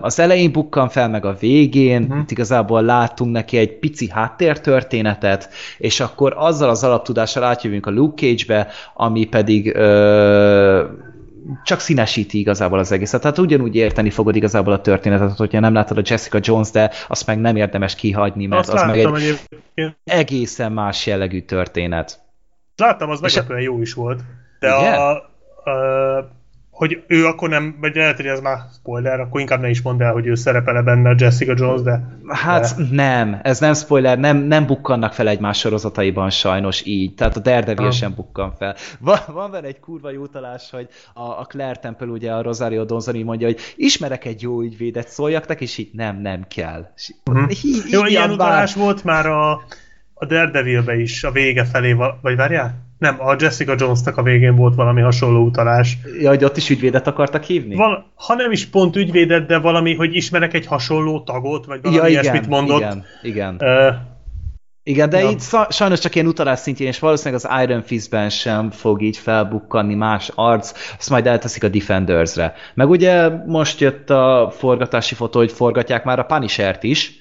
az 0.00 0.18
elején 0.18 0.52
bukkan 0.52 0.88
fel, 0.88 1.08
meg 1.08 1.24
a 1.24 1.36
végén, 1.40 2.02
uh-huh. 2.02 2.24
igazából 2.28 2.82
látunk 2.82 3.32
neki 3.32 3.56
egy 3.56 3.78
pici 3.78 4.08
háttértörténetet, 4.10 5.48
és 5.78 6.00
akkor 6.00 6.34
azzal 6.36 6.68
az 6.68 6.84
alaptudással 6.84 7.44
átjövünk 7.44 7.86
a 7.86 7.90
Luke 7.90 8.26
Cage-be, 8.26 8.66
ami 8.94 9.24
pedig 9.24 9.74
ö, 9.74 10.84
csak 11.64 11.80
színesíti 11.80 12.38
igazából 12.38 12.78
az 12.78 12.92
egészet. 12.92 13.20
Tehát 13.20 13.38
ugyanúgy 13.38 13.74
érteni 13.74 14.10
fogod 14.10 14.36
igazából 14.36 14.72
a 14.72 14.80
történetet, 14.80 15.36
hogyha 15.36 15.60
nem 15.60 15.72
látod 15.72 15.98
a 15.98 16.02
Jessica 16.04 16.38
Jones, 16.42 16.70
de 16.70 16.90
azt 17.08 17.26
meg 17.26 17.40
nem 17.40 17.56
érdemes 17.56 17.94
kihagyni, 17.94 18.46
mert 18.46 18.60
Azt 18.60 18.72
az 18.72 18.82
meg 18.86 18.96
láttam 18.96 19.14
egy 19.14 19.22
egyébként. 19.22 19.98
egészen 20.04 20.72
más 20.72 21.06
jellegű 21.06 21.40
történet. 21.40 22.20
Láttam, 22.76 23.10
az 23.10 23.20
meglepően 23.20 23.60
jó 23.60 23.80
is 23.80 23.92
volt. 23.94 24.20
De 24.60 24.76
Igen? 24.78 24.94
a, 24.94 25.10
a, 25.70 26.37
hogy 26.78 27.02
ő 27.06 27.26
akkor 27.26 27.48
nem, 27.48 27.76
vagy 27.80 27.94
lehet, 27.94 28.16
hogy 28.16 28.26
ez 28.26 28.40
már 28.40 28.58
spoiler, 28.74 29.20
akkor 29.20 29.40
inkább 29.40 29.60
ne 29.60 29.68
is 29.68 29.82
mondd 29.82 30.02
el, 30.02 30.12
hogy 30.12 30.26
ő 30.26 30.34
szerepele 30.34 30.82
benne 30.82 31.10
a 31.10 31.14
Jessica 31.18 31.54
Jones, 31.56 31.80
de 31.82 32.18
Hát 32.28 32.76
De. 32.76 32.84
nem, 32.90 33.38
ez 33.42 33.60
nem 33.60 33.74
spoiler, 33.74 34.18
nem, 34.18 34.36
nem 34.36 34.66
bukkannak 34.66 35.12
fel 35.12 35.28
egymás 35.28 35.58
sorozataiban 35.58 36.30
sajnos 36.30 36.82
így, 36.86 37.14
tehát 37.14 37.36
a 37.36 37.40
Daredevil 37.40 37.86
Ah. 37.86 37.92
sem 37.92 38.14
bukkan 38.14 38.52
fel. 38.58 38.74
Van, 39.00 39.18
van 39.32 39.50
benne 39.50 39.66
egy 39.66 39.80
kurva 39.80 40.10
jó 40.10 40.22
utalás, 40.22 40.70
hogy 40.70 40.88
a, 41.14 41.22
a 41.22 41.44
Claire 41.48 41.78
Temple 41.78 42.06
ugye 42.06 42.32
a 42.32 42.42
Rosario 42.42 42.84
így 43.14 43.24
mondja, 43.24 43.46
hogy 43.46 43.58
ismerek 43.76 44.24
egy 44.24 44.42
jó 44.42 44.60
ügyvédet, 44.62 45.08
szóljak 45.08 45.46
neki, 45.46 45.64
és 45.64 45.78
így 45.78 45.90
nem, 45.92 46.20
nem 46.20 46.44
kell. 46.48 46.86
És, 46.96 47.12
Mhm. 47.24 47.44
hí, 47.48 47.68
Jó, 47.90 48.04
ilyen 48.04 48.30
utalás 48.30 48.74
volt 48.74 49.04
már 49.04 49.26
a, 49.26 49.50
a 50.14 50.26
Daredevilbe 50.26 50.96
is, 51.00 51.24
a 51.24 51.30
vége 51.30 51.64
felé, 51.64 51.92
vagy 52.22 52.36
várjál? 52.36 52.86
Nem, 52.98 53.16
a 53.20 53.36
Jessica 53.38 53.74
Jonesnak 53.78 54.16
a 54.16 54.22
végén 54.22 54.56
volt 54.56 54.74
valami 54.74 55.00
hasonló 55.00 55.44
utalás. 55.44 55.98
Ja, 56.20 56.28
hogy 56.28 56.44
ott 56.44 56.56
is 56.56 56.70
ügyvédet 56.70 57.06
akartak 57.06 57.42
hívni? 57.42 57.74
Val- 57.74 58.04
ha 58.14 58.34
nem 58.34 58.50
is 58.52 58.66
pont 58.66 58.96
ügyvédet, 58.96 59.46
de 59.46 59.58
valami, 59.58 59.94
hogy 59.94 60.14
ismerek 60.16 60.54
egy 60.54 60.66
hasonló 60.66 61.20
tagot, 61.20 61.66
vagy 61.66 61.80
valami 61.82 62.00
ja, 62.02 62.08
igen, 62.08 62.22
ilyesmit 62.22 62.48
mondott. 62.48 62.78
igen, 62.80 63.04
igen. 63.22 63.56
Ö, 63.58 63.88
Igen, 64.82 65.08
de 65.10 65.18
Ja. 65.22 65.28
itt 65.30 65.42
sajnos 65.68 65.98
csak 65.98 66.14
ilyen 66.14 66.26
utalás 66.26 66.58
szintjén, 66.58 66.88
és 66.88 66.98
valószínűleg 66.98 67.44
az 67.44 67.62
Iron 67.62 67.82
Fistben 67.82 68.30
sem 68.30 68.70
fog 68.70 69.02
így 69.02 69.16
felbukkanni 69.16 69.94
más 69.94 70.30
arc, 70.34 70.72
azt 70.98 71.10
majd 71.10 71.26
elteszik 71.26 71.64
a 71.64 71.68
Defendersre. 71.68 72.54
Meg 72.74 72.88
ugye 72.90 73.28
most 73.46 73.80
jött 73.80 74.10
a 74.10 74.52
forgatási 74.58 75.14
fotó, 75.14 75.38
hogy 75.38 75.52
forgatják 75.52 76.04
már 76.04 76.18
a 76.18 76.22
Punisher-t 76.24 76.82
is, 76.82 77.12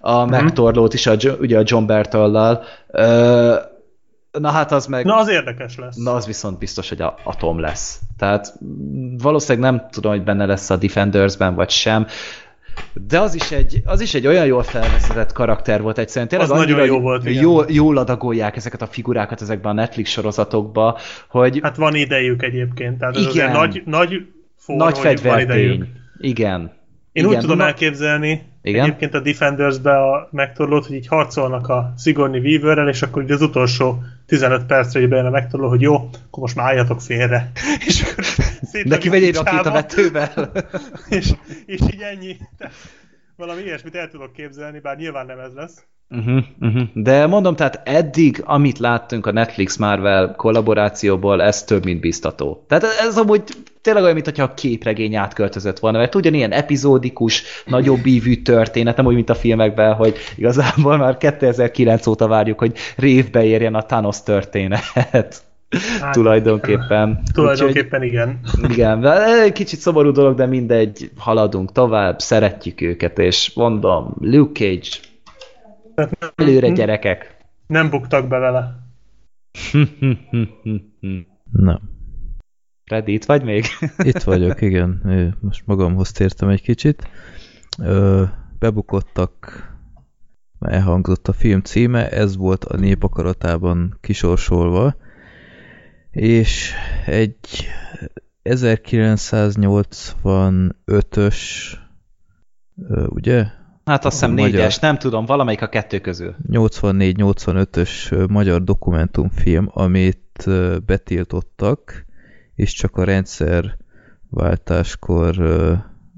a 0.00 0.20
Mhm. 0.24 0.30
megtorlót 0.30 0.94
is, 0.94 1.06
a, 1.06 1.14
ugye 1.40 1.58
a 1.58 1.62
John 1.64 1.86
Bertollal. 1.86 2.62
Ö, 2.88 3.54
na 4.38 4.50
hát 4.50 4.72
az 4.72 4.86
meg... 4.86 5.04
na, 5.04 5.16
az 5.16 5.28
érdekes 5.28 5.78
lesz. 5.78 5.96
Na, 5.96 6.14
az 6.14 6.26
viszont 6.26 6.58
biztos, 6.58 6.88
hogy 6.88 7.00
a 7.00 7.14
Atom 7.22 7.60
lesz. 7.60 8.00
Tehát 8.18 8.54
valószínűleg 9.18 9.72
nem 9.72 9.86
tudom, 9.90 10.12
hogy 10.12 10.22
benne 10.22 10.46
lesz 10.46 10.70
a 10.70 10.76
Defendersben, 10.76 11.54
vagy 11.54 11.70
sem. 11.70 12.06
De 12.92 13.20
az 13.20 13.34
is 13.34 13.50
egy, 13.50 13.82
az 13.84 14.00
is 14.00 14.14
egy 14.14 14.26
olyan 14.26 14.46
jól 14.46 14.62
felvezetett 14.62 15.32
karakter 15.32 15.82
volt 15.82 15.98
egyszerűen. 15.98 16.28
Tényleg 16.28 16.50
Az 16.50 16.56
nagyon 16.56 16.84
jó 16.84 17.00
volt, 17.00 17.26
igen. 17.26 17.42
jól, 17.42 17.66
jól 17.68 17.96
adagolják 17.96 18.56
ezeket 18.56 18.82
a 18.82 18.86
figurákat 18.86 19.40
ezekben 19.40 19.70
a 19.70 19.80
Netflix 19.80 20.10
sorozatokba, 20.10 20.98
hogy 21.28 21.58
Hát 21.62 21.76
van 21.76 21.94
idejük 21.94 22.42
egyébként, 22.42 22.98
tehát 22.98 23.16
ez 23.16 23.34
Igen. 23.34 23.50
nagy, 23.50 23.82
nagy 23.84 24.26
for, 24.56 24.76
nagy 24.76 24.98
fegyvertény. 24.98 25.88
Igen. 26.18 26.72
Én 27.14 27.24
Igen, 27.24 27.36
úgy 27.36 27.40
tudom 27.40 27.56
na- 27.56 27.64
elképzelni, 27.64 28.42
Igen? 28.62 28.84
egyébként 28.84 29.14
a 29.14 29.20
Defenders-be 29.20 29.96
a 29.96 30.28
megtorlót, 30.30 30.86
hogy 30.86 30.96
így 30.96 31.06
harcolnak 31.06 31.68
a 31.68 31.94
Sigourney 31.98 32.40
Weaverrel, 32.40 32.88
és 32.88 33.02
akkor 33.02 33.22
így 33.22 33.30
az 33.30 33.42
utolsó 33.42 34.02
15 34.26 34.66
percre 34.66 35.00
így 35.00 35.08
bejön 35.08 35.26
a 35.26 35.30
megtorló, 35.30 35.68
hogy 35.68 35.80
jó, 35.80 35.94
akkor 35.94 36.42
most 36.42 36.56
már 36.56 36.66
álljatok 36.66 37.00
félre. 37.00 37.50
és 37.86 38.02
akkor 38.02 38.24
Neki 38.84 39.08
vegy 39.08 39.22
egy 39.22 39.34
rakétavetővel. 39.34 40.52
és, 41.08 41.32
és 41.66 41.80
így 41.92 42.00
ennyi. 42.00 42.36
Valami 43.36 43.62
ilyesmit 43.62 43.94
el 43.94 44.08
tudok 44.08 44.32
képzelni, 44.32 44.80
bár 44.80 44.96
nyilván 44.96 45.26
nem 45.26 45.38
ez 45.38 45.52
lesz. 45.54 45.86
Uh-huh, 46.18 46.44
uh-huh. 46.60 46.82
De 46.92 47.26
mondom, 47.26 47.56
tehát 47.56 47.80
eddig, 47.84 48.42
amit 48.44 48.78
láttunk 48.78 49.26
a 49.26 49.32
Netflix-Marvel 49.32 50.34
kollaborációból, 50.36 51.42
ez 51.42 51.64
több, 51.64 51.84
mint 51.84 52.00
biztató. 52.00 52.64
Tehát 52.68 52.84
ez 53.00 53.18
amúgy 53.18 53.42
tényleg 53.80 54.02
olyan, 54.02 54.14
mintha 54.14 54.42
a 54.42 54.54
képregény 54.54 55.14
átköltözött 55.14 55.78
volna, 55.78 55.98
mert 55.98 56.14
ugyanilyen 56.14 56.52
epizódikus, 56.52 57.42
nagyobb 57.66 58.06
ívű 58.06 58.42
történet, 58.42 58.96
nem 58.96 59.06
úgy, 59.06 59.14
mint 59.14 59.30
a 59.30 59.34
filmekben, 59.34 59.94
hogy 59.94 60.16
igazából 60.36 60.96
már 60.96 61.16
2009 61.16 62.06
óta 62.06 62.28
várjuk, 62.28 62.58
hogy 62.58 62.76
révbe 62.96 63.44
érjen 63.44 63.74
a 63.74 63.82
Thanos 63.82 64.22
történet. 64.22 64.82
Hát, 66.00 66.12
tulajdonképpen. 66.12 67.22
Tulajdonképpen 67.32 68.02
igen. 68.02 68.40
Úgyhogy, 68.54 68.70
igen, 68.70 69.06
egy 69.42 69.52
kicsit 69.52 69.78
szomorú 69.78 70.10
dolog, 70.10 70.34
de 70.36 70.46
mindegy, 70.46 71.10
haladunk 71.16 71.72
tovább, 71.72 72.20
szeretjük 72.20 72.80
őket, 72.80 73.18
és 73.18 73.52
mondom, 73.54 74.14
Luke 74.20 74.64
Cage, 74.64 74.88
előre 76.34 76.68
gyerekek. 76.68 77.36
Nem 77.66 77.90
buktak 77.90 78.28
be 78.28 78.38
vele. 78.38 78.82
Na, 81.50 81.80
Freddy, 82.84 83.12
itt 83.12 83.24
vagy 83.24 83.42
még? 83.42 83.64
itt 84.10 84.22
vagyok, 84.22 84.60
igen. 84.60 85.00
Most 85.40 85.66
magamhoz 85.66 86.12
tértem 86.12 86.48
egy 86.48 86.62
kicsit. 86.62 87.08
Bebukottak, 88.58 89.68
már 90.58 90.72
elhangzott 90.72 91.28
a 91.28 91.32
film 91.32 91.60
címe, 91.60 92.10
ez 92.10 92.36
volt 92.36 92.64
a 92.64 92.76
népakaratában 92.76 93.98
kisorsolva, 94.00 94.96
és 96.10 96.72
egy 97.06 97.66
1985-ös, 98.42 101.36
ö, 102.88 103.06
ugye? 103.06 103.46
Hát 103.84 104.04
azt 104.04 104.14
hiszem 104.14 104.30
Magyar. 104.30 104.50
négyes, 104.50 104.78
nem 104.78 104.98
tudom, 104.98 105.24
valamelyik 105.24 105.62
a 105.62 105.68
kettő 105.68 106.00
közül. 106.00 106.36
84-85-ös 106.50 108.12
ö, 108.12 108.24
magyar 108.28 108.62
dokumentumfilm, 108.62 109.68
amit 109.72 110.48
betiltottak, 110.86 112.04
és 112.54 112.72
csak 112.72 112.96
a 112.96 113.04
rendszerváltáskor 113.04 115.36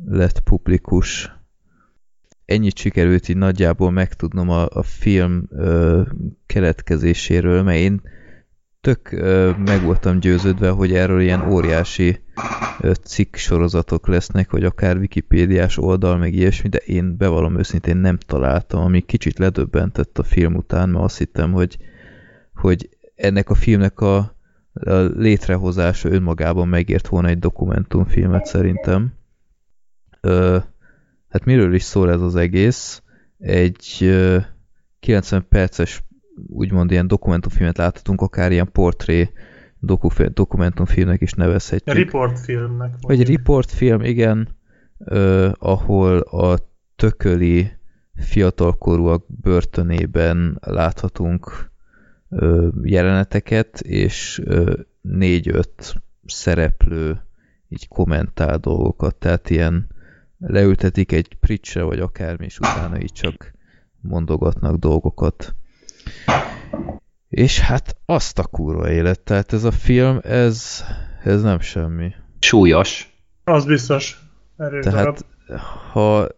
lett 0.06 0.40
publikus. 0.40 1.34
ennyit 2.44 2.78
sikerült 2.78 3.28
így 3.28 3.36
nagyjából 3.36 3.90
megtudnom 3.90 4.48
a, 4.48 4.66
a 4.68 4.82
film 4.82 5.48
ö, 5.50 6.02
keletkezéséről, 6.46 7.62
mert 7.62 7.78
én 7.78 8.00
tök 8.86 9.10
meg 9.58 9.82
voltam 9.82 10.18
győződve, 10.20 10.70
hogy 10.70 10.92
erről 10.92 11.20
ilyen 11.20 11.50
óriási 11.50 12.20
cikk 13.02 13.36
sorozatok 13.36 14.06
lesznek, 14.08 14.50
vagy 14.50 14.64
akár 14.64 14.96
wikipédiás 14.96 15.78
oldal, 15.78 16.16
meg 16.16 16.34
ilyesmi, 16.34 16.68
de 16.68 16.78
én 16.78 17.16
bevallom 17.16 17.58
őszintén 17.58 17.96
nem 17.96 18.18
találtam, 18.18 18.80
ami 18.80 19.00
kicsit 19.00 19.38
ledöbbentett 19.38 20.18
a 20.18 20.22
film 20.22 20.54
után, 20.54 20.88
mert 20.88 21.04
azt 21.04 21.18
hittem, 21.18 21.52
hogy, 21.52 21.76
hogy 22.54 22.88
ennek 23.14 23.50
a 23.50 23.54
filmnek 23.54 24.00
a, 24.00 24.16
a 24.72 24.94
létrehozása 24.94 26.08
önmagában 26.08 26.68
megért 26.68 27.06
volna 27.06 27.28
egy 27.28 27.38
dokumentumfilmet 27.38 28.44
szerintem. 28.44 29.12
Ö, 30.20 30.58
hát 31.28 31.44
miről 31.44 31.74
is 31.74 31.82
szól 31.82 32.10
ez 32.10 32.20
az 32.20 32.34
egész? 32.34 33.02
Egy 33.38 33.96
ö, 34.00 34.38
90 35.00 35.46
perces 35.48 36.04
úgymond 36.46 36.90
ilyen 36.90 37.06
dokumentumfilmet 37.06 37.76
láthatunk, 37.76 38.20
akár 38.20 38.52
ilyen 38.52 38.72
portré 38.72 39.30
doku- 39.78 40.32
dokumentumfilmnek 40.32 41.20
is 41.20 41.32
nevezhetjük. 41.32 41.96
Riportfilmnek. 41.96 42.94
Vagy 43.00 43.20
egy 43.20 43.26
riportfilm, 43.26 44.00
igen, 44.00 44.48
ö, 44.98 45.50
ahol 45.58 46.18
a 46.18 46.58
tököli 46.96 47.70
fiatalkorúak 48.14 49.24
börtönében 49.40 50.58
láthatunk 50.60 51.70
ö, 52.28 52.68
jeleneteket, 52.82 53.80
és 53.80 54.42
négy-öt 55.00 55.94
szereplő 56.26 57.20
így 57.68 57.88
kommentál 57.88 58.58
dolgokat, 58.58 59.14
tehát 59.14 59.50
ilyen 59.50 59.86
leültetik 60.38 61.12
egy 61.12 61.34
pricsre, 61.40 61.82
vagy 61.82 62.00
akármi, 62.00 62.44
és 62.44 62.58
utána 62.58 63.00
így 63.00 63.12
csak 63.12 63.54
mondogatnak 64.00 64.76
dolgokat. 64.76 65.54
És 67.28 67.60
hát 67.60 67.96
azt 68.04 68.38
a 68.38 68.46
kurva 68.46 68.90
élet, 68.90 69.20
tehát 69.20 69.52
ez 69.52 69.64
a 69.64 69.70
film, 69.70 70.18
ez, 70.22 70.84
ez 71.24 71.42
nem 71.42 71.60
semmi. 71.60 72.12
Súlyos. 72.38 73.14
Az 73.44 73.64
biztos. 73.64 74.20
Erős 74.56 74.84
darab. 74.84 75.18
Tehát 75.18 75.24
ha 75.92 76.28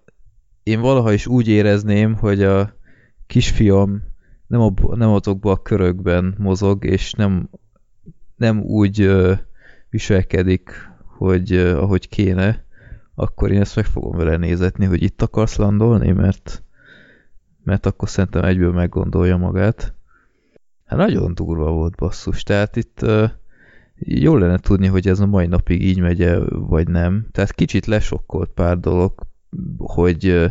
én 0.62 0.80
valaha 0.80 1.12
is 1.12 1.26
úgy 1.26 1.48
érezném, 1.48 2.14
hogy 2.14 2.42
a 2.42 2.74
kisfiam 3.26 4.02
nem, 4.46 4.60
ab, 4.60 4.94
nem 4.94 5.10
azokban 5.10 5.52
a 5.52 5.62
körökben 5.62 6.34
mozog, 6.38 6.84
és 6.84 7.12
nem, 7.12 7.50
nem 8.36 8.60
úgy 8.60 9.00
ö, 9.00 9.32
viselkedik, 9.90 10.70
hogy 11.16 11.52
ö, 11.52 11.78
ahogy 11.78 12.08
kéne, 12.08 12.64
akkor 13.14 13.50
én 13.50 13.60
ezt 13.60 13.76
meg 13.76 13.84
fogom 13.84 14.16
vele 14.16 14.36
nézetni, 14.36 14.84
hogy 14.84 15.02
itt 15.02 15.22
akarsz 15.22 15.56
landolni, 15.56 16.12
mert, 16.12 16.62
mert 17.68 17.86
akkor 17.86 18.08
szerintem 18.08 18.44
egyből 18.44 18.72
meggondolja 18.72 19.36
magát. 19.36 19.94
Hát 20.84 20.98
nagyon 20.98 21.34
durva 21.34 21.70
volt 21.70 21.94
basszus, 21.94 22.42
tehát 22.42 22.76
itt 22.76 23.02
ö, 23.02 23.24
jó 23.94 24.36
lenne 24.36 24.58
tudni, 24.58 24.86
hogy 24.86 25.08
ez 25.08 25.20
a 25.20 25.26
mai 25.26 25.46
napig 25.46 25.82
így 25.82 26.00
megy 26.00 26.22
-e, 26.22 26.38
vagy 26.48 26.88
nem. 26.88 27.26
Tehát 27.32 27.52
kicsit 27.52 27.86
lesokkolt 27.86 28.50
pár 28.50 28.78
dolog, 28.78 29.26
hogy, 29.78 30.26
ö, 30.26 30.46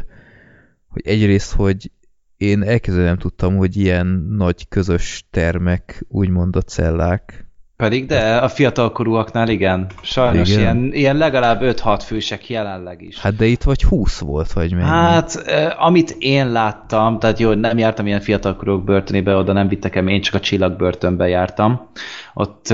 hogy 0.88 1.02
egyrészt, 1.06 1.54
hogy 1.54 1.92
én 2.38 2.64
elkezdően 2.64 3.06
nem 3.06 3.18
tudtam, 3.18 3.56
hogy 3.56 3.76
ilyen 3.76 4.08
nagy 4.30 4.68
közös 4.68 5.28
termek, 5.30 6.06
úgymond 6.08 6.56
a 6.56 6.62
cellák. 6.62 7.47
Pedig 7.78 8.06
de 8.06 8.36
a 8.36 8.48
fiatalkorúaknál 8.48 9.50
igen. 9.50 9.88
Sajnos 10.02 10.50
Igen. 10.50 10.60
ilyen, 10.62 10.94
ilyen 10.94 11.18
legalább 11.18 11.62
5-6 11.64 12.02
fősek 12.06 12.50
jelenleg 12.50 13.02
is. 13.02 13.20
Hát 13.20 13.36
de 13.36 13.46
itt 13.46 13.64
vagy 13.64 13.84
20 13.84 14.20
volt, 14.20 14.52
vagy 14.54 14.72
mennyi? 14.74 14.88
Hát, 14.88 15.44
amit 15.80 16.16
én 16.20 16.52
láttam, 16.52 17.20
tehát 17.20 17.40
jó, 17.40 17.54
nem 17.54 17.78
jártam 17.78 18.08
ilyen 18.08 18.20
fiatalkorúak 18.20 18.84
börtönébe, 18.84 19.36
oda 19.36 19.54
nem 19.54 19.68
vittek 19.68 19.96
el, 19.96 20.08
én 20.08 20.22
csak 20.22 20.34
a 20.34 20.40
csillagbörtönbe 20.40 21.28
jártam. 21.28 21.90
Ott, 22.34 22.70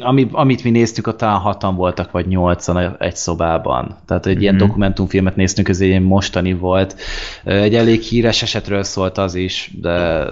ami, 0.00 0.28
amit 0.32 0.64
mi 0.64 0.70
néztük, 0.70 1.06
ott 1.06 1.16
talán 1.18 1.38
hatan 1.38 1.74
voltak, 1.74 2.10
vagy 2.10 2.26
nyolcan 2.26 2.96
egy 2.98 3.16
szobában. 3.16 3.96
Tehát 4.06 4.26
egy 4.26 4.42
ilyen 4.42 4.54
Mhm. 4.54 4.64
dokumentumfilmet 4.66 5.36
néztünk, 5.36 5.68
ez 5.68 5.80
egy 5.80 6.02
mostani 6.02 6.52
volt. 6.52 6.96
Egy 7.44 7.74
elég 7.74 8.00
híres 8.00 8.42
esetről 8.42 8.82
szólt 8.82 9.18
az 9.18 9.34
is, 9.34 9.70
de, 9.80 10.24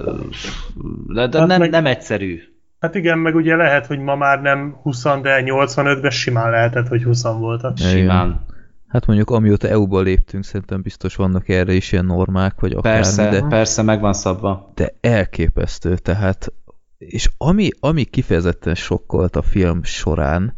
de, 1.14 1.26
de 1.26 1.38
Hát 1.38 1.46
nem, 1.48 1.58
meg- 1.60 1.70
nem 1.70 1.86
egyszerű. 1.86 2.40
Hát 2.78 2.94
igen, 2.94 3.18
meg 3.18 3.34
ugye 3.34 3.56
lehet, 3.56 3.86
hogy 3.86 3.98
ma 3.98 4.16
már 4.16 4.40
nem 4.40 4.78
20, 4.82 5.02
de 5.02 5.42
85-ben 5.44 6.10
simán 6.10 6.50
lehetett, 6.50 6.88
hogy 6.88 7.02
20 7.02 7.22
voltak. 7.22 7.76
Simán. 7.76 8.46
Hát 8.88 9.06
mondjuk 9.06 9.30
amióta 9.30 9.68
EU-ba 9.68 10.00
léptünk, 10.00 10.44
szerintem 10.44 10.82
biztos 10.82 11.16
vannak 11.16 11.48
erre 11.48 11.72
is 11.72 11.92
ilyen 11.92 12.04
normák, 12.04 12.60
vagy 12.60 12.72
akármi, 12.72 13.00
Persze, 13.00 13.28
de, 13.28 13.42
persze, 13.42 13.82
meg 13.82 14.00
van 14.00 14.12
szabva. 14.12 14.72
de 14.74 14.94
elképesztő, 15.00 15.96
tehát 15.96 16.52
és 16.98 17.30
ami, 17.38 17.68
ami 17.80 18.04
kifejezetten 18.04 18.74
sokkolt 18.74 19.36
a 19.36 19.42
film 19.42 19.82
során, 19.82 20.54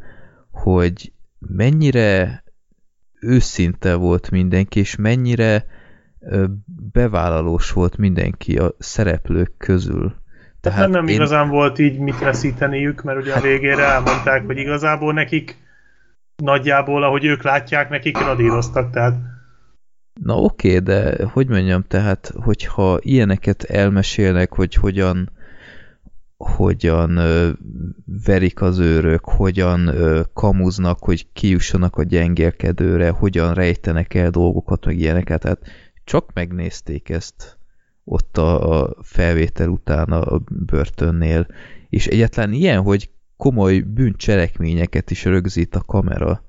hogy 0.50 1.12
mennyire 1.38 2.42
őszinte 3.20 3.94
volt 3.94 4.30
mindenki, 4.30 4.80
és 4.80 4.96
mennyire 4.96 5.64
bevállalós 6.92 7.72
volt 7.72 7.96
mindenki 7.96 8.58
a 8.58 8.74
szereplők 8.78 9.52
közül. 9.56 10.19
Tehát 10.60 10.88
nem 10.88 11.08
igazán 11.08 11.48
volt 11.48 11.78
így 11.78 11.98
mit 11.98 12.18
veszíteniük, 12.18 13.02
mert 13.02 13.18
ugye 13.18 13.34
a 13.34 13.40
végére 13.40 13.84
elmondták, 13.84 14.46
hogy 14.46 14.58
igazából 14.58 15.12
nekik 15.12 15.56
nagyjából, 16.36 17.02
ahogy 17.02 17.24
ők 17.24 17.42
látják, 17.42 17.88
nekik 17.88 18.18
radíroztak, 18.18 18.90
tehát 18.90 19.14
Na 20.22 20.34
oké, 20.34 20.78
de 20.78 21.24
hogy 21.24 21.48
mondjam, 21.48 21.82
tehát, 21.82 22.32
hogyha 22.34 22.98
ilyeneket 23.00 23.62
elmesélnek, 23.62 24.52
hogy 24.52 24.74
hogyan 24.74 25.30
hogyan 26.36 27.16
ö, 27.16 27.50
verik 28.24 28.62
az 28.62 28.78
őrök, 28.78 29.24
hogyan 29.24 29.86
ö, 29.86 30.20
kamuznak, 30.34 30.98
hogy 30.98 31.32
kijussanak 31.32 31.96
a 31.96 32.02
gyengélkedőre, 32.02 33.10
hogyan 33.10 33.54
rejtenek 33.54 34.14
el 34.14 34.30
dolgokat, 34.30 34.84
meg 34.84 34.98
ilyeneket, 34.98 35.40
tehát 35.40 35.60
csak 36.04 36.32
megnézték 36.32 37.08
ezt 37.08 37.59
ott 38.10 38.38
a, 38.38 38.80
a 38.80 38.94
felvétel 39.02 39.68
után 39.68 40.12
a 40.12 40.40
börtönnél, 40.48 41.46
és 41.88 42.06
egyáltalán 42.06 42.52
ilyen, 42.52 42.82
hogy 42.82 43.10
komoly 43.36 43.78
bűncselekményeket 43.78 45.10
is 45.10 45.24
rögzít 45.24 45.74
a 45.74 45.82
kamera, 45.86 46.42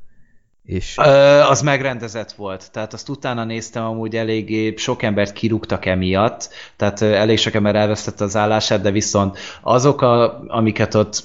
és 0.63 0.97
Ö, 0.97 1.39
az 1.39 1.61
megrendezett 1.61 2.31
volt, 2.31 2.71
tehát 2.71 2.93
azt 2.93 3.09
utána 3.09 3.43
néztem, 3.43 3.83
amúgy 3.83 4.15
eléggé 4.15 4.73
sok 4.75 5.03
embert 5.03 5.33
kirúgtak 5.33 5.85
emiatt, 5.85 6.49
tehát 6.75 7.01
elég 7.01 7.37
sok 7.37 7.53
ember 7.53 7.75
elvesztette 7.75 8.23
az 8.23 8.35
állását, 8.35 8.81
de 8.81 8.91
viszont 8.91 9.37
azok, 9.61 10.01
a, 10.01 10.43
amiket 10.47 10.95
ott 10.95 11.23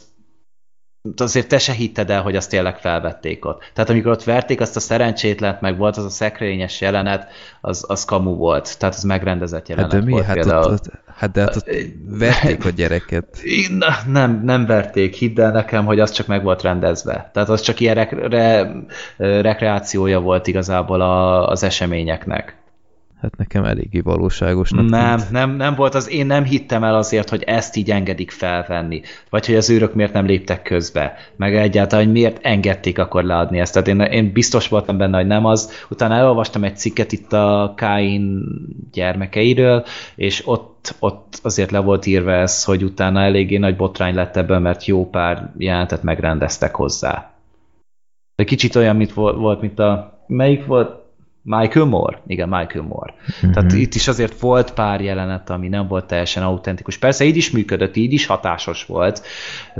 azért 1.16 1.48
te 1.48 1.58
se 1.58 1.72
hitted 1.72 2.10
el, 2.10 2.22
hogy 2.22 2.36
azt 2.36 2.50
tényleg 2.50 2.78
felvették 2.78 3.44
ott. 3.44 3.70
Tehát 3.74 3.90
amikor 3.90 4.10
ott 4.10 4.24
verték 4.24 4.60
azt 4.60 4.76
a 4.76 4.80
szerencsétlent, 4.80 5.60
meg 5.60 5.76
volt 5.76 5.96
az 5.96 6.04
a 6.04 6.08
szekrényes 6.08 6.80
jelenet, 6.80 7.30
az, 7.60 7.84
az 7.88 8.04
kamu 8.04 8.36
volt. 8.36 8.78
Tehát 8.78 8.94
az 8.94 9.02
megrendezett 9.02 9.58
hát 9.58 9.68
jelenet 9.68 9.90
de 9.90 10.00
mi? 10.00 10.10
volt 10.10 10.24
Hát, 10.24 10.36
ott, 10.36 10.42
például. 10.42 10.72
ott, 10.72 10.90
hát 11.16 11.30
de 11.30 11.40
hát 11.40 11.56
ott 11.56 11.70
verték 12.08 12.64
a 12.64 12.70
gyereket. 12.70 13.26
Nem, 14.06 14.40
nem 14.44 14.66
verték, 14.66 15.14
hidd 15.14 15.40
el 15.40 15.52
nekem, 15.52 15.84
hogy 15.84 16.00
az 16.00 16.10
csak 16.10 16.26
meg 16.26 16.42
volt 16.42 16.62
rendezve. 16.62 17.30
Tehát 17.32 17.48
az 17.48 17.60
csak 17.60 17.80
ilyen 17.80 17.94
rek 17.94 18.28
re 18.28 18.72
rekreációja 19.16 20.20
volt 20.20 20.46
igazából 20.46 21.00
a, 21.00 21.48
az 21.48 21.62
eseményeknek. 21.62 22.56
Hát 23.20 23.36
nekem 23.36 23.64
eléggé 23.64 24.00
valóságosnak 24.00 24.88
Nem, 24.88 25.18
tűnt. 25.18 25.30
nem, 25.30 25.50
nem 25.50 25.74
volt 25.74 25.94
az, 25.94 26.10
én 26.10 26.26
nem 26.26 26.44
hittem 26.44 26.84
el 26.84 26.94
azért, 26.94 27.28
hogy 27.28 27.42
ezt 27.42 27.76
így 27.76 27.90
engedik 27.90 28.30
felvenni, 28.30 29.00
vagy 29.30 29.46
hogy 29.46 29.54
az 29.54 29.70
őrök 29.70 29.94
miért 29.94 30.12
nem 30.12 30.26
léptek 30.26 30.62
közbe, 30.62 31.14
meg 31.36 31.56
egyáltalán, 31.56 32.04
hogy 32.04 32.12
miért 32.14 32.38
engedték 32.42 32.98
akkor 32.98 33.24
leadni 33.24 33.58
ezt. 33.58 33.72
Tehát 33.72 33.88
én, 33.88 34.00
én 34.00 34.32
biztos 34.32 34.68
voltam 34.68 34.96
benne, 34.96 35.16
hogy 35.16 35.26
nem 35.26 35.44
az. 35.44 35.84
Utána 35.90 36.14
elolvastam 36.14 36.64
egy 36.64 36.76
cikket 36.76 37.12
itt 37.12 37.32
a 37.32 37.72
Káin 37.76 38.44
gyermekeiről, 38.92 39.84
és 40.14 40.42
ott, 40.46 40.94
ott 40.98 41.38
azért 41.42 41.70
le 41.70 41.78
volt 41.78 42.06
írva 42.06 42.32
ez, 42.32 42.64
hogy 42.64 42.82
utána 42.82 43.20
eléggé 43.20 43.56
nagy 43.56 43.76
botrány 43.76 44.14
lett 44.14 44.36
ebből, 44.36 44.58
mert 44.58 44.84
jó 44.84 45.10
pár 45.10 45.52
jelentet 45.58 46.02
megrendeztek 46.02 46.74
hozzá. 46.74 47.30
De 48.34 48.44
kicsit 48.44 48.74
olyan, 48.74 48.96
mint 48.96 49.12
volt, 49.12 49.36
volt 49.36 49.60
mint 49.60 49.78
a... 49.78 50.20
Melyik 50.26 50.66
volt? 50.66 51.04
Michael 51.49 51.86
Moore? 51.86 52.23
Igen, 52.26 52.49
Michael 52.49 52.84
Moore. 52.84 53.15
Mhm. 53.42 53.52
Tehát 53.52 53.73
itt 53.73 53.94
is 53.94 54.08
azért 54.08 54.41
volt 54.41 54.73
pár 54.73 55.00
jelenet, 55.00 55.50
ami 55.50 55.68
nem 55.68 55.89
volt 55.89 56.07
teljesen 56.07 56.42
autentikus. 56.42 56.99
Persze 56.99 57.25
így 57.25 57.36
is 57.36 57.50
működött, 57.50 57.97
így 57.97 58.12
is 58.12 58.26
hatásos 58.26 58.84
volt, 58.84 59.23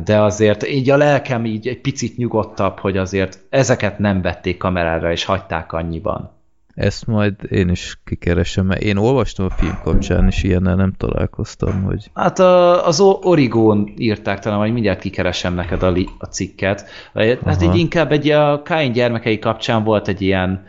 de 0.05 0.21
azért 0.21 0.69
így 0.69 0.91
a 0.91 0.97
lelkem 0.97 1.45
így 1.45 1.69
egy 1.69 1.81
picit 1.81 2.17
nyugodtabb, 2.17 2.79
hogy 2.79 2.97
azért 2.97 3.39
ezeket 3.51 3.99
nem 3.99 4.23
vették 4.23 4.57
kamerára, 4.57 5.11
és 5.13 5.25
hagyták 5.25 5.73
annyiban. 5.73 6.35
Ezt 6.75 7.07
majd 7.07 7.35
én 7.51 7.69
is 7.69 7.99
kikeresem, 8.05 8.67
mert 8.67 8.83
én 8.83 8.97
olvastam 8.97 9.47
a 9.47 9.51
film 9.51 9.79
kapcsán, 9.83 10.27
és 10.27 10.43
ilyennel 10.43 10.75
nem 10.75 10.93
találkoztam, 10.97 11.83
hogy 11.83 12.11
Hát 12.15 12.39
a, 12.39 12.87
az 12.87 13.01
Origón 13.01 13.93
írták 13.97 14.39
talán, 14.39 14.59
vagy 14.59 14.73
mindjárt 14.73 15.01
kikeresem 15.01 15.55
neked 15.55 15.83
a, 15.83 15.91
li, 15.91 16.09
a 16.19 16.27
cikket. 16.27 16.85
Hát 17.15 17.63
Aha. 17.63 17.65
így 17.65 17.79
inkább 17.79 18.13
egy 18.13 18.31
a 18.31 18.63
Kain 18.63 18.93
gyermekei 18.93 19.39
kapcsán 19.39 19.85
volt 19.85 20.09
egy 20.09 20.23
ilyen 20.23 20.65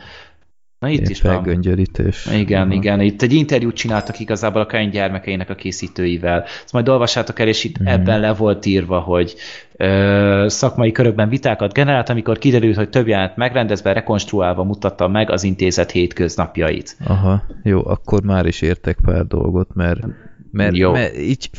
Na 0.80 0.89
itt 0.89 1.09
is 1.09 1.22
van. 1.22 1.33
felgöngyörítés. 1.33 2.25
Igen, 2.33 2.61
Aha. 2.61 2.73
igen. 2.73 3.01
Itt 3.01 3.22
egy 3.22 3.33
interjút 3.33 3.75
csináltak 3.75 4.19
igazából 4.19 4.61
a 4.61 4.65
Kain 4.65 4.89
gyermekeinek 4.89 5.49
a 5.49 5.56
készítőivel. 5.56 6.43
Ezt 6.64 6.73
majd 6.73 6.89
olvassátok 6.89 7.39
el, 7.39 7.47
és 7.47 7.64
itt 7.64 7.77
Mhm. 7.77 7.88
ebben 7.88 8.19
le 8.19 8.33
volt 8.33 8.65
írva, 8.65 8.99
hogy 8.99 9.35
ö, 9.77 10.45
szakmai 10.47 10.91
körökben 10.91 11.30
vitákat 11.30 11.73
generált, 11.73 12.09
amikor 12.09 12.38
kiderült, 12.38 12.75
hogy 12.75 12.89
több 12.89 13.07
jelenet 13.07 13.35
megrendezve, 13.38 13.93
rekonstruálva 13.93 14.64
mutatta 14.64 15.07
meg 15.07 15.30
az 15.31 15.43
intézet 15.43 15.91
hétköznapjait. 15.91 16.95
Aha, 17.06 17.43
jó, 17.64 17.85
akkor 17.88 18.22
már 18.23 18.45
is 18.45 18.61
értek 18.61 18.97
pár 19.06 19.25
dolgot, 19.25 19.69
mert, 19.73 19.99
mert, 20.51 20.75
Jó. 20.77 20.91
mert 20.91 21.17
így, 21.17 21.49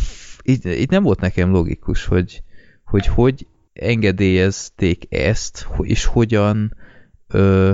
így, 0.42 0.66
így 0.66 0.90
nem 0.90 1.02
volt 1.02 1.20
nekem 1.20 1.50
logikus, 1.50 2.04
hogy 2.04 2.42
hogy, 2.84 3.06
hogy 3.06 3.46
engedélyezték 3.72 5.04
ezt, 5.08 5.66
és 5.80 6.04
hogyan 6.04 6.74
ö, 7.28 7.70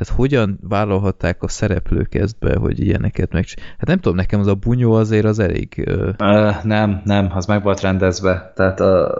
tehát 0.00 0.16
hogyan 0.16 0.58
vállalhatták 0.62 1.42
a 1.42 1.48
szereplők 1.48 2.14
ezt 2.14 2.38
be, 2.38 2.56
hogy 2.56 2.80
ilyeneket 2.80 3.32
meg... 3.32 3.44
Hát 3.78 3.86
nem 3.86 3.98
tudom, 3.98 4.16
nekem 4.16 4.40
az 4.40 4.46
a 4.46 4.54
bunyó 4.54 4.92
azért 4.92 5.24
az 5.24 5.38
elég... 5.38 5.82
Ö, 5.86 6.08
Ö, 6.18 6.50
nem, 6.62 7.00
nem, 7.04 7.30
az 7.34 7.46
meg 7.46 7.62
volt 7.62 7.80
rendezve. 7.80 8.52
Tehát 8.56 8.80
a, 8.80 9.14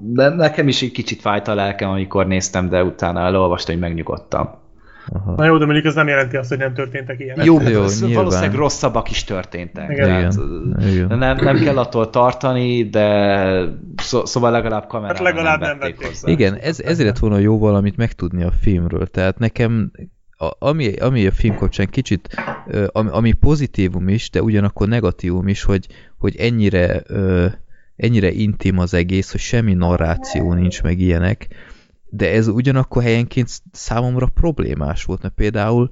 de 0.00 0.28
nekem 0.28 0.68
is 0.68 0.82
egy 0.82 0.92
kicsit 0.92 1.20
fájt 1.20 1.48
a 1.48 1.54
lelkem, 1.54 1.90
amikor 1.90 2.26
néztem, 2.26 2.68
de 2.68 2.82
utána 2.84 3.20
elolvastam, 3.20 3.74
hogy 3.74 3.82
megnyugodtam. 3.82 4.48
aha. 5.12 5.34
Na 5.36 5.44
jó, 5.44 5.58
de 5.58 5.64
mondjuk 5.64 5.86
ez 5.86 5.94
nem 5.94 6.08
jelenti 6.08 6.36
azt, 6.36 6.48
hogy 6.48 6.58
nem 6.58 6.74
történtek 6.74 7.20
ilyenek. 7.20 7.44
Jó, 7.44 7.60
jó, 7.60 7.68
jó 7.68 7.84
nyilván. 7.84 8.12
valószínűleg 8.14 8.54
rosszabbak 8.54 9.10
is 9.10 9.24
történtek. 9.24 9.90
Igen. 9.90 10.06
Tehát, 10.06 10.32
Igen, 10.78 10.88
igen. 11.06 11.18
nem, 11.18 11.36
nem 11.40 11.56
kell 11.56 11.78
attól 11.78 12.10
tartani, 12.10 12.88
de 12.88 13.38
szó, 13.96 14.24
szóval 14.24 14.50
legalább 14.50 14.86
kamerával 14.86 15.24
Hát 15.24 15.34
legalább 15.34 15.60
nem 15.60 15.78
vették 15.78 15.94
vették. 15.96 16.06
hozzá. 16.08 16.30
Igen, 16.30 16.54
ez, 16.54 16.80
ezért 16.80 17.08
lett 17.08 17.18
volna 17.18 17.38
jó 17.38 17.58
valamit 17.58 17.96
megtudni 17.96 18.42
a 18.42 18.50
filmről. 18.60 19.06
Tehát 19.06 19.38
nekem, 19.38 19.90
ami, 20.58 20.92
ami 20.92 21.26
a 21.26 21.30
film 21.30 21.54
kapcsán 21.54 21.86
kicsit, 21.86 22.28
ami, 22.86 23.08
ami 23.12 23.32
pozitívum 23.32 24.08
is, 24.08 24.30
de 24.30 24.42
ugyanakkor 24.42 24.88
negatívum 24.88 25.48
is, 25.48 25.62
hogy, 25.62 25.86
hogy 26.18 26.36
ennyire, 26.36 27.02
ennyire 27.96 28.30
intim 28.30 28.78
az 28.78 28.94
egész, 28.94 29.30
hogy 29.30 29.40
semmi 29.40 29.74
narráció 29.74 30.52
nincs, 30.52 30.82
meg 30.82 30.98
ilyenek, 30.98 31.48
de 32.10 32.30
ez 32.30 32.48
ugyanakkor 32.48 33.02
helyenként 33.02 33.50
számomra 33.72 34.26
problémás 34.26 35.04
volt, 35.04 35.22
mert 35.22 35.34
például 35.34 35.88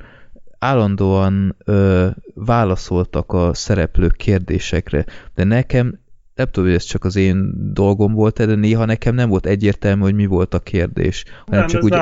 állandóan 0.58 1.56
ö, 1.64 2.08
válaszoltak 2.34 3.32
a 3.32 3.54
szereplők 3.54 4.16
kérdésekre, 4.16 5.04
de 5.34 5.44
nekem 5.44 5.98
nem 6.36 6.46
tudom, 6.46 6.68
hogy 6.68 6.78
ez 6.78 6.84
csak 6.84 7.04
az 7.04 7.16
én 7.16 7.52
dolgom 7.72 8.12
volt, 8.12 8.46
de 8.46 8.54
néha 8.54 8.84
nekem 8.84 9.14
nem 9.14 9.28
volt 9.28 9.46
egyértelmű, 9.46 10.02
hogy 10.02 10.14
mi 10.14 10.26
volt 10.26 10.54
a 10.54 10.60
kérdés, 10.60 11.24
hanem 11.46 11.60
nem, 11.60 11.68
csak 11.68 11.78
ez 11.78 11.84
úgy, 11.84 11.92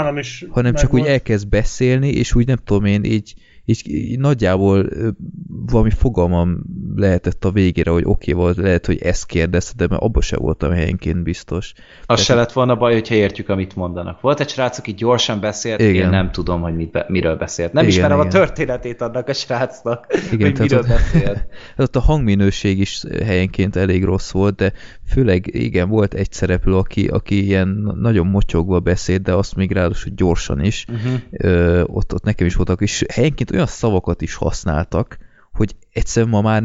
hanem 0.50 0.74
csak 0.74 0.92
úgy 0.92 1.00
megvolt. 1.00 1.18
elkezd 1.18 1.48
beszélni, 1.48 2.08
és 2.08 2.34
úgy 2.34 2.46
nem 2.46 2.56
tudom 2.64 2.84
én, 2.84 3.04
így, 3.04 3.34
így 3.64 4.18
nagyjából 4.18 4.88
valami 5.66 5.90
fogalmam 5.90 6.62
lehetett 6.96 7.44
a 7.44 7.50
végére, 7.50 7.90
hogy 7.90 8.04
oké 8.04 8.32
okay, 8.32 8.44
volt, 8.44 8.56
lehet, 8.56 8.86
hogy 8.86 9.02
ezt 9.02 9.26
kérdezte, 9.26 9.72
de 9.76 9.86
mert 9.90 10.02
abban 10.02 10.22
se 10.22 10.36
voltam 10.36 10.70
helyenként 10.70 11.22
biztos. 11.22 11.72
Az 12.06 12.20
se 12.20 12.34
lett 12.34 12.52
volna 12.52 12.76
baj, 12.76 12.92
hogyha 12.92 13.14
értjük, 13.14 13.48
amit 13.48 13.76
mondanak. 13.76 14.20
Volt 14.20 14.40
egy 14.40 14.48
srác, 14.48 14.78
aki 14.78 14.94
gyorsan 14.94 15.40
beszélt, 15.40 15.80
Igen. 15.80 15.94
én 15.94 16.08
nem 16.08 16.30
tudom, 16.30 16.60
hogy 16.60 16.76
mit 16.76 16.90
be, 16.90 17.04
miről 17.08 17.36
beszélt. 17.36 17.72
Nem 17.72 17.82
Igen, 17.82 17.94
ismerem 17.96 18.18
a 18.18 18.24
igen. 18.24 18.32
történetét 18.32 19.00
annak 19.00 19.28
a 19.28 19.32
srácnak, 19.32 20.06
Igen, 20.32 20.46
hogy 20.46 20.52
tehát 20.52 20.58
miről 20.58 20.78
ott- 20.78 20.86
beszélt. 20.86 21.46
Ott 21.76 21.96
a 21.96 22.00
hangminőség 22.00 22.78
is 22.78 23.02
helyenként 23.24 23.76
elég 23.76 24.04
rossz 24.04 24.30
volt, 24.30 24.54
de 24.54 24.72
főleg 25.06 25.54
igen, 25.54 25.88
volt 25.88 26.14
egy 26.14 26.32
szereplő, 26.32 26.76
aki, 26.76 27.06
aki 27.06 27.44
ilyen 27.44 27.92
nagyon 28.00 28.26
mocsogva 28.26 28.80
beszélt, 28.80 29.22
de 29.22 29.32
azt 29.32 29.56
még 29.56 29.72
ráadásul 29.72 30.12
gyorsan 30.16 30.64
is. 30.64 30.86
Uh-huh. 30.88 31.20
Ö, 31.30 31.82
ott, 31.86 32.14
ott 32.14 32.24
nekem 32.24 32.46
is 32.46 32.54
voltak, 32.54 32.80
és 32.80 33.04
helyenként 33.12 33.50
olyan 33.54 33.66
szavakat 33.66 34.22
is 34.22 34.34
használtak, 34.34 35.18
hogy 35.52 35.76
egyszerűen 35.92 36.30
ma 36.30 36.40
már, 36.40 36.62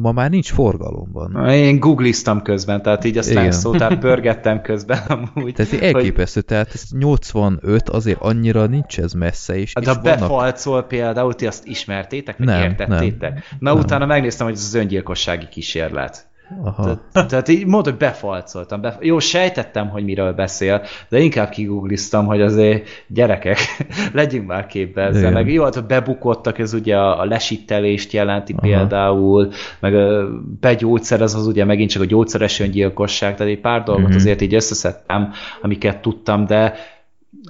ma 0.00 0.12
már 0.12 0.30
nincs 0.30 0.52
forgalomban. 0.52 1.48
Én 1.48 1.78
googliztam 1.78 2.42
közben, 2.42 2.82
tehát 2.82 3.04
így 3.04 3.18
a 3.18 3.22
slang 3.22 3.52
szótár 3.52 3.98
pörgettem 3.98 4.60
közben 4.62 4.98
amúgy. 5.08 5.54
Tehát 5.54 5.72
így 5.72 5.80
elképesztő, 5.82 6.40
tehát 6.40 6.70
ez 6.74 6.82
85 6.98 7.88
azért 7.88 8.20
annyira 8.20 8.66
nincs 8.66 8.98
ez 8.98 9.12
messze, 9.12 9.58
és, 9.58 9.72
Hát 9.74 9.84
és 9.84 9.90
a 9.90 10.00
vannak... 10.00 10.18
befalcol 10.18 10.82
például, 10.82 11.34
ti 11.34 11.46
azt 11.46 11.66
ismertétek, 11.66 12.38
vagy 12.38 12.46
Nem, 12.46 12.62
értettétek? 12.62 13.32
nem. 13.32 13.42
Na 13.58 13.72
Nem. 13.72 13.82
utána 13.82 14.06
megnéztem, 14.06 14.46
hogy 14.46 14.54
ez 14.54 14.64
az 14.64 14.74
öngyilkossági 14.74 15.48
kísérlet. 15.48 16.29
Aha. 16.64 16.98
Tehát, 17.12 17.28
tehát 17.28 17.48
így 17.48 17.66
mondod, 17.66 17.84
hogy 17.84 17.96
befalcoltam. 17.96 18.80
Bef... 18.80 18.94
Jó, 19.00 19.18
sejtettem, 19.18 19.88
hogy 19.88 20.04
miről 20.04 20.32
beszél, 20.32 20.82
de 21.08 21.18
inkább 21.18 21.48
kigoogliztam, 21.48 22.26
hogy 22.26 22.40
azért 22.40 22.88
gyerekek, 23.08 23.58
legyünk 24.12 24.46
már 24.46 24.66
képbe 24.66 25.02
ezzel. 25.02 25.20
Igen. 25.20 25.32
Meg 25.32 25.52
jó, 25.52 25.64
hát 25.64 25.74
hogy 25.74 25.84
bebukottak, 25.84 26.58
ez 26.58 26.74
ugye 26.74 26.96
a, 26.96 27.20
a 27.20 27.24
lesittelést 27.24 28.12
jelenti 28.12 28.52
Aha. 28.52 28.62
például, 28.66 29.48
meg 29.80 29.94
a 29.94 30.28
begyógyszer, 30.60 31.22
az 31.22 31.34
az 31.34 31.46
ugye 31.46 31.64
megint 31.64 31.90
csak 31.90 32.02
a 32.02 32.06
gyógyszeres 32.06 32.60
öngyilkosság, 32.60 33.36
tehát 33.36 33.52
egy 33.52 33.60
pár 33.60 33.82
dolgot 33.82 34.08
Mhm. 34.08 34.16
azért 34.16 34.40
így 34.40 34.54
összeszedtem, 34.54 35.32
amiket 35.62 35.98
tudtam, 36.02 36.46
de 36.46 36.74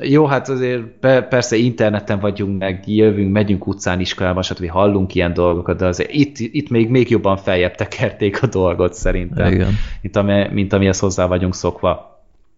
jó, 0.00 0.26
hát 0.26 0.48
azért 0.48 0.82
pe- 0.82 1.28
persze 1.28 1.56
interneten 1.56 2.20
vagyunk, 2.20 2.58
meg 2.58 2.82
jövünk, 2.86 3.32
megyünk 3.32 3.66
utcán, 3.66 4.00
iskolában, 4.00 4.42
stb. 4.42 4.68
hallunk 4.68 5.14
ilyen 5.14 5.32
dolgokat, 5.32 5.76
de 5.76 5.86
azért 5.86 6.12
itt, 6.12 6.38
itt 6.38 6.68
még, 6.68 6.88
még 6.88 7.10
jobban 7.10 7.36
feljebb 7.36 7.74
tekerték 7.74 8.42
a 8.42 8.46
dolgot 8.46 8.94
szerintem, 8.94 9.52
Igen. 9.52 9.74
mint, 10.00 10.16
ami, 10.16 10.48
mint 10.52 10.72
amihez 10.72 10.98
hozzá 10.98 11.26
vagyunk 11.26 11.54
szokva. 11.54 12.08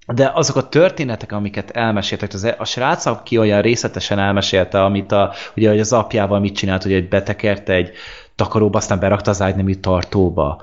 De 0.07 0.31
azok 0.35 0.57
a 0.57 0.69
történetek, 0.69 1.33
amiket 1.33 1.71
elmeséltek, 1.71 2.33
az, 2.33 2.55
a 2.59 2.65
srác, 2.65 3.07
aki 3.07 3.39
olyan 3.39 3.63
részletesen 3.63 4.19
elmesélte, 4.19 4.85
amit 4.85 5.13
a, 5.13 5.33
ugye, 5.57 5.69
hogy 5.69 5.81
az 5.81 5.93
apjával 5.93 6.41
mit 6.41 6.55
csinált, 6.57 6.83
hogy 6.83 7.09
betekerte 7.09 7.73
egy 7.73 7.91
takaróba, 8.35 8.79
aztán 8.79 8.99
berakta 8.99 9.31
az 9.31 9.43
ágynemű 9.43 9.75
tartóba, 9.75 10.63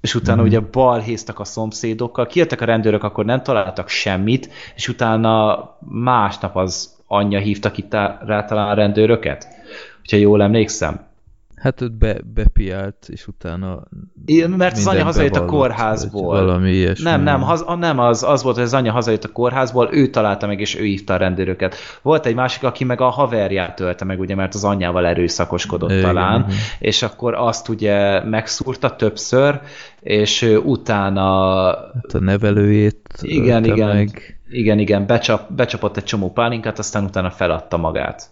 és 0.00 0.14
utána 0.14 0.42
mm. 0.42 0.44
ugye 0.44 0.60
balhéztak 0.60 1.38
a 1.38 1.44
szomszédokkal, 1.44 2.26
kijöttek 2.26 2.60
a 2.60 2.64
rendőrök, 2.64 3.02
akkor 3.02 3.24
nem 3.24 3.42
találtak 3.42 3.88
semmit, 3.88 4.50
és 4.74 4.88
utána 4.88 5.64
másnap 5.88 6.56
az 6.56 6.98
anyja 7.06 7.38
hívta 7.38 7.70
ki 7.70 7.82
tá- 7.82 8.22
rá 8.26 8.44
talán 8.44 8.68
a 8.68 8.74
rendőröket, 8.74 9.48
hogyha 9.98 10.16
jól 10.16 10.42
emlékszem. 10.42 11.08
Hát 11.60 11.80
őt 11.80 11.92
be, 11.98 12.16
bepiált, 12.34 12.96
és 13.08 13.26
utána 13.26 13.82
I- 14.24 14.46
Mert 14.46 14.76
az 14.76 14.86
anya 14.86 15.04
hazajött 15.04 15.36
a 15.36 15.44
kórházból. 15.44 16.36
Valami 16.36 16.70
ilyesmi. 16.70 17.04
Nem, 17.04 17.22
nem, 17.22 17.40
haz, 17.40 17.64
nem 17.78 17.98
az, 17.98 18.22
az 18.22 18.42
volt, 18.42 18.54
hogy 18.54 18.64
az 18.64 18.74
anya 18.74 18.92
hazajött 18.92 19.24
a 19.24 19.32
kórházból, 19.32 19.88
ő 19.92 20.06
találta 20.06 20.46
meg, 20.46 20.60
és 20.60 20.78
ő 20.78 20.84
hívta 20.84 21.14
a 21.14 21.16
rendőröket. 21.16 21.74
Volt 22.02 22.26
egy 22.26 22.34
másik, 22.34 22.62
aki 22.62 22.84
meg 22.84 23.00
a 23.00 23.08
haverját 23.08 23.76
tölte 23.76 24.04
meg, 24.04 24.20
ugye, 24.20 24.34
mert 24.34 24.54
az 24.54 24.64
anyjával 24.64 25.06
erőszakoskodott 25.06 25.90
Igen, 25.90 26.02
talán, 26.02 26.40
igen. 26.40 26.56
és 26.78 27.02
akkor 27.02 27.34
azt 27.34 27.68
ugye 27.68 28.24
megszúrta 28.24 28.96
többször, 28.96 29.60
és 30.00 30.58
utána 30.64 31.64
Hát 31.94 32.12
a 32.12 32.20
nevelőjét 32.20 33.08
igen, 33.20 33.64
igen, 33.64 33.88
meg. 33.88 34.40
igen, 34.50 34.78
igen, 34.78 35.06
becsap, 35.06 35.52
becsapott 35.52 35.96
egy 35.96 36.04
csomó 36.04 36.32
pálinkát, 36.32 36.78
aztán 36.78 37.04
utána 37.04 37.30
feladta 37.30 37.76
magát. 37.76 38.30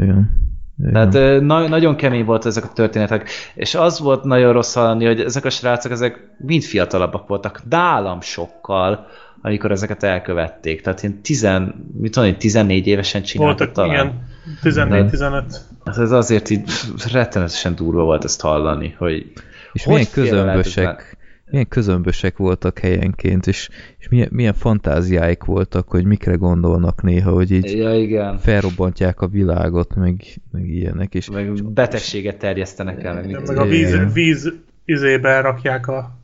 Igen. 0.00 0.46
Igen. 0.80 1.10
Tehát 1.10 1.40
na, 1.40 1.68
nagyon 1.68 1.96
kemény 1.96 2.24
volt 2.24 2.46
ezek 2.46 2.64
a 2.64 2.72
történetek, 2.72 3.30
és 3.54 3.74
az 3.74 3.98
volt 3.98 4.24
nagyon 4.24 4.52
rossz 4.52 4.74
hallani, 4.74 5.06
hogy 5.06 5.20
ezek 5.20 5.44
a 5.44 5.50
srácok, 5.50 5.92
ezek 5.92 6.30
mind 6.38 6.62
fiatalabbak 6.62 7.28
voltak, 7.28 7.62
nálam 7.68 8.20
sokkal, 8.20 9.06
amikor 9.42 9.70
ezeket 9.70 10.02
elkövették. 10.02 10.80
Tehát 10.80 11.02
én 11.02 11.22
tizen, 11.22 11.90
mit 12.00 12.12
tudom, 12.12 12.28
én, 12.28 12.38
14 12.38 12.86
évesen 12.86 13.22
csináltak 13.22 13.58
Voltak, 13.58 13.74
talán. 13.74 14.22
igen, 14.62 15.10
14-15. 15.10 15.42
Hát 15.84 15.98
ez 15.98 16.10
azért 16.10 16.50
így 16.50 16.70
rettenetesen 17.12 17.74
durva 17.74 18.02
volt 18.02 18.24
ezt 18.24 18.40
hallani, 18.40 18.94
hogy 18.98 19.32
És 19.72 19.84
hogy 19.84 19.92
milyen 19.92 20.08
közömbösek, 20.12 21.17
milyen 21.50 21.68
közömbösek 21.68 22.36
voltak 22.36 22.78
helyenként, 22.78 23.46
és, 23.46 23.68
és 23.98 24.08
milyen, 24.08 24.28
milyen 24.32 24.54
fantáziáik 24.54 25.44
voltak, 25.44 25.88
hogy 25.88 26.04
mikre 26.04 26.34
gondolnak 26.34 27.02
néha, 27.02 27.30
hogy 27.32 27.50
így 27.50 27.76
Ja, 27.76 27.98
igen. 27.98 28.38
felrobbantják 28.38 29.20
a 29.20 29.26
világot, 29.26 29.94
meg, 29.94 30.22
meg 30.52 30.68
ilyenek, 30.68 31.14
és 31.14 31.30
Meg 31.30 31.64
betegséget 31.64 32.38
terjesztenek 32.38 33.04
el, 33.04 33.14
meg 33.14 33.28
Igen, 33.28 33.42
meg 33.46 33.56
a 33.56 33.64
víz, 33.64 34.12
víz 34.12 34.52
izébe 34.84 35.40
rakják 35.40 35.88
a 35.88 36.18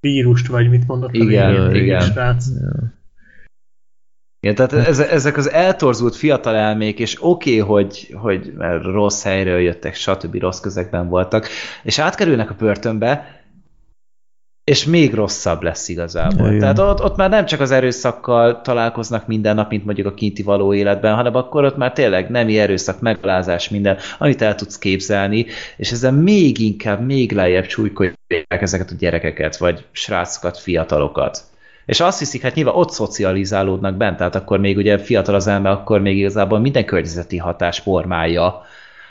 vírust, 0.00 0.46
vagy 0.46 0.70
mit 0.70 0.86
mondott 0.86 1.14
a 1.14 1.18
Igen, 1.18 1.70
régi 1.70 1.84
igen. 1.84 2.00
srác. 2.00 2.46
Igen, 4.40 4.54
tehát 4.54 4.72
ez, 4.72 4.98
ezek 4.98 5.36
az 5.36 5.50
eltorzult 5.50 6.16
fiatal 6.16 6.54
elmék, 6.54 6.98
és 6.98 7.16
oké, 7.20 7.60
okay, 7.60 7.76
hogy, 7.76 8.14
hogy 8.14 8.52
rossz 8.82 9.22
helyről 9.22 9.58
jöttek, 9.58 9.94
stb. 9.94 10.34
rossz 10.34 10.60
közegben 10.60 11.08
voltak, 11.08 11.48
és 11.82 11.98
átkerülnek 11.98 12.50
a 12.50 12.54
börtönbe, 12.58 13.39
és 14.70 14.84
még 14.84 15.14
rosszabb 15.14 15.62
lesz 15.62 15.88
igazából. 15.88 16.46
Igen. 16.46 16.58
Tehát 16.58 16.78
ott, 16.78 17.02
ott 17.02 17.16
már 17.16 17.30
nem 17.30 17.46
csak 17.46 17.60
az 17.60 17.70
erőszakkal 17.70 18.60
találkoznak 18.60 19.26
minden 19.26 19.54
nap, 19.54 19.70
mint 19.70 19.84
mondjuk 19.84 20.06
a 20.06 20.14
kinti 20.14 20.42
való 20.42 20.74
életben, 20.74 21.14
hanem 21.14 21.34
akkor 21.34 21.64
ott 21.64 21.76
már 21.76 21.92
tényleg 21.92 22.30
nemi 22.30 22.58
erőszak, 22.58 23.00
megalázás, 23.00 23.68
minden, 23.68 23.96
amit 24.18 24.42
el 24.42 24.54
tudsz 24.54 24.78
képzelni, 24.78 25.46
és 25.76 25.90
ezzel 25.90 26.12
még 26.12 26.58
inkább, 26.58 27.04
még 27.04 27.32
lejjebb 27.32 27.66
csúlykolják 27.66 28.16
ezeket 28.48 28.90
a 28.90 28.94
gyerekeket, 28.98 29.56
vagy 29.56 29.84
srácokat, 29.92 30.58
fiatalokat. 30.58 31.42
És 31.86 32.00
azt 32.00 32.18
hiszik, 32.18 32.42
hát 32.42 32.54
nyilván 32.54 32.74
ott 32.74 32.90
szocializálódnak 32.90 33.96
bent, 33.96 34.16
tehát 34.16 34.34
akkor 34.34 34.58
még 34.58 34.76
ugye 34.76 34.98
fiatal 34.98 35.34
az 35.34 35.46
elme, 35.46 35.70
akkor 35.70 36.00
még 36.00 36.16
igazából 36.16 36.58
minden 36.58 36.84
környezeti 36.84 37.36
hatás 37.36 37.78
formálja 37.78 38.62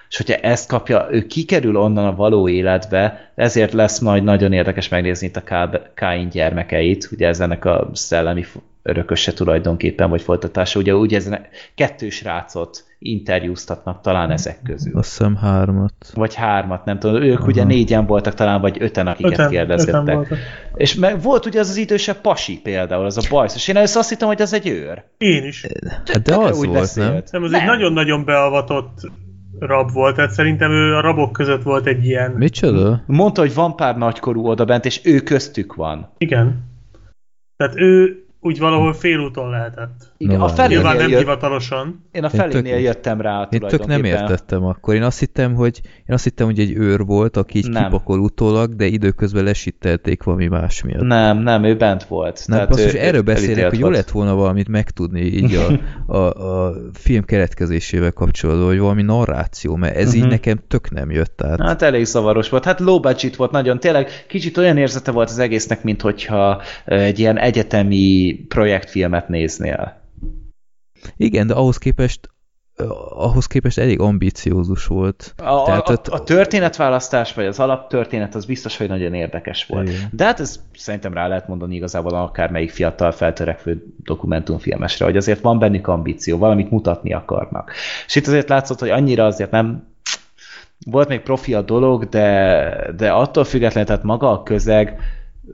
És 0.10 0.18
hogyha 0.18 0.36
ezt 0.36 0.68
kapja, 0.68 1.08
ő 1.12 1.26
kikerül 1.26 1.78
onnan 1.78 2.06
a 2.06 2.16
való 2.16 2.50
életbe, 2.50 3.32
ezért 3.36 3.74
lesz 3.74 4.00
majd 4.00 4.24
nagyon 4.24 4.54
érdekes 4.54 4.90
megnézni 4.90 5.28
itt 5.28 5.36
a 5.36 5.70
Káin 5.94 6.30
gyermekeit, 6.30 7.10
ugye 7.12 7.28
ez 7.28 7.40
ennek 7.40 7.66
a 7.66 7.90
szellemi 7.94 8.46
örököse 8.84 9.34
tulajdonképpen, 9.34 10.10
vagy 10.10 10.22
folytatása. 10.22 10.80
Ugye 10.80 10.96
úgy 10.96 11.14
ezen 11.14 11.46
kettős 11.76 12.24
rácot 12.24 12.84
interjúztatnak 13.00 14.02
talán 14.02 14.32
ezek 14.32 14.62
közül. 14.64 14.98
Azt 14.98 15.10
hiszem 15.10 15.36
hármat. 15.36 15.94
Vagy 16.14 16.34
hármat, 16.34 16.86
nem 16.86 17.00
tudom. 17.00 17.22
Ők 17.22 17.40
Aha. 17.40 17.48
ugye 17.48 17.64
négyen 17.64 18.06
voltak 18.06 18.34
talán, 18.34 18.62
vagy 18.62 18.78
öten, 18.80 19.08
akiket 19.08 19.32
öten, 19.32 19.50
kérdezgettek. 19.50 20.18
Öten 20.18 20.38
és 20.76 20.96
meg 20.96 21.22
volt 21.22 21.46
ugye 21.46 21.60
az 21.60 21.70
az 21.70 21.78
idősebb 21.78 22.22
pasi 22.22 22.60
például, 22.62 23.06
az 23.06 23.18
a 23.18 23.22
bajsz, 23.30 23.56
és 23.56 23.68
én 23.68 23.76
először 23.76 23.98
azt 23.98 24.10
hittem, 24.10 24.28
hogy 24.28 24.42
az 24.42 24.54
egy 24.54 24.68
őr. 24.68 25.04
Én 25.18 25.44
is. 25.44 25.66
Hát 26.06 26.22
de 26.22 26.36
az 26.36 26.60
úgy 26.60 26.68
volt, 26.68 26.80
beszélt. 26.80 27.08
nem? 27.08 27.24
Nem, 27.32 27.44
az 27.44 27.52
nem. 27.52 27.60
egy 27.60 27.66
nagyon-nagyon 27.66 28.26
beavatott 28.26 29.12
rab 29.60 29.92
volt, 29.92 30.16
tehát 30.16 30.32
szerintem 30.32 30.72
ő 30.72 30.96
a 30.96 31.02
rabok 31.02 31.32
között 31.32 31.64
volt 31.64 31.86
egy 31.86 32.06
ilyen... 32.06 32.32
Micsoda? 32.32 33.04
Mondta, 33.06 33.42
hogy 33.42 33.54
van 33.54 33.76
pár 33.76 33.98
nagykorú 33.98 34.46
odabent, 34.46 34.86
és 34.86 35.02
ő 35.04 35.20
köztük 35.20 35.76
van. 35.76 36.10
Igen. 36.18 36.64
Tehát 37.56 37.76
ő 37.76 38.24
úgy 38.40 38.60
valahol 38.60 38.94
félúton 38.94 39.50
lehetett. 39.50 40.09
Igen, 40.22 40.38
no, 40.38 40.44
a 40.44 40.48
felénél 40.48 40.78
Nyilván 40.78 40.98
nem 40.98 41.10
jött... 41.10 41.20
hivatalosan. 41.20 42.08
Én 42.12 42.24
a 42.24 42.30
felénél 42.30 42.76
én 42.76 42.82
jöttem 42.82 43.22
rá 43.22 43.48
Én 43.52 43.60
tök 43.60 43.86
nem 43.86 44.04
értettem 44.04 44.66
akkor. 44.66 44.96
Én 44.96 45.04
azt 45.04 45.20
hittem, 45.20 45.54
hogy, 45.54 45.82
én 45.84 46.16
azt 46.16 46.24
hittem, 46.24 46.46
hogy 46.46 46.60
egy 46.60 46.72
őr 46.72 47.06
volt, 47.06 47.38
aki 47.38 47.58
így 47.58 47.70
nem. 47.70 47.84
kipakol 47.84 48.20
utólag, 48.20 48.76
de 48.76 48.86
időközben 48.86 49.44
lesittelték 49.44 50.24
valami 50.24 50.48
más 50.48 50.84
miatt. 50.84 51.02
Nem, 51.02 51.38
nem, 51.38 51.64
ő 51.64 51.76
bent 51.76 52.04
volt. 52.04 52.44
Nem, 52.46 52.58
Tehát 52.58 52.74
basszus, 52.74 52.94
ő, 52.94 53.00
erről 53.00 53.22
beszélek, 53.22 53.70
hogy 53.70 53.80
jó 53.80 53.90
lett 53.90 54.10
volna 54.10 54.36
valamit 54.36 54.68
megtudni 54.68 55.22
így 55.22 55.56
a, 55.56 55.80
a, 56.18 56.66
a 56.66 56.76
film 56.94 57.24
keretkezésével 57.24 58.12
kapcsolatban, 58.12 58.68
hogy 58.68 58.80
valami 58.80 59.02
narráció, 59.02 59.76
mert 59.76 59.96
ez 59.96 60.02
uh-huh. 60.02 60.16
így 60.16 60.22
mhm. 60.22 60.32
nekem 60.32 60.60
tök 60.68 60.92
nem 60.92 61.12
jött 61.12 61.42
át. 61.42 61.62
Hát 61.62 61.82
elég 61.82 62.06
zavaros 62.06 62.50
volt. 62.50 62.66
Hát 62.66 62.80
low 62.80 63.00
budget 63.00 63.36
volt 63.36 63.52
nagyon. 63.52 63.80
Tényleg 63.80 64.26
kicsit 64.28 64.58
olyan 64.58 64.78
érzete 64.78 65.12
volt 65.12 65.30
az 65.30 65.40
egésznek, 65.40 65.84
mint 65.84 66.02
hogyha 66.02 66.62
egy 66.86 67.20
ilyen 67.20 67.38
egyetemi 67.38 68.34
projektfilmet 68.48 69.30
néznél. 69.30 69.98
Igen, 71.18 71.48
de 71.48 71.53
ahhoz 71.53 71.78
képest 71.78 72.30
ahhoz 73.10 73.45
képest 73.45 73.78
elég 73.78 74.00
ambiciózus 74.00 74.86
volt. 74.86 75.34
A, 75.38 75.64
Tehát, 75.64 75.88
a, 75.90 76.14
a 76.14 76.24
történetválasztás, 76.24 77.34
vagy 77.34 77.45
az 77.45 77.60
alaptörténet, 77.60 78.36
az 78.36 78.45
biztos, 78.45 78.78
hogy 78.78 78.88
nagyon 78.88 79.14
érdekes 79.14 79.66
volt. 79.66 79.88
Igen. 79.88 80.10
De 80.11 80.26
hát 80.26 80.40
ez 80.40 80.60
szerintem 80.76 81.14
rá 81.14 81.28
lehet 81.28 81.48
mondani 81.48 81.76
igazából 81.76 82.14
akármelyik 82.14 82.72
fiatal 82.72 83.11
feltörekvő 83.11 83.86
dokumentumfilmesre, 84.03 85.06
hogy 85.06 85.18
azért 85.18 85.42
van 85.42 85.60
bennük 85.60 85.88
ambíció, 85.88 86.38
valamit 86.38 86.72
mutatni 86.72 87.14
akarnak. 87.14 87.72
És 88.06 88.16
itt 88.16 88.28
azért 88.28 88.50
látszott, 88.50 88.80
hogy 88.80 88.90
annyira 88.90 89.26
azért 89.26 89.52
nem 89.52 89.88
volt 90.86 91.08
még 91.08 91.19
profi 91.22 91.53
a 91.53 91.61
dolog, 91.61 92.10
de, 92.10 92.94
de 92.98 93.11
attól 93.11 93.44
függetlenül, 93.44 93.88
tehát 93.88 94.03
maga 94.03 94.32
a 94.32 94.44
közeg, 94.44 95.00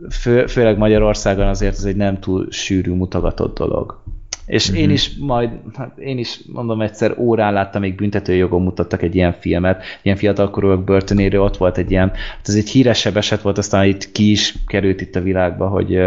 fő, 0.09 0.45
főleg 0.45 0.77
Magyarországon 0.77 1.47
azért 1.47 1.75
ez 1.75 1.83
egy 1.83 1.95
nem 1.95 2.19
túl 2.19 2.47
sűrű 2.49 2.93
mutogatott 2.93 3.57
dolog. 3.57 4.03
És 4.45 4.71
mm-hmm. 4.71 4.81
én 4.81 4.89
is 4.89 5.11
majd, 5.19 5.49
hát 5.73 5.97
én 5.97 6.17
is 6.17 6.39
mondom 6.53 6.81
egyszer 6.81 7.17
órán 7.17 7.53
láttam, 7.53 7.81
még 7.81 7.95
büntetőjogon 7.95 8.61
mutattak 8.61 9.01
egy 9.01 9.15
ilyen 9.15 9.33
filmet, 9.33 9.83
ilyen 10.01 10.17
fiatalkorúak 10.17 10.83
börtönéről, 10.83 11.41
ott 11.41 11.57
volt 11.57 11.77
egy 11.77 11.91
ilyen, 11.91 12.09
hát 12.09 12.47
ez 12.47 12.55
egy 12.55 12.69
híresebb 12.69 13.17
eset 13.17 13.41
volt, 13.41 13.57
aztán 13.57 13.85
itt 13.85 14.11
ki 14.11 14.31
is 14.31 14.55
került 14.67 15.01
itt 15.01 15.15
a 15.15 15.21
világba, 15.21 15.67
hogy, 15.67 15.99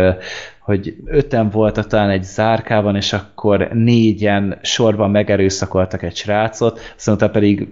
hogy 0.59 0.97
öten 1.05 1.51
voltak 1.51 1.87
talán 1.87 2.11
egy 2.11 2.25
zárkában, 2.25 2.97
és 2.97 3.13
akkor 3.13 3.69
négyen 3.73 4.59
sorban 4.63 5.11
megerőszakoltak 5.11 6.03
egy 6.03 6.17
srácot, 6.17 6.81
aztán 6.97 7.15
utána 7.15 7.33
pedig 7.33 7.69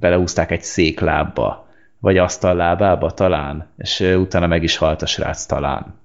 beleúzták 0.00 0.50
egy 0.50 0.62
széklábba, 0.62 1.68
vagy 1.98 2.18
asztallábába 2.18 3.10
talán, 3.10 3.66
és 3.78 4.00
utána 4.00 4.46
meg 4.46 4.62
is 4.62 4.76
halt 4.76 5.02
a 5.02 5.06
srác 5.06 5.44
talán 5.44 5.99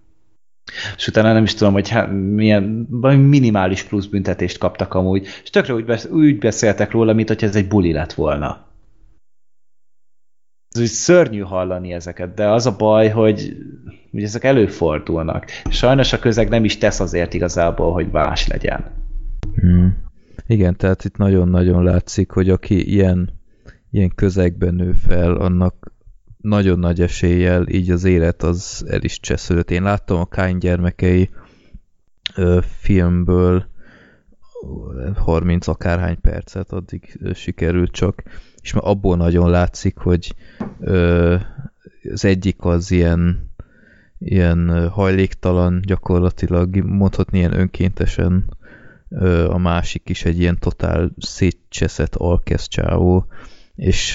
és 0.98 1.08
utána 1.08 1.34
nem 1.34 1.44
is 1.44 1.53
tudom, 1.53 1.74
hogy 1.74 1.90
hát 1.90 2.11
milyen 2.11 2.64
minimális 3.19 3.84
plusz 3.84 4.06
büntetést 4.06 4.58
kaptak 4.58 4.94
amúgy, 4.94 5.27
és 5.44 5.50
tökre 5.50 5.74
úgy, 5.74 5.85
besz, 5.85 6.06
úgy 6.06 6.38
beszéltek 6.38 6.92
róla, 6.92 7.14
mint 7.14 7.27
hogy 7.27 7.44
ez 7.44 7.56
egy 7.56 7.68
buli 7.68 7.92
lett 7.92 8.14
volna. 8.14 8.66
Ez 10.69 10.82
úgy 10.82 10.88
szörnyű 10.88 11.40
hallani 11.40 11.94
ezeket, 11.94 12.34
de 12.34 12.50
az 12.50 12.66
a 12.66 12.76
baj, 12.76 13.10
hogy, 13.10 13.58
hogy 14.11 14.24
ezek 14.24 14.44
előfordulnak. 14.44 15.45
Sajnos 15.69 16.14
a 16.14 16.19
közeg 16.19 16.50
nem 16.50 16.64
is 16.64 16.77
tesz 16.77 17.00
azért 17.00 17.34
igazából, 17.34 17.94
hogy 17.94 18.08
más 18.11 18.48
legyen. 18.48 18.92
Hmm. 19.56 20.03
Igen, 20.48 20.76
tehát 20.76 21.03
itt 21.03 21.18
nagyon-nagyon 21.18 21.84
látszik, 21.84 22.32
hogy 22.32 22.50
aki 22.50 22.92
ilyen, 22.92 23.30
ilyen 23.92 24.11
közegben 24.16 24.74
nő 24.74 24.92
fel, 24.92 25.35
annak 25.35 25.94
nagyon 26.45 26.80
nagy 26.80 27.01
eséllyel 27.01 27.67
így 27.67 27.91
az 27.91 28.03
élet 28.03 28.43
az 28.43 28.85
el 28.88 29.03
is 29.03 29.19
csesződött. 29.19 29.72
Én 29.72 29.83
láttam 29.83 30.19
a 30.19 30.25
Kány 30.25 30.57
gyermekei 30.57 31.30
ö, 32.35 32.59
filmből 32.82 33.65
30 35.15 35.67
akárhány 35.67 36.22
percet 36.22 36.72
addig 36.72 37.17
ö, 37.22 37.33
sikerült 37.33 37.91
csak, 37.91 38.24
és 38.61 38.74
már 38.74 38.83
abból 38.85 39.17
nagyon 39.17 39.49
látszik, 39.49 39.98
hogy 39.98 40.35
ö, 40.80 41.35
az 42.11 42.25
egyik 42.25 42.56
az 42.59 42.91
ilyen 42.91 43.53
ilyen 44.19 44.90
hajléktalan, 44.90 45.82
gyakorlatilag 45.85 46.75
mondhatni 46.75 47.38
ilyen 47.38 47.59
önkéntesen, 47.59 48.57
a 49.48 49.57
másik 49.57 50.09
is 50.09 50.25
egy 50.25 50.40
ilyen 50.40 50.59
totál 50.59 51.11
szétcseszett 51.17 52.15
alkeszcsávó, 52.15 53.25
és 53.76 54.14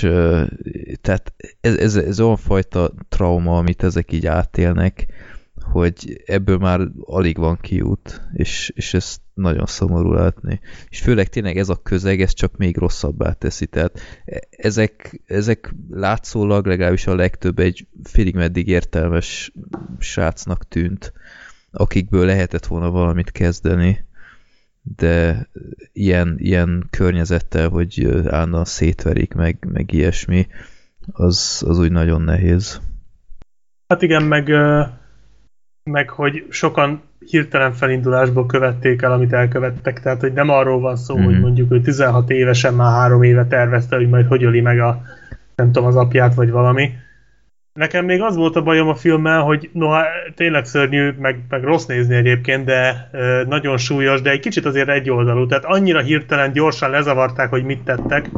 tehát 1.00 1.34
ez, 1.60 1.76
ez, 1.76 1.96
ez 1.96 2.20
olyan 2.20 2.36
fajta 2.36 2.92
trauma, 3.08 3.56
amit 3.56 3.82
ezek 3.82 4.12
így 4.12 4.26
átélnek, 4.26 5.06
hogy 5.62 6.22
ebből 6.26 6.58
már 6.58 6.80
alig 7.00 7.36
van 7.36 7.58
kiút, 7.60 8.28
és, 8.32 8.72
és 8.74 8.94
ezt 8.94 9.20
nagyon 9.34 9.66
szomorú 9.66 10.12
látni. 10.12 10.60
És 10.88 11.00
főleg 11.00 11.28
tényleg 11.28 11.56
ez 11.56 11.68
a 11.68 11.82
közeg, 11.82 12.20
ez 12.20 12.32
csak 12.32 12.56
még 12.56 12.76
rosszabbá 12.76 13.32
teszi. 13.32 13.66
Tehát 13.66 14.00
e, 14.24 14.40
ezek, 14.50 15.20
ezek 15.26 15.74
látszólag 15.90 16.66
legalábbis 16.66 17.06
a 17.06 17.14
legtöbb 17.14 17.58
egy 17.58 17.86
félig 18.02 18.34
meddig 18.34 18.68
értelmes 18.68 19.52
srácnak 19.98 20.68
tűnt, 20.68 21.12
akikből 21.70 22.26
lehetett 22.26 22.66
volna 22.66 22.90
valamit 22.90 23.30
kezdeni 23.30 24.08
de 24.82 25.48
ilyen, 25.92 26.34
ilyen 26.38 26.86
környezettel, 26.90 27.68
hogy 27.68 28.06
állandóan 28.28 28.64
szétverik, 28.64 29.34
meg, 29.34 29.66
meg 29.72 29.92
ilyesmi, 29.92 30.46
az, 31.12 31.64
az 31.66 31.78
úgy 31.78 31.92
nagyon 31.92 32.22
nehéz. 32.22 32.80
Hát 33.86 34.02
igen, 34.02 34.22
meg, 34.22 34.48
meg 35.82 36.08
hogy 36.08 36.46
sokan 36.48 37.02
hirtelen 37.18 37.72
felindulásból 37.72 38.46
követték 38.46 39.02
el, 39.02 39.12
amit 39.12 39.32
elkövettek, 39.32 40.00
tehát 40.00 40.20
hogy 40.20 40.32
nem 40.32 40.48
arról 40.48 40.80
van 40.80 40.96
szó, 40.96 41.14
mm-hmm. 41.14 41.24
hogy 41.24 41.34
mhm. 41.34 41.42
mondjuk 41.42 41.72
ő 41.72 41.80
16 41.80 42.30
évesen 42.30 42.74
már 42.74 42.92
három 42.92 43.22
éve 43.22 43.46
tervezte, 43.46 43.96
hogy 43.96 44.08
majd 44.08 44.26
hogy 44.26 44.44
öli 44.44 44.60
meg 44.60 44.80
a 44.80 45.02
nem 45.54 45.72
tudom, 45.72 45.88
az 45.88 45.96
apját, 45.96 46.34
vagy 46.34 46.50
valami, 46.50 46.90
Nekem 47.80 48.04
még 48.04 48.22
az 48.22 48.36
volt 48.36 48.56
a 48.56 48.62
bajom 48.62 48.88
a 48.88 48.94
filmmel, 48.94 49.40
hogy 49.40 49.70
noha 49.72 50.04
tényleg 50.34 50.64
szörnyű, 50.64 51.10
meg, 51.18 51.44
meg 51.48 51.62
rossz 51.62 51.86
nézni 51.86 52.14
egyébként, 52.14 52.64
de 52.64 53.08
ö, 53.12 53.42
nagyon 53.48 53.76
súlyos, 53.76 54.20
de 54.22 54.30
egy 54.30 54.40
kicsit 54.40 54.64
azért 54.64 54.88
egyoldalú. 54.88 55.46
Tehát 55.46 55.64
annyira 55.64 56.00
hirtelen, 56.00 56.52
gyorsan 56.52 56.90
lezavarták, 56.90 57.50
hogy 57.50 57.64
mit 57.64 57.84
tettek, 57.84 58.30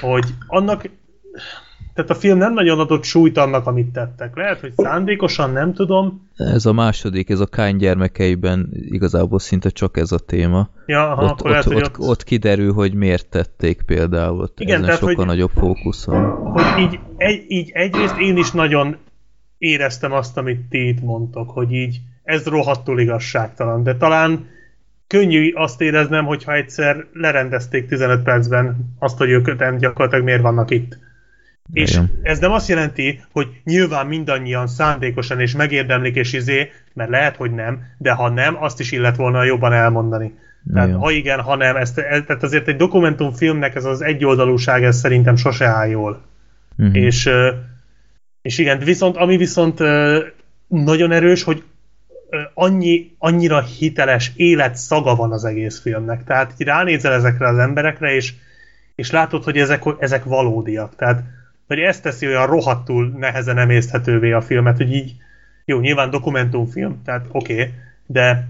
hogy 0.00 0.24
annak 0.46 0.88
tehát 1.94 2.10
a 2.10 2.14
film 2.14 2.38
nem 2.38 2.52
nagyon 2.52 2.78
adott 2.78 3.04
súlyt 3.04 3.38
annak, 3.38 3.66
amit 3.66 3.92
tettek. 3.92 4.36
Lehet, 4.36 4.60
hogy 4.60 4.72
szándékosan, 4.76 5.52
nem 5.52 5.74
tudom. 5.74 6.28
Ez 6.36 6.66
a 6.66 6.72
második, 6.72 7.30
ez 7.30 7.40
a 7.40 7.46
Kány 7.46 7.76
gyermekeiben 7.76 8.68
igazából 8.72 9.38
szinte 9.38 9.68
csak 9.68 9.96
ez 9.96 10.12
a 10.12 10.18
téma. 10.18 10.68
Ja, 10.86 11.10
aha, 11.10 11.24
ott, 11.24 11.30
ott, 11.30 11.50
lehet, 11.50 11.66
ott, 11.66 11.74
ott, 11.74 11.98
ott 11.98 12.24
kiderül, 12.24 12.72
hogy 12.72 12.94
miért 12.94 13.26
tették 13.26 13.82
például. 13.82 14.40
Ott 14.40 14.60
Igen, 14.60 14.74
ezen 14.74 14.84
tehát, 14.84 15.00
sokkal 15.00 15.14
hogy, 15.14 15.26
nagyobb 15.26 15.50
fókusz 15.54 16.04
van. 16.04 16.30
Hogy 16.30 16.82
így, 16.82 16.98
egy, 17.16 17.44
így 17.48 17.70
egyrészt 17.72 18.18
én 18.18 18.36
is 18.36 18.50
nagyon 18.50 18.96
éreztem 19.58 20.12
azt, 20.12 20.36
amit 20.36 20.60
ti 20.68 20.88
itt 20.88 21.00
mondtok, 21.00 21.50
hogy 21.50 21.72
így 21.72 22.00
ez 22.22 22.46
rohadtul 22.46 23.00
igazságtalan, 23.00 23.82
de 23.82 23.96
talán 23.96 24.46
könnyű 25.06 25.52
azt 25.54 25.80
éreznem, 25.80 26.24
hogyha 26.24 26.54
egyszer 26.54 27.06
lerendezték 27.12 27.88
15 27.88 28.22
percben 28.22 28.94
azt, 28.98 29.18
hogy 29.18 29.30
ők 29.30 29.52
gyakorlatilag 29.78 30.24
miért 30.24 30.42
vannak 30.42 30.70
itt. 30.70 30.98
És 31.72 32.00
ez 32.22 32.38
nem 32.38 32.52
azt 32.52 32.68
jelenti, 32.68 33.20
hogy 33.32 33.48
nyilván 33.64 34.06
mindannyian 34.06 34.66
szándékosan 34.66 35.40
és 35.40 35.54
megérdemlik 35.54 36.14
és 36.14 36.32
izé, 36.32 36.70
mert 36.92 37.10
lehet, 37.10 37.36
hogy 37.36 37.50
nem, 37.50 37.80
de 37.98 38.12
ha 38.12 38.28
nem, 38.28 38.62
azt 38.62 38.80
is 38.80 38.92
illet 38.92 39.16
volna 39.16 39.44
jobban 39.44 39.72
elmondani. 39.72 40.34
Tehát 40.72 40.88
Igen. 40.88 41.00
ha 41.00 41.10
igen, 41.10 41.40
ha 41.40 41.56
nem, 41.56 41.76
ezt, 41.76 41.98
ez, 41.98 42.22
tehát 42.26 42.42
azért 42.42 42.68
egy 42.68 42.76
dokumentumfilmnek 42.76 43.74
ez 43.74 43.84
az 43.84 44.02
egyoldalúság, 44.02 44.84
ez 44.84 44.98
szerintem 44.98 45.36
sose 45.36 45.66
áll 45.66 45.88
jól. 45.88 46.22
Uh-huh. 46.78 46.96
És, 46.96 47.30
és 48.42 48.58
igen, 48.58 48.78
viszont 48.78 49.16
ami 49.16 49.36
viszont 49.36 49.78
nagyon 50.68 51.12
erős, 51.12 51.42
hogy 51.42 51.62
annyi, 52.54 53.14
annyira 53.18 53.60
hiteles 53.60 54.32
élet 54.36 54.76
szaga 54.76 55.14
van 55.14 55.32
az 55.32 55.44
egész 55.44 55.80
filmnek. 55.80 56.24
Tehát 56.24 56.52
így 56.58 56.66
ránézel 56.66 57.12
ezekre 57.12 57.48
az 57.48 57.58
emberekre, 57.58 58.14
és 58.14 58.34
és 58.94 59.10
látod, 59.10 59.44
hogy 59.44 59.56
ezek, 59.56 59.82
ezek 59.98 60.24
valódiak. 60.24 60.96
Tehát, 60.96 61.22
hogy 61.66 61.78
ezt 61.78 62.02
teszi 62.02 62.26
olyan 62.26 62.46
rohadtul 62.46 63.08
nehezen 63.18 63.58
emészthetővé 63.58 64.32
a 64.32 64.40
filmet, 64.40 64.76
hogy 64.76 64.92
így, 64.92 65.16
jó, 65.64 65.80
nyilván 65.80 66.10
dokumentumfilm, 66.10 67.02
tehát 67.04 67.26
oké, 67.30 67.52
okay, 67.52 67.74
de, 68.06 68.48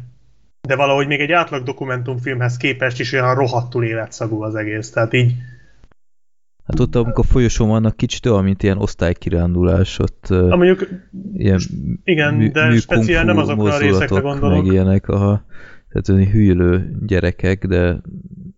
de 0.60 0.76
valahogy 0.76 1.06
még 1.06 1.20
egy 1.20 1.32
átlag 1.32 1.62
dokumentumfilmhez 1.62 2.56
képest 2.56 3.00
is 3.00 3.12
olyan 3.12 3.34
rohadtul 3.34 3.84
életszagú 3.84 4.42
az 4.42 4.54
egész. 4.54 4.90
Tehát 4.90 5.12
így, 5.12 5.34
Hát 6.64 6.80
ott, 6.80 6.94
amikor 6.94 7.24
folyosón 7.24 7.68
vannak 7.68 7.96
kicsit 7.96 8.26
olyan, 8.26 8.44
mint 8.44 8.62
ilyen 8.62 8.78
osztálykirándulás, 8.78 9.98
ott 9.98 10.26
ha 10.26 10.56
mondjuk, 10.56 10.88
ilyen 11.34 11.60
igen, 12.04 12.34
mű, 12.34 12.50
de 12.50 12.68
mű 12.68 12.76
speciál 12.76 13.24
nem 13.24 13.38
azokra 13.38 13.74
a 13.74 13.78
részekre 13.78 14.20
gondolok. 14.20 14.62
Meg 14.62 14.72
ilyenek, 14.72 15.08
aha. 15.08 15.44
Tehát 15.88 16.30
hűlő 16.30 16.96
gyerekek, 17.06 17.66
de 17.66 18.00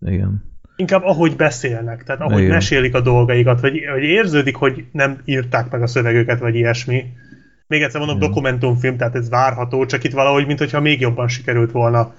igen. 0.05 0.54
Inkább 0.75 1.03
ahogy 1.03 1.35
beszélnek, 1.35 2.03
tehát 2.03 2.21
ahogy 2.21 2.41
Igen. 2.41 2.53
mesélik 2.53 2.95
a 2.95 3.01
dolgaikat, 3.01 3.61
vagy, 3.61 3.81
vagy 3.93 4.03
érződik, 4.03 4.55
hogy 4.55 4.85
nem 4.91 5.17
írták 5.25 5.69
meg 5.71 5.81
a 5.81 5.87
szövegüket, 5.87 6.39
vagy 6.39 6.55
ilyesmi. 6.55 7.03
Még 7.67 7.81
egyszer 7.81 7.99
mondom, 7.99 8.17
Igen. 8.17 8.29
dokumentumfilm, 8.29 8.97
tehát 8.97 9.15
ez 9.15 9.29
várható, 9.29 9.85
csak 9.85 10.03
itt 10.03 10.11
valahogy, 10.13 10.45
mintha 10.45 10.79
még 10.79 10.99
jobban 11.01 11.27
sikerült 11.27 11.71
volna 11.71 12.13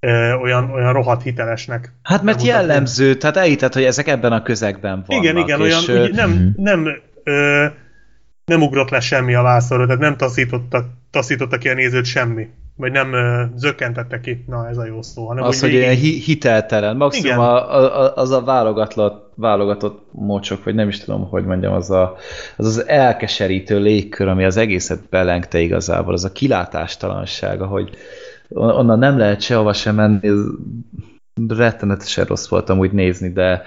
ö, 0.00 0.32
olyan, 0.32 0.70
olyan 0.70 0.92
rohadt 0.92 1.22
hitelesnek. 1.22 1.92
Hát 2.02 2.22
mert 2.22 2.38
bemutatni. 2.38 2.48
jellemző, 2.68 3.14
tehát 3.14 3.36
elhitett, 3.36 3.72
hogy 3.74 3.84
ezek 3.84 4.06
ebben 4.08 4.32
a 4.32 4.42
közegben 4.42 5.04
vannak. 5.06 5.24
Igen, 5.24 5.36
igen, 5.36 5.60
olyan, 5.60 5.80
és, 5.80 5.88
ö, 5.88 6.02
úgy 6.02 6.14
nem, 6.14 6.30
Mhm. 6.30 6.62
nem, 6.62 6.88
ö, 7.24 7.66
nem 8.44 8.62
ugrott 8.62 8.90
le 8.90 9.00
semmi 9.00 9.34
a 9.34 9.42
vászorra, 9.42 9.86
tehát 9.86 10.00
nem 10.00 10.16
taszította, 10.16 10.84
taszította 11.10 11.58
ki 11.58 11.68
a 11.68 11.74
nézőt 11.74 12.04
semmi. 12.04 12.48
Vagy 12.78 12.92
nem 12.92 13.12
ö, 13.12 13.42
zökkentette 13.56 14.20
ki, 14.20 14.44
na 14.46 14.68
ez 14.68 14.76
a 14.78 14.84
jó 14.86 15.02
szó. 15.02 15.26
Hanem 15.26 15.44
az, 15.44 15.60
hogy 15.60 15.68
végig- 15.70 15.84
ilyen 15.84 15.96
hi- 15.96 16.22
hiteltelen. 16.24 16.96
Maximum 16.96 17.26
Igen. 17.26 17.38
a, 17.38 18.04
a, 18.04 18.12
az 18.14 18.30
a 18.30 18.42
válogatott, 18.44 19.32
válogatott 19.34 20.06
mocsok, 20.12 20.64
vagy 20.64 20.74
nem 20.74 20.88
is 20.88 20.98
tudom, 20.98 21.28
hogy 21.28 21.44
mondjam, 21.44 21.72
az 21.72 21.90
a, 21.90 22.16
az, 22.56 22.66
az 22.66 22.86
elkeserítő 22.88 23.78
légkör, 23.78 24.28
ami 24.28 24.44
az 24.44 24.56
egészet 24.56 25.08
belengte 25.10 25.58
igazából, 25.60 26.12
az 26.12 26.24
a 26.24 26.32
kilátástalanság, 26.32 27.60
hogy 27.60 27.90
on- 28.48 28.74
onnan 28.74 28.98
nem 28.98 29.18
lehet 29.18 29.40
sehova 29.40 29.72
sem 29.72 29.94
menni, 29.94 30.28
ez 30.28 30.38
rettenetesen 31.48 32.24
rossz 32.24 32.48
volt 32.48 32.68
amúgy 32.70 32.92
nézni, 32.92 33.28
de, 33.32 33.62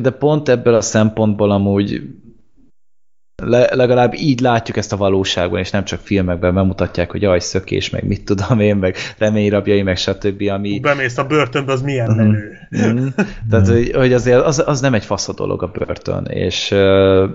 de 0.00 0.10
pont 0.10 0.48
ebből 0.48 0.74
a 0.74 0.80
szempontból 0.80 1.50
amúgy 1.50 2.02
le, 3.44 3.68
legalább 3.74 4.14
így 4.14 4.40
látjuk 4.40 4.76
ezt 4.76 4.92
a 4.92 4.96
valóságban, 4.96 5.58
és 5.60 5.70
nem 5.70 5.84
csak 5.84 6.00
filmekben 6.02 6.54
bemutatják, 6.54 7.10
hogy 7.10 7.22
jaj, 7.22 7.40
szökés, 7.40 7.90
meg 7.90 8.06
mit 8.06 8.24
tudom 8.24 8.60
én, 8.60 8.76
meg 8.76 8.96
reményrabjai, 9.18 9.82
meg 9.82 9.96
stb., 9.96 10.42
ami... 10.52 10.80
bemész 10.80 11.18
a 11.18 11.24
börtönbe, 11.24 11.72
az 11.72 11.82
milyen 11.82 12.10
Mhm. 12.10 12.18
menő. 12.18 12.92
Mm. 12.92 13.06
Tehát, 13.50 13.68
hogy, 13.68 13.90
hogy 13.94 14.12
azért 14.12 14.40
az, 14.44 14.62
az 14.66 14.80
nem 14.80 14.94
egy 14.94 15.04
fasz 15.04 15.28
a 15.28 15.32
dolog 15.34 15.62
a 15.62 15.66
börtön, 15.78 16.24
és 16.24 16.70
uh, 16.70 17.30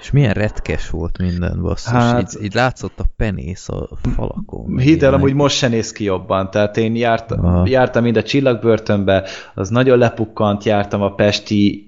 És 0.00 0.10
milyen 0.10 0.32
retkes 0.32 0.90
volt 0.90 1.18
minden, 1.18 1.62
basszus. 1.62 1.92
Hát-. 1.92 2.32
Így, 2.34 2.44
így 2.44 2.54
látszott 2.54 2.98
a 3.00 3.04
penész 3.16 3.68
a 3.68 3.88
falakon. 4.14 4.78
hidd 4.78 5.04
el, 5.04 5.14
amúgy 5.14 5.34
most 5.34 5.56
se 5.56 5.68
néz 5.68 5.92
ki 5.92 6.04
jobban. 6.04 6.50
Tehát 6.50 6.76
én 6.76 6.96
járt, 6.96 7.32
Aha. 7.32 7.62
jártam 7.68 8.02
mind 8.02 8.16
a 8.16 8.22
csillagbörtönbe, 8.22 9.28
az 9.54 9.68
nagyon 9.68 9.98
lepukkant, 9.98 10.64
jártam 10.64 11.02
a 11.02 11.14
Pesti 11.14 11.86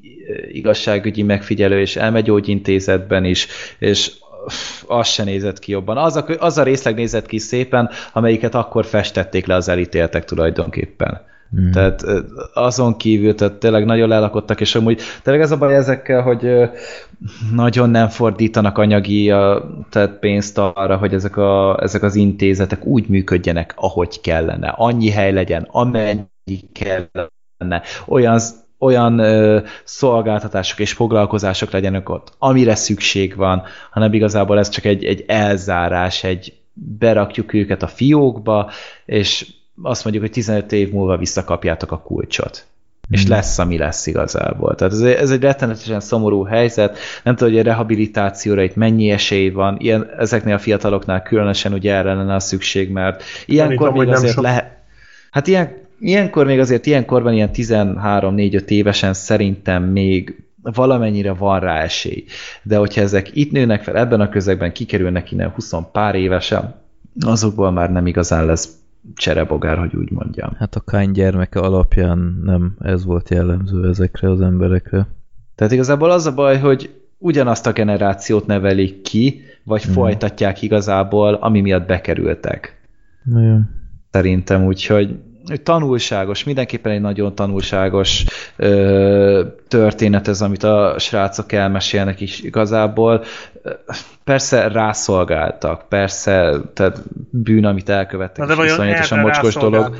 igazságügyi 0.53 1.23
megfigyelő 1.23 1.81
és 1.81 1.97
elmegyógyintézetben 1.97 3.25
is, 3.25 3.47
és 3.79 4.13
az 4.87 5.09
se 5.09 5.25
nézett 5.25 5.59
ki 5.59 5.73
jobban. 5.73 5.97
Az 5.97 6.17
a, 6.17 6.25
az 6.39 6.59
a 6.59 6.63
részleg 6.63 6.95
nézett 6.95 7.27
ki 7.27 7.39
szépen, 7.39 7.91
amelyiket 8.13 8.55
akkor 8.55 8.85
festették 8.85 9.47
le 9.47 9.55
az 9.55 9.69
elítéltek 9.69 10.25
tulajdonképpen. 10.25 11.21
Mm. 11.61 11.71
Tehát 11.71 12.05
azon 12.55 12.97
kívül, 12.97 13.35
tehát 13.35 13.55
tényleg 13.55 13.85
nagyon 13.85 14.09
lelakottak, 14.09 14.61
és 14.61 14.75
amúgy 14.75 15.01
tényleg 15.23 15.43
ez 15.43 15.51
a 15.51 15.57
baj 15.57 15.75
ezekkel, 15.75 16.23
hogy 16.23 16.71
nagyon 17.55 17.91
nem 17.91 18.09
fordítanak 18.09 18.79
anyagi 18.79 19.31
a, 19.31 19.71
tehát 19.91 20.19
pénzt 20.19 20.59
arra, 20.59 20.97
hogy 20.97 21.15
ezek, 21.15 21.37
a, 21.37 21.79
ezek 21.83 22.03
az 22.03 22.15
intézetek 22.15 22.85
úgy 22.85 23.09
működjenek, 23.09 23.73
ahogy 23.77 24.21
kellene. 24.21 24.69
Annyi 24.69 25.11
hely 25.11 25.33
legyen, 25.33 25.69
amennyi 25.71 26.61
kellene. 26.73 27.83
Olyan 28.07 28.39
olyan 28.85 29.19
ö, 29.19 29.61
szolgáltatások 29.85 30.79
és 30.79 30.93
foglalkozások 30.93 31.71
legyenek 31.71 32.09
ott, 32.09 32.33
amire 32.39 32.75
szükség 32.75 33.37
van, 33.37 33.63
hanem 33.91 34.13
igazából 34.13 34.59
ez 34.59 34.69
csak 34.69 34.85
egy, 34.85 35.05
egy 35.05 35.25
elzárás, 35.27 36.25
egy 36.25 36.53
berakjuk 36.73 37.53
őket 37.53 37.83
a 37.83 37.87
fiókba, 37.87 38.71
és 39.05 39.47
azt 39.83 40.03
mondjuk, 40.05 40.25
hogy 40.25 40.35
15 40.35 40.73
év 40.73 40.91
múlva 40.91 41.17
visszakapjátok 41.17 41.93
a 41.93 41.99
kulcsot. 41.99 42.67
És 43.11 43.23
Mhm. 43.23 43.31
lesz, 43.31 43.59
ami 43.59 43.79
lesz 43.79 44.07
igazából. 44.07 44.75
Tehát 44.75 44.93
ez, 44.93 45.01
egy- 45.01 45.15
ez 45.17 45.31
egy 45.31 45.41
rettenetesen 45.41 46.01
szomorú 46.01 46.43
helyzet. 46.45 46.99
Nem 47.23 47.37
tudom, 47.37 47.53
hogy 47.53 47.63
a 47.63 47.65
rehabilitációra 47.71 48.63
itt 48.63 48.75
mennyi 48.77 49.11
esély 49.11 49.51
van. 49.51 49.77
Ilyen, 49.79 50.11
ezeknél 50.19 50.55
a 50.55 50.59
fiataloknál 50.59 51.23
különösen 51.23 51.73
ugye 51.73 51.95
erre 51.95 52.15
lenne 52.15 52.35
a 52.35 52.41
szükség, 52.41 52.91
mert 52.91 53.23
ilyenkor 53.47 53.77
Gyanítom, 53.77 53.97
hogy 53.97 54.07
még 54.07 54.15
azért 54.17 54.33
sok. 54.35 54.43
lehet... 54.43 54.73
Hát 55.31 55.47
ilyen, 55.47 55.84
ilyenkor 56.05 56.47
még 56.47 56.59
azért 56.59 56.87
ilyenkorban 56.87 57.33
ilyen 57.33 57.51
13-4-5 57.53 58.69
évesen 58.69 59.15
szerintem 59.15 59.83
még 59.83 60.45
valamennyire 60.63 61.33
van 61.33 61.61
rá 61.61 61.83
esély. 61.83 62.25
De 62.63 62.77
hogyha 62.77 63.01
ezek 63.01 63.37
itt 63.37 63.53
nőnek 63.53 63.83
fel, 63.83 63.97
ebben 63.97 64.21
a 64.21 64.29
közegben 64.29 64.73
kikerülnek 64.73 65.31
innen 65.33 65.49
20 65.49 65.73
pár 65.93 66.15
évesen, 66.15 66.75
azokból 67.21 67.71
már 67.71 67.93
nem 67.93 68.07
igazán 68.07 68.47
lesz 68.47 68.69
cserebogár, 69.15 69.79
hogy 69.79 69.97
úgy 69.97 70.11
mondjam. 70.11 70.51
Hát 70.59 70.75
a 70.75 70.81
Kány 70.81 71.11
gyermeke 71.11 71.61
alapján 71.61 72.41
nem 72.45 72.77
ez 72.81 73.05
volt 73.05 73.31
jellemző 73.31 73.89
ezekre 73.89 74.31
az 74.31 74.41
emberekre. 74.41 75.07
Tehát 75.55 75.73
igazából 75.73 76.11
az 76.11 76.27
a 76.27 76.35
baj, 76.35 76.59
hogy 76.59 76.91
ugyanazt 77.19 77.67
a 77.67 77.73
generációt 77.73 78.47
nevelik 78.47 79.03
ki, 79.03 79.41
vagy 79.65 79.83
Mhm. 79.85 79.93
folytatják 79.93 80.63
igazából, 80.63 81.35
ami 81.35 81.61
miatt 81.61 81.87
bekerültek. 81.87 82.81
Nagyon. 83.25 83.69
Szerintem 84.11 84.65
úgyhogy 84.65 85.07
hogy 85.07 85.19
tanulságos, 85.63 86.45
mindenképpen 86.45 86.93
egy 86.93 87.01
nagyon 87.01 87.35
tanulságos 87.35 88.25
ö, 88.57 89.45
történet 89.69 90.29
ez, 90.29 90.43
amit 90.43 90.63
a 90.63 90.95
srácok 90.99 91.53
elmesélnek 91.53 92.21
is 92.21 92.41
igazából. 92.41 93.25
Persze 94.25 94.69
rászolgáltak, 94.69 95.89
persze, 95.89 96.61
tehát 96.75 97.03
bűn, 97.31 97.65
amit 97.65 97.89
elkövettek, 97.89 98.47
Na 98.47 98.55
de 98.55 98.63
és 98.63 98.71
iszonyatosan 98.71 99.19
mocskos 99.19 99.55
dolog. 99.55 99.97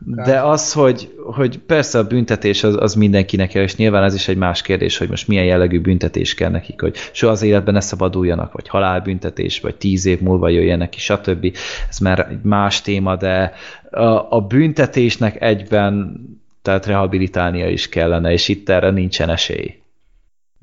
De 0.00 0.40
az, 0.40 0.72
hogy, 0.72 1.14
hogy 1.24 1.58
persze 1.58 1.98
a 1.98 2.04
büntetés 2.04 2.64
az, 2.64 2.76
az 2.78 2.94
mindenkinek 2.94 3.48
kell, 3.48 3.62
és 3.62 3.76
nyilván 3.76 4.02
ez 4.02 4.14
is 4.14 4.28
egy 4.28 4.36
más 4.36 4.62
kérdés, 4.62 4.98
hogy 4.98 5.08
most 5.08 5.28
milyen 5.28 5.44
jellegű 5.44 5.80
büntetés 5.80 6.34
kell 6.34 6.50
nekik, 6.50 6.80
hogy 6.80 6.96
soha 7.12 7.32
az 7.32 7.42
életben 7.42 7.74
ne 7.74 7.80
szabaduljanak, 7.80 8.52
vagy 8.52 8.68
halálbüntetés, 8.68 9.60
vagy 9.60 9.74
tíz 9.74 10.06
év 10.06 10.20
múlva 10.20 10.48
jöjjenek 10.48 10.88
ki, 10.88 11.00
stb. 11.00 11.56
Ez 11.88 11.98
már 11.98 12.26
egy 12.30 12.42
más 12.42 12.80
téma, 12.80 13.16
de 13.16 13.52
a, 13.96 14.40
büntetésnek 14.40 15.40
egyben 15.40 16.20
tehát 16.62 16.86
rehabilitálnia 16.86 17.68
is 17.68 17.88
kellene, 17.88 18.32
és 18.32 18.48
itt 18.48 18.68
erre 18.68 18.90
nincsen 18.90 19.28
esély. 19.28 19.82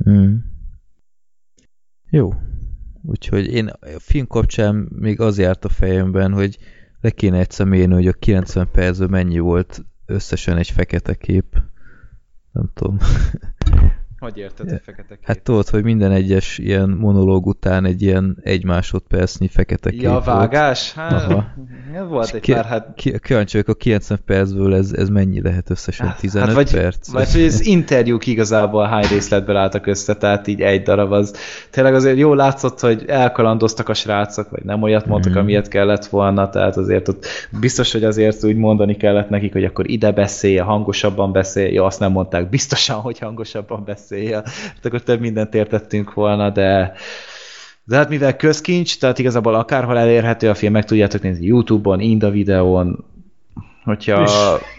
Mm. 0.10 0.36
Jó. 2.10 2.34
Úgyhogy 3.06 3.54
én 3.54 3.68
a 3.68 4.00
film 4.00 4.28
kapcsán 4.28 4.76
még 5.00 5.20
az 5.20 5.40
járt 5.40 5.66
a 5.66 5.70
fejemben, 5.70 6.34
hogy 6.34 6.58
le 7.02 7.10
kéne 7.10 7.40
egyszer 7.40 7.66
mérni, 7.66 7.94
hogy 7.94 8.08
a 8.08 8.14
90 8.14 8.68
percben 8.72 9.10
mennyi 9.10 9.40
volt 9.40 9.86
összesen 10.06 10.58
egy 10.58 10.70
fekete 10.70 11.14
kép. 11.14 11.62
Nem 12.52 12.72
tudom. 12.74 12.98
Hogy 14.24 14.38
érted, 14.38 14.70
hogy 14.70 14.82
fekete 14.84 15.16
kép? 15.16 15.26
Hát 15.26 15.42
tudod, 15.42 15.70
hogy 15.70 15.84
minden 15.84 16.12
egyes 16.12 16.58
ilyen 16.58 16.90
monológ 16.90 17.46
után 17.46 17.86
egy 17.86 18.02
ilyen 18.02 18.38
egy 18.44 18.66
másodpercnyi 18.66 19.48
fekete 19.48 19.90
kép 19.90 20.02
ja, 20.02 20.12
volt. 20.12 20.26
vágás? 20.26 20.94
Hát, 20.94 21.12
Aha. 21.12 21.46
volt 22.10 22.34
egy 22.34 22.42
Ki- 22.42 22.54
pár, 22.54 22.66
hát 22.66 22.94
Ki, 22.96 23.20
kíváncsi 23.20 23.64
a 23.66 23.74
90 23.74 24.20
percből 24.26 24.76
ez, 24.76 24.92
ez 24.92 25.10
mennyi 25.10 25.42
lehet 25.42 25.70
összesen? 25.70 26.16
15 26.20 26.48
hát 26.48 26.56
vagy, 26.56 26.72
perc? 26.72 27.12
Vagy 27.12 27.32
hogy 27.32 27.44
az 27.44 27.66
interjúk 27.66 28.28
igazából 28.28 28.86
hány 28.88 29.06
részletből 29.10 29.56
álltak 29.56 29.88
össze, 29.88 30.16
tehát 30.16 30.48
így 30.48 30.62
egy 30.62 30.82
darab 30.84 31.12
az. 31.12 31.36
Tényleg 31.70 31.94
azért 31.94 32.18
jó 32.18 32.34
látszott, 32.34 32.80
hogy 32.80 33.04
elkalandoztak 33.08 33.90
a 33.90 33.94
srácok, 33.94 34.50
vagy 34.50 34.64
nem 34.64 34.82
olyat 34.82 35.06
mondtak, 35.06 35.32
Mhm. 35.32 35.42
amilyet 35.42 35.68
kellett 35.68 36.06
volna, 36.06 36.50
tehát 36.50 36.78
azért 36.78 37.08
ott 37.08 37.26
biztos, 37.60 37.92
hogy 37.92 38.04
azért 38.04 38.44
úgy 38.44 38.56
mondani 38.56 38.96
kellett 38.96 39.30
nekik, 39.30 39.54
hogy 39.54 39.64
akkor 39.64 39.90
ide 39.90 40.12
beszélje, 40.12 40.62
hangosabban 40.62 41.32
beszélje, 41.32 41.72
jó, 41.72 41.86
azt 41.86 42.00
nem 42.00 42.12
mondták 42.12 42.50
biztosan, 42.50 42.96
hogy 42.96 43.20
hangosabban 43.20 43.84
beszélje, 44.14 44.42
tehát 44.42 44.86
akkor 44.86 45.02
több 45.04 45.20
mindent 45.20 45.54
értettünk 45.56 46.14
volna, 46.14 46.50
de 46.50 46.94
de 47.86 47.96
hát 47.96 48.10
mivel 48.10 48.36
közkincs, 48.36 49.00
tehát 49.00 49.20
igazából 49.20 49.56
akárhol 49.56 49.98
elérhető 49.98 50.50
a 50.50 50.54
film, 50.54 50.72
meg 50.72 50.86
tudjátok 50.86 51.22
nézni 51.22 51.46
YouTube-on, 51.46 52.00
Inda 52.00 52.30
videón, 52.30 53.06
hogyha 53.84 54.22
És- 54.22 54.72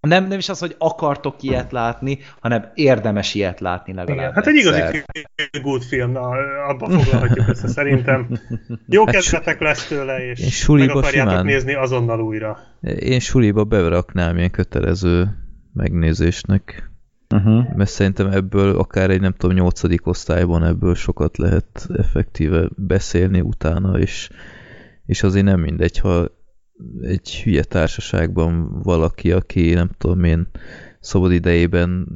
nem, 0.00 0.26
nem 0.26 0.38
is 0.38 0.48
az, 0.48 0.58
hogy 0.58 0.74
akartok 0.78 1.42
ilyet 1.42 1.72
látni, 1.72 2.18
hanem 2.40 2.70
érdemes 2.74 3.34
ilyet 3.34 3.60
látni 3.60 3.92
legalább 3.92 4.18
Igen. 4.18 4.32
Hát 4.32 4.46
egy 4.46 4.54
igazi 4.54 5.02
good 5.62 5.82
film, 5.82 6.10
na, 6.10 6.28
abba 6.68 6.88
foglalhatjuk 6.90 7.48
össze 7.48 7.68
szerintem. 7.68 8.28
Jó 8.88 9.04
Hát 9.04 9.14
kezdetek 9.14 9.60
lesz 9.60 9.86
tőle, 9.86 10.30
és 10.30 10.58
suliba 10.58 10.94
meg 10.94 11.02
akarjátok 11.02 11.30
simán. 11.30 11.46
nézni 11.46 11.74
azonnal 11.74 12.20
újra. 12.20 12.58
Én 12.98 13.20
suliba 13.20 13.64
beraknám 13.64 14.36
ilyen 14.36 14.50
kötelező 14.50 15.28
megnézésnek. 15.72 16.90
Uh-huh. 17.34 17.76
mert 17.76 17.90
szerintem 17.90 18.26
ebből 18.26 18.78
akár 18.78 19.10
egy 19.10 19.20
nem 19.20 19.32
tudom, 19.32 19.56
nyolcadik 19.56 20.06
osztályban 20.06 20.64
ebből 20.64 20.94
sokat 20.94 21.36
lehet 21.36 21.88
effektíve 21.96 22.68
beszélni 22.76 23.40
utána, 23.40 23.98
és, 23.98 24.30
és 25.06 25.22
azért 25.22 25.44
nem 25.44 25.60
mindegy, 25.60 25.98
ha 25.98 26.28
egy 27.00 27.40
hülye 27.42 27.62
társaságban 27.62 28.82
valaki, 28.82 29.32
aki 29.32 29.74
nem 29.74 29.90
tudom 29.98 30.24
én 30.24 30.48
szabad 31.00 31.32
idejében 31.32 32.06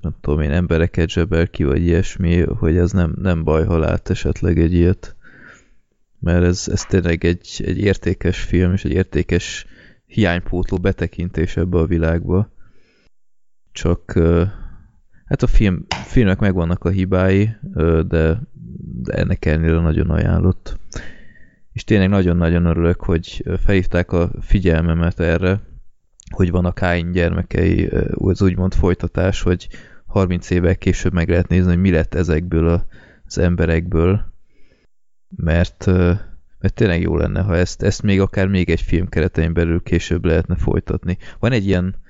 nem 0.00 0.14
tudom 0.20 0.40
én 0.40 0.50
embereket 0.50 1.10
zsebel 1.10 1.48
ki, 1.48 1.64
vagy 1.64 1.82
ilyesmi, 1.82 2.40
hogy 2.40 2.76
ez 2.76 2.92
nem, 2.92 3.14
nem 3.20 3.44
baj, 3.44 3.64
ha 3.64 3.78
lát 3.78 4.10
esetleg 4.10 4.58
egy 4.58 4.72
ilyet. 4.72 5.16
Mert 6.20 6.44
ez, 6.44 6.68
ez 6.72 6.84
tényleg 6.84 7.24
egy, 7.24 7.62
egy 7.64 7.78
értékes 7.78 8.40
film, 8.40 8.72
és 8.72 8.84
egy 8.84 8.92
értékes 8.92 9.66
hiánypótló 10.06 10.78
betekintés 10.78 11.56
ebbe 11.56 11.78
a 11.78 11.86
világba. 11.86 12.50
Csak 13.78 14.12
hát 15.24 15.42
a 15.42 15.46
film, 15.46 15.86
filmnek 16.04 16.38
megvannak 16.38 16.84
a 16.84 16.88
hibái, 16.88 17.50
de, 18.06 18.40
de 19.02 19.12
ennek 19.12 19.44
ellenére 19.44 19.80
nagyon 19.80 20.10
ajánlott. 20.10 20.78
És 21.72 21.84
tényleg 21.84 22.08
nagyon-nagyon 22.08 22.64
örülök, 22.64 23.00
hogy 23.00 23.44
felhívták 23.64 24.12
a 24.12 24.30
figyelmemet 24.40 25.20
erre, 25.20 25.60
hogy 26.30 26.50
van 26.50 26.64
a 26.64 26.72
Káin 26.72 27.10
gyermekei, 27.10 27.86
az 28.10 28.42
úgymond 28.42 28.74
folytatás, 28.74 29.42
hogy 29.42 29.68
30 30.06 30.50
évvel 30.50 30.76
később 30.76 31.12
meg 31.12 31.28
lehet 31.28 31.48
nézni, 31.48 31.68
hogy 31.68 31.80
mi 31.80 31.90
lett 31.90 32.14
ezekből 32.14 32.86
az 33.26 33.38
emberekből, 33.38 34.32
mert, 35.36 35.86
mert 36.58 36.74
tényleg 36.74 37.00
jó 37.00 37.16
lenne, 37.16 37.40
ha 37.40 37.56
ezt, 37.56 37.82
ezt 37.82 38.02
még 38.02 38.20
akár 38.20 38.46
még 38.46 38.70
egy 38.70 38.82
film 38.82 39.08
keretein 39.08 39.52
belül 39.52 39.82
később 39.82 40.24
lehetne 40.24 40.56
folytatni. 40.56 41.18
Van 41.38 41.52
egy 41.52 41.66
ilyen 41.66 42.06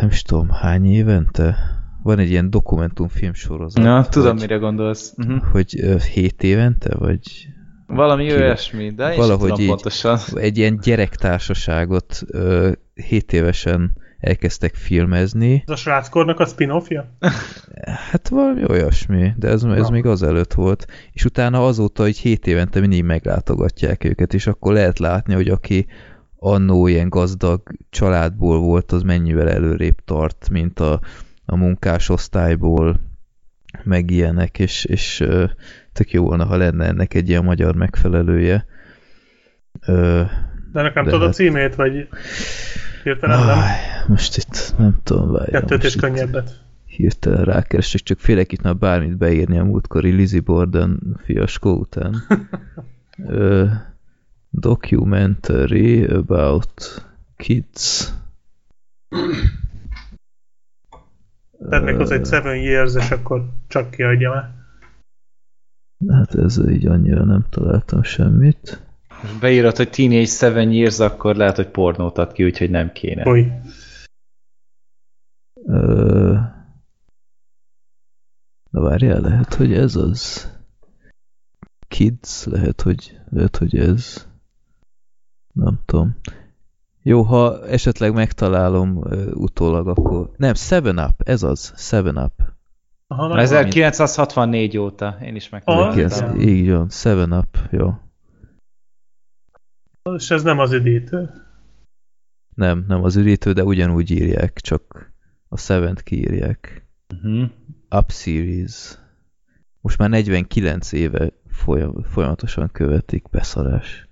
nem 0.00 0.08
is 0.08 0.22
tudom, 0.22 0.48
hány 0.50 0.92
évente? 0.92 1.56
Van 2.02 2.18
egy 2.18 2.30
ilyen 2.30 2.50
dokumentumfilm 2.50 3.32
sorozat. 3.32 3.84
Na, 3.84 4.04
tudom, 4.04 4.30
hogy, 4.32 4.40
mire 4.40 4.56
gondolsz. 4.56 5.14
Uh-huh. 5.16 5.42
Hogy 5.52 5.74
ö, 5.82 5.96
hét 6.12 6.42
évente, 6.42 6.94
vagy 6.98 7.46
valami 7.86 8.26
Ki- 8.26 8.32
olyasmi, 8.34 8.90
de 8.90 9.14
valahogy 9.16 9.48
tudom 9.48 9.60
így. 9.60 9.68
pontosan. 9.68 10.18
egy 10.34 10.58
ilyen 10.58 10.78
gyerektársaságot 10.82 12.22
ö, 12.26 12.70
7 12.94 13.32
évesen 13.32 13.92
elkezdtek 14.20 14.74
filmezni. 14.74 15.62
Ez 15.66 15.72
a 15.72 15.76
sráckornak 15.76 16.40
a 16.40 16.46
spin-offja? 16.46 17.16
Hát 18.10 18.28
valami 18.28 18.62
olyasmi, 18.68 19.32
de 19.36 19.48
ez, 19.48 19.62
ez 19.64 19.82
Na. 19.82 19.90
még 19.90 20.06
azelőtt 20.06 20.52
volt. 20.52 20.86
És 21.12 21.24
utána 21.24 21.66
azóta, 21.66 22.02
hogy 22.02 22.16
7 22.16 22.46
évente 22.46 22.80
mindig 22.80 23.04
meglátogatják 23.04 24.04
őket, 24.04 24.34
és 24.34 24.46
akkor 24.46 24.72
lehet 24.72 24.98
látni, 24.98 25.34
hogy 25.34 25.48
aki 25.48 25.86
annó 26.42 26.86
ilyen 26.86 27.08
gazdag 27.08 27.62
családból 27.90 28.58
volt, 28.58 28.92
az 28.92 29.02
mennyivel 29.02 29.50
előrébb 29.50 30.04
tart, 30.04 30.48
mint 30.50 30.80
a, 30.80 31.00
a 31.44 31.56
munkásosztályból, 31.56 33.00
meg 33.82 34.10
ilyenek, 34.10 34.58
és, 34.58 34.84
és 34.84 35.24
tök 35.92 36.12
jó 36.12 36.24
volna, 36.24 36.44
ha 36.44 36.56
lenne 36.56 36.86
ennek 36.86 37.14
egy 37.14 37.28
ilyen 37.28 37.44
magyar 37.44 37.74
megfelelője. 37.74 38.64
Ö, 39.86 40.22
De 40.72 40.82
nekem 40.82 41.04
tudod 41.04 41.22
a 41.22 41.24
hát- 41.24 41.34
címét, 41.34 41.74
vagy 41.74 42.08
hirtelen 43.02 43.46
nem? 43.46 43.58
Most 44.06 44.36
itt 44.36 44.74
nem 44.78 44.98
tudom, 45.02 45.32
várjál. 45.32 45.60
Kettőt 45.60 45.84
itt 45.84 46.00
könnyebbet. 46.00 46.62
Hirtelen 46.86 47.44
rákeresek, 47.44 48.00
csak 48.00 48.18
félek 48.18 48.52
itt 48.52 48.62
már 48.62 48.76
bármit 48.76 49.16
beírni 49.16 49.58
a 49.58 49.64
múltkori 49.64 50.10
Lizzie 50.10 50.40
Borden 50.40 51.20
fiaskó 51.24 51.78
után. 51.78 52.14
Ö, 53.26 53.66
documentary 54.50 56.04
about 56.04 57.04
kids. 57.36 58.12
Tedd 61.68 61.82
meg 61.82 61.96
hozzá 61.96 62.14
egy 62.14 62.26
Seven 62.26 62.56
Years, 62.56 62.94
és 62.94 63.10
akkor 63.10 63.48
csak 63.68 63.90
kiadja 63.90 64.30
már. 64.30 64.58
Hát 66.08 66.34
ezzel 66.34 66.68
így 66.68 66.86
annyira 66.86 67.24
nem 67.24 67.46
találtam 67.50 68.02
semmit. 68.02 68.82
Most 69.22 69.40
beírod, 69.40 69.76
hogy 69.76 69.90
Teenage 69.90 70.26
Seven 70.26 70.70
Years, 70.72 70.98
akkor 70.98 71.36
lehet, 71.36 71.56
hogy 71.56 71.68
pornót 71.68 72.18
ad 72.18 72.32
ki, 72.32 72.44
úgyhogy 72.44 72.70
nem 72.70 72.92
kéne. 72.92 73.22
Hogy 73.22 73.46
Ö, 75.66 76.38
na 78.70 78.80
várjál, 78.80 79.20
lehet, 79.20 79.54
hogy 79.54 79.72
ez 79.72 79.96
az. 79.96 80.50
Kids, 81.88 82.44
lehet, 82.44 82.80
hogy, 82.80 83.20
lehet, 83.30 83.56
hogy 83.56 83.76
ez. 83.76 84.28
Nem 85.52 85.80
tudom. 85.84 86.16
Jó, 87.02 87.22
ha 87.22 87.66
esetleg 87.66 88.12
megtalálom 88.14 89.00
ö, 89.04 89.30
utólag, 89.30 89.88
akkor... 89.88 90.30
Nem, 90.36 90.54
Seven 90.54 90.98
Up, 90.98 91.20
ez 91.24 91.42
az, 91.42 91.72
Seven 91.76 92.16
Up. 92.16 92.32
Aha, 93.06 93.26
na, 93.26 93.40
1964 93.40 94.78
óta, 94.78 95.18
én 95.22 95.34
is 95.34 95.44
Ah, 95.44 95.50
megtaláltam. 95.52 96.40
Igen, 96.40 96.48
így 96.48 96.70
van, 96.70 96.88
Seven 96.88 97.32
Up, 97.32 97.58
jó. 97.70 97.94
és 100.16 100.30
ez 100.30 100.42
nem 100.42 100.58
az 100.58 100.72
üdítő. 100.72 101.30
Nem, 102.54 102.84
nem 102.88 103.02
az 103.02 103.16
üdítő, 103.16 103.52
de 103.52 103.64
ugyanúgy 103.64 104.10
írják, 104.10 104.60
csak 104.60 105.12
a 105.48 105.56
Seven-t 105.56 106.02
kiírják. 106.02 106.88
Uh-huh. 107.14 107.50
Up 107.90 108.10
Series. 108.10 108.98
Most 109.80 109.98
már 109.98 110.08
49 110.08 110.92
éve 110.92 111.32
folyam, 111.48 112.02
folyamatosan 112.02 112.70
követik, 112.72 113.28
beszarás. 113.30 114.08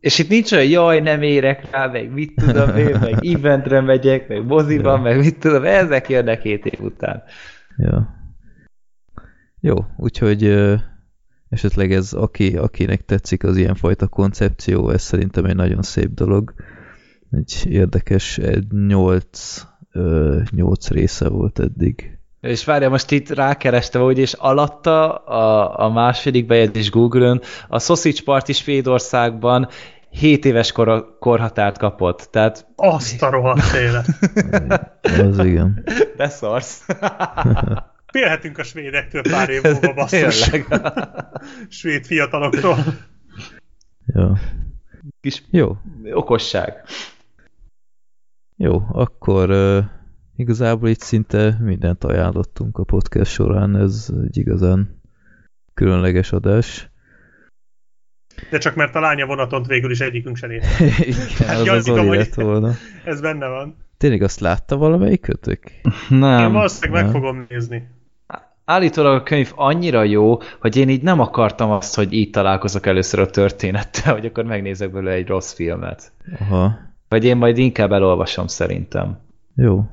És 0.00 0.18
itt 0.18 0.28
nincs 0.28 0.52
olyan, 0.52 0.66
jaj, 0.66 1.00
nem 1.00 1.22
érek 1.22 1.70
rá, 1.70 1.86
meg 1.86 2.12
mit 2.12 2.32
tudom 2.34 2.76
én, 2.76 2.98
meg 3.00 3.24
eventre 3.26 3.80
megyek, 3.80 4.28
meg 4.28 4.44
moziban, 4.46 4.96
Ja. 4.96 5.02
meg 5.02 5.18
mit 5.18 5.38
tudom, 5.38 5.64
ezek 5.64 6.08
jönnek 6.08 6.40
két 6.40 6.66
év 6.66 6.80
után. 6.80 7.22
Ja. 7.76 8.14
Jó, 9.60 9.74
úgyhogy 9.96 10.44
ö, 10.44 10.74
esetleg 11.48 11.92
ez, 11.92 12.12
aki, 12.12 12.56
akinek 12.56 13.04
tetszik 13.04 13.44
az 13.44 13.56
ilyenfajta 13.56 14.08
koncepció, 14.08 14.90
ez 14.90 15.02
szerintem 15.02 15.44
egy 15.44 15.56
nagyon 15.56 15.82
szép 15.82 16.10
dolog. 16.14 16.54
Egy 17.30 17.66
érdekes, 17.68 18.38
egy 18.38 18.66
nyolc, 18.86 19.62
ö, 19.92 20.40
nyolc 20.50 20.90
része 20.90 21.28
volt 21.28 21.58
eddig. 21.58 22.19
És 22.40 22.64
várja, 22.64 22.88
most 22.88 23.10
itt 23.10 23.28
rákerestem, 23.28 24.02
hogy 24.02 24.18
és 24.18 24.32
alatta 24.32 25.14
a, 25.14 25.78
a 25.84 25.88
második 25.88 26.46
bejegyzés 26.46 26.90
Google-ön 26.90 27.40
a 27.68 27.78
Sausage 27.78 28.22
Party 28.24 28.52
Svédországban 28.52 29.68
7 30.10 30.44
éves 30.44 30.72
kor, 30.72 31.16
korhatárt 31.18 31.78
kapott. 31.78 32.28
Tehát 32.30 32.66
Azt 32.76 33.22
a 33.22 33.30
rohadt 33.30 33.74
élet. 33.74 34.06
Az 35.38 35.44
igen. 35.44 35.84
beszarsz. 36.16 36.86
Félhetünk 38.12 38.58
a 38.58 38.62
svédektől 38.62 39.22
pár 39.22 39.48
év 39.48 39.62
múlva, 39.62 39.94
basszus. 39.94 40.40
Tényleg. 40.40 40.82
Svéd 41.68 42.06
fiataloktól. 42.06 42.76
Ja. 44.06 44.38
Kis 45.20 45.42
Jó, 45.50 45.76
okosság. 46.12 46.84
jó, 48.56 48.82
akkor 48.92 49.50
igazából 50.40 50.88
itt 50.88 51.00
szinte 51.00 51.56
mindent 51.60 52.04
ajánlottunk 52.04 52.78
a 52.78 52.84
podcast 52.84 53.30
során, 53.32 53.76
ez 53.76 54.08
egy 54.26 54.36
igazán 54.36 55.00
különleges 55.74 56.32
adás. 56.32 56.90
De 58.50 58.58
csak 58.58 58.74
mert 58.74 58.94
a 58.94 59.00
lánya 59.00 59.26
vonatont 59.26 59.66
végül 59.66 59.90
is 59.90 60.00
egyikünk 60.00 60.36
sem 60.36 60.50
nézte. 60.50 60.84
Igen, 61.06 61.46
Hát 61.46 61.58
az 61.58 61.68
az 61.68 61.88
hogy- 61.88 62.06
lett 62.16 62.34
volna. 62.34 62.72
Ez 63.04 63.20
benne 63.20 63.46
van. 63.48 63.76
Tényleg 63.96 64.22
azt 64.22 64.40
látta 64.40 64.76
valamelyikötök? 64.76 65.64
Én 66.10 66.18
Nem. 66.18 66.52
valószínűleg 66.52 67.02
meg 67.02 67.12
fogom 67.12 67.46
nézni. 67.48 67.88
Állítólag 68.64 69.14
a 69.14 69.22
könyv 69.22 69.52
annyira 69.54 70.02
jó, 70.04 70.38
hogy 70.60 70.76
én 70.76 70.88
így 70.88 71.02
nem 71.02 71.20
akartam 71.20 71.70
azt, 71.70 71.94
hogy 71.96 72.12
így 72.12 72.30
találkozok 72.30 72.86
először 72.86 73.20
a 73.20 73.30
történettel, 73.30 74.12
hogy 74.14 74.26
akkor 74.26 74.44
megnézek 74.44 74.92
belőle 74.92 75.12
egy 75.12 75.26
rossz 75.26 75.52
filmet. 75.52 76.12
Aha, 76.40 76.78
Vagy 77.08 77.24
én 77.24 77.36
majd 77.36 77.58
inkább 77.58 77.92
elolvasom 77.92 78.46
szerintem. 78.46 79.18
jó. 79.56 79.84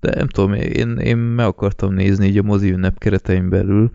De 0.00 0.14
nem 0.14 0.28
tudom, 0.28 0.52
én, 0.52 0.96
én 0.96 1.16
meg 1.16 1.46
akartam 1.46 1.94
nézni 1.94 2.26
így 2.26 2.38
a 2.38 2.42
mozi 2.42 2.70
ünnep 2.70 2.98
keretein 2.98 3.48
belül, 3.48 3.90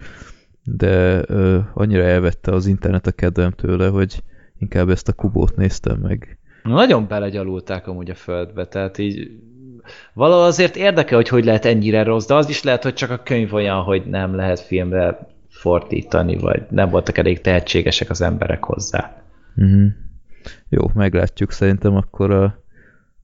de 0.64 1.24
ö, 1.28 1.60
annyira 1.74 2.04
elvette 2.04 2.52
az 2.52 2.66
internet 2.66 3.08
a 3.08 3.12
kedvem 3.12 3.52
tőle, 3.52 3.88
hogy 3.88 4.24
inkább 4.60 4.90
ezt 4.90 5.08
a 5.08 5.14
kubót 5.14 5.56
néztem 5.56 6.00
meg. 6.00 6.38
Nagyon 6.64 7.08
belegyalulták 7.08 7.88
amúgy 7.88 8.10
a 8.10 8.16
földbe, 8.16 8.68
tehát 8.68 8.98
így 8.98 9.32
valahol 10.14 10.46
azért 10.46 10.76
érdekel, 10.76 11.16
hogy 11.16 11.28
hogy 11.28 11.46
lehet 11.46 11.66
ennyire 11.66 12.04
rossz, 12.04 12.26
de 12.26 12.34
az 12.34 12.50
is 12.50 12.64
lehet, 12.64 12.84
hogy 12.84 12.94
csak 12.94 13.10
a 13.10 13.24
könyv 13.24 13.54
olyan, 13.54 13.82
hogy 13.84 14.06
nem 14.06 14.36
lehet 14.36 14.60
filmre 14.60 15.28
fordítani, 15.50 16.38
vagy 16.38 16.64
nem 16.70 16.90
voltak 16.90 17.18
elég 17.18 17.42
tehetségesek 17.42 18.10
az 18.10 18.22
emberek 18.22 18.64
hozzá. 18.64 19.24
Uh-huh. 19.56 19.88
Jó, 20.70 20.92
meglátjuk. 20.94 21.52
Szerintem 21.52 21.96
akkor 21.96 22.32
a, 22.32 22.64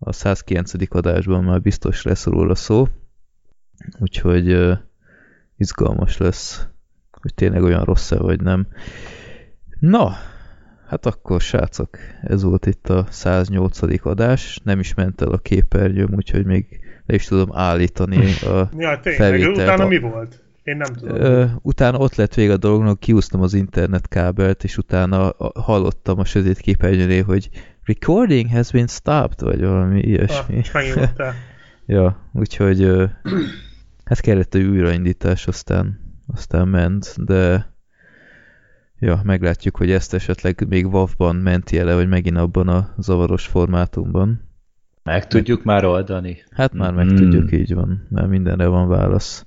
a 0.04 0.12
109. 0.14 0.74
adásban 0.90 1.44
már 1.44 1.62
biztos 1.62 2.04
lesz 2.04 2.26
róla 2.26 2.56
szó. 2.56 2.88
Úgyhogy 4.00 4.54
uh, 4.54 4.78
izgalmas 5.58 6.18
lesz, 6.18 6.68
hogy 7.12 7.34
tényleg 7.34 7.64
olyan 7.64 7.84
rossz-e 7.84 8.18
vagy 8.18 8.42
nem. 8.42 8.68
Na, 9.80 10.14
hát 10.88 11.06
akkor 11.06 11.42
srácok, 11.42 11.98
ez 12.22 12.44
volt 12.44 12.66
itt 12.66 12.90
a 12.90 13.06
108. 13.10 14.06
adás, 14.06 14.60
nem 14.64 14.80
is 14.80 14.94
ment 14.94 15.22
el 15.22 15.32
a 15.32 15.38
képernyőm, 15.38 16.14
úgyhogy 16.16 16.46
még 16.46 16.80
le 17.06 17.16
is 17.16 17.26
tudom 17.26 17.50
állítani 17.54 18.18
a 18.42 18.70
Ja, 18.78 19.00
tényleg, 19.00 19.20
felvételt. 19.20 19.56
utána 19.58 19.84
A- 19.84 19.88
mi 19.88 20.00
volt? 20.00 20.44
Én 20.64 20.78
nem 20.78 20.94
tudom. 20.94 21.16
Ö, 21.16 21.46
utána 21.62 21.98
ott 21.98 22.16
lett 22.16 22.34
vége 22.34 22.54
a 22.54 22.58
dolognak, 22.58 23.00
kiúztam 23.00 23.42
az 23.42 23.54
internetkábelt, 23.54 24.64
és 24.64 24.78
utána 24.78 25.36
hallottam 25.54 26.20
a 26.20 26.26
sötét 26.26 26.58
képernyőnél, 26.60 27.24
hogy 27.24 27.50
recording 27.86 28.50
has 28.52 28.72
been 28.72 28.88
stopped, 28.88 29.42
vagy 29.42 29.62
valami 29.62 30.00
ah, 30.00 30.08
ilyesmi. 30.08 30.62
megnyugodtál. 30.74 31.34
Ja, 31.86 32.30
úgyhogy 32.34 32.82
ö, 32.82 33.06
hát 34.04 34.20
kellett 34.20 34.54
egy 34.56 34.64
újraindítás, 34.64 35.48
aztán, 35.48 36.00
aztán 36.28 36.68
ment, 36.68 37.16
de 37.26 37.74
ja, 39.00 39.22
meglátjuk, 39.24 39.78
hogy 39.78 39.92
ezt 39.92 40.14
esetleg 40.14 40.66
még 40.70 40.86
WAV-ban 40.86 41.36
menti 41.36 41.78
ele, 41.78 41.94
vagy 41.96 42.08
megint 42.08 42.38
abban 42.38 42.68
a 42.68 42.94
zavaros 42.98 43.46
formátumban. 43.46 44.50
Meg 45.04 45.28
tudjuk 45.28 45.64
már 45.64 45.86
oldani. 45.86 46.44
Hát 46.52 46.74
már 46.74 46.94
meg 46.94 47.06
Mm. 47.12 47.16
tudjuk, 47.16 47.52
így 47.52 47.74
van, 47.74 48.08
mert 48.10 48.28
mindenre 48.28 48.66
van 48.68 48.88
válasz. 48.88 49.46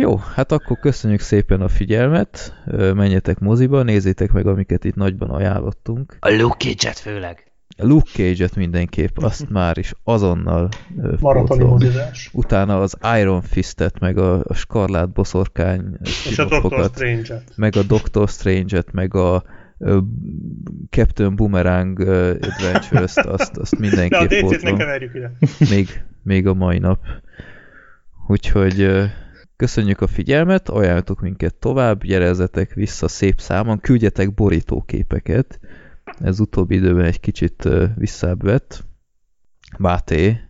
Jó, 0.00 0.16
hát 0.16 0.52
akkor 0.52 0.78
köszönjük 0.78 1.20
szépen 1.20 1.60
a 1.60 1.68
figyelmet, 1.68 2.54
menjetek 2.94 3.38
moziba, 3.38 3.82
nézzétek 3.82 4.32
meg, 4.32 4.46
amiket 4.46 4.84
itt 4.84 4.94
nagyban 4.94 5.30
ajánlottunk. 5.30 6.16
A 6.20 6.30
Luke 6.30 6.56
Cage-et 6.58 6.98
főleg. 6.98 7.52
A 7.76 7.86
Luke 7.86 8.10
Cage-et 8.12 8.56
mindenképp, 8.56 9.16
azt 9.16 9.48
már 9.58 9.78
is 9.78 9.92
azonnal 10.04 10.68
Maratoni 11.20 11.64
mozizás. 11.64 12.30
Utána 12.32 12.80
az 12.80 12.96
Iron 13.18 13.42
Fist-et, 13.42 13.98
meg 13.98 14.18
a, 14.18 14.42
a 14.44 14.54
Skarlát 14.54 15.12
boszorkány 15.12 15.82
És 16.02 16.38
a 16.38 16.44
Doctor 16.44 16.90
Strange-et. 16.94 17.52
meg 17.56 17.76
a 17.76 17.82
Doctor 17.82 18.28
Strange-et, 18.28 18.92
meg 18.92 19.14
a 19.14 19.42
Captain 20.90 21.36
Boomerang 21.36 22.00
Adventures-t, 22.00 23.18
azt, 23.18 23.56
azt 23.56 23.72
De 23.72 23.76
a 23.76 23.80
mindenképp 23.80 24.40
DC-t 24.40 24.62
ne 24.62 24.76
keverjük 24.76 25.14
ide. 25.14 25.32
még, 25.70 26.04
még 26.22 26.46
a 26.46 26.54
mai 26.54 26.78
nap. 26.78 26.98
Úgyhogy 28.26 29.10
köszönjük 29.60 30.00
a 30.00 30.06
figyelmet, 30.06 30.68
ajánljatok 30.68 31.20
minket 31.20 31.54
tovább, 31.54 32.04
jelezzetek 32.04 32.74
vissza 32.74 33.08
szép 33.08 33.40
számon, 33.40 33.80
küldjetek 33.80 34.34
borítóképeket. 34.34 35.60
Ez 36.18 36.40
utóbbi 36.40 36.74
időben 36.74 37.04
egy 37.04 37.20
kicsit 37.20 37.68
visszább 37.96 38.42
vett. 38.42 38.84
Máté, 39.78 40.40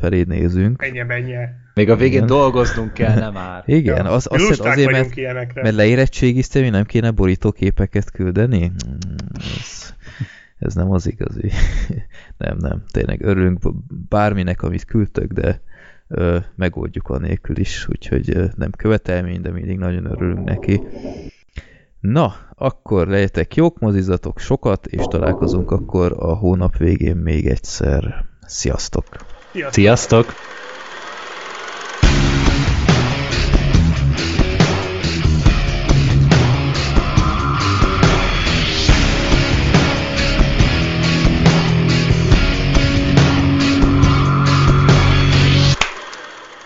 felé 0.00 0.22
nézünk. 0.22 0.82
Ennyi, 0.82 0.98
ennyi. 1.08 1.34
Még 1.74 1.90
a 1.90 1.96
végén 1.96 2.16
Igen. 2.16 2.26
dolgoznunk 2.26 2.92
kell, 2.92 3.30
már. 3.30 3.62
Igen, 3.78 4.04
Ja, 4.04 4.10
az, 4.10 4.26
az, 4.30 4.60
azért, 4.60 4.90
mert, 4.90 5.16
ilyenekre. 5.16 5.62
mert 5.62 5.74
leérettségiztem, 5.74 6.62
hogy 6.62 6.70
nem 6.72 6.84
kéne 6.84 7.10
borítóképeket 7.10 8.10
küldeni? 8.10 8.66
Mm, 8.66 9.26
Ez, 9.58 9.94
ez 10.58 10.74
nem 10.74 10.90
az 10.90 11.06
igazi. 11.06 11.50
Nem, 12.38 12.56
nem, 12.58 12.82
tényleg 12.92 13.24
örülünk 13.24 13.58
bárminek, 14.08 14.62
amit 14.62 14.84
küldtök, 14.84 15.32
de 15.32 15.60
ö, 16.08 16.38
megoldjuk 16.54 17.08
anélkül 17.08 17.58
is, 17.58 17.88
úgyhogy 17.88 18.30
ö, 18.30 18.44
nem 18.56 18.70
követelmény, 18.70 19.40
de 19.40 19.50
mindig 19.50 19.78
nagyon 19.78 20.04
örülünk 20.04 20.44
neki. 20.44 20.80
Na, 22.00 22.34
akkor 22.54 23.06
legyetek 23.06 23.54
jók, 23.54 23.78
mozizatok 23.78 24.38
sokat, 24.38 24.86
és 24.86 25.04
találkozunk 25.04 25.70
akkor 25.70 26.14
a 26.18 26.34
hónap 26.34 26.76
végén 26.76 27.16
még 27.16 27.46
egyszer. 27.46 28.24
Sziasztok! 28.46 29.04
Sziasztok. 29.52 29.72
Sziasztok! 29.72 30.34